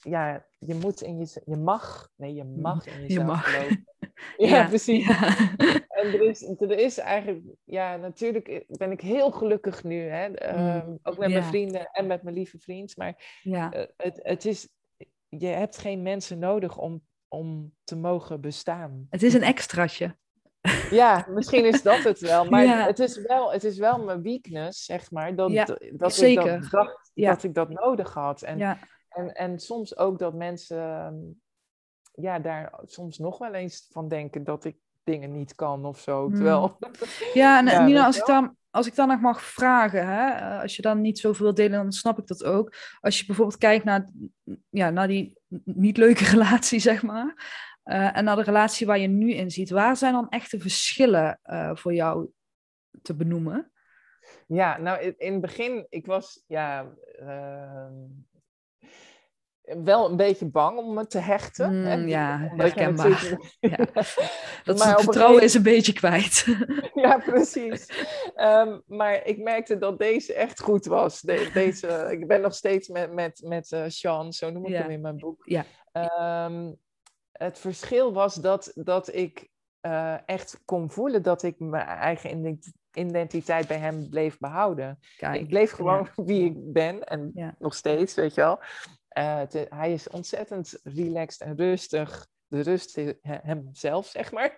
ja 0.01 0.45
je 0.60 0.76
moet 0.76 1.01
in 1.01 1.18
je, 1.19 1.41
je 1.45 1.56
mag, 1.56 2.10
nee, 2.15 2.34
je 2.34 2.43
mag 2.43 2.85
in 2.88 3.01
jezelf 3.01 3.10
je 3.10 3.23
mag. 3.23 3.51
geloven. 3.53 3.84
Ja, 4.38 4.68
precies. 4.68 5.07
En 5.88 6.06
er 6.14 6.22
is, 6.22 6.41
er 6.60 6.72
is 6.80 6.97
eigenlijk, 6.97 7.43
ja, 7.64 7.95
natuurlijk 7.95 8.65
ben 8.68 8.91
ik 8.91 9.01
heel 9.01 9.31
gelukkig 9.31 9.84
nu, 9.84 10.01
hè? 10.01 10.26
Um, 10.76 10.99
ook 11.03 11.18
met 11.18 11.30
ja. 11.30 11.39
mijn 11.39 11.49
vrienden 11.49 11.89
en 11.91 12.07
met 12.07 12.23
mijn 12.23 12.35
lieve 12.35 12.60
vriend. 12.60 12.97
Maar 12.97 13.39
ja. 13.41 13.73
uh, 13.76 13.84
het, 13.97 14.19
het 14.23 14.45
is, 14.45 14.69
je 15.30 15.45
hebt 15.47 15.77
geen 15.77 16.01
mensen 16.01 16.39
nodig 16.39 16.77
om, 16.77 17.01
om 17.27 17.73
te 17.84 17.95
mogen 17.95 18.41
bestaan. 18.41 19.07
Het 19.10 19.23
is 19.23 19.34
een 19.34 19.43
extraatje. 19.43 20.18
Ja, 20.89 21.26
misschien 21.30 21.65
is 21.65 21.81
dat 21.81 22.03
het 22.03 22.19
wel. 22.19 22.45
Maar 22.49 22.64
Ja. 22.64 22.85
het, 22.85 22.99
is 22.99 23.22
wel, 23.22 23.51
het 23.51 23.64
is 23.64 23.77
wel 23.77 24.03
mijn 24.03 24.22
weakness, 24.22 24.85
zeg 24.85 25.11
maar. 25.11 25.35
Dat, 25.35 25.51
Ja, 25.51 25.65
dat 25.93 26.14
zeker. 26.14 26.53
ik 26.53 26.61
dat 26.61 26.72
dacht 26.72 27.11
Ja. 27.14 27.30
dat 27.34 27.43
ik 27.43 27.53
dat 27.53 27.69
nodig 27.69 28.14
had. 28.14 28.41
En, 28.41 28.57
en, 29.10 29.34
en 29.34 29.60
soms 29.60 29.98
ook 29.98 30.19
dat 30.19 30.34
mensen 30.34 30.77
ehm, 30.77 31.15
ja, 32.11 32.40
daar 32.40 32.80
soms 32.86 33.18
nog 33.18 33.38
wel 33.38 33.53
eens 33.53 33.88
van 33.91 34.07
denken 34.07 34.44
dat 34.44 34.65
ik 34.65 34.77
dingen 35.03 35.31
niet 35.31 35.56
kan 35.56 35.86
of 35.86 35.99
zo. 35.99 36.27
Mm. 36.27 36.36
Terwijl, 36.36 36.77
ja 37.34 37.60
en 37.60 37.65
Ja, 37.65 37.86
Nina, 37.86 38.06
als 38.06 38.18
ik, 38.18 38.26
dan, 38.26 38.56
als 38.69 38.88
ik 38.88 38.95
dan 38.95 39.07
nog 39.07 39.19
mag 39.19 39.41
vragen, 39.41 40.07
hè, 40.07 40.30
eh, 40.30 40.61
als 40.61 40.76
je 40.76 40.81
dan 40.81 41.02
niet 41.02 41.19
zoveel 41.19 41.53
delen, 41.53 41.81
dan 41.81 41.91
snap 41.91 42.19
ik 42.19 42.27
dat 42.27 42.44
ook. 42.44 42.76
Als 42.99 43.19
je 43.19 43.26
bijvoorbeeld 43.26 43.57
kijkt 43.57 43.86
naar, 43.86 44.10
ja, 44.69 44.90
naar 44.90 45.07
die 45.07 45.38
niet 45.64 45.98
leuke 45.98 46.23
relatie, 46.36 46.80
zeg 46.80 47.03
maar, 47.03 47.34
eh, 47.84 48.18
en 48.18 48.23
naar 48.23 48.36
de 48.36 48.44
relatie 48.44 48.88
waar 48.88 48.99
je 48.99 49.07
nu 49.07 49.34
in 49.34 49.52
ziet, 49.52 49.69
waar 49.69 49.98
zijn 49.98 50.14
dan 50.14 50.30
echte 50.30 50.60
verschillen 50.60 51.40
eh, 51.41 51.76
voor 51.76 51.94
jou 51.94 52.30
te 53.02 53.15
benoemen? 53.15 53.72
ja, 54.48 54.77
nou 54.77 55.02
in, 55.02 55.14
in 55.18 55.31
het 55.31 55.41
begin, 55.41 55.86
ik 55.90 56.06
was 56.06 56.44
ja, 56.48 56.94
ehm, 57.19 57.94
wel 59.83 60.09
een 60.09 60.15
beetje 60.15 60.45
bang 60.45 60.77
om 60.77 60.93
me 60.93 61.07
te 61.07 61.17
hechten. 61.19 61.79
Mm, 61.79 61.85
hè, 61.85 61.93
ja, 61.93 62.37
herkenbaar. 62.55 63.09
natuurlijk- 63.09 63.55
Ja. 63.59 63.75
Dat 64.63 64.77
Maar 64.77 64.87
het 64.91 65.01
vertrouwen 65.01 65.39
gegeven- 65.39 65.41
is 65.43 65.53
een 65.53 65.63
beetje 65.63 65.93
kwijt. 65.93 66.45
Ja, 67.03 67.17
precies. 67.17 67.85
Ehm, 68.35 68.79
maar 68.87 69.25
ik 69.25 69.37
merkte 69.37 69.77
dat 69.77 69.99
deze 69.99 70.33
echt 70.33 70.61
goed 70.61 70.85
was. 70.85 71.21
De- 71.21 71.49
deze, 71.53 72.07
ik 72.11 72.27
ben 72.27 72.41
nog 72.41 72.53
steeds 72.53 72.87
met, 72.87 73.13
met, 73.13 73.41
met 73.45 73.71
eh, 73.71 73.83
Sean, 73.87 74.33
zo 74.33 74.49
noem 74.49 74.65
ik 74.65 74.71
Ja. 74.71 74.81
hem 74.81 74.89
in 74.91 75.01
mijn 75.01 75.17
boek. 75.17 75.41
Ja. 75.45 75.65
Ehm, 75.91 76.71
het 77.31 77.59
verschil 77.59 78.13
was 78.13 78.35
dat, 78.35 78.71
dat 78.75 79.13
ik 79.15 79.47
eh, 79.81 80.15
echt 80.25 80.61
kon 80.65 80.91
voelen 80.91 81.21
dat 81.23 81.43
ik 81.43 81.59
mijn 81.59 81.87
eigen 81.87 82.37
ident- 82.37 82.71
identiteit 82.93 83.67
bij 83.67 83.77
hem 83.77 84.09
bleef 84.09 84.37
behouden. 84.37 84.99
Kijk, 85.17 85.41
ik 85.41 85.47
bleef 85.47 85.71
gewoon 85.71 86.07
wie 86.15 86.45
ik 86.45 86.73
ben 86.73 87.03
en 87.03 87.55
nog 87.59 87.73
steeds, 87.75 88.15
weet 88.15 88.33
je 88.35 88.41
wel. 88.41 88.59
Eh, 89.10 89.38
het- 89.38 89.65
hij 89.69 89.94
is 89.94 90.10
ontzettend 90.10 90.80
relaxed 90.84 91.41
en 91.48 91.56
rustig. 91.56 92.27
De 92.48 92.61
rust 92.61 92.98
is 92.98 93.14
he- 93.22 93.38
hemzelf, 93.44 94.06
zeg 94.07 94.31
maar. 94.31 94.56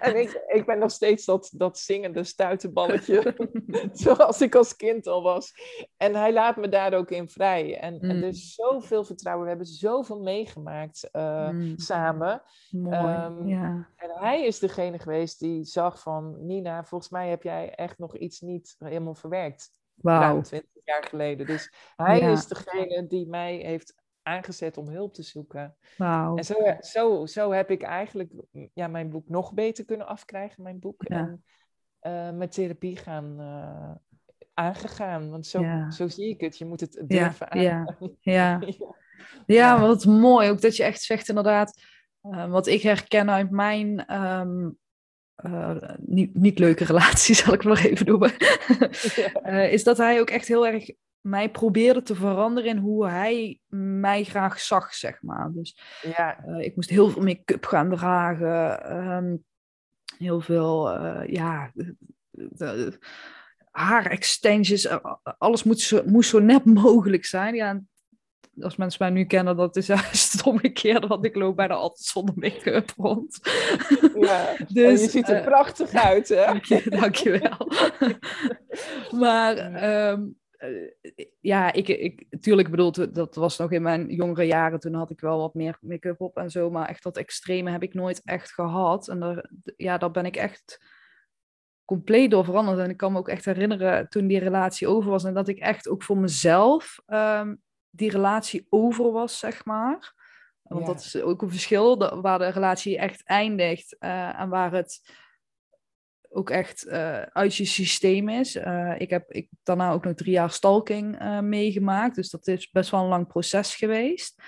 En 0.00 0.20
ik, 0.20 0.42
ik 0.46 0.66
ben 0.66 0.78
nog 0.78 0.90
steeds 0.90 1.24
dat, 1.24 1.50
dat 1.54 1.78
zingende 1.78 2.24
stuitenballetje, 2.24 3.34
zoals 3.92 4.40
ik 4.40 4.54
als 4.54 4.76
kind 4.76 5.06
al 5.06 5.22
was. 5.22 5.52
En 5.96 6.14
hij 6.14 6.32
laat 6.32 6.56
me 6.56 6.68
daar 6.68 6.94
ook 6.94 7.10
in 7.10 7.28
vrij. 7.28 7.78
En, 7.78 8.00
en 8.00 8.16
Mm. 8.16 8.22
er 8.22 8.28
is 8.28 8.54
zoveel 8.54 9.04
vertrouwen. 9.04 9.42
We 9.44 9.48
hebben 9.50 9.66
zoveel 9.68 10.20
meegemaakt 10.20 11.08
eh, 11.12 11.48
Mm. 11.48 11.78
samen. 11.78 12.42
Mooi. 12.70 12.96
Ehm, 12.96 13.46
ja. 13.46 13.88
En 13.96 14.10
hij 14.14 14.44
is 14.46 14.58
degene 14.58 14.98
geweest 14.98 15.38
die 15.38 15.64
zag 15.64 16.00
van... 16.00 16.46
Nina, 16.46 16.84
volgens 16.84 17.10
mij 17.10 17.28
heb 17.28 17.42
jij 17.42 17.74
echt 17.74 17.98
nog 17.98 18.16
iets 18.16 18.40
niet 18.40 18.76
helemaal 18.78 19.14
verwerkt. 19.14 19.70
Wauw. 19.94 20.20
Ruim 20.20 20.42
20 20.42 20.70
jaar 20.92 21.04
geleden. 21.04 21.46
Dus 21.46 21.72
hij 21.96 22.18
Ja. 22.20 22.30
is 22.30 22.46
degene 22.46 23.06
die 23.06 23.26
mij 23.28 23.56
heeft 23.56 23.94
aangezet 24.22 24.76
om 24.76 24.88
hulp 24.88 25.14
te 25.14 25.22
zoeken. 25.22 25.76
En 25.98 26.44
zo, 26.44 26.54
zo, 26.80 27.26
zo 27.26 27.50
heb 27.52 27.70
ik 27.70 27.82
eigenlijk 27.82 28.32
ja, 28.74 28.86
mijn 28.86 29.10
boek 29.10 29.28
nog 29.28 29.52
beter 29.54 29.84
kunnen 29.84 30.06
afkrijgen, 30.06 30.62
mijn 30.62 30.78
boek. 30.78 31.02
Ja. 31.08 31.16
En 31.16 31.44
eh, 32.00 32.30
met 32.30 32.52
therapie 32.52 32.96
gaan 32.96 33.40
eh, 33.40 33.90
aangegaan. 34.54 35.30
Want 35.30 35.46
zo, 35.46 35.60
Ja. 35.60 35.90
zo 35.90 36.08
zie 36.08 36.28
ik 36.28 36.40
het. 36.40 36.58
Je 36.58 36.64
moet 36.66 36.80
het 36.80 37.02
durven 37.06 37.48
ja. 37.60 37.96
Ja. 38.20 38.60
Ja, 38.60 38.60
Ja. 39.46 39.80
wat 39.80 40.04
mooi. 40.04 40.50
Ook 40.50 40.60
dat 40.60 40.76
je 40.76 40.82
echt 40.84 41.02
zegt 41.02 41.28
inderdaad, 41.28 41.82
eh, 42.20 42.50
wat 42.50 42.66
ik 42.66 42.82
herken 42.82 43.30
uit 43.30 43.50
mijn 43.50 44.06
ehm, 44.06 44.70
eh, 45.42 45.76
niet, 45.98 46.34
niet 46.34 46.58
leuke 46.58 46.84
relatie, 46.84 47.34
zal 47.44 47.54
ik 47.54 47.64
maar 47.64 47.84
even 47.84 48.06
noemen, 48.06 48.36
eh, 49.42 49.72
is 49.72 49.84
dat 49.84 49.96
hij 49.96 50.20
ook 50.20 50.30
echt 50.30 50.48
heel 50.48 50.66
erg 50.66 50.90
mij 51.20 51.50
probeerde 51.50 52.02
te 52.02 52.14
veranderen 52.14 52.70
in 52.70 52.76
hoe 52.76 53.08
hij 53.08 53.60
mij 53.76 54.24
graag 54.24 54.60
zag, 54.60 54.94
zeg 54.94 55.22
maar. 55.22 55.50
Dus 55.52 55.78
ja, 56.02 56.44
eh, 56.44 56.64
ik 56.64 56.76
moest 56.76 56.90
heel 56.90 57.10
veel 57.10 57.22
make-up 57.22 57.64
gaan 57.64 57.90
dragen, 57.90 58.84
ehm, 58.84 59.36
heel 60.18 60.40
veel, 60.40 60.90
ja, 61.26 61.72
haarextensions, 63.70 64.86
eh, 64.86 65.14
alles 65.38 65.62
moet 65.62 65.80
zo, 65.80 66.02
moest 66.06 66.30
zo 66.30 66.38
net 66.38 66.64
mogelijk 66.84 67.24
zijn. 67.24 67.54
Ja, 67.54 67.68
en 67.68 67.88
als 68.62 68.76
mensen 68.76 69.02
mij 69.02 69.10
nu 69.10 69.24
kennen, 69.24 69.56
dat 69.56 69.76
is 69.76 69.86
juist 69.96 70.32
het 70.32 70.42
omgekeerde, 70.46 71.06
want 71.06 71.24
ik 71.24 71.34
loop 71.36 71.56
bijna 71.56 71.74
altijd 71.74 72.06
zonder 72.06 72.34
make-up 72.38 72.92
rond. 72.96 73.40
ja. 74.14 74.54
Dus, 74.72 75.00
je 75.02 75.08
ziet 75.08 75.28
er 75.28 75.36
eh, 75.36 75.44
prachtig 75.44 75.92
uit, 75.94 76.28
hè? 76.28 76.44
Dank 76.44 76.64
je, 76.64 76.90
dankjewel. 76.90 77.68
maar 79.20 79.56
eh, 79.56 80.18
ja, 81.40 81.72
ik, 81.72 81.88
ik, 81.88 82.24
tuurlijk 82.40 82.70
bedoel, 82.70 82.92
dat- 82.92 83.14
dat 83.14 83.34
was 83.34 83.58
nog 83.58 83.72
in 83.72 83.82
mijn 83.82 84.08
jongere 84.14 84.44
jaren. 84.44 84.80
Toen 84.80 84.94
had 84.94 85.10
ik 85.10 85.20
wel 85.20 85.38
wat 85.38 85.54
meer 85.54 85.76
make-up 85.80 86.20
op 86.20 86.36
en 86.36 86.50
zo. 86.50 86.70
Maar 86.70 86.88
echt 86.88 87.02
dat 87.02 87.16
extreme 87.16 87.70
heb 87.70 87.82
ik 87.82 87.94
nooit 87.94 88.20
echt 88.24 88.52
gehad. 88.52 89.08
En 89.08 89.20
daar, 89.20 89.50
ja, 89.76 89.98
daar 89.98 90.10
ben 90.10 90.24
ik 90.24 90.36
echt 90.36 90.80
compleet 91.84 92.30
door 92.30 92.44
veranderd. 92.44 92.78
En 92.78 92.90
ik 92.90 92.96
kan 92.96 93.12
me 93.12 93.18
ook 93.18 93.28
echt 93.28 93.44
herinneren 93.44 94.08
toen 94.08 94.26
die 94.26 94.38
relatie 94.38 94.88
over 94.88 95.10
was. 95.10 95.24
En 95.24 95.34
dat 95.34 95.48
ik 95.48 95.58
echt 95.58 95.88
ook 95.88 96.02
voor 96.02 96.18
mezelf 96.18 96.98
ehm, 97.06 97.54
die 97.90 98.10
relatie 98.10 98.66
over 98.68 99.12
was, 99.12 99.38
zeg 99.38 99.64
maar. 99.64 100.14
Want 100.62 100.86
Ja. 100.86 100.92
dat 100.92 101.00
is 101.04 101.20
ook 101.20 101.42
een 101.42 101.50
verschil, 101.50 102.20
waar 102.20 102.38
de 102.38 102.48
relatie 102.48 102.98
echt 102.98 103.24
eindigt 103.24 103.98
eh, 103.98 104.40
en 104.40 104.48
waar 104.48 104.72
het 104.72 105.18
ook 106.28 106.50
echt 106.50 106.86
eh, 106.86 107.22
uit 107.22 107.54
je 107.54 107.64
systeem 107.64 108.28
is. 108.28 108.56
Eh, 108.56 108.94
ik 108.98 109.10
heb 109.10 109.32
ik, 109.32 109.48
daarna 109.62 109.92
ook 109.92 110.04
nog 110.04 110.14
drie 110.14 110.32
jaar 110.32 110.50
stalking 110.50 111.18
meegemaakt, 111.40 112.14
dus 112.14 112.30
dat 112.30 112.46
is 112.46 112.70
best 112.70 112.90
wel 112.90 113.00
een 113.00 113.08
lang 113.08 113.26
proces 113.26 113.74
geweest. 113.74 114.42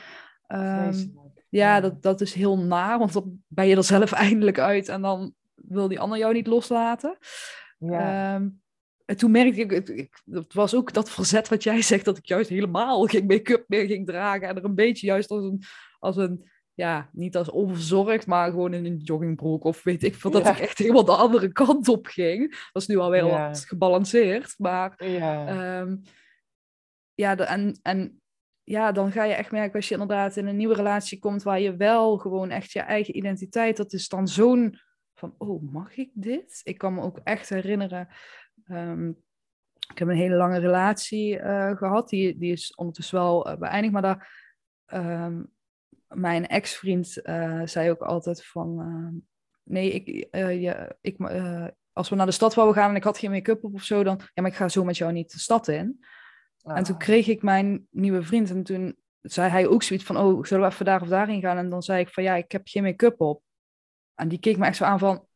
Ehm, 0.46 1.06
ja, 1.48 1.80
dat, 1.80 2.02
dat 2.02 2.20
is 2.20 2.34
heel 2.34 2.58
naar, 2.58 2.98
want 2.98 3.12
dan 3.12 3.42
ben 3.48 3.66
je 3.66 3.76
er 3.76 3.84
zelf 3.84 4.12
eindelijk 4.26 4.58
uit 4.58 4.88
en 4.88 5.02
dan 5.02 5.34
wil 5.54 5.88
die 5.88 6.00
ander 6.00 6.18
jou 6.18 6.32
niet 6.32 6.46
loslaten. 6.46 7.18
Ja. 7.78 8.34
Ehm, 8.34 8.48
en 9.06 9.16
toen 9.16 9.30
merkte 9.30 9.60
ik, 9.60 10.20
dat 10.24 10.52
was 10.52 10.74
ook 10.74 10.92
dat 10.92 11.10
verzet 11.10 11.48
wat 11.48 11.62
jij 11.62 11.82
zegt, 11.82 12.04
dat 12.04 12.16
ik 12.18 12.26
juist 12.26 12.48
helemaal 12.48 13.06
geen 13.06 13.26
make-up 13.26 13.64
meer 13.68 13.86
ging 13.86 14.06
dragen 14.06 14.48
en 14.48 14.56
er 14.56 14.64
een 14.64 14.74
beetje 14.74 15.06
juist 15.06 15.30
als 15.30 15.44
een, 15.44 15.62
als 15.98 16.16
een 16.16 16.50
ja, 16.74 17.10
niet 17.12 17.36
als 17.36 17.50
onverzorgd, 17.50 18.26
maar 18.26 18.50
gewoon 18.50 18.74
in 18.74 18.84
een 18.84 18.96
joggingbroek 18.96 19.64
of 19.64 19.82
weet 19.82 20.02
ik 20.02 20.14
veel, 20.14 20.30
dat 20.30 20.44
Ja. 20.44 20.50
ik 20.52 20.58
echt 20.58 20.78
helemaal 20.78 21.04
de 21.04 21.16
andere 21.16 21.52
kant 21.52 21.88
op 21.88 22.06
ging. 22.06 22.50
Dat 22.72 22.82
is 22.82 22.88
nu 22.88 22.96
alweer 22.96 23.24
Ja. 23.26 23.48
wat 23.48 23.64
gebalanceerd, 23.64 24.54
maar 24.58 24.94
Ja, 25.04 25.46
Ehm, 25.46 25.96
ja, 27.14 27.34
de, 27.34 27.42
en, 27.42 27.78
en 27.82 28.20
ja, 28.62 28.92
dan 28.92 29.12
ga 29.12 29.24
je 29.24 29.32
echt 29.34 29.50
merken 29.50 29.74
als 29.76 29.88
je 29.88 29.92
inderdaad 29.94 30.36
in 30.36 30.46
een 30.46 30.56
nieuwe 30.56 30.74
relatie 30.74 31.18
komt 31.18 31.42
waar 31.42 31.60
je 31.60 31.76
wel 31.76 32.18
gewoon 32.18 32.50
echt 32.50 32.72
je 32.72 32.80
eigen 32.80 33.16
identiteit, 33.16 33.76
dat 33.76 33.92
is 33.92 34.08
dan 34.08 34.28
zo'n 34.28 34.78
van, 35.14 35.34
oh, 35.38 35.72
mag 35.72 35.96
ik 35.96 36.10
dit? 36.14 36.60
Ik 36.64 36.78
kan 36.78 36.94
me 36.94 37.00
ook 37.02 37.20
echt 37.24 37.48
herinneren, 37.48 38.08
ehm, 38.64 39.08
ik 39.90 39.98
heb 39.98 40.08
een 40.08 40.16
hele 40.16 40.34
lange 40.34 40.58
relatie 40.58 41.38
eh, 41.38 41.76
gehad, 41.76 42.08
die, 42.08 42.38
die 42.38 42.52
is 42.52 42.74
ondertussen 42.74 43.18
wel 43.18 43.50
eh, 43.50 43.56
beëindigd, 43.56 43.92
maar 43.92 44.02
daar, 44.02 44.50
ehm, 44.86 45.42
mijn 46.08 46.46
ex-vriend 46.46 47.22
eh, 47.22 47.62
zei 47.64 47.90
ook 47.90 48.00
altijd 48.00 48.46
van, 48.46 48.80
ehm, 48.80 49.14
nee, 49.62 49.90
ik, 49.92 50.28
ik, 51.00 51.16
als 51.92 52.08
we 52.08 52.16
naar 52.16 52.26
de 52.26 52.32
stad 52.32 52.54
wouden 52.54 52.76
gaan 52.76 52.90
en 52.90 52.96
ik 52.96 53.04
had 53.04 53.18
geen 53.18 53.30
make-up 53.30 53.64
op 53.64 53.74
of 53.74 53.82
zo, 53.82 54.02
dan, 54.02 54.20
ja, 54.34 54.42
maar 54.42 54.50
ik 54.50 54.56
ga 54.56 54.68
zo 54.68 54.84
met 54.84 54.96
jou 54.96 55.12
niet 55.12 55.32
de 55.32 55.38
stad 55.38 55.68
in. 55.68 56.04
En 56.62 56.82
toen 56.82 56.94
Ah. 56.94 57.00
kreeg 57.00 57.26
ik 57.26 57.42
mijn 57.42 57.86
nieuwe 57.90 58.22
vriend 58.22 58.50
en 58.50 58.62
toen 58.62 58.96
zei 59.20 59.50
hij 59.50 59.66
ook 59.66 59.82
zoiets 59.82 60.04
van, 60.06 60.16
oh, 60.16 60.44
zullen 60.44 60.66
we 60.66 60.72
even 60.72 60.84
daar 60.84 61.02
of 61.02 61.08
daarin 61.08 61.40
gaan? 61.40 61.56
En 61.56 61.68
dan 61.68 61.82
zei 61.82 62.00
ik 62.00 62.08
van, 62.08 62.22
ja, 62.22 62.34
ik 62.34 62.52
heb 62.52 62.62
geen 62.64 62.82
make-up 62.82 63.20
op. 63.20 63.42
En 64.14 64.28
die 64.28 64.38
keek 64.38 64.56
me 64.56 64.66
echt 64.66 64.76
zo 64.76 64.84
aan 64.84 64.98
van, 64.98 65.26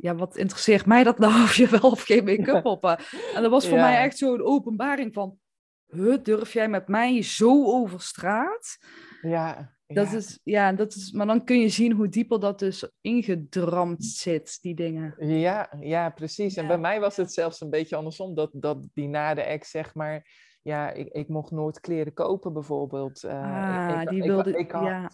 ja, 0.00 0.14
wat 0.14 0.36
interesseert 0.36 0.86
mij 0.86 1.04
dat 1.04 1.18
nou 1.18 1.32
of 1.42 1.54
je 1.54 1.68
wel 1.68 1.90
of 1.90 2.02
geen 2.02 2.24
make-up 2.24 2.64
op 2.64 2.82
hebt? 2.82 3.12
En 3.34 3.42
dat 3.42 3.50
was 3.50 3.68
voor 3.68 3.78
Ja. 3.78 3.82
mij 3.88 3.96
echt 4.02 4.18
zo'n 4.18 4.42
openbaring 4.42 5.14
van, 5.14 5.38
huh, 5.86 6.22
durf 6.22 6.52
jij 6.52 6.68
met 6.68 6.88
mij 6.88 7.22
zo 7.22 7.64
over 7.64 8.00
straat? 8.02 8.78
Ja, 9.22 9.74
Dat 9.86 10.10
ja. 10.10 10.16
is, 10.16 10.40
ja, 10.44 10.72
dat 10.72 10.94
is, 10.94 11.12
maar 11.12 11.26
dan 11.26 11.44
kun 11.44 11.58
je 11.60 11.68
zien 11.68 11.92
hoe 11.92 12.08
dieper 12.08 12.40
dat 12.40 12.58
dus 12.58 12.90
ingedramd 13.00 14.04
zit, 14.04 14.58
die 14.60 14.74
dingen. 14.74 15.14
Ja, 15.18 15.72
ja, 15.80 16.10
precies. 16.10 16.56
En 16.56 16.66
bij 16.66 16.78
mij 16.78 17.00
was 17.00 17.16
het 17.16 17.32
zelfs 17.32 17.60
een 17.60 17.70
beetje 17.70 17.96
andersom. 17.96 18.34
Dat, 18.34 18.50
dat 18.52 18.88
die 18.94 19.08
na 19.08 19.34
de 19.34 19.42
ex, 19.42 19.70
zeg 19.70 19.94
maar... 19.94 20.48
Ja, 20.62 20.90
ik, 20.90 21.08
ik 21.08 21.28
mocht 21.28 21.50
nooit 21.50 21.80
kleren 21.80 22.12
kopen, 22.12 22.52
bijvoorbeeld. 22.52 23.24
Eh, 23.24 23.30
ik- 23.30 23.94
ah, 23.94 24.02
ik, 24.02 24.08
die 24.08 24.18
ik- 24.22 24.24
wilde, 24.28 24.58
ik, 24.58 24.70
had, 24.70 24.84
ja. 24.84 25.10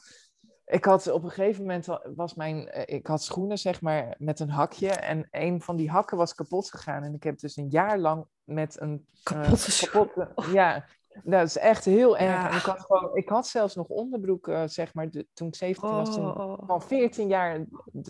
Ik 0.66 0.84
had 0.84 1.10
op 1.10 1.22
een 1.24 1.30
gegeven 1.30 1.60
moment... 1.62 1.86
Was 2.16 2.34
mijn, 2.34 2.68
eh, 2.68 2.96
ik 2.96 3.06
had 3.06 3.22
schoenen, 3.22 3.58
zeg 3.58 3.80
maar, 3.80 4.14
met 4.18 4.40
een 4.40 4.50
hakje. 4.50 4.88
En 4.90 5.28
een 5.30 5.60
van 5.62 5.76
die 5.76 5.90
hakken 5.90 6.16
was 6.16 6.34
kapot 6.34 6.70
gegaan. 6.70 7.02
En 7.02 7.14
ik 7.14 7.22
heb 7.22 7.38
dus 7.38 7.56
een 7.56 7.68
jaar 7.68 7.98
lang 7.98 8.26
met 8.44 8.80
een... 8.80 9.06
eh, 9.12 9.22
Kapotte 9.42 9.88
kapotte- 9.90 10.32
Ja, 10.52 10.84
dat 11.24 11.46
is 11.46 11.58
echt 11.58 11.84
heel 11.84 12.16
erg. 12.18 12.30
Ja. 12.32 12.50
En 12.50 12.56
ik 12.56 12.62
had, 12.62 12.80
gewoon, 12.80 13.16
ik 13.16 13.28
had 13.28 13.46
zelfs 13.46 13.74
nog 13.74 13.86
onderbroek, 13.86 14.50
zeg 14.66 14.94
maar, 14.94 15.10
de- 15.10 15.26
toen 15.34 15.48
ik 15.48 15.54
17 15.54 15.88
was. 15.90 16.14
Toen, 16.14 16.38
Oh, 16.40 16.58
van 16.66 16.82
14 16.82 17.28
jaar, 17.28 17.64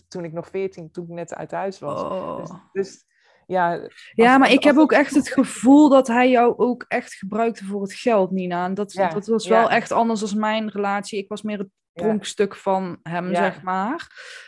toen 0.08 0.24
ik 0.24 0.32
nog 0.32 0.48
14, 0.48 0.90
toen 0.90 1.04
ik 1.04 1.10
net 1.10 1.34
uit 1.34 1.50
huis 1.50 1.78
was. 1.78 2.00
Dus, 2.02 2.50
oh. 2.50 2.54
dus 2.72 3.04
ja. 3.46 3.72
Ja, 4.12 4.30
als- 4.30 4.38
maar 4.38 4.50
ik 4.52 4.62
heb 4.64 4.76
ook 4.76 4.92
echt 4.92 5.14
het 5.14 5.28
gevoel 5.28 5.88
dat 5.88 6.06
hij 6.06 6.30
jou 6.30 6.54
ook 6.56 6.84
echt 6.88 7.14
gebruikte 7.14 7.64
voor 7.64 7.82
het 7.82 7.92
geld, 7.92 8.30
Nina. 8.30 8.64
En 8.64 8.74
dat, 8.74 8.92
Ja, 8.92 9.08
dat 9.08 9.26
was 9.26 9.44
ja. 9.44 9.50
wel 9.60 9.70
echt 9.70 9.92
anders 9.92 10.20
dan 10.20 10.40
mijn 10.40 10.68
relatie. 10.68 11.18
Ik 11.18 11.28
was 11.28 11.42
meer 11.42 11.58
het 11.58 11.68
Ja. 11.68 11.74
Pronkstuk 12.02 12.56
van 12.56 12.98
hem, 13.02 13.30
Ja. 13.30 13.34
zeg 13.34 13.62
maar. 13.62 14.06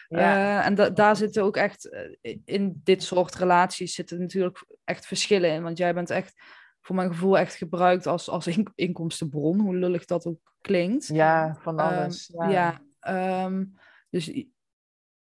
Ja. 0.08 0.18
Eh, 0.60 0.66
en 0.66 0.74
da- 0.74 0.90
daar 0.90 1.16
zitten 1.16 1.42
ook 1.42 1.56
echt, 1.56 1.88
eh, 2.20 2.36
in 2.44 2.80
dit 2.84 3.02
soort 3.02 3.34
relaties 3.34 3.94
zitten 3.94 4.18
natuurlijk 4.20 4.64
echt 4.84 5.06
verschillen 5.06 5.50
in. 5.50 5.62
Want 5.62 5.78
jij 5.78 5.94
bent 5.94 6.10
echt, 6.10 6.42
voor 6.80 6.96
mijn 6.96 7.08
gevoel, 7.08 7.38
echt 7.38 7.54
gebruikt 7.54 8.06
als, 8.06 8.28
als 8.28 8.46
in- 8.46 8.72
inkomstenbron, 8.74 9.60
hoe 9.60 9.76
lullig 9.76 10.04
dat 10.04 10.26
ook 10.26 10.54
klinkt. 10.60 11.06
ja, 11.06 11.56
van 11.60 11.80
Ehm, 11.80 11.88
alles. 11.98 12.30
ja, 12.38 12.48
ja. 12.48 12.80
ehm, 13.00 13.64
dus, 14.10 14.44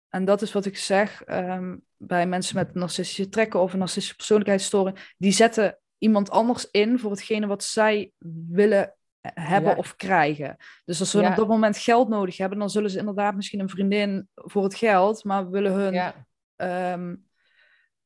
en 0.10 0.26
dat 0.26 0.42
is 0.42 0.52
wat 0.54 0.66
ik 0.66 0.78
zeg 0.78 1.24
ehm, 1.24 1.78
bij 1.98 2.28
mensen 2.28 2.56
met 2.56 2.74
narcistische 2.74 3.30
trekken 3.30 3.60
of 3.60 3.74
een 3.74 3.80
narcistische 3.80 4.16
persoonlijkheidsstoring. 4.16 5.14
Die 5.18 5.32
zetten 5.32 5.80
iemand 5.98 6.30
anders 6.30 6.72
in 6.72 7.00
voor 7.00 7.12
hetgene 7.12 7.48
wat 7.48 7.64
zij 7.64 8.12
willen 8.50 8.96
hebben 9.22 9.72
Ja. 9.72 9.78
of 9.78 9.96
krijgen. 9.96 10.58
Dus 10.86 11.00
als 11.00 11.12
ze 11.12 11.22
Ja. 11.22 11.30
op 11.30 11.36
dat 11.36 11.48
moment 11.48 11.78
geld 11.78 12.10
nodig 12.10 12.38
hebben, 12.38 12.60
dan 12.60 12.70
zullen 12.70 12.90
ze 12.90 13.00
inderdaad 13.00 13.36
misschien 13.36 13.60
een 13.60 13.70
vriendin 13.70 14.30
voor 14.36 14.64
het 14.64 14.76
geld, 14.76 15.24
maar 15.24 15.50
willen 15.50 15.72
hun 15.74 15.94
ja. 15.94 16.28
ehm, 16.56 17.16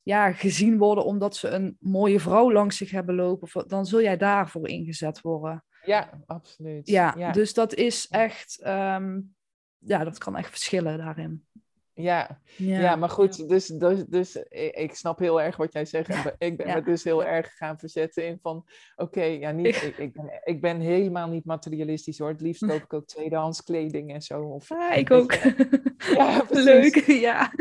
ja, 0.02 0.32
gezien 0.32 0.78
worden 0.78 1.06
omdat 1.06 1.36
ze 1.36 1.48
een 1.48 1.78
mooie 1.80 2.20
vrouw 2.20 2.52
langs 2.52 2.78
zich 2.78 2.92
hebben 2.92 3.16
lopen. 3.16 3.68
Dan 3.68 3.86
zul 3.86 4.02
jij 4.02 4.18
daarvoor 4.18 4.68
ingezet 4.68 5.22
worden. 5.22 5.64
ja, 5.86 6.10
absoluut. 6.26 6.88
Ja, 6.88 7.14
ja. 7.18 7.32
dus 7.32 7.54
dat 7.54 7.74
is 7.74 8.08
echt, 8.08 8.60
ehm, 8.62 9.20
ja, 9.78 10.04
dat 10.04 10.18
kan 10.18 10.36
echt 10.38 10.50
verschillen 10.50 10.98
daarin. 10.98 11.46
Ja. 11.96 12.40
Ja, 12.58 12.80
Ja, 12.80 12.96
maar 12.96 13.10
goed, 13.10 13.50
dus, 13.50 13.68
dus, 13.68 14.06
dus 14.06 14.36
ik, 14.72 14.96
snap 14.96 15.20
heel 15.20 15.42
erg 15.42 15.58
wat 15.58 15.74
jij 15.74 15.86
zegt. 15.86 16.10
Ik 16.38 16.58
ben 16.58 16.68
Ja. 16.68 16.76
me 16.76 16.84
dus 16.84 17.04
heel 17.04 17.24
erg 17.24 17.56
gaan 17.58 17.80
verzetten 17.80 18.26
in 18.26 18.40
van... 18.42 18.66
Oké, 18.96 19.24
ja, 19.24 19.52
niet, 19.52 19.82
ik, 19.84 19.98
ik, 19.98 20.14
ben, 20.14 20.40
ik 20.44 20.62
ben 20.62 20.80
helemaal 20.80 21.28
niet 21.28 21.46
materialistisch 21.46 22.20
hoor. 22.20 22.30
Het 22.30 22.42
liefst 22.42 22.66
koop 22.66 22.82
ik 22.84 22.94
ook 22.94 23.08
tweedehands 23.08 23.64
kleding 23.64 24.14
en 24.14 24.22
zo. 24.22 24.42
Of, 24.42 24.72
Ah, 24.72 24.98
ik 24.98 25.12
ook. 25.12 25.34
Ja. 26.14 26.44
Leuk, 26.50 26.96
ja. 27.06 27.52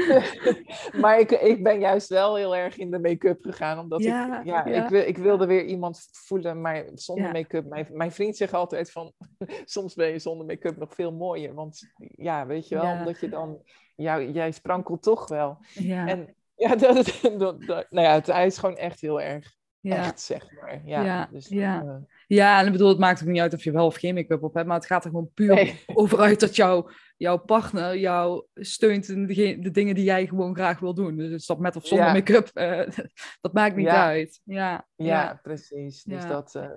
maar 1.00 1.18
ik, 1.20 1.30
ik 1.30 1.62
ben 1.62 1.80
juist 1.80 2.08
wel 2.08 2.36
heel 2.36 2.56
erg 2.56 2.76
in 2.76 2.90
de 2.90 2.98
make-up 2.98 3.42
gegaan. 3.44 3.78
Omdat 3.78 4.02
Ja, 4.02 4.38
ik, 4.40 4.46
ja. 4.46 4.64
Ik, 4.64 4.88
wil, 4.88 5.02
ik 5.02 5.18
wilde 5.18 5.46
weer 5.46 5.64
iemand 5.64 6.08
voelen, 6.12 6.60
maar 6.60 6.84
zonder 6.94 7.32
make-up. 7.32 7.64
Mijn, 7.68 7.86
mijn 7.92 8.12
vriend 8.12 8.36
zegt 8.36 8.52
altijd 8.54 8.90
van, 8.90 9.12
soms 9.64 9.94
ben 9.94 10.08
je 10.08 10.18
zonder 10.18 10.46
make-up 10.46 10.76
nog 10.76 10.94
veel 10.94 11.12
mooier. 11.12 11.54
Want 11.54 11.92
ja, 12.16 12.46
weet 12.46 12.68
je 12.68 12.74
wel, 12.74 12.92
omdat 12.92 13.20
je 13.20 13.28
dan, 13.28 13.62
jou, 13.94 14.30
jij 14.30 14.50
sprankelt 14.52 15.02
toch 15.02 15.28
wel. 15.28 15.58
Ja, 15.72 16.06
En 16.06 16.34
ja, 16.54 16.76
dat, 16.76 16.94
dat, 17.22 17.38
dat- 17.38 17.62
dat- 17.62 17.86
nou 17.90 18.06
ja, 18.06 18.12
het, 18.14 18.26
hij 18.26 18.46
is 18.46 18.58
gewoon 18.58 18.76
echt 18.76 19.00
heel 19.00 19.20
erg, 19.20 19.52
ja. 19.80 19.96
echt 19.96 20.20
zeg 20.20 20.52
maar. 20.60 20.80
Ja, 20.84 21.02
Ja, 21.04 21.28
dus, 21.32 21.48
ja. 21.48 21.82
eh, 21.82 21.96
ja, 22.26 22.60
en 22.60 22.66
ik 22.66 22.72
bedoel, 22.72 22.88
het 22.88 22.98
maakt 22.98 23.22
ook 23.22 23.28
niet 23.28 23.40
uit 23.40 23.54
of 23.54 23.64
je 23.64 23.72
wel 23.72 23.86
of 23.86 23.96
geen 23.96 24.14
make-up 24.14 24.42
op 24.42 24.54
hebt, 24.54 24.66
maar 24.66 24.76
het 24.76 24.86
gaat 24.86 25.04
er 25.04 25.10
gewoon 25.10 25.30
puur 25.34 25.54
Nee. 25.54 25.80
over 25.94 26.18
uit 26.20 26.40
dat 26.40 26.56
jouw 26.56 26.88
jouw 27.16 27.38
partner 27.38 27.96
jou 27.98 28.46
steunt 28.54 29.08
in 29.08 29.26
de, 29.26 29.58
de 29.58 29.70
dingen 29.70 29.94
die 29.94 30.04
jij 30.04 30.26
gewoon 30.26 30.54
graag 30.54 30.78
wil 30.80 30.94
doen. 30.94 31.16
Dus 31.16 31.46
dat 31.46 31.58
met 31.58 31.76
of 31.76 31.86
zonder 31.86 32.06
Ja. 32.06 32.12
make-up, 32.12 32.48
eh, 32.52 32.88
dat 33.40 33.52
maakt 33.52 33.76
niet 33.76 33.86
Ja. 33.86 34.04
uit. 34.06 34.40
Ja, 34.44 34.86
ja, 34.96 35.38
precies. 35.42 36.02
Dus 36.02 36.26
dat, 36.26 36.54
eh, 36.54 36.68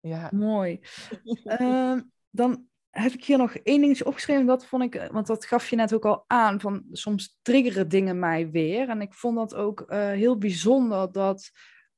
ja. 0.00 0.28
Mooi. 0.34 0.80
Ehm, 1.44 2.00
dan 2.30 2.64
heb 2.92 3.12
ik 3.12 3.24
hier 3.24 3.38
nog 3.38 3.54
één 3.54 3.80
dingetje 3.80 4.06
opgeschreven. 4.06 4.46
Dat 4.46 4.66
vond 4.66 4.82
ik, 4.82 5.08
want 5.12 5.26
dat 5.26 5.44
gaf 5.44 5.70
je 5.70 5.76
net 5.76 5.94
ook 5.94 6.04
al 6.04 6.24
aan. 6.26 6.60
Van 6.60 6.84
soms 6.92 7.38
triggeren 7.42 7.88
dingen 7.88 8.18
mij 8.18 8.50
weer. 8.50 8.88
En 8.88 9.00
ik 9.00 9.14
vond 9.14 9.36
dat 9.36 9.54
ook 9.54 9.80
eh, 9.80 9.98
heel 9.98 10.38
bijzonder 10.38 11.12
dat 11.12 11.50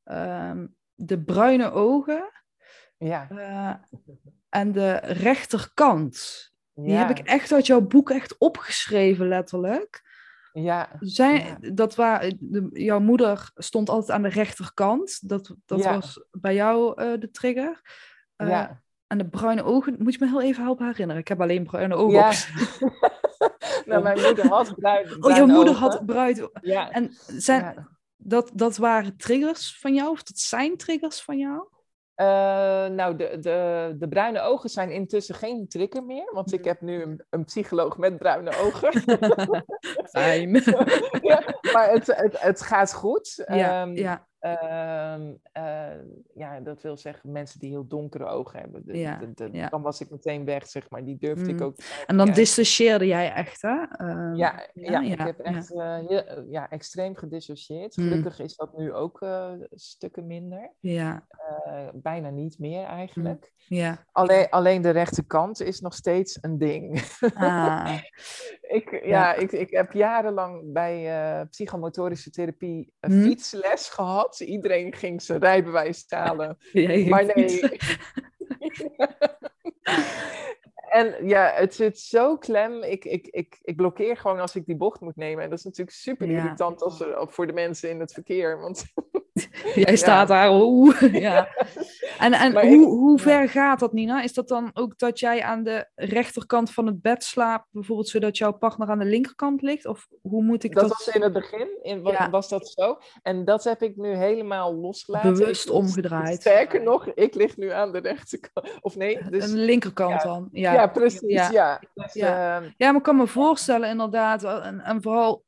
ehm, 0.04 0.66
de 0.94 1.22
bruine 1.22 1.70
ogen 1.72 2.32
Ja, 2.96 3.28
eh, 3.30 3.74
en 4.48 4.72
de 4.72 4.92
rechterkant. 5.02 6.52
Die 6.74 6.94
heb 6.94 7.10
ik 7.10 7.18
echt 7.18 7.52
uit 7.52 7.66
jouw 7.66 7.80
boek 7.80 8.10
echt 8.10 8.38
opgeschreven, 8.38 9.28
letterlijk. 9.28 10.02
ja, 10.52 10.90
Zijn, 11.00 11.58
Ja. 11.60 11.70
dat 11.72 11.94
waar, 11.94 12.32
de, 12.38 12.68
jouw 12.72 13.00
moeder 13.00 13.50
stond 13.54 13.88
altijd 13.88 14.10
aan 14.10 14.22
de 14.22 14.28
rechterkant. 14.28 15.28
Dat, 15.28 15.54
dat 15.66 15.82
Ja. 15.82 15.94
was 15.94 16.24
bij 16.30 16.54
jou 16.54 17.02
eh, 17.02 17.20
de 17.20 17.30
trigger. 17.30 17.80
Eh, 18.36 18.48
ja. 18.48 18.82
En 19.06 19.18
de 19.18 19.28
bruine 19.28 19.62
ogen, 19.62 19.96
moet 19.98 20.12
je 20.14 20.18
me 20.20 20.28
heel 20.30 20.42
even 20.42 20.62
helpen 20.62 20.86
herinneren. 20.86 21.20
Ik 21.22 21.28
heb 21.28 21.40
alleen 21.40 21.64
bruine 21.64 21.94
ogen 21.94 22.12
Ja. 22.18 22.32
nou, 23.86 24.02
mijn 24.02 24.20
moeder 24.20 24.46
had 24.48 24.74
bruin, 24.74 25.04
Oh, 25.04 25.10
jouw 25.10 25.18
bruine 25.20 25.52
moeder 25.52 25.74
ogen. 25.74 25.88
had 25.90 26.06
bruin. 26.06 26.48
Ja, 26.60 26.90
En 26.90 27.10
zijn, 27.26 27.62
ja. 27.62 27.88
dat, 28.16 28.50
dat 28.54 28.76
waren 28.76 29.16
triggers 29.16 29.78
van 29.80 29.94
jou? 29.94 30.10
Of 30.10 30.22
dat 30.22 30.38
zijn 30.38 30.76
triggers 30.76 31.22
van 31.22 31.38
jou? 31.38 31.68
Eh, 32.14 32.26
nou, 32.86 33.16
de, 33.16 33.38
de, 33.40 33.94
de 33.98 34.08
bruine 34.08 34.40
ogen 34.40 34.70
zijn 34.70 34.90
intussen 34.90 35.34
geen 35.34 35.68
trigger 35.68 36.04
meer, 36.04 36.30
want 36.32 36.52
ik 36.52 36.64
heb 36.64 36.80
nu 36.80 37.02
een, 37.02 37.24
een 37.30 37.44
psycholoog 37.44 37.98
met 37.98 38.18
bruine 38.18 38.56
ogen. 38.58 38.92
Fijn. 40.10 40.50
ja, 41.30 41.42
maar 41.72 41.90
het, 41.90 42.06
het, 42.06 42.40
het 42.40 42.62
gaat 42.62 42.92
goed. 42.94 43.42
ja, 43.46 43.82
Ehm, 43.82 43.96
ja, 43.96 44.26
ehm, 44.44 45.32
eh, 45.52 45.98
ja, 46.34 46.60
dat 46.60 46.82
wil 46.82 46.96
zeggen 46.96 47.32
mensen 47.32 47.58
die 47.60 47.70
heel 47.70 47.86
donkere 47.86 48.24
ogen 48.26 48.60
hebben. 48.60 48.82
De- 48.86 48.98
Ja, 48.98 49.16
de- 49.16 49.32
de- 49.34 49.48
ja. 49.52 49.68
Dan 49.68 49.82
was 49.82 50.00
ik 50.00 50.10
meteen 50.10 50.44
weg, 50.44 50.66
zeg 50.66 50.90
maar. 50.90 51.04
Die 51.04 51.16
durfde 51.18 51.48
ik 51.50 51.58
Mm. 51.58 51.62
ook. 51.66 51.76
en 52.06 52.16
dan 52.16 52.26
ja. 52.26 52.32
dissocieerde 52.32 53.06
jij 53.06 53.32
echt, 53.32 53.62
hè? 53.62 53.82
Ehm, 53.90 54.34
Ja, 54.34 54.66
ja, 54.74 55.00
ik 55.00 55.18
heb 55.20 55.38
echt 55.38 55.72
eh, 55.74 55.94
heel, 56.06 56.24
eh, 56.24 56.42
ja, 56.50 56.70
extreem 56.70 57.14
gedissocieerd. 57.16 57.96
Mm. 57.96 58.08
Gelukkig 58.08 58.38
is 58.40 58.56
dat 58.56 58.76
nu 58.76 58.92
ook 58.92 59.26
stukken 59.70 60.26
minder. 60.26 60.72
Ja, 60.80 61.26
bijna 61.94 62.30
niet 62.30 62.58
meer 62.58 62.84
eigenlijk. 62.84 63.52
ja. 63.56 64.04
Alleen, 64.12 64.46
alleen 64.50 64.82
de 64.82 64.90
rechterkant 64.90 65.60
is 65.60 65.80
nog 65.80 65.94
steeds 65.94 66.38
een 66.40 66.58
ding. 66.58 67.02
Ah, 67.34 67.98
ik, 68.68 68.90
ja, 68.90 68.98
Ja. 69.06 69.34
Ik, 69.34 69.52
ik 69.52 69.70
heb 69.70 69.92
jarenlang 69.92 70.72
bij 70.72 71.10
eh, 71.40 71.46
psychomotorische 71.50 72.30
therapie 72.30 72.92
een 73.00 73.12
Hm? 73.12 73.22
fietsles 73.22 73.88
gehad. 73.88 74.40
Iedereen 74.40 74.92
ging 74.92 75.22
zijn 75.22 75.40
rijbewijs 75.40 76.04
halen. 76.08 76.58
maar 77.08 77.24
nee. 77.34 77.60
En 80.90 81.26
ja, 81.28 81.52
het 81.54 81.74
zit 81.74 81.98
zo 81.98 82.36
klem. 82.36 82.82
Ik, 82.82 83.04
ik, 83.04 83.26
ik, 83.26 83.58
ik 83.62 83.76
blokkeer 83.76 84.16
gewoon 84.16 84.40
als 84.40 84.54
ik 84.56 84.66
die 84.66 84.76
bocht 84.76 85.00
moet 85.00 85.16
nemen. 85.16 85.44
En 85.44 85.50
dat 85.50 85.58
is 85.58 85.64
natuurlijk 85.64 85.96
super 85.96 86.30
Ja. 86.30 86.42
irritant 86.42 86.82
als 86.82 87.00
er, 87.00 87.28
voor 87.32 87.46
de 87.46 87.52
mensen 87.52 87.90
in 87.90 88.00
het 88.00 88.12
verkeer. 88.12 88.60
Want 88.60 88.84
Jij 89.74 89.96
staat 89.96 90.28
daar, 90.28 90.50
oeh. 90.52 91.00
Ja. 91.26 91.48
En, 92.18 92.32
en 92.32 92.52
Maar 92.52 92.66
hoe, 92.66 92.80
ik- 92.80 92.86
hoe 92.88 93.16
ja. 93.16 93.22
ver 93.22 93.48
gaat 93.48 93.78
dat, 93.80 93.92
Nina? 93.92 94.22
Is 94.22 94.32
dat 94.32 94.48
dan 94.48 94.70
ook 94.74 94.98
dat 94.98 95.18
jij 95.18 95.42
aan 95.42 95.62
de 95.62 95.86
rechterkant 95.94 96.70
van 96.70 96.86
het 96.86 97.02
bed 97.02 97.24
slaapt, 97.24 97.66
bijvoorbeeld 97.70 98.08
zodat 98.08 98.38
jouw 98.38 98.52
partner 98.52 98.88
aan 98.88 98.98
de 98.98 99.04
linkerkant 99.04 99.62
ligt? 99.62 99.86
Of 99.86 100.06
hoe 100.22 100.42
moet 100.42 100.64
ik 100.64 100.74
dat 100.74 100.88
dat, 100.88 101.04
was 101.04 101.14
in 101.14 101.22
het 101.22 101.32
begin, 101.32 101.68
in, 101.82 102.02
wa- 102.02 102.10
Ja. 102.12 102.30
was 102.30 102.48
dat 102.48 102.68
zo. 102.68 102.98
En 103.22 103.44
dat 103.44 103.64
heb 103.64 103.82
ik 103.82 103.96
nu 103.96 104.14
helemaal 104.16 104.74
losgelaten. 104.74 105.32
bewust 105.32 105.66
Ik- 105.66 105.72
omgedraaid? 105.72 106.40
Sterker 106.40 106.82
nog, 106.82 107.06
ik 107.06 107.34
lig 107.34 107.56
nu 107.56 107.70
aan 107.70 107.92
de 107.92 107.98
rechterkant. 107.98 108.68
Of 108.80 108.96
nee, 108.96 109.18
dus... 109.30 109.44
Aan 109.44 109.50
de 109.50 109.56
linkerkant 109.56 110.22
dan? 110.22 110.48
Ja, 110.52 110.72
Ja. 110.72 110.86
precies, 110.86 111.20
Ja. 111.32 111.50
ja. 111.50 111.80
Dus, 111.94 112.14
ehm, 112.16 112.62
Ja, 112.76 112.86
maar 112.88 112.94
ik 112.96 113.02
kan 113.02 113.16
me 113.16 113.26
voorstellen 113.26 113.88
inderdaad, 113.88 114.44
en, 114.44 114.80
en 114.80 115.02
vooral 115.02 115.42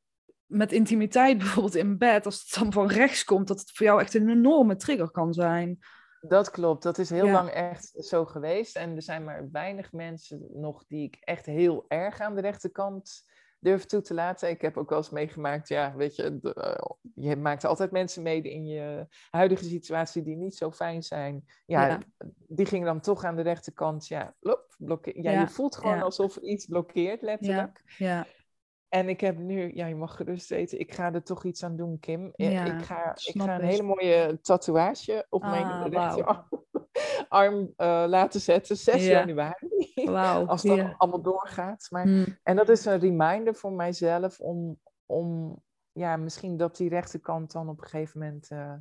met 0.47 0.71
intimiteit 0.71 1.37
bijvoorbeeld 1.37 1.75
in 1.75 1.97
bed, 1.97 2.25
als 2.25 2.41
het 2.41 2.59
dan 2.63 2.71
van 2.73 2.87
rechts 2.87 3.23
komt, 3.23 3.47
dat 3.47 3.59
het 3.59 3.71
voor 3.71 3.85
jou 3.85 4.01
echt 4.01 4.13
een 4.13 4.29
enorme 4.29 4.75
trigger 4.75 5.11
kan 5.11 5.33
zijn. 5.33 5.79
Dat 6.19 6.51
klopt, 6.51 6.83
dat 6.83 6.97
is 6.97 7.09
heel 7.09 7.25
Ja. 7.25 7.31
lang 7.31 7.49
echt 7.49 7.91
zo 7.95 8.25
geweest. 8.25 8.75
En 8.75 8.95
er 8.95 9.01
zijn 9.01 9.23
maar 9.23 9.49
weinig 9.51 9.91
mensen 9.91 10.47
nog 10.53 10.83
die 10.87 11.03
ik 11.03 11.17
echt 11.19 11.45
heel 11.45 11.85
erg 11.87 12.19
aan 12.19 12.35
de 12.35 12.41
rechterkant 12.41 13.23
durf 13.59 13.85
toe 13.85 14.01
te 14.01 14.13
laten. 14.13 14.49
Ik 14.49 14.61
heb 14.61 14.77
ook 14.77 14.89
wel 14.89 14.97
eens 14.97 15.09
meegemaakt, 15.09 15.67
ja, 15.67 15.95
weet 15.95 16.15
je, 16.15 16.39
de, 16.41 16.53
eh, 16.53 16.89
je 17.15 17.35
maakt 17.35 17.65
altijd 17.65 17.91
mensen 17.91 18.23
mee 18.23 18.41
in 18.41 18.65
je 18.65 19.07
huidige 19.29 19.63
situatie 19.63 20.23
die 20.23 20.35
niet 20.35 20.55
zo 20.55 20.71
fijn 20.71 21.03
zijn. 21.03 21.45
Ja, 21.65 21.87
Ja. 21.87 21.99
die 22.47 22.65
gingen 22.65 22.85
dan 22.85 22.99
toch 23.01 23.23
aan 23.23 23.35
de 23.35 23.41
rechterkant, 23.41 24.07
ja, 24.07 24.35
lop, 24.39 24.75
blokkeer. 24.77 25.21
Ja, 25.21 25.31
Ja, 25.31 25.39
je 25.39 25.47
voelt 25.47 25.75
gewoon 25.75 26.01
alsof 26.01 26.35
iets 26.37 26.65
blokkeert, 26.65 27.21
letterlijk. 27.21 27.81
Ja, 27.97 28.25
En 28.89 29.09
ik 29.09 29.21
heb 29.21 29.37
nu, 29.37 29.71
ja, 29.75 29.85
je 29.85 29.95
mag 29.95 30.15
gerust 30.15 30.49
weten, 30.49 30.79
ik 30.79 30.93
ga 30.93 31.13
er 31.13 31.23
toch 31.23 31.43
iets 31.43 31.63
aan 31.63 31.75
doen, 31.75 31.99
Kim. 31.99 32.31
Ja, 32.35 32.65
ik, 32.65 32.85
ga, 32.85 33.15
ik 33.25 33.41
ga 33.41 33.55
een 33.59 33.65
hele 33.65 33.83
mooie 33.83 34.39
tatoeage 34.41 35.25
op 35.29 35.43
Ah, 35.43 35.51
mijn 35.51 35.89
rechterarm 35.89 36.45
arm, 37.29 37.73
eh, 37.75 38.03
laten 38.07 38.39
zetten, 38.41 38.77
6 38.77 39.05
Ja. 39.05 39.11
januari. 39.11 39.69
wauw. 40.05 40.45
Als 40.47 40.61
dat 40.61 40.75
ja. 40.77 40.93
allemaal 40.97 41.21
doorgaat. 41.21 41.87
Maar, 41.89 42.03
Hm. 42.03 42.25
En 42.43 42.55
dat 42.55 42.69
is 42.69 42.85
een 42.85 42.99
reminder 42.99 43.55
voor 43.55 43.71
mijzelf 43.71 44.39
om, 44.39 44.79
om 45.05 45.55
ja, 45.91 46.15
misschien 46.17 46.57
dat 46.57 46.77
die 46.77 46.89
rechterkant 46.89 47.51
dan 47.51 47.69
op 47.69 47.81
een 47.81 47.87
gegeven 47.87 48.19
moment, 48.19 48.47
eh, 48.49 48.73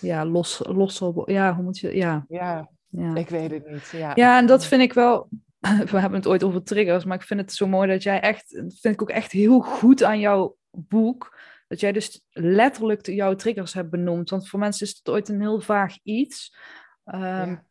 Ja, 0.00 0.24
los, 0.24 0.60
los 0.66 1.02
op. 1.02 1.28
Ja, 1.28 1.54
hoe 1.54 1.64
moet 1.64 1.78
je. 1.78 1.96
Ja, 1.96 2.24
ja, 2.28 2.68
ja. 2.88 3.14
ik 3.14 3.28
weet 3.28 3.50
het 3.50 3.70
niet. 3.70 3.88
Ja, 3.88 4.12
ja, 4.14 4.38
en 4.38 4.46
dat 4.46 4.64
vind 4.64 4.82
ik 4.82 4.92
wel. 4.92 5.28
We 5.90 5.98
hebben 5.98 6.18
het 6.18 6.26
ooit 6.26 6.42
over 6.42 6.62
triggers, 6.62 7.04
maar 7.04 7.16
ik 7.16 7.26
vind 7.26 7.40
het 7.40 7.52
zo 7.52 7.66
mooi 7.66 7.88
dat 7.88 8.02
jij 8.02 8.20
echt. 8.20 8.52
Dat 8.52 8.78
vind 8.80 8.94
ik 8.94 9.02
ook 9.02 9.10
echt 9.10 9.32
heel 9.32 9.60
goed 9.60 10.02
aan 10.02 10.20
jouw 10.20 10.56
boek. 10.70 11.38
Dat 11.68 11.80
jij 11.80 11.92
dus 11.92 12.24
letterlijk 12.30 13.06
jouw 13.06 13.34
triggers 13.34 13.72
hebt 13.72 13.90
benoemd. 13.90 14.30
Want 14.30 14.48
voor 14.48 14.58
mensen 14.58 14.86
is 14.86 14.96
het 14.96 15.08
ooit 15.08 15.28
een 15.28 15.40
heel 15.40 15.60
vaag 15.60 15.98
iets. 16.02 16.56
Ehm, 17.04 17.48
Ja. 17.50 17.64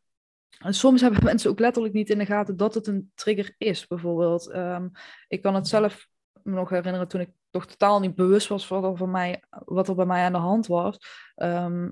En 0.60 0.74
soms 0.74 1.02
hebben 1.02 1.24
mensen 1.32 1.50
ook 1.50 1.60
letterlijk 1.60 1.94
niet 1.94 2.10
in 2.10 2.18
de 2.18 2.26
gaten 2.26 2.58
dat 2.58 2.74
het 2.74 2.88
een 2.88 3.12
trigger 3.16 3.56
is, 3.58 3.88
bijvoorbeeld. 3.88 4.50
Ehm, 4.50 4.88
ik 5.28 5.42
kan 5.42 5.56
het 5.56 5.68
zelf 5.68 6.08
me 6.44 6.52
nog 6.52 6.70
herinneren 6.70 7.08
toen 7.08 7.22
ik 7.22 7.30
nog 7.52 7.66
totaal 7.66 8.00
niet 8.00 8.16
bewust 8.16 8.48
was 8.48 8.68
van 8.68 8.82
wat 8.82 8.92
er, 8.92 8.98
van 8.98 9.12
mij, 9.12 9.44
wat 9.50 9.88
er 9.88 9.96
bij 9.96 10.06
mij 10.06 10.24
aan 10.24 10.32
de 10.32 10.38
hand 10.38 10.68
was. 10.68 10.98
Ehm, 11.36 11.90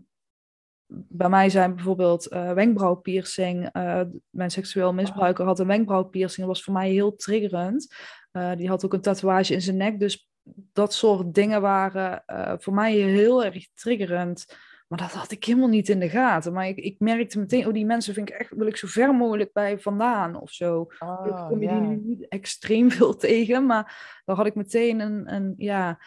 bij 0.90 1.30
mij 1.30 1.50
zijn 1.50 1.76
bijvoorbeeld 1.76 2.28
eh 2.28 2.52
wenkbrauwpiercing. 2.52 3.70
eh, 3.72 4.02
mijn 4.30 4.52
seksueel 4.52 4.94
misbruiker 4.94 5.46
had 5.46 5.60
een 5.60 5.68
wenkbrauwpiercing. 5.68 6.48
Dat 6.48 6.56
was 6.56 6.64
voor 6.64 6.74
mij 6.74 6.90
heel 6.90 7.16
triggerend. 7.16 7.96
Eh, 8.32 8.52
die 8.56 8.68
had 8.70 8.86
ook 8.86 8.94
een 8.94 9.02
tatoeage 9.02 9.54
in 9.54 9.62
zijn 9.62 9.78
nek. 9.78 10.00
Dus 10.00 10.30
dat 10.74 10.94
soort 10.94 11.34
dingen 11.34 11.62
waren 11.62 12.24
voor 12.60 12.74
mij 12.74 12.94
heel 12.94 13.46
erg 13.46 13.68
triggerend. 13.74 14.46
Maar 14.88 15.00
dat 15.00 15.12
had 15.12 15.32
ik 15.32 15.44
helemaal 15.44 15.68
niet 15.68 15.90
in 15.90 16.00
de 16.00 16.10
gaten. 16.10 16.54
Maar 16.54 16.68
ik, 16.68 16.78
ik 16.78 17.00
merkte 17.00 17.40
meteen, 17.40 17.68
oh, 17.68 17.74
die 17.74 17.86
mensen 17.86 18.14
vind 18.14 18.30
ik 18.30 18.36
echt, 18.36 18.54
wil 18.56 18.68
ik 18.68 18.78
zo 18.78 18.88
ver 18.88 19.16
mogelijk 19.16 19.54
bij 19.54 19.80
vandaan 19.80 20.42
of 20.42 20.52
zo. 20.52 20.86
Gelukkig 20.88 21.42
Oh, 21.42 21.48
kom 21.48 21.62
je 21.62 21.68
die 21.68 21.78
nu 21.78 22.02
niet 22.04 22.28
extreem 22.28 22.92
veel 22.92 23.16
tegen, 23.28 23.66
maar 23.66 24.22
dan 24.26 24.36
had 24.36 24.46
ik 24.46 24.56
meteen 24.56 25.00
een, 25.00 25.34
een, 25.34 25.54
ja, 25.58 26.00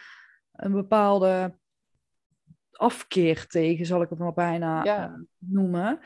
een 0.51 0.71
bepaalde 0.71 1.59
afkeer 2.81 3.47
tegen, 3.47 3.85
zal 3.85 4.01
ik 4.01 4.09
het 4.09 4.19
maar 4.19 4.33
bijna 4.33 4.83
Ja. 4.83 5.03
eh, 5.05 5.13
noemen. 5.37 5.99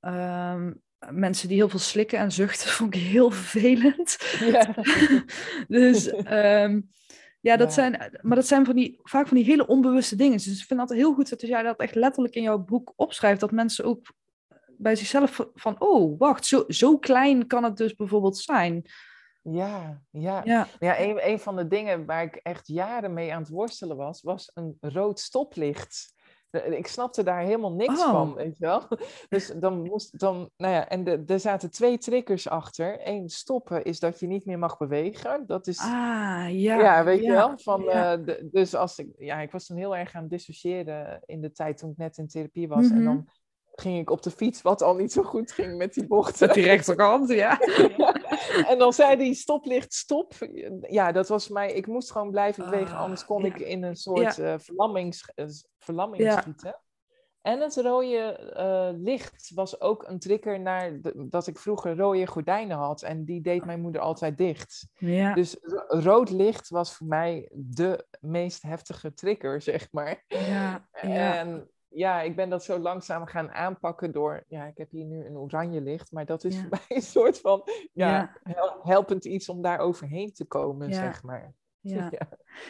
Ehm, 0.00 0.72
mensen 1.10 1.48
die 1.48 1.56
heel 1.56 1.68
veel 1.68 1.78
slikken 1.78 2.18
en 2.18 2.32
zuchten, 2.32 2.70
vond 2.78 2.94
ik 2.94 3.00
heel 3.00 3.30
vervelend. 3.30 4.16
Ja. 4.40 4.74
dus 5.68 6.08
ehm, 6.10 6.80
ja, 7.40 7.56
dat 7.56 7.68
Ja. 7.68 7.74
zijn, 7.74 8.18
maar 8.22 8.36
dat 8.36 8.46
zijn 8.46 8.64
van 8.64 8.76
die, 8.76 8.98
vaak 9.02 9.26
van 9.28 9.36
die 9.36 9.46
hele 9.46 9.66
onbewuste 9.66 10.16
dingen. 10.16 10.36
Dus 10.36 10.60
ik 10.60 10.66
vind 10.66 10.80
dat 10.80 10.90
heel 10.92 11.14
goed 11.14 11.28
dat 11.30 11.40
jij 11.40 11.62
dat 11.62 11.78
echt 11.80 11.94
letterlijk 11.94 12.34
in 12.34 12.42
jouw 12.42 12.58
boek 12.58 12.92
opschrijft, 12.96 13.40
dat 13.40 13.50
mensen 13.52 13.84
ook 13.84 14.06
bij 14.76 14.96
zichzelf 14.96 15.46
van, 15.54 15.80
oh, 15.80 16.18
wacht, 16.18 16.46
zo, 16.46 16.64
zo 16.68 16.98
klein 16.98 17.46
kan 17.46 17.64
het 17.64 17.76
dus 17.76 17.94
bijvoorbeeld 17.94 18.38
zijn. 18.38 18.84
Ja, 19.42 20.02
ja. 20.10 20.40
Ja, 20.44 20.66
Ja, 20.78 21.00
een, 21.00 21.28
een 21.28 21.38
van 21.40 21.56
de 21.56 21.66
dingen 21.66 22.06
waar 22.06 22.22
ik 22.22 22.34
echt 22.36 22.66
jaren 22.66 23.12
mee 23.12 23.32
aan 23.34 23.40
het 23.42 23.50
worstelen 23.50 23.96
was, 23.96 24.22
was 24.22 24.50
een 24.54 24.76
rood 24.80 25.20
stoplicht. 25.20 26.14
De- 26.50 26.76
Ik 26.76 26.86
snapte 26.86 27.22
daar 27.22 27.40
helemaal 27.40 27.72
niks 27.72 28.00
Oh. 28.04 28.10
van, 28.10 28.34
weet 28.34 28.58
je 28.58 28.64
wel. 28.66 28.82
Dus 29.28 29.52
dan 29.56 29.82
moest, 29.82 30.18
dan, 30.18 30.50
nou 30.56 30.74
ja, 30.74 30.88
en 30.88 31.04
de, 31.04 31.22
er 31.26 31.40
zaten 31.40 31.70
twee 31.70 31.98
triggers 31.98 32.48
achter. 32.48 33.08
Eén, 33.08 33.28
stoppen 33.28 33.84
is 33.84 34.00
dat 34.00 34.20
je 34.20 34.26
niet 34.26 34.44
meer 34.44 34.58
mag 34.58 34.76
bewegen. 34.78 35.46
Dat 35.46 35.66
is, 35.66 35.78
ah, 35.78 35.86
ja. 36.48 36.48
ja, 36.80 37.04
weet 37.04 37.22
je 37.22 37.30
wel. 37.30 37.58
Van, 37.58 37.82
ja. 37.82 38.12
eh, 38.12 38.24
de- 38.24 38.48
dus 38.52 38.74
als 38.74 38.98
ik, 38.98 39.08
ja, 39.18 39.40
ik 39.40 39.50
was 39.50 39.66
toen 39.66 39.76
heel 39.76 39.96
erg 39.96 40.14
aan 40.14 40.22
het 40.22 40.30
dissociëren 40.30 41.22
in 41.26 41.40
de 41.40 41.52
tijd 41.52 41.78
toen 41.78 41.90
ik 41.90 41.96
net 41.96 42.18
in 42.18 42.28
therapie 42.28 42.68
was. 42.68 42.90
En 42.90 42.94
Mhm. 42.96 43.04
dan 43.04 43.28
ging 43.80 43.98
ik 43.98 44.10
op 44.10 44.22
de 44.22 44.30
fiets, 44.30 44.62
wat 44.62 44.82
al 44.82 44.94
niet 44.94 45.12
zo 45.12 45.22
goed 45.22 45.52
ging 45.52 45.76
met 45.76 45.94
die 45.94 46.06
bochten. 46.06 46.46
Met 46.46 46.54
die 46.54 46.64
rechterkant, 46.64 47.28
ja. 47.28 47.58
Ja. 47.96 48.14
En 48.68 48.78
dan 48.78 48.92
zei 48.92 49.16
die 49.16 49.34
stoplicht 49.34 49.94
stop. 49.94 50.32
Ja, 50.80 51.12
dat 51.12 51.28
was 51.28 51.48
mij. 51.48 51.72
Ik 51.72 51.86
moest 51.86 52.10
gewoon 52.12 52.30
blijven 52.30 52.64
bewegen, 52.64 52.94
Ah, 52.94 53.00
anders 53.02 53.24
kon 53.24 53.42
ja. 53.44 53.46
ik 53.54 53.58
in 53.60 53.82
een 53.82 53.96
soort 53.96 54.38
eh 54.38 54.54
verlamming, 54.58 55.14
sch- 55.14 55.28
eh, 55.34 55.46
verlamming 55.78 56.22
Ja. 56.22 56.40
schieten. 56.40 56.80
En 57.42 57.60
het 57.60 57.76
rode 57.76 58.16
eh, 58.56 58.88
licht 58.96 59.50
was 59.54 59.80
ook 59.80 60.08
een 60.08 60.18
trigger 60.18 60.60
naar 60.60 61.00
de- 61.00 61.26
dat 61.28 61.46
ik 61.46 61.58
vroeger 61.58 61.96
rode 61.96 62.26
gordijnen 62.26 62.76
had. 62.76 63.02
En 63.02 63.24
die 63.24 63.40
deed 63.40 63.64
mijn 63.64 63.80
moeder 63.80 64.00
altijd 64.00 64.38
dicht. 64.38 64.86
Ja, 64.98 65.34
Dus 65.34 65.56
ro- 65.60 65.98
rood 66.00 66.30
licht 66.30 66.68
was 66.68 66.94
voor 66.94 67.06
mij 67.06 67.48
de 67.52 68.06
meest 68.20 68.62
heftige 68.62 69.14
trigger, 69.14 69.60
zeg 69.70 69.88
maar. 69.92 70.24
ja, 70.26 70.88
ja. 71.02 71.36
En 71.38 71.70
ja, 71.90 72.20
ik 72.20 72.36
ben 72.36 72.48
dat 72.48 72.64
zo 72.64 72.78
langzaam 72.78 73.26
gaan 73.26 73.50
aanpakken 73.50 74.12
door, 74.12 74.44
ja, 74.48 74.64
ik 74.66 74.76
heb 74.78 74.90
hier 74.90 75.04
nu 75.04 75.24
een 75.26 75.36
oranje 75.36 75.80
licht, 75.80 76.12
maar 76.12 76.24
dat 76.26 76.44
is 76.44 76.54
Ja. 76.54 76.60
voor 76.60 76.70
mij 76.88 76.96
een 76.96 77.02
soort 77.02 77.40
van, 77.40 77.62
ja, 77.92 78.08
Ja. 78.08 78.36
hel- 78.54 78.80
helpend 78.82 79.24
iets 79.24 79.48
om 79.48 79.62
daar 79.62 79.78
overheen 79.78 80.32
te 80.32 80.44
komen, 80.44 80.88
Ja. 80.88 80.94
zeg 80.94 81.22
maar. 81.22 81.52
Ja. 81.80 82.08
Ja. 82.10 82.28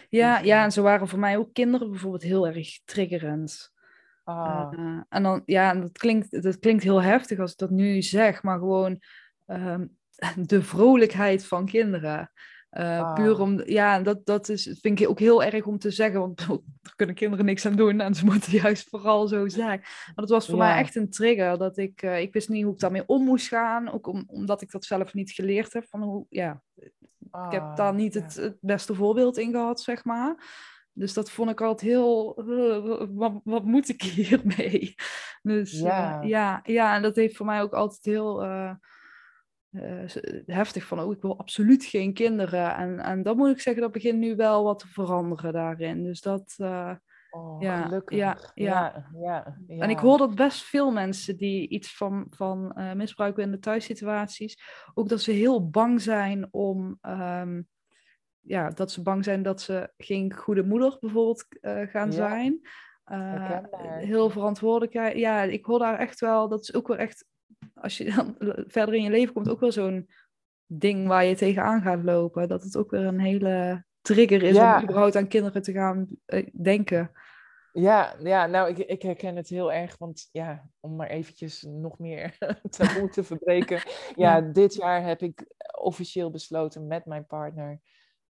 Ja, 0.08 0.36
Dus, 0.38 0.46
ja, 0.46 0.58
eh, 0.58 0.64
en 0.64 0.72
zo 0.72 0.82
waren 0.82 1.08
voor 1.08 1.18
mij 1.18 1.36
ook 1.36 1.52
kinderen 1.52 1.90
bijvoorbeeld 1.90 2.22
heel 2.22 2.46
erg 2.46 2.80
triggerend. 2.84 3.72
Ah, 4.24 4.72
Eh, 4.78 5.00
en 5.08 5.22
dan, 5.22 5.42
ja, 5.44 5.74
dat 5.74 5.92
klinkt, 5.98 6.42
dat 6.42 6.58
klinkt 6.58 6.82
heel 6.82 7.02
heftig 7.02 7.38
als 7.38 7.52
ik 7.52 7.58
dat 7.58 7.70
nu 7.70 8.02
zeg, 8.02 8.42
maar 8.42 8.58
gewoon 8.58 8.98
ehm, 9.46 9.86
de 10.46 10.62
vrolijkheid 10.62 11.46
van 11.46 11.66
kinderen. 11.66 12.30
Eh. 12.70 13.14
Puur 13.14 13.40
om, 13.40 13.62
ja, 13.64 14.00
dat, 14.00 14.26
dat 14.26 14.48
is, 14.48 14.78
vind 14.80 15.00
ik 15.00 15.08
ook 15.08 15.18
heel 15.18 15.42
erg 15.42 15.64
om 15.64 15.78
te 15.78 15.90
zeggen, 15.90 16.20
want 16.20 16.46
daar 16.82 16.94
kunnen 16.96 17.14
kinderen 17.14 17.44
niks 17.44 17.66
aan 17.66 17.76
doen 17.76 18.00
en 18.00 18.14
ze 18.14 18.24
moeten 18.30 18.52
juist 18.52 18.88
vooral 18.88 19.28
zo 19.28 19.48
zijn. 19.48 19.78
Maar 19.80 20.12
dat 20.14 20.28
was 20.28 20.46
voor 20.46 20.58
Ja. 20.58 20.64
mij 20.64 20.78
echt 20.78 20.94
een 20.96 21.10
trigger, 21.10 21.58
dat 21.58 21.76
ik, 21.78 22.02
eh, 22.02 22.20
ik 22.20 22.32
wist 22.32 22.48
niet 22.48 22.64
hoe 22.64 22.72
ik 22.72 22.78
daarmee 22.80 23.06
om 23.06 23.24
moest 23.24 23.48
gaan, 23.48 23.90
ook 23.92 24.06
om, 24.06 24.24
omdat 24.26 24.62
ik 24.62 24.70
dat 24.70 24.84
zelf 24.84 25.14
niet 25.14 25.30
geleerd 25.30 25.72
heb. 25.72 25.84
Van 25.88 26.02
hoe, 26.02 26.26
ja, 26.28 26.62
ik 27.20 27.50
heb 27.50 27.62
ah, 27.62 27.76
daar 27.76 27.94
niet 27.94 28.14
ja. 28.14 28.20
het, 28.22 28.34
het 28.34 28.56
beste 28.60 28.94
voorbeeld 28.94 29.38
in 29.38 29.50
gehad, 29.50 29.80
zeg 29.80 30.04
maar. 30.04 30.58
Dus 30.92 31.12
dat 31.12 31.30
vond 31.30 31.50
ik 31.50 31.60
altijd 31.60 31.90
heel. 31.90 32.36
eh, 32.36 33.06
wat, 33.10 33.32
wat 33.44 33.64
moet 33.64 33.88
ik 33.88 34.02
hiermee? 34.18 34.94
Dus 35.42 35.72
Ja. 35.80 36.22
ja, 36.22 36.60
ja, 36.64 36.94
en 36.96 37.02
dat 37.02 37.16
heeft 37.16 37.36
voor 37.36 37.46
mij 37.46 37.62
ook 37.62 37.72
altijd 37.72 38.04
heel 38.04 38.42
eh, 39.70 40.16
eh, 40.16 40.42
heftig 40.46 40.84
van. 40.84 41.00
Oh, 41.00 41.12
ik 41.12 41.22
wil 41.22 41.38
absoluut 41.38 41.84
geen 41.84 42.14
kinderen. 42.14 42.74
En, 42.76 42.98
en 42.98 43.22
dat 43.22 43.36
moet 43.36 43.50
ik 43.50 43.60
zeggen, 43.60 43.82
dat 43.82 43.92
begint 43.92 44.18
nu 44.18 44.36
wel 44.36 44.64
wat 44.64 44.78
te 44.78 44.88
veranderen 44.88 45.52
daarin. 45.52 46.02
Dus 46.04 46.20
dat. 46.20 46.54
eh, 46.58 46.92
Oh, 47.32 47.62
ja, 47.62 47.82
gelukkig. 47.82 48.16
ja, 48.18 48.38
ja, 48.54 49.08
ja, 49.20 49.56
ja. 49.66 49.82
En 49.82 49.90
ik 49.90 49.98
hoor 49.98 50.18
dat 50.18 50.34
best 50.34 50.62
veel 50.62 50.90
mensen 50.90 51.36
die 51.36 51.68
iets 51.68 51.96
van, 51.96 52.26
van 52.30 52.72
eh, 52.72 52.92
misbruiken 52.92 53.42
in 53.42 53.50
de 53.50 53.58
thuissituaties, 53.58 54.62
ook 54.94 55.08
dat 55.08 55.20
ze 55.20 55.30
heel 55.32 55.70
bang 55.70 56.00
zijn 56.00 56.48
om, 56.50 56.98
ehm, 57.00 57.62
ja, 58.40 58.68
dat 58.68 58.90
ze 58.92 59.02
bang 59.02 59.24
zijn 59.24 59.42
dat 59.42 59.60
ze 59.60 59.92
geen 59.96 60.34
goede 60.34 60.62
moeder 60.62 60.96
bijvoorbeeld 61.00 61.46
gaan 61.90 62.12
zijn. 62.12 62.60
Heel 63.98 64.30
verantwoordelijkheid. 64.30 65.16
Ja, 65.16 65.42
ik 65.42 65.64
hoor 65.64 65.78
daar 65.78 65.98
echt 65.98 66.20
wel, 66.20 66.48
dat 66.48 66.60
is 66.62 66.74
ook 66.74 66.88
wel 66.88 66.96
echt, 66.96 67.26
als 67.80 67.96
je 67.98 68.04
dan 68.14 68.34
verder 68.76 68.94
in 68.94 69.02
je 69.02 69.10
leven 69.10 69.34
komt, 69.34 69.48
ook 69.48 69.60
wel 69.60 69.72
zo'n 69.72 70.08
ding 70.66 71.06
waar 71.08 71.24
je 71.24 71.34
tegenaan 71.36 71.82
gaat 71.82 72.02
lopen. 72.04 72.48
Dat 72.48 72.62
het 72.62 72.76
ook 72.76 72.90
weer 72.90 73.04
een 73.04 73.20
hele 73.20 73.84
trigger 74.00 74.42
is 74.42 74.54
Ja. 74.56 74.76
om 74.76 74.82
überhaupt 74.82 75.16
aan 75.16 75.28
kinderen 75.28 75.62
te 75.62 75.72
gaan 75.72 76.08
eh, 76.26 76.46
denken. 76.62 77.10
Ja, 77.72 78.14
ja 78.22 78.46
nou, 78.46 78.68
ik, 78.68 78.78
ik 78.78 79.02
herken 79.02 79.36
het 79.36 79.48
heel 79.48 79.72
erg, 79.72 79.98
want 79.98 80.28
ja, 80.32 80.68
om 80.80 80.96
maar 80.96 81.08
eventjes 81.08 81.62
nog 81.62 81.98
meer 81.98 82.36
taboe 82.70 83.08
te 83.08 83.24
verbreken. 83.24 83.76
Ja, 84.16 84.36
Ja. 84.36 84.40
dit 84.40 84.74
jaar 84.74 85.04
heb 85.04 85.20
ik 85.22 85.46
officieel 85.80 86.30
besloten 86.30 86.86
met 86.86 87.04
mijn 87.06 87.26
partner, 87.26 87.80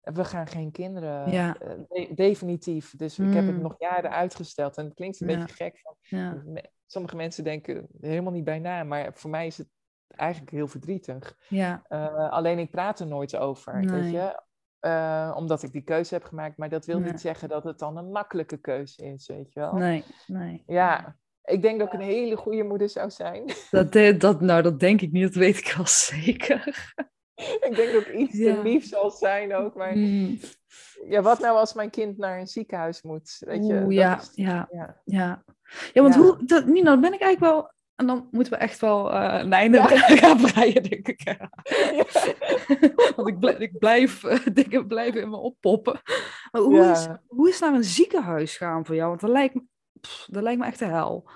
we 0.01 0.25
gaan 0.25 0.47
geen 0.47 0.71
kinderen, 0.71 1.31
Ja. 1.31 1.57
eh, 1.59 1.71
de- 1.89 2.11
definitief. 2.15 2.97
Dus 2.97 3.19
ik 3.19 3.33
heb 3.33 3.47
het 3.47 3.57
Mm. 3.57 3.63
nog 3.63 3.75
jaren 3.79 4.11
uitgesteld 4.11 4.77
en 4.77 4.85
het 4.85 4.95
klinkt 4.95 5.21
een 5.21 5.27
beetje 5.27 5.55
gek. 5.55 5.81
Van, 6.03 6.61
sommige 6.95 7.17
mensen 7.17 7.45
denken 7.45 7.75
er 7.77 8.09
helemaal 8.09 8.33
niet 8.33 8.45
bij 8.45 8.59
na, 8.59 8.85
maar 8.85 9.11
voor 9.15 9.31
mij 9.31 9.47
is 9.47 9.59
het 9.59 9.69
eigenlijk 10.09 10.51
heel 10.51 10.69
verdrietig. 10.69 11.37
ja, 11.49 11.83
Eh, 11.89 12.31
alleen 12.31 12.59
ik 12.59 12.71
praat 12.71 13.01
er 13.01 13.07
nooit 13.07 13.37
over, 13.37 13.81
weet 13.81 14.11
je. 14.13 14.43
Eh, 14.79 15.35
omdat 15.37 15.63
ik 15.63 15.73
die 15.73 15.83
keuze 15.83 16.15
heb 16.15 16.25
gemaakt, 16.25 16.57
maar 16.57 16.69
dat 16.69 16.85
wil 16.87 16.99
Nee. 17.01 17.11
niet 17.11 17.21
zeggen 17.21 17.49
dat 17.49 17.65
het 17.65 17.79
dan 17.79 17.97
een 17.97 18.11
makkelijke 18.11 18.57
keuze 18.57 19.03
is, 19.05 19.27
weet 19.27 19.53
je 19.53 19.61
wel. 19.61 19.75
nee, 19.75 20.05
nee. 20.27 20.63
Ja, 20.67 21.17
ik 21.45 21.63
denk 21.63 21.79
dat 21.79 21.87
ik 21.89 21.95
een 21.95 22.07
hele 22.07 22.37
goede 22.37 22.63
moeder 22.63 22.89
zou 22.89 23.11
zijn. 23.11 23.45
Dat, 23.71 23.93
de- 23.93 24.17
dat, 24.17 24.41
nou, 24.41 24.63
dat 24.63 24.81
denk 24.81 25.01
ik 25.01 25.13
niet, 25.13 25.23
dat 25.23 25.35
weet 25.35 25.59
ik 25.59 25.75
al 25.79 25.87
zeker. 25.87 26.67
ik 27.69 27.73
denk 27.77 27.93
dat 27.93 28.07
ik 28.07 28.13
iets 28.15 28.37
Ja. 28.39 28.55
te 28.55 28.63
lief 28.63 28.85
zal 28.87 29.11
zijn 29.11 29.55
ook. 29.55 29.75
Maar 29.75 29.97
Mm. 29.97 30.39
ja, 31.09 31.23
wat 31.23 31.39
nou 31.39 31.57
als 31.57 31.75
mijn 31.75 31.91
kind 31.91 32.19
naar 32.19 32.39
een 32.41 32.47
ziekenhuis 32.47 33.03
moet? 33.03 33.37
Weet 33.41 33.67
je? 33.67 33.73
Oeh, 33.73 33.83
Dat 33.85 33.93
ja, 33.93 34.21
is- 34.21 34.31
ja, 34.35 34.69
ja. 34.71 35.01
ja. 35.05 35.45
Ja, 35.93 36.03
want 36.03 36.15
Ja. 36.15 36.21
hoe, 36.21 36.37
dat, 36.45 36.67
Nina, 36.67 36.91
dan 36.91 37.01
ben 37.01 37.13
ik 37.13 37.21
eigenlijk 37.21 37.53
wel... 37.53 37.73
En 37.95 38.07
dan 38.07 38.29
moeten 38.31 38.53
we 38.53 38.59
echt 38.59 38.81
wel 38.81 39.13
eh 39.13 39.39
een 39.43 39.53
einde 39.53 39.83
gaan 40.23 40.41
breien, 40.41 40.83
denk 40.83 41.09
ik. 41.09 41.21
Ja. 41.25 41.51
Want 43.17 43.29
ik, 43.29 43.39
blijf, 43.39 43.59
ik 43.59 43.79
blijf 43.79 44.25
eh, 44.25 44.39
dingen 44.55 44.87
blijven 44.87 45.21
in 45.21 45.31
me 45.31 45.37
oppoppen. 45.37 46.01
Maar 46.53 46.63
hoe, 46.63 46.91
is, 46.91 47.07
hoe 47.27 47.49
is 47.49 47.61
naar 47.61 47.75
een 47.75 47.85
ziekenhuis 47.85 48.57
gaan 48.57 48.87
voor 48.87 48.95
jou? 48.95 49.09
Want 49.09 49.21
dat 49.21 49.31
lijkt 49.31 49.55
me, 49.55 49.63
pff, 50.01 50.27
dat 50.31 50.43
lijkt 50.43 50.61
me 50.61 50.67
echt 50.67 50.79
de 50.79 50.85
hel. 50.85 51.29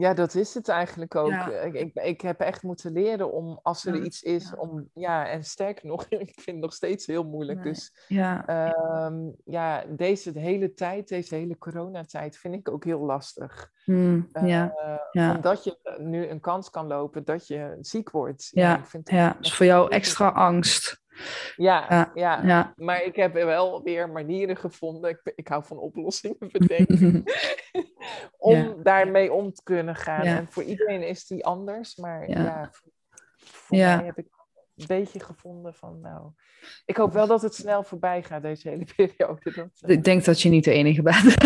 Ja, 0.00 0.14
dat 0.14 0.34
is 0.34 0.54
het 0.54 0.68
eigenlijk 0.68 1.14
ook. 1.14 1.30
Ja. 1.30 1.48
Ik, 1.50 1.74
ik, 1.74 1.94
ik 1.94 2.20
heb 2.20 2.40
echt 2.40 2.62
moeten 2.62 2.92
leren 2.92 3.32
om, 3.32 3.60
als 3.62 3.86
er 3.86 3.96
Ja, 3.96 4.02
iets 4.02 4.22
is, 4.22 4.50
ja. 4.50 4.56
om, 4.56 4.88
ja, 4.94 5.28
en 5.28 5.44
sterker 5.44 5.86
nog, 5.86 6.04
ik 6.08 6.32
vind 6.34 6.46
het 6.46 6.56
nog 6.56 6.72
steeds 6.72 7.06
heel 7.06 7.24
moeilijk. 7.24 7.64
Nee. 7.64 7.72
Dus 7.72 8.04
Ja, 8.08 8.46
ehm, 8.46 9.28
ja, 9.44 9.84
deze 9.88 10.38
hele 10.38 10.74
tijd, 10.74 11.08
deze 11.08 11.34
hele 11.34 11.58
coronatijd, 11.58 12.36
vind 12.36 12.54
ik 12.54 12.70
ook 12.70 12.84
heel 12.84 13.00
lastig. 13.00 13.70
Mm, 13.84 14.28
ja, 14.44 14.74
Eh, 14.76 14.94
ja. 15.10 15.34
Omdat 15.34 15.64
je 15.64 15.96
nu 15.98 16.26
een 16.26 16.40
kans 16.40 16.70
kan 16.70 16.86
lopen 16.86 17.24
dat 17.24 17.46
je 17.46 17.76
ziek 17.80 18.10
wordt. 18.10 18.48
Ja, 18.50 18.78
ik 18.78 18.84
vind 18.84 19.08
het 19.08 19.18
ja. 19.18 19.36
Dus 19.40 19.54
voor 19.54 19.66
jou 19.66 19.90
extra 19.90 20.28
angst. 20.28 20.99
Ja, 21.56 21.86
Ja, 21.88 22.10
ja, 22.14 22.42
Ja. 22.46 22.72
maar 22.76 23.02
ik 23.02 23.16
heb 23.16 23.32
wel 23.32 23.82
weer 23.82 24.08
manieren 24.10 24.56
gevonden. 24.56 25.10
Ik, 25.10 25.32
ik 25.34 25.48
hou 25.48 25.64
van 25.64 25.78
oplossingen 25.78 26.36
bedenken. 26.58 27.24
om 28.38 28.56
Ja. 28.56 28.74
daarmee 28.82 29.32
om 29.32 29.52
te 29.52 29.62
kunnen 29.62 29.96
gaan. 29.96 30.24
En 30.24 30.46
voor 30.50 30.62
iedereen 30.62 31.02
is 31.08 31.26
die 31.26 31.44
anders. 31.46 31.96
Maar 31.96 32.28
Ja. 32.30 32.42
ja, 32.44 32.70
voor, 33.36 33.76
mij 33.76 34.04
heb 34.04 34.18
ik 34.18 34.26
een 34.76 34.86
beetje 34.86 35.20
gevonden 35.20 35.74
van 35.74 36.00
nou. 36.00 36.30
Ik 36.84 36.96
hoop 36.96 37.12
wel 37.12 37.26
dat 37.26 37.42
het 37.42 37.54
snel 37.54 37.82
voorbij 37.82 38.22
gaat, 38.22 38.42
deze 38.42 38.68
hele 38.68 38.84
periode. 38.96 39.52
Dat, 39.54 39.90
Ik 39.90 40.04
denk 40.04 40.24
dat 40.24 40.40
je 40.40 40.48
niet 40.48 40.64
de 40.64 40.72
enige 40.72 41.02
bent. 41.02 41.36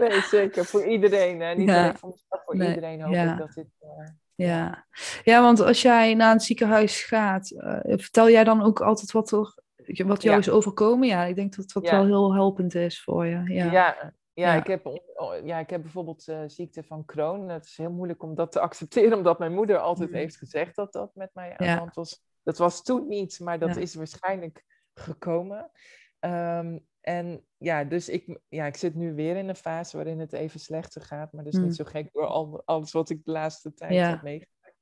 nee, 0.00 0.20
zeker. 0.20 0.64
Voor 0.64 0.84
iedereen. 0.84 1.40
Hè. 1.40 1.54
Niet 1.54 1.68
Ja. 1.68 1.80
alleen 1.82 1.96
voor 1.98 2.08
mezelf, 2.10 2.44
voor 2.44 2.56
Nee, 2.56 2.68
iedereen 2.68 3.00
hoop 3.02 3.14
ik 3.14 3.38
dat 3.38 3.52
dit. 3.54 3.66
eh, 3.80 3.88
Ja. 4.36 4.86
ja, 5.24 5.42
want 5.42 5.60
als 5.60 5.82
jij 5.82 6.14
naar 6.14 6.32
een 6.32 6.40
ziekenhuis 6.40 7.02
gaat, 7.04 7.50
eh, 7.50 7.78
vertel 7.84 8.30
jij 8.30 8.44
dan 8.44 8.62
ook 8.62 8.80
altijd 8.80 9.12
wat, 9.12 9.30
er, 9.32 9.54
wat 10.06 10.22
jou 10.22 10.34
Ja. 10.34 10.40
is 10.40 10.50
overkomen? 10.50 11.08
Ja, 11.08 11.24
ik 11.24 11.34
denk 11.34 11.56
dat 11.56 11.70
dat 11.72 11.84
Ja. 11.84 11.90
wel 11.96 12.04
heel 12.04 12.34
helpend 12.34 12.74
is 12.74 13.02
voor 13.02 13.26
je. 13.26 13.42
Ja. 13.54 13.72
Ja, 13.72 14.12
ja. 14.32 14.54
Ik, 14.54 14.66
heb, 14.66 14.86
oh, 15.14 15.46
ja 15.46 15.58
ik 15.58 15.70
heb 15.70 15.82
bijvoorbeeld 15.82 16.28
eh, 16.28 16.40
ziekte 16.46 16.82
van 16.82 17.04
Crohn. 17.04 17.48
Het 17.48 17.64
is 17.64 17.76
heel 17.76 17.90
moeilijk 17.90 18.22
om 18.22 18.34
dat 18.34 18.52
te 18.52 18.60
accepteren, 18.68 19.16
omdat 19.16 19.38
mijn 19.38 19.54
moeder 19.54 19.78
altijd 19.78 20.08
Mm. 20.10 20.14
heeft 20.16 20.36
gezegd 20.36 20.76
dat 20.76 20.92
dat 20.92 21.10
met 21.14 21.30
mij 21.34 21.50
aan 21.56 21.66
de 21.66 21.72
hand 21.72 21.94
was. 21.94 22.22
Dat 22.42 22.58
was 22.58 22.82
toen 22.82 23.08
niet, 23.08 23.40
maar 23.40 23.58
dat 23.58 23.76
is 23.76 23.94
waarschijnlijk 23.94 24.64
gekomen. 24.94 25.70
Ehm, 26.18 26.78
en 27.04 27.44
ja, 27.56 27.84
dus 27.84 28.08
ik, 28.08 28.38
ja, 28.48 28.66
ik 28.66 28.76
zit 28.76 28.94
nu 28.94 29.14
weer 29.14 29.36
in 29.36 29.48
een 29.48 29.56
fase 29.56 29.96
waarin 29.96 30.18
het 30.18 30.32
even 30.32 30.60
slechter 30.60 31.02
gaat. 31.02 31.32
Maar 31.32 31.44
dat 31.44 31.52
is 31.52 31.58
Mm. 31.58 31.64
niet 31.66 31.76
zo 31.76 31.84
gek 31.84 32.12
door 32.12 32.26
al, 32.26 32.62
alles 32.64 32.92
wat 32.92 33.10
ik 33.10 33.24
de 33.24 33.30
laatste 33.30 33.74
tijd 33.74 33.92
Ja. 33.92 34.08
heb 34.10 34.22
meegemaakt. 34.22 34.76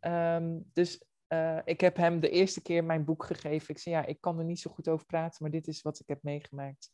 Ehm, 0.00 0.58
dus 0.72 1.04
eh, 1.26 1.58
ik 1.64 1.80
heb 1.80 1.96
hem 1.96 2.20
de 2.20 2.28
eerste 2.30 2.62
keer 2.62 2.84
mijn 2.84 3.04
boek 3.04 3.24
gegeven. 3.24 3.68
Ik 3.74 3.78
zei, 3.78 3.94
ja, 3.94 4.06
ik 4.06 4.20
kan 4.20 4.38
er 4.38 4.44
niet 4.44 4.60
zo 4.60 4.70
goed 4.70 4.88
over 4.88 5.06
praten, 5.06 5.36
maar 5.42 5.50
dit 5.50 5.66
is 5.66 5.82
wat 5.82 5.98
ik 6.00 6.08
heb 6.08 6.22
meegemaakt. 6.22 6.90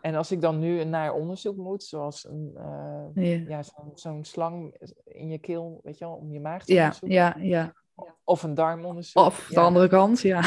En 0.00 0.14
als 0.14 0.32
ik 0.32 0.40
dan 0.40 0.58
nu 0.58 0.84
naar 0.84 1.12
onderzoek 1.12 1.56
moet, 1.56 1.84
zoals 1.84 2.24
een, 2.24 2.52
eh, 2.56 3.06
Ja. 3.14 3.44
ja, 3.48 3.62
zo'n 3.62 3.90
zo'n 3.94 4.24
slang 4.24 4.74
in 5.04 5.28
je 5.30 5.38
keel, 5.38 5.80
weet 5.82 5.98
je 5.98 6.04
wel, 6.04 6.14
om 6.14 6.32
je 6.32 6.40
maag 6.40 6.64
te 6.64 6.72
Ja, 6.72 6.80
onderzoeken. 6.82 7.16
ja, 7.18 7.36
ja. 7.38 7.74
Of 8.24 8.42
een 8.42 8.54
darmonderzoek. 8.54 9.24
Of 9.24 9.46
de 9.48 9.54
ja. 9.54 9.62
andere 9.64 9.88
kant, 9.88 10.20
ja. 10.20 10.40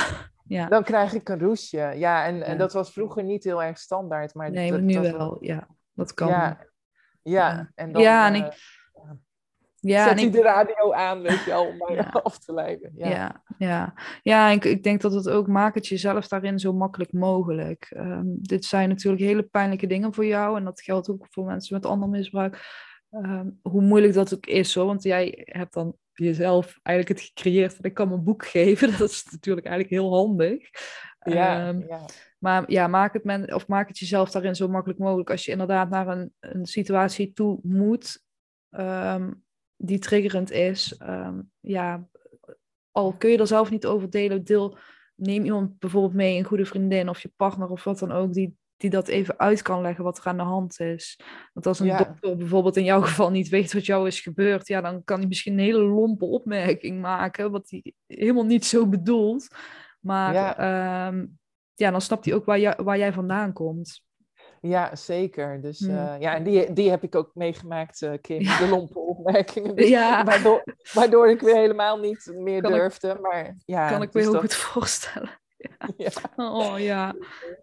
Ja. 0.44 0.68
Dan 0.68 0.84
krijg 0.84 1.14
ik 1.14 1.30
een 1.30 1.40
roesje. 1.40 1.78
Ja, 1.96 2.26
en, 2.26 2.42
en 2.42 2.58
dat 2.58 2.74
was 2.74 2.94
vroeger 2.94 3.24
niet 3.24 3.44
heel 3.44 3.64
erg 3.64 3.78
standaard. 3.78 4.34
Maar 4.34 4.52
Nee, 4.52 4.70
dat, 4.72 4.80
maar 4.80 4.88
nu 4.88 4.94
dat- 4.94 5.18
wel. 5.18 5.38
Ja, 5.40 5.68
dat 5.94 6.14
kan. 6.14 6.28
Ja, 6.28 6.58
Ja. 7.22 7.72
en 7.76 7.92
dan 7.92 8.02
Ja, 8.02 8.28
en 8.28 8.34
eh, 8.34 8.40
ik- 8.46 8.80
Ja, 9.84 10.08
zet 10.08 10.18
en 10.18 10.24
ik, 10.26 10.32
de 10.32 10.42
radio 10.42 10.94
aan, 10.94 11.22
weet 11.22 11.44
je 11.44 11.50
wel, 11.50 11.66
om 11.68 11.78
mij 11.88 11.96
Ja. 11.96 12.10
af 12.24 12.40
te 12.40 12.54
leiden. 12.54 12.92
Ja. 12.96 13.10
ja, 13.10 13.44
ja. 13.58 13.94
ja 14.22 14.48
ik, 14.50 14.66
ik 14.66 14.84
denk 14.84 15.02
dat 15.02 15.14
het 15.14 15.30
ook 15.30 15.48
maakt 15.48 15.76
het 15.76 15.88
jezelf 15.88 16.28
daarin 16.28 16.60
zo 16.60 16.74
makkelijk 16.74 17.14
mogelijk. 17.14 17.86
Ehm, 17.90 18.24
dit 18.26 18.66
zijn 18.66 18.90
natuurlijk 18.90 19.24
hele 19.24 19.44
pijnlijke 19.44 19.88
dingen 19.88 20.14
voor 20.14 20.26
jou. 20.26 20.58
En 20.58 20.64
dat 20.64 20.82
geldt 20.82 21.10
ook 21.10 21.26
voor 21.30 21.46
mensen 21.46 21.76
met 21.76 21.86
ander 21.86 22.10
misbruik. 22.10 22.60
Ehm, 23.12 23.50
hoe 23.62 23.82
moeilijk 23.82 24.14
dat 24.14 24.34
ook 24.34 24.46
is 24.46 24.76
hoor. 24.76 24.86
Want 24.86 25.04
jij 25.04 25.42
hebt 25.46 25.74
dan 25.74 25.96
jezelf 26.14 26.80
eigenlijk 26.84 27.20
het 27.20 27.30
gecreëerd 27.30 27.76
van 27.76 27.86
ik 27.86 27.94
kan 27.94 28.08
mijn 28.10 28.24
boek 28.24 28.46
geven. 28.56 28.98
Dat 28.98 29.10
is 29.10 29.28
natuurlijk 29.32 29.66
eigenlijk 29.66 30.02
heel 30.02 30.14
handig. 30.14 30.70
Ja, 31.24 31.68
Ehm, 31.68 31.88
ja. 31.88 32.06
Maar 32.40 32.72
ja, 32.72 32.88
maak 32.88 33.14
het, 33.14 33.24
men, 33.24 33.54
of 33.54 33.68
maak 33.68 33.88
het 33.88 33.98
jezelf 33.98 34.32
daarin 34.32 34.56
zo 34.56 34.68
makkelijk 34.68 35.00
mogelijk. 35.00 35.30
Als 35.30 35.46
je 35.46 35.52
inderdaad 35.52 35.90
naar 35.90 36.08
een, 36.08 36.34
een 36.40 36.66
situatie 36.66 37.34
toe 37.34 37.60
moet 37.64 38.24
ehm, 38.70 39.32
die 39.76 40.00
triggerend 40.00 40.52
is. 40.52 40.98
ehm, 40.98 41.42
ja, 41.60 42.08
al 42.92 43.14
kun 43.14 43.30
je 43.30 43.38
er 43.38 43.48
zelf 43.48 43.70
niet 43.70 43.86
over 43.86 44.10
delen, 44.10 44.44
deel, 44.44 44.78
neem 45.16 45.44
iemand 45.44 45.80
bijvoorbeeld 45.80 46.14
mee, 46.14 46.38
een 46.38 46.44
goede 46.44 46.66
vriendin 46.66 47.10
of 47.10 47.22
je 47.22 47.32
partner 47.36 47.70
of 47.70 47.84
wat 47.84 48.00
dan 48.00 48.12
ook, 48.12 48.34
die, 48.34 48.58
die 48.82 48.90
dat 48.90 49.08
even 49.08 49.40
uit 49.40 49.62
kan 49.62 49.82
leggen 49.82 50.04
wat 50.04 50.18
er 50.18 50.26
aan 50.26 50.38
de 50.38 50.44
hand 50.44 50.80
is. 50.80 51.20
Want 51.54 51.66
als 51.66 51.80
een 51.80 51.86
Ja. 51.86 51.98
dokter 51.98 52.38
bijvoorbeeld 52.38 52.78
in 52.78 52.84
jouw 52.84 53.02
geval 53.02 53.30
niet 53.32 53.50
weet 53.50 53.74
wat 53.74 53.86
jou 53.86 54.08
is 54.08 54.20
gebeurd, 54.20 54.68
ja, 54.68 54.82
dan 54.82 55.04
kan 55.04 55.18
hij 55.20 55.28
misschien 55.28 55.54
een 55.54 55.60
hele 55.60 55.84
lompe 55.84 56.26
opmerking 56.26 57.02
maken, 57.02 57.52
wat 57.52 57.70
hij 57.70 57.94
helemaal 58.08 58.44
niet 58.46 58.66
zo 58.66 58.88
bedoelt. 58.88 59.48
Maar 60.00 60.34
Ja. 60.34 60.56
ja, 60.58 61.14
ja 61.76 61.92
dan 61.92 62.02
snapt 62.02 62.26
hij 62.26 62.34
ook 62.34 62.46
waar, 62.46 62.60
jij 62.60 62.76
waar 62.84 62.98
jij 62.98 63.14
vandaan 63.14 63.54
komt. 63.54 64.04
Ja, 64.62 64.96
zeker. 64.96 65.62
Dus 65.62 65.80
Hmm. 65.80 65.90
eh, 65.98 66.16
ja, 66.20 66.36
en 66.36 66.44
die, 66.44 66.74
die 66.74 66.90
heb 66.90 67.04
ik 67.04 67.16
ook 67.16 67.32
meegemaakt, 67.34 68.02
eh, 68.02 68.14
Kim, 68.22 68.42
Ja. 68.42 68.58
de 68.58 68.68
lompe 68.68 69.00
opmerkingen. 69.00 69.76
Dus 69.76 69.90
Ja. 69.98 70.24
waardoor, 70.24 70.64
waardoor 70.94 71.30
ik 71.30 71.42
weer 71.42 71.56
helemaal 71.56 72.00
niet 72.00 72.32
meer 72.36 72.62
Kan 72.62 72.72
ik- 72.74 72.78
durfde. 72.80 73.18
Maar 73.22 73.56
ja, 73.66 73.90
kan 73.90 74.02
ik 74.02 74.14
me 74.14 74.20
dus 74.20 74.24
heel 74.24 74.32
dat- 74.32 74.42
goed 74.42 74.54
voorstellen. 74.54 75.30
Ja. 75.98 76.10
Oh 76.36 76.80
ja. 76.80 77.16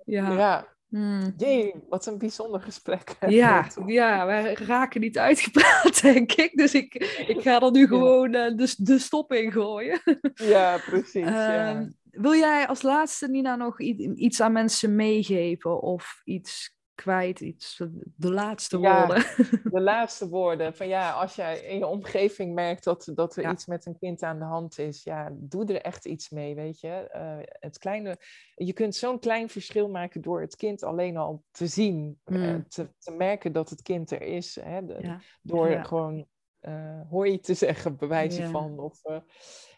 Ja. 0.04 0.66
Hmm. 0.88 1.32
Jee, 1.36 1.74
wat 1.88 2.06
een 2.06 2.18
bijzonder 2.18 2.60
gesprek. 2.60 3.16
Ja, 3.26 3.68
ja, 3.86 4.26
wij 4.26 4.54
raken 4.54 5.00
niet 5.00 5.18
uitgepraat, 5.18 6.00
denk 6.02 6.32
ik. 6.32 6.56
Dus 6.56 6.74
ik, 6.74 6.94
ik 7.28 7.40
ga 7.40 7.60
er 7.60 7.70
nu 7.70 7.86
gewoon 7.86 8.34
eh, 8.34 8.56
de, 8.56 8.74
de 8.78 8.98
stop 8.98 9.32
in 9.32 9.52
gooien. 9.52 10.00
Ja, 10.34 10.78
precies. 10.78 11.24
ja. 11.24 11.68
Ehm, 11.68 11.88
wil 12.10 12.34
jij 12.34 12.66
als 12.66 12.82
laatste, 12.82 13.28
Nina, 13.28 13.56
nog 13.56 13.80
iets 13.80 14.40
aan 14.40 14.52
mensen 14.52 14.94
meegeven? 14.94 15.82
Of 15.82 16.20
iets 16.24 16.77
kwijt, 17.02 17.40
iets, 17.40 17.82
de 18.16 18.30
laatste 18.32 18.78
Ja. 18.78 19.06
woorden? 19.06 19.24
De 19.72 19.80
laatste 19.80 20.28
woorden. 20.28 20.74
Van 20.74 20.88
ja, 20.88 21.10
als 21.12 21.34
jij 21.34 21.58
in 21.60 21.78
je 21.78 21.86
omgeving 21.86 22.54
merkt 22.54 22.84
dat, 22.84 23.10
dat 23.14 23.36
er 23.36 23.42
Ja. 23.42 23.52
iets 23.52 23.66
met 23.66 23.86
een 23.86 23.98
kind 23.98 24.22
aan 24.22 24.38
de 24.38 24.44
hand 24.44 24.78
is, 24.78 25.02
ja, 25.02 25.30
doe 25.34 25.64
er 25.64 25.80
echt 25.82 26.06
iets 26.06 26.30
mee, 26.30 26.54
weet 26.54 26.80
je. 26.80 26.88
Eh, 26.88 27.36
het 27.42 27.78
kleine, 27.78 28.16
je 28.54 28.72
kunt 28.72 28.94
zo'n 28.94 29.18
klein 29.18 29.48
verschil 29.48 29.88
maken 29.88 30.20
door 30.20 30.40
het 30.40 30.56
kind 30.56 30.82
alleen 30.82 31.16
al 31.16 31.44
te 31.50 31.66
zien, 31.66 32.20
eh, 32.24 32.36
Mm. 32.36 32.68
te, 32.68 32.88
te 32.98 33.10
merken 33.10 33.52
dat 33.52 33.70
het 33.70 33.82
kind 33.82 34.10
er 34.10 34.22
is. 34.22 34.58
Hè, 34.60 34.84
de- 34.84 34.98
Ja. 35.00 35.20
door 35.42 35.84
gewoon 35.84 36.26
eh 36.58 37.00
hoi 37.10 37.40
te 37.40 37.54
zeggen, 37.64 37.96
bij 37.96 38.08
wijze 38.08 38.42
Ja. 38.42 38.48
van. 38.50 38.78
Of, 38.78 39.00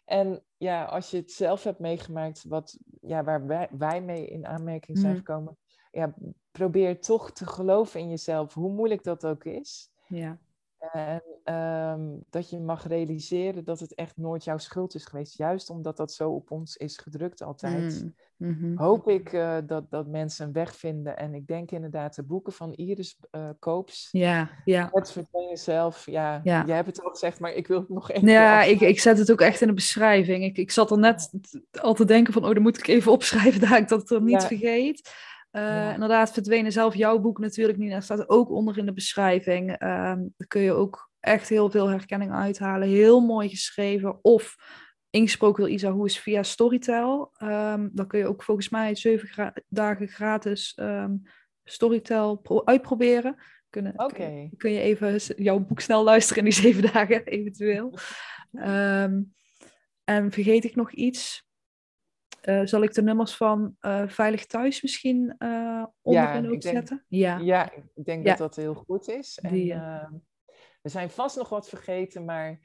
en 0.05 0.45
ja, 0.57 0.85
als 0.85 1.11
je 1.11 1.17
het 1.17 1.33
zelf 1.33 1.65
hebt 1.65 1.79
meegemaakt, 1.79 2.45
wat, 2.49 2.79
ja, 3.01 3.25
waar 3.25 3.47
wij, 3.47 3.69
wij 3.79 4.01
mee 4.03 4.27
in 4.27 4.47
aanmerking 4.47 4.99
zijn 4.99 5.13
Mm. 5.13 5.19
gekomen, 5.19 5.59
ja, 5.91 6.15
probeer 6.51 7.01
toch 7.01 7.33
te 7.33 7.47
geloven 7.47 8.01
in 8.01 8.09
jezelf, 8.09 8.55
hoe 8.55 8.73
moeilijk 8.73 9.05
dat 9.05 9.27
ook 9.27 9.45
is. 9.45 9.91
Ja. 10.09 10.39
En 10.93 11.23
ehm, 11.45 12.01
dat 12.31 12.51
je 12.51 12.61
mag 12.61 12.87
realiseren 12.87 13.65
dat 13.65 13.81
het 13.81 13.95
echt 13.95 14.17
nooit 14.17 14.45
jouw 14.45 14.59
schuld 14.59 14.95
is 14.95 15.05
geweest. 15.05 15.37
Juist 15.37 15.71
omdat 15.71 15.97
dat 15.97 16.13
zo 16.13 16.31
op 16.31 16.51
ons 16.51 16.77
is 16.77 16.97
gedrukt 16.99 17.43
altijd. 17.43 18.03
Mm, 18.37 18.49
mhm. 18.51 18.77
Hoop 18.77 19.09
ik 19.09 19.33
eh, 19.33 19.57
dat, 19.67 19.91
dat 19.91 20.07
mensen 20.07 20.47
een 20.47 20.53
weg 20.53 20.77
vinden. 20.77 21.17
En 21.17 21.35
ik 21.35 21.47
denk 21.47 21.71
inderdaad, 21.71 22.15
de 22.15 22.23
boeken 22.23 22.53
van 22.53 22.73
Iris 22.73 23.19
eh, 23.31 23.49
Koops. 23.59 24.09
Ja, 24.11 24.51
ja. 24.65 24.89
Het 24.93 25.13
verdwijnen 25.13 25.59
zelf. 25.59 26.07
Ja, 26.07 26.41
Ja. 26.45 26.65
jij 26.67 26.77
hebt 26.77 26.89
het 26.89 27.03
al 27.05 27.11
gezegd, 27.11 27.41
maar 27.41 27.53
ik 27.53 27.67
wil 27.67 27.79
het 27.79 27.89
nog 27.89 28.11
even 28.11 28.29
Ja, 28.29 28.63
ik, 28.63 28.81
ik 28.81 29.01
zet 29.01 29.19
het 29.19 29.33
ook 29.33 29.41
echt 29.41 29.61
in 29.61 29.67
de 29.69 29.75
beschrijving. 29.75 30.45
Ik, 30.45 30.57
ik 30.59 30.71
zat 30.71 30.91
er 30.91 30.99
net 30.99 31.31
al 31.81 31.95
te 31.95 32.05
denken 32.05 32.33
van, 32.33 32.45
oh, 32.45 32.53
dan 32.55 32.63
moet 32.63 32.79
ik 32.79 32.87
even 32.87 33.13
opschrijven 33.13 33.61
dat 33.69 33.79
ik 33.79 33.89
dat 33.89 34.11
er 34.11 34.23
niet 34.23 34.43
Ja. 34.43 34.47
vergeet. 34.49 35.11
Eh, 35.51 35.63
Ja. 35.63 35.93
Inderdaad, 35.95 36.33
verdwenen 36.33 36.73
zelf 36.73 36.95
jouw 36.95 37.19
boek 37.19 37.39
natuurlijk 37.39 37.79
niet. 37.79 37.91
Daar 37.91 38.03
staat 38.03 38.29
ook 38.29 38.51
onder 38.51 38.79
in 38.79 38.87
de 38.87 38.93
beschrijving. 38.93 39.71
Ehm 39.79 40.19
daar 40.37 40.47
kun 40.49 40.61
je 40.61 40.73
ook 40.73 41.11
echt 41.21 41.49
heel 41.49 41.71
veel 41.71 41.89
herkenning 41.89 42.33
uithalen. 42.33 42.89
Heel 42.89 43.21
mooi 43.21 43.49
geschreven. 43.49 44.19
Of 44.23 44.57
ingesproken 45.11 45.63
door 45.63 45.73
Isa 45.73 45.91
Hoes 45.91 46.19
via 46.19 46.43
Storytel. 46.43 47.31
Ehm 47.37 47.89
dan 47.93 48.07
kun 48.07 48.19
je 48.19 48.27
ook 48.27 48.43
volgens 48.43 48.69
mij 48.69 48.95
zeven 48.95 49.29
gra- 49.29 49.55
dagen 49.69 50.09
gratis 50.09 50.73
ehm, 50.75 51.17
Storytel 51.65 52.37
pro- 52.37 52.65
uitproberen. 52.65 53.37
Kunnen, 53.71 53.93
Oké. 53.97 54.15
kun, 54.15 54.33
je, 54.43 54.49
kun 54.57 54.71
je 54.73 54.81
even 54.81 55.17
jouw 55.45 55.59
boek 55.59 55.81
snel 55.81 56.05
luisteren 56.05 56.45
in 56.45 56.51
die 56.51 56.61
zeven 56.61 56.83
dagen, 56.93 57.25
eventueel. 57.25 57.95
En 60.05 60.31
vergeet 60.31 60.65
ik 60.65 60.75
nog 60.77 60.93
iets? 60.93 61.49
Eh, 62.41 62.61
zal 62.65 62.83
ik 62.83 62.95
de 62.95 63.03
nummers 63.03 63.37
van 63.37 63.77
eh, 63.81 64.09
Veilig 64.09 64.47
Thuis 64.47 64.83
misschien 64.83 65.35
eh 65.39 65.85
onderin 66.03 66.45
ook 66.45 66.61
denk- 66.61 66.77
zetten? 66.77 67.05
Ja. 67.09 67.39
Ja, 67.39 67.73
ik 67.95 68.05
denk 68.05 68.25
Ja. 68.25 68.29
dat 68.31 68.39
dat 68.39 68.57
heel 68.57 68.75
goed 68.75 69.09
is. 69.09 69.39
En, 69.43 69.53
Die, 69.53 69.73
eh, 69.73 70.11
we 70.83 70.89
zijn 70.89 71.11
vast 71.11 71.37
nog 71.37 71.49
wat 71.49 71.69
vergeten, 71.69 72.25
maar 72.25 72.59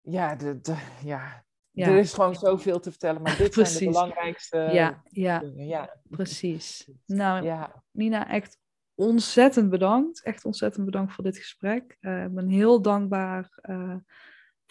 ja, 0.00 0.36
de, 0.36 0.60
de, 0.60 0.76
ja, 1.04 1.44
er 1.72 1.96
is 1.98 2.12
gewoon 2.14 2.34
zoveel 2.34 2.80
te 2.80 2.90
vertellen. 2.90 3.22
Maar 3.22 3.36
dit 3.38 3.54
zijn 3.54 3.78
de 3.78 3.84
belangrijkste 3.84 4.58
ja, 4.58 5.02
ja, 5.56 6.00
precies. 6.08 6.88
Nou. 7.06 7.66
Nina, 7.90 8.28
echt 8.28 8.58
ontzettend 8.94 9.70
bedankt. 9.70 10.22
Echt 10.22 10.44
ontzettend 10.44 10.84
bedankt 10.84 11.12
voor 11.12 11.24
dit 11.24 11.36
gesprek. 11.36 11.92
Ik 12.00 12.34
ben 12.34 12.48
heel 12.48 12.82
dankbaar 12.82 13.48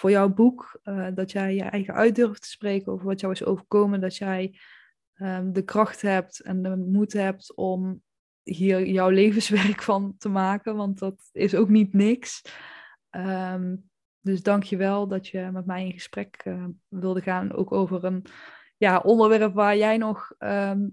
voor 0.02 0.12
jouw 0.12 0.30
boek. 0.30 0.80
eh, 0.84 1.08
dat 1.14 1.32
jij 1.32 1.56
je 1.56 1.64
eigen 1.64 1.94
uit 1.94 2.16
durft 2.16 2.42
te 2.42 2.50
spreken 2.50 2.92
over 2.92 3.06
wat 3.06 3.20
jou 3.20 3.34
is 3.34 3.44
overkomen. 3.44 4.02
Dat 4.02 4.16
jij 4.16 4.60
ehm, 5.14 5.52
de 5.52 5.62
kracht 5.62 6.02
hebt 6.02 6.40
en 6.40 6.62
de 6.62 6.76
moed 6.76 7.14
hebt 7.14 7.56
om 7.56 8.02
hier 8.44 8.88
jouw 8.88 9.10
levenswerk 9.22 9.82
van 9.82 10.16
te 10.18 10.30
maken. 10.30 10.76
Want 10.76 11.00
dat 11.00 11.30
is 11.32 11.56
ook 11.56 11.70
niet 11.70 11.94
niks. 11.94 12.42
Ehm, 13.10 13.76
dus 14.20 14.44
dank 14.44 14.64
je 14.64 14.78
wel 14.78 15.08
dat 15.08 15.28
je 15.28 15.50
met 15.52 15.66
mij 15.66 15.86
in 15.86 15.94
gesprek 15.94 16.42
eh, 16.44 16.66
wilde 16.88 17.22
gaan. 17.22 17.54
Ook 17.54 17.72
over 17.72 18.04
een 18.04 18.26
ja, 18.78 19.00
onderwerp 19.00 19.54
waar 19.54 19.78
jij 19.78 19.98
nog 19.98 20.34
ehm, 20.38 20.88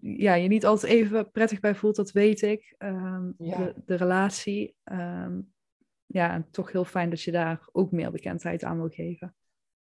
ja, 0.00 0.34
je 0.34 0.48
niet 0.48 0.66
altijd 0.66 0.92
even 0.92 1.30
prettig 1.30 1.60
bij 1.60 1.74
voelt, 1.74 1.96
dat 1.96 2.12
weet 2.12 2.42
ik. 2.42 2.74
Ja. 2.78 3.34
de, 3.36 3.74
de 3.84 3.94
relatie. 3.94 4.74
Ja, 6.12 6.44
toch 6.50 6.72
heel 6.72 6.84
fijn 6.84 7.10
dat 7.10 7.22
je 7.22 7.30
daar 7.32 7.68
ook 7.72 7.90
meer 7.90 8.10
bekendheid 8.10 8.64
aan 8.64 8.76
wil 8.78 8.88
geven. 8.88 9.34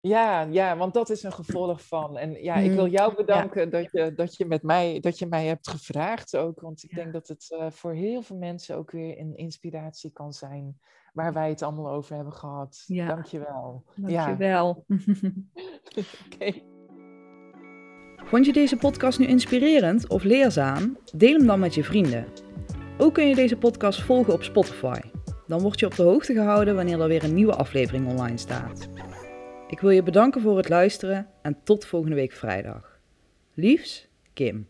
Ja, 0.01 0.43
ja, 0.43 0.77
want 0.77 0.95
dat 0.95 1.11
is 1.11 1.23
een 1.23 1.33
gevolg 1.33 1.87
van. 1.87 2.17
En 2.17 2.43
ja, 2.43 2.55
ik 2.57 2.71
Mm, 2.71 2.77
wil 2.77 2.87
jou 2.89 3.15
bedanken 3.17 3.71
dat, 3.71 3.89
je, 3.93 4.13
dat, 4.15 4.37
je 4.37 4.45
met 4.47 4.63
mij, 4.63 5.01
dat 5.01 5.19
je 5.19 5.27
mij 5.27 5.47
hebt 5.47 5.69
gevraagd 5.69 6.37
ook. 6.37 6.61
Want 6.61 6.83
ik 6.85 6.91
Ja. 6.91 6.97
denk 6.97 7.13
dat 7.13 7.29
het 7.29 7.55
eh, 7.59 7.71
voor 7.71 7.93
heel 7.93 8.23
veel 8.23 8.37
mensen 8.37 8.77
ook 8.77 8.91
weer 8.91 9.19
een 9.19 9.37
inspiratie 9.37 10.11
kan 10.13 10.33
zijn. 10.33 10.79
Waar 11.13 11.33
wij 11.33 11.49
het 11.49 11.63
allemaal 11.63 11.91
over 11.91 12.15
hebben 12.15 12.33
gehad. 12.33 12.83
Ja. 12.87 13.07
Dank 13.07 13.25
je 13.25 13.39
wel. 13.39 13.85
Dank 13.97 14.11
Ja, 14.11 14.29
je 14.29 14.37
wel. 14.37 14.85
oké. 16.27 16.53
Vond 18.25 18.47
je 18.47 18.53
deze 18.53 18.77
podcast 18.77 19.19
nu 19.19 19.27
inspirerend 19.27 20.09
of 20.09 20.23
leerzaam? 20.23 20.99
Deel 21.15 21.37
hem 21.37 21.47
dan 21.47 21.61
met 21.61 21.75
je 21.75 21.85
vrienden. 21.85 22.27
Ook 22.99 23.15
kun 23.15 23.29
je 23.29 23.35
deze 23.35 23.57
podcast 23.57 24.03
volgen 24.03 24.33
op 24.33 24.43
Spotify. 24.43 25.01
Dan 25.47 25.61
word 25.61 25.81
je 25.81 25.87
op 25.87 25.95
de 25.95 26.03
hoogte 26.03 26.33
gehouden 26.33 26.75
wanneer 26.75 27.01
er 27.01 27.09
weer 27.09 27.25
een 27.25 27.35
nieuwe 27.35 27.55
aflevering 27.55 28.07
online 28.07 28.39
staat. 28.39 28.89
Ik 29.69 29.81
wil 29.81 29.91
je 29.91 30.03
bedanken 30.03 30.41
voor 30.41 30.57
het 30.57 30.69
luisteren 30.69 31.27
en 31.43 31.59
tot 31.63 31.85
volgende 31.85 32.17
week 32.17 32.33
vrijdag. 32.33 32.99
Liefs, 33.55 34.09
Kim. 34.33 34.69